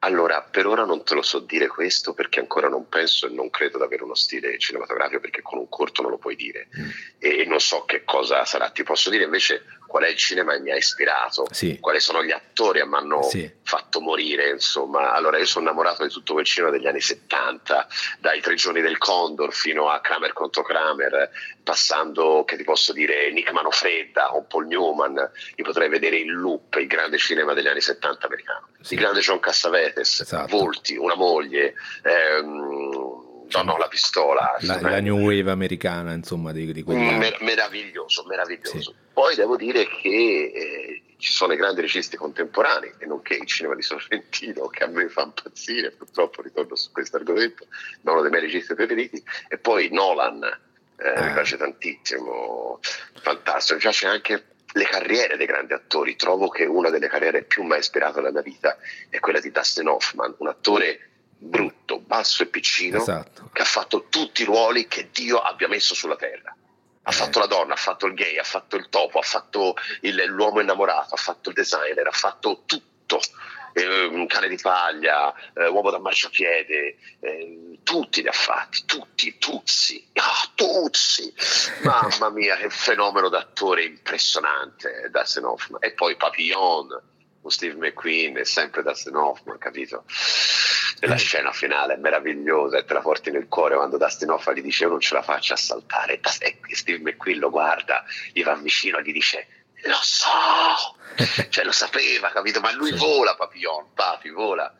Allora, 0.00 0.42
per 0.42 0.66
ora 0.66 0.84
non 0.84 1.02
te 1.02 1.14
lo 1.14 1.22
so 1.22 1.40
dire 1.40 1.66
questo 1.66 2.14
perché 2.14 2.38
ancora 2.38 2.68
non 2.68 2.88
penso 2.88 3.26
e 3.26 3.30
non 3.30 3.50
credo 3.50 3.78
di 3.78 3.84
avere 3.84 4.04
uno 4.04 4.14
stile 4.14 4.56
cinematografico 4.58 5.18
perché 5.20 5.42
con 5.42 5.58
un 5.58 5.68
corto 5.68 6.02
non 6.02 6.12
lo 6.12 6.18
puoi 6.18 6.36
dire 6.36 6.68
Mm. 6.78 6.88
e 7.18 7.44
non 7.46 7.58
so 7.60 7.84
che 7.84 8.04
cosa 8.04 8.44
sarà. 8.44 8.70
Ti 8.70 8.84
posso 8.84 9.10
dire 9.10 9.24
invece 9.24 9.64
qual 9.88 10.04
è 10.04 10.08
il 10.08 10.16
cinema 10.16 10.52
che 10.52 10.60
mi 10.60 10.70
ha 10.70 10.76
ispirato, 10.76 11.48
Sì. 11.50 11.78
quali 11.80 11.98
sono 11.98 12.22
gli 12.22 12.30
attori 12.30 12.78
che 12.80 12.86
mi 12.86 12.94
hanno 12.96 13.22
Sì. 13.22 13.50
fatto 13.64 14.00
morire. 14.00 14.50
Insomma, 14.50 15.12
allora 15.14 15.38
io 15.38 15.46
sono 15.46 15.64
innamorato 15.64 16.04
di 16.04 16.10
tutto 16.12 16.34
quel 16.34 16.44
cinema 16.44 16.70
degli 16.70 16.86
anni 16.86 17.00
70, 17.00 17.88
dai 18.20 18.40
Tre 18.40 18.54
giorni 18.54 18.82
del 18.82 18.98
Condor 18.98 19.52
fino 19.52 19.88
a 19.88 20.00
Kramer 20.00 20.32
contro 20.34 20.62
Kramer, 20.62 21.30
passando, 21.64 22.44
che 22.46 22.56
ti 22.56 22.64
posso 22.64 22.92
dire, 22.92 23.30
Nick 23.32 23.50
Manofredda 23.50 24.26
con 24.30 24.46
Paul 24.46 24.66
Newman. 24.66 25.14
Io 25.56 25.64
potrei 25.64 25.88
vedere 25.88 26.16
in 26.16 26.30
loop 26.32 26.74
il 26.76 26.86
grande 26.86 27.16
cinema 27.18 27.54
degli 27.54 27.66
anni 27.66 27.80
70 27.80 28.26
americano, 28.26 28.68
Sì. 28.82 28.94
il 28.94 29.00
grande 29.00 29.20
John 29.20 29.40
Cassavetes, 29.40 30.20
Esatto. 30.20 30.56
Volti, 30.56 30.96
una 30.96 31.14
moglie. 31.14 31.74
Ehm, 32.04 33.27
No, 33.52 33.62
no, 33.62 33.76
la 33.76 33.88
pistola. 33.88 34.56
La, 34.60 34.80
la 34.80 35.00
new 35.00 35.18
wave 35.18 35.50
americana, 35.50 36.12
insomma, 36.12 36.52
di, 36.52 36.70
di 36.72 36.84
anni. 36.86 37.16
mer- 37.16 37.40
meraviglioso, 37.40 38.24
meraviglioso. 38.26 38.80
Sì. 38.80 38.94
Poi 39.12 39.34
devo 39.34 39.56
dire 39.56 39.86
che 39.86 40.52
eh, 40.54 41.02
ci 41.16 41.32
sono 41.32 41.52
i 41.52 41.56
grandi 41.56 41.80
registi 41.80 42.16
contemporanei 42.16 42.92
e 42.98 43.06
nonché 43.06 43.34
il 43.34 43.46
cinema 43.46 43.74
di 43.74 43.82
Sorrentino 43.82 44.68
che 44.68 44.84
a 44.84 44.86
me 44.86 45.08
fa 45.08 45.22
impazzire, 45.22 45.90
purtroppo 45.90 46.42
ritorno 46.42 46.76
su 46.76 46.92
questo 46.92 47.16
argomento, 47.16 47.64
è 47.64 48.08
uno 48.08 48.20
dei 48.20 48.30
miei 48.30 48.42
registi 48.42 48.74
preferiti, 48.74 49.22
e 49.48 49.58
poi 49.58 49.88
Nolan, 49.90 50.42
eh, 50.44 51.08
Ah. 51.10 51.24
mi 51.26 51.32
piace 51.32 51.56
tantissimo, 51.56 52.80
fantastico, 53.20 53.74
mi 53.74 53.80
piace 53.80 54.06
anche 54.06 54.44
le 54.72 54.84
carriere 54.84 55.36
dei 55.36 55.46
grandi 55.46 55.72
attori, 55.72 56.14
trovo 56.16 56.48
che 56.48 56.64
una 56.66 56.90
delle 56.90 57.08
carriere 57.08 57.42
più 57.42 57.62
mai 57.62 57.78
ispirate 57.78 58.16
nella 58.18 58.30
mia 58.32 58.42
vita 58.42 58.76
è 59.08 59.18
quella 59.18 59.40
di 59.40 59.50
Dustin 59.50 59.88
Hoffman, 59.88 60.34
un 60.38 60.46
attore 60.48 61.07
brutto, 61.40 62.00
basso 62.00 62.42
e 62.42 62.46
piccino, 62.46 62.98
Esatto. 62.98 63.50
che 63.52 63.62
ha 63.62 63.66
fatto 63.66 64.06
tutti 64.08 64.42
i 64.42 64.44
ruoli 64.44 64.88
che 64.88 65.08
Dio 65.12 65.38
abbia 65.40 65.68
messo 65.68 65.94
sulla 65.94 66.16
terra. 66.16 66.54
Ha 67.02 67.10
Eh. 67.10 67.14
fatto 67.14 67.38
la 67.38 67.46
donna, 67.46 67.74
ha 67.74 67.76
fatto 67.76 68.06
il 68.06 68.14
gay, 68.14 68.36
ha 68.38 68.42
fatto 68.44 68.76
il 68.76 68.88
topo, 68.88 69.18
ha 69.18 69.22
fatto 69.22 69.74
il- 70.02 70.24
l'uomo 70.26 70.60
innamorato, 70.60 71.14
ha 71.14 71.18
fatto 71.18 71.48
il 71.50 71.54
designer, 71.54 72.06
ha 72.06 72.10
fatto 72.12 72.62
tutto. 72.66 73.20
Eh, 73.74 74.04
un 74.06 74.26
cane 74.26 74.48
di 74.48 74.56
paglia, 74.60 75.32
eh, 75.54 75.68
uomo 75.68 75.90
da 75.90 75.98
marciapiede, 76.00 76.96
eh, 77.20 77.78
tutti 77.84 78.22
li 78.22 78.28
ha 78.28 78.32
fatti, 78.32 78.84
tutti, 78.86 79.38
tuzzi, 79.38 80.04
ah, 80.14 80.50
tuzzi. 80.54 81.32
Mamma 81.84 82.30
mia, 82.30 82.56
che 82.56 82.70
fenomeno 82.70 83.28
d'attore 83.28 83.84
impressionante, 83.84 85.08
Dustin 85.12 85.44
Hoffman. 85.44 85.82
E 85.82 85.92
poi 85.92 86.16
Papillon, 86.16 86.88
con 87.40 87.50
Steve 87.50 87.74
McQueen, 87.74 88.36
è 88.36 88.44
sempre 88.44 88.82
Dustin 88.82 89.14
Hoffman, 89.16 89.58
capito? 89.58 90.04
E 91.00 91.06
la 91.06 91.14
Eh. 91.14 91.18
scena 91.18 91.52
finale 91.52 91.94
è 91.94 91.96
meravigliosa 91.96 92.78
e 92.78 92.84
te 92.84 92.92
la 92.94 93.00
porti 93.00 93.30
nel 93.30 93.46
cuore 93.48 93.76
quando 93.76 93.96
Dustin 93.98 94.30
Hoffman 94.30 94.56
gli 94.56 94.62
dice 94.62 94.84
io 94.84 94.90
non 94.90 95.00
ce 95.00 95.14
la 95.14 95.22
faccio 95.22 95.52
a 95.52 95.56
saltare 95.56 96.14
e 96.40 96.58
e 96.68 96.76
Steve 96.76 96.98
McQueen 96.98 97.38
lo 97.38 97.50
guarda, 97.50 98.04
gli 98.32 98.42
va 98.42 98.54
vicino 98.56 98.98
e 98.98 99.02
gli 99.02 99.12
dice 99.12 99.46
lo 99.84 99.98
so, 100.02 100.26
cioè 101.50 101.64
lo 101.64 101.70
sapeva, 101.72 102.30
capito? 102.30 102.58
Ma 102.60 102.72
lui 102.72 102.90
Sì. 102.90 102.98
vola, 102.98 103.36
Papillon, 103.36 103.92
papi, 103.94 104.30
vola. 104.30 104.74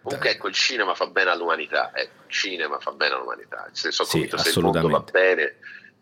Comunque 0.00 0.30
ecco, 0.30 0.46
il 0.48 0.54
cinema 0.54 0.94
fa 0.94 1.06
bene 1.08 1.30
all'umanità, 1.30 1.90
ecco, 1.92 2.22
il 2.26 2.30
cinema 2.32 2.78
fa 2.78 2.92
bene 2.92 3.14
all'umanità. 3.14 3.68
Se 3.72 3.90
sono 3.90 4.06
Sì, 4.08 4.12
convinto 4.18 4.38
se 4.38 4.48
il 4.50 4.60
mondo 4.60 4.88
va 4.88 5.00
bene, 5.00 5.56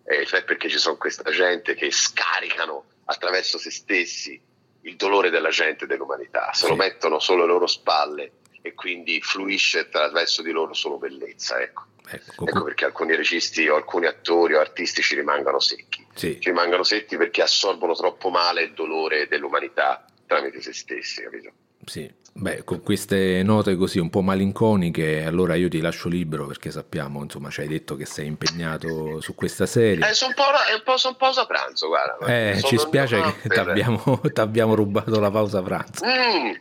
eh, 0.04 0.26
cioè 0.26 0.44
perché 0.44 0.68
ci 0.68 0.78
sono 0.78 0.96
questa 0.96 1.28
gente 1.30 1.74
che 1.74 1.90
scaricano 1.90 2.84
attraverso 3.06 3.56
se 3.58 3.70
stessi 3.70 4.40
il 4.86 4.96
dolore 4.96 5.30
della 5.30 5.50
gente 5.50 5.84
e 5.84 5.86
dell'umanità, 5.86 6.50
se 6.52 6.64
Sì. 6.64 6.70
lo 6.70 6.76
mettono 6.76 7.18
solo 7.18 7.42
alle 7.42 7.52
loro 7.52 7.66
spalle 7.66 8.32
e 8.62 8.74
quindi 8.74 9.20
fluisce 9.20 9.80
attraverso 9.80 10.42
di 10.42 10.50
loro 10.50 10.74
solo 10.74 10.96
bellezza. 10.98 11.60
Ecco. 11.60 11.84
Ecco, 12.08 12.46
Ecco 12.46 12.62
perché 12.62 12.84
alcuni 12.84 13.16
registi 13.16 13.66
o 13.66 13.74
alcuni 13.74 14.06
attori 14.06 14.54
o 14.54 14.60
artisti 14.60 15.02
ci 15.02 15.16
rimangono 15.16 15.58
secchi. 15.58 16.06
sì. 16.14 16.40
Ci 16.40 16.50
rimangono 16.50 16.84
secchi 16.84 17.16
perché 17.16 17.42
assorbono 17.42 17.94
troppo 17.94 18.28
male 18.30 18.62
il 18.62 18.72
dolore 18.74 19.26
dell'umanità 19.26 20.04
tramite 20.24 20.60
se 20.60 20.72
stessi, 20.72 21.22
capito? 21.22 21.50
Sì, 21.86 22.12
beh, 22.32 22.64
con 22.64 22.82
queste 22.82 23.42
note 23.44 23.76
così 23.76 24.00
un 24.00 24.10
po' 24.10 24.20
malinconiche, 24.20 25.24
allora 25.24 25.54
io 25.54 25.68
ti 25.68 25.80
lascio 25.80 26.08
libero 26.08 26.46
perché 26.46 26.72
sappiamo, 26.72 27.22
insomma, 27.22 27.48
ci 27.48 27.60
hai 27.60 27.68
detto 27.68 27.94
che 27.94 28.04
sei 28.04 28.26
impegnato 28.26 29.20
su 29.20 29.34
questa 29.36 29.66
serie. 29.66 30.08
Eh, 30.08 30.12
sono 30.12 30.34
un 30.36 30.44
po', 30.44 30.50
è 30.68 30.74
un 30.74 30.82
po', 30.84 30.96
son 30.96 31.16
pausa 31.16 31.46
pranzo, 31.46 31.86
guarda. 31.86 32.26
Eh, 32.26 32.56
Sono 32.58 32.68
ci 32.68 32.78
spiace 32.78 33.22
che 33.40 33.48
t'abbiamo, 33.48 34.20
t'abbiamo 34.32 34.74
rubato 34.74 35.18
la 35.20 35.30
pausa 35.30 35.62
pranzo. 35.62 36.04
Mm. 36.04 36.52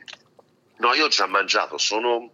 No, 0.78 0.94
io 0.94 1.06
ho 1.06 1.10
già 1.10 1.26
mangiato, 1.26 1.78
sono 1.78 2.30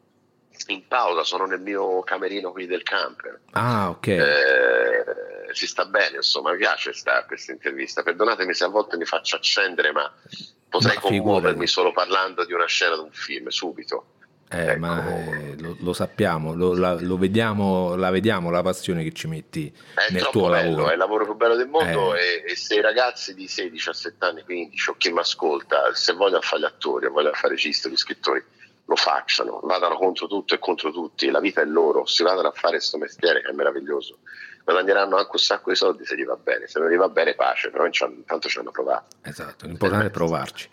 in 0.67 0.85
pausa, 0.87 1.23
sono 1.23 1.45
nel 1.45 1.61
mio 1.61 2.01
camerino 2.01 2.51
qui 2.51 2.65
del 2.67 2.83
camper. 2.83 3.39
Ah, 3.51 3.89
ok. 3.89 4.07
Eh, 4.07 5.05
si 5.53 5.67
sta 5.67 5.85
bene, 5.85 6.17
insomma, 6.17 6.51
mi 6.51 6.57
piace 6.57 6.93
sta, 6.93 7.23
questa 7.25 7.51
intervista. 7.51 8.03
Perdonatemi 8.03 8.53
se 8.53 8.63
a 8.63 8.67
volte 8.67 8.97
mi 8.97 9.05
faccio 9.05 9.35
accendere, 9.35 9.91
ma 9.91 10.11
potrei 10.69 10.95
Ma 10.95 11.01
commuovermi 11.01 11.67
solo 11.67 11.91
parlando 11.91 12.45
di 12.45 12.53
una 12.53 12.65
scena 12.65 12.95
di 12.95 13.01
un 13.01 13.11
film, 13.11 13.47
subito. 13.49 14.05
Eh, 14.53 14.71
Ecco. 14.71 14.79
ma 14.79 15.29
eh, 15.29 15.55
lo, 15.59 15.77
lo 15.79 15.93
sappiamo, 15.93 16.53
lo, 16.53 16.73
la, 16.73 16.99
lo 16.99 17.17
vediamo, 17.17 17.95
la 17.95 18.09
vediamo 18.09 18.49
la 18.49 18.61
passione 18.61 19.01
che 19.01 19.13
ci 19.13 19.27
metti 19.27 19.73
È 19.93 20.11
nel 20.11 20.27
tuo 20.27 20.49
bello, 20.49 20.71
lavoro. 20.71 20.89
è 20.89 20.91
il 20.91 20.97
lavoro 20.97 21.23
più 21.23 21.35
bello 21.35 21.55
del 21.55 21.69
mondo 21.69 22.15
Eh. 22.15 22.43
e, 22.45 22.51
e 22.51 22.55
se 22.57 22.75
i 22.75 22.81
ragazzi 22.81 23.33
di 23.33 23.47
16, 23.47 23.71
17 23.71 24.25
anni, 24.25 24.43
15 24.43 24.89
o 24.89 24.95
chi 24.97 25.09
mi 25.13 25.19
ascolta, 25.19 25.93
se 25.93 26.11
vogliono 26.11 26.41
fare 26.41 26.63
gli 26.63 26.65
attori 26.65 27.05
o 27.05 27.11
vogliono 27.11 27.33
fare 27.33 27.53
registi 27.53 27.87
o 27.87 27.91
gli 27.91 27.95
scrittori, 27.95 28.43
lo 28.83 28.95
facciano, 28.97 29.61
vadano 29.63 29.95
contro 29.95 30.27
tutto 30.27 30.53
e 30.53 30.59
contro 30.59 30.91
tutti, 30.91 31.29
la 31.29 31.39
vita 31.39 31.61
è 31.61 31.65
loro, 31.65 32.05
si 32.05 32.21
vadano 32.23 32.49
a 32.49 32.53
fare 32.53 32.75
questo 32.75 32.97
mestiere 32.97 33.41
che 33.41 33.51
è 33.51 33.53
meraviglioso. 33.53 34.17
Guadagneranno 34.63 35.17
anche 35.17 35.31
un 35.31 35.39
sacco 35.39 35.69
di 35.69 35.75
soldi 35.75 36.05
se 36.05 36.15
gli 36.15 36.25
va 36.25 36.37
bene, 36.41 36.67
se 36.67 36.79
non 36.79 36.89
gli 36.89 36.95
va 36.95 37.09
bene 37.09 37.33
pace, 37.33 37.69
però 37.69 37.85
intanto 37.85 38.47
ci 38.47 38.59
hanno 38.59 38.71
provato. 38.71 39.15
Esatto, 39.21 39.65
l'importante 39.65 40.07
è 40.07 40.09
provarci. 40.09 40.69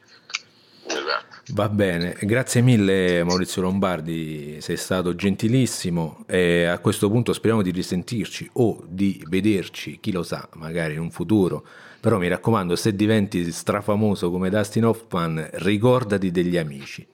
Esatto. 0.86 1.36
Va 1.52 1.68
bene, 1.68 2.16
grazie 2.20 2.60
mille 2.60 3.22
Maurizio 3.22 3.62
Lombardi, 3.62 4.58
sei 4.60 4.76
stato 4.76 5.14
gentilissimo 5.14 6.24
e 6.26 6.64
a 6.64 6.78
questo 6.78 7.10
punto 7.10 7.32
speriamo 7.32 7.62
di 7.62 7.70
risentirci 7.70 8.48
o 8.54 8.82
di 8.86 9.22
vederci, 9.28 9.98
chi 10.00 10.12
lo 10.12 10.22
sa, 10.22 10.48
magari 10.54 10.94
in 10.94 11.00
un 11.00 11.10
futuro. 11.10 11.66
Però 12.00 12.16
mi 12.18 12.28
raccomando, 12.28 12.76
se 12.76 12.94
diventi 12.94 13.50
strafamoso 13.50 14.30
come 14.30 14.50
Dustin 14.50 14.84
Hoffman, 14.86 15.48
ricordati 15.54 16.30
degli 16.30 16.56
amici. 16.56 17.06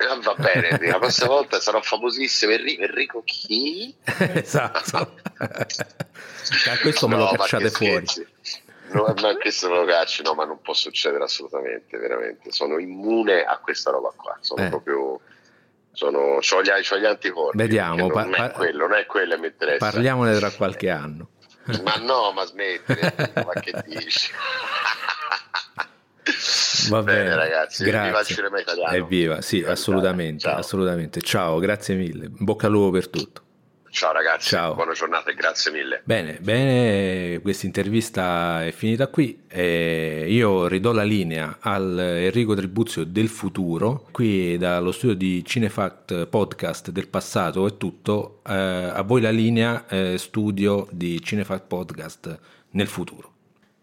Eh, 0.00 0.20
va 0.22 0.34
bene, 0.34 0.78
la 0.88 0.98
prossima 0.98 1.26
volta 1.28 1.60
sarò 1.60 1.80
famosissimo. 1.82 2.52
Enrico, 2.52 2.82
Enrico 2.84 3.22
chi? 3.24 3.94
esatto. 4.34 4.96
a 5.36 6.78
questo 6.80 7.06
me 7.06 7.16
lo 7.16 7.24
No, 7.24 7.30
ma 7.32 7.36
cacciate 7.36 7.70
fuori. 7.70 8.06
scherzi. 8.06 8.26
No, 8.92 9.14
ma 9.20 9.36
questo 9.36 9.68
me 9.68 9.76
lo 9.76 9.84
cacci, 9.84 10.22
no, 10.22 10.32
ma 10.34 10.44
non 10.46 10.60
può 10.62 10.72
succedere 10.74 11.22
assolutamente, 11.22 11.96
veramente. 11.98 12.50
Sono 12.50 12.78
immune 12.78 13.44
a 13.44 13.58
questa 13.58 13.90
roba 13.90 14.10
qua. 14.16 14.36
Sono 14.40 14.64
Eh. 14.64 14.68
proprio. 14.68 15.20
Sono, 15.92 16.38
c'ho, 16.40 16.62
gli, 16.62 16.68
c'ho 16.82 16.96
gli 16.98 17.04
anticorpi. 17.04 17.56
Vediamo, 17.58 17.96
Non 18.06 18.10
pa- 18.12 18.24
è 18.26 18.30
pa- 18.30 18.50
quello, 18.52 18.86
non 18.86 18.96
è 18.96 19.04
quello 19.06 19.34
che 19.34 19.40
mi 19.40 19.46
interessa. 19.48 19.90
Parliamone 19.90 20.36
tra 20.38 20.50
qualche 20.50 20.88
anno. 20.88 21.28
Ma 21.84 21.94
no, 21.96 22.32
ma 22.32 22.44
smettila, 22.46 23.12
ma 23.44 23.52
che 23.60 23.74
dici? 23.86 24.32
Va 26.88 27.02
bene, 27.02 27.22
Bene, 27.22 27.34
ragazzi, 27.34 27.84
viva 27.84 28.04
il 28.06 28.10
grazie. 28.12 28.34
cinema 28.34 28.60
italiano. 28.60 28.94
Evviva, 28.96 29.40
sì, 29.40 29.56
Viva 29.56 29.68
l'Italia. 29.68 29.72
assolutamente, 29.72 30.38
Ciao. 30.40 30.56
assolutamente. 30.58 31.20
Ciao, 31.20 31.58
grazie 31.58 31.94
mille. 31.94 32.28
Bocca 32.30 32.66
al 32.66 32.72
lupo 32.72 32.90
per 32.90 33.08
tutto. 33.08 33.42
Ciao 33.92 34.12
ragazzi, 34.12 34.50
Ciao. 34.50 34.74
buona 34.74 34.92
giornata 34.92 35.30
e 35.30 35.34
grazie 35.34 35.72
mille. 35.72 36.02
Bene, 36.04 36.38
bene, 36.40 37.40
questa 37.40 37.66
intervista 37.66 38.64
è 38.64 38.70
finita 38.70 39.08
qui. 39.08 39.42
e 39.48 40.26
io 40.28 40.68
ridò 40.68 40.92
la 40.92 41.02
linea 41.02 41.56
al 41.58 41.98
Enrico 41.98 42.54
Tribuzio 42.54 43.02
del 43.02 43.26
futuro. 43.28 44.06
Qui 44.12 44.56
dallo 44.58 44.92
studio 44.92 45.16
di 45.16 45.44
Cinefact 45.44 46.26
Podcast 46.26 46.90
del 46.90 47.08
passato 47.08 47.66
è 47.66 47.76
tutto. 47.76 48.40
Eh, 48.46 48.52
a 48.54 49.02
voi 49.02 49.20
la 49.22 49.30
linea 49.30 49.84
eh, 49.88 50.18
studio 50.18 50.86
di 50.92 51.20
Cinefact 51.20 51.66
Podcast 51.66 52.38
nel 52.70 52.86
futuro. 52.86 53.29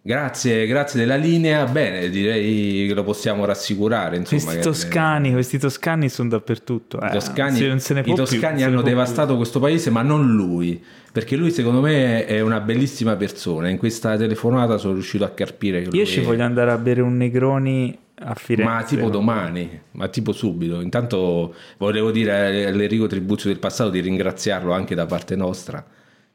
Grazie, 0.07 0.65
grazie 0.67 1.01
della 1.01 1.17
linea. 1.17 1.65
Bene, 1.65 2.07
direi 2.09 2.87
che 2.87 2.93
lo 2.93 3.03
possiamo 3.03 3.43
rassicurare. 3.43 4.15
Insomma, 4.15 4.41
Questi 4.41 4.55
che- 4.59 4.63
toscani, 4.63 5.31
questi 5.33 5.57
toscani 5.57 6.07
sono 6.07 6.29
dappertutto. 6.29 6.97
I 7.01 7.07
eh, 7.07 7.11
toscani, 7.11 7.59
non 7.67 7.79
se 7.81 7.93
ne 7.93 7.99
i 7.99 8.03
più, 8.03 8.13
toscani 8.15 8.59
ne 8.59 8.63
hanno 8.63 8.73
può 8.75 8.83
più. 8.83 8.91
devastato 8.91 9.35
questo 9.35 9.59
paese, 9.59 9.89
ma 9.89 10.03
non 10.03 10.33
lui, 10.33 10.81
perché 11.11 11.35
lui 11.35 11.51
secondo 11.51 11.81
me 11.81 12.25
è 12.25 12.39
una 12.39 12.61
bellissima 12.61 13.17
persona. 13.17 13.67
In 13.67 13.77
questa 13.77 14.15
telefonata 14.15 14.77
sono 14.77 14.93
riuscito 14.93 15.25
a 15.25 15.29
carpire 15.29 15.81
che 15.81 15.97
Io 15.97 16.05
ci 16.05 16.21
è- 16.21 16.23
voglio 16.23 16.43
andare 16.43 16.71
a 16.71 16.77
bere 16.77 17.01
un 17.01 17.17
Negroni 17.17 17.97
a 18.19 18.33
Firenze. 18.33 18.71
ma 18.71 18.83
tipo 18.83 19.09
domani, 19.09 19.77
ma 19.91 20.07
tipo 20.07 20.31
subito. 20.31 20.79
Intanto 20.79 21.53
volevo 21.79 22.11
dire 22.11 22.65
all'Enrico 22.65 23.07
Tribuzio 23.07 23.49
del 23.49 23.59
passato 23.59 23.89
di 23.89 23.99
ringraziarlo 23.99 24.71
anche 24.71 24.95
da 24.95 25.05
parte 25.05 25.35
nostra, 25.35 25.85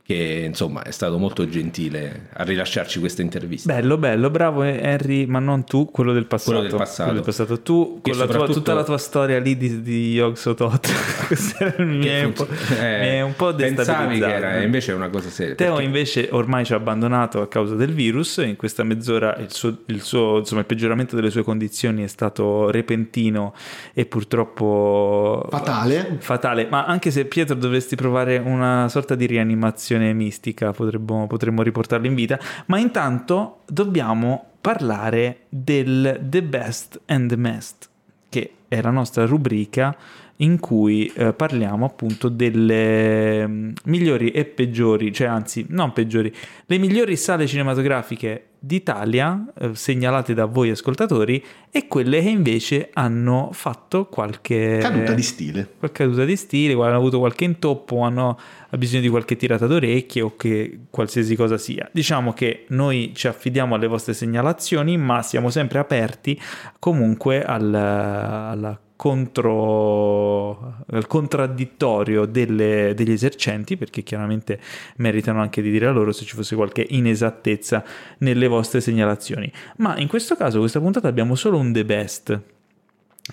che 0.05 0.45
insomma 0.49 0.83
è 0.83 0.91
stato 0.91 1.17
molto 1.17 1.49
gentile 1.49 2.29
a 2.33 2.43
rilasciarci 2.43 2.99
questa 2.99 3.23
intervista. 3.23 3.73
Bello, 3.73 3.97
bello, 3.99 4.31
bravo 4.31 4.65
eh, 4.65 4.81
Henry, 4.83 5.27
ma 5.27 5.39
non 5.39 5.65
tu, 5.65 5.91
quello 5.91 6.13
del 6.13 6.27
passato. 6.27 6.51
Quello 6.57 6.69
del 6.69 6.77
passato. 6.79 7.03
Quello 7.11 7.15
del 7.25 7.25
passato. 7.25 7.61
Tu, 7.61 8.01
Che 8.03 8.11
con 8.11 8.19
la 8.19 8.25
tua- 8.25 8.33
soprattutto- 8.35 8.59
tutta 8.59 8.75
la 8.75 8.85
tua 8.85 8.99
storia 8.99 9.39
lì 9.39 9.57
di, 9.57 9.81
di 9.81 10.13
Yog 10.15 10.35
Sotot, 10.37 10.91
Questo 11.29 11.73
mi 11.79 12.07
è 12.07 12.25
un 12.25 12.33
po', 12.33 12.47
mi 12.51 12.77
è 12.79 13.21
un 13.23 13.35
po' 13.37 13.51
Eh, 13.51 13.55
pensavi 13.55 13.75
destabilizzato. 14.19 14.31
che 14.33 14.37
era 14.37 14.63
invece 14.63 14.93
è 14.93 14.95
una 14.97 15.09
cosa 15.09 15.29
seria. 15.29 15.55
Teo 15.55 15.69
perché- 15.75 15.85
invece 15.87 16.29
ormai 16.33 16.65
ci 16.65 16.73
ha 16.73 16.77
abbandonato 16.77 17.41
a 17.41 17.47
causa 17.49 17.77
del 17.77 17.93
virus, 17.93 18.39
in 18.39 18.57
questa 18.57 18.83
mezz'ora 18.83 19.37
il, 19.37 19.53
suo, 19.53 19.79
il, 19.87 20.01
suo- 20.03 20.39
insomma, 20.39 20.61
il 20.63 20.67
peggioramento 20.67 21.15
delle 21.15 21.31
sue 21.31 21.45
condizioni 21.45 22.03
è 22.03 22.09
stato 22.09 22.71
repentino 22.71 23.55
e 23.95 24.05
purtroppo 24.05 25.47
Fatale. 25.49 26.17
fatale, 26.19 26.67
ma 26.69 26.85
anche 26.87 27.11
se 27.13 27.25
Pietro 27.27 27.55
dovresti 27.55 27.95
provare 27.97 28.39
una 28.39 28.89
sorta 28.89 29.15
di 29.15 29.27
rianimazione 29.27 29.91
mistica, 29.99 30.73
potremmo, 30.73 31.27
potremmo 31.27 31.63
riportarlo 31.63 32.07
in 32.07 32.15
vita, 32.15 32.39
ma 32.67 32.79
intanto 32.79 33.61
dobbiamo 33.67 34.47
parlare 34.61 35.41
del 35.49 36.21
The 36.23 36.43
Best 36.43 37.01
and 37.07 37.29
the 37.29 37.37
Mest, 37.37 37.89
che 38.29 38.53
è 38.69 38.81
la 38.81 38.91
nostra 38.91 39.27
rubrica 39.27 39.97
in 40.43 40.59
cui 40.61 41.11
eh, 41.15 41.33
parliamo 41.33 41.87
appunto 41.87 42.29
delle 42.29 43.47
mm, 43.47 43.71
migliori 43.85 44.31
e 44.31 44.45
peggiori, 44.45 45.13
cioè 45.13 45.29
anzi 45.29 45.67
non 45.69 45.93
peggiori, 45.93 46.33
le 46.67 46.79
migliori 46.79 47.17
sale 47.17 47.47
cinematografiche 47.47 48.49
d'Italia 48.59 49.45
eh, 49.59 49.75
segnalate 49.75 50.35
da 50.35 50.45
voi 50.45 50.71
ascoltatori 50.71 51.43
e 51.71 51.89
quelle 51.89 52.21
che 52.23 52.29
invece 52.29 52.91
hanno 52.93 53.51
fatto 53.53 54.07
qualche 54.07 54.79
Caduta 54.81 55.15
di 55.15 55.23
stile. 55.23 55.69
qualche 55.79 56.05
caduta 56.05 56.25
di 56.25 56.37
stile, 56.37 56.75
hanno 56.75 56.97
avuto 56.97 57.19
qualche 57.19 57.45
intoppo, 57.45 58.01
hanno 58.03 58.39
bisogno 58.71 59.03
di 59.03 59.09
qualche 59.09 59.37
tirata 59.37 59.67
d'orecchie 59.67 60.23
o 60.23 60.37
che 60.37 60.81
qualsiasi 60.91 61.35
cosa 61.35 61.59
sia. 61.59 61.89
Diciamo 61.93 62.33
che 62.33 62.67
noi 62.69 63.13
ci 63.15 63.27
affidiamo 63.27 63.75
alle 63.75 63.87
vostre 63.87 64.13
segnalazioni, 64.13 64.97
ma 64.97 65.23
siamo 65.23 65.51
sempre 65.51 65.79
aperti 65.79 66.41
comunque 66.79 67.45
al, 67.45 67.75
alla 67.75 68.79
contro, 69.03 70.77
al 70.87 71.09
contraddittorio 71.09 72.25
delle- 72.25 72.95
degli 72.95 73.11
esercenti, 73.11 73.77
perché 73.77 74.05
chiaramente 74.05 74.61
meritano 74.99 75.41
anche 75.41 75.61
di 75.61 75.73
dire 75.73 75.89
a 75.89 75.91
loro 75.91 76.13
se 76.13 76.25
ci 76.25 76.37
fosse 76.37 76.55
qualche 76.55 76.87
inesattezza 76.89 77.83
nelle 78.19 78.47
vostre 78.47 78.81
segnalazioni. 78.81 79.51
Ma 79.79 79.99
in 79.99 80.07
questo 80.07 80.37
caso, 80.37 80.61
questa 80.61 80.79
puntata 80.79 81.09
abbiamo 81.09 81.35
solo 81.35 81.59
un 81.59 81.73
The 81.73 81.85
Best. 81.85 82.41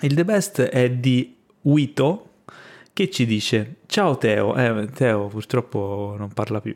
Il 0.01 0.15
The 0.15 0.25
Best 0.25 0.59
è 0.61 0.89
di 0.89 1.35
Wito 1.61 2.30
che 2.91 3.11
ci 3.11 3.27
dice 3.27 3.75
ciao 3.85 4.17
Teo, 4.17 4.56
eh, 4.56 4.88
Teo 4.91 5.27
purtroppo 5.27 6.15
non 6.17 6.30
parla 6.33 6.59
più. 6.61 6.75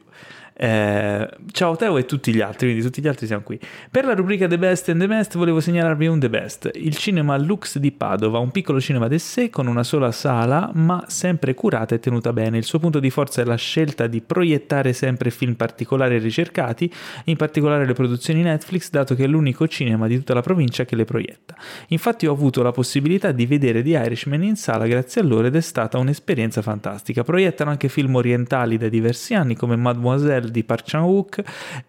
Eh, 0.63 1.29
ciao 1.51 1.75
Teo 1.75 1.97
e 1.97 2.05
tutti 2.05 2.33
gli 2.33 2.39
altri, 2.39 2.67
quindi 2.67 2.81
tutti 2.81 3.01
gli 3.01 3.07
altri 3.09 3.27
siamo 3.27 3.43
qui. 3.43 3.59
Per 3.91 4.05
la 4.05 4.13
rubrica 4.13 4.47
The 4.47 4.57
Best 4.57 4.87
and 4.87 5.01
the 5.01 5.07
Best 5.07 5.35
volevo 5.35 5.59
segnalarvi 5.59 6.07
un 6.07 6.21
The 6.21 6.29
Best, 6.29 6.69
il 6.75 6.95
cinema 6.95 7.35
Lux 7.35 7.79
di 7.79 7.91
Padova, 7.91 8.37
un 8.37 8.49
piccolo 8.49 8.79
cinema 8.79 9.09
d'essè 9.09 9.49
con 9.49 9.67
una 9.67 9.83
sola 9.83 10.13
sala, 10.13 10.71
ma 10.73 11.03
sempre 11.07 11.53
curata 11.53 11.95
e 11.95 11.99
tenuta 11.99 12.31
bene. 12.31 12.59
Il 12.59 12.63
suo 12.63 12.79
punto 12.79 13.01
di 13.01 13.09
forza 13.09 13.41
è 13.41 13.43
la 13.43 13.57
scelta 13.57 14.07
di 14.07 14.21
proiettare 14.21 14.93
sempre 14.93 15.31
film 15.31 15.55
particolari 15.55 16.15
e 16.15 16.19
ricercati, 16.19 16.89
in 17.25 17.35
particolare 17.35 17.85
le 17.85 17.91
produzioni 17.91 18.41
Netflix, 18.41 18.89
dato 18.89 19.15
che 19.15 19.25
è 19.25 19.27
l'unico 19.27 19.67
cinema 19.67 20.07
di 20.07 20.15
tutta 20.15 20.33
la 20.33 20.41
provincia 20.41 20.85
che 20.85 20.95
le 20.95 21.03
proietta. 21.03 21.57
Infatti 21.89 22.25
ho 22.25 22.31
avuto 22.31 22.63
la 22.63 22.71
possibilità 22.71 23.33
di 23.33 23.45
vedere 23.45 23.83
The 23.83 23.89
Irishman 23.89 24.43
in 24.43 24.55
sala 24.55 24.87
grazie 24.87 25.19
a 25.19 25.25
loro 25.25 25.47
ed 25.47 25.57
è 25.57 25.61
stata 25.61 25.97
un'esperienza 25.97 26.61
fantastica. 26.61 27.25
Proiettano 27.25 27.69
anche 27.69 27.89
film 27.89 28.15
orientali 28.15 28.77
da 28.77 28.87
diversi 28.87 29.33
anni 29.33 29.57
come 29.57 29.75
Mademoiselle 29.75 30.51
di 30.53 30.63
Park 30.63 30.85
Chan-wook 30.85 31.43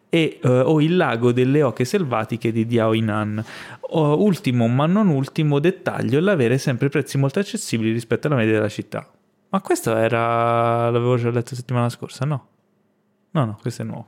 e, 0.08 0.38
eh, 0.42 0.48
o 0.48 0.80
Il 0.80 0.96
lago 0.96 1.30
delle 1.30 1.62
oche 1.62 1.84
selvatiche 1.84 2.50
di 2.50 2.66
Diao 2.66 2.92
Inan. 2.92 3.44
Oh, 3.90 4.20
ultimo 4.20 4.66
ma 4.66 4.86
non 4.86 5.08
ultimo 5.08 5.60
dettaglio 5.60 6.18
l'avere 6.18 6.58
sempre 6.58 6.88
prezzi 6.88 7.18
molto 7.18 7.38
accessibili 7.38 7.92
rispetto 7.92 8.26
alla 8.26 8.36
media 8.36 8.54
della 8.54 8.68
città. 8.68 9.08
Ma 9.50 9.60
questo 9.60 9.94
era... 9.94 10.90
l'avevo 10.90 11.16
già 11.16 11.30
letto 11.30 11.54
settimana 11.54 11.88
scorsa, 11.88 12.24
no? 12.24 12.48
No, 13.34 13.44
no, 13.44 13.58
questo 13.60 13.82
è 13.82 13.84
nuovo. 13.84 14.06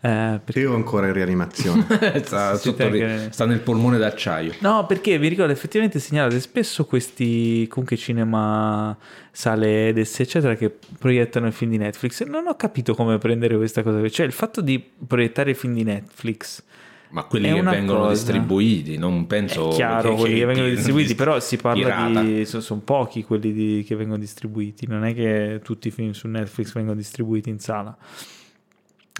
Eh, 0.00 0.40
perché- 0.44 0.52
Teo 0.60 0.74
ancora 0.74 1.06
in 1.06 1.12
rianimazione. 1.12 1.86
sta, 2.24 2.56
Sì, 2.56 2.62
sotto 2.68 2.88
ri- 2.88 2.98
perché- 2.98 3.32
sta 3.32 3.46
nel 3.46 3.60
polmone 3.60 3.96
d'acciaio. 3.96 4.54
No, 4.58 4.86
perché 4.86 5.18
vi 5.20 5.28
ricordo 5.28 5.52
effettivamente 5.52 6.00
segnalate 6.00 6.40
spesso 6.40 6.84
questi 6.84 7.68
comunque 7.68 7.96
cinema, 7.96 8.96
sale 9.30 9.88
ed 9.88 9.98
eccetera 9.98 10.56
che 10.56 10.76
proiettano 10.98 11.46
i 11.46 11.52
film 11.52 11.70
di 11.70 11.78
Netflix. 11.78 12.24
Non 12.24 12.48
ho 12.48 12.56
capito 12.56 12.94
come 12.96 13.18
prendere 13.18 13.56
questa 13.56 13.84
cosa. 13.84 14.06
Cioè, 14.08 14.26
il 14.26 14.32
fatto 14.32 14.60
di 14.60 14.84
proiettare 15.06 15.52
i 15.52 15.54
film 15.54 15.72
di 15.74 15.84
Netflix 15.84 16.64
Ma 17.10 17.22
quelli 17.22 17.52
che 17.52 17.62
vengono 17.62 18.00
cosa. 18.00 18.12
distribuiti, 18.14 18.98
non 18.98 19.28
penso 19.28 19.70
è 19.70 19.74
chiaro, 19.74 20.16
quelli 20.16 20.38
che 20.40 20.44
vengono 20.44 20.66
distribuiti, 20.74 21.14
però 21.14 21.38
si 21.38 21.56
parla 21.56 21.84
pirata. 21.84 22.20
di. 22.20 22.44
Sono, 22.44 22.62
sono 22.62 22.80
pochi 22.80 23.22
quelli 23.22 23.52
di- 23.52 23.84
che 23.86 23.94
vengono 23.94 24.18
distribuiti. 24.18 24.88
Non 24.88 25.04
è 25.04 25.14
che 25.14 25.60
tutti 25.62 25.86
i 25.86 25.90
film 25.92 26.10
su 26.10 26.26
Netflix 26.26 26.72
vengono 26.72 26.96
distribuiti 26.96 27.48
in 27.48 27.60
sala. 27.60 27.96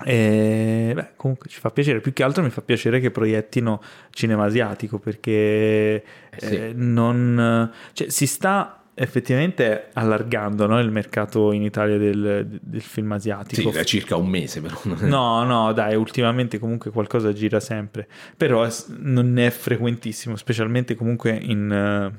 E, 0.04 0.92
beh, 0.94 1.08
comunque 1.16 1.48
ci 1.48 1.58
fa 1.58 1.70
piacere. 1.70 2.00
Più 2.00 2.12
che 2.12 2.22
altro 2.22 2.42
mi 2.42 2.50
fa 2.50 2.60
piacere 2.60 3.00
che 3.00 3.10
proiettino 3.10 3.80
cinema 4.10 4.44
asiatico 4.44 4.98
perché 4.98 6.04
sì. 6.36 6.54
eh, 6.54 6.72
non, 6.74 7.72
cioè, 7.92 8.10
si 8.10 8.26
sta 8.26 8.82
effettivamente 8.98 9.88
allargando 9.92 10.66
no, 10.66 10.80
il 10.80 10.90
mercato 10.90 11.52
in 11.52 11.62
Italia 11.62 11.98
del, 11.98 12.58
del 12.60 12.80
film 12.80 13.12
asiatico. 13.12 13.70
Sì, 13.70 13.76
da 13.76 13.84
circa 13.84 14.16
un 14.16 14.28
mese 14.28 14.60
però. 14.60 14.74
No, 15.06 15.44
no, 15.44 15.72
dai, 15.72 15.94
ultimamente 15.94 16.58
comunque 16.58 16.90
qualcosa 16.90 17.32
gira 17.32 17.60
sempre, 17.60 18.08
però 18.36 18.66
non 18.98 19.38
è 19.38 19.50
frequentissimo, 19.50 20.36
specialmente 20.36 20.94
comunque 20.94 21.30
in, 21.30 21.70
eh, 21.70 22.18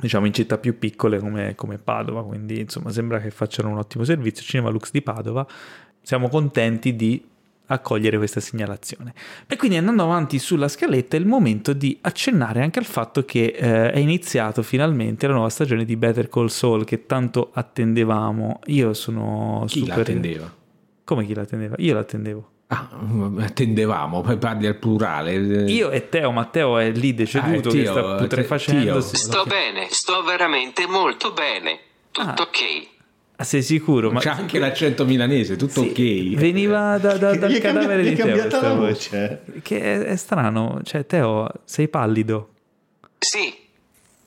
diciamo, 0.00 0.26
in 0.26 0.32
città 0.32 0.58
più 0.58 0.78
piccole 0.78 1.20
come, 1.20 1.54
come 1.54 1.78
Padova, 1.78 2.24
quindi 2.24 2.58
insomma 2.58 2.90
sembra 2.90 3.20
che 3.20 3.30
facciano 3.30 3.70
un 3.70 3.78
ottimo 3.78 4.02
servizio. 4.02 4.44
Cinema 4.44 4.70
Lux 4.70 4.90
di 4.90 5.00
Padova, 5.00 5.46
siamo 6.04 6.28
contenti 6.28 6.94
di 6.94 7.20
accogliere 7.66 8.18
questa 8.18 8.40
segnalazione. 8.40 9.14
E 9.48 9.56
quindi 9.56 9.78
andando 9.78 10.02
avanti 10.04 10.38
sulla 10.38 10.68
scaletta 10.68 11.16
è 11.16 11.20
il 11.20 11.26
momento 11.26 11.72
di 11.72 11.96
accennare 12.02 12.60
anche 12.62 12.78
al 12.78 12.84
fatto 12.84 13.24
che 13.24 13.54
eh, 13.56 13.90
è 13.90 13.98
iniziato 13.98 14.62
finalmente 14.62 15.26
la 15.26 15.32
nuova 15.32 15.48
stagione 15.48 15.84
di 15.86 15.96
Better 15.96 16.28
Call 16.28 16.46
Saul 16.48 16.84
che 16.84 17.06
tanto 17.06 17.50
attendevamo. 17.52 18.60
Io 18.66 18.92
sono 18.92 19.64
Chi 19.66 19.80
super... 19.80 19.96
l'attendeva? 19.96 20.54
Come 21.04 21.24
chi 21.26 21.34
l'attendeva? 21.34 21.74
Io 21.78 21.94
l'attendevo. 21.94 22.48
Ah, 22.68 22.88
attendevamo, 23.40 24.20
poi 24.22 24.36
parli 24.38 24.66
al 24.66 24.76
plurale. 24.76 25.34
Io 25.70 25.90
e 25.90 26.08
Teo, 26.08 26.32
Matteo 26.32 26.78
è 26.78 26.90
lì 26.90 27.14
deceduto 27.14 27.68
Ah, 27.68 27.72
che 27.72 27.82
Teo, 27.82 27.92
sta 27.92 28.14
putrefacendosi. 28.16 29.16
Sto 29.16 29.44
bene, 29.44 29.86
sto 29.90 30.22
veramente 30.22 30.86
molto 30.86 31.32
bene. 31.32 31.78
Tutto 32.10 32.26
Ah. 32.26 32.36
ok. 32.40 32.92
Ah, 33.36 33.44
sei 33.44 33.62
sicuro? 33.62 34.12
Ma 34.12 34.20
C'è 34.20 34.28
anche 34.30 34.58
l'accento 34.60 35.04
milanese, 35.04 35.56
tutto 35.56 35.82
Sì, 35.82 36.32
ok. 36.34 36.38
Veniva 36.38 36.98
da, 36.98 37.16
da- 37.16 37.30
dal 37.34 37.38
cambi- 37.38 37.58
cadavere 37.58 38.02
gli 38.04 38.06
è 38.06 38.10
di 38.10 38.14
Teo. 38.16 38.24
cambiata 38.26 38.48
questa 38.58 38.68
la 38.68 38.74
voce. 38.74 39.42
Che 39.62 39.80
è, 39.80 39.98
è 40.04 40.16
strano. 40.16 40.80
Cioè, 40.84 41.04
Teo, 41.06 41.48
sei 41.64 41.88
pallido. 41.88 42.50
Sì, 43.18 43.62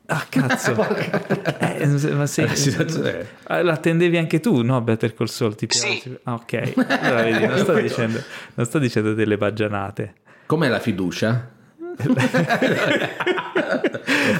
Ah, 0.10 0.26
cazzo. 0.30 0.72
eh, 1.60 1.86
ma 2.14 2.26
sei, 2.27 2.48
La 2.48 2.56
situazione- 2.56 3.27
Ah, 3.44 3.61
L'attendevi 3.61 4.18
anche 4.18 4.40
tu, 4.40 4.61
no? 4.61 4.80
Better 4.82 5.14
Call 5.14 5.27
Saul, 5.27 5.56
ti 5.56 5.68
piace? 5.68 6.00
Sì. 6.00 6.18
Ah, 6.24 6.34
ok. 6.36 6.74
Allora, 7.02 7.24
vedi, 7.24 7.45
non 7.45 7.58
sto 7.60 7.74
dicendo, 7.74 8.22
non 8.56 8.66
sto 8.66 8.80
dicendo 8.80 9.14
delle 9.14 9.38
baggianate. 9.38 10.14
Com'è 10.45 10.69
la 10.69 10.80
fiducia? 10.80 11.50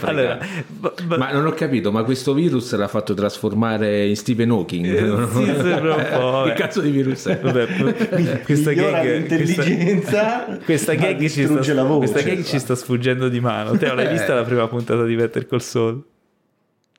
Allora, 0.02 0.38
b- 0.68 0.94
b- 1.04 1.16
Ma 1.16 1.32
non 1.32 1.46
ho 1.46 1.52
capito, 1.54 1.92
ma 1.92 2.04
questo 2.04 2.34
virus 2.34 2.76
l'ha 2.76 2.88
fatto 2.88 3.14
trasformare 3.14 4.06
in 4.06 4.16
Stephen 4.16 4.52
Hawking? 4.52 4.86
Eh, 4.86 5.28
sì, 5.34 5.46
sembra 5.46 5.96
un 5.96 6.08
po', 6.12 6.44
Che 6.46 6.52
eh. 6.52 6.54
cazzo 6.54 6.82
di 6.82 6.92
virus 6.92 7.26
è? 7.26 7.40
Vabbè, 7.40 8.42
questa 8.46 8.72
gag, 8.74 9.04
l'intelligenza, 9.06 10.44
questa, 10.64 10.64
questa 10.64 10.94
gag 10.94 11.18
ci 11.20 11.24
distrugge 11.40 11.64
sta, 11.64 11.74
la 11.74 11.84
voce. 11.84 12.12
questa 12.12 12.30
gag 12.30 12.44
ci 12.44 12.60
sta 12.60 12.76
sfuggendo 12.76 13.28
di 13.30 13.40
mano. 13.40 13.76
Teo, 13.78 13.96
l'hai 13.96 14.08
vista 14.10 14.36
la 14.36 14.44
prima 14.44 14.68
puntata 14.68 15.04
di 15.04 15.16
Better 15.16 15.48
Call 15.48 15.60
Saul? 15.60 16.04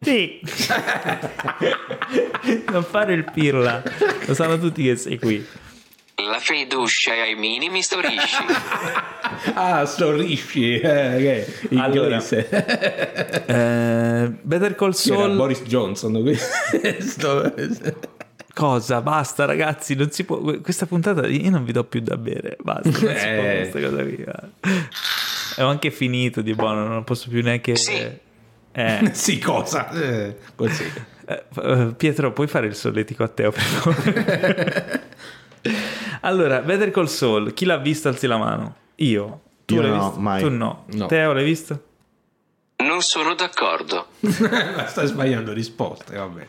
Sì. 0.01 0.41
non 2.71 2.83
fare 2.85 3.15
il 3.15 3.25
pirla. 3.33 3.83
Lo 4.27 4.35
sanno 4.35 4.59
tutti 4.59 4.83
che 4.83 4.97
sei 4.97 5.19
qui. 5.19 5.45
La 6.27 6.39
fiducia 6.41 7.13
ai 7.13 7.35
minimi 7.35 7.83
storisci. 7.83 8.45
Ah, 9.55 9.85
Storisci, 9.87 10.81
eh, 10.81 11.45
ok, 11.47 11.73
inglese. 11.73 12.49
Eh, 13.49 14.33
Better 14.43 14.75
Call 14.75 14.93
Chi 14.93 15.11
era 15.11 15.21
Saul. 15.21 15.37
Boris 15.37 15.63
Johnson. 15.63 16.21
questo? 16.23 17.55
Cosa? 18.55 19.01
Basta, 19.01 19.45
ragazzi. 19.45 19.95
Non 19.95 20.11
si 20.11 20.25
può. 20.25 20.39
Questa 20.61 20.87
puntata 20.87 21.27
io 21.29 21.51
non 21.51 21.65
vi 21.65 21.73
do 21.73 21.85
più 21.85 22.01
da 22.01 22.17
bere. 22.17 22.57
Basta. 22.61 22.89
Non 22.89 22.95
si 22.95 23.01
può 23.05 23.13
Eh. 23.15 23.69
questa 23.71 23.81
cosa 23.81 24.03
qui. 24.03 24.25
È 25.57 25.63
anche 25.63 25.91
finito 25.93 26.41
di 26.41 26.55
buono. 26.55 26.87
Non 26.89 27.05
posso 27.05 27.29
più 27.29 27.43
neanche. 27.43 27.77
Sì. 27.77 28.07
Eh, 28.73 29.11
sì, 29.13 29.39
cosa? 29.39 29.91
Eh, 29.93 30.37
così. 30.57 30.85
eh, 31.27 31.95
Pietro, 31.97 32.33
puoi 32.33 32.49
fare 32.49 32.67
il 32.67 32.75
solletico 32.75 33.23
a 33.23 33.29
Teo, 33.29 33.53
per 33.53 33.63
favore? 33.63 35.03
Allora, 36.23 36.61
Better 36.61 36.91
Call 36.91 37.07
Saul. 37.07 37.53
Chi 37.55 37.65
l'ha 37.65 37.77
visto 37.77 38.09
alzi 38.09 38.27
la 38.27 38.37
mano? 38.37 38.75
Io. 38.97 39.41
Tu 39.65 39.75
Io 39.75 39.83
l'hai 39.83 39.91
no, 39.91 40.05
visto? 40.07 40.21
mai. 40.21 40.43
Tu 40.43 40.49
no. 40.51 40.85
No. 40.93 41.07
Teo, 41.07 41.33
l'hai 41.33 41.45
visto? 41.45 41.83
Non 42.79 43.03
sono 43.03 43.35
d'accordo. 43.35 44.07
Ma 44.21 44.87
stai 44.87 45.07
sbagliando 45.07 45.53
risposte, 45.53 46.17
vabbè. 46.17 46.49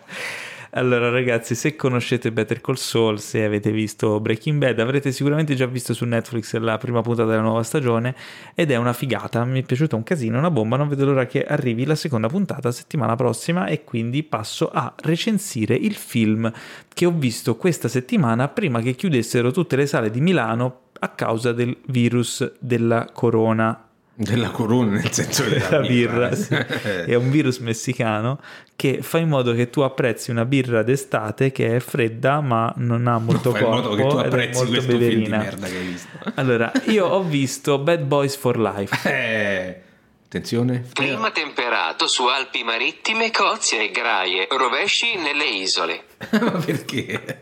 Allora 0.73 1.09
ragazzi, 1.09 1.55
se 1.55 1.75
conoscete 1.75 2.31
Better 2.31 2.61
Call 2.61 2.75
Saul, 2.75 3.19
se 3.19 3.43
avete 3.43 3.71
visto 3.71 4.19
Breaking 4.19 4.59
Bad, 4.59 4.79
avrete 4.79 5.11
sicuramente 5.11 5.55
già 5.55 5.65
visto 5.65 5.95
su 5.95 6.05
Netflix 6.05 6.55
la 6.57 6.77
prima 6.77 7.01
puntata 7.01 7.27
della 7.27 7.41
nuova 7.41 7.63
stagione 7.63 8.15
ed 8.53 8.69
è 8.69 8.75
una 8.75 8.93
figata, 8.93 9.43
mi 9.45 9.61
è 9.61 9.65
piaciuta 9.65 9.95
un 9.95 10.03
casino, 10.03 10.37
una 10.37 10.51
bomba, 10.51 10.77
non 10.77 10.87
vedo 10.87 11.05
l'ora 11.05 11.25
che 11.25 11.43
arrivi 11.43 11.85
la 11.85 11.95
seconda 11.95 12.27
puntata 12.27 12.71
settimana 12.71 13.15
prossima 13.15 13.65
e 13.65 13.83
quindi 13.83 14.21
passo 14.21 14.69
a 14.69 14.93
recensire 14.97 15.73
il 15.73 15.95
film 15.95 16.51
che 16.93 17.05
ho 17.07 17.11
visto 17.11 17.55
questa 17.55 17.87
settimana 17.87 18.47
prima 18.47 18.79
che 18.79 18.93
chiudessero 18.93 19.49
tutte 19.49 19.75
le 19.75 19.87
sale 19.87 20.11
di 20.11 20.21
Milano 20.21 20.81
a 20.99 21.09
causa 21.09 21.51
del 21.51 21.75
virus 21.87 22.47
della 22.59 23.09
corona 23.11 23.88
Della 24.21 24.49
corona, 24.49 24.97
nel 24.97 25.13
senso 25.13 25.43
della 25.43 25.69
la 25.69 25.79
birra, 25.79 26.35
sì. 26.35 26.53
È 26.53 27.15
un 27.15 27.31
virus 27.31 27.59
messicano 27.59 28.41
che 28.75 29.01
fa 29.01 29.17
in 29.17 29.29
modo 29.29 29.53
che 29.53 29.69
tu 29.69 29.79
apprezzi 29.79 30.29
una 30.29 30.43
birra 30.43 30.83
d'estate 30.83 31.53
che 31.53 31.77
è 31.77 31.79
fredda 31.79 32.41
ma 32.41 32.73
non 32.75 33.07
ha 33.07 33.17
molto 33.17 33.51
in 33.51 33.63
corpo 33.63 33.69
modo 33.69 33.95
che 33.95 34.05
tu 34.05 34.17
apprezzi 34.17 34.57
molto 34.57 34.71
questo 34.71 34.91
film 34.91 34.97
di 34.99 35.05
beverina. 35.05 35.37
merda 35.37 35.67
che 35.67 35.77
hai 35.77 35.85
visto. 35.85 36.07
Allora, 36.35 36.69
io 36.87 37.05
ho 37.05 37.23
visto 37.23 37.77
Bad 37.79 38.01
Boys 38.01 38.35
for 38.35 38.59
Life. 38.59 38.97
Eh, 39.09 39.81
attenzione. 40.25 40.83
Clima 40.91 41.31
temperato 41.31 42.07
su 42.07 42.25
Alpi 42.25 42.63
marittime, 42.63 43.31
Cozie 43.31 43.85
e 43.85 43.91
Graie, 43.91 44.47
rovesci 44.51 45.15
nelle 45.15 45.45
isole. 45.45 46.03
Ma 46.31 46.51
perché? 46.51 47.37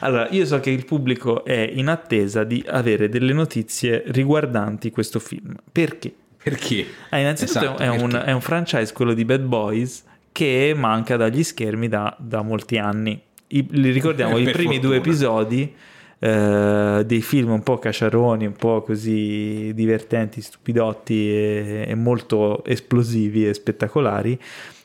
Allora, 0.00 0.28
io 0.30 0.46
so 0.46 0.58
che 0.60 0.70
il 0.70 0.86
pubblico 0.86 1.44
è 1.44 1.70
in 1.74 1.88
attesa 1.88 2.42
di 2.42 2.64
avere 2.66 3.10
delle 3.10 3.34
notizie 3.34 4.02
riguardanti 4.06 4.90
questo 4.90 5.20
film. 5.20 5.54
Perché? 5.70 6.14
Perché? 6.42 6.86
Ah, 7.10 7.18
innanzitutto 7.18 7.58
Esatto, 7.58 7.82
è, 7.82 7.88
un, 7.88 8.10
perché? 8.10 8.24
è 8.26 8.32
un 8.32 8.40
franchise, 8.40 8.92
quello 8.92 9.14
di 9.14 9.24
Bad 9.24 9.42
Boys, 9.42 10.04
che 10.32 10.72
manca 10.76 11.16
dagli 11.16 11.42
schermi 11.44 11.88
da, 11.88 12.14
da 12.18 12.42
molti 12.42 12.78
anni. 12.78 13.20
I- 13.48 13.66
li 13.70 13.90
ricordiamo 13.90 14.38
i 14.38 14.50
primi 14.50 14.78
due 14.78 14.96
fortuna. 14.96 14.96
episodi 14.96 15.74
eh, 16.18 17.02
dei 17.04 17.20
film 17.22 17.50
un 17.50 17.62
po' 17.62 17.78
cacciaroni, 17.78 18.46
un 18.46 18.52
po' 18.54 18.82
così 18.82 19.72
divertenti, 19.74 20.40
stupidotti 20.40 21.28
e, 21.30 21.84
e 21.88 21.94
molto 21.94 22.64
esplosivi 22.64 23.46
e 23.48 23.54
spettacolari. 23.54 24.38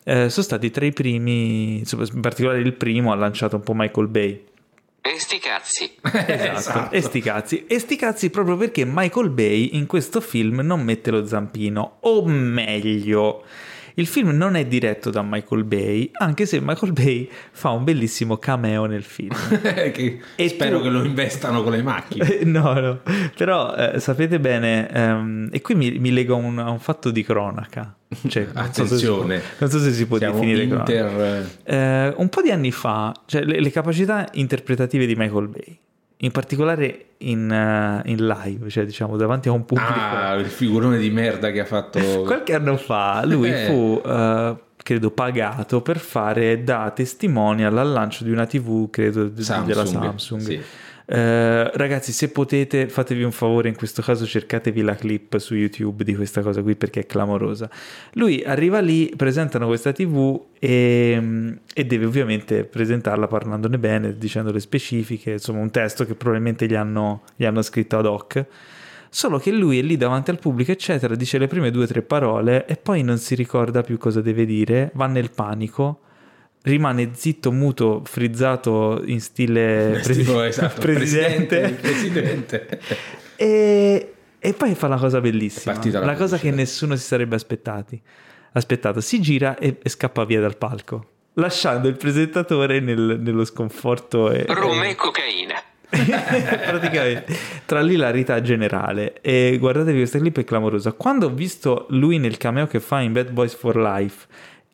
eh, 0.03 0.29
sono 0.29 0.45
stati 0.45 0.69
tra 0.71 0.85
i 0.85 0.91
primi, 0.91 1.77
in 1.79 2.21
particolare 2.21 2.59
il 2.59 2.73
primo 2.73 3.11
ha 3.11 3.15
lanciato 3.15 3.55
un 3.55 3.63
po' 3.63 3.73
Michael 3.75 4.07
Bay. 4.07 4.43
E 5.07 5.19
sti 5.19 5.39
cazzi. 5.39 5.95
Esatto, 6.03 6.93
e 6.93 7.01
sti 7.01 7.21
cazzi. 7.21 7.65
E 7.65 7.79
sti 7.79 7.95
cazzi 7.95 8.29
proprio 8.29 8.57
perché 8.57 8.83
Michael 8.85 9.29
Bay 9.29 9.69
in 9.73 9.85
questo 9.85 10.19
film 10.19 10.59
non 10.59 10.81
mette 10.81 11.11
lo 11.11 11.25
zampino, 11.25 11.99
o 12.01 12.25
meglio, 12.25 13.45
il 13.99 14.05
film 14.05 14.29
non 14.29 14.55
è 14.55 14.65
diretto 14.65 15.09
da 15.09 15.23
Michael 15.23 15.63
Bay, 15.63 16.09
anche 16.13 16.45
se 16.45 16.59
Michael 16.61 16.91
Bay 16.93 17.27
fa 17.51 17.69
un 17.71 17.83
bellissimo 17.83 18.37
cameo 18.37 18.85
nel 18.85 19.01
film. 19.03 19.33
Che 19.57 20.19
E 20.35 20.49
spero 20.49 20.77
tu- 20.77 20.83
che 20.83 20.89
lo 20.89 21.03
investano 21.03 21.63
con 21.63 21.71
le 21.71 21.81
macchine. 21.81 22.39
Eh, 22.39 22.45
no, 22.49 22.73
no, 22.79 22.99
però 23.35 23.73
eh, 23.75 23.99
sapete 23.99 24.39
bene, 24.39 24.87
ehm, 24.91 25.49
e 25.51 25.61
qui 25.61 25.73
mi, 25.75 25.97
mi 25.97 26.11
lego 26.11 26.35
a 26.35 26.37
un, 26.37 26.59
a 26.59 26.69
un 26.69 26.79
fatto 26.79 27.09
di 27.09 27.23
cronaca. 27.23 27.95
Cioè, 28.27 28.43
non 28.53 28.53
so 28.53 28.53
può- 28.53 28.61
Attenzione. 28.61 29.41
non 29.57 29.69
so 29.69 29.79
se 29.79 29.91
si 29.91 30.05
può 30.05 30.17
Siamo 30.17 30.35
definire 30.39 30.63
inter... 30.63 31.49
Eh, 31.63 32.13
un 32.17 32.29
po' 32.29 32.41
di 32.41 32.51
anni 32.51 32.71
fa, 32.71 33.11
cioè, 33.25 33.41
le, 33.43 33.59
le 33.59 33.71
capacità 33.71 34.27
interpretative 34.33 35.05
di 35.07 35.15
Michael 35.15 35.47
Bay, 35.47 35.79
in 36.17 36.31
particolare 36.31 37.05
in, 37.19 37.51
eh, 37.51 38.01
in 38.09 38.25
live, 38.25 38.69
cioè 38.69 38.85
diciamo 38.85 39.17
davanti 39.17 39.49
a 39.49 39.51
un 39.51 39.65
pubblico. 39.65 39.91
Ah, 39.93 40.33
il 40.35 40.45
figurone 40.47 40.97
di 40.97 41.09
merda 41.09 41.51
che 41.51 41.59
ha 41.61 41.65
fatto... 41.65 41.99
Qualche 42.25 42.53
anno 42.55 42.77
fa 42.77 43.23
lui 43.25 43.49
Eh. 43.51 43.65
fu, 43.65 44.01
eh, 44.05 44.55
credo, 44.77 45.11
pagato 45.11 45.81
per 45.81 45.97
fare 45.99 46.63
da 46.63 46.91
testimonial 46.95 47.77
al 47.77 47.91
lancio 47.91 48.23
di 48.23 48.31
una 48.31 48.45
TV, 48.45 48.89
credo, 48.89 49.31
Samsung, 49.35 49.65
della 49.67 49.85
Samsung. 49.85 50.41
sì. 50.41 50.61
Eh, 51.09 51.71
ragazzi, 51.77 52.11
se 52.11 52.29
potete, 52.29 52.89
fatevi 52.89 53.23
un 53.23 53.31
favore, 53.31 53.69
in 53.69 53.75
questo 53.75 54.01
caso 54.01 54.25
cercatevi 54.25 54.81
la 54.81 54.95
clip 54.95 55.37
su 55.37 55.55
YouTube 55.55 56.03
di 56.03 56.13
questa 56.13 56.41
cosa 56.41 56.61
qui 56.61 56.75
perché 56.75 57.01
è 57.01 57.05
clamorosa. 57.05 57.69
Lui 58.13 58.43
arriva 58.43 58.79
lì, 58.79 59.13
presentano 59.15 59.67
questa 59.67 59.93
TV 59.93 60.39
e, 60.59 61.59
e 61.73 61.85
deve 61.85 62.05
ovviamente 62.05 62.65
presentarla 62.65 63.27
parlandone 63.27 63.79
bene, 63.79 64.17
dicendo 64.17 64.51
le 64.51 64.59
specifiche, 64.59 65.31
insomma 65.31 65.61
un 65.61 65.71
testo 65.71 66.05
che 66.05 66.15
probabilmente 66.15 66.67
gli 66.67 66.75
hanno, 66.75 67.23
gli 67.37 67.45
hanno 67.45 67.61
scritto 67.61 67.97
ad 67.97 68.05
hoc. 68.05 68.45
Solo 69.09 69.39
che 69.39 69.51
lui 69.51 69.79
è 69.79 69.81
lì 69.81 69.95
davanti 69.95 70.31
al 70.31 70.39
pubblico, 70.39 70.73
eccetera, 70.73 71.15
dice 71.15 71.37
le 71.37 71.47
prime 71.47 71.71
due 71.71 71.85
o 71.85 71.87
tre 71.87 72.01
parole 72.01 72.65
e 72.65 72.75
poi 72.75 73.01
non 73.03 73.17
si 73.17 73.33
ricorda 73.35 73.81
più 73.81 73.97
cosa 73.97 74.19
deve 74.19 74.45
dire, 74.45 74.91
va 74.95 75.07
nel 75.07 75.31
panico, 75.31 76.01
rimane 76.67 77.11
zitto, 77.13 77.51
muto, 77.51 78.01
frizzato 78.05 79.01
in 79.05 79.21
stile 79.21 79.99
presi- 80.03 80.31
esatto, 80.45 80.81
presidente, 80.81 81.77
presidente. 81.79 82.79
E, 83.39 84.13
e 84.39 84.53
poi 84.53 84.73
fa 84.73 84.87
la 84.87 84.97
cosa 84.97 85.21
bellissima, 85.21 85.79
la 85.91 86.05
la 86.05 86.15
cosa 86.15 86.39
che 86.39 86.49
nessuno 86.49 86.95
si 86.95 87.03
sarebbe 87.03 87.35
aspettati. 87.35 88.01
aspettato, 88.53 88.99
si 88.99 89.21
gira 89.21 89.59
e, 89.59 89.77
e 89.79 89.89
scappa 89.89 90.25
via 90.25 90.39
dal 90.41 90.57
palco, 90.57 91.05
lasciando 91.33 91.87
il 91.87 91.97
presentatore 91.97 92.79
nel- 92.79 93.19
nello 93.21 93.45
sconforto 93.45 94.31
e, 94.31 94.45
Rum 94.47 94.81
e 94.83 94.95
cocaina. 94.95 95.61
praticamente 95.89 97.33
tra 97.65 97.79
l'ilarità 97.81 98.41
generale 98.41 99.21
e 99.21 99.55
guardatevi 99.57 99.97
questa 99.99 100.19
clip 100.19 100.39
è 100.39 100.43
clamorosa 100.43 100.91
quando 100.91 101.27
ho 101.27 101.29
visto 101.29 101.85
lui 101.91 102.17
nel 102.17 102.35
cameo 102.35 102.67
che 102.67 102.81
fa 102.81 102.99
in 102.99 103.13
Bad 103.13 103.29
Boys 103.29 103.55
for 103.55 103.77
Life 103.77 104.27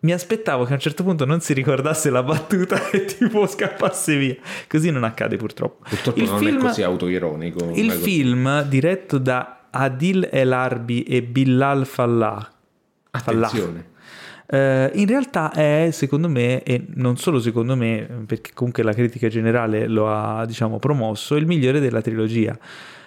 mi 0.03 0.11
aspettavo 0.14 0.64
che 0.64 0.72
a 0.72 0.75
un 0.75 0.80
certo 0.82 1.03
punto 1.03 1.25
non 1.25 1.41
si 1.41 1.53
ricordasse 1.53 2.09
la 2.09 2.23
battuta 2.23 2.88
e 2.91 3.06
tipo 3.06 3.45
scappasse 3.45 4.17
via 4.17 4.35
così 4.67 4.90
non 4.91 5.03
accade 5.03 5.35
purtroppo 5.38 5.85
Purtroppo 5.88 6.19
il 6.19 6.30
non 6.30 6.40
film, 6.40 6.57
è 6.57 6.61
così 6.61 6.83
autoironico. 6.83 7.72
il 7.73 7.91
film 7.91 8.64
diretto 8.64 9.17
da 9.17 9.67
Adil 9.69 10.27
El 10.32 10.51
Arbi 10.53 11.03
e 11.03 11.22
Bilal 11.23 11.85
Fallah 11.85 12.51
Fallah. 13.11 13.48
Attenzione. 13.48 13.91
Eh, 14.45 14.91
in 14.95 15.07
realtà 15.07 15.51
è, 15.51 15.90
secondo 15.91 16.27
me, 16.30 16.64
e 16.64 16.85
non 16.95 17.15
solo 17.17 17.40
secondo 17.40 17.75
me, 17.75 18.23
perché 18.25 18.51
comunque 18.53 18.83
la 18.83 18.93
critica 18.93 19.27
generale 19.30 19.88
lo 19.88 20.11
ha, 20.11 20.45
diciamo, 20.45 20.80
promosso, 20.80 21.35
il 21.35 21.45
migliore 21.45 21.80
della 21.80 22.01
trilogia. 22.01 22.57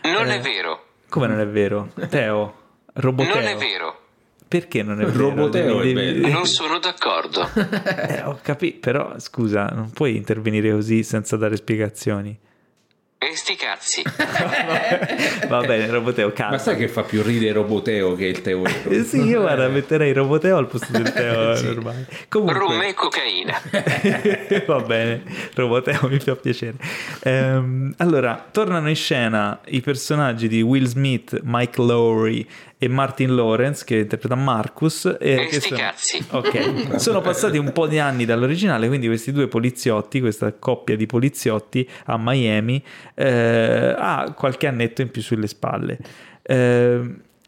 Non 0.02 0.28
Eh. 0.31 0.36
è 0.36 0.41
vero. 0.41 0.84
Come 1.08 1.26
non 1.26 1.39
è 1.41 1.47
vero? 1.47 1.91
Teo, 2.08 2.55
Roboteo. 2.94 3.34
Non 3.34 3.44
è 3.44 3.57
vero. 3.57 4.00
Perché 4.49 4.83
non 4.83 5.00
è 5.00 5.05
vero? 5.07 5.18
Roboteo 5.31 5.81
è 5.81 5.92
bello. 5.92 6.28
Non 6.28 6.47
sono 6.47 6.78
d'accordo. 6.78 7.49
Eh, 8.08 8.23
ho 8.23 8.39
capito, 8.42 8.78
però 8.81 9.15
scusa, 9.18 9.66
non 9.66 9.91
puoi 9.91 10.16
intervenire 10.16 10.70
così 10.70 11.02
senza 11.02 11.36
dare 11.36 11.57
spiegazioni. 11.57 12.39
E 13.18 13.34
sti 13.34 13.57
cazzi. 13.57 14.02
Va 15.49 15.60
bene, 15.60 15.89
Roboteo, 15.89 16.33
calma. 16.33 16.52
Ma 16.52 16.58
sai 16.58 16.76
che 16.76 16.86
fa 16.86 17.02
più 17.02 17.23
ridere 17.23 17.52
Roboteo 17.52 18.15
che 18.15 18.26
il 18.26 18.42
Teo? 18.42 18.62
Eh, 18.65 19.02
Sì, 19.02 19.23
io 19.23 19.41
guarda, 19.41 19.66
metterei 19.68 20.12
Roboteo 20.12 20.57
al 20.58 20.66
posto 20.68 20.92
del 20.92 21.10
Teo 21.12 21.55
Sì. 21.57 21.65
normale. 21.66 22.07
Comunque... 22.28 22.58
Rum 22.58 22.83
e 22.83 22.94
cocaina. 22.94 23.60
Va 24.66 24.81
bene, 24.81 25.23
Roboteo 25.55 26.08
mi 26.08 26.18
fa 26.20 26.36
piacere. 26.36 26.75
Ehm, 27.23 27.94
allora, 27.97 28.47
tornano 28.50 28.89
in 28.89 28.97
scena 28.97 29.60
i 29.66 29.81
personaggi 29.81 30.47
di 30.47 30.60
Will 30.62 30.84
Smith, 30.84 31.41
Mike 31.42 31.81
Lowry 31.83 32.47
e 32.78 32.88
Martin 32.88 33.34
Lawrence 33.34 33.84
che 33.84 33.96
interpreta 33.98 34.34
Marcus. 34.34 35.16
E 35.18 35.48
E 35.50 35.60
sono- 35.60 35.76
cazzi. 35.80 36.24
Ok, 36.30 36.98
sono 37.00 37.20
passati 37.20 37.56
un 37.58 37.72
po' 37.72 37.86
di 37.86 37.98
anni 37.98 38.24
dall'originale, 38.24 38.86
quindi 38.88 39.06
questi 39.06 39.32
due 39.32 39.48
poliziotti, 39.48 40.20
questa 40.20 40.52
coppia 40.52 40.96
di 40.96 41.06
poliziotti 41.06 41.88
a 42.06 42.16
Miami, 42.18 42.82
eh, 43.14 43.94
ha 43.96 44.32
qualche 44.36 44.66
annetto 44.66 45.02
in 45.02 45.10
più 45.10 45.22
sulle 45.22 45.46
spalle. 45.46 45.98
Eh, 46.42 47.00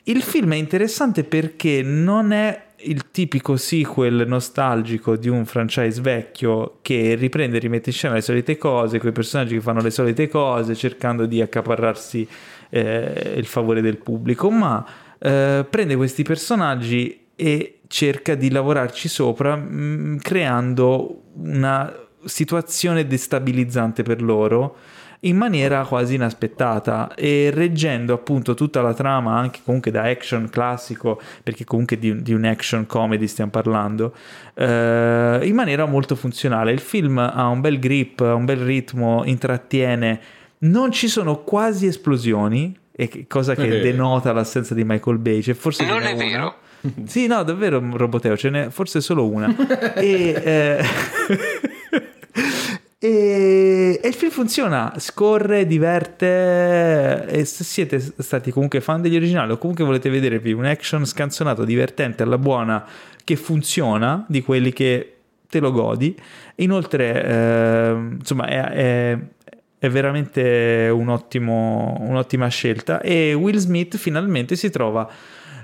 il 0.04 0.22
film 0.22 0.52
è 0.54 0.56
interessante 0.56 1.24
perché 1.24 1.82
non 1.82 2.32
è 2.32 2.62
il 2.82 3.10
tipico 3.10 3.56
sequel 3.56 4.24
nostalgico 4.26 5.16
di 5.16 5.28
un 5.28 5.44
franchise 5.44 6.00
vecchio 6.00 6.78
che 6.80 7.16
riprende 7.16 7.56
e 7.56 7.60
rimette 7.60 7.90
in 7.90 7.94
scena 7.96 8.14
le 8.14 8.20
solite 8.22 8.56
cose, 8.56 8.98
con 8.98 9.10
i 9.10 9.12
personaggi 9.12 9.54
che 9.56 9.60
fanno 9.60 9.82
le 9.82 9.90
solite 9.90 10.28
cose, 10.28 10.74
cercando 10.74 11.26
di 11.26 11.42
accaparrarsi 11.42 12.26
eh, 12.70 13.34
il 13.36 13.46
favore 13.46 13.80
del 13.82 13.98
pubblico, 13.98 14.48
ma 14.50 14.86
eh, 15.18 15.66
prende 15.68 15.96
questi 15.96 16.22
personaggi 16.22 17.26
e 17.34 17.80
cerca 17.86 18.34
di 18.34 18.50
lavorarci 18.50 19.08
sopra, 19.08 19.56
mh, 19.56 20.18
creando 20.20 21.22
una 21.34 21.92
situazione 22.24 23.06
destabilizzante 23.06 24.02
per 24.02 24.22
loro 24.22 24.76
in 25.22 25.36
maniera 25.36 25.84
quasi 25.84 26.14
inaspettata 26.14 27.12
e 27.14 27.50
reggendo 27.52 28.12
appunto 28.12 28.54
tutta 28.54 28.80
la 28.80 28.94
trama 28.94 29.36
anche 29.36 29.60
comunque 29.64 29.90
da 29.90 30.02
action 30.02 30.48
classico 30.48 31.20
perché 31.42 31.64
comunque 31.64 31.98
di, 31.98 32.22
di 32.22 32.32
un 32.32 32.44
action 32.44 32.86
comedy 32.86 33.26
stiamo 33.26 33.50
parlando 33.50 34.14
eh, 34.54 35.40
in 35.42 35.54
maniera 35.54 35.86
molto 35.86 36.14
funzionale. 36.14 36.70
Il 36.72 36.78
film 36.80 37.18
ha 37.18 37.48
un 37.48 37.60
bel 37.60 37.80
grip 37.80 38.20
ha 38.20 38.34
un 38.34 38.44
bel 38.44 38.58
ritmo 38.58 39.24
intrattiene. 39.24 40.20
Non 40.58 40.92
ci 40.92 41.08
sono 41.08 41.42
quasi 41.42 41.86
esplosioni 41.86 42.76
e 43.00 43.06
che- 43.06 43.26
cosa 43.28 43.54
che 43.54 43.78
denota 43.80 44.32
l'assenza 44.32 44.74
di 44.74 44.82
Michael 44.84 45.18
Bay 45.18 45.40
cioè 45.40 45.54
forse 45.54 45.84
Non 45.86 46.02
è 46.02 46.12
una. 46.12 46.24
vero. 46.24 46.54
Sì, 47.06 47.28
no, 47.28 47.42
davvero, 47.44 47.80
Roboteo, 47.92 48.36
ce 48.36 48.50
n'è 48.50 48.70
forse 48.70 49.00
solo 49.00 49.28
una. 49.28 49.54
e, 49.94 50.42
eh, 50.44 50.84
e, 52.98 54.00
e 54.02 54.08
il 54.08 54.14
film 54.14 54.30
funziona, 54.30 54.94
scorre, 54.98 55.66
diverte. 55.66 57.26
E 57.26 57.44
se 57.44 57.64
siete 57.64 57.98
stati 58.00 58.50
comunque 58.50 58.80
fan 58.80 59.00
degli 59.00 59.16
originali 59.16 59.52
o 59.52 59.58
comunque 59.58 59.84
volete 59.84 60.10
vedervi 60.10 60.52
un 60.52 60.64
action 60.64 61.06
scanzonato, 61.06 61.64
divertente, 61.64 62.22
alla 62.22 62.38
buona, 62.38 62.84
che 63.24 63.36
funziona, 63.36 64.24
di 64.28 64.42
quelli 64.42 64.72
che 64.72 65.14
te 65.48 65.60
lo 65.60 65.72
godi. 65.72 66.16
Inoltre, 66.56 67.24
eh, 67.24 67.96
insomma, 68.18 68.46
è, 68.46 68.60
è- 68.60 69.18
è 69.78 69.88
veramente 69.88 70.90
un 70.92 71.08
ottimo- 71.08 71.96
un'ottima 72.00 72.48
scelta. 72.48 73.00
E 73.00 73.32
Will 73.34 73.56
Smith 73.56 73.96
finalmente 73.96 74.56
si 74.56 74.70
trova 74.70 75.08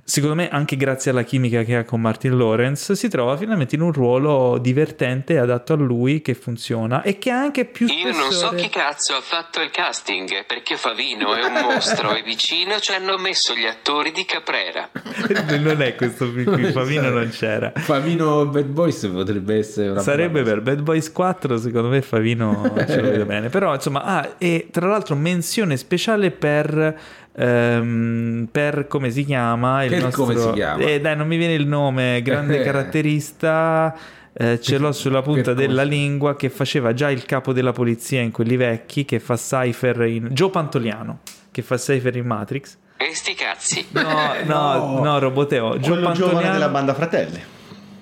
secondo 0.05 0.35
me 0.35 0.49
anche 0.51 0.77
grazie 0.77 1.11
alla 1.11 1.23
chimica 1.23 1.63
che 1.63 1.77
ha 1.77 1.85
con 1.85 2.01
Martin 2.01 2.37
Lawrence, 2.37 2.95
si 2.95 3.09
trova 3.09 3.37
finalmente 3.37 3.75
in 3.75 3.81
un 3.81 3.91
ruolo 3.91 4.59
divertente, 4.59 5.39
adatto 5.39 5.73
a 5.73 5.77
lui, 5.77 6.21
che 6.21 6.35
funziona 6.35 7.03
e 7.03 7.19
che 7.19 7.31
ha 7.31 7.39
anche 7.39 7.65
più 7.65 7.87
Io 7.87 8.13
non 8.13 8.31
so 8.31 8.31
spessore. 8.31 8.57
chi 8.57 8.69
cazzo 8.69 9.15
ha 9.15 9.21
fatto 9.23 9.61
il 9.63 9.71
casting, 9.71 10.45
perché 10.47 10.77
Favino 10.77 11.35
è 11.35 11.45
un 11.45 11.53
mostro 11.53 12.15
e 12.15 12.23
vicino 12.23 12.79
ci 12.81 12.93
hanno 12.93 13.17
messo 13.17 13.55
gli 13.55 13.65
attori 13.65 14.13
di 14.13 14.25
Caprera. 14.27 14.91
non 15.59 15.81
è 15.81 15.95
questo 15.95 16.31
qui, 16.31 16.45
Favino 16.71 17.09
non 17.09 17.31
c'era. 17.31 17.73
Favino 17.75 18.45
Bad 18.47 18.67
Boys 18.67 19.07
potrebbe 19.07 19.57
essere 19.57 19.89
una 19.89 20.01
Sarebbe 20.01 20.43
per 20.43 20.61
Bad 20.61 20.83
Boys 20.83 21.11
4, 21.11 21.57
secondo 21.57 21.89
me 21.89 22.03
Favino 22.03 22.75
ce 22.87 23.01
lo 23.01 23.11
vedo 23.11 23.25
bene. 23.25 23.49
Però, 23.49 23.73
insomma, 23.73 24.03
ah, 24.03 24.35
e 24.37 24.69
tra 24.71 24.87
l'altro 24.87 25.15
menzione 25.15 25.77
speciale 25.79 26.31
per, 26.31 27.23
ehm, 27.37 28.49
per 28.51 28.87
come 28.87 29.11
si 29.11 29.25
chiama? 29.25 29.85
Il 29.85 29.91
Per 29.91 30.03
nostro, 30.03 30.25
come 30.25 30.37
si 30.39 30.51
chiama? 30.53 30.83
Eh, 30.83 31.01
dai, 31.01 31.17
non 31.17 31.27
mi 31.27 31.37
viene 31.37 31.55
il 31.55 31.67
nome, 31.67 32.21
grande 32.23 32.61
Eh. 32.61 32.65
caratterista. 32.65 33.95
eh, 34.33 34.61
ce 34.61 34.79
l'ho 34.79 34.91
sulla 34.93 35.23
punta 35.23 35.55
Per 35.55 35.67
della 35.67 35.83
lingua 35.85 36.35
che 36.37 36.51
faceva 36.51 36.93
già 36.93 37.09
il 37.11 37.25
capo 37.25 37.53
della 37.53 37.73
polizia 37.73 38.21
in 38.21 38.33
quelli 38.33 38.57
vecchi 38.57 39.05
che 39.05 39.21
fa 39.21 39.37
Cypher 39.37 40.01
in 40.03 40.29
Joe 40.33 40.51
Pantoliano 40.51 41.21
che 41.53 41.63
fa 41.63 41.77
Cypher 41.77 42.17
in 42.17 42.27
Matrix 42.27 42.77
E 42.97 43.15
sti 43.15 43.35
cazzi. 43.35 43.87
no 43.91 44.03
no 44.45 44.99
no, 45.05 45.19
Roboteo 45.21 45.79
Joe 45.79 46.01
Pantoliano 46.03 46.53
della 46.53 46.69
banda 46.69 46.95
Fratelli. 46.95 47.41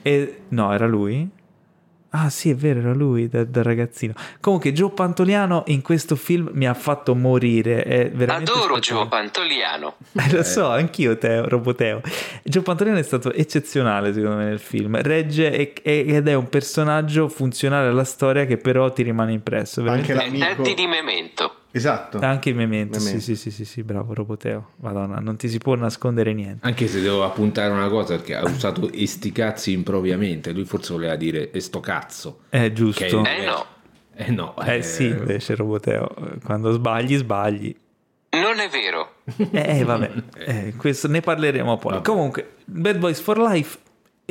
e... 0.00 0.36
No, 0.48 0.72
era 0.72 0.86
lui? 0.86 1.28
Ah 2.14 2.28
sì, 2.28 2.50
è 2.50 2.54
vero, 2.54 2.80
era 2.80 2.92
lui 2.92 3.26
da, 3.28 3.42
da 3.44 3.62
ragazzino. 3.62 4.12
Comunque 4.40 4.72
Joe 4.72 4.90
Pantoliano 4.90 5.62
in 5.68 5.80
questo 5.80 6.14
film 6.14 6.50
mi 6.52 6.66
ha 6.66 6.74
fatto 6.74 7.14
morire. 7.14 7.82
È 7.84 8.10
veramente 8.10 8.50
Adoro 8.52 8.78
Gio 8.80 9.08
Pantoliano. 9.08 9.96
Eh, 10.12 10.30
lo 10.32 10.42
so, 10.42 10.68
anch'io 10.68 11.16
Teo, 11.16 11.48
Roboteo. 11.48 12.02
Joe 12.42 12.62
Pantoliano 12.62 12.98
è 12.98 13.02
stato 13.02 13.32
eccezionale 13.32 14.12
secondo 14.12 14.36
me 14.36 14.44
nel 14.44 14.58
film. 14.58 15.00
Regge 15.00 15.50
e- 15.56 15.72
e- 15.82 16.04
ed 16.06 16.28
è 16.28 16.34
un 16.34 16.48
personaggio 16.50 17.28
funzionale 17.28 17.88
alla 17.88 18.04
storia 18.04 18.44
che 18.44 18.58
però 18.58 18.92
ti 18.92 19.02
rimane 19.02 19.32
impresso. 19.32 19.82
veramente. 19.82 20.12
Anche 20.12 20.24
l'amico. 20.24 20.62
Daddy 20.62 20.74
di 20.74 20.86
Memento. 20.86 21.54
Esatto. 21.72 22.18
Anche 22.20 22.50
il 22.50 22.54
memento. 22.54 22.98
Sì, 22.98 23.04
Memento. 23.06 23.24
sì, 23.24 23.36
sì, 23.36 23.50
sì, 23.50 23.64
sì, 23.64 23.82
bravo 23.82 24.12
Roboteo. 24.12 24.72
Madonna, 24.80 25.18
non 25.18 25.36
ti 25.36 25.48
si 25.48 25.58
può 25.58 25.74
nascondere 25.74 26.32
niente. 26.34 26.66
Anche 26.66 26.86
se 26.86 27.00
devo 27.00 27.24
appuntare 27.24 27.72
una 27.72 27.88
cosa 27.88 28.16
perché 28.16 28.34
ha 28.36 28.44
usato 28.44 28.90
e 28.92 29.06
sti 29.06 29.32
cazzi 29.32 29.72
impropriamente, 29.72 30.52
lui 30.52 30.64
forse 30.64 30.92
voleva 30.92 31.16
dire 31.16 31.50
e 31.50 31.60
sto 31.60 31.80
cazzo. 31.80 32.40
È 32.50 32.70
giusto. 32.72 33.04
Che 33.04 33.38
Eh 33.38 33.44
no. 33.44 33.66
Eh 34.14 34.30
no. 34.30 34.54
Eh 34.62 34.82
sì, 34.82 35.06
invece 35.06 35.54
Roboteo, 35.54 36.14
quando 36.44 36.72
sbagli, 36.72 37.16
sbagli. 37.16 37.74
Non 38.30 38.58
è 38.60 38.68
vero. 38.68 39.16
Eh, 39.50 39.78
eh, 39.78 39.84
vabbè, 39.84 40.10
eh, 40.38 40.74
questo 40.76 41.08
ne 41.08 41.20
parleremo 41.20 41.76
poi. 41.78 41.92
Vabbè. 41.92 42.04
Comunque, 42.04 42.50
Bad 42.64 42.98
Boys 42.98 43.20
for 43.20 43.38
Life 43.38 43.78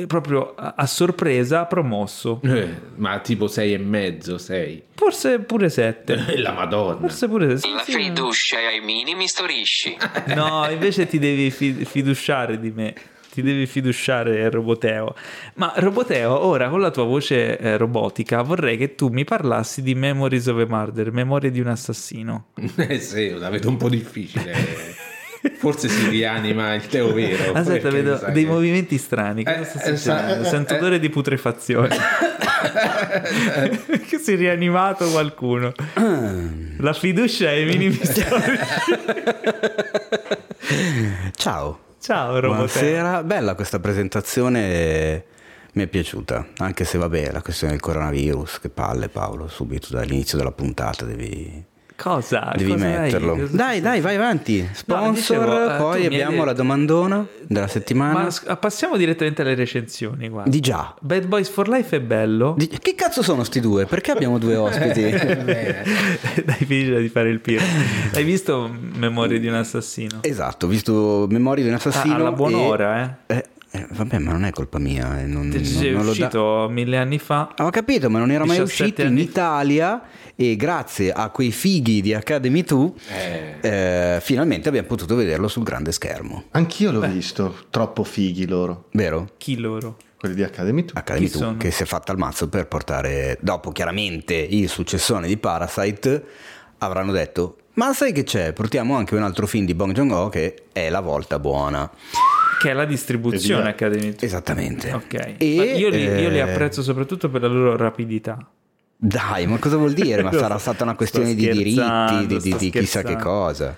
proprio 0.06 0.54
a, 0.54 0.74
a 0.76 0.86
sorpresa 0.86 1.64
promosso. 1.66 2.40
Eh, 2.42 2.68
ma 2.96 3.18
tipo 3.20 3.46
sei 3.46 3.72
e 3.74 3.78
mezzo, 3.78 4.38
sei. 4.38 4.82
Forse 4.94 5.38
pure 5.40 5.68
7. 5.68 6.34
La 6.40 6.52
madonna. 6.52 7.00
Forse 7.00 7.28
pure 7.28 7.56
sì, 7.58 7.72
La 7.72 7.82
sì. 7.82 7.92
fiducia 7.92 8.56
ai 8.58 8.80
minimi 8.80 9.28
storisci. 9.28 9.96
No, 10.34 10.66
invece 10.70 11.06
ti 11.06 11.18
devi 11.18 11.50
fi- 11.50 11.84
fiduciare 11.84 12.58
di 12.58 12.70
me. 12.70 12.94
Ti 13.32 13.40
devi 13.40 13.64
fiduciare 13.66 14.50
Roboteo. 14.50 15.14
Ma 15.54 15.72
Roboteo, 15.76 16.44
ora 16.44 16.68
con 16.68 16.80
la 16.80 16.90
tua 16.90 17.04
voce 17.04 17.56
eh, 17.58 17.76
robotica, 17.78 18.42
vorrei 18.42 18.76
che 18.76 18.94
tu 18.94 19.08
mi 19.08 19.24
parlassi 19.24 19.80
di 19.82 19.94
Memories 19.94 20.46
of 20.48 20.60
a 20.60 20.66
Murder, 20.68 21.12
memorie 21.12 21.50
di 21.50 21.60
un 21.60 21.68
assassino. 21.68 22.48
Eh 22.76 23.00
sì, 23.00 23.30
la 23.30 23.48
vedo 23.48 23.68
un 23.70 23.78
po' 23.78 23.88
difficile. 23.88 24.52
Forse 25.56 25.88
si 25.88 26.08
rianima 26.08 26.74
il 26.74 26.86
Teo 26.86 27.12
vero. 27.12 27.52
Aspetta, 27.52 27.90
vedo 27.90 28.20
dei 28.32 28.44
che- 28.44 28.50
movimenti 28.50 28.98
strani. 28.98 29.44
Cosa 29.44 29.60
Eh, 29.60 29.64
sta 29.64 29.82
eh, 29.82 29.96
succedendo? 29.96 30.44
sa- 30.44 30.50
Sento 30.50 30.74
eh, 30.74 30.76
odore 30.76 30.98
di 31.00 31.08
putrefazione. 31.08 31.96
che 34.08 34.18
si 34.18 34.32
è 34.32 34.36
rianimato 34.36 35.08
qualcuno. 35.10 35.72
La 36.78 36.92
fiducia 36.92 37.48
ai 37.48 37.64
minimi 37.64 37.98
storici. 38.02 38.60
Ciao, 41.34 41.78
Ciao 42.00 42.26
Roboteo. 42.40 42.50
Buonasera, 42.54 43.22
bella 43.24 43.54
questa 43.54 43.80
presentazione, 43.80 45.24
mi 45.72 45.82
è 45.82 45.86
piaciuta, 45.86 46.46
anche 46.58 46.84
se 46.84 46.98
vabbè 46.98 47.30
la 47.32 47.42
questione 47.42 47.72
del 47.72 47.82
coronavirus, 47.82 48.60
che 48.60 48.68
palle 48.68 49.08
Paolo, 49.08 49.48
subito 49.48 49.88
dall'inizio 49.90 50.38
della 50.38 50.52
puntata 50.52 51.04
devi, 51.04 51.64
Cosa? 51.96 52.52
devi 52.56 52.72
Cosa 52.72 52.84
hai? 52.86 52.92
metterlo. 53.00 53.36
Cosa- 53.36 53.56
Dai, 53.56 53.80
dai, 53.80 54.00
vai 54.00 54.16
avanti, 54.16 54.68
sponsor, 54.72 55.12
dicevo, 55.14 55.74
eh, 55.74 55.76
poi 55.76 56.06
abbiamo 56.06 56.40
hai- 56.40 56.46
la 56.46 56.52
domandona 56.52 57.26
della 57.46 57.66
settimana. 57.68 58.28
Ma 58.46 58.56
passiamo 58.56 58.96
direttamente 58.96 59.42
alle 59.42 59.54
recensioni. 59.54 60.28
Guarda. 60.28 60.50
Di 60.50 60.60
già. 60.60 60.94
Bad 61.00 61.26
Boys 61.26 61.48
for 61.48 61.68
Life 61.68 61.94
è 61.96 62.00
bello. 62.00 62.54
Di- 62.56 62.68
Che 62.68 62.94
cazzo 62.94 63.22
sono 63.22 63.44
sti 63.44 63.60
due? 63.60 63.84
Perché 63.86 64.10
abbiamo 64.10 64.38
due 64.38 64.56
ospiti? 64.56 65.02
Dai 65.10 66.64
figlio 66.66 66.98
di 67.00 67.08
fare 67.08 67.28
il 67.30 67.40
piro. 67.40 67.62
Hai 68.14 68.24
visto 68.24 68.70
Memorie 68.96 69.38
di 69.38 69.46
un 69.48 69.54
assassino? 69.54 70.18
esatto, 70.22 70.66
ho 70.66 70.68
visto 70.68 71.26
Memorie 71.28 71.62
di 71.62 71.68
un 71.70 71.76
assassino. 71.76 72.14
Ah, 72.14 72.16
alla 72.16 72.32
buona 72.32 72.56
e- 72.56 72.66
ora, 72.66 73.16
eh. 73.26 73.34
Eh, 73.36 73.44
eh, 73.72 73.86
vabbè, 73.90 74.18
ma 74.18 74.32
non 74.32 74.44
è 74.44 74.50
colpa 74.50 74.78
mia. 74.78 75.20
eh, 75.20 75.24
Non, 75.26 75.48
Ti- 75.50 75.56
non- 75.56 75.64
Sei 75.64 75.90
non 75.92 76.00
lo 76.00 76.04
da- 76.04 76.10
uscito 76.10 76.68
mille 76.70 76.96
anni 76.98 77.18
fa. 77.18 77.54
Ho 77.58 77.70
capito, 77.70 78.08
ma 78.10 78.18
non 78.18 78.30
era 78.30 78.44
mai 78.44 78.58
17 78.58 78.84
uscito 79.02 79.02
in 79.10 79.18
Italia 79.18 80.02
e 80.36 80.56
grazie 80.56 81.10
a 81.12 81.28
quei 81.30 81.50
fighi 81.52 82.00
di 82.00 82.14
Academy 82.14 82.62
2 82.62 82.92
eh, 83.60 84.18
finalmente 84.20 84.68
abbiamo 84.68 84.86
potuto 84.88 85.14
vederlo 85.14 85.48
sul 85.48 85.62
grande 85.62 85.92
schermo. 85.92 86.44
Anch'io 86.52 86.90
l'ho 86.92 87.00
visto, 87.00 87.64
troppo 87.70 88.04
fighi 88.04 88.46
loro, 88.46 88.88
Vero? 88.92 89.30
Chi 89.38 89.56
loro? 89.56 89.96
quelli 90.18 90.36
di 90.36 90.42
Academy 90.44 90.84
2. 90.84 90.92
Academy 90.94 91.26
Chi 91.26 91.32
2 91.32 91.40
sono? 91.40 91.56
che 91.56 91.70
si 91.72 91.82
è 91.82 91.86
fatta 91.86 92.12
al 92.12 92.18
mazzo 92.18 92.48
per 92.48 92.68
portare, 92.68 93.38
dopo 93.40 93.72
chiaramente 93.72 94.34
il 94.34 94.68
successone 94.68 95.26
di 95.26 95.36
Parasite, 95.36 96.24
avranno 96.78 97.10
detto 97.12 97.56
ma 97.74 97.92
sai 97.94 98.12
che 98.12 98.22
c'è? 98.22 98.52
Portiamo 98.52 98.96
anche 98.96 99.14
un 99.14 99.22
altro 99.22 99.46
film 99.46 99.64
di 99.64 99.74
Bong 99.74 99.92
Joon-ho 99.92 100.28
che 100.28 100.64
è 100.72 100.90
La 100.90 101.00
Volta 101.00 101.38
Buona. 101.38 101.90
Che 102.62 102.70
è 102.70 102.72
la 102.74 102.84
distribuzione 102.84 103.60
E 103.60 103.62
via. 103.64 103.70
Academy. 103.72 104.14
Esattamente. 104.20 104.92
Ok. 104.92 105.34
E, 105.38 105.46
io, 105.76 105.88
li, 105.88 106.02
io 106.04 106.28
li 106.28 106.36
eh, 106.38 106.40
apprezzo 106.40 106.82
soprattutto 106.82 107.28
per 107.28 107.40
la 107.42 107.48
loro 107.48 107.76
rapidità. 107.76 108.38
Dai, 108.96 109.46
ma 109.48 109.58
cosa 109.58 109.76
vuol 109.76 109.92
dire? 109.94 110.22
Ma 110.24 110.32
sarà 110.32 110.58
stata 110.58 110.84
una 110.84 110.94
questione 110.94 111.34
di 111.34 111.48
diritti, 111.50 112.26
di, 112.26 112.38
di- 112.38 112.56
di 112.56 112.70
chissà 112.70 113.02
che 113.02 113.16
cosa. 113.16 113.76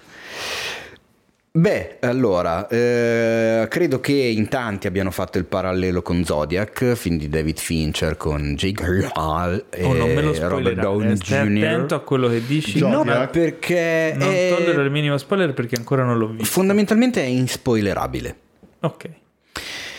Beh, 1.57 1.99
allora, 2.01 2.67
eh, 2.67 3.67
credo 3.71 4.01
che 4.01 4.13
in 4.13 4.49
tanti 4.49 4.89
abbiano 4.89 5.13
fatto 5.13 5.39
il 5.39 5.45
parallelo 5.45 6.03
con 6.03 6.25
Zodiac, 6.25 6.95
film 6.95 7.17
di 7.17 7.29
David 7.29 7.59
Fincher 7.59 8.17
con 8.17 8.55
Jake 8.57 8.83
Gyllenhaal 8.85 9.67
e 9.71 9.85
Oh, 9.85 9.93
non 9.93 10.13
me 10.13 10.21
lo 10.21 10.49
Robert. 10.49 10.81
Downey 10.81 11.15
Stai 11.15 11.47
Jr. 11.47 11.65
attento 11.65 11.95
a 11.95 12.01
quello 12.01 12.27
che 12.29 12.45
dici. 12.45 12.81
No, 12.81 13.05
perché 13.31 14.15
Non 14.17 14.29
è- 14.33 14.53
tollero 14.57 14.83
il 14.83 14.91
minimo 14.91 15.17
spoiler 15.17 15.55
perché 15.55 15.77
ancora 15.77 16.03
non 16.03 16.19
l'ho 16.19 16.27
visto. 16.27 16.45
fondamentalmente 16.45 17.23
è 17.23 17.27
inspoilerabile. 17.27 18.37
Ok. 18.85 19.11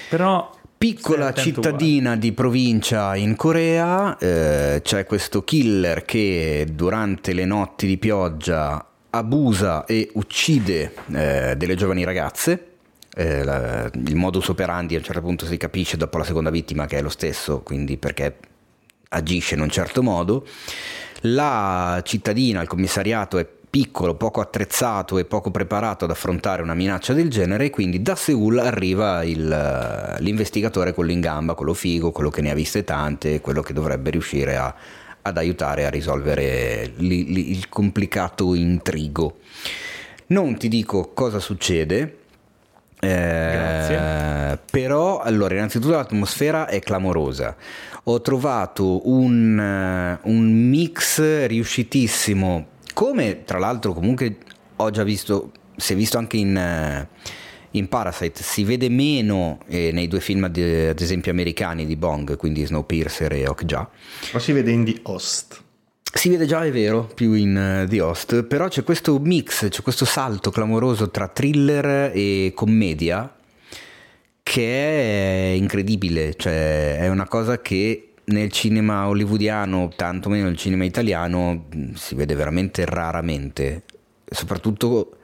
Però 0.10 0.54
Piccola 0.78 1.34
cittadina 1.34 2.16
di 2.18 2.32
provincia 2.34 3.16
in 3.16 3.36
Corea, 3.36 4.18
eh, 4.18 4.82
c'è 4.84 5.06
questo 5.06 5.44
killer 5.44 6.04
che 6.04 6.68
durante 6.72 7.34
le 7.34 7.46
notti 7.46 7.88
di 7.88 7.98
pioggia 7.98 8.86
abusa 9.10 9.86
e 9.86 10.10
uccide 10.16 10.94
eh, 11.14 11.56
delle 11.58 11.76
giovani 11.76 12.04
ragazze. 12.04 12.68
Eh, 13.16 13.44
la- 13.46 13.90
il 13.94 14.16
modus 14.16 14.50
operandi 14.50 14.96
a 14.96 14.98
un 14.98 15.04
certo 15.06 15.22
punto 15.22 15.46
si 15.46 15.56
capisce 15.56 15.96
dopo 15.96 16.18
la 16.18 16.26
seconda 16.26 16.50
vittima 16.50 16.86
che 16.86 16.98
è 16.98 17.02
lo 17.02 17.10
stesso, 17.10 17.62
quindi 17.62 17.98
perché 17.98 18.36
agisce 19.10 19.56
in 19.56 19.62
un 19.62 19.70
certo 19.70 20.04
modo. 20.04 20.46
La 21.22 22.02
cittadina, 22.04 22.62
il 22.62 22.68
commissariato 22.68 23.38
è 23.38 23.48
piccolo, 23.76 24.16
poco 24.16 24.40
attrezzato 24.40 25.18
e 25.18 25.26
poco 25.26 25.52
preparato 25.52 26.06
ad 26.06 26.12
affrontare 26.12 26.62
una 26.62 26.74
minaccia 26.74 27.12
del 27.12 27.30
genere 27.30 27.66
e 27.66 27.70
quindi 27.72 28.02
da 28.02 28.16
Seoul 28.16 28.60
arriva 28.60 29.22
il- 29.26 30.16
l'investigatore, 30.20 30.94
quello 30.94 31.12
in 31.12 31.20
gamba, 31.20 31.56
quello 31.56 31.74
figo, 31.74 32.12
quello 32.14 32.30
che 32.30 32.40
ne 32.40 32.52
ha 32.52 32.54
viste 32.54 32.86
tante, 32.86 33.42
quello 33.42 33.62
che 33.62 33.74
dovrebbe 33.74 34.12
riuscire 34.12 34.56
a- 34.56 34.74
ad 35.24 35.38
aiutare 35.38 35.86
a 35.86 35.90
risolvere 35.90 36.90
li- 36.96 37.26
li- 37.34 37.52
il 37.52 37.68
complicato 37.68 38.56
intrigo. 38.56 39.40
Non 40.28 40.56
ti 40.58 40.70
dico 40.70 41.12
cosa 41.14 41.40
succede, 41.40 42.20
eh, 43.02 44.58
però, 44.72 45.20
allora, 45.20 45.54
innanzitutto 45.54 45.96
l'atmosfera 45.96 46.68
è 46.68 46.80
clamorosa. 46.80 47.58
Ho 48.06 48.22
trovato 48.22 49.10
un, 49.10 49.60
eh, 49.60 50.18
un 50.30 50.70
mix 50.70 51.46
riuscitissimo, 51.48 52.68
come 52.96 53.44
tra 53.44 53.60
l'altro 53.60 53.92
comunque 53.92 54.38
ho 54.78 54.90
già 54.90 55.04
visto, 55.04 55.52
si 55.76 55.92
è 55.92 55.96
visto 55.98 56.18
anche 56.18 56.38
in, 56.38 56.56
eh, 56.56 57.08
in 57.72 57.90
Parasite, 57.90 58.42
si 58.42 58.64
vede 58.64 58.88
meno 58.88 59.60
eh, 59.68 59.92
nei 59.92 60.08
due 60.08 60.22
film 60.22 60.46
ad, 60.46 60.58
ad 60.58 61.00
esempio 61.00 61.30
americani 61.32 61.86
di 61.86 61.98
Bong, 61.98 62.38
quindi 62.38 62.66
Snowpiercer 62.66 63.34
e 63.34 63.48
Okja. 63.48 63.90
Ma 64.32 64.40
si 64.40 64.52
vede 64.54 64.72
in 64.72 64.86
The 64.86 65.00
Host. 65.04 65.62
Si 66.02 66.30
vede 66.30 66.46
già, 66.46 66.64
è 66.64 66.72
vero, 66.72 67.04
più 67.14 67.34
in 67.34 67.58
eh, 67.58 67.86
The 67.90 68.00
Host, 68.00 68.44
però 68.44 68.70
c'è 68.70 68.84
questo 68.86 69.20
mix, 69.20 69.68
c'è 69.68 69.82
questo 69.82 70.06
salto 70.06 70.50
clamoroso 70.50 71.12
tra 71.12 71.28
thriller 71.28 72.12
e 72.14 72.54
commedia 72.56 73.30
che 74.42 75.52
è 75.52 75.56
incredibile, 75.56 76.36
cioè 76.36 77.00
è 77.00 77.10
una 77.10 77.28
cosa 77.28 77.60
che 77.60 78.05
nel 78.26 78.52
cinema 78.52 79.08
hollywoodiano, 79.08 79.92
tantomeno 79.96 80.46
nel 80.46 80.58
cinema 80.58 80.84
italiano, 80.86 81.66
mh, 81.70 81.94
si 81.94 82.16
vede 82.16 82.36
veramente 82.36 82.86
raramente, 82.86 83.84
soprattutto 84.30 85.18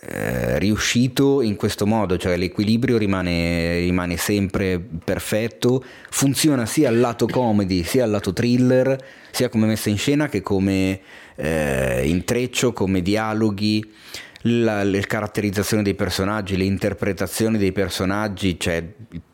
eh, 0.00 0.58
riuscito 0.60 1.42
in 1.42 1.56
questo 1.56 1.84
modo, 1.84 2.16
cioè 2.16 2.36
l'equilibrio 2.36 2.98
rimane, 2.98 3.80
rimane 3.80 4.16
sempre 4.16 4.78
perfetto, 4.78 5.82
funziona 6.10 6.66
sia 6.66 6.88
al 6.88 7.00
lato 7.00 7.26
comedy 7.26 7.82
sia 7.82 8.04
al 8.04 8.10
lato 8.10 8.32
thriller, 8.32 8.96
sia 9.32 9.48
come 9.48 9.66
messa 9.66 9.88
in 9.88 9.98
scena 9.98 10.28
che 10.28 10.40
come 10.40 11.00
eh, 11.34 12.06
intreccio, 12.06 12.72
come 12.72 13.02
dialoghi, 13.02 13.92
la, 14.48 14.84
la 14.84 15.00
caratterizzazione 15.00 15.82
dei 15.82 15.94
personaggi, 15.94 16.56
le 16.56 16.64
interpretazioni 16.64 17.58
dei 17.58 17.72
personaggi, 17.72 18.58
cioè 18.58 18.84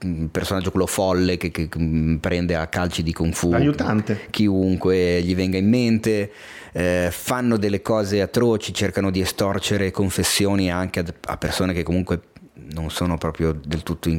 il 0.00 0.28
personaggio 0.30 0.70
quello 0.70 0.86
folle 0.86 1.36
che, 1.36 1.50
che, 1.50 1.68
mm, 1.78 2.16
prende 2.16 2.54
a 2.54 2.66
calci 2.66 3.02
di 3.02 3.12
kung 3.12 3.32
fu 3.32 3.50
L'aiutante. 3.50 4.26
chiunque 4.30 5.22
gli 5.22 5.34
venga 5.34 5.58
in 5.58 5.68
mente, 5.68 6.30
eh, 6.72 7.08
fanno 7.10 7.56
delle 7.56 7.82
cose 7.82 8.20
atroci, 8.20 8.74
cercano 8.74 9.10
di 9.10 9.20
estorcere 9.20 9.90
confessioni 9.90 10.70
anche 10.70 11.00
ad- 11.00 11.14
a 11.26 11.36
persone 11.36 11.72
che 11.72 11.82
comunque 11.82 12.20
non 12.72 12.90
sono 12.90 13.18
proprio 13.18 13.52
del 13.52 13.82
tutto 13.82 14.10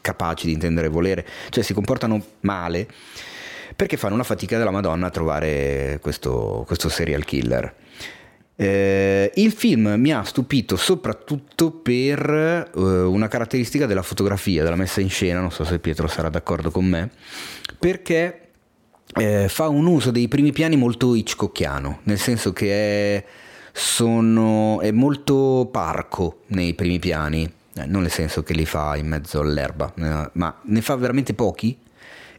capaci 0.00 0.46
di 0.46 0.52
intendere 0.52 0.88
volere, 0.88 1.26
cioè 1.50 1.64
si 1.64 1.72
comportano 1.72 2.22
male 2.40 2.86
perché 3.76 3.96
fanno 3.96 4.14
una 4.14 4.24
fatica 4.24 4.56
della 4.58 4.70
Madonna 4.70 5.06
a 5.06 5.10
trovare 5.10 5.98
questo, 6.00 6.62
questo 6.66 6.88
serial 6.88 7.24
killer. 7.24 7.74
Eh, 8.56 9.32
il 9.34 9.52
film 9.52 9.94
mi 9.98 10.12
ha 10.12 10.22
stupito 10.22 10.76
soprattutto 10.76 11.72
per 11.72 12.70
eh, 12.74 12.78
una 12.80 13.26
caratteristica 13.26 13.86
della 13.86 14.02
fotografia, 14.02 14.62
della 14.62 14.76
messa 14.76 15.00
in 15.00 15.10
scena, 15.10 15.40
non 15.40 15.50
so 15.50 15.64
se 15.64 15.80
Pietro 15.80 16.06
sarà 16.06 16.28
d'accordo 16.28 16.70
con 16.70 16.84
me, 16.84 17.10
perché 17.78 18.40
eh, 19.16 19.48
fa 19.48 19.68
un 19.68 19.86
uso 19.86 20.10
dei 20.10 20.28
primi 20.28 20.52
piani 20.52 20.76
molto 20.76 21.14
Hitchcockiano, 21.14 22.00
nel 22.04 22.18
senso 22.18 22.52
che 22.52 23.16
è, 23.16 23.24
sono- 23.72 24.80
è 24.80 24.92
molto 24.92 25.68
parco 25.72 26.42
nei 26.48 26.74
primi 26.74 27.00
piani, 27.00 27.44
eh, 27.74 27.86
non 27.86 28.02
nel 28.02 28.10
senso 28.10 28.44
che 28.44 28.54
li 28.54 28.66
fa 28.66 28.94
in 28.96 29.08
mezzo 29.08 29.40
all'erba, 29.40 29.92
eh, 29.96 30.30
ma 30.34 30.60
ne 30.62 30.80
fa 30.80 30.94
veramente 30.94 31.34
pochi 31.34 31.76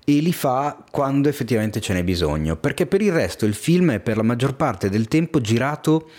e 0.06 0.19
li 0.19 0.32
fa 0.32 0.84
quando 0.92 1.27
effettivamente 1.27 1.82
ce 1.82 1.93
n'è 1.93 2.03
bisogno, 2.03 2.56
perché 2.56 2.85
per 2.85 3.01
il 3.01 3.11
resto 3.11 3.45
il 3.45 3.56
film 3.56 3.92
è 3.92 4.00
per 4.00 4.16
la 4.16 4.24
maggior 4.24 4.56
parte 4.56 4.90
del 4.90 5.08
tempo 5.08 5.42
girato 5.42 6.09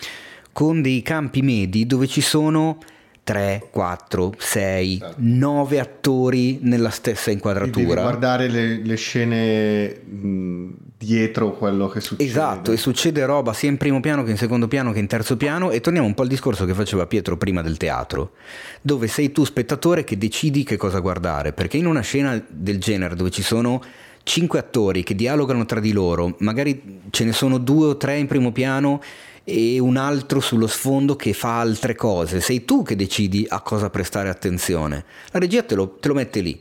con 0.53 0.83
dei 0.83 1.03
campi 1.03 1.43
medi 1.43 1.87
dove 1.87 2.07
ci 2.07 2.21
sono 2.21 2.79
3, 3.27 3.71
4, 3.73 4.35
6, 4.39 5.03
9 5.17 5.81
attori 5.81 6.61
nella 6.63 6.91
stessa 6.91 7.25
Devi 7.25 7.33
inquadratura. 7.33 8.03
guardare 8.03 8.47
le, 8.47 8.81
le 8.81 8.95
scene 8.95 9.89
mh, 9.89 10.69
dietro 10.97 11.51
quello 11.57 11.89
che 11.89 12.01
succede. 12.01 12.31
Esatto, 12.31 12.71
e 12.71 12.77
succede 12.77 13.27
roba 13.27 13.53
sia 13.53 13.69
in 13.69 13.79
primo 13.79 13.99
piano 13.99 14.23
che 14.23 14.31
in 14.31 14.37
secondo 14.37 14.69
piano 14.69 14.93
che 14.93 15.01
in 15.01 15.09
terzo 15.09 15.37
piano 15.37 15.73
e 15.73 15.81
torniamo 15.81 16.07
un 16.07 16.15
po' 16.15 16.23
al 16.23 16.29
discorso 16.29 16.65
che 16.67 16.73
faceva 16.73 17.07
Pietro 17.07 17.37
prima 17.37 17.63
del 17.63 17.77
teatro, 17.79 18.35
dove 18.81 19.09
sei 19.09 19.33
tu 19.33 19.43
spettatore 19.43 20.05
che 20.05 20.17
decidi 20.17 20.63
che 20.63 20.77
cosa 20.77 21.01
guardare, 21.01 21.53
perché 21.53 21.79
in 21.79 21.87
una 21.87 22.03
scena 22.03 22.41
del 22.49 22.79
genere 22.79 23.17
dove 23.17 23.31
ci 23.31 23.43
sono 23.43 23.83
cinque 24.23 24.61
attori 24.61 25.03
che 25.03 25.17
dialogano 25.17 25.67
tra 25.67 25.81
di 25.81 25.91
loro, 25.91 26.37
magari 26.39 27.01
ce 27.11 27.25
ne 27.25 27.33
sono 27.33 27.59
due 27.59 27.89
o 27.89 27.97
tre 27.97 28.19
in 28.19 28.29
primo 28.29 28.53
piano 28.53 29.01
e 29.49 29.79
un 29.79 29.97
altro 29.97 30.41
sullo 30.41 30.67
sfondo 30.67 31.15
che 31.15 31.33
fa 31.33 31.61
altre 31.61 31.95
cose, 31.95 32.41
sei 32.41 32.65
tu 32.65 32.83
che 32.83 32.97
decidi 32.97 33.47
a 33.49 33.61
cosa 33.61 33.91
prestare 33.91 34.29
attenzione, 34.29 35.05
la 35.31 35.39
regia 35.39 35.63
te 35.63 35.77
lo, 35.77 35.91
te 36.01 36.09
lo 36.09 36.15
mette 36.15 36.41
lì, 36.41 36.61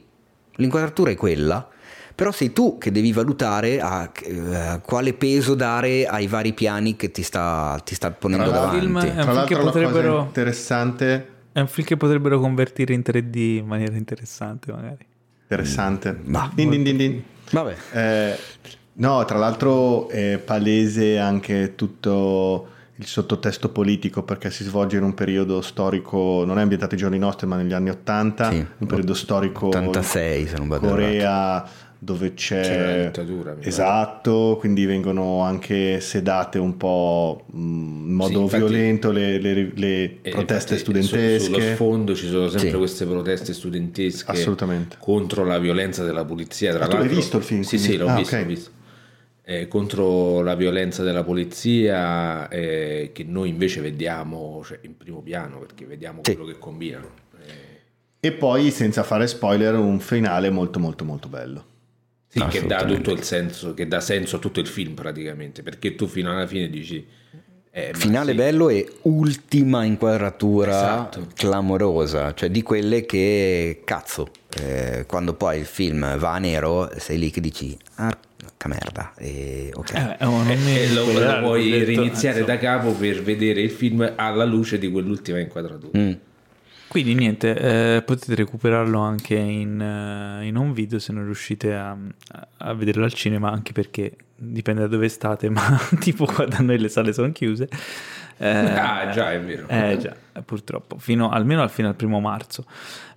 l'inquadratura 0.57 1.09
è 1.09 1.15
quella, 1.15 1.67
però 2.13 2.31
sei 2.31 2.53
tu 2.53 2.77
che 2.77 2.91
devi 2.91 3.11
valutare 3.11 3.81
a, 3.81 4.09
eh, 4.23 4.79
quale 4.85 5.13
peso 5.13 5.55
dare 5.55 6.05
ai 6.05 6.27
vari 6.27 6.53
piani 6.53 6.95
che 6.95 7.09
ti 7.09 7.23
sta, 7.23 7.81
ti 7.83 7.95
sta 7.95 8.11
ponendo 8.11 8.49
Tra 8.51 8.59
davanti. 8.59 8.79
film 8.79 8.99
è- 9.03 9.21
Tra 9.21 9.31
l'altro 9.33 9.59
potrebbero- 9.63 10.19
interessante 10.25 11.29
È 11.51 11.59
un 11.61 11.67
film 11.67 11.87
che 11.87 11.97
potrebbero 11.97 12.39
convertire 12.39 12.93
in 12.93 13.01
3D 13.01 13.35
in 13.59 13.65
maniera 13.65 13.95
interessante, 13.95 14.71
magari. 14.71 15.05
Interessante. 15.43 16.17
Ma- 16.25 16.51
Din, 16.53 16.69
din, 16.69 16.83
din, 16.83 16.97
din. 16.97 17.23
Vabbè. 17.51 17.75
Eh, 17.93 18.37
no, 18.93 19.23
tra 19.25 19.37
l'altro 19.37 20.07
è 20.09 20.37
palese 20.43 21.17
anche 21.17 21.73
tutto 21.75 22.67
il 22.97 23.05
sottotesto 23.05 23.69
politico 23.69 24.23
perché 24.23 24.49
si 24.51 24.63
svolge 24.63 24.97
in 24.97 25.03
un 25.03 25.13
periodo 25.13 25.61
storico, 25.61 26.43
non 26.45 26.57
è 26.59 26.61
ambientato 26.61 26.93
ai 26.95 26.99
giorni 27.01 27.17
nostri, 27.19 27.45
ma 27.47 27.57
negli 27.57 27.73
anni 27.73 27.89
80, 27.89 28.51
Sì. 28.51 28.65
un 28.77 28.87
periodo 28.87 29.13
storico 29.13 29.67
86 29.67 30.47
se 30.47 30.57
non 30.57 30.67
vado 30.69 30.85
errato. 30.87 31.01
Corea 31.01 31.69
dove 31.97 32.33
c'è 32.35 32.61
C'era 32.61 32.95
la 32.97 33.03
dittatura, 33.05 33.55
esatto, 33.61 34.57
quindi 34.59 34.85
vengono 34.85 35.41
anche 35.41 35.99
sedate 35.99 36.59
un 36.59 36.77
po' 36.77 37.45
mh, 37.51 37.57
in 37.57 38.13
modo 38.13 38.33
Sì, 38.33 38.39
infatti- 38.43 38.63
violento 38.63 39.11
le, 39.11 39.39
le- 39.39 39.71
le 39.73 40.17
E 40.21 40.29
proteste 40.29 40.73
infatti 40.75 40.75
su- 40.75 40.77
studentesche. 41.07 41.39
sullo 41.39 41.59
sfondo 41.59 42.15
ci 42.15 42.27
sono 42.27 42.47
sempre 42.49 42.69
Sì. 42.69 42.77
queste 42.77 43.05
proteste 43.05 43.53
studentesche 43.53 44.31
Assolutamente. 44.31 44.97
contro 44.99 45.43
la 45.45 45.57
violenza 45.57 46.03
della 46.03 46.23
polizia. 46.25 46.73
Tra 46.73 46.83
Ah, 46.83 46.87
tu 46.87 46.91
l'hai 46.91 46.99
l'altro- 47.01 47.17
visto 47.17 47.37
il 47.37 47.43
film, 47.43 47.61
Sì, 47.61 47.69
quindi? 47.77 47.87
sì, 47.87 47.97
l'ho 47.97 48.07
Ah, 48.07 48.15
visto. 48.15 48.35
ok. 48.35 48.41
l'ho 48.41 48.47
visto. 48.47 48.69
Eh, 49.47 49.67
contro 49.67 50.41
la 50.41 50.55
violenza 50.55 51.03
della 51.03 51.23
polizia 51.23 52.47
eh, 52.49 53.11
che 53.13 53.23
noi 53.23 53.49
invece 53.49 53.79
vediamo 53.79 54.63
cioè, 54.65 54.79
in 54.81 54.97
primo 54.97 55.21
piano 55.21 55.59
perché 55.59 55.85
vediamo 55.85 56.21
Sì. 56.23 56.35
quello 56.35 56.51
che 56.51 56.57
combinano. 56.57 57.09
Eh, 57.45 58.27
E 58.27 58.31
poi, 58.31 58.71
senza 58.71 59.03
fare 59.03 59.27
spoiler, 59.27 59.75
un 59.75 59.99
finale 59.99 60.49
molto 60.49 60.79
molto 60.79 61.05
molto 61.05 61.27
bello. 61.27 61.65
sì, 62.27 62.43
che 62.47 62.65
dà 62.65 62.83
tutto 62.85 63.11
il 63.11 63.21
senso, 63.21 63.75
che 63.75 63.87
dà 63.87 63.99
senso 64.01 64.37
a 64.37 64.39
tutto 64.39 64.59
il 64.59 64.67
film 64.67 64.93
praticamente, 64.95 65.61
perché 65.61 65.93
tu 65.95 66.07
fino 66.07 66.31
alla 66.31 66.47
fine 66.47 66.67
dici... 66.67 67.05
eh, 67.69 67.91
Finale 67.93 68.31
sì, 68.31 68.37
bello 68.37 68.69
e 68.69 68.91
ultima 69.03 69.83
inquadratura 69.83 70.71
Esatto. 70.71 71.27
clamorosa, 71.35 72.33
cioè 72.33 72.49
di 72.49 72.63
quelle 72.63 73.05
che 73.05 73.81
cazzo, 73.85 74.29
eh, 74.59 75.05
quando 75.07 75.35
poi 75.35 75.59
il 75.59 75.65
film 75.65 76.17
va 76.17 76.33
a 76.33 76.39
nero, 76.39 76.89
sei 76.97 77.19
lì 77.19 77.29
che 77.29 77.41
dici, 77.41 77.77
ah, 77.97 78.17
che 78.65 78.67
merda, 78.67 79.13
e, 79.17 79.71
ok. 79.73 79.93
Eh, 79.93 80.25
oh, 80.25 80.43
non 80.43 80.57
mi 80.63 80.77
E 80.77 80.91
lo, 80.93 81.05
lo 81.11 81.39
puoi 81.39 81.71
ho 81.71 81.77
detto, 81.77 82.01
riniziare 82.01 82.39
insomma. 82.39 82.57
da 82.57 82.57
capo 82.57 82.93
per 82.93 83.21
vedere 83.21 83.61
il 83.61 83.71
film 83.71 84.13
alla 84.15 84.45
luce 84.45 84.77
di 84.77 84.89
quell'ultima 84.89 85.39
inquadratura. 85.39 85.97
Mm. 85.97 86.11
Quindi 86.87 87.13
niente, 87.13 87.57
eh, 87.97 88.01
potete 88.03 88.35
recuperarlo 88.35 88.99
anche 88.99 89.35
in, 89.35 89.81
eh, 89.81 90.45
in 90.45 90.55
home 90.55 90.71
video 90.71 90.97
se 90.99 91.11
non 91.11 91.25
riuscite 91.25 91.73
a, 91.73 91.97
a 92.57 92.73
vederlo 92.73 93.03
al 93.03 93.13
cinema, 93.13 93.51
anche 93.51 93.73
perché 93.73 94.15
dipende 94.35 94.81
da 94.81 94.87
dove 94.87 95.09
state, 95.09 95.49
ma 95.51 95.77
tipo 95.99 96.25
qua 96.25 96.45
da 96.45 96.59
noi 96.59 96.79
le 96.79 96.89
sale 96.89 97.11
sono 97.13 97.31
chiuse. 97.31 97.67
Eh, 98.37 98.47
Ah, 98.49 99.09
già, 99.11 99.31
è 99.31 99.39
vero. 99.39 99.65
Eh 99.69 99.97
già, 100.01 100.13
eh, 100.33 100.41
purtroppo, 100.41 100.97
fino, 100.99 101.29
almeno 101.29 101.61
al 101.61 101.69
fino 101.69 101.87
al 101.87 101.95
primo 101.95 102.19
marzo. 102.19 102.65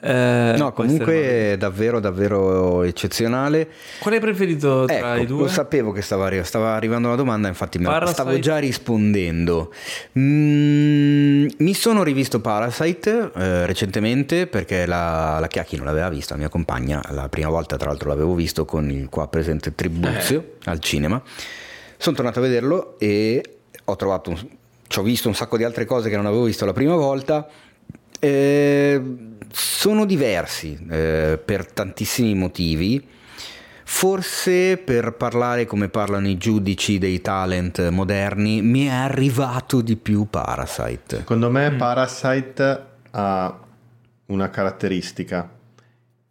Eh, 0.00 0.54
No, 0.56 0.72
comunque 0.72 1.52
è 1.52 1.56
davvero 1.58 1.98
davvero 1.98 2.84
eccezionale. 2.84 3.68
Qual 3.98 4.14
hai 4.14 4.20
preferito 4.20 4.84
tra 4.86 5.16
i 5.16 5.22
Ecco, 5.22 5.26
due? 5.26 5.42
lo 5.42 5.48
sapevo 5.48 5.90
che 5.90 6.02
stava, 6.02 6.26
arri- 6.26 6.44
stava 6.44 6.74
arrivando 6.76 7.08
la 7.08 7.16
domanda, 7.16 7.48
infatti 7.48 7.78
me 7.78 7.84
la 7.86 7.90
Parasite? 7.94 8.20
stavo 8.22 8.38
già 8.38 8.58
rispondendo. 8.58 9.72
Mm, 10.18 11.48
mi 11.58 11.74
sono 11.74 12.02
rivisto 12.04 12.40
Parasite 12.40 13.30
eh, 13.34 13.66
recentemente 13.66 14.46
perché 14.46 14.86
la, 14.86 15.38
la 15.40 15.46
Chiacchi 15.48 15.76
non 15.76 15.86
l'aveva 15.86 16.08
vista, 16.08 16.34
la 16.34 16.40
mia 16.40 16.48
compagna, 16.48 17.02
la 17.10 17.28
prima 17.28 17.48
volta 17.48 17.76
tra 17.76 17.88
l'altro 17.88 18.08
l'avevo 18.10 18.34
visto 18.34 18.64
con 18.64 18.88
il 18.90 19.08
qua 19.08 19.26
presente 19.28 19.74
Tribuzio 19.74 20.52
al 20.66 20.78
cinema. 20.78 21.20
Sono 21.96 22.14
tornato 22.14 22.38
a 22.38 22.42
vederlo 22.42 22.94
e 22.98 23.42
ho 23.84 23.96
trovato, 23.96 24.30
un- 24.30 24.48
ci 24.88 24.98
ho 24.98 25.02
visto 25.02 25.28
un 25.28 25.34
sacco 25.34 25.56
di 25.56 25.64
altre 25.64 25.84
cose 25.84 26.08
che 26.08 26.16
non 26.16 26.26
avevo 26.26 26.44
visto 26.44 26.64
la 26.64 26.72
prima 26.72 26.96
volta. 26.96 27.46
Eh, 28.18 29.00
sono 29.52 30.04
diversi 30.04 30.76
eh, 30.90 31.40
per 31.42 31.70
tantissimi 31.72 32.34
motivi. 32.34 33.06
Forse 33.84 34.76
per 34.76 35.12
parlare 35.12 35.64
come 35.64 35.88
parlano 35.88 36.28
i 36.28 36.36
giudici 36.36 36.98
dei 36.98 37.22
talent 37.22 37.88
moderni, 37.88 38.60
mi 38.60 38.84
è 38.84 38.90
arrivato 38.90 39.80
di 39.80 39.96
più 39.96 40.26
Parasite. 40.28 41.18
Secondo 41.18 41.50
me 41.50 41.72
Parasite 41.72 42.84
ha 43.12 43.58
una 44.26 44.50
caratteristica, 44.50 45.50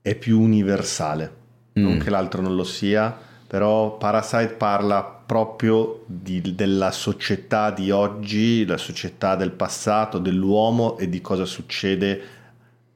è 0.02 0.14
più 0.14 0.40
universale, 0.40 1.32
non 1.74 1.96
Mm. 1.96 2.00
che 2.00 2.10
l'altro 2.12 2.42
non 2.44 2.56
lo 2.56 2.64
sia, 2.64 3.18
però 3.48 3.98
Parasite 3.98 4.54
parla 4.58 5.04
proprio 5.04 6.04
di- 6.06 6.54
della 6.56 6.92
società 6.92 7.72
di 7.72 7.92
oggi, 7.92 8.66
la 8.66 8.78
società 8.78 9.36
del 9.36 9.52
passato, 9.52 10.20
dell'uomo 10.20 10.98
e 10.98 11.10
di 11.10 11.22
cosa 11.22 11.46
succede 11.46 12.22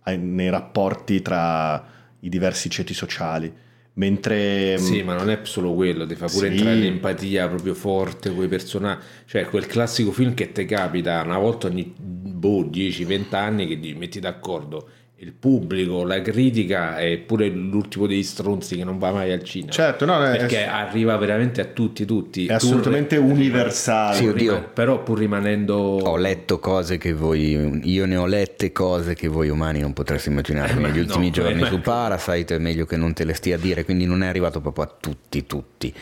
nei 0.05 0.49
rapporti 0.49 1.21
tra 1.21 1.83
i 2.19 2.29
diversi 2.29 2.69
ceti 2.69 2.93
sociali. 2.93 3.51
Mentre 3.93 4.77
Sì, 4.77 5.03
ma 5.03 5.15
non 5.15 5.29
è 5.29 5.39
solo 5.43 5.73
quello, 5.73 6.05
ti 6.07 6.15
fa 6.15 6.27
pure 6.27 6.47
Sì. 6.47 6.53
entrare 6.53 6.75
l'empatia 6.77 7.47
proprio 7.49 7.73
forte 7.73 8.33
con 8.33 8.43
i 8.45 8.47
personaggi. 8.47 9.03
Cioè, 9.25 9.45
quel 9.45 9.67
classico 9.67 10.11
film 10.11 10.33
che 10.33 10.51
ti 10.53 10.65
capita 10.65 11.21
una 11.23 11.37
volta 11.37 11.67
ogni 11.67 11.93
boh, 11.97 12.63
10-20 12.63 13.35
anni 13.35 13.67
che 13.67 13.79
ti 13.79 13.93
metti 13.93 14.19
d'accordo 14.19 14.87
il 15.23 15.33
pubblico, 15.33 16.03
la 16.03 16.19
critica 16.19 16.97
e 16.97 17.19
pure 17.19 17.47
l'ultimo 17.47 18.07
degli 18.07 18.23
stronzi 18.23 18.75
che 18.75 18.83
non 18.83 18.97
va 18.97 19.11
mai 19.11 19.31
al 19.31 19.43
cinema. 19.43 19.71
Certo, 19.71 20.03
no, 20.05 20.17
no, 20.17 20.25
è- 20.25 20.35
perché 20.37 20.65
arriva 20.65 21.15
veramente 21.17 21.61
a 21.61 21.65
tutti, 21.65 22.05
tutti. 22.05 22.47
è 22.47 22.53
assolutamente 22.53 23.17
Pur- 23.17 23.29
universale. 23.31 24.15
Sì, 24.15 24.23
pur 24.23 24.31
oddio. 24.33 24.69
però 24.73 25.03
pur 25.03 25.19
rimanendo 25.19 25.75
Ho 25.75 26.17
letto 26.17 26.57
cose 26.57 26.97
che 26.97 27.13
voi, 27.13 27.81
io 27.83 28.05
ne 28.07 28.15
ho 28.15 28.25
lette 28.25 28.71
cose 28.71 29.13
che 29.13 29.27
voi 29.27 29.49
umani 29.49 29.79
non 29.79 29.93
potreste 29.93 30.29
immaginare 30.31 30.71
Eh, 30.73 30.75
negli 30.77 30.95
no, 30.97 31.01
ultimi 31.01 31.29
giorni 31.29 31.61
eh, 31.61 31.65
su 31.67 31.79
Parasite, 31.81 32.55
è 32.55 32.57
meglio 32.57 32.85
che 32.87 32.97
non 32.97 33.13
te 33.13 33.23
le 33.23 33.35
stia 33.35 33.57
a 33.57 33.59
dire, 33.59 33.85
quindi 33.85 34.05
non 34.05 34.23
è 34.23 34.27
arrivato 34.27 34.59
proprio 34.59 34.85
a 34.85 34.95
tutti, 34.99 35.45
tutti. 35.45 35.93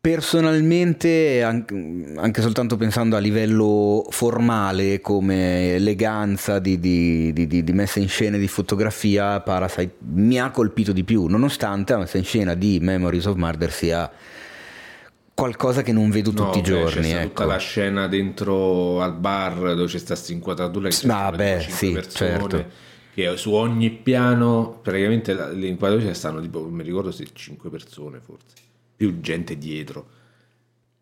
Personalmente, 0.00 1.42
anche, 1.42 2.40
soltanto 2.40 2.76
pensando 2.76 3.16
a 3.16 3.18
livello 3.18 4.06
formale, 4.10 5.00
come 5.00 5.74
eleganza 5.74 6.60
di, 6.60 6.78
di- 6.78 7.32
di- 7.32 7.64
di- 7.64 7.72
messa 7.72 7.98
in 7.98 8.08
scena 8.08 8.36
di 8.36 8.46
fotografia, 8.46 9.40
Parasite 9.40 9.96
mi 10.12 10.40
ha 10.40 10.50
colpito 10.50 10.92
di 10.92 11.02
più, 11.02 11.26
nonostante 11.26 11.92
la 11.94 11.98
messa 12.00 12.16
in 12.16 12.24
scena 12.24 12.54
di 12.54 12.78
Memories 12.80 13.24
of 13.26 13.34
Murder 13.36 13.72
sia 13.72 14.10
qualcosa 15.34 15.82
che 15.82 15.92
non 15.92 16.10
vedo 16.10 16.30
No, 16.30 16.44
tutti 16.44 16.58
i 16.58 16.62
beh, 16.62 16.66
giorni. 16.68 17.02
C'è 17.10 17.16
ecco. 17.18 17.28
tutta 17.28 17.44
la 17.46 17.58
scena 17.58 18.06
dentro 18.06 19.00
al 19.02 19.14
bar 19.14 19.74
dove 19.74 19.86
c'è 19.86 19.98
sta 19.98 20.16
inquadratura 20.32 20.88
che 20.90 20.94
c'è 20.96 21.08
Ah, 21.10 21.30
beh, 21.32 21.66
sì, 21.68 21.90
persone, 21.92 22.30
certo. 22.30 22.64
che 23.14 23.36
su 23.36 23.52
ogni 23.52 23.90
piano 23.90 24.78
praticamente 24.80 25.34
le 25.34 25.66
inquadrature 25.66 26.14
stanno 26.14 26.40
tipo 26.40 26.60
non 26.60 26.72
mi 26.72 26.84
ricordo 26.84 27.10
se 27.10 27.26
5 27.32 27.68
persone 27.68 28.20
forse 28.24 28.66
più 28.98 29.20
gente 29.20 29.56
dietro. 29.56 30.10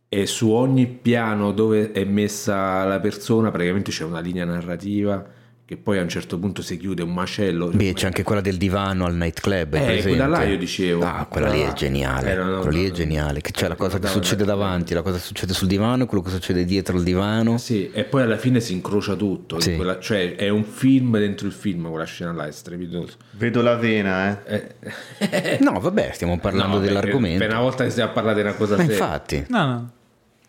E 0.08 0.26
su 0.26 0.50
ogni 0.50 0.86
piano 0.86 1.50
dove 1.50 1.90
è 1.92 2.04
messa 2.04 2.84
la 2.84 3.00
persona 3.00 3.50
praticamente 3.50 3.90
c'è 3.90 4.04
una 4.04 4.20
linea 4.20 4.44
narrativa 4.44 5.26
che 5.66 5.76
poi 5.76 5.98
a 5.98 6.02
un 6.02 6.08
certo 6.08 6.38
punto 6.38 6.62
si 6.62 6.76
chiude 6.76 7.02
un 7.02 7.12
macello 7.12 7.66
Beh, 7.74 7.92
c'è 7.92 8.06
anche 8.06 8.22
quella 8.22 8.40
del 8.40 8.56
divano 8.56 9.04
al 9.04 9.16
nightclub. 9.16 9.74
è 9.74 9.78
Eh, 9.80 9.84
presente? 9.84 10.08
quella 10.10 10.26
là 10.28 10.44
io 10.44 10.56
dicevo. 10.58 11.02
Ah, 11.04 11.26
quella 11.28 11.50
lì 11.50 11.60
è 11.60 11.66
là. 11.66 11.72
geniale. 11.72 12.32
Eh, 12.32 12.36
no, 12.36 12.44
no, 12.44 12.60
quella 12.60 12.70
lì 12.76 12.82
no, 12.82 12.86
è 12.86 12.90
no. 12.90 12.94
geniale. 12.94 13.40
Che 13.40 13.50
c'è 13.50 13.66
la 13.66 13.74
cosa 13.74 13.98
che 13.98 14.06
succede 14.06 14.44
davanti, 14.44 14.94
la 14.94 15.02
cosa 15.02 15.16
che 15.16 15.24
succede 15.24 15.52
sul 15.54 15.66
divano 15.66 16.04
e 16.04 16.06
quello 16.06 16.22
che 16.22 16.30
succede 16.30 16.64
dietro 16.64 16.96
il 16.96 17.02
divano. 17.02 17.58
Sì, 17.58 17.90
e 17.90 18.04
poi 18.04 18.22
alla 18.22 18.36
fine 18.36 18.60
si 18.60 18.74
incrocia 18.74 19.16
tutto. 19.16 19.58
Sì. 19.58 19.74
Quella- 19.74 19.98
cioè, 19.98 20.36
è 20.36 20.48
un 20.50 20.62
film 20.62 21.18
dentro 21.18 21.48
il 21.48 21.52
film, 21.52 21.88
quella 21.90 22.04
scena 22.04 22.30
là 22.32 22.46
è 22.46 22.52
strepitosa. 22.52 23.14
Vedo 23.32 23.60
la 23.60 23.74
vena, 23.74 24.46
eh. 24.48 24.74
Eh, 25.18 25.58
No, 25.66 25.80
vabbè, 25.80 26.10
stiamo 26.14 26.38
parlando 26.38 26.78
dell'argomento. 26.78 27.38
Per 27.38 27.50
una 27.50 27.60
volta 27.60 27.82
che 27.82 27.90
stiamo 27.90 28.10
a 28.10 28.12
parlare 28.12 28.36
di 28.36 28.42
una 28.42 28.54
cosa 28.54 28.76
Ma 28.76 28.82
seria. 28.82 28.96
infatti, 28.96 29.44
No, 29.48 29.66
no. 29.66 29.90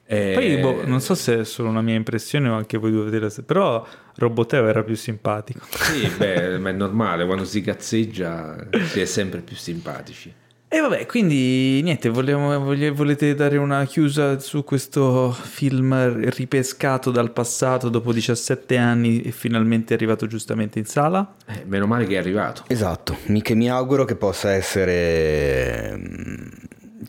Eh, 0.10 0.32
Poi 0.34 0.58
boh, 0.58 0.86
non 0.88 1.02
so 1.02 1.16
se 1.16 1.42
è 1.42 1.44
solo 1.44 1.68
una 1.68 1.82
mia 1.82 1.96
impressione 1.96 2.48
o 2.48 2.56
anche 2.56 2.78
voi 2.78 2.92
due 2.92 3.04
vedere, 3.04 3.30
però 3.46 3.86
Roboteo 4.16 4.66
era 4.68 4.82
più 4.84 4.96
simpatico. 4.96 5.66
Sì, 5.70 6.10
beh, 6.18 6.58
ma 6.60 6.70
è 6.70 6.74
normale, 6.74 7.26
quando 7.26 7.44
si 7.44 7.62
cazzeggia 7.62 8.56
si 8.86 9.02
è 9.02 9.06
sempre 9.06 9.42
più 9.42 9.56
simpatici. 9.58 10.34
E 10.70 10.80
vabbè, 10.82 11.06
quindi 11.06 11.82
niente, 11.82 12.10
vogliamo- 12.10 12.60
volete 12.94 13.34
dare 13.36 13.56
una 13.56 13.86
chiusa 13.86 14.38
su 14.40 14.66
questo 14.66 15.32
film 15.32 16.20
ripescato 16.30 17.10
dal 17.10 17.32
passato 17.32 17.88
dopo 17.88 18.12
17 18.12 18.76
anni 18.76 19.22
e 19.22 19.32
finalmente 19.32 19.94
arrivato 19.94 20.28
giustamente 20.28 20.78
in 20.78 20.86
sala? 20.86 21.36
Eh, 21.46 21.64
meno 21.66 21.88
male 21.88 22.06
che 22.06 22.16
è 22.16 22.18
arrivato. 22.18 22.64
esatto. 22.68 23.16
Mi, 23.28 23.42
che 23.42 23.56
mi 23.56 23.70
auguro 23.70 24.04
che 24.04 24.16
possa 24.16 24.52
essere 24.52 25.96
mm, 25.98 26.48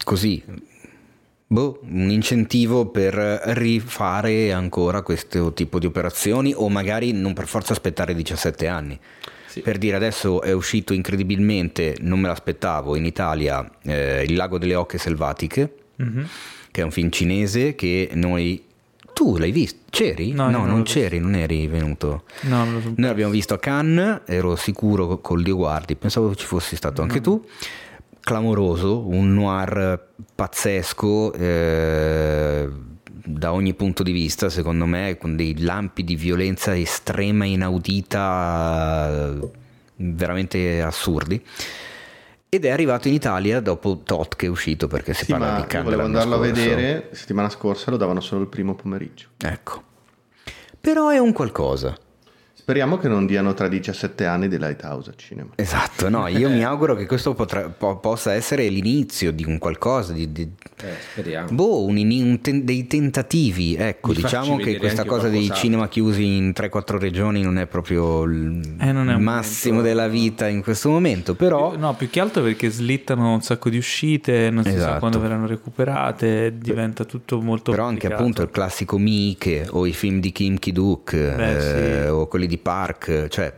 così. 0.05 0.41
Boh, 1.51 1.81
un 1.91 2.11
incentivo 2.11 2.87
per 2.87 3.15
rifare 3.15 4.53
ancora 4.53 5.01
questo 5.01 5.55
tipo 5.55 5.79
di 5.79 5.87
operazioni 5.87 6.53
o 6.55 6.69
magari 6.69 7.13
non 7.13 7.33
per 7.33 7.47
forza 7.47 7.73
aspettare 7.73 8.15
17 8.15 8.67
anni. 8.67 8.99
Sì. 9.47 9.61
Per 9.63 9.79
dire 9.79 9.97
adesso 9.97 10.43
è 10.43 10.53
uscito 10.53 10.93
incredibilmente, 10.93 11.97
non 12.01 12.21
me 12.21 12.29
l'aspettavo, 12.29 12.97
in 12.97 13.07
Italia 13.07 13.67
eh, 13.83 14.25
Il 14.25 14.35
lago 14.37 14.59
delle 14.59 14.75
oche 14.75 14.99
selvatiche, 14.99 15.73
Mhm. 15.97 16.27
che 16.71 16.81
è 16.83 16.85
un 16.85 16.91
film 16.93 17.11
cinese 17.11 17.75
che 17.75 18.11
noi 18.13 18.63
Tu 19.15 19.37
l'hai 19.37 19.51
visto? 19.51 19.79
C'eri? 19.91 20.31
No, 20.33 20.49
io 20.49 20.65
non 20.65 20.83
c'eri, 20.85 21.19
non 21.19 21.35
eri 21.35 21.67
venuto. 21.67 22.23
No, 22.43 22.65
Noi 22.65 22.95
l'abbiamo 22.99 23.33
visto 23.33 23.53
a 23.55 23.59
Cannes, 23.59 24.21
ero 24.27 24.55
sicuro 24.55 25.19
col 25.19 25.43
Dio 25.43 25.57
Guardi, 25.57 25.97
pensavo 25.97 26.33
ci 26.37 26.47
fossi 26.47 26.77
stato 26.77 27.03
anche 27.03 27.21
tu. 27.21 27.45
Clamoroso, 28.29 29.07
un 29.09 29.33
noir 29.33 30.07
pazzesco 30.35 31.33
eh, 31.33 32.69
da 33.25 33.55
ogni 33.55 33.73
punto 33.73 34.03
di 34.03 34.13
vista, 34.13 34.51
secondo 34.51 34.85
me, 34.85 35.17
con 35.17 35.35
dei 35.35 35.59
lampi 35.59 36.05
di 36.05 36.15
violenza 36.15 36.77
estrema, 36.77 37.47
inaudita, 37.47 39.35
veramente 39.97 40.83
assurdi. 40.83 41.43
Ed 42.51 42.67
è 42.67 42.69
arrivato 42.69 43.09
in 43.09 43.15
Italia 43.15 43.61
dopo 43.61 44.03
tot 44.05 44.37
che 44.37 44.45
è 44.45 44.51
uscito 44.51 44.89
perché 44.89 45.15
si 45.15 45.25
Sì, 45.25 45.31
parla 45.31 45.61
di 45.61 45.67
Cannes 45.67 45.85
volevo 45.85 46.05
andarlo 46.05 46.35
a 46.35 46.45
scorso. 46.45 46.53
vedere, 46.53 47.09
settimana 47.13 47.49
scorsa 47.49 47.91
lo 47.91 47.97
davano 47.97 48.21
solo 48.21 48.43
il 48.43 48.49
primo 48.49 48.75
pomeriggio. 48.75 49.29
Ecco. 49.39 49.83
Però 50.79 51.09
è 51.09 51.17
un 51.17 51.33
qualcosa. 51.33 51.97
Speriamo 52.69 52.99
che 52.99 53.09
non 53.09 53.25
diano 53.25 53.55
tra 53.55 53.67
17 53.67 54.27
anni 54.27 54.47
di 54.47 54.59
Lighthouse 54.59 55.09
al 55.09 55.17
cinema. 55.17 55.49
Esatto, 55.55 56.11
no, 56.11 56.27
io 56.27 56.51
mi 56.51 56.63
auguro 56.63 56.95
che 56.95 57.07
questo 57.07 57.33
potrà- 57.33 57.71
po- 57.71 57.97
possa 57.97 58.35
essere 58.35 58.69
l'inizio 58.69 59.33
di 59.33 59.43
un 59.43 59.57
qualcosa, 59.57 60.13
di, 60.13 60.31
di- 60.31 60.51
Eh, 60.83 60.93
speriamo. 61.13 61.49
boh, 61.51 61.87
un 61.87 61.97
un 61.97 62.41
ten- 62.43 62.67
dei 62.67 62.87
tentativi. 62.87 63.75
Ecco, 63.75 64.13
Di 64.13 64.21
diciamo 64.21 64.57
che 64.57 64.77
questa 64.77 65.01
anche 65.01 65.11
cosa 65.15 65.29
dei 65.31 65.51
cinema 65.55 65.89
chiusi 65.89 66.27
in 66.37 66.53
3-4 66.53 66.99
regioni 66.99 67.41
non 67.41 67.57
è 67.57 67.67
proprio 67.67 68.25
il 68.25 68.61
Eh, 68.79 68.93
non 68.93 69.09
è 69.09 69.17
massimo 69.17 69.77
momento- 69.77 69.95
della 69.97 70.09
vita 70.09 70.47
in 70.47 70.63
questo 70.63 70.91
momento, 70.91 71.35
però... 71.35 71.75
No, 71.75 71.95
più 71.95 72.11
che 72.11 72.21
altro 72.21 72.43
perché 72.43 72.69
slittano 72.69 73.33
un 73.33 73.41
sacco 73.41 73.71
di 73.71 73.79
uscite, 73.79 74.51
non 74.51 74.63
si 74.63 74.73
sa 74.73 74.77
Esatto. 74.77 74.99
quando 74.99 75.19
verranno 75.21 75.47
recuperate, 75.47 76.53
diventa 76.59 77.07
tutto 77.07 77.41
molto 77.41 77.71
Però 77.71 77.85
anche 77.85 78.09
complicato. 78.09 78.21
appunto 78.23 78.43
il 78.43 78.51
classico 78.51 78.99
Mike 78.99 79.69
o 79.71 79.87
i 79.87 79.95
film 79.95 80.21
di 80.21 80.33
Kim 80.33 80.59
Ki-duk 80.59 81.13
eh, 81.15 82.03
sì. 82.05 82.09
o 82.11 82.27
quelli 82.27 82.47
di 82.47 82.57
Park, 82.59 83.29
cioè 83.29 83.55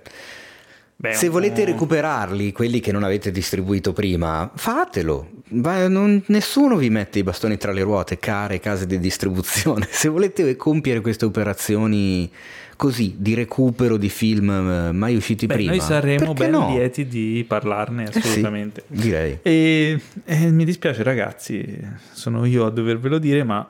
Beh, 0.96 1.14
se 1.14 1.28
volete 1.30 1.64
recuperarli, 1.64 2.52
quelli 2.52 2.78
che 2.80 2.92
non 2.92 3.04
avete 3.04 3.30
distribuito 3.30 3.94
prima, 3.94 4.50
fatelo. 4.54 5.30
Ma 5.52 5.88
non- 5.88 6.22
nessuno 6.26 6.76
vi 6.76 6.90
mette 6.90 7.20
i 7.20 7.22
bastoni 7.22 7.56
tra 7.56 7.72
le 7.72 7.80
ruote, 7.82 8.18
care 8.18 8.60
case 8.60 8.84
di 8.86 8.98
distribuzione. 8.98 9.86
Se 9.90 10.08
volete 10.08 10.56
compiere 10.56 11.00
queste 11.00 11.24
operazioni 11.24 12.30
così 12.76 13.14
di 13.18 13.32
recupero 13.34 13.96
di 13.96 14.10
film 14.10 14.50
eh, 14.50 14.92
mai 14.92 15.16
usciti 15.16 15.46
Beh, 15.46 15.54
prima, 15.54 15.70
noi 15.70 15.80
saremo 15.80 16.32
ben 16.34 16.50
no? 16.50 16.68
lieti 16.70 17.06
di 17.06 17.44
parlarne 17.48 18.04
Eh 18.08 18.12
sì, 18.12 18.18
assolutamente. 18.18 18.84
direi. 18.86 19.38
E, 19.42 19.98
e 20.24 20.50
mi 20.50 20.66
dispiace 20.66 21.02
ragazzi, 21.02 21.78
sono 22.12 22.44
io 22.44 22.66
a 22.66 22.70
dovervelo 22.70 23.18
dire, 23.18 23.42
ma 23.42 23.66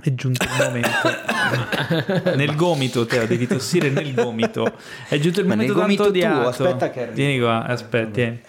è 0.00 0.14
giunto 0.14 0.44
il 0.44 0.50
momento. 0.58 2.32
nel 2.36 2.56
gomito, 2.56 3.06
Teo, 3.06 3.26
devi 3.26 3.46
tossire 3.46 3.90
nel 3.90 4.14
gomito. 4.14 4.72
È 5.08 5.18
giunto 5.18 5.40
il 5.40 5.46
Ma 5.46 5.54
momento 5.54 5.74
tanto 5.74 6.02
odiato. 6.04 6.48
aspetta 6.48 6.90
che 6.90 7.00
arrivo. 7.00 7.14
Vieni 7.14 7.38
qua, 7.38 7.64
aspetta, 7.64 8.10
vieni. 8.10 8.40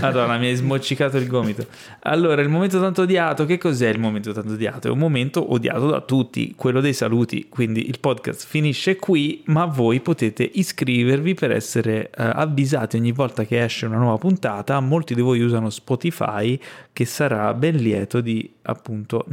Madonna, 0.00 0.36
mi 0.38 0.46
hai 0.46 0.54
smoccicato 0.54 1.16
il 1.16 1.26
gomito. 1.26 1.66
Allora, 2.00 2.42
il 2.42 2.48
momento 2.48 2.80
tanto 2.80 3.02
odiato, 3.02 3.44
che 3.44 3.58
cos'è 3.58 3.88
il 3.88 3.98
momento 3.98 4.32
tanto 4.32 4.52
odiato? 4.52 4.88
È 4.88 4.90
un 4.90 4.98
momento 4.98 5.52
odiato 5.52 5.88
da 5.88 6.00
tutti, 6.00 6.54
quello 6.56 6.80
dei 6.80 6.92
saluti. 6.92 7.46
Quindi 7.48 7.88
il 7.88 7.98
podcast 8.00 8.46
finisce 8.46 8.96
qui, 8.96 9.42
ma 9.46 9.64
voi 9.66 10.00
potete 10.00 10.48
iscrivervi 10.50 11.34
per 11.34 11.52
essere 11.52 12.10
eh, 12.10 12.10
avvisati 12.16 12.96
ogni 12.96 13.12
volta 13.12 13.44
che 13.44 13.62
esce 13.62 13.86
una 13.86 13.98
nuova 13.98 14.18
puntata. 14.18 14.80
Molti 14.80 15.14
di 15.14 15.20
voi 15.20 15.40
usano 15.40 15.70
Spotify, 15.70 16.58
che 16.92 17.04
sarà 17.04 17.52
ben 17.54 17.76
lieto 17.76 18.20
di 18.20 18.50
appunto 18.62 19.24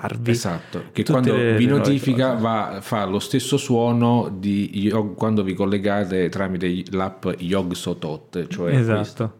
notificarvi. 0.00 0.30
Esatto, 0.30 0.82
che 0.92 1.02
tutte 1.02 1.12
quando 1.12 1.36
le- 1.36 1.56
vi 1.56 1.66
notifica 1.66 2.34
va, 2.34 2.78
fa 2.80 3.04
lo 3.04 3.18
stesso 3.18 3.56
suono 3.56 4.34
di 4.38 4.70
Yog- 4.80 5.14
quando 5.14 5.42
vi 5.42 5.54
collegate 5.54 6.28
tramite 6.28 6.82
l'app 6.90 7.26
Yogsotot, 7.38 8.46
cioè 8.48 8.72
questo. 8.72 8.92
Esatto. 9.00 9.38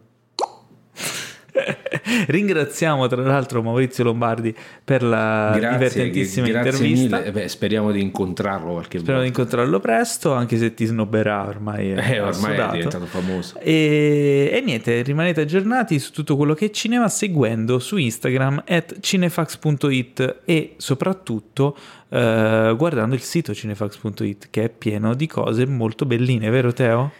Ringraziamo 2.27 3.07
tra 3.07 3.21
l'altro 3.21 3.61
Maurizio 3.61 4.03
Lombardi 4.03 4.55
per 4.83 5.03
la 5.03 5.51
divertentissima 5.53 6.47
grazie 6.47 6.71
intervista. 6.71 7.17
mille. 7.17 7.27
Eh 7.27 7.31
beh, 7.31 7.47
speriamo 7.47 7.91
di 7.91 8.01
incontrarlo 8.01 8.71
qualche 8.71 8.99
Spero 8.99 9.19
di 9.19 9.25
volta. 9.25 9.27
incontrarlo 9.27 9.79
presto, 9.79 10.33
anche 10.33 10.57
se 10.57 10.73
ti 10.73 10.85
snobberà 10.85 11.45
ormai. 11.47 11.91
È 11.91 12.13
Eh, 12.13 12.19
ormai 12.19 12.57
è 12.57 12.69
diventato 12.71 13.05
famoso. 13.05 13.59
E, 13.59 14.49
e 14.53 14.61
niente, 14.61 15.01
rimanete 15.01 15.41
aggiornati 15.41 15.99
su 15.99 16.11
tutto 16.11 16.35
quello 16.37 16.53
che 16.53 16.67
è 16.67 16.69
cinema 16.69 17.09
seguendo 17.09 17.79
su 17.79 17.97
Instagram 17.97 18.63
at 18.67 18.99
cinefax.it 18.99 20.41
e 20.45 20.73
soprattutto 20.77 21.75
eh, 22.09 22.73
guardando 22.77 23.15
il 23.15 23.21
sito 23.21 23.53
cinefax.it 23.53 24.47
che 24.49 24.63
è 24.63 24.69
pieno 24.69 25.13
di 25.13 25.27
cose 25.27 25.65
molto 25.65 26.05
belline, 26.05 26.49
vero 26.49 26.73
Teo? 26.73 27.11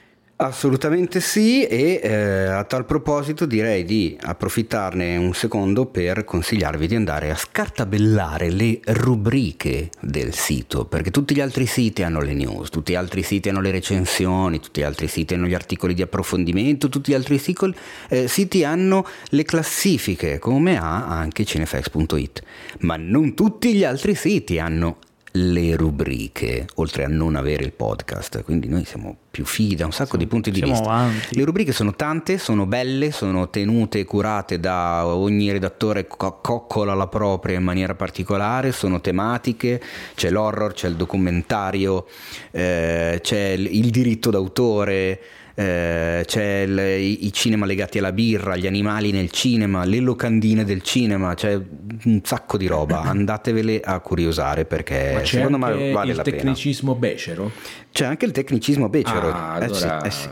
Assolutamente 0.44 1.20
sì 1.20 1.68
e 1.68 2.00
eh, 2.02 2.46
a 2.46 2.64
tal 2.64 2.84
proposito 2.86 3.46
direi 3.46 3.84
di 3.84 4.18
approfittarne 4.20 5.16
un 5.16 5.36
secondo 5.36 5.86
per 5.86 6.24
consigliarvi 6.24 6.88
di 6.88 6.96
andare 6.96 7.30
a 7.30 7.36
scartabellare 7.36 8.50
le 8.50 8.80
rubriche 8.86 9.92
del 10.00 10.34
sito 10.34 10.86
perché 10.86 11.12
tutti 11.12 11.36
gli 11.36 11.42
altri 11.42 11.68
siti 11.68 12.02
hanno 12.02 12.22
le 12.22 12.34
news, 12.34 12.70
tutti 12.70 12.94
gli 12.94 12.96
altri 12.96 13.22
siti 13.22 13.50
hanno 13.50 13.62
le 13.62 13.70
recensioni, 13.70 14.60
tutti 14.60 14.82
gli 14.82 14.84
altri 14.84 15.08
siti 15.08 15.36
hanno 15.36 15.46
gli 15.46 15.54
articoli 15.54 15.94
di 15.94 16.02
approfondimento, 16.02 16.90
tutti 16.90 17.12
gli 17.12 17.16
altri 17.16 17.38
sicol- 17.38 17.76
eh, 18.10 18.28
siti 18.28 18.64
hanno 18.64 19.06
le 19.30 19.44
classifiche 19.44 20.40
come 20.40 20.76
ha 20.76 21.06
anche 21.06 21.46
cinefax.it 21.46 22.42
ma 22.80 22.96
non 22.98 23.36
tutti 23.36 23.76
gli 23.76 23.84
altri 23.84 24.16
siti 24.16 24.58
hanno 24.58 24.98
le 25.34 25.76
rubriche, 25.76 26.68
oltre 26.76 27.06
a 27.06 27.08
non 27.08 27.36
avere 27.36 27.64
il 27.64 27.72
podcast, 27.72 28.44
quindi 28.44 28.68
noi 28.68 28.84
siamo 28.84 29.16
più 29.32 29.46
fighi 29.46 29.76
da 29.76 29.86
un 29.86 29.94
sacco 29.94 30.18
di 30.18 30.28
punti 30.28 30.52
di 30.52 30.58
siamo 30.58 30.74
vista. 30.74 30.90
avanti. 30.90 31.38
Le 31.38 31.46
rubriche 31.46 31.72
sono 31.72 31.96
tante, 31.96 32.38
sono 32.38 32.66
belle, 32.66 33.12
sono 33.12 33.50
tenute 33.50 34.00
e 34.00 34.04
curate 34.04 34.60
da 34.60 35.06
ogni 35.06 35.50
redattore, 35.52 36.06
co- 36.06 36.40
coccola 36.42 36.94
la 36.94 37.08
propria 37.08 37.58
in 37.58 37.64
maniera 37.64 37.96
particolare, 37.96 38.74
sono 38.74 39.00
tematiche, 39.00 39.82
c'è 40.16 40.30
l'horror, 40.30 40.74
c'è 40.74 40.90
il 40.90 40.96
documentario, 40.96 42.06
eh, 42.52 43.20
c'è 43.22 43.48
il 43.58 43.90
diritto 43.90 44.32
d'autore. 44.32 45.22
Eh, 45.56 46.24
c'è 46.26 46.60
il- 46.68 46.80
i, 46.80 47.26
i 47.26 47.34
cinema 47.34 47.66
legati 47.66 47.98
alla 47.98 48.12
birra, 48.12 48.56
gli 48.56 48.68
animali 48.68 49.12
nel 49.12 49.30
cinema, 49.32 49.84
le 49.86 50.00
locandine 50.00 50.64
del 50.64 50.82
cinema, 50.82 51.34
c'è 51.34 51.54
un 52.06 52.22
sacco 52.24 52.58
di 52.58 52.68
roba. 52.68 53.02
Andatevele 53.12 53.80
a 53.82 54.00
curiosare 54.00 54.66
perché 54.66 55.12
Ma 55.14 55.20
c'è 55.22 55.26
secondo 55.38 55.58
me 55.58 55.66
anche 55.66 55.92
vale 55.92 56.12
il 56.12 56.18
la 56.18 56.24
pena. 56.24 56.38
tecnicismo 56.38 56.96
becero? 56.96 57.52
C'è 57.92 58.06
anche 58.06 58.26
il 58.26 58.32
tecnicismo 58.32 58.90
becero. 58.90 59.30
Ah, 59.32 59.58
eh 59.62 59.68
sì, 59.74 59.84
allora 59.84 60.02
eh 60.04 60.12
sì. 60.12 60.30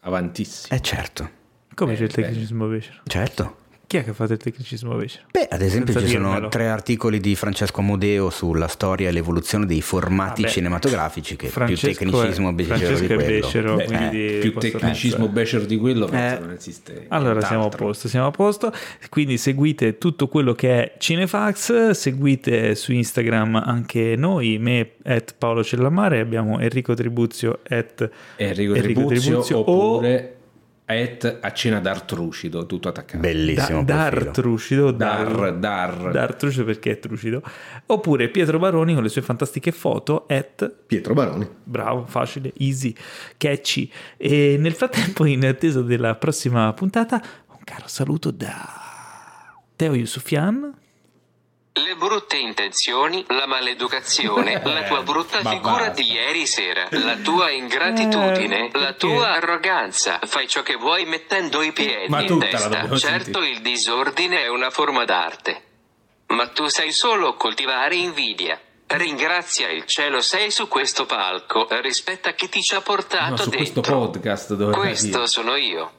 avantissimo. 0.00 0.76
Eh 0.78 0.82
certo, 0.82 1.30
Come 1.74 1.92
Eh, 1.92 1.96
c'è 1.96 2.02
il 2.04 2.12
beh. 2.14 2.22
tecnicismo 2.22 2.66
becero? 2.66 3.00
certo. 3.06 3.56
Chi 3.88 3.98
è 3.98 4.04
che 4.04 4.12
fatto 4.14 4.32
il 4.32 4.38
tecnicismo 4.40 4.96
becero? 4.96 5.26
Beh, 5.30 5.46
ad 5.48 5.62
esempio 5.62 5.92
Senza 5.92 6.08
ci 6.08 6.14
sono 6.14 6.26
dirmelo. 6.30 6.48
tre 6.48 6.66
articoli 6.68 7.20
di 7.20 7.36
Francesco 7.36 7.80
Amodeo 7.80 8.30
sulla 8.30 8.66
storia 8.66 9.08
e 9.08 9.12
l'evoluzione 9.12 9.64
dei 9.64 9.80
formati 9.80 10.42
Vabbè. 10.42 10.52
cinematografici 10.52 11.36
che 11.36 11.46
Francesco 11.48 11.86
più 11.86 12.08
tecnicismo 12.10 12.48
è- 12.48 12.52
becero 12.52 12.98
di 12.98 13.06
quello. 13.06 13.22
becero, 13.22 13.76
Beh, 13.76 13.84
quindi 13.84 14.38
più 14.40 14.54
tecnicismo 14.54 15.28
becero 15.28 15.64
di 15.66 15.76
quello 15.76 16.10
Eh. 16.10 16.38
non 16.40 16.50
esiste. 16.50 17.04
Allora 17.10 17.40
siamo 17.42 17.66
a 17.66 17.68
posto, 17.68 18.08
siamo 18.08 18.26
a 18.26 18.30
posto. 18.32 18.72
Quindi 19.08 19.38
seguite 19.38 19.98
tutto 19.98 20.26
quello 20.26 20.52
che 20.54 20.82
è 20.82 20.94
Cinefax, 20.98 21.90
seguite 21.90 22.74
su 22.74 22.92
Instagram 22.92 23.54
anche 23.54 24.14
noi, 24.16 24.58
me 24.58 24.94
at 25.04 25.36
Paolo 25.38 25.62
Cellamare, 25.62 26.18
abbiamo 26.18 26.58
Enrico 26.58 26.94
Tribuzio 26.94 27.60
at 27.68 28.10
Enrico, 28.36 28.74
Enrico 28.74 29.04
Tribuzio, 29.06 29.20
Tribuzio 29.20 29.58
o 29.58 29.60
oppure 29.94 30.35
et 30.88 31.38
a 31.40 31.52
cena 31.52 31.80
d'Artrucido, 31.80 32.64
tutto 32.64 32.88
attaccato. 32.88 33.18
Bellissimo 33.18 33.82
Da- 33.82 34.08
profilo. 34.08 34.24
Dar 34.24 34.32
Trucido, 34.32 34.90
Dar, 34.92 35.54
dar. 35.58 36.10
Dar 36.12 36.34
Trucido 36.36 36.64
perché 36.64 36.92
è 36.92 36.98
trucido. 37.00 37.42
Oppure 37.86 38.28
Pietro 38.28 38.58
Baroni 38.60 38.94
con 38.94 39.02
le 39.02 39.08
sue 39.08 39.22
fantastiche 39.22 39.72
foto 39.72 40.26
at 40.28 40.72
Pietro 40.86 41.12
Baroni. 41.14 41.48
Bravo, 41.64 42.06
facile, 42.06 42.52
easy, 42.58 42.94
catchy. 43.36 43.90
E 44.16 44.56
nel 44.58 44.74
frattempo, 44.74 45.24
in 45.24 45.44
attesa 45.44 45.82
della 45.82 46.14
prossima 46.14 46.72
puntata, 46.72 47.20
un 47.48 47.58
caro 47.64 47.88
saluto 47.88 48.30
da 48.30 48.54
Teo 49.74 49.94
Yusufian. 49.94 50.72
Le 51.84 51.94
brutte 51.94 52.36
intenzioni, 52.36 53.24
la 53.28 53.46
maleducazione, 53.46 54.60
la 54.64 54.82
tua 54.84 55.02
brutta 55.02 55.42
figura 55.48 55.88
di 55.90 56.10
ieri 56.10 56.46
sera, 56.46 56.88
la 56.90 57.16
tua 57.16 57.50
ingratitudine, 57.50 58.70
Eh, 58.72 58.78
la 58.78 58.92
tua 58.94 59.32
arroganza. 59.34 60.18
Fai 60.24 60.48
ciò 60.48 60.62
che 60.62 60.76
vuoi 60.76 61.04
mettendo 61.04 61.62
i 61.62 61.72
piedi 61.72 62.08
Ma 62.08 62.22
in 62.22 62.38
testa. 62.38 62.96
Certo, 62.96 63.42
il 63.42 63.60
disordine 63.60 64.42
è 64.44 64.48
una 64.48 64.70
forma 64.70 65.04
d'arte. 65.04 65.62
Ma 66.28 66.48
tu 66.48 66.66
sai 66.68 66.92
solo 66.92 67.34
coltivare 67.34 67.94
invidia. 67.96 68.58
Ringrazia 68.88 69.68
il 69.68 69.84
cielo, 69.84 70.20
sei 70.22 70.50
su 70.50 70.68
questo 70.68 71.06
palco. 71.06 71.66
Rispetta 71.82 72.32
chi 72.32 72.48
ti 72.48 72.62
ci 72.62 72.74
ha 72.74 72.80
portato 72.80 73.30
No, 73.30 73.36
su 73.36 73.50
dentro. 73.50 73.58
questo 73.58 73.80
podcast 73.82 74.54
dove 74.54 74.72
Questo 74.72 75.26
sono 75.26 75.56
io. 75.56 75.92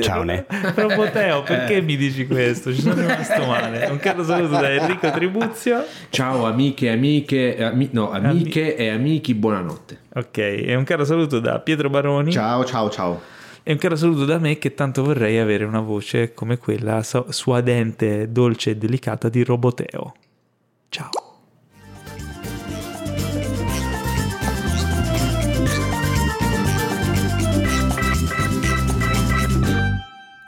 Ciao, 0.00 0.22
Ne. 0.22 0.46
Roboteo, 0.76 1.42
perché 1.42 1.80
mi 1.80 1.96
dici 1.96 2.24
questo? 2.28 2.72
Ci 2.72 2.80
sono 2.82 3.00
rimasto 3.00 3.44
male. 3.46 3.86
Un 3.86 3.98
caro 3.98 4.22
saluto 4.22 4.52
da 4.52 4.70
Enrico 4.70 5.10
Tribuzio. 5.10 5.84
Ciao 6.08 6.44
amiche 6.46 6.86
e 6.86 6.90
amiche, 6.90 7.56
ami- 7.64 7.88
no, 7.90 8.12
amiche 8.12 8.76
e 8.76 8.90
amici, 8.90 9.34
buonanotte. 9.34 9.98
Ok, 10.14 10.38
e 10.38 10.74
un 10.76 10.84
caro 10.84 11.04
saluto 11.04 11.40
da 11.40 11.58
Pietro 11.58 11.90
Baroni. 11.90 12.30
Ciao, 12.30 12.64
ciao, 12.64 12.88
ciao. 12.90 13.20
E 13.64 13.72
un 13.72 13.78
caro 13.78 13.96
saluto 13.96 14.24
da 14.24 14.38
me 14.38 14.56
che 14.58 14.74
tanto 14.74 15.02
vorrei 15.02 15.38
avere 15.38 15.64
una 15.64 15.80
voce 15.80 16.32
come 16.32 16.58
quella 16.58 17.02
so- 17.02 17.26
suadente, 17.30 18.30
dolce 18.30 18.70
e 18.70 18.76
delicata 18.76 19.28
di 19.28 19.42
Roboteo. 19.42 20.14
Ciao. 20.90 21.10